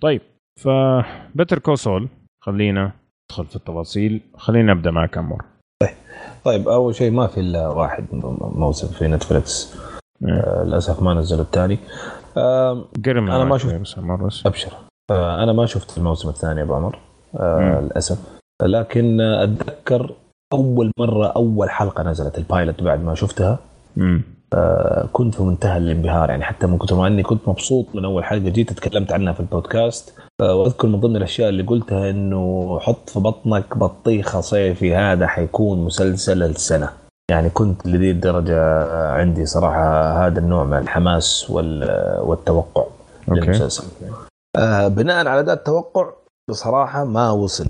طيب 0.00 0.20
ف 0.60 0.68
بتر 1.34 1.58
كوسول 1.58 2.08
خلينا 2.44 2.92
ندخل 3.30 3.46
في 3.46 3.56
التفاصيل. 3.56 4.20
خلينا 4.36 4.74
نبدأ 4.74 4.90
معك 4.90 5.18
عمر. 5.18 5.44
طيب 5.82 5.94
طيب 6.44 6.68
أول 6.68 6.94
شيء 6.94 7.10
ما 7.10 7.26
في 7.26 7.40
إلا 7.40 7.68
واحد 7.68 8.04
موسم 8.40 8.88
في 8.88 9.08
نتفلكس 9.08 9.76
آه 10.28 10.64
للأسف 10.64 11.02
ما 11.02 11.14
نزلوا 11.14 11.42
الثاني. 11.42 11.78
آه 12.36 12.84
أنا 13.06 13.44
ما 13.44 13.58
شفت 13.58 13.98
أبشر. 14.46 14.72
آه 15.10 15.42
أنا 15.42 15.52
ما 15.52 15.66
شفت 15.66 15.98
الموسم 15.98 16.28
الثاني 16.28 16.62
أبو 16.62 16.74
عمر. 16.74 16.98
آه 17.36 17.80
للأسف. 17.80 18.18
لكن 18.62 19.20
أتذكر 19.20 20.14
أول 20.52 20.90
مرة 20.98 21.26
أول 21.26 21.70
حلقة 21.70 22.02
نزلت 22.02 22.38
ال 22.38 22.45
pilot 22.45 22.82
بعد 22.82 23.04
ما 23.04 23.14
شفتها. 23.14 23.58
آه 24.54 25.08
كنت 25.12 25.34
في 25.34 25.42
منتهى 25.42 25.78
الانبهار 25.78 26.30
يعني 26.30 26.44
حتى 26.44 26.66
من 26.66 26.78
كثر 26.78 26.96
ما 26.96 27.06
إني 27.06 27.22
كنت 27.22 27.48
مبسوط 27.48 27.86
من 27.94 28.04
أول 28.04 28.24
حلقة 28.24 28.48
جيت 28.48 28.72
تكلمت 28.72 29.12
عنها 29.12 29.32
في 29.32 29.40
البودكاست. 29.40 30.18
وأذكر 30.42 30.88
من 30.88 31.00
ضمن 31.00 31.16
الأشياء 31.16 31.48
اللي 31.48 31.62
قلتها 31.62 32.10
إنه 32.10 32.78
حط 32.80 33.10
في 33.10 33.20
بطنك 33.20 33.76
بطيخه 33.78 34.40
صيفي 34.40 34.94
هذا 34.94 35.26
حيكون 35.26 35.84
مسلسل 35.84 36.42
السنة. 36.42 36.90
يعني 37.30 37.50
كنت 37.50 37.86
لذي 37.86 38.10
الدرجة 38.10 38.84
عندي 39.12 39.46
صراحة 39.46 40.12
هذا 40.26 40.38
النوع 40.38 40.64
من 40.64 40.78
الحماس 40.78 41.50
والتوقع 41.50 42.84
okay. 43.28 43.40
للمسلسل. 43.40 43.84
آه 44.56 44.88
بناء 44.88 45.26
على 45.28 45.40
ذا 45.40 45.52
التوقع 45.52 46.12
بصراحة 46.50 47.04
ما 47.04 47.30
وصل 47.30 47.66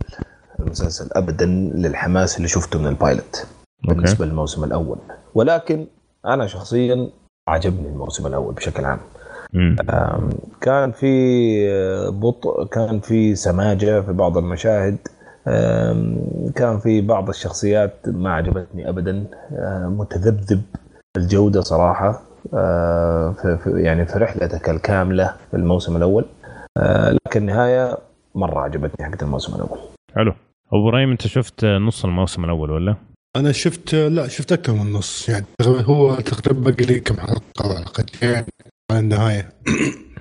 المسلسل 0.61 1.09
ابدا 1.13 1.47
للحماس 1.75 2.37
اللي 2.37 2.49
شفته 2.49 2.79
من 2.79 2.87
ال 2.87 2.97
pilot 2.97 3.47
بالنسبة 3.89 4.27
للموسم 4.27 4.65
الأول. 4.65 4.99
ولكن 5.35 5.87
أنا 6.27 6.47
شخصيا 6.47 7.09
عجبني 7.49 7.89
الموسم 7.89 8.27
الأول 8.27 8.55
بشكل 8.55 8.85
عام. 8.85 9.01
كان 10.61 10.93
في 10.93 12.11
بطء 12.11 12.67
كان 12.67 13.01
في 13.01 13.35
سماجة 13.35 14.01
في 14.01 14.13
بعض 14.13 14.39
المشاهد. 14.39 14.97
كان 16.55 16.79
في 16.79 17.01
بعض 17.01 17.29
الشخصيات 17.29 17.97
ما 18.07 18.33
عجبتني 18.33 18.89
ابدا. 18.89 19.25
متذبذب 19.89 20.63
الجودة 21.17 21.61
صراحة. 21.61 22.23
في 22.53 23.73
يعني 23.77 24.07
في 24.07 24.19
رحلتك 24.19 24.71
الكاملة 24.71 25.35
في 25.51 25.57
الموسم 25.57 25.97
الأول. 25.97 26.25
لكن 27.27 27.41
النهاية 27.41 27.99
مرة 28.35 28.61
عجبتني 28.61 29.07
حقت 29.07 29.23
الموسم 29.23 29.55
الأول. 29.55 29.79
حلو. 30.15 30.33
أبو 30.73 30.89
إبراهيم 30.89 31.11
أنت 31.11 31.27
شفت 31.27 31.65
نص 31.65 32.05
الموسم 32.05 32.45
الأول 32.45 32.71
ولا؟ 32.71 32.97
أنا 33.37 33.53
شفت 33.53 33.95
لا 33.95 34.29
شفت 34.29 34.53
أكثر 34.53 34.73
من 34.73 34.93
نص. 34.93 35.29
يعني 35.29 35.45
هو 35.63 36.15
تقريبا 36.15 36.61
باقي 36.61 36.85
لي 36.85 37.01
كم 37.01 37.17
حلقة 37.17 37.43
حلقتين. 37.63 38.45
على 38.91 39.01
النهاية. 39.01 39.49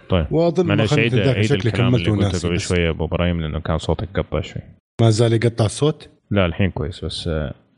طيب. 0.09 0.27
واظن 0.31 0.65
معلش 0.65 0.93
عيد 0.93 1.15
عيد 1.15 1.51
الكلام 1.51 1.95
اللي 1.95 2.09
قلته 2.09 2.47
قبل 2.47 2.59
شوية 2.59 2.89
أبو 2.89 3.05
إبراهيم 3.05 3.41
لأنه 3.41 3.59
كان 3.59 3.77
صوتك 3.77 4.19
قطع 4.19 4.41
شوي. 4.41 4.61
ما 5.01 5.09
زال 5.09 5.33
يقطع 5.33 5.65
الصوت؟ 5.65 6.09
لا 6.31 6.45
الحين 6.45 6.71
كويس 6.71 7.05
بس 7.05 7.29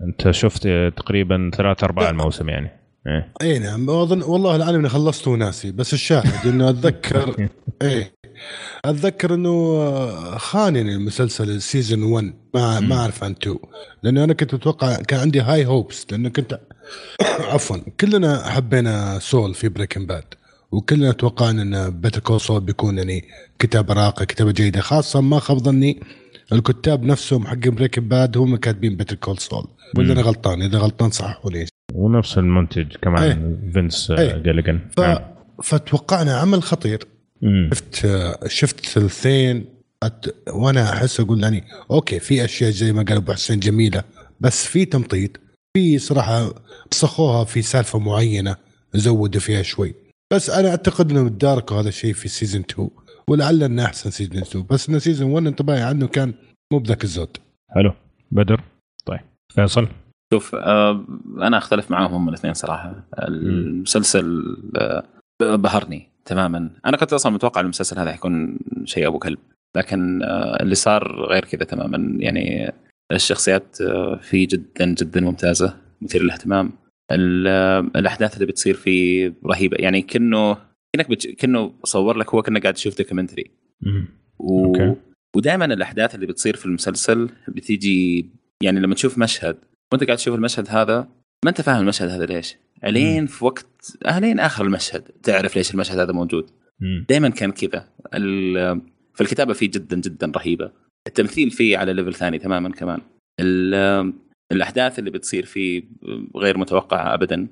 أنت 0.02 0.32
شفت 0.32 0.68
تقريبا 0.98 1.52
ثلاث 1.58 1.84
ارباع 1.84 2.10
الموسم 2.10 2.50
يعني. 2.50 2.70
إيه. 3.08 3.34
إي 3.42 3.60
نعم. 3.60 3.90
اظن 3.90 4.22
والله 4.22 4.56
الان 4.56 4.76
إني 4.76 4.90
خلصته 4.90 5.32
وناسي 5.32 5.72
بس 5.72 5.94
الشاهد 5.94 6.48
إنه 6.48 6.70
اتذكر 6.70 7.36
إيه 7.82 8.14
أتذكر 8.86 9.34
إنه 9.34 9.86
خانني 10.38 10.96
المسلسل 10.96 11.50
ال 11.50 11.57
season 11.57 12.04
1 12.04 12.34
ما 12.54 12.80
ما 12.80 12.96
أعرف 12.96 13.24
عن 13.24 13.32
2 13.32 13.58
لأنه 14.04 14.24
أنا 14.24 14.34
كنت 14.34 14.54
متوقع 14.54 14.96
كان 14.96 15.20
عندي 15.20 15.42
high 15.42 15.66
hopes 15.66 16.08
لأنه 16.12 16.30
كنت 16.30 16.60
عفوا 17.54 17.78
كلنا 18.00 18.50
حبينا 18.50 19.20
Saul 19.20 19.54
في 19.54 19.70
Breaking 19.70 20.06
Bad 20.06 20.34
وكلنا 20.72 21.12
توقعنا 21.12 21.62
أن 21.62 22.02
Better 22.02 22.20
Call 22.20 22.42
Saul 22.42 22.62
بيكون 22.62 22.98
يعني 22.98 23.24
كتابه 23.60 23.94
راقيه 23.94 24.26
كتابه 24.26 24.52
جيده 24.52 24.82
خاصة 24.82 25.22
ما 25.22 25.40
خاب 25.40 25.58
ظني 25.58 26.00
الكتاب 26.54 27.04
نفسهم 27.04 27.48
حق 27.48 27.68
Breaking 27.68 28.08
Bad 28.08 28.38
هم 28.38 28.56
كاتبين 28.56 28.98
Better 28.98 29.16
Call 29.16 29.38
Saul 29.38 29.68
ولا 29.98 30.14
أنا 30.14 30.22
غلطان 30.22 30.62
إذا 30.62 30.78
غلطان 30.78 31.12
صححوا 31.12 31.52
لي 31.52 31.66
ونفس 31.94 32.38
المنتج 32.38 32.96
كمان 33.02 33.24
إيه. 33.24 33.72
فينس 33.74 34.12
إيه. 34.12 34.38
جيليجن 34.38 34.80
ف... 34.98 35.00
نعم. 35.00 35.20
فتوقعنا 35.64 36.38
عمل 36.38 36.64
خطير 36.64 37.04
مم. 37.42 37.70
شفت 37.74 38.08
شفت 38.48 38.86
ثلثين 38.86 39.66
أت... 40.04 40.26
وأنا 40.50 40.94
أحس 40.94 41.20
أقول 41.20 41.44
يعني 41.44 41.64
okay 41.92 42.20
في 42.20 42.46
أشياء 42.46 42.72
زي 42.72 42.94
ما 42.94 43.04
قال 43.04 43.18
أبو 43.18 43.34
حسين 43.34 43.60
جميلة 43.60 44.04
بس 44.40 44.66
في 44.66 44.86
تمطيط 44.86 45.32
في 45.74 46.00
صراحة 46.00 46.54
مسخوها 46.92 47.44
في 47.44 47.62
سالفة 47.62 48.00
معينة 48.00 48.56
زودوا 48.94 49.42
فيها 49.42 49.62
شوي 49.62 50.05
بس 50.34 50.50
أنا 50.50 50.70
أعتقد 50.70 51.12
إنهم 51.12 51.28
تداركوا 51.28 51.82
هذا 51.82 51.90
الشيء 51.90 52.14
في 52.14 52.28
season 52.28 52.62
2 52.62 52.90
ولعل 53.30 53.64
إنه 53.64 53.86
أحسن 53.86 54.10
season 54.10 54.38
2 54.38 54.66
بس 54.70 54.90
انه 54.90 54.98
season 54.98 55.32
1 55.32 55.48
انطباعي 55.48 55.82
عنه 55.82 56.08
كان 56.08 56.34
مو 56.74 56.80
بذاك 56.80 57.04
الزود. 57.04 57.38
حلو. 57.70 57.94
بدر؟ 58.32 58.62
طيب. 59.06 59.20
فيصل؟ 59.56 59.88
شوف 60.34 60.56
آه 60.56 61.06
أنا 61.38 61.58
أختلف 61.58 61.92
معاهم 61.92 62.14
هم 62.14 62.30
الاثنين 62.30 62.54
صراحة. 62.54 63.08
المسلسل 63.20 64.44
آه 64.78 65.04
بهرني 65.40 66.10
تماما. 66.26 66.70
أنا 66.86 66.98
كنت 66.98 67.14
أصلا 67.14 67.32
متوقع 67.32 67.62
المسلسل 67.62 68.00
هذا 68.00 68.12
حيكون 68.12 68.58
شيء 68.86 69.08
أبو 69.08 69.20
كلب 69.20 69.40
لكن 69.78 70.24
آه 70.24 70.58
اللي 70.64 70.76
صار 70.76 71.26
غير 71.26 71.46
كذا 71.46 71.64
تماما. 71.64 72.18
يعني 72.20 72.74
الشخصيات 73.12 73.78
فيه 74.22 74.48
جدا 74.48 74.86
جدا 74.86 75.22
ممتازة 75.22 75.78
مثير 76.02 76.24
للاهتمام. 76.24 76.72
الأحداث 77.12 78.34
اللي 78.34 78.46
بتصير 78.46 78.74
فيه 78.74 79.34
رهيبة. 79.46 79.78
يعني 79.80 80.02
كأنه 80.02 80.58
كأنك 80.96 81.10
بتش... 81.10 81.28
كأنه 81.28 81.74
صور 81.84 82.18
لك 82.18 82.34
هو 82.34 82.42
كأنه 82.42 82.60
قاعد 82.60 82.74
تشوف 82.74 82.98
دوكيومنتري 82.98 83.52
و... 84.40 84.74
ودائما 85.36 85.66
الأحداث 85.66 86.16
اللي 86.16 86.26
بتصير 86.26 86.56
في 86.56 86.66
المسلسل 86.66 87.30
بتيجي 87.48 88.30
يعني 88.64 88.80
لما 88.80 88.96
تشوف 88.96 89.18
مشهد 89.18 89.58
وأنت 89.92 90.04
قاعد 90.04 90.18
تشوف 90.18 90.36
المشهد 90.36 90.70
هذا 90.70 91.08
ما 91.46 91.50
أنت 91.50 91.62
فاهم 91.62 91.82
المشهد 91.82 92.10
هذا 92.10 92.26
ليش. 92.26 92.56
الين 92.86 93.26
في 93.26 93.46
وقت 93.46 93.98
الين 94.08 94.40
آخر 94.40 94.66
المشهد 94.66 95.02
تعرف 95.02 95.56
ليش 95.56 95.74
المشهد 95.74 96.00
هذا 96.00 96.12
موجود. 96.12 96.50
دائما 97.10 97.30
كان 97.30 97.52
كذا. 97.52 97.90
ال... 98.14 98.82
فالكتابه 99.14 99.54
فيه 99.54 99.72
جدا 99.72 100.00
جدا 100.00 100.32
رهيبة. 100.36 100.72
التمثيل 101.08 101.52
فيه 101.52 101.78
على 101.78 101.94
ليفل 101.94 102.14
ثاني 102.14 102.40
تماما 102.40 102.70
كمان. 102.70 103.02
الأحداث 104.52 105.00
اللي 105.00 105.12
بتصير 105.12 105.46
فيه 105.46 105.84
غير 106.36 106.58
متوقعة 106.58 107.14
ابدا. 107.14 107.48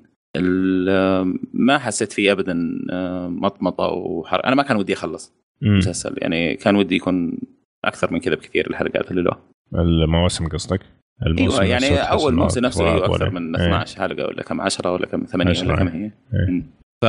ما 1.52 1.78
حسيت 1.78 2.12
فيه 2.12 2.32
ابدا 2.32 2.78
آه، 2.90 3.28
مطمطة 3.28 3.84
وحر... 3.84 4.44
أنا 4.44 4.54
ما 4.54 4.62
كان 4.62 4.76
ودي 4.76 4.92
أخلص 4.92 5.32
المسلسل. 5.62 6.14
يعني 6.18 6.54
كان 6.54 6.76
ودي 6.76 6.96
يكون 6.96 7.38
أكثر 7.84 8.12
من 8.12 8.20
كذا 8.20 8.34
بكثير 8.34 8.70
الحلقات 8.70 9.10
اللي 9.10 9.22
له 9.22 9.36
المواسم 9.74 10.48
قصدك؟ 10.48 10.80
الموسم 11.26 11.62
أيوه 11.62 11.72
يعني 11.72 11.96
أول 11.96 12.34
موسم 12.34 12.60
نفسه 12.60 12.84
أيوه 12.84 13.06
أكثر 13.06 13.30
من 13.30 13.54
12 13.56 13.96
إيه. 13.96 14.08
حلقة 14.08 14.26
ولا 14.26 14.42
كم 14.42 14.60
10 14.60 14.92
ولا 14.92 15.06
كم 15.06 15.24
8 15.24 15.60
ولا 15.60 15.76
كم 15.76 15.88
هي. 15.88 16.04
إيه. 16.04 16.62
ف 17.02 17.06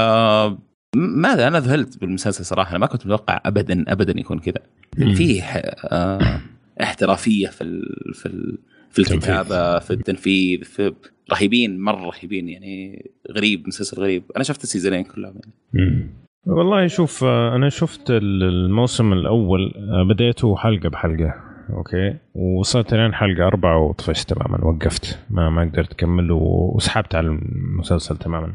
ماذا؟ 0.96 1.48
أنا 1.48 1.60
ذهلت 1.60 2.00
بالمسلسل 2.02 2.46
صراحة. 2.46 2.72
أنا 2.72 2.80
ما 2.80 2.86
كنت 2.86 3.06
متوقع 3.06 3.42
ابدا 3.46 3.86
ابدا 3.88 4.20
يكون 4.20 4.40
كذا. 4.40 4.62
فيه 5.16 5.44
آه 5.44 6.42
احترافية 6.82 7.48
في 7.48 7.64
ال 7.64 8.14
في 8.14 8.26
ال 8.26 8.58
في 8.96 9.02
الكتابة 9.02 9.80
في 9.80 9.92
التنفيذ 9.92 10.64
في 10.64 10.94
رهيبين 11.32 11.80
مرة 11.80 12.06
رهيبين 12.06 12.50
يعني 12.50 13.06
غريب 13.32 13.68
مسلسل 13.68 14.02
غريب. 14.02 14.24
أنا 14.36 14.44
شفت 14.44 14.64
السيزونين 14.64 15.04
كلهم 15.04 15.34
يعني. 15.36 16.10
والله 16.48 16.88
شوف 16.88 17.24
أنا 17.24 17.70
شفت 17.70 18.12
الموسم 18.12 19.14
الأول 19.14 19.74
بديته 20.10 20.56
حلقة 20.56 20.90
بحلقة 20.90 21.34
okay؟ 21.70 22.16
وصلت 22.36 22.94
لين 22.94 23.14
حلقة 23.14 23.48
أربعة 23.48 23.78
وطفشت 23.78 24.34
تماما 24.34 24.66
وقفت. 24.66 25.20
ما 25.30 25.50
ما 25.50 25.62
قدرت 25.62 25.92
أكمل 25.92 26.32
وسحبت 26.32 27.16
على 27.16 27.28
المسلسل 27.28 28.18
تماما. 28.18 28.54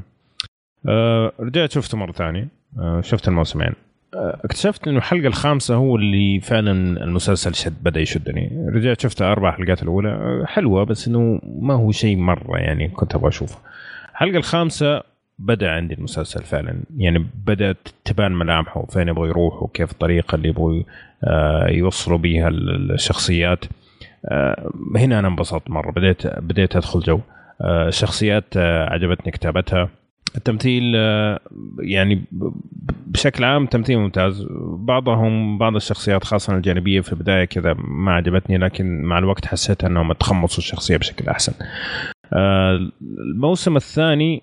أه 0.88 1.32
رجعت 1.40 1.70
شفته 1.70 1.98
مرة 1.98 2.12
ثانية. 2.12 2.48
أه 2.78 3.00
شفت 3.00 3.28
الموسمين. 3.28 3.72
اكتشفت 4.14 4.88
إنه 4.88 4.98
الحلقة 4.98 5.26
الخامسة 5.26 5.74
هو 5.74 5.96
اللي 5.96 6.40
فعلا 6.40 7.04
المسلسل 7.04 7.54
شد 7.54 7.82
بدأ 7.82 8.00
يشدني. 8.00 8.66
رجعت 8.74 9.00
شفت 9.00 9.22
أربع 9.22 9.52
حلقات 9.52 9.82
الأولى 9.82 10.42
حلوة 10.46 10.84
بس 10.84 11.08
إنه 11.08 11.40
ما 11.44 11.74
هو 11.74 11.92
شيء 11.92 12.16
مرة 12.16 12.58
يعني 12.58 12.88
كنت 12.88 13.14
أبغى 13.14 13.28
أشوفه. 13.28 13.58
الحلقة 14.12 14.36
الخامسة 14.36 15.02
بدأ 15.38 15.70
عندي 15.70 15.94
المسلسل 15.94 16.42
فعلا. 16.42 16.80
يعني 16.96 17.26
بدأت 17.46 17.88
تبان 18.04 18.32
ملامحه 18.32 18.86
فين 18.86 19.08
يبغوا 19.08 19.26
يروحوا 19.26 19.68
كيف 19.74 19.92
الطريقة 19.92 20.34
اللي 20.34 20.48
يبغوا 20.48 20.82
آه، 21.24 21.68
يوصلوا 21.68 22.18
بها 22.18 22.48
الشخصيات. 22.48 23.64
آه، 24.24 24.70
هنا 24.96 25.18
أنا 25.18 25.28
انبسطت 25.28 25.70
مرة 25.70 25.90
بديت 25.90 26.26
بديت 26.26 26.76
أدخل 26.76 27.00
جو. 27.00 27.20
آه، 27.60 27.88
الشخصيات 27.88 28.56
عجبتني 28.56 29.32
كتابتها. 29.32 29.88
التمثيل 30.36 30.92
آه، 30.96 31.40
يعني 31.80 32.24
بشكل 33.06 33.44
عام 33.44 33.66
تمثيل 33.66 33.98
ممتاز. 33.98 34.46
بعضهم 34.78 35.58
بعض 35.58 35.76
الشخصيات 35.76 36.24
خاصة 36.24 36.56
الجانبية 36.56 37.00
في 37.00 37.12
البداية 37.12 37.44
كذا 37.44 37.74
ما 37.78 38.12
عجبتني 38.12 38.58
لكن 38.58 39.02
مع 39.02 39.18
الوقت 39.18 39.46
حسيت 39.46 39.84
أنهم 39.84 40.12
تخمصوا 40.12 40.58
الشخصية 40.58 40.96
بشكل 40.96 41.28
أحسن. 41.28 41.52
آه، 42.32 42.90
الموسم 43.00 43.76
الثاني 43.76 44.42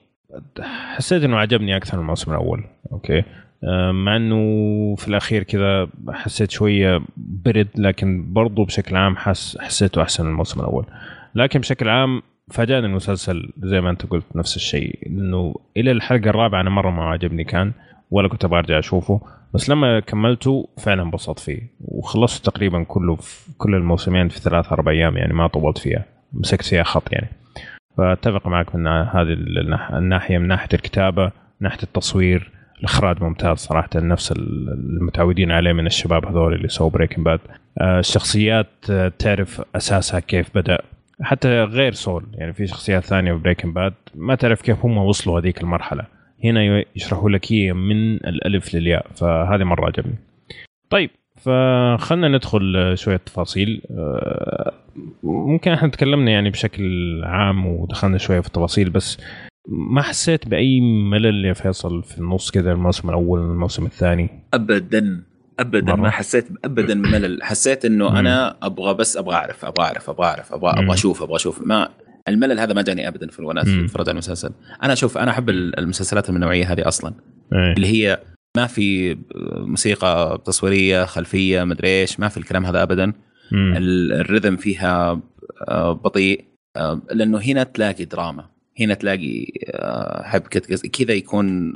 حسيت 0.96 1.24
أنه 1.24 1.38
عجبني 1.38 1.78
أكثر 1.78 1.98
من 1.98 2.04
الموسم 2.04 2.32
الأول. 2.32 2.64
أوكي؟ 2.92 3.24
آه، 3.64 3.92
مع 3.92 4.16
إنه 4.16 4.96
في 4.96 5.08
الأخير 5.08 5.44
كذا 5.44 5.88
حسيت 6.10 6.52
شوية 6.52 7.02
برد 7.18 7.68
لكن 7.76 8.34
برضو 8.34 8.66
بشكل 8.66 8.96
عام 8.96 9.16
حس 9.18 9.58
حسيته 9.62 10.02
أحسن 10.02 10.26
من 10.26 10.32
الموسم 10.32 10.60
الأول. 10.60 10.86
لكن 11.36 11.60
بشكل 11.60 11.90
عام 11.90 12.22
فاجأني 12.52 12.86
المسلسل 12.86 13.50
زي 13.60 13.82
ما 13.82 13.90
انت 13.90 14.06
قلت 14.06 14.36
نفس 14.36 14.56
الشيء 14.56 15.00
إنه 15.08 15.56
إلى 15.78 15.92
الحلقة 15.92 16.30
الرابعة 16.30 16.62
أنا 16.62 16.70
مرة 16.70 16.90
ما 16.90 17.04
عجبني 17.04 17.44
كان 17.44 17.72
ولا 18.12 18.28
كنت 18.28 18.46
أبغى 18.46 18.60
أرجع 18.60 18.80
أشوفه 18.80 19.22
بس 19.54 19.70
لما 19.70 20.00
كملته 20.00 20.70
فعلا 20.78 21.04
انبسطت 21.04 21.40
فيه 21.40 21.62
وخلصت 21.82 22.46
تقريبا 22.46 22.84
كله 22.84 23.16
في 23.16 23.52
كل 23.58 23.76
الموسمين 23.76 24.30
في 24.30 24.40
ثلاث 24.40 24.72
أربع 24.72 24.92
أيام 24.92 25.18
يعني 25.18 25.34
ما 25.34 25.48
طولت 25.48 25.78
فيها 25.78 26.06
مسكت 26.34 26.66
فيها 26.66 26.84
خط 26.84 27.14
يعني. 27.14 27.28
فأتفق 27.98 28.48
معك 28.48 28.76
من 28.76 28.88
هذه 28.88 29.34
الناحية 29.94 30.38
من 30.38 30.48
ناحية 30.48 30.70
الكتابة 30.74 31.32
ناحية 31.60 31.84
التصوير 31.84 32.52
الإخراج 32.80 33.24
ممتاز 33.24 33.58
صراحة 33.58 33.90
نفس 33.96 34.32
المتعودين 34.32 35.52
عليه 35.52 35.74
من 35.74 35.88
الشباب 35.88 36.26
هذول 36.26 36.54
اللي 36.54 36.68
سووا 36.68 36.90
Breaking 36.90 37.26
Bad 37.26 37.40
آه، 37.82 38.00
الشخصيات 38.00 38.68
آه، 38.90 39.12
تعرف 39.20 39.62
أساسها 39.76 40.20
كيف 40.20 40.50
بدأ 40.56 40.78
حتى 41.22 41.64
غير 41.64 41.92
Saul. 41.92 42.26
يعني 42.34 42.54
في 42.54 42.68
شخصيات 42.68 43.04
ثانية 43.04 43.34
في 43.34 43.40
Breaking 43.40 43.76
Bad 43.76 43.94
ما 44.16 44.36
تعرف 44.36 44.62
كيف 44.62 44.86
هم 44.86 44.98
وصلوا 44.98 45.40
هذيك 45.40 45.62
المرحلة. 45.62 46.06
هنا 46.44 46.84
يشرحوا 46.96 47.30
لك 47.30 47.52
هي 47.52 47.74
من 47.74 48.16
الألف 48.16 48.76
للياء 48.76 49.08
فهذه 49.16 49.64
مرة 49.64 49.86
عجبني. 49.86 50.16
طيب 50.90 51.10
فخلنا 51.36 52.28
ندخل 52.28 52.94
شوية 52.98 53.18
تفاصيل. 53.18 53.82
آه، 53.92 54.74
ممكن 55.24 55.72
إحنا 55.72 55.90
تكلمنا 55.90 56.32
يعني 56.32 56.50
بشكل 56.50 56.84
عام 57.24 57.66
ودخلنا 57.66 58.18
شوية 58.18 58.40
في 58.40 58.48
التفاصيل 58.48 58.90
بس 58.90 59.18
ما 59.68 60.02
حسيت 60.02 60.48
بأي 60.48 60.82
ملل 60.82 61.46
يا 61.46 61.54
فيصل 61.54 62.04
في 62.04 62.18
النص 62.18 62.52
كذا 62.52 62.72
الموسم 62.72 63.10
الأول 63.10 63.40
والموسم 63.40 63.86
الثاني؟ 63.86 64.30
ابدا. 64.54 65.24
ابدا 65.60 65.96
مرة. 65.96 66.02
ما 66.02 66.10
حسيت 66.10 66.48
ابدا 66.66 67.02
بملل 67.02 67.44
حسيت 67.44 67.86
إنه 67.86 68.10
مم. 68.10 68.16
أنا 68.16 68.58
أبغى 68.62 68.94
بس 68.94 69.18
أبغى 69.18 69.36
أعرف 69.36 69.66
أبغى 69.66 69.86
أعرف 69.86 70.10
أبغى 70.10 70.26
أعرف 70.26 70.54
أبغى 70.54 70.72
أبغى 70.72 70.94
أشوف 70.94 71.24
أبغى 71.24 71.36
أشوف. 71.36 71.62
ما 71.62 71.90
الملل 72.28 72.60
هذا 72.60 72.74
ما 72.74 72.82
جاني 72.82 73.08
ابدا 73.08 73.28
في 73.28 73.40
الوناس 73.40 73.68
اتفرج 73.68 74.10
على 74.10 74.12
المسلسل. 74.12 74.52
أنا 74.84 74.94
أشوف 74.94 75.18
أنا 75.18 75.32
أحب 75.32 75.50
المسلسلات 75.50 76.30
من 76.30 76.36
النوعيه 76.36 76.74
هذه 76.74 76.88
أصلا. 76.88 77.14
أي. 77.54 77.74
اللي 77.74 77.88
هي 77.88 78.20
ما 78.58 78.68
في 78.68 79.18
موسيقى 79.58 80.42
تصويرية 80.46 81.06
خلفية 81.06 81.64
مدري 81.64 82.02
إيش 82.02 82.20
ما 82.20 82.28
في 82.28 82.38
الكلام 82.38 82.66
هذا 82.66 82.84
ابدا. 82.84 83.14
الرذم 83.54 84.56
فيها 84.56 85.22
آه، 85.68 85.92
بطيء 85.92 86.46
آه، 86.78 87.02
لأنه 87.12 87.38
هنا 87.38 87.64
تلاقي 87.64 88.06
دراما. 88.06 88.50
هنا 88.80 88.94
تلاقي 88.94 89.46
آه، 89.74 90.24
حبكة 90.24 90.60
كذا 90.90 91.14
يكون 91.14 91.74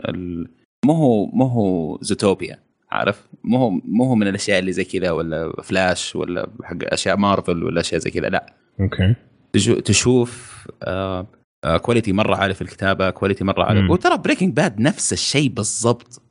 مو 0.85 0.93
هو 0.93 1.26
مو 1.26 1.45
هو 1.45 1.98
زوتوبيا. 2.01 2.60
عارف؟ 2.92 3.28
مو 3.44 3.58
هو 3.58 3.70
مو 3.70 4.03
هو 4.03 4.16
من 4.16 4.28
الأشياء 4.28 4.60
اللي 4.60 4.72
زي 4.72 4.84
كذا 4.84 5.11
ولا 5.11 5.61
فلاش 5.64 6.16
ولا 6.16 6.50
حق 6.64 6.78
أشياء 6.84 7.18
مارفل 7.18 7.64
ولا 7.64 7.82
أشياء 7.82 8.02
زي 8.02 8.11
كذا 8.11 8.30
لا. 8.30 8.53
okay. 8.80 9.16
تشوف 9.86 10.66
آه 10.84 11.28
آه 11.66 11.78
quality 11.78 12.14
مرة 12.14 12.36
عالي 12.36 12.53
في 12.53 12.61
الكتابة 12.61 13.10
quality 13.10 13.44
مرة 13.44 13.64
عالي. 13.64 13.88
وترى 13.90 14.18
Breaking 14.18 14.53
Bad 14.56 14.80
نفس 14.80 15.14
الشيء 15.14 15.50
بالضبط. 15.50 16.22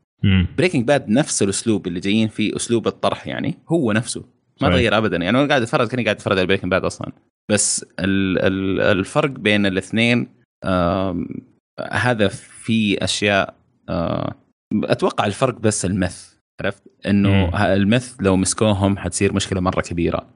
Breaking 0.59 0.87
Bad 0.87 1.09
نفس 1.09 1.43
الأسلوب 1.43 1.87
اللي 1.87 2.01
جايين 2.01 2.29
فيه 2.29 2.57
أسلوب 2.57 2.87
الطرح 2.87 3.27
يعني 3.27 3.59
هو 3.69 3.93
نفسه. 3.93 4.25
ما 4.63 4.69
تغير 4.69 4.99
ابدا. 4.99 5.17
يعني 5.17 5.39
أنا 5.39 5.49
قاعد 5.49 5.63
أتفرج 5.63 5.89
كأني 5.89 6.05
قاعد 6.05 6.17
أتفرج 6.17 6.39
على 6.39 6.47
Breaking 6.47 6.71
Bad 6.71 6.85
أصلا. 6.85 7.13
بس 7.51 7.87
ال 8.01 8.39
ال 8.39 8.81
الفرق 8.81 9.31
بين 9.31 9.67
الاثنين 9.67 10.29
آه 10.65 11.27
هذا 11.91 12.29
في 12.29 13.05
أشياء 13.05 13.55
آه 13.89 14.35
أتوقع 14.75 15.27
الفرق 15.27 15.59
بس 15.59 15.85
ال 15.85 15.92
meth. 15.92 16.31
عرفت؟ 16.61 16.83
إنه 17.07 17.65
ال 17.75 17.83
meth 17.83 18.15
لو 18.21 18.37
مسكوهم 18.37 18.99
حتصير 18.99 19.35
مشكلة 19.35 19.61
مرة 19.61 19.81
كبيرة. 19.81 20.27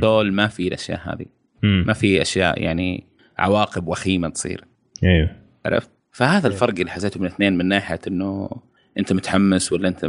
دول 0.00 0.32
ما 0.32 0.46
في 0.46 0.68
الأشياء 0.68 1.00
هذه. 1.04 1.26
مم. 1.62 1.84
ما 1.86 1.92
في 1.92 2.22
أشياء 2.22 2.62
يعني 2.62 3.06
عواقب 3.38 3.88
وخيمة 3.88 4.28
تصير. 4.28 4.64
أيوه. 5.04 5.36
عرفت؟ 5.66 5.90
فهذا 6.12 6.46
أيوه. 6.46 6.54
الفرق 6.54 6.74
اللي 6.78 6.90
حسيته 6.90 7.20
من 7.20 7.26
الاثنين 7.26 7.58
من 7.58 7.66
ناحية 7.66 8.00
إنه 8.06 8.50
أنت 8.98 9.12
متحمس 9.12 9.72
ولا 9.72 9.88
أنت 9.88 10.08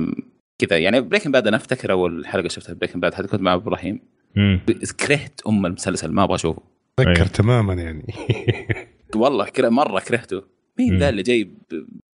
كذا. 0.57 0.77
يعني 0.77 1.01
Breaking 1.01 1.33
Bad 1.33 1.47
أنا 1.47 1.57
أفتكر 1.57 1.91
أول 1.91 2.27
حلقة 2.27 2.47
شفتها 2.47 2.73
Breaking 2.73 3.01
Bad 3.01 3.13
هذه 3.15 3.25
كنت 3.25 3.41
مع 3.41 3.53
إبراهيم. 3.53 3.99
كرهت 5.07 5.41
أم 5.47 5.65
المسلسل 5.65 6.11
ما 6.11 6.23
أبغى 6.23 6.35
أشوفه. 6.35 6.61
أتذكر 6.99 7.15
أيوه. 7.15 7.27
تماما 7.27 7.73
يعني. 7.73 8.13
والله 9.15 9.45
كره 9.45 9.69
مرة 9.69 9.99
كرهته. 9.99 10.43
مين 10.79 10.93
مم. 10.93 10.99
ذا 10.99 11.09
اللي 11.09 11.23
جاي 11.23 11.51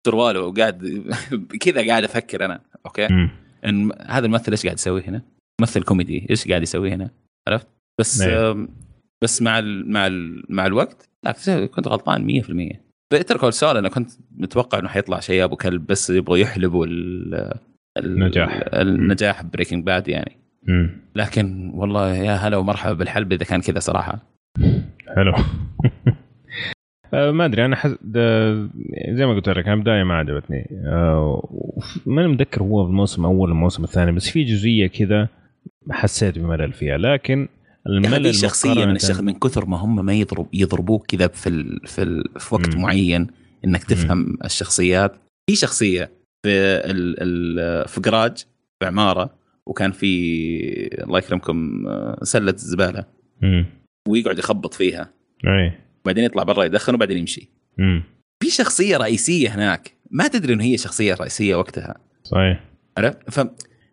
سرواله 0.07 0.41
وقاعد 0.41 1.13
كذا 1.65 1.87
قاعد 1.87 2.05
أفكر 2.05 2.45
أنا 2.45 2.61
okay؟ 2.87 3.09
مم. 3.11 3.31
إن 3.65 3.91
هذا 4.07 4.27
الممثل 4.27 4.53
إيش 4.53 4.65
قاعد 4.65 4.77
يسوي 4.77 5.03
هنا؟ 5.03 5.23
ممثل 5.61 5.83
كوميدي 5.83 6.27
إيش 6.31 6.49
قاعد 6.49 6.63
يسوي 6.63 6.93
هنا؟ 6.93 7.11
عرفت؟ 7.49 7.67
بس. 8.01 8.23
آم، 8.23 8.69
بس 9.25 9.43
مع 9.43 9.59
ال 9.59 9.93
مع 9.93 10.07
ال 10.07 10.43
مع 10.49 10.67
الوقت 10.67 11.09
لا 11.25 11.67
كنت 11.67 11.89
غلطان 11.89 12.43
100% 12.43 12.77
Better 13.13 13.37
Call 13.37 13.53
Saul 13.53 13.77
أنا 13.77 13.89
كنت 13.89 14.11
متوقع 14.37 14.79
إنه 14.79 14.89
حيطلع 14.89 15.21
شيء 15.21 15.45
أبو 15.45 15.57
كلب 15.57 15.87
بس 15.87 16.11
يبغوا 16.11 16.37
يحلبوا 16.37 16.87
ال 16.87 17.35
ال- 17.35 17.53
النجاح. 18.05 18.61
النجاح 18.73 19.43
Breaking 19.43 19.85
Bad 19.85 20.09
يعني 20.09 20.37
مم. 20.69 20.91
لكن 21.17 21.71
والله 21.75 22.15
يا 22.15 22.33
هلا 22.33 22.57
ومرحبا 22.57 22.93
بالحلب 22.93 23.33
إذا 23.33 23.45
كان 23.45 23.61
كذا 23.61 23.79
صراحة 23.79 24.19
حلو 25.17 25.33
آه، 27.15 27.31
ما 27.31 27.45
أدري 27.45 27.65
أنا 27.65 27.77
حس... 27.77 27.91
ده- 28.03 28.55
زي 29.11 29.27
ما 29.27 29.35
قلت 29.35 29.49
لك 29.49 29.67
أنا 29.69 29.77
بداية 29.77 30.03
ما 30.05 30.15
عجبتني. 30.15 30.67
آه، 30.87 31.49
وف- 31.51 31.99
ماني 32.07 32.29
متذكر 32.29 32.63
هو 32.63 32.87
الموسم 32.87 33.23
الأول 33.25 33.51
الموسم 33.51 33.85
الثاني 33.85 34.13
بس 34.13 34.29
في 34.29 34.45
جزئية 34.45 34.87
كذا 34.87 35.29
حسيت 35.91 36.39
بملل 36.39 36.73
فيها. 36.73 36.99
لكن 36.99 37.49
الملل 37.87 38.35
شخصية 38.35 38.85
من 38.87 38.97
الشخص 38.97 39.21
من 39.21 39.33
كثر 39.33 39.67
ما 39.67 39.77
هم 39.77 40.05
ما 40.05 40.13
يضرب 40.15 40.47
يضربوك 40.53 41.07
كذا 41.07 41.27
في 41.29 41.49
ال 41.49 41.81
في, 41.87 42.03
ال 42.03 42.25
في 42.39 42.55
وقت 42.55 42.77
مم. 42.77 42.83
معين 42.83 43.27
إنك 43.65 43.85
تفهم 43.85 44.39
الشخصيات. 44.45 45.17
في 45.51 45.57
شخصية 45.57 46.05
في 46.43 46.49
ال 46.91 47.17
ال 47.59 47.89
في 47.89 48.01
جراج 48.01 48.37
في 48.81 48.87
عمارة 48.87 49.31
وكان 49.67 49.93
في 49.93 50.09
الله 51.05 51.19
يكرمكم 51.19 51.87
آه، 51.89 52.19
سلة 52.23 52.55
زبالة. 52.57 53.05
ويقعد 54.09 54.39
يخبط 54.39 54.75
فيها. 54.75 55.11
أي. 55.47 55.73
وبعدين 56.05 56.25
يطلع 56.25 56.43
برا 56.43 56.65
يدخن 56.65 56.95
وبعدين 56.95 57.19
يمشي. 57.19 57.49
مم. 57.79 58.03
في 58.43 58.51
شخصية 58.51 58.97
رئيسية 58.97 59.55
هناك. 59.55 59.93
ما 60.11 60.29
تدري 60.29 60.55
إنه 60.55 60.65
هي 60.65 60.79
شخصية 60.79 61.15
رئيسية 61.15 61.55
وقتها. 61.55 61.95
صحيح. 62.23 62.65
عرفت؟ 62.99 63.19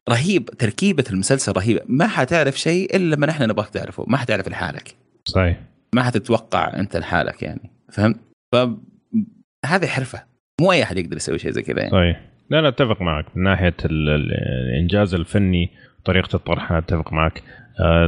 فرهيب 0.07 0.45
تركيبة 0.45 1.03
المسلسل 1.11 1.51
رهيبة. 1.51 1.81
ما 1.87 2.07
حتعرف 2.07 2.59
شيء 2.59 2.95
إلا 2.95 3.15
لما 3.15 3.27
نحن 3.27 3.43
نبغاك 3.43 3.69
تعرفه. 3.69 4.05
ما 4.07 4.17
حتعرف 4.17 4.47
لحالك. 4.47 4.95
صحيح. 5.25 5.61
ما 5.95 6.03
حتتوقع 6.03 6.79
أنت 6.79 6.97
لحالك 6.97 7.43
يعني. 7.43 7.71
فهمت؟ 7.91 8.17
فهذه 8.53 9.87
حرفة. 9.87 10.23
مو 10.61 10.71
أي 10.71 10.83
أحد 10.83 10.97
يقدر 10.97 11.15
يسوي 11.17 11.39
شيء 11.39 11.51
زي 11.51 11.61
كذا 11.61 11.79
يعني. 11.79 11.91
صحيح. 11.91 12.21
لا 12.49 12.61
لا 12.61 12.67
أتفق 12.67 13.01
معك. 13.01 13.25
من 13.37 13.43
ناحية 13.43 13.75
ال- 13.85 14.09
ال- 14.09 14.33
الإنجاز 14.69 15.13
الفني 15.13 15.71
طريقة 16.05 16.35
الطرح 16.35 16.71
أنا 16.71 16.79
أتفق 16.79 17.13
معك. 17.13 17.43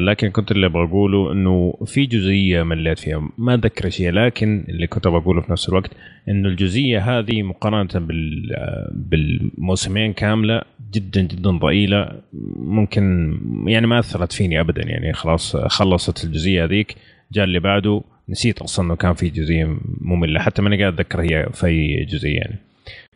لكن 0.02 0.30
كنت 0.30 0.52
اللي 0.52 0.70
بقوله 0.70 1.32
إنه 1.32 1.74
في 1.86 2.06
جزئية 2.06 2.64
مليت 2.64 3.00
فيها. 3.00 3.30
ما 3.38 3.54
اتذكر 3.54 3.90
شيء 3.90 4.12
لكن 4.12 4.66
اللي 4.70 4.88
كنت 4.88 5.08
بقوله 5.08 5.42
في 5.42 5.52
نفس 5.52 5.70
الوقت 5.70 5.92
إنه 6.30 6.50
الجزئية 6.50 7.20
هذه 7.20 7.44
مقارنة 7.44 8.06
بال 8.06 8.54
آه، 8.56 8.92
بالموسمين 8.94 10.14
كاملة 10.14 10.62
جدا 10.94 11.22
جدا 11.22 11.52
ضئيلة. 11.52 12.12
ممكن 12.56 13.38
يعني 13.68 13.88
ما 13.88 14.00
أثرت 14.00 14.32
فيني 14.32 14.60
ابدا 14.60 14.84
يعني 14.84 15.14
خلاص 15.14 15.56
خلصت 15.56 16.24
الجزئية 16.24 16.64
هذيك 16.66 16.96
جاء 17.32 17.44
اللي 17.44 17.60
بعده 17.60 18.02
نسيت 18.30 18.62
أصلا 18.62 18.86
إنه 18.86 18.96
كان 18.96 19.14
في 19.14 19.30
جزئية 19.30 19.78
مملة. 20.02 20.40
حتى 20.40 20.62
ماني 20.62 20.78
قاعد 20.82 20.94
اتذكر 20.94 21.22
هي 21.22 21.50
في 21.54 22.06
جزئية 22.06 22.38
يعني. 22.38 22.67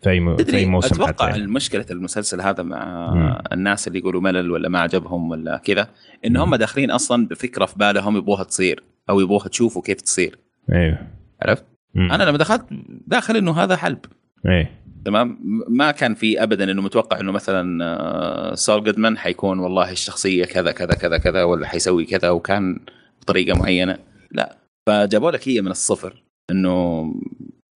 في 0.03 0.09
أي 0.09 0.45
في 0.45 0.57
أي 0.57 0.65
موسم 0.65 0.95
أتوقع 0.95 1.11
حتى 1.11 1.23
يعني. 1.23 1.37
المشكلة 1.37 1.85
المسلسل 1.91 2.41
هذا 2.41 2.63
مع 2.63 3.13
مم. 3.13 3.41
الناس 3.51 3.87
اللي 3.87 3.99
يقولوا 3.99 4.21
ملل 4.21 4.51
ولا 4.51 4.69
ما 4.69 4.79
عجبهم 4.79 5.29
ولا 5.29 5.57
كذا 5.57 5.87
إن 6.25 6.37
هم 6.37 6.55
داخلين 6.55 6.91
أصلا 6.91 7.27
بفكرة 7.27 7.65
في 7.65 7.75
بالهم 7.77 8.17
يبغوها 8.17 8.43
تصير 8.43 8.83
أو 9.09 9.19
يبغوها 9.19 9.47
تشوفوا 9.47 9.81
كيف 9.81 10.01
تصير. 10.01 10.39
أيوه 10.73 10.97
عرفت؟ 11.41 11.65
مم. 11.95 12.11
أنا 12.11 12.23
لما 12.23 12.37
دخلت 12.37 12.65
داخل 13.07 13.37
إنه 13.37 13.51
هذا 13.51 13.75
حلب. 13.75 13.99
إيه. 14.45 14.81
تمام؟ 15.05 15.39
ما 15.69 15.91
كان 15.91 16.13
في 16.13 16.43
ابدا 16.43 16.71
إنه 16.71 16.81
متوقع 16.81 17.19
إنه 17.19 17.31
مثلا 17.31 17.85
آه، 17.85 18.55
سول 18.55 18.83
جودمان 18.83 19.17
حيكون 19.17 19.59
والله 19.59 19.91
الشخصية 19.91 20.45
كذا 20.45 20.71
كذا 20.71 20.93
كذا 20.93 21.17
كذا 21.17 21.43
ولا 21.43 21.67
حيسوي 21.67 22.05
كذا 22.05 22.29
وكان 22.29 22.79
بطريقة 23.21 23.59
معينة. 23.59 23.97
لا. 24.31 24.57
فجابوا 24.87 25.31
لك 25.31 25.47
هي 25.49 25.61
من 25.61 25.71
الصفر 25.71 26.23
إنه 26.51 27.05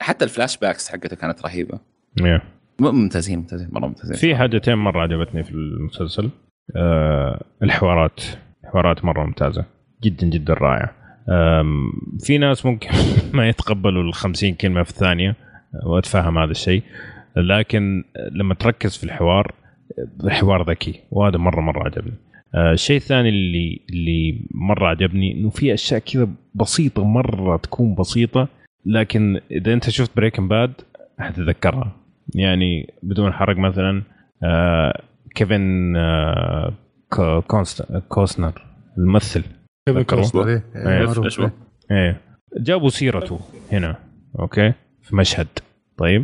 حتى 0.02 0.26
ال 0.26 0.58
flashbacks 0.58 0.90
حقته 0.90 1.16
كانت 1.16 1.42
رهيبة. 1.42 1.80
م- 2.20 2.40
ممتازين 2.80 3.40
ممتازين 3.40 3.70
مرة 3.72 3.88
ممتازين. 3.88 4.18
في 4.18 4.36
حاجتين 4.36 4.76
مرة 4.76 5.02
عجبتني 5.02 5.44
في 5.44 5.52
المسلسل. 5.52 6.30
آه 6.76 7.44
الحوارات 7.64 8.20
الحوارات 8.64 9.06
مرة 9.06 9.26
ممتازة. 9.26 9.66
جدا 10.04 10.28
جدا 10.28 10.54
رائعة. 10.54 10.96
في 12.20 12.38
ناس 12.38 12.66
ممكن 12.66 12.90
ما 13.38 13.50
يتقبلوا 13.50 14.04
ال 14.04 14.14
50 14.14 14.54
كلمة 14.54 14.84
في 14.84 14.90
الثانية 14.90 15.36
وأتفهم 15.86 16.38
هذا 16.38 16.52
الشيء. 16.52 16.84
لكن 17.38 18.04
لما 18.32 18.54
تركز 18.54 18.98
في 18.98 19.04
الحوار 19.04 19.54
الحوار 20.24 20.70
ذكي 20.70 21.00
وهذا 21.12 21.38
مرة 21.38 21.62
مرة 21.62 21.84
عجبني. 21.86 22.14
آه، 22.56 22.72
الشيء 22.74 22.98
الثاني 22.98 23.30
اللي 23.30 23.82
اللي 23.90 24.46
مرة 24.52 24.88
عجبني 24.88 25.34
إنه 25.34 25.50
في 25.50 25.74
أشياء 25.74 26.00
كذا 26.00 26.28
بسيطة 26.56 27.04
مرة 27.06 27.58
تكون 27.58 27.96
بسيطة 27.96 28.48
لكن 28.86 29.40
إذا 29.52 29.74
أنت 29.74 29.90
شفت 29.90 30.16
بريكن 30.18 30.48
باد 30.48 30.74
حتتذكرها 31.20 31.96
يعني 32.36 32.94
بدون 33.04 33.34
حرق 33.34 33.58
مثلا 33.58 34.04
آه 34.44 35.02
كيفن 35.36 35.96
آه 35.96 36.74
كوستنر 38.10 38.62
الممثل. 38.98 39.44
كيفن؟ 39.88 40.02
كوستنر 40.02 40.50
إيه. 40.50 40.64
إيه، 40.76 41.06
هو؟ 41.06 41.50
إيه. 41.92 42.22
جابوا 42.58 42.90
سيرته 42.90 43.40
هنا 43.72 43.96
okay؟ 44.40 44.74
في 45.02 45.16
مشهد. 45.16 45.48
طيب. 45.98 46.24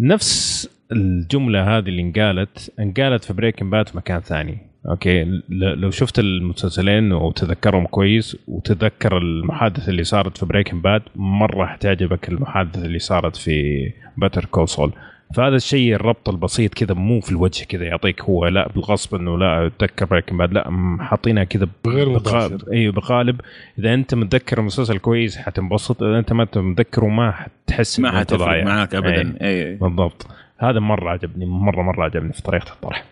نفس 0.00 0.68
الجملة 0.92 1.78
هذه 1.78 1.88
اللي 1.88 2.02
انقالت 2.02 2.72
انقالت 2.80 3.24
في 3.24 3.32
Breaking 3.32 3.70
Bad 3.70 3.88
في 3.88 3.96
مكان 3.96 4.20
ثاني 4.20 4.58
okay؟ 4.88 5.24
لو 5.48 5.90
شفت 5.90 6.18
المسلسلين 6.18 7.12
وتذكرهم 7.12 7.86
كويس 7.86 8.36
وتذكر 8.48 9.18
المحادثة 9.18 9.88
اللي 9.90 10.04
صارت 10.04 10.38
في 10.38 10.46
Breaking 10.46 10.80
Bad 10.80 11.02
مرة 11.16 11.66
حتعجبك 11.66 12.28
المحادثة 12.28 12.84
اللي 12.84 12.98
صارت 12.98 13.36
في 13.36 13.86
Better 14.16 14.44
Call 14.44 14.68
Saul 14.68 14.92
فهذا 15.34 15.56
الشيء 15.56 15.94
الربط 15.94 16.28
البسيط 16.28 16.74
كذا 16.74 16.94
مو 16.94 17.20
في 17.20 17.30
الوجه 17.30 17.64
كذا 17.64 17.84
يعطيك 17.84 18.22
هو 18.22 18.46
لا 18.46 18.68
بالغصب 18.68 19.14
إنه 19.14 19.38
لا 19.38 19.66
أتذكر 19.66 20.04
Breaking 20.06 20.36
Bad 20.36 20.52
لا 20.52 20.70
حاطينها 21.00 21.44
كذا 21.44 21.68
غير 21.86 22.08
بقا- 22.18 22.48
مباشر. 22.48 22.72
أيوه 22.72 22.92
بقالب 22.92 23.40
إذا 23.78 23.94
أنت 23.94 24.14
متذكر 24.14 24.58
المسلسل 24.60 24.98
كويس 24.98 25.36
حتنبسط 25.38 26.02
إذا 26.02 26.18
أنت 26.18 26.32
ما 26.32 26.42
انت 26.42 26.58
متذكره 26.58 27.06
ما 27.06 27.30
حتحس 27.32 28.00
ما 28.00 28.18
حتفرق. 28.20 28.64
معاك 28.64 28.94
إيه. 28.94 28.98
ابدا 29.00 29.36
اي 29.46 29.74
بالضبط 29.74 30.26
هذا 30.58 30.80
مرة 30.80 31.10
عجبني 31.10 31.46
مرة 31.46 31.82
مرة 31.82 32.04
عجبني 32.04 32.32
في 32.32 32.42
طريقة 32.42 32.72
الطرح 32.72 33.04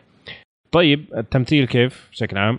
طيب 0.73 1.05
التمثيل 1.17 1.67
كيف 1.67 2.09
بشكل 2.13 2.39
عام؟ 2.39 2.59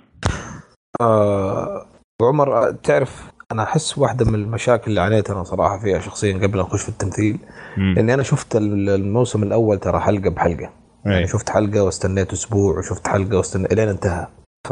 آه 1.02 1.86
عمر 2.22 2.58
آه، 2.68 2.72
تعرف 2.84 3.32
أنا 3.52 3.64
أحس 3.64 3.98
واحدة 3.98 4.26
من 4.26 4.36
المشاكل 4.36 4.84
اللي 4.90 5.02
عانيت 5.02 5.30
أنا 5.30 5.44
صراحة 5.44 5.80
فيها 5.80 6.00
شخصيا 6.00 6.34
قبل 6.38 6.60
أن 6.60 6.66
أخش 6.66 6.82
في 6.82 6.90
التمثيل 6.90 7.38
مم. 7.78 7.96
إني 7.98 8.14
أنا 8.14 8.24
شفت 8.24 8.56
ال- 8.56 8.90
الموسم 8.90 9.44
الأول 9.44 9.80
ترى 9.80 10.00
حلقة 10.00 10.30
بحلقة. 10.30 10.70
يعني 11.06 11.18
أي. 11.18 11.28
شفت 11.28 11.50
حلقة 11.50 11.84
واستنيت 11.84 12.34
أسبوع 12.34 12.78
وشفت 12.78 13.08
حلقة 13.08 13.38
واستنيت 13.38 13.74
إلين 13.74 13.90
انتهى. 13.90 14.28
ف 14.68 14.72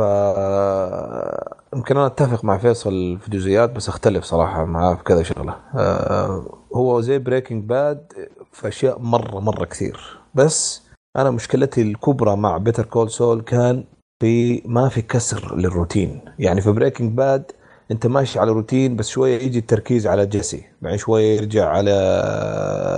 يمكن 1.75 1.97
أنا 1.97 2.05
أتفق 2.05 2.45
مع 2.45 2.57
فيصل 2.57 3.17
في 3.21 3.31
جزئيات 3.31 3.69
بس 3.71 3.89
أختلف 3.89 4.23
صراحة 4.23 4.65
معاه 4.65 4.95
في 4.95 5.03
كذا 5.03 5.23
شغلة. 5.23 5.55
آه، 5.75 6.45
هو 6.75 7.01
زي 7.01 7.19
Breaking 7.19 7.63
Bad 7.63 8.13
في 8.51 8.67
أشياء 8.67 8.99
مرة 8.99 9.39
مرة 9.39 9.65
كثير. 9.65 10.17
بس 10.35 10.81
أنا 11.17 11.31
مشكلتي 11.31 11.81
الكبرى 11.81 12.35
مع 12.35 12.57
Better 12.57 12.85
Call 12.85 13.11
Saul 13.11 13.41
كان 13.41 13.83
في 14.21 14.61
ما 14.65 14.89
في 14.89 15.01
كسر 15.01 15.55
للروتين. 15.55 16.21
يعني 16.39 16.61
في 16.61 16.71
Breaking 16.71 17.11
Bad 17.17 17.51
انت 17.91 18.07
ماشي 18.07 18.39
على 18.39 18.51
روتين 18.51 18.95
بس 18.95 19.09
شوية 19.09 19.41
يجي 19.41 19.59
التركيز 19.59 20.07
على 20.07 20.25
جيسي 20.25 20.63
بعدين 20.81 20.97
شوية 20.99 21.37
يرجع 21.37 21.69
على 21.69 21.91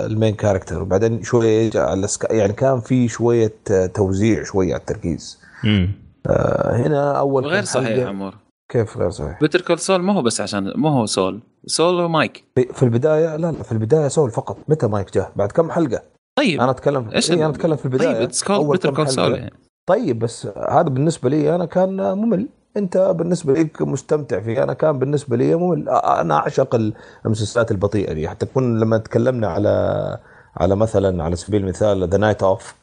ال 0.06 0.12
main 0.12 0.34
character 0.34 0.82
وبعدين 0.82 1.22
شوية 1.22 1.48
يرجع 1.64 1.90
على 1.90 2.06
سكايلر 2.06 2.32
يعني 2.32 2.52
كان 2.52 2.80
في 2.80 3.08
شوية 3.08 3.52
توزيع 3.94 4.42
شوية 4.44 4.72
على 4.72 4.80
التركيز. 4.80 5.40
مم. 5.64 5.90
آه، 6.26 6.76
هنا 6.76 7.18
أول 7.18 7.46
غير 7.46 7.64
صحيح 7.64 8.04
حلقة- 8.04 8.08
عمور 8.08 8.34
كيف 8.72 8.98
غير 8.98 9.10
صحيح؟ 9.10 9.40
Better 9.40 9.60
Call 9.60 9.78
Saul 9.78 10.02
ما 10.02 10.12
هو 10.12 10.22
بس 10.22 10.40
عشان 10.40 10.72
ما 10.76 10.90
هو 10.90 11.06
سول. 11.06 11.40
سول 11.66 12.04
ومايك. 12.04 12.44
في 12.72 12.82
البداية 12.82 13.36
لا 13.36 13.52
لا 13.52 13.62
في 13.62 13.72
البداية 13.72 14.08
سول 14.08 14.30
فقط. 14.30 14.56
متى 14.68 14.86
مايك 14.86 15.14
جاء 15.14 15.32
بعد 15.36 15.52
كم 15.52 15.70
حلقة؟ 15.70 16.02
طيب. 16.38 16.60
أنا 16.60 16.70
أتكلم 16.70 17.08
إيش 17.14 17.30
إيه 17.30 17.38
أنا 17.38 17.48
أتكلم 17.50 17.76
في 17.76 17.84
البداية. 17.84 18.12
طيب 18.12 18.22
it's 18.22 18.44
called 18.44 18.56
أول 18.56 18.76
Better 18.76 18.90
Call. 18.90 19.08
Saul 19.08 19.34
يعني. 19.34 19.52
طيب 19.88 20.18
بس 20.18 20.46
هذا 20.70 20.82
بالنسبة 20.88 21.28
لي 21.30 21.54
أنا 21.54 21.64
كان 21.64 22.12
ممل. 22.18 22.48
انت 22.76 23.14
بالنسبة 23.18 23.52
لك 23.52 23.82
مستمتع 23.82 24.40
فيه 24.40 24.62
أنا 24.62 24.72
كان 24.72 24.98
بالنسبة 24.98 25.36
لي 25.36 25.54
ممل 25.54 25.88
أنا 25.88 26.34
أعشق 26.34 26.80
المسلسلات 27.26 27.70
البطيئة 27.70 28.12
دي. 28.12 28.28
حتى 28.28 28.46
كنا 28.46 28.84
لما 28.84 28.98
تكلمنا 28.98 29.48
على 29.48 30.18
على 30.56 30.76
مثلا 30.76 31.24
على 31.24 31.36
سبيل 31.36 31.62
المثال 31.62 32.08
The 32.08 32.18
Night 32.18 32.42
Of 32.42 32.74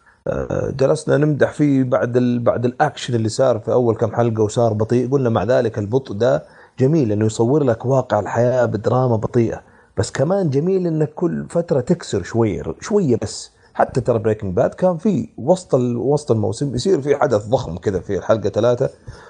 جلسنا 0.80 1.18
نمدح 1.18 1.52
فيه 1.52 1.84
بعد 1.84 2.18
ال... 2.18 2.40
بعد 2.40 2.66
الأكشن 2.66 3.16
اللي 3.16 3.30
صار 3.30 3.60
في 3.60 3.72
أول 3.72 3.96
كم 3.96 4.16
حلقة 4.16 4.44
وصار 4.44 4.74
بطيء. 4.74 5.12
قلنا 5.12 5.30
مع 5.30 5.44
ذلك 5.44 5.78
البطء 5.78 6.14
ده 6.14 6.44
جميل 6.80 7.12
إنه 7.12 7.26
يصور 7.26 7.64
لك 7.64 7.86
واقع 7.86 8.20
الحياة 8.20 8.66
بدراما 8.66 9.16
بطيئة. 9.16 9.62
بس 9.98 10.12
كمان 10.12 10.50
جميل 10.50 10.88
انك 10.88 11.10
كل 11.14 11.46
فترة 11.50 11.80
تكسر 11.80 12.24
شوية 12.24 12.64
شوية 12.82 13.18
بس. 13.22 13.52
حتى 13.74 14.02
ترى 14.02 14.20
Breaking 14.20 14.56
Bad 14.56 14.74
كان 14.74 14.98
في 14.98 15.30
وسط 15.38 15.74
وسط 15.96 16.32
الموسم 16.32 16.76
يصير 16.76 17.02
في 17.02 17.16
حدث 17.16 17.48
ضخم 17.48 17.78
كذا 17.78 18.00
في 18.00 18.18
الحلقة 18.18 18.50
ثلاثة 18.50 18.90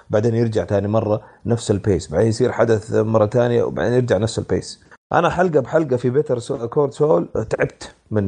بعدين 0.10 0.36
يرجع 0.36 0.66
ثاني 0.66 0.88
مرة 0.88 1.22
نفس 1.46 1.72
ال 1.72 1.80
pace 1.80 2.12
بعدين 2.12 2.28
يصير 2.28 2.52
حدث 2.52 2.94
مرة 2.94 3.26
ثانية 3.26 3.64
وبعدين 3.64 3.94
يرجع 3.94 4.18
نفس 4.18 4.40
ال 4.40 4.48
pace 4.48 4.84
أنا 5.14 5.30
حلقة 5.30 5.60
بحلقة 5.60 5.98
في 5.98 6.10
Better 6.10 6.66
Call 6.66 6.92
Saul 6.92 7.28
تعبت 7.50 7.96
من 8.12 8.28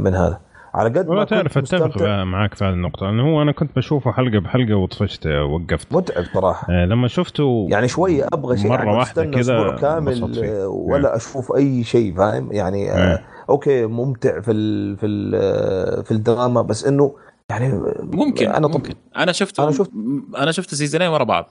من 0.00 0.14
هذا. 0.14 0.40
على 0.74 0.98
قد 0.98 1.08
ما 1.08 1.24
تعرف 1.24 1.58
أتفق 1.58 2.02
معك 2.02 2.54
في 2.54 2.64
هذه 2.64 2.72
النقطة 2.72 3.06
لأنه 3.06 3.22
هو 3.22 3.42
أنا 3.42 3.52
كنت 3.52 3.76
بشوفه 3.76 4.12
حلقة 4.12 4.38
بحلقة 4.38 4.74
وطفشت 4.76 5.26
وقفت 5.26 5.92
متعب 5.92 6.24
صراحة. 6.34 6.72
آه 6.72 6.84
لما 6.86 7.08
شفته 7.08 7.66
يعني 7.70 7.88
شوية 7.88 8.26
أبغى 8.32 8.56
شيء 8.56 8.70
مرة 8.70 8.96
واحدة 8.96 9.24
كذا 9.24 9.76
كامل 9.80 10.44
آه، 10.44 10.68
ولا 10.68 11.12
م. 11.12 11.14
أشوف 11.14 11.52
أي 11.56 11.84
شيء 11.84 12.16
فاهم؟ 12.16 12.52
يعني 12.52 12.92
آه. 12.92 13.20
okay 13.50 13.86
ممتع 13.86 14.40
في 14.40 14.52
ال 14.52 14.96
في 14.96 15.06
ال 15.06 16.04
في 16.04 16.10
الدراما 16.10 16.62
بس 16.62 16.84
إنه 16.84 17.14
يعني 17.50 17.80
ممكن 18.00 18.46
أنا 18.46 18.68
ممكن. 18.68 18.94
أنا 19.16 19.32
شفته 19.32 19.62
أنا 19.62 19.72
شفت 19.72 19.90
أنا 20.36 20.52
شفت 20.52 20.74
سيزونين 20.74 21.08
ورا 21.08 21.24
بعض. 21.24 21.50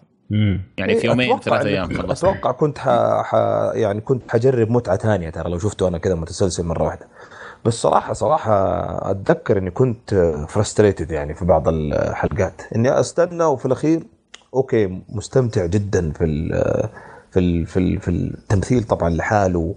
يعني 0.77 0.95
في 0.95 1.07
يومين 1.07 1.39
ثلاث 1.39 1.65
أيام 1.65 1.93
خلصت. 1.93 2.23
أتوقع 2.23 2.51
كنت 2.51 2.77
ح... 2.77 2.89
ح... 3.23 3.35
يعني 3.73 4.01
كنت 4.01 4.31
حجرب 4.31 4.69
متعة 4.69 4.97
ثانية 4.97 5.29
ترى 5.29 5.49
لو 5.49 5.59
شفته 5.59 5.87
أنا 5.87 5.97
كذا 5.97 6.15
متسلسل 6.15 6.63
مرة 6.63 6.83
واحدة. 6.83 7.07
بس 7.65 7.73
صراحة 7.73 8.13
صراحة 8.13 8.51
أتذكر 9.11 9.57
إني 9.57 9.71
كنت 9.71 10.35
frustrated 10.49 11.11
يعني 11.11 11.33
في 11.33 11.45
بعض 11.45 11.67
الحلقات. 11.67 12.61
إني 12.75 12.99
أستنى 12.99 13.43
وفي 13.43 13.65
الأخير 13.65 14.03
okay 14.53 15.01
مستمتع 15.09 15.65
جدا 15.65 16.11
في 16.11 16.23
ال 16.23 16.49
في 17.31 17.39
ال 17.39 17.65
في, 17.65 17.77
ال 17.77 17.99
في 17.99 18.07
التمثيل 18.07 18.83
طبعا 18.83 19.09
لحاله. 19.09 19.75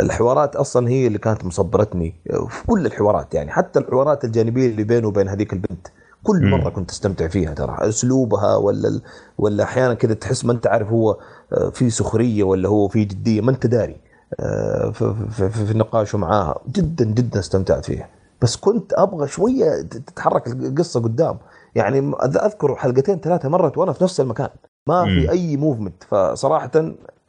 الحوارات 0.00 0.56
أصلا 0.56 0.88
هي 0.88 1.06
اللي 1.06 1.18
كانت 1.18 1.44
مصبرتني. 1.44 2.14
في 2.48 2.66
كل 2.66 2.86
الحوارات 2.86 3.34
يعني 3.34 3.50
حتى 3.50 3.78
الحوارات 3.78 4.24
الجانبية 4.24 4.66
اللي 4.66 4.84
بينه 4.84 5.08
وبين 5.08 5.28
هذيك 5.28 5.52
البنت 5.52 5.86
كل 6.24 6.50
مرة 6.50 6.70
كنت 6.70 6.90
أستمتع 6.90 7.28
فيها 7.28 7.54
ترى. 7.54 7.76
أسلوبها 7.80 8.56
ولا 8.56 9.00
ولا 9.38 9.64
أحيانا 9.64 9.94
كذا 9.94 10.14
تحس 10.14 10.44
ما 10.44 10.52
أنت 10.52 10.66
عارف 10.66 10.88
هو 10.88 11.16
آه، 11.52 11.70
في 11.70 11.90
سخرية 11.90 12.44
ولا 12.44 12.68
هو 12.68 12.88
في 12.88 13.04
جدية 13.04 13.40
ما 13.40 13.50
أنت 13.50 13.66
داري 13.66 13.96
آه، 14.40 14.90
في, 14.90 15.14
في, 15.30 15.48
في, 15.50 15.66
في 15.66 15.78
نقاشه 15.78 16.18
معاها. 16.18 16.60
جدا 16.72 17.04
جدا 17.04 17.40
استمتعت 17.40 17.84
فيها. 17.84 18.08
بس 18.42 18.56
كنت 18.56 18.92
أبغى 18.92 19.28
شوية 19.28 19.82
تتحرك 19.82 20.46
القصة 20.46 21.00
قدام. 21.00 21.38
يعني 21.74 22.12
أذكر 22.24 22.76
حلقتين 22.76 23.20
ثلاثة 23.20 23.48
مرت 23.48 23.78
وأنا 23.78 23.92
في 23.92 24.04
نفس 24.04 24.20
المكان. 24.20 24.48
ما 24.86 25.04
في 25.04 25.30
أي 25.30 25.56
موفمنت 25.56 26.02
فصراحه 26.08 26.70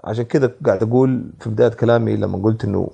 عشان 0.04 0.24
كذا 0.24 0.52
قاعد 0.66 0.84
أقول 0.84 1.24
في 1.40 1.50
بداية 1.50 1.70
كلامي 1.70 2.16
لما 2.16 2.38
قلت 2.38 2.66
إنه 2.66 2.90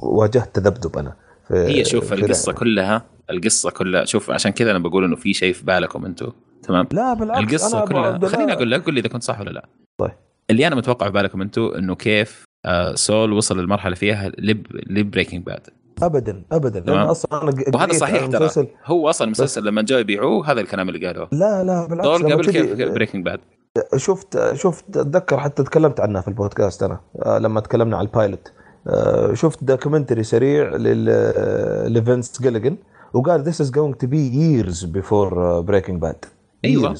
واجهت 0.00 0.54
تذبذب 0.54 0.98
أنا 0.98 1.14
هي 1.50 1.84
شوف 1.84 2.12
القصة 2.12 2.52
كلها 2.52 3.04
القصة 3.30 3.70
كلها 3.70 4.04
شوف 4.04 4.30
عشان 4.30 4.52
كذا 4.52 4.70
أنا 4.70 4.78
بقول 4.78 5.04
إنه 5.04 5.16
في 5.16 5.34
شيء 5.34 5.52
في 5.52 5.64
بالكم 5.64 6.04
أنتم 6.04 6.32
تمام؟ 6.62 6.88
لا 6.92 7.14
بالعكس 7.14 7.52
القصة 7.52 7.84
كلها. 7.84 8.28
خليني 8.28 8.52
أقول 8.52 8.70
لك 8.70 8.84
قول 8.84 8.94
لي 8.94 9.00
إذا 9.00 9.08
كنت 9.08 9.22
صح 9.22 9.40
ولا 9.40 9.50
لا. 9.50 9.68
طيب. 10.00 10.10
اللي 10.50 10.66
أنا 10.66 10.74
متوقع 10.76 11.06
في 11.06 11.12
بالكم 11.12 11.42
أنتم 11.42 11.62
إنه 11.62 11.94
كيف 11.94 12.44
آه 12.66 12.94
سول 12.94 13.32
وصل 13.32 13.60
للمرحلة 13.60 13.94
فيها 13.94 14.32
لب 14.38 14.66
ل 14.90 14.96
Breaking 14.96 15.46
Bad 15.46 15.66
ابدا 16.02 16.42
ابدا. 16.52 16.80
لأن 16.80 16.98
أصلا 16.98 17.42
أنا 17.42 17.52
وهذا 17.74 17.92
صحيح 17.92 18.26
ترى. 18.26 18.66
هو 18.84 19.10
أصلا 19.10 19.26
المسلسل 19.26 19.64
لما 19.64 19.82
جاء 19.82 20.00
يبيعوه 20.00 20.50
هذا 20.52 20.60
الكلام 20.60 20.88
اللي 20.88 21.06
قالوه 21.06 21.28
لا 21.32 21.64
لا 21.64 21.86
بالعكس 21.86 22.08
سول 22.08 22.32
قبل 22.32 22.50
كيف 22.50 22.92
Breaking 22.92 23.24
Bad 23.24 23.40
شفت 23.96 24.54
شفت 24.54 24.96
أتذكر 24.96 25.40
حتى 25.40 25.62
تكلمت 25.62 26.00
عنها 26.00 26.20
في 26.20 26.28
البودكاست 26.28 26.82
أنا 26.82 27.00
آه، 27.22 27.38
لما 27.38 27.60
تكلمنا 27.60 27.96
عن 27.96 28.04
ال 28.04 28.11
pilot. 28.11 28.52
آه، 28.88 29.34
شفت 29.34 29.64
documentary 29.64 30.22
سريع 30.22 30.76
لفينس 31.86 32.42
جيليجن 32.42 32.76
وقال 33.12 33.52
is 33.52 33.70
going 33.70 33.94
to 34.02 34.06
be 34.06 34.20
years 34.40 34.84
before 34.84 35.32
uh, 35.32 35.62
Breaking 35.70 36.00
Bad. 36.00 36.28
أيوه. 36.64 36.96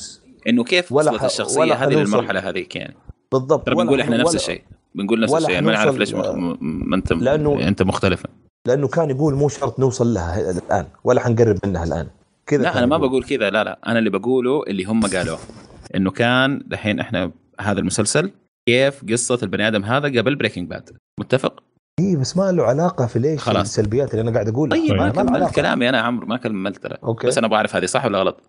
إنه 0.48 0.64
كيف 0.64 0.92
وصلت 0.92 1.24
الشخصية 1.24 1.74
هذه 1.74 1.94
للمرحلة 1.94 2.40
هذيك 2.40 2.76
يعني؟ 2.76 2.96
بالضبط. 3.32 3.66
ترى 3.66 3.74
بنقول 3.74 4.00
إحنا 4.00 4.16
نفس 4.16 4.34
الشيء. 4.34 4.62
بنقول 4.94 5.20
نفس 5.20 5.34
الشيء. 5.34 5.60
ما 5.60 5.72
نعرف 5.72 5.96
ليش 5.98 6.14
ما 6.14 6.96
أنت 6.96 7.12
لأنه 7.12 7.68
أنت 7.68 7.82
مختلف 7.82 8.22
لأنه 8.66 8.88
كان 8.88 9.10
يقول 9.10 9.34
مو 9.34 9.48
شرط 9.48 9.80
نوصل 9.80 10.14
لها 10.14 10.50
الآن 10.50 10.86
ولا 11.04 11.20
حنقرب 11.20 11.58
منها 11.66 11.84
الآن. 11.84 12.06
كذا 12.46 12.62
لا 12.62 12.78
أنا 12.78 12.86
ما 12.86 12.98
بقول 12.98 13.22
كذا. 13.24 13.50
لا 13.50 13.64
لا. 13.64 13.78
أنا 13.86 13.98
اللي 13.98 14.10
بقوله 14.10 14.62
اللي 14.62 14.84
هم 14.84 15.06
قالوه. 15.06 15.38
إنه 15.94 16.10
كان 16.10 16.62
دحين 16.66 17.00
إحنا 17.00 17.32
هذا 17.60 17.80
المسلسل 17.80 18.32
كيف 18.68 19.04
قصة 19.10 19.38
البني 19.42 19.68
آدم 19.68 19.84
هذا 19.84 20.20
قبل 20.20 20.36
Breaking 20.36 20.70
Bad 20.70 20.96
متفق؟ 21.20 21.62
إي 22.00 22.16
بس 22.16 22.36
ما 22.36 22.52
له 22.52 22.64
علاقة 22.64 23.06
في 23.06 23.18
ليش 23.18 23.40
خلاص. 23.40 23.60
السلبيات 23.60 24.10
اللي 24.10 24.22
أنا 24.22 24.30
قاعد 24.30 24.48
أقولها. 24.48 24.78
طيب 24.78 24.92
ما 24.92 25.08
كملت 25.10 25.54
كلامي 25.54 25.88
أنا 25.88 26.00
عمرو 26.00 26.26
ما 26.26 26.36
كملت 26.36 26.82
ترى. 26.82 26.96
بس 27.24 27.38
أنا 27.38 27.46
أبغى 27.46 27.56
أعرف 27.56 27.76
هذه 27.76 27.84
صح 27.84 28.04
ولا 28.04 28.18
غلط؟ 28.18 28.42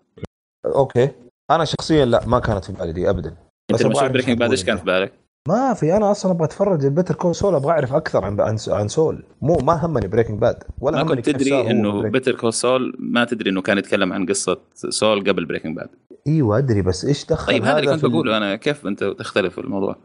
Okay. 0.66 1.10
أنا 1.50 1.64
شخصيا 1.64 2.04
لا 2.04 2.26
ما 2.26 2.38
كانت 2.38 2.64
في 2.64 2.72
بالي 2.72 2.92
دي 2.92 3.10
ابدا. 3.10 3.36
أنت 3.70 3.82
لما 3.82 3.94
شفت 3.94 4.10
Breaking 4.10 4.38
Bad 4.38 4.50
إيش 4.50 4.64
كان 4.64 4.76
في 4.76 4.84
بالك؟ 4.84 5.12
ما 5.48 5.74
في 5.74 5.96
أنا 5.96 6.10
أصلا 6.10 6.32
أبغى 6.32 6.44
أتفرج 6.44 6.86
Better 6.86 7.14
Call 7.14 7.34
Saul 7.34 7.54
أبغى 7.54 7.72
أعرف 7.72 7.92
أكثر 7.92 8.24
عن 8.24 8.56
عن 8.68 8.88
سول. 8.88 9.24
مو 9.42 9.56
ما 9.56 9.86
همني 9.86 10.08
Breaking 10.08 10.38
Bad 10.38 10.64
ولا 10.80 11.02
ما 11.02 11.08
كنت 11.08 11.30
تدري 11.30 11.70
إنه 11.70 12.02
Better 12.02 12.34
Call 12.34 12.52
Saul 12.52 12.96
ما 12.98 13.24
تدري 13.24 13.50
إنه 13.50 13.62
كان 13.62 13.78
يتكلم 13.78 14.12
عن 14.12 14.26
قصة 14.26 14.60
سول 14.74 15.20
قبل 15.20 15.44
Breaking 15.44 15.76
Bad 15.76 15.88
إيوه 16.26 16.58
أدري 16.58 16.82
بس 16.82 17.04
إيش 17.04 17.26
دخل 17.26 17.52
طيب 17.52 17.64
هذا 17.64 17.78
اللي 17.78 17.90
كنت 17.90 18.04
بقوله 18.04 18.36
أنا 18.36 18.56
كيف 18.56 18.86
أنت 18.86 19.04
تختلف 19.04 19.54
في 19.54 19.60
الموضوع؟ 19.60 19.96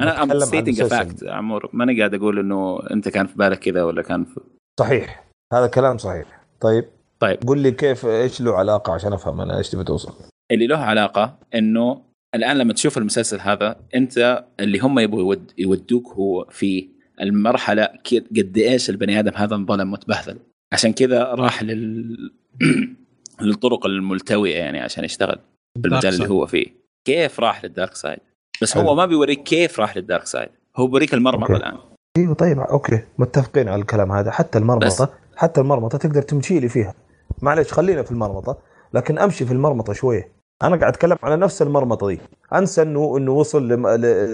أنا 0.00 0.22
I'm 0.22 0.38
stating 0.38 0.82
fact 0.82 1.24
عمور. 1.24 1.70
ماني 1.72 1.98
قاعد 1.98 2.14
أقول 2.14 2.38
إنه 2.38 2.78
أنت 2.90 3.08
كان 3.08 3.26
في 3.26 3.36
بالك 3.36 3.58
كذا 3.58 3.82
ولا 3.82 4.02
كان 4.02 4.24
في. 4.24 4.40
صحيح. 4.80 5.30
هذا 5.52 5.66
كلام 5.66 5.98
صحيح. 5.98 6.46
طيب 6.60 6.84
طيب. 7.20 7.38
قول 7.46 7.58
لي 7.58 7.70
كيف 7.70 8.06
إيش 8.06 8.40
له 8.40 8.54
علاقة 8.54 8.92
عشان 8.92 9.12
أفهم 9.12 9.40
أنا 9.40 9.58
إيش 9.58 9.70
تبي 9.70 9.84
توصل؟ 9.84 10.12
اللي 10.50 10.66
له 10.66 10.76
علاقة 10.76 11.38
إنه 11.54 12.02
الآن 12.34 12.58
لما 12.58 12.72
تشوف 12.72 12.98
المسلسل 12.98 13.40
هذا 13.40 13.76
أنت 13.94 14.44
اللي 14.60 14.78
هم 14.78 14.98
يبغوا 14.98 15.20
يود 15.20 15.52
يودوك 15.58 16.12
هو 16.12 16.46
في 16.50 16.88
المرحلة 17.20 17.88
قد 18.36 18.58
إيش 18.58 18.90
البني 18.90 19.18
آدم 19.18 19.32
هذا 19.34 19.54
انظلم 19.54 19.90
متبهذل. 19.90 20.38
عشان 20.72 20.92
كذا 20.92 21.24
راح 21.24 21.62
لل 21.62 22.32
للطرق 23.40 23.86
الملتوية 23.86 24.56
يعني 24.56 24.80
عشان 24.80 25.04
يشتغل 25.04 25.38
في 25.82 25.88
المجال 25.88 26.14
اللي 26.14 26.28
هو 26.28 26.46
فيه. 26.46 26.66
كيف 27.04 27.40
راح 27.40 27.64
لل 27.64 27.74
dark 27.74 27.94
side 27.94 28.18
بس 28.62 28.76
هو 28.76 28.94
ما 28.94 29.06
بيوريك 29.06 29.42
كيف 29.42 29.80
راح 29.80 29.96
لل 29.96 30.06
dark 30.06 30.26
side 30.26 30.48
هو 30.76 30.86
بيوريك 30.86 31.14
المرمطة 31.14 31.56
الآن. 31.56 31.78
أيوه 32.16 32.34
طيب 32.34 32.58
okay. 32.58 33.00
متفقين 33.18 33.68
على 33.68 33.80
الكلام 33.80 34.12
هذا. 34.12 34.30
حتى 34.30 34.58
المرمطة 34.58 35.12
حتى 35.36 35.60
المرمطة 35.60 35.98
تقدر 35.98 36.22
تمشي 36.22 36.60
لي 36.60 36.68
فيها. 36.68 36.94
معلش 37.42 37.72
خلينا 37.72 38.02
في 38.02 38.10
المرمطة 38.10 38.58
لكن 38.94 39.18
أمشي 39.18 39.46
في 39.46 39.52
المرمطة 39.52 39.92
شوية. 39.92 40.33
أنا 40.64 40.76
قاعد 40.76 40.92
أتكلم 40.92 41.16
على 41.22 41.36
نفس 41.36 41.62
المرمطة 41.62 42.08
دي. 42.08 42.20
أنسى 42.52 42.82
انه 42.82 43.16
إنه 43.16 43.32
وصل 43.32 43.68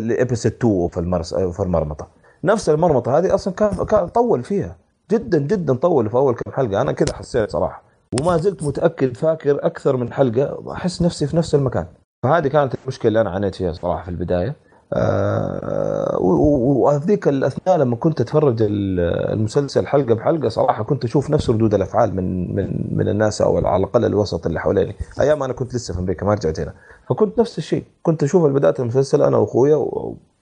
ل 0.08 0.14
episode 0.14 0.52
2 0.52 0.88
في 0.88 1.00
المرس 1.00 1.34
في 1.34 1.60
المرمطة. 1.60 2.08
نفس 2.44 2.68
المرمطة 2.68 3.18
هذه 3.18 3.34
أصلا 3.34 3.54
كان 3.54 3.84
كان 3.86 4.08
طول 4.08 4.42
فيها. 4.42 4.76
جدا 5.10 5.38
جدا 5.38 5.74
طول 5.74 6.10
في 6.10 6.14
أول 6.14 6.34
كم 6.34 6.52
حلقة. 6.52 6.80
أنا 6.80 6.92
كذا 6.92 7.16
حسيت 7.16 7.50
صراحة. 7.50 7.82
وما 8.20 8.36
زلت 8.36 8.62
متأكد 8.62 9.16
فاكر 9.16 9.66
أكثر 9.66 9.96
من 9.96 10.12
حلقة. 10.12 10.72
أحس 10.72 11.02
نفسي 11.02 11.26
في 11.26 11.36
نفس 11.36 11.54
المكان. 11.54 11.86
فهذه 12.22 12.48
كانت 12.48 12.74
المشكلة 12.82 13.08
اللي 13.08 13.20
أنا 13.20 13.30
عانيت 13.30 13.54
فيها 13.54 13.72
صراحة 13.72 14.02
في 14.02 14.08
البداية. 14.08 14.54
آه 14.94 16.16
وهذيك 16.20 17.28
الأثناء 17.28 17.76
لما 17.78 17.96
كنت 17.96 18.20
أتفرج 18.20 18.56
المسلسل 18.60 19.86
حلقة 19.86 20.14
بحلقة 20.14 20.48
صراحة 20.48 20.82
كنت 20.82 21.04
أشوف 21.04 21.30
نفس 21.30 21.50
ردود 21.50 21.74
الأفعال 21.74 22.16
من 22.16 22.54
من 22.54 22.86
من 22.96 23.08
الناس 23.08 23.42
أو 23.42 23.56
على 23.66 23.76
الأقل 23.76 24.04
الوسط 24.04 24.46
اللي 24.46 24.60
حواليني. 24.60 24.96
أيام 25.20 25.42
أنا 25.42 25.52
كنت 25.52 25.74
لسه 25.74 25.94
في 25.94 26.00
أمريكا 26.00 26.26
ما 26.26 26.34
رجعت 26.34 26.60
هنا. 26.60 26.72
فكنت 27.08 27.38
نفس 27.40 27.58
الشيء. 27.58 27.84
كنت 28.02 28.22
أشوف 28.22 28.44
بداية 28.46 28.74
المسلسل 28.78 29.22
أنا 29.22 29.36
وأخويا 29.36 29.76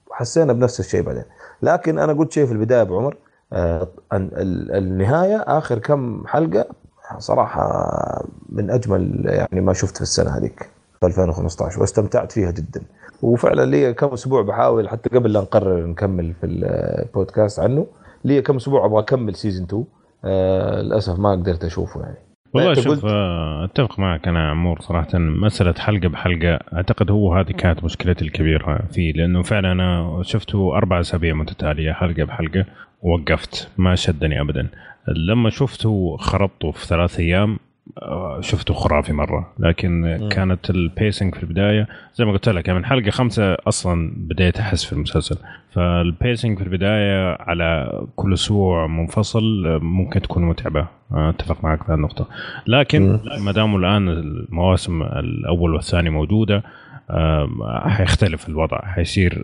وحسينا 0.07 0.53
بنفس 0.53 0.79
الشيء 0.79 1.01
بعدين. 1.01 1.23
لكن 1.61 1.99
أنا 1.99 2.13
قلت 2.13 2.31
شيء 2.31 2.45
في 2.45 2.51
البداية 2.51 2.81
أبو 2.81 2.97
عمر 2.97 3.17
آه 3.53 3.87
النهاية 4.13 5.37
آخر 5.37 5.79
كم 5.79 6.23
حلقة 6.27 6.65
صراحة 7.17 8.25
من 8.49 8.69
أجمل 8.71 9.21
يعني 9.25 9.61
ما 9.61 9.73
شفت 9.73 9.95
في 9.95 10.01
السنة 10.01 10.29
هذيك 10.37 10.69
في 10.99 11.05
2015 11.05 11.81
واستمتعت 11.81 12.31
فيها 12.31 12.51
جدا. 12.51 12.81
وفعلا 13.21 13.65
لي 13.65 13.93
كم 13.93 14.07
أسبوع 14.07 14.41
بحاول 14.41 14.89
حتى 14.89 15.09
قبل 15.09 15.33
لا 15.33 15.41
نقرر 15.41 15.85
نكمل 15.85 16.33
في 16.33 16.45
البودكاست 16.45 17.59
عنه 17.59 17.87
لي 18.25 18.41
كم 18.41 18.55
أسبوع 18.55 18.85
أبغى 18.85 18.99
أكمل 18.99 19.35
سيزون 19.35 19.65
2 19.65 19.85
آه 20.25 20.81
للأسف 20.81 21.19
ما 21.19 21.31
قدرت 21.31 21.63
أشوفه 21.63 22.01
يعني. 22.01 22.17
والله 22.53 22.73
شوف 22.73 22.87
قلت... 22.87 23.03
آه، 23.03 23.65
أتفق 23.65 23.99
معك 23.99 24.27
أنا 24.27 24.49
عمور 24.49 24.81
صراحة. 24.81 25.07
مسألة 25.13 25.73
حلقة 25.73 26.07
بحلقة 26.07 26.59
أعتقد 26.73 27.11
هو 27.11 27.33
هذه 27.33 27.51
كانت 27.51 27.83
مشكلتي 27.83 28.25
الكبيرة 28.25 28.79
فيه 28.91 29.13
لأنه 29.13 29.41
فعلا 29.41 29.71
أنا 29.71 30.19
شفته 30.23 30.77
أربع 30.77 30.99
أسابيع 30.99 31.33
متتالية 31.33 31.91
حلقة 31.91 32.23
بحلقة 32.23 32.65
ووقفت 33.01 33.69
ما 33.77 33.95
شدني 33.95 34.41
ابدا. 34.41 34.67
لما 35.07 35.49
شفته 35.49 36.17
خرطته 36.17 36.71
في 36.71 36.87
ثلاث 36.87 37.19
أيام 37.19 37.59
شفته 38.39 38.73
خرافي 38.73 39.13
مرة 39.13 39.53
لكن 39.59 40.01
م. 40.01 40.29
كانت 40.29 40.69
ال 40.69 40.78
pacing 40.78 41.35
في 41.35 41.43
البداية 41.43 41.87
زي 42.15 42.25
ما 42.25 42.31
قلت 42.31 42.49
لك 42.49 42.67
يعني 42.67 42.79
من 42.79 42.85
حلقة 42.85 43.09
خمسة 43.09 43.57
أصلا 43.67 44.11
بديت 44.17 44.59
أحس 44.59 44.85
في 44.85 44.93
المسلسل. 44.93 45.37
فال 45.71 45.92
pacing 45.92 46.57
في 46.57 46.63
البداية 46.63 47.37
على 47.39 48.01
كل 48.15 48.33
أسبوع 48.33 48.87
منفصل 48.87 49.67
آه، 49.67 49.77
ممكن 49.77 50.21
تكون 50.21 50.43
متعبة. 50.43 50.87
أتفق 51.11 51.63
معك 51.63 51.83
في 51.83 51.93
النقطة. 51.93 52.27
لكن 52.67 53.19
ما 53.39 53.51
دام 53.51 53.75
الآن 53.75 54.09
المواسم 54.09 55.01
الأول 55.01 55.73
والثاني 55.73 56.09
موجودة 56.09 56.63
حيختلف 57.85 58.49
الوضع 58.49 58.81
حيصير 58.85 59.43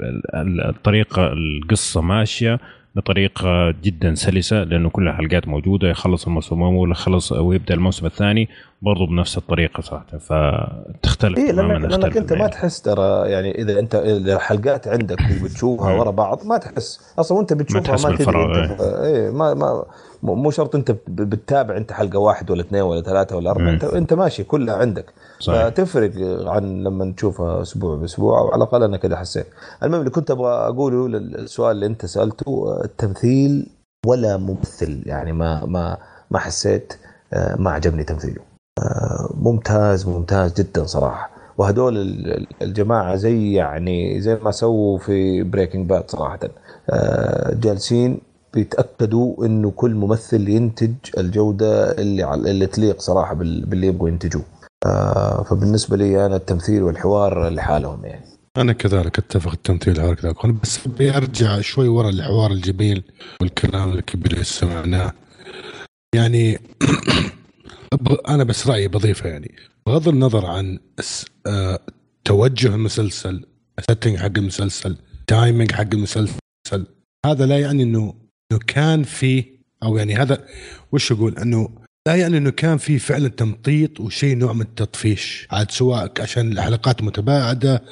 الطريقة 0.69 1.33
القصة 1.33 2.01
ماشية 2.01 2.60
بطريقة 2.95 3.72
جدا 3.72 4.15
سلسة 4.15 4.63
لأنه 4.63 4.90
كل 4.90 5.08
الحلقات 5.08 5.47
موجودة 5.47 5.88
يخلص 5.88 6.28
الموسم 6.28 6.63
الأول 6.63 6.92
يخلص 6.92 7.31
ويبدا 7.31 7.74
الموسم 7.74 8.06
الثاني 8.06 8.49
برضه 8.81 9.08
بنفس 9.08 9.38
الطريقة 9.38 9.81
صراحة. 9.81 10.06
فتختلف 10.17 11.38
إيه 11.38 11.51
لانك, 11.51 11.92
لأنك 11.92 12.17
أنت 12.17 12.33
ما 12.33 12.47
تحس 12.47 12.81
ترى 12.81 13.29
يعني 13.29 13.61
إذا 13.61 13.79
انت 13.79 13.95
إذا 13.95 14.35
الحلقات 14.35 14.88
عندك 14.88 15.17
وبتشوفها 15.42 15.94
ورا 15.94 16.11
بعض 16.11 16.45
ما 16.45 16.58
تحس. 16.58 17.13
أصلا 17.19 17.38
وأنت 17.38 17.53
بتشوفها 17.53 18.10
ما, 18.10 18.15
تدري 18.15 18.63
انت 18.72 18.81
إيه 18.81 19.29
ما 19.29 19.53
ما 19.53 19.85
مو 20.33 20.51
شرط 20.51 20.75
انت 20.75 20.91
بتتابع 21.08 21.77
انت 21.77 21.91
حلقة 21.91 22.19
واحد 22.19 22.51
ولا 22.51 22.61
اثنين 22.61 22.81
ولا 22.81 23.01
ثلاثة 23.01 23.35
ولا 23.35 23.51
أربعة 23.51 23.69
انت 23.69 23.83
انت 23.83 24.13
ماشي 24.13 24.43
كلها 24.43 24.75
عندك. 24.75 25.13
صحيح. 25.40 25.67
فتفرق 25.67 26.11
عن 26.47 26.83
لما 26.83 27.13
تشوفها 27.17 27.61
أسبوع 27.61 27.95
بأسبوع 27.95 28.40
أو 28.40 28.47
على 28.47 28.56
الأقل 28.56 28.83
أنا 28.83 28.97
كذا 28.97 29.15
حسيت. 29.15 29.47
المهم 29.83 29.99
اللي 29.99 30.11
كنت 30.11 30.31
أبغى 30.31 30.51
أقوله 30.51 31.08
للسؤال 31.08 31.72
اللي 31.72 31.85
أنت 31.85 32.06
سألته 32.06 32.81
التمثيل 32.83 33.67
ولا 34.06 34.38
ممثل؟ 34.38 35.03
يعني 35.06 35.33
ما 35.33 35.65
ما 35.65 35.97
ما 36.31 36.40
حسيت 36.40 36.93
آه، 37.33 37.56
ما 37.56 37.72
عجبني 37.72 38.03
تمثيله. 38.03 38.41
آه، 38.79 39.29
ممتاز 39.41 40.08
ممتاز 40.08 40.53
جدا 40.53 40.85
صراحة. 40.85 41.29
وهدول 41.58 41.97
الجماعة 42.61 43.15
زي 43.15 43.53
يعني 43.53 44.22
زي 44.22 44.35
ما 44.35 44.51
سووا 44.51 44.97
في 44.97 45.43
بريكنج 45.43 45.90
باد 45.90 46.11
صراحة. 46.11 46.40
آه، 46.90 47.53
جالسين 47.53 48.19
بيتأكدوا 48.55 49.45
إنه 49.45 49.71
كل 49.71 49.93
ممثل 49.95 50.49
ينتج 50.49 50.93
الجودة 51.17 51.91
اللي 51.91 52.33
اللي 52.33 52.67
تليق 52.67 52.99
صراحة 52.99 53.33
باللي 53.33 53.88
يبغوا 53.88 54.09
ينتجوه. 54.09 54.43
آه 54.85 55.43
فبالنسبة 55.43 55.97
لي 55.97 56.25
أنا 56.25 56.35
التمثيل 56.35 56.83
والحوار 56.83 57.49
لحالهم 57.49 58.05
يعني. 58.05 58.25
أنا 58.57 58.73
كذلك 58.73 59.19
أتفق 59.19 59.51
التمثيل 59.51 59.99
هكذا 59.99 60.33
بس 60.63 60.88
أبي 60.88 61.17
أرجع 61.17 61.61
شوي 61.61 61.88
ورا 61.88 62.09
الحوار 62.09 62.51
الجميل 62.51 63.03
والكلام 63.41 63.91
الكبير 63.91 64.31
اللي 64.31 64.43
سمعناه. 64.43 65.11
يعني 66.15 66.59
أنا 68.29 68.43
بس 68.43 68.67
رأيي 68.67 68.88
بضيفة 68.88 69.29
يعني. 69.29 69.55
بغض 69.88 70.07
النظر 70.07 70.45
عن 70.45 70.79
آه، 71.47 71.79
توجه 72.25 72.67
المسلسل 72.67 73.45
ال 73.79 73.84
setting 73.84 74.17
حق 74.17 74.31
المسلسل 74.38 74.97
timing 75.28 75.72
حق 75.71 75.93
المسلسل 75.93 76.85
هذا 77.25 77.45
لا 77.45 77.59
يعني 77.59 77.83
إنه 77.83 78.13
إنه 78.51 78.60
كان 78.67 79.03
في 79.03 79.45
أو 79.83 79.97
يعني 79.97 80.15
هذا 80.15 80.45
وش 80.92 81.11
أقول؟ 81.11 81.38
إنه 81.38 81.69
لا 82.08 82.15
يعني 82.15 82.38
إنه 82.38 82.49
كان 82.49 82.78
في 82.78 82.99
فعلا 82.99 83.28
تمطيط 83.28 83.99
وشيء 83.99 84.38
نوع 84.38 84.53
من 84.53 84.61
التطفيش. 84.61 85.47
عاد 85.51 85.72
سواء 85.72 86.11
عشان 86.19 86.51
الحلقات 86.51 87.03
متباعدة 87.03 87.83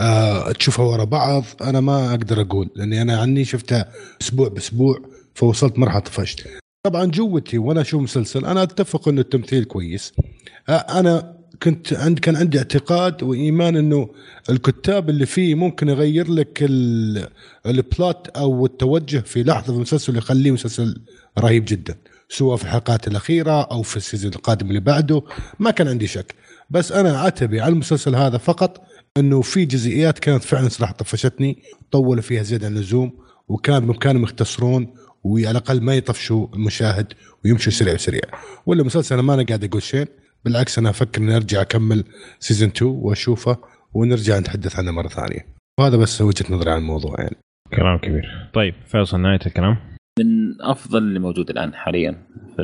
آه 0.00 0.52
تشوفها 0.52 0.84
ورا 0.84 1.04
بعض 1.04 1.44
أنا 1.62 1.80
ما 1.80 2.10
أقدر 2.10 2.40
أقول. 2.40 2.70
لأني 2.76 3.02
أنا 3.02 3.20
عني 3.20 3.44
شفتها 3.44 3.92
أسبوع 4.22 4.48
بأسبوع 4.48 4.98
فوصلت 5.34 5.78
مرحلة 5.78 6.00
طفشت. 6.00 6.48
طبعا 6.86 7.04
جوتي 7.04 7.58
وأنا 7.58 7.80
أشوف 7.80 8.02
مسلسل 8.02 8.44
أنا 8.44 8.62
أتفق 8.62 9.08
إنه 9.08 9.20
التمثيل 9.20 9.64
كويس. 9.64 10.12
آه 10.68 10.72
أنا 10.72 11.35
كنت 11.62 11.92
عند 11.92 12.18
كان 12.18 12.36
عندي 12.36 12.58
اعتقاد 12.58 13.22
وإيمان 13.22 13.76
إنه 13.76 14.08
الكتاب 14.50 15.10
اللي 15.10 15.26
فيه 15.26 15.54
ممكن 15.54 15.88
يغير 15.88 16.30
لك 16.30 16.64
ال 17.66 17.78
plot 17.78 18.28
أو 18.28 18.66
التوجه 18.66 19.18
في 19.18 19.42
لحظة 19.42 19.62
في 19.62 19.70
المسلسل 19.70 20.16
يخليه 20.16 20.50
مسلسل 20.50 21.02
رهيب 21.38 21.64
جدا 21.68 21.94
سواء 22.28 22.56
في 22.56 22.64
الحلقات 22.64 23.08
الأخيرة 23.08 23.62
أو 23.62 23.82
في 23.82 23.96
ال 23.96 24.01
season 24.01 24.32
القادم 24.32 24.68
اللي 24.68 24.80
بعده 24.80 25.22
ما 25.58 25.70
كان 25.70 25.88
عندي 25.88 26.06
شك. 26.06 26.34
بس 26.70 26.92
أنا 26.92 27.18
عتبي 27.20 27.60
على 27.60 27.72
المسلسل 27.72 28.14
هذا 28.14 28.38
فقط 28.38 28.82
إنه 29.16 29.42
في 29.42 29.64
جزئيات 29.64 30.18
كانت 30.18 30.44
فعلا 30.44 30.68
صراحة 30.68 30.92
طفشتني 30.92 31.62
طولوا 31.90 32.22
فيها 32.22 32.42
زيادة 32.42 32.66
عن 32.66 32.76
اللزوم 32.76 33.12
وكان 33.48 33.86
بإمكانهم 33.86 34.22
يختصرون 34.22 34.94
وعلى 35.24 35.50
الأقل 35.50 35.80
ما 35.80 35.94
يطفشوا 35.94 36.46
المشاهد 36.54 37.12
ويمشوا 37.44 37.72
سريع 37.72 37.96
سريع 37.96 38.22
ولا 38.66 38.82
مسلسل 38.82 39.14
أنا 39.14 39.22
ما 39.22 39.34
أنا 39.34 39.42
قاعد 39.42 39.64
أقول 39.64 39.82
شيء. 39.82 40.08
بالعكس 40.46 40.78
أنا 40.78 40.90
أفكر 40.90 41.22
إني 41.22 41.36
أرجع 41.36 41.60
أكمل 41.60 42.04
season 42.38 42.68
2 42.68 42.90
وأشوفه 42.90 43.56
ونرجع 43.94 44.38
نتحدث 44.38 44.78
عنه 44.78 44.90
مرة 44.90 45.08
ثانية. 45.08 45.46
وهذا 45.80 45.96
بس 45.96 46.22
وجهة 46.22 46.54
نظري 46.54 46.70
عن 46.70 46.78
الموضوع 46.78 47.14
يعني. 47.18 47.36
كلام 47.76 47.98
كبير. 47.98 48.50
طيب 48.54 48.74
فيصل 48.86 49.20
نهاية 49.20 49.40
الكلام؟ 49.46 49.76
من 50.18 50.62
أفضل 50.62 50.98
اللي 50.98 51.18
موجود 51.18 51.50
الآن 51.50 51.74
حاليا 51.74 52.12
في 52.56 52.62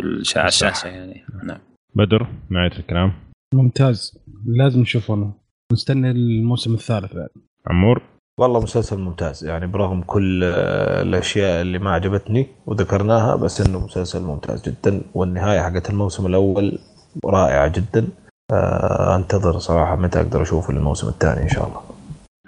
في 0.00 0.06
الشاشه. 0.06 0.86
يعني. 0.88 1.24
نعم. 1.44 1.60
بدر 1.94 2.26
نهاية 2.50 2.78
الكلام؟ 2.78 3.12
ممتاز. 3.54 4.18
لازم 4.46 4.80
نشوفه 4.80 5.34
نستنى 5.72 6.10
الموسم 6.10 6.74
الثالث 6.74 7.14
بعد. 7.14 7.28
عمور؟ 7.66 8.02
والله 8.40 8.60
مسلسل 8.60 8.98
ممتاز. 8.98 9.44
يعني 9.44 9.66
برغم 9.66 10.02
كل 10.02 10.44
الأشياء 10.44 11.60
اللي 11.62 11.78
ما 11.78 11.90
عجبتني 11.90 12.46
وذكرناها 12.66 13.36
بس 13.36 13.60
إنه 13.60 13.84
مسلسل 13.84 14.22
ممتاز 14.22 14.68
جدا. 14.68 15.00
والنهاية 15.14 15.60
حقت 15.60 15.90
الموسم 15.90 16.26
الأول 16.26 16.78
رائعة 17.24 17.68
جدا. 17.68 18.08
آه، 18.52 19.16
أنتظر 19.16 19.58
صراحة 19.58 19.96
متى 19.96 20.20
أقدر 20.20 20.42
أشوف 20.42 20.70
الموسم 20.70 21.08
الثاني 21.08 21.42
إن 21.42 21.48
شاء 21.48 21.66
الله. 21.68 21.80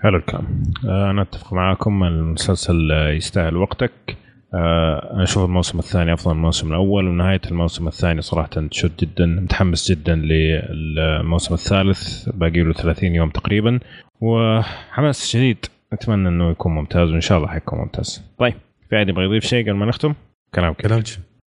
حلو 0.02 0.16
الكلام. 0.16 0.44
آه، 0.88 1.10
أنا 1.10 1.22
أتفق 1.22 1.52
معاكم 1.52 2.04
المسلسل 2.04 2.90
يستاهل 3.16 3.56
وقتك. 3.56 3.92
آه، 4.54 5.14
أنا 5.14 5.22
أشوف 5.22 5.44
الموسم 5.44 5.78
الثاني 5.78 6.12
أفضل 6.12 6.30
من 6.30 6.36
الموسم 6.36 6.68
الأول 6.68 7.08
ونهاية 7.08 7.40
الموسم 7.50 7.88
الثاني 7.88 8.22
صراحة 8.22 8.48
تشد 8.70 8.96
جدا 8.96 9.26
متحمس 9.26 9.90
جدا 9.90 10.14
للموسم 10.14 11.54
الثالث. 11.54 12.28
باقي 12.28 12.62
له 12.62 12.72
30 12.72 13.14
يوم 13.14 13.30
تقريبا 13.30 13.80
وحماس 14.20 15.26
شديد. 15.26 15.66
أتمنى 15.92 16.28
إنه 16.28 16.50
يكون 16.50 16.74
ممتاز 16.74 17.10
وإن 17.10 17.20
شاء 17.20 17.38
الله 17.38 17.48
حيكون 17.48 17.78
ممتاز. 17.78 18.22
طيب 18.38 18.54
في 18.90 18.96
احد 18.96 19.08
يبغى 19.08 19.24
يضيف 19.24 19.44
شيء 19.44 19.62
قبل 19.62 19.72
ما 19.72 19.86
نختم؟ 19.86 20.14
كلام 20.54 20.72
كلام 20.72 21.02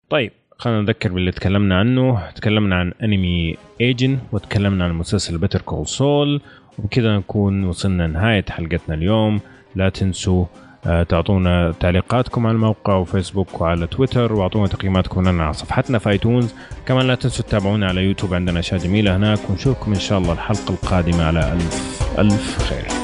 طيب 0.10 0.32
خلينا 0.58 0.82
نذكر 0.82 1.12
باللي 1.12 1.32
تكلمنا 1.32 1.80
عنه. 1.80 2.30
تكلمنا 2.36 2.76
عن 2.76 2.94
انمي 3.04 3.56
ايجن 3.82 4.20
وتكلمنا 4.32 4.84
عن 4.84 4.94
مسلسل 4.94 5.38
بيتر 5.38 5.62
كول 5.62 5.88
ساول 5.88 6.42
وبكذا 6.80 7.18
نكون 7.18 7.64
وصلنا 7.64 8.08
نهاية 8.08 8.46
حلقتنا 8.50 8.96
اليوم. 8.96 9.40
لا 9.76 9.90
تنسوا 9.90 10.46
آه، 10.86 11.04
تعطونا 11.04 11.72
تعليقاتكم 11.80 12.48
على 12.48 12.56
الموقع 12.56 12.96
وفيسبوك 12.96 13.62
وعلى 13.62 13.88
تويتر 13.88 14.34
واعطونا 14.34 14.68
تقييماتكم 14.68 15.30
لنا 15.30 15.44
على 15.44 15.54
صفحتنا 15.54 16.00
في 16.00 16.10
آيتونز. 16.10 16.56
كمان 16.86 17.08
لا 17.08 17.16
تنسوا 17.16 17.46
تتابعونا 17.46 17.88
على 17.88 18.04
يوتيوب 18.04 18.34
عندنا 18.34 18.60
أشياء 18.60 18.80
جميلة 18.80 19.18
هناك. 19.18 19.50
ونشوفكم 19.50 19.94
إن 19.94 20.00
شاء 20.00 20.20
الله 20.20 20.34
الحلقة 20.34 20.74
القادمة 20.74 21.24
على 21.24 21.54
ألف 21.54 22.20
ألف 22.20 22.58
خير. 22.58 23.03